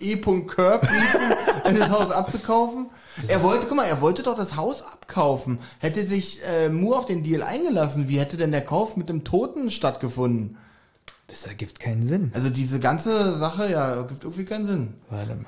äh, 0.00 0.04
E. 0.04 0.14
In 1.68 1.78
das 1.78 1.90
Haus 1.90 2.10
abzukaufen? 2.10 2.86
Er 3.28 3.44
wollte, 3.44 3.66
guck 3.68 3.76
mal, 3.76 3.84
er 3.84 4.00
wollte 4.00 4.24
doch 4.24 4.34
das 4.36 4.56
Haus 4.56 4.82
abkaufen. 4.82 5.60
Hätte 5.78 6.04
sich 6.04 6.40
äh, 6.44 6.68
Moore 6.68 6.98
auf 6.98 7.06
den 7.06 7.22
Deal 7.22 7.44
eingelassen, 7.44 8.08
wie 8.08 8.18
hätte 8.18 8.36
denn 8.36 8.50
der 8.50 8.64
Kauf 8.64 8.96
mit 8.96 9.08
dem 9.08 9.22
Toten 9.22 9.70
stattgefunden? 9.70 10.56
Das 11.28 11.46
ergibt 11.46 11.78
keinen 11.78 12.02
Sinn. 12.02 12.32
Also 12.34 12.50
diese 12.50 12.80
ganze 12.80 13.36
Sache, 13.36 13.70
ja, 13.70 14.02
gibt 14.02 14.24
irgendwie 14.24 14.44
keinen 14.44 14.66
Sinn. 14.66 14.94
Warte 15.08 15.36
mal. 15.36 15.46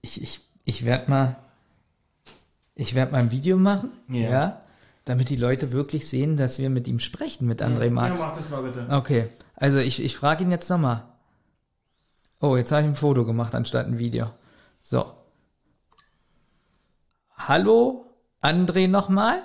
Ich, 0.00 0.22
ich, 0.22 0.40
ich 0.64 0.86
werde 0.86 1.10
mal, 1.10 1.36
ich 2.74 2.94
werde 2.94 3.12
mal 3.12 3.18
ein 3.18 3.32
Video 3.32 3.58
machen, 3.58 3.90
Ja. 4.08 4.30
ja. 4.30 4.60
damit 5.04 5.28
die 5.28 5.36
Leute 5.36 5.72
wirklich 5.72 6.08
sehen, 6.08 6.38
dass 6.38 6.58
wir 6.58 6.70
mit 6.70 6.88
ihm 6.88 7.00
sprechen, 7.00 7.46
mit 7.46 7.60
André 7.60 7.90
Marx. 7.90 8.18
Ja, 8.18 8.26
mach 8.26 8.36
das 8.38 8.48
mal 8.48 8.62
bitte. 8.62 8.86
Okay, 8.90 9.28
also 9.60 9.78
ich, 9.78 10.02
ich 10.02 10.16
frage 10.16 10.42
ihn 10.42 10.50
jetzt 10.50 10.68
nochmal. 10.68 11.04
Oh, 12.40 12.56
jetzt 12.56 12.72
habe 12.72 12.82
ich 12.82 12.88
ein 12.88 12.96
Foto 12.96 13.24
gemacht 13.24 13.54
anstatt 13.54 13.86
ein 13.86 13.98
Video. 13.98 14.30
So. 14.80 15.12
Hallo, 17.36 18.06
André 18.42 18.88
nochmal. 18.88 19.42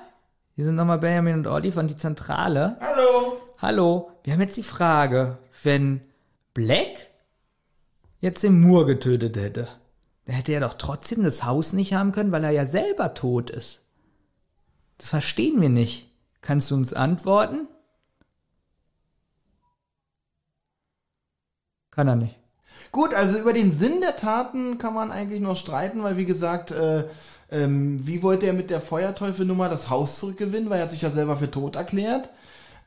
Hier 0.55 0.63
sind 0.65 0.75
nochmal 0.75 0.99
Benjamin 0.99 1.35
und 1.35 1.47
Olli 1.47 1.71
von 1.73 1.87
die 1.87 1.97
Zentrale. 1.97 2.77
Hallo! 2.79 3.37
Hallo, 3.61 4.11
wir 4.23 4.33
haben 4.33 4.41
jetzt 4.41 4.55
die 4.57 4.63
Frage, 4.63 5.37
wenn 5.63 6.01
Black 6.53 7.09
jetzt 8.19 8.43
den 8.43 8.61
Moore 8.61 8.85
getötet 8.85 9.35
hätte, 9.35 9.67
dann 10.25 10.35
hätte 10.35 10.53
er 10.53 10.61
doch 10.61 10.75
trotzdem 10.75 11.23
das 11.23 11.43
Haus 11.43 11.73
nicht 11.73 11.93
haben 11.93 12.13
können, 12.13 12.31
weil 12.31 12.43
er 12.43 12.51
ja 12.51 12.65
selber 12.65 13.13
tot 13.13 13.49
ist. 13.49 13.81
Das 14.97 15.09
verstehen 15.09 15.59
wir 15.59 15.69
nicht. 15.69 16.11
Kannst 16.39 16.71
du 16.71 16.75
uns 16.75 16.93
antworten? 16.93 17.67
Kann 21.95 22.07
er 22.07 22.15
nicht. 22.15 22.35
Gut, 22.91 23.13
also 23.13 23.37
über 23.37 23.53
den 23.53 23.77
Sinn 23.77 24.01
der 24.01 24.15
Taten 24.15 24.77
kann 24.77 24.93
man 24.93 25.11
eigentlich 25.11 25.41
nur 25.41 25.55
streiten, 25.55 26.03
weil 26.03 26.17
wie 26.17 26.25
gesagt, 26.25 26.71
äh, 26.71 27.05
ähm, 27.51 28.05
wie 28.05 28.23
wollte 28.23 28.47
er 28.47 28.53
mit 28.53 28.69
der 28.69 28.81
Feuerteufelnummer 28.81 29.69
das 29.69 29.89
Haus 29.89 30.19
zurückgewinnen, 30.19 30.69
weil 30.69 30.79
er 30.79 30.85
hat 30.85 30.91
sich 30.91 31.01
ja 31.01 31.11
selber 31.11 31.37
für 31.37 31.51
tot 31.51 31.75
erklärt. 31.75 32.29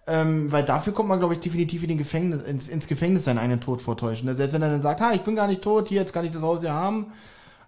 Ähm, 0.07 0.51
weil 0.51 0.65
dafür 0.65 0.95
kommt 0.95 1.11
man, 1.11 1.19
glaube 1.19 1.35
ich, 1.35 1.41
definitiv 1.41 1.83
in 1.83 1.91
den 1.91 1.99
Gefängnis, 1.99 2.43
ins, 2.43 2.69
ins 2.69 2.89
Gefängnis 2.89 3.25
seinen 3.25 3.37
eigenen 3.37 3.61
Tod 3.61 3.83
vortäuschen. 3.83 4.27
Ne? 4.27 4.35
Selbst 4.35 4.55
wenn 4.55 4.62
er 4.62 4.70
dann 4.70 4.81
sagt, 4.81 5.03
ha, 5.03 5.12
ich 5.12 5.20
bin 5.20 5.37
gar 5.37 5.47
nicht 5.47 5.61
tot, 5.61 5.89
hier, 5.89 6.01
jetzt 6.01 6.15
kann 6.15 6.25
ich 6.25 6.31
das 6.31 6.41
Haus 6.41 6.62
ja 6.62 6.73
haben. 6.73 7.12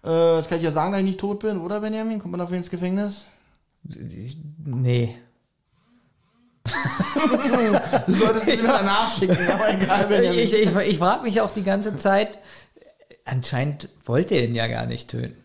Äh, 0.02 0.39
jetzt 0.39 0.49
kann 0.49 0.57
ich 0.57 0.65
ja 0.65 0.73
sagen, 0.73 0.93
dass 0.93 1.01
ich 1.01 1.07
nicht 1.07 1.20
tot 1.20 1.41
bin, 1.41 1.59
oder 1.59 1.81
Benjamin? 1.81 2.19
Kommt 2.19 2.33
man 2.33 2.41
dafür 2.41 2.57
ins 2.57 2.70
Gefängnis? 2.70 3.27
Nee. 4.65 5.15
Du 8.07 8.12
solltest 8.15 8.49
es 8.49 8.62
mir 8.62 8.68
danach 8.68 9.16
schicken, 9.18 9.36
aber 9.50 9.73
egal. 9.74 10.34
Ich, 10.34 10.55
ich, 10.55 10.76
ich 10.76 10.99
frage 10.99 11.23
mich 11.23 11.40
auch 11.40 11.50
die 11.50 11.62
ganze 11.62 11.97
Zeit, 11.97 12.39
anscheinend 13.24 13.89
wollte 14.05 14.34
er 14.34 14.44
ihn 14.44 14.55
ja 14.55 14.66
gar 14.66 14.86
nicht 14.86 15.10
töten. 15.10 15.36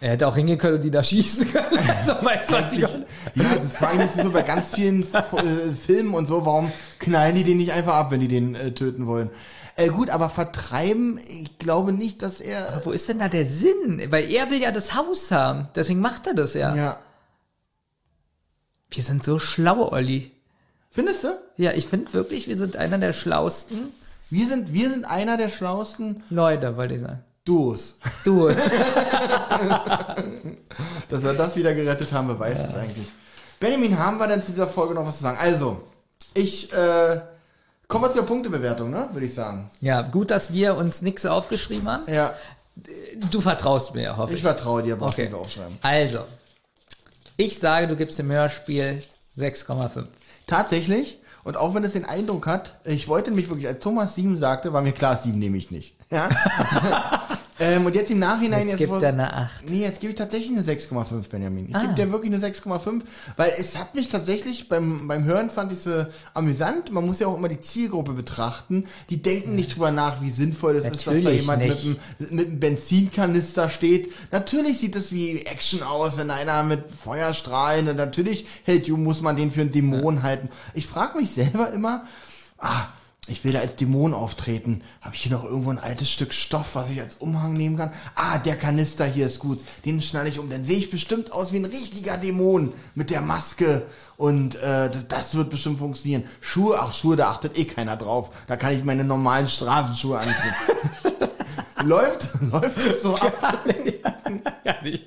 Er 0.00 0.12
hätte 0.12 0.28
auch 0.28 0.36
hingehen 0.36 0.58
können 0.58 0.76
und 0.76 0.84
die 0.84 0.92
da 0.92 1.02
schießen 1.02 1.50
können. 1.50 1.66
Also, 1.98 2.12
weißt 2.24 2.50
du, 2.50 2.54
was 2.54 2.72
ich 2.72 2.82
meine? 2.82 3.06
Ja, 3.34 3.44
das 3.56 3.72
frage 3.72 4.04
ich 4.04 4.14
mich 4.14 4.24
so 4.24 4.30
bei 4.30 4.42
ganz 4.42 4.72
vielen 4.72 5.02
äh, 5.02 5.74
Filmen 5.74 6.14
und 6.14 6.28
so, 6.28 6.46
warum 6.46 6.70
knallen 7.00 7.34
die 7.34 7.42
den 7.42 7.56
nicht 7.56 7.72
einfach 7.72 7.94
ab, 7.94 8.10
wenn 8.12 8.20
die 8.20 8.28
den 8.28 8.54
äh, 8.54 8.70
töten 8.70 9.08
wollen? 9.08 9.30
Äh, 9.74 9.88
gut, 9.88 10.10
aber 10.10 10.28
vertreiben, 10.28 11.18
ich 11.18 11.58
glaube 11.58 11.92
nicht, 11.92 12.22
dass 12.22 12.40
er. 12.40 12.80
Wo 12.84 12.92
ist 12.92 13.08
denn 13.08 13.18
da 13.18 13.28
der 13.28 13.44
Sinn? 13.44 14.00
Weil 14.10 14.30
er 14.30 14.50
will 14.50 14.60
ja 14.60 14.70
das 14.70 14.94
Haus 14.94 15.32
haben. 15.32 15.68
Deswegen 15.74 16.00
macht 16.00 16.28
er 16.28 16.34
das 16.34 16.54
ja. 16.54 16.74
Ja. 16.76 17.00
Wir 18.90 19.02
sind 19.02 19.24
so 19.24 19.38
schlau, 19.38 19.90
Olli. 19.90 20.32
Findest 20.98 21.22
du? 21.22 21.28
Ja, 21.56 21.70
ich 21.74 21.86
finde 21.86 22.12
wirklich, 22.12 22.48
wir 22.48 22.56
sind 22.56 22.76
einer 22.76 22.98
der 22.98 23.12
schlausten 23.12 23.92
Wir 24.30 24.48
sind, 24.48 24.72
wir 24.72 24.90
sind 24.90 25.04
einer 25.08 25.36
der 25.36 25.48
schlausten. 25.48 26.24
Leute, 26.28 26.76
wollte 26.76 26.94
ich 26.94 27.00
sagen. 27.02 27.22
Duos. 27.44 27.94
Du, 28.24 28.48
Dass 31.08 31.22
wir 31.22 31.32
das 31.34 31.54
wieder 31.54 31.72
gerettet 31.72 32.12
haben, 32.12 32.26
wer 32.28 32.38
weiß 32.40 32.58
es 32.68 32.74
eigentlich. 32.74 33.08
Benjamin, 33.60 33.96
haben 33.96 34.18
wir 34.18 34.26
denn 34.26 34.42
zu 34.42 34.50
dieser 34.50 34.66
Folge 34.66 34.92
noch 34.94 35.06
was 35.06 35.18
zu 35.18 35.22
sagen? 35.22 35.38
Also, 35.40 35.80
ich, 36.34 36.72
äh, 36.72 37.20
kommen 37.86 38.04
wir 38.04 38.12
zur 38.12 38.26
Punktebewertung, 38.26 38.90
ne? 38.90 39.08
Würde 39.12 39.26
ich 39.26 39.34
sagen. 39.34 39.70
ja, 39.80 40.02
gut, 40.02 40.32
dass 40.32 40.52
wir 40.52 40.76
uns 40.76 41.00
nichts 41.00 41.24
aufgeschrieben 41.26 41.88
haben. 41.88 42.12
Ja, 42.12 42.34
Du 43.30 43.40
vertraust 43.40 43.94
mir, 43.94 44.16
hoffe 44.16 44.32
ich 44.32 44.38
ich. 44.38 44.44
vertraue 44.44 44.82
dir, 44.82 45.00
Okay. 45.00 45.26
okay. 45.26 45.32
aufschreiben. 45.34 45.78
Also, 45.80 46.20
ich 47.36 47.56
sage, 47.58 47.86
du 47.88 47.94
gibst 47.96 48.18
dem 48.18 48.30
Hörspiel 48.32 49.02
6,5. 49.36 50.04
Tatsächlich, 50.48 51.18
und 51.44 51.56
auch 51.56 51.74
wenn 51.74 51.84
es 51.84 51.92
den 51.92 52.04
Eindruck 52.04 52.46
hat, 52.46 52.74
ich 52.84 53.06
wollte 53.06 53.30
mich 53.30 53.48
wirklich, 53.48 53.68
als 53.68 53.78
Thomas 53.78 54.16
7 54.16 54.36
sagte, 54.38 54.72
war 54.72 54.82
mir 54.82 54.92
klar, 54.92 55.16
7 55.16 55.38
nehme 55.38 55.56
ich 55.56 55.70
nicht. 55.70 55.94
Ja? 56.10 56.28
ähm, 57.60 57.86
und 57.86 57.94
jetzt 57.94 58.10
im 58.10 58.18
Nachhinein 58.18 58.68
Jetzt 58.68 58.80
jetzt. 58.80 58.90
gibt 58.90 59.02
er 59.02 59.08
eine 59.10 59.32
8. 59.34 59.70
Nee, 59.70 59.80
jetzt 59.82 60.00
gebe 60.00 60.12
ich 60.12 60.18
tatsächlich 60.18 60.50
eine 60.50 60.62
6,5, 60.62 61.28
Benjamin. 61.28 61.68
Ich 61.68 61.74
Ah. 61.76 61.80
gebe 61.82 61.94
dir 61.94 62.12
wirklich 62.12 62.32
eine 62.32 62.40
6,5, 62.40 63.02
weil 63.36 63.52
es 63.58 63.76
hat 63.76 63.94
mich 63.94 64.08
tatsächlich 64.08 64.68
beim, 64.68 65.08
beim 65.08 65.24
Hören 65.24 65.50
fand 65.50 65.72
ich 65.72 65.78
sie 65.80 66.08
amüsant. 66.34 66.92
Man 66.92 67.04
muss 67.06 67.18
ja 67.20 67.26
auch 67.26 67.36
immer 67.36 67.48
die 67.48 67.60
Zielgruppe 67.60 68.12
betrachten. 68.12 68.86
Die 69.10 69.22
denken 69.22 69.54
nicht 69.54 69.74
drüber 69.74 69.90
nach, 69.90 70.20
wie 70.22 70.30
sinnvoll 70.30 70.76
es 70.76 70.84
ist, 70.84 71.06
dass 71.06 71.22
da 71.22 71.30
jemand 71.30 71.62
mit 71.62 71.78
einem, 71.80 71.96
mit 72.30 72.46
einem 72.48 72.60
Benzinkanister 72.60 73.68
steht. 73.68 74.12
Natürlich 74.32 74.78
sieht 74.78 74.96
es 74.96 75.12
wie 75.12 75.40
Action 75.46 75.82
aus, 75.82 76.16
wenn 76.18 76.30
einer 76.30 76.62
mit 76.62 76.84
Feuerstrahlen 76.90 77.88
und 77.88 77.96
natürlich 77.96 78.46
hält 78.64 78.86
you, 78.86 78.96
muss 78.96 79.20
man 79.20 79.36
den 79.36 79.50
für 79.50 79.62
einen 79.62 79.72
Dämon 79.72 80.22
halten. 80.22 80.48
Ich 80.74 80.86
frage 80.86 81.18
mich 81.18 81.30
selber 81.30 81.72
immer, 81.72 82.06
ah, 82.58 82.86
ich 83.28 83.44
will 83.44 83.52
da 83.52 83.60
als 83.60 83.76
Dämon 83.76 84.14
auftreten. 84.14 84.82
Habe 85.00 85.14
ich 85.14 85.22
hier 85.22 85.32
noch 85.32 85.44
irgendwo 85.44 85.70
ein 85.70 85.78
altes 85.78 86.10
Stück 86.10 86.32
Stoff, 86.32 86.74
was 86.74 86.90
ich 86.90 87.00
als 87.00 87.16
Umhang 87.16 87.52
nehmen 87.52 87.76
kann? 87.76 87.92
Ah, 88.14 88.38
der 88.38 88.56
Kanister 88.56 89.06
hier 89.06 89.26
ist 89.26 89.38
gut. 89.38 89.58
Den 89.84 90.02
schnalle 90.02 90.28
ich 90.28 90.38
um. 90.38 90.50
Dann 90.50 90.64
sehe 90.64 90.78
ich 90.78 90.90
bestimmt 90.90 91.32
aus 91.32 91.52
wie 91.52 91.58
ein 91.58 91.64
richtiger 91.64 92.16
Dämon 92.16 92.72
mit 92.94 93.10
der 93.10 93.20
Maske. 93.20 93.82
Und 94.16 94.56
äh, 94.56 94.90
das, 94.90 95.08
das 95.08 95.34
wird 95.34 95.50
bestimmt 95.50 95.78
funktionieren. 95.78 96.24
Schuhe, 96.40 96.78
ach 96.80 96.92
Schuhe, 96.92 97.16
da 97.16 97.30
achtet 97.30 97.56
eh 97.58 97.64
keiner 97.64 97.96
drauf. 97.96 98.30
Da 98.46 98.56
kann 98.56 98.72
ich 98.72 98.82
meine 98.84 99.04
normalen 99.04 99.48
Straßenschuhe 99.48 100.18
anziehen. 100.18 101.28
läuft, 101.84 102.28
läuft 102.40 102.78
es 102.78 103.02
so 103.02 103.14
ab. 103.14 103.64
Ja. 104.04 104.18
Gar 104.64 104.82
nicht 104.82 105.06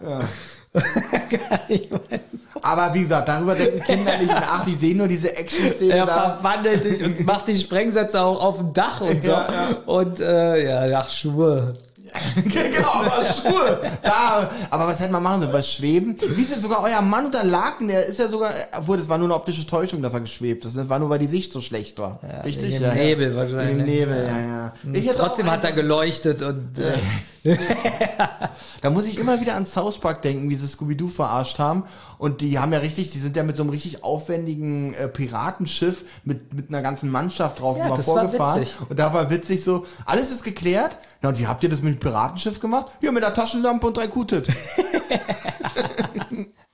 mein 0.00 0.55
Aber 2.62 2.92
wie 2.94 3.02
gesagt, 3.02 3.28
darüber 3.28 3.54
denken 3.54 3.80
Kinder 3.80 4.18
nicht 4.18 4.32
nach. 4.32 4.64
Die 4.64 4.74
sehen 4.74 4.98
nur 4.98 5.08
diese 5.08 5.36
Action-Szene 5.36 5.94
Er 5.94 6.06
da. 6.06 6.36
verwandelt 6.36 6.82
sich 6.82 7.02
und 7.04 7.24
macht 7.24 7.48
die 7.48 7.54
Sprengsätze 7.56 8.20
auch 8.20 8.40
auf 8.40 8.58
dem 8.58 8.72
Dach 8.72 9.00
und 9.00 9.24
so. 9.24 9.30
Ja, 9.30 9.48
ja. 9.48 9.76
Und 9.86 10.20
äh, 10.20 10.88
ja, 10.90 10.98
ach, 11.00 11.08
Schuhe. 11.08 11.74
genau, 12.44 12.92
aber 12.92 13.32
Schuhe. 13.32 13.80
Da, 14.02 14.50
aber 14.70 14.86
was 14.86 15.00
hätte 15.00 15.12
man 15.12 15.22
machen 15.22 15.42
sollen? 15.42 15.52
Was 15.52 15.72
schweben? 15.72 16.16
Wie 16.20 16.42
ist 16.42 16.54
denn 16.54 16.62
sogar 16.62 16.82
euer 16.82 17.00
Mann 17.02 17.26
unter 17.26 17.44
Laken? 17.44 17.88
Der 17.88 18.04
ist 18.06 18.18
ja 18.18 18.28
sogar, 18.28 18.50
obwohl 18.76 18.96
das 18.96 19.08
war 19.08 19.18
nur 19.18 19.26
eine 19.26 19.34
optische 19.34 19.66
Täuschung, 19.66 20.02
dass 20.02 20.14
er 20.14 20.20
geschwebt 20.20 20.64
ist. 20.64 20.76
Das 20.76 20.88
war 20.88 20.98
nur, 20.98 21.10
weil 21.10 21.18
die 21.18 21.26
Sicht 21.26 21.52
so 21.52 21.60
schlecht 21.60 21.98
war. 21.98 22.20
Richtig? 22.44 22.66
wegen 22.66 22.74
dem 22.74 22.82
ja, 22.82 22.88
ja. 22.88 22.94
Nebel 22.94 23.36
wahrscheinlich, 23.36 23.68
dem 23.68 23.78
ne? 23.78 23.84
Nebel, 23.84 24.26
ja, 24.26 24.40
ja. 24.40 24.72
Hätte 24.92 25.18
Trotzdem 25.18 25.50
hat 25.50 25.64
er 25.64 25.72
geleuchtet 25.72 26.42
und 26.42 26.78
äh, 26.78 26.92
Da 28.82 28.90
muss 28.90 29.06
ich 29.06 29.18
immer 29.18 29.40
wieder 29.40 29.54
an 29.54 29.66
South 29.66 29.98
Park 29.98 30.22
denken, 30.22 30.50
wie 30.50 30.54
sie 30.54 30.66
Scooby-Doo 30.66 31.08
verarscht 31.08 31.58
haben. 31.58 31.84
Und 32.18 32.40
die 32.40 32.58
haben 32.58 32.72
ja 32.72 32.78
richtig, 32.78 33.10
die 33.10 33.18
sind 33.18 33.36
ja 33.36 33.42
mit 33.42 33.56
so 33.56 33.62
einem 33.62 33.70
richtig 33.70 34.04
aufwendigen 34.04 34.94
äh, 34.94 35.08
Piratenschiff 35.08 36.04
mit, 36.24 36.54
mit 36.54 36.68
einer 36.68 36.82
ganzen 36.82 37.10
Mannschaft 37.10 37.60
drauf 37.60 37.76
Ja, 37.78 37.88
mal 37.88 38.02
vorgefahren. 38.02 38.66
Und 38.88 38.98
da 38.98 39.12
war 39.12 39.30
witzig 39.30 39.64
so, 39.64 39.86
alles 40.04 40.30
ist 40.30 40.44
geklärt. 40.44 40.98
Na 41.22 41.30
und 41.30 41.38
wie 41.38 41.46
habt 41.46 41.62
ihr 41.64 41.70
das 41.70 41.82
mit 41.82 41.94
dem 41.94 42.00
Piratenschiff 42.00 42.60
gemacht? 42.60 42.86
Ja, 43.00 43.12
mit 43.12 43.24
einer 43.24 43.34
Taschenlampe 43.34 43.86
und 43.86 43.96
drei 43.96 44.08
Q-Tips. 44.08 44.48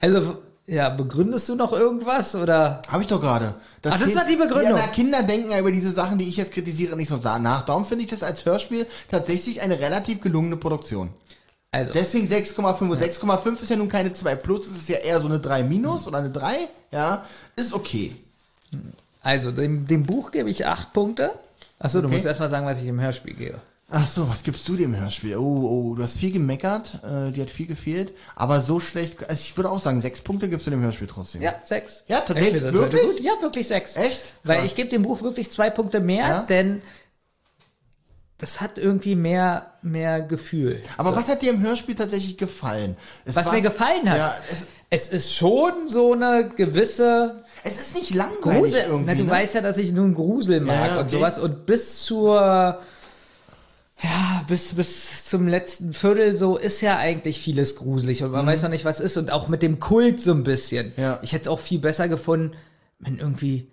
also 0.01 0.39
ja, 0.67 0.89
begründest 0.91 1.49
du 1.49 1.57
noch 1.57 1.73
irgendwas 1.73 2.35
oder? 2.35 2.83
Habe 2.89 3.03
ich 3.03 3.09
doch 3.09 3.21
gerade. 3.21 3.55
Ah, 3.85 3.99
das 3.99 4.15
war 4.15 4.25
die 4.25 4.37
Begründung. 4.37 4.77
Ja, 4.77 4.85
na, 4.87 4.93
Kinder 4.93 5.23
denken 5.23 5.51
ja 5.51 5.59
über 5.59 5.73
diese 5.73 5.93
Sachen, 5.93 6.19
die 6.19 6.29
ich 6.29 6.37
jetzt 6.37 6.53
kritisiere, 6.53 6.97
nicht 6.97 7.09
so 7.09 7.17
nach. 7.17 7.65
Darum 7.65 7.85
finde 7.85 8.05
ich 8.05 8.11
das 8.11 8.23
als 8.23 8.45
Hörspiel 8.45 8.87
tatsächlich 9.11 9.61
eine 9.61 9.81
relativ 9.81 10.21
gelungene 10.21 10.57
Produktion. 10.57 11.11
Also 11.73 11.93
Deswegen 11.93 12.29
6,5. 12.29 12.91
Und 12.91 13.03
6,5 13.03 13.63
ist 13.63 13.71
ja 13.71 13.77
nun 13.77 13.89
keine 13.89 14.13
2 14.13 14.37
plus, 14.37 14.67
es 14.67 14.77
ist 14.77 14.89
ja 14.89 14.99
eher 14.99 15.21
so 15.21 15.27
eine 15.27 15.41
3 15.41 15.65
minus 15.65 16.07
oder 16.07 16.19
eine 16.19 16.31
3. 16.31 16.69
Ja, 16.93 17.25
ist 17.57 17.73
okay. 17.73 18.15
Also, 19.23 19.53
dem, 19.53 19.87
dem 19.87 20.05
Buch 20.05 20.31
gebe 20.31 20.51
ich 20.51 20.67
acht 20.67 20.93
Punkte. 20.93 21.33
Achso, 21.79 22.01
du 22.01 22.07
Okay. 22.07 22.17
musst 22.17 22.27
erstmal 22.27 22.51
sagen, 22.51 22.67
was 22.67 22.79
ich 22.79 22.87
im 22.87 23.01
Hörspiel 23.01 23.35
gebe. 23.35 23.59
Ach 23.95 24.09
so, 24.09 24.27
was 24.29 24.43
gibst 24.43 24.67
du 24.69 24.77
dem 24.77 24.97
Hörspiel? 24.99 25.37
Oh, 25.37 25.91
oh, 25.91 25.95
du 25.95 26.03
hast 26.03 26.17
viel 26.17 26.33
gemeckert, 26.33 27.01
äh, 27.05 27.31
dir 27.31 27.43
hat 27.43 27.51
viel 27.51 27.67
gefehlt, 27.67 28.13
aber 28.35 28.63
so 28.63 28.81
schlecht, 28.81 29.21
also 29.29 29.35
ich 29.39 29.55
würde 29.57 29.69
auch 29.69 29.81
sagen, 29.83 30.01
6 30.01 30.23
Punkte 30.23 30.49
gibst 30.49 30.67
du 30.67 30.71
dem 30.71 30.81
Hörspiel 30.81 31.07
trotzdem. 31.09 31.43
Ja, 31.43 31.57
sechs. 31.63 32.03
Ja, 32.09 32.21
tatsächlich? 32.21 32.63
Heute 32.65 32.73
Wirklich? 32.73 33.03
Gut. 33.03 33.21
Ja, 33.21 33.33
wirklich 33.43 33.69
sechs. 33.69 33.97
Echt? 33.97 34.33
Weil 34.45 34.57
Krass. 34.61 34.67
ich 34.67 34.77
gebe 34.77 34.89
dem 34.89 35.03
Buch 35.03 35.21
wirklich 35.21 35.51
zwei 35.53 35.69
Punkte 35.69 36.01
mehr, 36.01 36.27
Ja? 36.27 36.41
denn 36.43 36.81
das 38.39 38.63
hat 38.63 38.79
irgendwie 38.79 39.15
mehr, 39.15 39.73
mehr 39.83 40.23
Gefühl. 40.23 40.81
Aber 40.97 41.15
was 41.15 41.29
hat 41.29 41.43
dir 41.43 41.51
im 41.53 41.61
Hörspiel 41.61 41.95
tatsächlich 41.95 42.39
gefallen? 42.39 42.97
Es 43.27 43.37
Was 43.37 43.47
war- 43.47 43.53
mir 43.53 43.61
gefallen 43.63 44.09
hat, 44.11 44.17
Ja, 44.17 44.35
es, 44.51 44.67
es 44.89 45.09
ist 45.13 45.35
schon 45.35 45.91
so 45.91 46.15
eine 46.15 46.49
gewisse 46.49 47.45
es 47.63 47.77
ist 47.79 47.95
nicht 47.95 48.15
langweilig 48.15 48.41
Grusel. 48.73 48.85
irgendwie. 48.89 49.05
Na, 49.07 49.15
du 49.15 49.25
ne? 49.25 49.31
weißt 49.31 49.55
ja, 49.55 49.61
dass 49.61 49.77
ich 49.77 49.93
nun 49.93 50.15
Grusel 50.15 50.61
mag 50.61 50.77
Ja, 50.77 50.87
ja, 50.87 50.93
und 50.95 51.07
okay. 51.09 51.11
sowas. 51.19 51.39
Und 51.39 51.67
bis 51.67 52.01
zur, 52.03 52.81
ja, 54.03 54.45
bis, 54.49 54.75
bis 54.75 55.25
zum 55.27 55.47
letzten 55.47 55.93
Viertel 55.93 56.35
so 56.37 56.57
ist 56.57 56.81
ja 56.81 56.97
eigentlich 56.99 57.41
vieles 57.41 57.77
gruselig 57.77 58.25
und 58.25 58.33
man 58.33 58.47
weiß 58.47 58.63
noch 58.63 58.71
nicht, 58.71 58.85
was 58.85 58.99
ist. 59.01 59.17
Und 59.17 59.31
auch 59.31 59.49
mit 59.49 59.63
dem 59.63 59.79
Kult 59.81 60.21
so 60.21 60.33
ein 60.33 60.43
bisschen. 60.43 60.89
Mhm. 60.97 61.03
Ja. 61.03 61.19
Ich 61.23 61.33
hätte 61.33 61.43
es 61.43 61.49
auch 61.49 61.61
viel 61.61 61.79
besser 61.79 62.09
gefunden, 62.09 62.57
wenn 62.99 63.19
irgendwie 63.19 63.69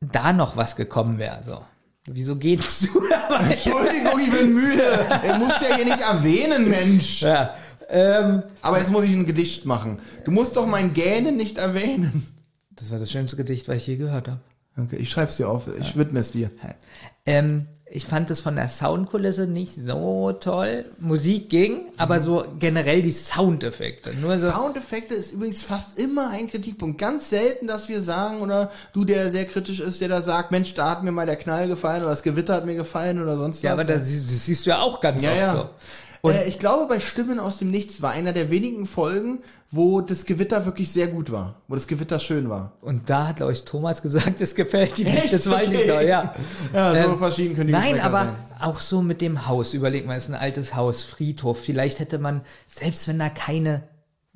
da 0.00 0.32
noch 0.32 0.56
was 0.56 0.76
gekommen 0.76 1.18
wäre. 1.18 1.42
So. 1.44 1.62
Wieso 2.06 2.36
gehst 2.36 2.84
du 2.94 3.00
dabei? 3.08 3.52
Entschuldigung, 3.52 4.18
ich 4.20 4.30
bin 4.30 4.54
müde. 4.54 4.82
Er 5.22 5.38
muss 5.38 5.52
ja 5.60 5.76
hier 5.76 5.84
nicht 5.84 6.00
erwähnen, 6.00 6.68
Mensch. 6.68 7.22
ja. 7.22 7.54
Ähm, 7.88 8.42
Aber 8.62 8.78
jetzt 8.80 8.90
muss 8.90 9.04
ich 9.04 9.12
ein 9.12 9.26
Gedicht 9.26 9.64
machen. 9.64 10.00
Du 10.24 10.32
musst 10.32 10.56
doch 10.56 10.66
mein 10.66 10.92
Gähnen 10.92 11.36
nicht 11.36 11.58
erwähnen. 11.58 12.26
das 12.70 12.90
war 12.90 12.98
das 12.98 13.12
schönste 13.12 13.36
Gedicht, 13.36 13.68
was 13.68 13.76
ich 13.76 13.86
je 13.86 13.96
gehört 13.96 14.26
habe. 14.26 14.40
Okay, 14.76 14.96
ich 14.96 15.10
schreib's 15.10 15.36
dir 15.36 15.48
auf. 15.48 15.68
Ich 15.80 15.96
widme 15.96 16.18
es 16.18 16.32
dir. 16.32 16.50
Ähm, 17.24 17.66
ich 17.96 18.04
fand 18.04 18.30
es 18.30 18.42
von 18.42 18.56
der 18.56 18.68
Soundkulisse 18.68 19.46
nicht 19.46 19.72
so 19.74 20.30
toll. 20.32 20.84
Musik 20.98 21.48
ging, 21.48 21.86
aber 21.96 22.20
so 22.20 22.44
generell 22.58 23.00
die 23.00 23.10
Soundeffekte. 23.10 24.12
Nur 24.20 24.36
so. 24.36 24.50
Soundeffekte 24.50 25.14
ist 25.14 25.32
übrigens 25.32 25.62
fast 25.62 25.98
immer 25.98 26.28
ein 26.28 26.46
Kritikpunkt. 26.46 26.98
Ganz 26.98 27.30
selten, 27.30 27.66
dass 27.66 27.88
wir 27.88 28.02
sagen, 28.02 28.42
oder 28.42 28.70
du, 28.92 29.06
der 29.06 29.30
sehr 29.30 29.46
kritisch 29.46 29.80
ist, 29.80 30.02
der 30.02 30.08
da 30.08 30.20
sagt, 30.20 30.50
Mensch, 30.50 30.74
da 30.74 30.90
hat 30.90 31.04
mir 31.04 31.10
mal 31.10 31.24
der 31.24 31.36
Knall 31.36 31.68
gefallen 31.68 32.02
oder 32.02 32.10
das 32.10 32.22
Gewitter 32.22 32.56
hat 32.56 32.66
mir 32.66 32.74
gefallen 32.74 33.22
oder 33.22 33.38
sonst 33.38 33.62
ja, 33.62 33.72
was. 33.72 33.80
aber 33.80 33.94
das, 33.94 34.02
das 34.02 34.44
siehst 34.44 34.66
du 34.66 34.70
ja 34.70 34.80
auch 34.80 35.00
ganz 35.00 35.22
ja, 35.22 35.30
oft 35.30 35.38
ja. 35.38 35.54
so. 35.54 35.70
Äh, 36.34 36.48
ich 36.48 36.58
glaube, 36.58 36.86
bei 36.86 37.00
Stimmen 37.00 37.38
aus 37.40 37.58
dem 37.58 37.70
Nichts 37.70 38.02
war 38.02 38.12
einer 38.12 38.32
der 38.32 38.50
wenigen 38.50 38.86
Folgen, 38.86 39.40
wo 39.70 40.00
das 40.00 40.24
Gewitter 40.26 40.64
wirklich 40.64 40.90
sehr 40.92 41.08
gut 41.08 41.30
war. 41.32 41.62
Wo 41.68 41.74
das 41.74 41.86
Gewitter 41.86 42.18
schön 42.20 42.48
war. 42.48 42.72
Und 42.80 43.10
da 43.10 43.28
hat, 43.28 43.36
glaube 43.36 43.52
ich, 43.52 43.64
Thomas 43.64 44.02
gesagt, 44.02 44.40
es 44.40 44.54
gefällt 44.54 44.98
ihm 44.98 45.12
nicht. 45.12 45.32
Das 45.32 45.48
weiß 45.50 45.72
ich 45.72 45.78
Okay. 45.80 45.88
noch, 45.88 46.00
ja. 46.02 46.34
Ja, 46.72 46.92
so 46.92 46.98
Ähm, 47.12 47.18
verschieden 47.18 47.54
können 47.54 47.66
die 47.68 47.72
Nein, 47.72 48.00
aber 48.00 48.24
sein. 48.24 48.36
auch 48.60 48.78
so 48.80 49.02
mit 49.02 49.20
dem 49.20 49.46
Haus. 49.46 49.74
Überleg 49.74 50.06
mal, 50.06 50.16
es 50.16 50.24
ist 50.24 50.30
ein 50.30 50.40
altes 50.40 50.74
Haus, 50.76 51.04
Friedhof. 51.04 51.60
Vielleicht 51.60 51.98
hätte 52.00 52.18
man, 52.18 52.42
selbst 52.68 53.08
wenn 53.08 53.18
da 53.18 53.28
keine 53.28 53.82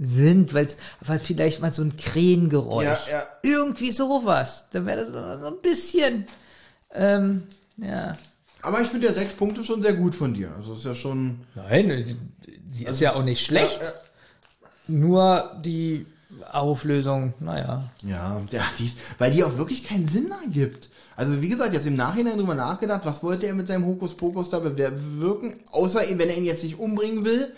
sind, 0.02 0.55
weil 0.55 0.65
es 0.65 0.77
vielleicht 1.23 1.60
mal 1.60 1.73
so 1.73 1.83
ein 1.83 1.97
Krähengeräusch. 1.97 2.85
Ja, 3.10 3.19
ja. 3.19 3.23
Irgendwie 3.43 3.91
sowas. 3.91 4.65
Dann 4.73 4.86
wäre 4.86 5.01
das 5.05 5.09
so 5.09 5.41
so 5.41 5.47
ein 5.49 5.60
bisschen, 5.62 6.27
ähm, 6.94 7.43
ja. 7.77 8.17
Aber 8.62 8.80
ich 8.80 8.89
finde 8.89 9.06
ja 9.06 9.12
sechs 9.12 9.32
Punkte 9.32 9.64
schon 9.64 9.82
sehr 9.82 9.94
gut 9.94 10.14
von 10.14 10.34
dir. 10.34 10.52
Also 10.56 10.74
ist 10.74 10.84
ja 10.84 10.94
schon. 10.94 11.40
Nein, 11.55 12.18
sie 12.70 12.84
ist 12.84 13.00
ja 13.00 13.14
auch 13.14 13.24
nicht 13.24 13.44
schlecht. 13.44 13.80
Ja, 13.80 13.86
ja. 13.86 13.92
Nur 14.89 15.56
die 15.64 16.06
Auflösung, 16.52 17.34
naja. 17.40 17.84
Ja, 18.02 18.40
der, 18.52 18.62
die, 18.78 18.92
weil 19.18 19.30
die 19.30 19.44
auch 19.44 19.56
wirklich 19.56 19.84
keinen 19.84 20.08
Sinn 20.08 20.30
ergibt. 20.44 20.89
Also 21.16 21.42
wie 21.42 21.48
gesagt, 21.48 21.74
jetzt 21.74 21.86
im 21.86 21.97
Nachhinein 21.97 22.39
drüber 22.39 22.55
nachgedacht, 22.55 23.02
was 23.05 23.22
wollte 23.22 23.47
er 23.47 23.55
mit 23.55 23.66
seinem 23.66 23.84
Hokuspokus 23.84 24.48
da 24.50 24.58
bewirken, 24.58 25.55
außer 25.70 26.00
wenn 26.00 26.30
er 26.30 26.36
ihn 26.36 26.44
jetzt 26.44 26.62
nicht 26.62 26.78
umbringen 26.78 27.24
will, 27.24 27.52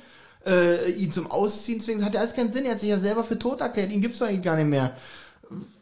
äh, 0.44 0.90
ihn 0.90 1.12
zum 1.12 1.30
Ausziehen 1.30 1.80
zwingen, 1.80 2.00
das 2.00 2.08
hat 2.08 2.14
ja 2.14 2.20
alles 2.20 2.34
keinen 2.34 2.52
Sinn. 2.52 2.64
Er 2.64 2.72
hat 2.72 2.80
sich 2.80 2.88
ja 2.88 2.98
selber 2.98 3.22
für 3.22 3.38
tot 3.38 3.60
erklärt, 3.60 3.92
ihn 3.92 4.00
gibt's 4.00 4.18
doch 4.18 4.26
eigentlich 4.26 4.42
gar 4.42 4.56
nicht 4.56 4.68
mehr. 4.68 4.96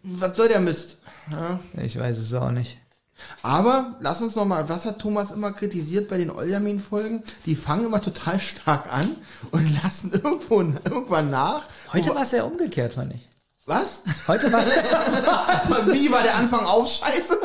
Was 0.03 0.37
soll 0.37 0.49
der 0.49 0.61
Mist? 0.61 0.99
Ja. 1.31 1.59
Ich 1.83 1.99
weiß 1.99 2.19
es 2.19 2.35
auch 2.35 2.51
nicht. 2.51 2.77
Aber 3.43 3.97
lass 4.01 4.21
uns 4.23 4.37
noch 4.37 4.45
mal, 4.45 4.69
was 4.69 4.85
hat 4.85 4.99
Thomas 4.99 5.31
immer 5.31 5.53
kritisiert 5.53 6.09
bei 6.09 6.19
den 6.19 6.31
Oljamin-Folgen? 6.31 7.23
Die 7.47 7.55
fangen 7.57 7.87
immer 7.87 8.01
total 8.03 8.39
stark 8.41 8.93
an 8.93 9.17
und 9.51 9.67
lassen 9.83 10.13
irgendwo 10.13 10.61
irgendwann 10.61 11.31
nach. 11.31 11.63
Heute 11.93 12.15
war 12.15 12.23
es 12.23 12.33
ja 12.33 12.45
umgekehrt, 12.45 12.95
fand 12.95 13.15
ich. 13.15 13.27
was? 13.67 14.03
Heute 14.29 14.53
war 14.53 14.61
es. 14.61 14.69
Wie 15.93 16.11
war 16.13 16.23
der 16.23 16.37
Anfang 16.37 16.65
auch 16.65 16.87
scheiße? 16.87 17.39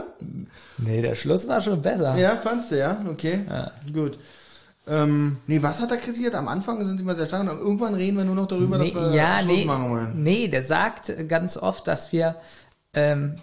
Nee, 0.77 1.01
der 1.01 1.15
Schluss 1.15 1.47
war 1.47 1.61
schon 1.61 1.81
besser. 1.81 2.15
Ja, 2.17 2.35
fandst 2.35 2.71
du, 2.71 2.77
ja? 2.77 2.97
Okay. 3.09 3.39
Gut. 3.93 4.19
Ähm, 4.87 5.37
nee, 5.47 5.61
was 5.63 5.79
hat 5.79 5.89
er 5.89 5.97
kritisiert? 5.97 6.35
Am 6.35 6.47
Anfang 6.47 6.85
sind 6.85 6.97
sie 6.97 7.03
immer 7.03 7.15
sehr 7.15 7.25
stark 7.25 7.41
und 7.41 7.57
irgendwann 7.59 7.95
reden 7.95 8.17
wir 8.17 8.23
nur 8.23 8.35
noch 8.35 8.47
darüber, 8.47 8.77
Nee, 8.77 8.91
dass 8.91 8.93
wir 9.11 9.15
ja, 9.15 9.39
Schluss 9.41 9.57
nee, 9.57 9.65
machen 9.65 9.89
wollen. 9.89 10.23
nee, 10.23 10.47
der 10.47 10.63
sagt 10.63 11.11
ganz 11.27 11.57
oft, 11.57 11.87
dass 11.87 12.11
wir 12.11 12.35
ähm, 12.93 13.37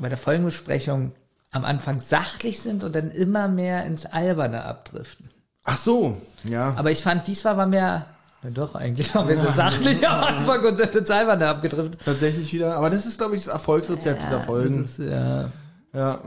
bei 0.00 0.08
der 0.08 0.18
Folgenbesprechung 0.18 1.12
am 1.50 1.64
Anfang 1.64 1.98
sachlich 2.00 2.60
sind 2.60 2.84
und 2.84 2.94
dann 2.94 3.10
immer 3.10 3.48
mehr 3.48 3.86
ins 3.86 4.06
Alberne 4.06 4.64
abdriften. 4.64 5.30
Ach 5.64 5.78
so, 5.78 6.16
ja. 6.44 6.74
Aber 6.76 6.90
ich 6.90 7.02
fand, 7.02 7.26
diesmal 7.26 7.56
waren 7.56 7.72
wir, 7.72 8.04
na 8.42 8.50
doch, 8.50 8.74
eigentlich 8.74 9.14
waren 9.14 9.28
wir 9.28 9.36
so 9.36 9.50
sachlich 9.50 10.06
am 10.08 10.22
Anfang 10.22 10.64
und 10.64 10.76
sind 10.76 10.94
ins 10.94 11.10
Alberne 11.10 11.48
abgedriftet. 11.48 12.00
Tatsächlich 12.04 12.52
wieder. 12.52 12.76
Aber 12.76 12.90
das 12.90 13.04
ist, 13.06 13.18
glaube 13.18 13.36
ich, 13.36 13.44
das 13.44 13.52
Erfolgsrezept 13.52 14.22
dieser 14.22 14.40
Folgen. 14.40 14.78
Das 14.78 14.98
ist, 14.98 15.10
ja. 15.10 15.50
Ja. 15.94 16.20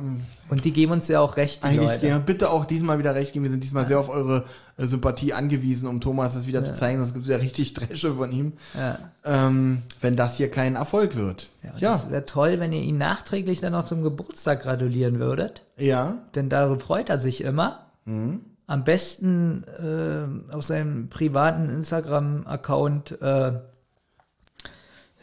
Und 0.49 0.65
die 0.65 0.73
geben 0.73 0.91
uns 0.91 1.07
ja 1.07 1.19
auch 1.19 1.38
recht, 1.38 1.64
eigentlich 1.64 2.01
ja, 2.01 2.17
bitte 2.17 2.49
auch 2.49 2.65
diesmal 2.65 2.98
wieder 2.98 3.14
recht 3.14 3.31
geben. 3.33 3.45
Wir 3.45 3.51
sind 3.51 3.64
diesmal 3.64 3.85
sehr 3.85 3.99
auf 3.99 4.09
eure 4.09 4.45
äh, 4.77 4.85
Sympathie 4.85 5.33
angewiesen, 5.33 5.88
um 5.88 6.01
Thomas 6.01 6.33
das 6.33 6.48
wieder 6.48 6.65
zu 6.65 6.73
zeigen. 6.73 6.99
Sonst 6.99 7.14
gibt 7.14 7.25
es 7.25 7.31
ja 7.31 7.38
richtig 7.38 7.73
Dresche 7.73 8.14
von 8.14 8.31
ihm. 8.31 8.53
Ja. 8.75 8.98
Ähm, 9.23 9.83
wenn 10.01 10.15
das 10.15 10.35
hier 10.38 10.49
kein 10.49 10.75
Erfolg 10.75 11.15
wird. 11.15 11.49
Ja, 11.64 11.73
Ja, 11.77 11.91
Das 11.91 12.09
wäre 12.09 12.25
toll, 12.25 12.59
wenn 12.59 12.73
ihr 12.73 12.81
ihn 12.81 12.98
nachträglich 12.98 13.61
dann 13.61 13.73
noch 13.73 13.85
zum 13.85 14.01
Geburtstag 14.01 14.64
gratulieren 14.64 15.19
würdet. 15.19 15.61
ja. 15.77 16.17
Denn 16.33 16.49
darüber 16.49 16.80
freut 16.80 17.09
er 17.09 17.19
sich 17.19 17.41
immer. 17.41 17.85
Mhm. 18.06 18.41
Am 18.65 18.83
besten 18.83 19.64
äh, 19.80 20.53
auf 20.53 20.64
seinem 20.64 21.09
privaten 21.09 21.69
Instagram-Account 21.69 23.22
äh, 23.22 23.51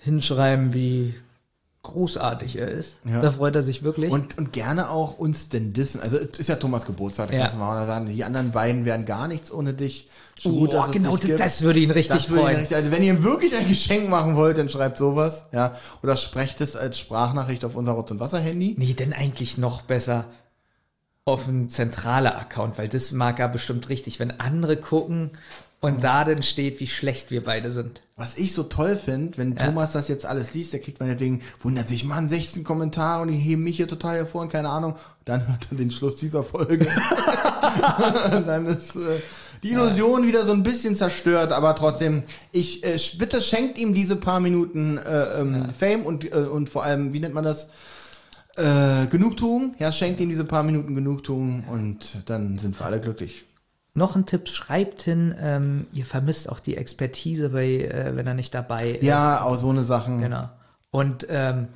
hinschreiben, 0.00 0.75
wie 0.75 1.15
großartig 1.89 2.57
er 2.58 2.68
ist. 2.68 2.97
Ja. 3.05 3.20
Da 3.20 3.31
freut 3.33 3.55
er 3.57 3.62
sich 3.62 3.83
wirklich. 3.83 4.10
Und, 4.12 4.39
und 4.39 4.52
gerne 4.52 4.91
auch 4.91 5.18
uns 5.18 5.49
denn 5.49 5.73
dissen. 5.73 6.00
Also 6.00 6.17
es 6.17 6.39
ist 6.39 6.49
ja 6.49 6.57
Thomas 6.57 6.86
Geburtstag, 6.86 7.28
da 7.31 7.34
Ja. 7.34 7.41
kannst 7.42 7.57
du 7.57 7.58
mal 7.60 7.86
sagen, 7.86 8.07
die 8.07 8.25
anderen 8.25 8.52
beiden 8.52 8.84
wären 8.84 9.05
gar 9.05 9.28
nichts 9.28 9.52
ohne 9.52 9.75
dich. 9.75 10.08
Schon 10.41 10.52
Oh, 10.52 10.58
gut, 10.60 10.73
dass 10.73 10.91
genau, 10.92 11.17
dich 11.17 11.26
gibt. 11.26 11.41
das 11.41 11.62
würde 11.62 11.81
ihn 11.81 11.91
richtig 11.91 12.17
Das 12.17 12.31
würde 12.31 12.52
ihn 12.52 12.57
richtig, 12.58 12.76
also 12.76 12.92
wenn 12.92 13.02
ihr 13.02 13.12
ihm 13.15 13.25
wirklich 13.25 13.57
ein 13.57 13.67
Geschenk 13.67 14.08
machen 14.08 14.36
wollt, 14.36 14.57
dann 14.57 14.68
schreibt 14.68 14.97
sowas, 14.97 15.47
ja. 15.52 15.75
Oder 16.02 16.17
sprecht 16.17 16.60
es 16.60 16.76
als 16.76 16.97
Sprachnachricht 16.99 17.65
auf 17.65 17.75
unser 17.75 17.92
Rotz- 17.92 18.12
und 18.12 18.20
Wasser-Handy. 18.20 18.76
nee, 18.78 18.92
denn 18.94 19.12
eigentlich 19.12 19.58
noch 19.58 19.83
besser 19.83 20.26
auf 21.25 21.47
ein 21.49 21.68
zentraler 21.70 22.39
Account, 22.39 22.78
weil 22.78 22.89
das 22.89 23.10
mag 23.12 23.39
er 23.41 23.49
bestimmt 23.49 23.89
richtig, 23.89 24.18
wenn 24.20 24.39
andere 24.41 24.76
gucken 24.76 25.33
und 25.81 26.02
da 26.02 26.24
dann 26.24 26.42
steht, 26.42 26.81
wie 26.81 26.89
schlecht 26.89 27.31
wir 27.31 27.44
beide 27.44 27.70
sind. 27.70 28.02
Was 28.16 28.36
ich 28.36 28.52
so 28.52 28.65
toll 28.65 28.97
finde, 28.97 29.39
wenn 29.39 29.55
Thomas 29.55 29.92
das 29.92 30.08
jetzt 30.08 30.26
alles 30.26 30.52
liest, 30.52 30.73
der 30.73 30.81
kriegt 30.81 30.98
meinetwegen, 30.98 31.40
wundert 31.60 31.89
sich, 31.89 32.05
Mann, 32.05 32.28
16 32.28 32.65
Kommentare 32.65 33.23
und 33.23 33.28
die 33.28 33.36
heben 33.36 33.62
mich 33.62 33.76
hier 33.76 33.86
total 33.86 34.16
hervor 34.16 34.42
und 34.42 34.50
keine 34.50 34.70
Ahnung. 34.70 34.97
Dann 35.24 35.47
hört 35.47 35.68
er 35.70 35.76
den 35.76 35.92
Schluss 35.92 36.16
dieser 36.16 36.42
Folge. 36.42 36.89
und 38.32 38.47
dann 38.48 38.66
ist 38.66 38.97
äh, 38.97 39.20
die 39.62 39.70
Illusion 39.70 40.26
wieder 40.26 40.44
so 40.44 40.52
ein 40.52 40.65
bisschen 40.65 40.97
zerstört, 40.97 41.52
aber 41.52 41.76
trotzdem, 41.76 42.24
ich 42.50 42.84
äh, 42.84 42.98
bitte 43.16 43.40
schenkt 43.40 43.78
ihm 43.78 43.94
diese 43.94 44.16
paar 44.16 44.40
Minuten 44.40 44.98
äh, 44.98 45.40
ähm, 45.40 45.66
Fame 45.78 46.02
und, 46.02 46.24
äh, 46.24 46.39
und 46.39 46.70
vor 46.70 46.82
allem, 46.82 47.12
wie 47.12 47.20
nennt 47.20 47.34
man 47.34 47.44
das? 47.44 47.68
Äh, 48.57 49.07
Genugtuung. 49.07 49.76
Ja, 49.78 49.92
schenkt 49.92 50.18
ihm 50.18 50.28
diese 50.28 50.44
paar 50.44 50.65
Minuten 50.65 50.97
Genugtuung 50.97 51.65
und 51.68 52.16
dann 52.26 52.58
sind 52.58 52.78
wir 52.78 52.84
alle 52.84 53.00
glücklich. 53.00 53.44
Noch 53.99 54.15
ein 54.15 54.27
Tipp, 54.27 54.49
schreibt 54.49 55.02
hin, 55.02 55.35
ähm, 55.41 55.89
ihr 55.93 56.07
vermisst 56.07 56.49
auch 56.49 56.60
die 56.60 56.77
Expertise, 56.77 57.49
bei, 57.49 57.67
äh, 57.67 58.15
wenn 58.15 58.28
er 58.28 58.35
nicht 58.35 58.55
dabei 58.55 58.91
ist. 58.91 59.02
Ja, 59.02 59.43
auch 59.43 59.57
so 59.57 59.70
eine 59.70 59.83
Sachen. 59.83 60.20
Genau. 60.20 60.49
Und 60.93 61.27
ähm, 61.28 61.67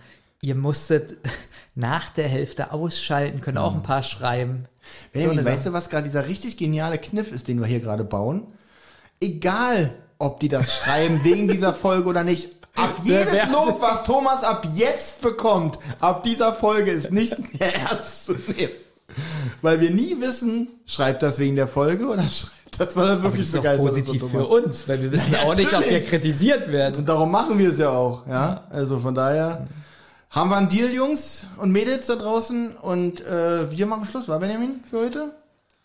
ihr 0.41 0.55
musstet 0.55 1.17
nach 1.75 2.11
der 2.11 2.29
Hälfte 2.29 2.71
ausschalten, 2.71 3.41
können 3.41 3.59
auch 3.59 3.75
ein 3.75 3.83
paar 3.83 4.05
schreiben. 4.05 4.67
Benjamin, 5.13 5.41
eine 5.41 5.49
weißt 5.49 5.67
du, 5.67 5.73
was 5.73 5.91
gerade 5.91 6.05
dieser 6.05 6.29
richtig 6.29 6.57
geniale 6.57 6.99
Kniff 6.99 7.33
ist, 7.33 7.49
den 7.49 7.59
wir 7.59 7.67
hier 7.67 7.81
gerade 7.81 8.05
bauen? 8.05 8.47
Egal, 9.21 9.93
ob 10.21 10.39
die 10.39 10.49
das 10.49 10.77
schreiben 10.77 11.21
wegen 11.25 11.49
dieser 11.49 11.75
Folge 11.75 12.09
oder 12.09 12.23
nicht. 12.23 12.51
Ab 12.77 13.01
jedes 13.03 13.51
Lob, 13.51 13.83
was 13.83 14.05
Thomas 14.05 14.45
ab 14.45 14.65
jetzt 14.75 15.23
bekommt, 15.23 15.77
ab 15.99 16.23
dieser 16.23 16.53
Folge 16.55 16.93
ist 16.93 17.11
nicht 17.11 17.37
mehr 17.59 17.75
ernst 17.75 18.27
zu 18.27 18.35
nehmen. 18.35 18.73
Weil 19.61 19.81
wir 19.81 19.91
nie 19.91 20.17
wissen, 20.21 20.69
schreibt 20.87 21.23
das 21.23 21.39
wegen 21.39 21.57
der 21.57 21.69
Folge 21.69 22.07
oder 22.07 22.23
schreibt 22.31 22.81
das, 22.81 22.97
weil 22.97 23.09
er 23.09 23.15
Das 23.17 23.25
wirklich 23.25 23.53
begeistert 23.53 23.87
positiv 23.87 24.15
ist. 24.15 24.21
von 24.21 24.31
für 24.31 24.47
uns, 24.47 24.89
weil 24.89 25.03
wir 25.03 25.13
wissen 25.13 25.33
Ja, 25.33 25.43
auch 25.43 25.55
nicht, 25.55 25.75
ob 25.75 25.89
wir 25.89 26.01
kritisiert 26.01 26.71
werden. 26.73 26.97
Und 27.01 27.09
darum 27.09 27.31
machen 27.31 27.59
wir 27.59 27.71
es 27.71 27.79
ja 27.79 27.91
auch, 27.91 28.27
ja. 28.27 28.65
Also 28.71 29.01
von 29.01 29.15
daher 29.15 29.67
haben 30.31 30.49
wir 30.51 30.57
einen 30.57 30.71
Deal, 30.71 30.91
Jungs 30.91 31.43
und 31.59 31.73
Mädels 31.73 32.07
da 32.07 32.17
draußen 32.17 32.77
und 32.77 33.21
äh, 33.27 33.71
wir 33.71 33.87
machen 33.87 34.07
Schluss, 34.07 34.29
war 34.29 34.39
Benjamin 34.39 34.83
für 34.91 35.01
heute? 35.01 35.33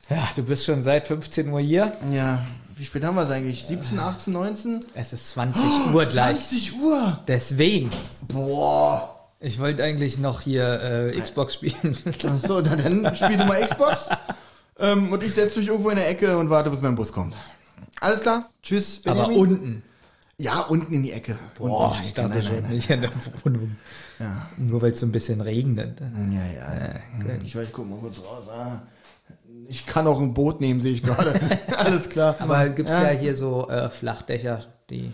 Ja, 0.10 0.26
du 0.38 0.44
bist 0.44 0.64
schon 0.64 0.82
seit 0.82 1.06
15 1.06 1.50
Uhr 1.50 1.60
hier. 1.60 1.92
Ja, 2.14 2.42
wie 2.78 2.86
spät 2.86 3.04
haben 3.04 3.16
wir 3.16 3.24
es 3.24 3.32
eigentlich? 3.32 3.66
17, 3.66 4.00
18, 4.00 4.32
19? 4.32 4.86
Es 4.94 5.12
ist 5.12 5.32
20 5.32 5.62
Uhr 5.94 6.06
gleich. 6.06 6.38
20 6.48 6.80
Uhr. 6.80 7.20
Deswegen. 7.28 7.90
Boah. 8.30 9.17
Ich 9.40 9.60
wollte 9.60 9.84
eigentlich 9.84 10.18
noch 10.18 10.42
hier 10.42 10.82
äh, 11.14 11.20
Xbox 11.20 11.54
spielen. 11.56 11.96
Achso, 12.24 12.62
dann, 12.62 13.04
dann 13.04 13.16
spiel 13.16 13.38
du 13.38 13.46
mal 13.46 13.62
Xbox. 13.66 14.10
ähm, 14.80 15.12
und 15.12 15.24
ich 15.24 15.34
setze 15.34 15.60
mich 15.60 15.68
irgendwo 15.68 15.90
in 15.90 15.98
der 15.98 16.10
Ecke 16.10 16.38
und 16.38 16.50
warte, 16.50 16.70
bis 16.72 16.82
mein 16.82 16.96
Bus 16.96 17.12
kommt. 17.12 17.36
Alles 18.00 18.22
klar? 18.22 18.50
Tschüss, 18.64 19.02
Aber 19.06 19.28
Benjamin. 19.28 19.38
unten. 19.38 19.84
ja, 20.38 20.62
unten 20.62 20.94
in 20.94 21.04
die 21.04 21.12
Ecke. 21.12 21.38
Unten 21.60 21.76
Boah, 21.76 21.98
die 22.02 22.08
ich 22.08 22.14
dachte 22.14 22.30
Nein, 22.30 22.44
schon 22.44 22.54
nein, 22.54 22.64
nein. 22.64 22.72
nicht 22.74 22.90
der 22.90 23.12
Wohnung. 23.46 23.76
Ja. 24.20 24.48
Nur 24.58 24.82
weil 24.82 24.92
es 24.92 25.00
so 25.00 25.06
ein 25.06 25.12
bisschen 25.12 25.42
regnet. 25.42 26.00
Ja, 26.00 26.06
ja. 26.46 26.96
Hm, 27.18 27.42
Ich 27.44 27.56
weiß, 27.56 27.66
ich 27.68 27.74
guck 27.74 27.88
mal 27.90 28.00
kurz 28.00 28.18
raus. 28.20 28.44
Ah, 28.50 28.82
ich 29.68 29.86
kann 29.86 30.08
auch 30.08 30.20
ein 30.22 30.34
Boot 30.34 30.62
nehmen, 30.62 30.82
sehe 30.82 30.94
ich 30.94 31.04
gerade. 31.04 31.40
Alles 31.78 32.10
klar. 32.10 32.36
Aber 32.40 32.70
gibt's 32.70 32.92
ja. 32.92 33.10
hier 33.10 33.36
so 33.36 33.70
äh, 33.70 33.90
Flachdächer, 33.90 34.66
die. 34.90 35.12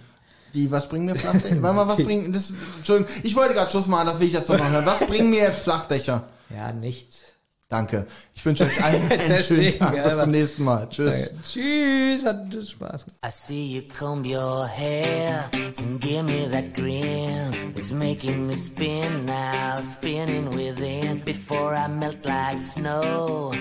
Die, 0.53 0.69
was 0.71 0.87
bringen 0.87 1.05
mir 1.05 1.15
Flachdächer? 1.15 1.61
Warte 1.61 1.75
mal, 1.75 1.87
was 1.87 2.03
bringen, 2.03 2.31
das, 2.31 2.53
Entschuldigung, 2.77 3.11
ich 3.23 3.35
wollte 3.35 3.53
gerade 3.53 3.71
Schluss 3.71 3.87
machen, 3.87 4.07
das 4.07 4.19
will 4.19 4.27
ich 4.27 4.33
jetzt 4.33 4.49
noch 4.49 4.59
mal 4.59 4.69
hören. 4.69 4.85
Was 4.85 4.99
bringen 5.07 5.29
mir 5.29 5.41
jetzt 5.43 5.61
Flachdächer? 5.61 6.23
Ja, 6.49 6.71
nichts. 6.71 7.21
Danke. 7.69 8.05
Ich 8.35 8.45
wünsche 8.45 8.65
euch 8.65 8.83
allen 8.83 9.11
einen 9.19 9.43
schönen 9.43 9.79
Tag. 9.79 9.95
Bis 10.03 10.19
zum 10.19 10.29
nächsten 10.29 10.63
Mal. 10.63 10.87
Tschüss. 10.89 11.31
Tschüss, 11.51 12.23
hat 12.23 12.53
Spaß 12.53 13.05
gemacht. 13.05 13.25
I 13.25 13.31
see 13.31 13.65
you 13.65 13.81
comb 13.97 14.27
your 14.27 14.67
hair 14.67 15.49
and 15.79 15.99
give 15.99 16.21
me 16.21 16.47
that 16.51 16.75
grin. 16.75 17.73
It's 17.75 17.91
making 17.91 18.45
me 18.45 18.55
spin 18.55 19.25
now, 19.25 19.81
spinning 19.81 20.49
within. 20.55 21.23
Before 21.25 21.73
I 21.75 21.87
melt 21.87 22.23
like 22.23 22.61
snow, 22.61 23.53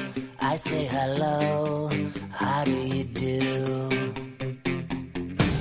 I 0.42 0.56
say 0.56 0.86
hello. 0.86 1.88
How 2.32 2.64
do 2.66 2.70
you 2.70 3.04
do? 3.04 4.32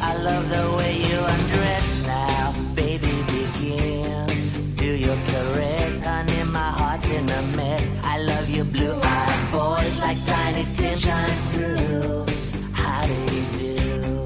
I 0.03 0.15
love 0.17 0.49
the 0.49 0.75
way 0.77 0.93
you 0.97 1.19
undress 1.19 2.05
now, 2.07 2.53
baby. 2.75 3.23
Begin. 3.23 4.75
Do 4.75 4.95
your 5.05 5.15
caress, 5.29 6.03
honey. 6.03 6.43
My 6.51 6.71
heart's 6.79 7.07
in 7.07 7.29
a 7.29 7.41
mess. 7.57 7.83
I 8.03 8.17
love 8.19 8.49
your 8.49 8.65
blue-eyed 8.65 9.39
voice 9.51 10.01
like 10.01 10.25
tiny 10.25 10.65
tin 10.75 10.97
shines 10.97 11.45
through. 11.53 12.25
How 12.73 13.05
do 13.05 13.13
you 13.35 13.43
do? 13.59 14.25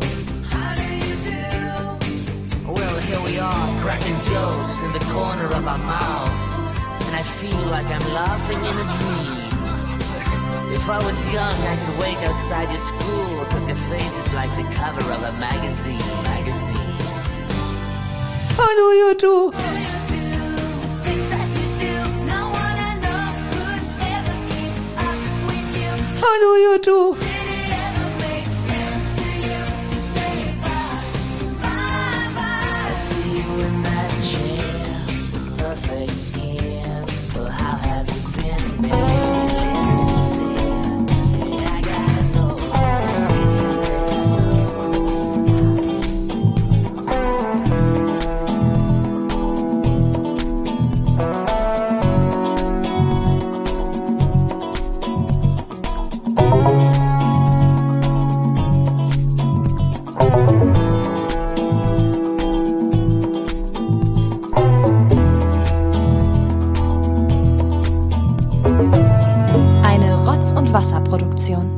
How 0.53 0.75
do 0.75 0.83
you 0.83 1.15
do? 1.29 2.71
Well, 2.71 2.97
here 3.07 3.21
we 3.21 3.39
are, 3.39 3.67
cracking 3.83 4.19
jokes 4.31 4.75
in 4.85 4.91
the 4.97 5.05
corner 5.13 5.47
of 5.59 5.67
our 5.67 5.77
mouths, 5.77 6.49
and 7.05 7.15
I 7.15 7.23
feel 7.41 7.61
like 7.75 7.85
I'm 7.85 8.13
laughing 8.13 8.61
in 8.69 8.75
a 8.83 8.87
dream. 8.97 9.44
If 10.67 10.89
I 10.89 10.97
was 10.97 11.33
young, 11.33 11.53
I 11.53 11.75
could 11.77 11.97
wait 11.99 12.17
outside 12.17 12.69
your 12.71 12.81
school, 12.81 13.45
cause 13.45 13.67
your 13.67 13.77
face 13.89 14.17
is 14.25 14.33
like 14.33 14.49
the 14.51 14.63
cover 14.73 15.11
of 15.13 15.21
a 15.23 15.31
magazine, 15.39 15.99
magazine. 16.23 16.95
Hallo, 18.57 18.87
YouTube. 19.01 19.53
Hallo, 26.23 26.51
YouTube. 26.65 27.17
I 32.87 32.93
see 32.93 33.37
you 33.37 33.49
in 33.65 33.83
that 33.83 34.11
chair, 34.29 35.57
perfect 35.57 36.24
Wasserproduktion. 70.85 71.74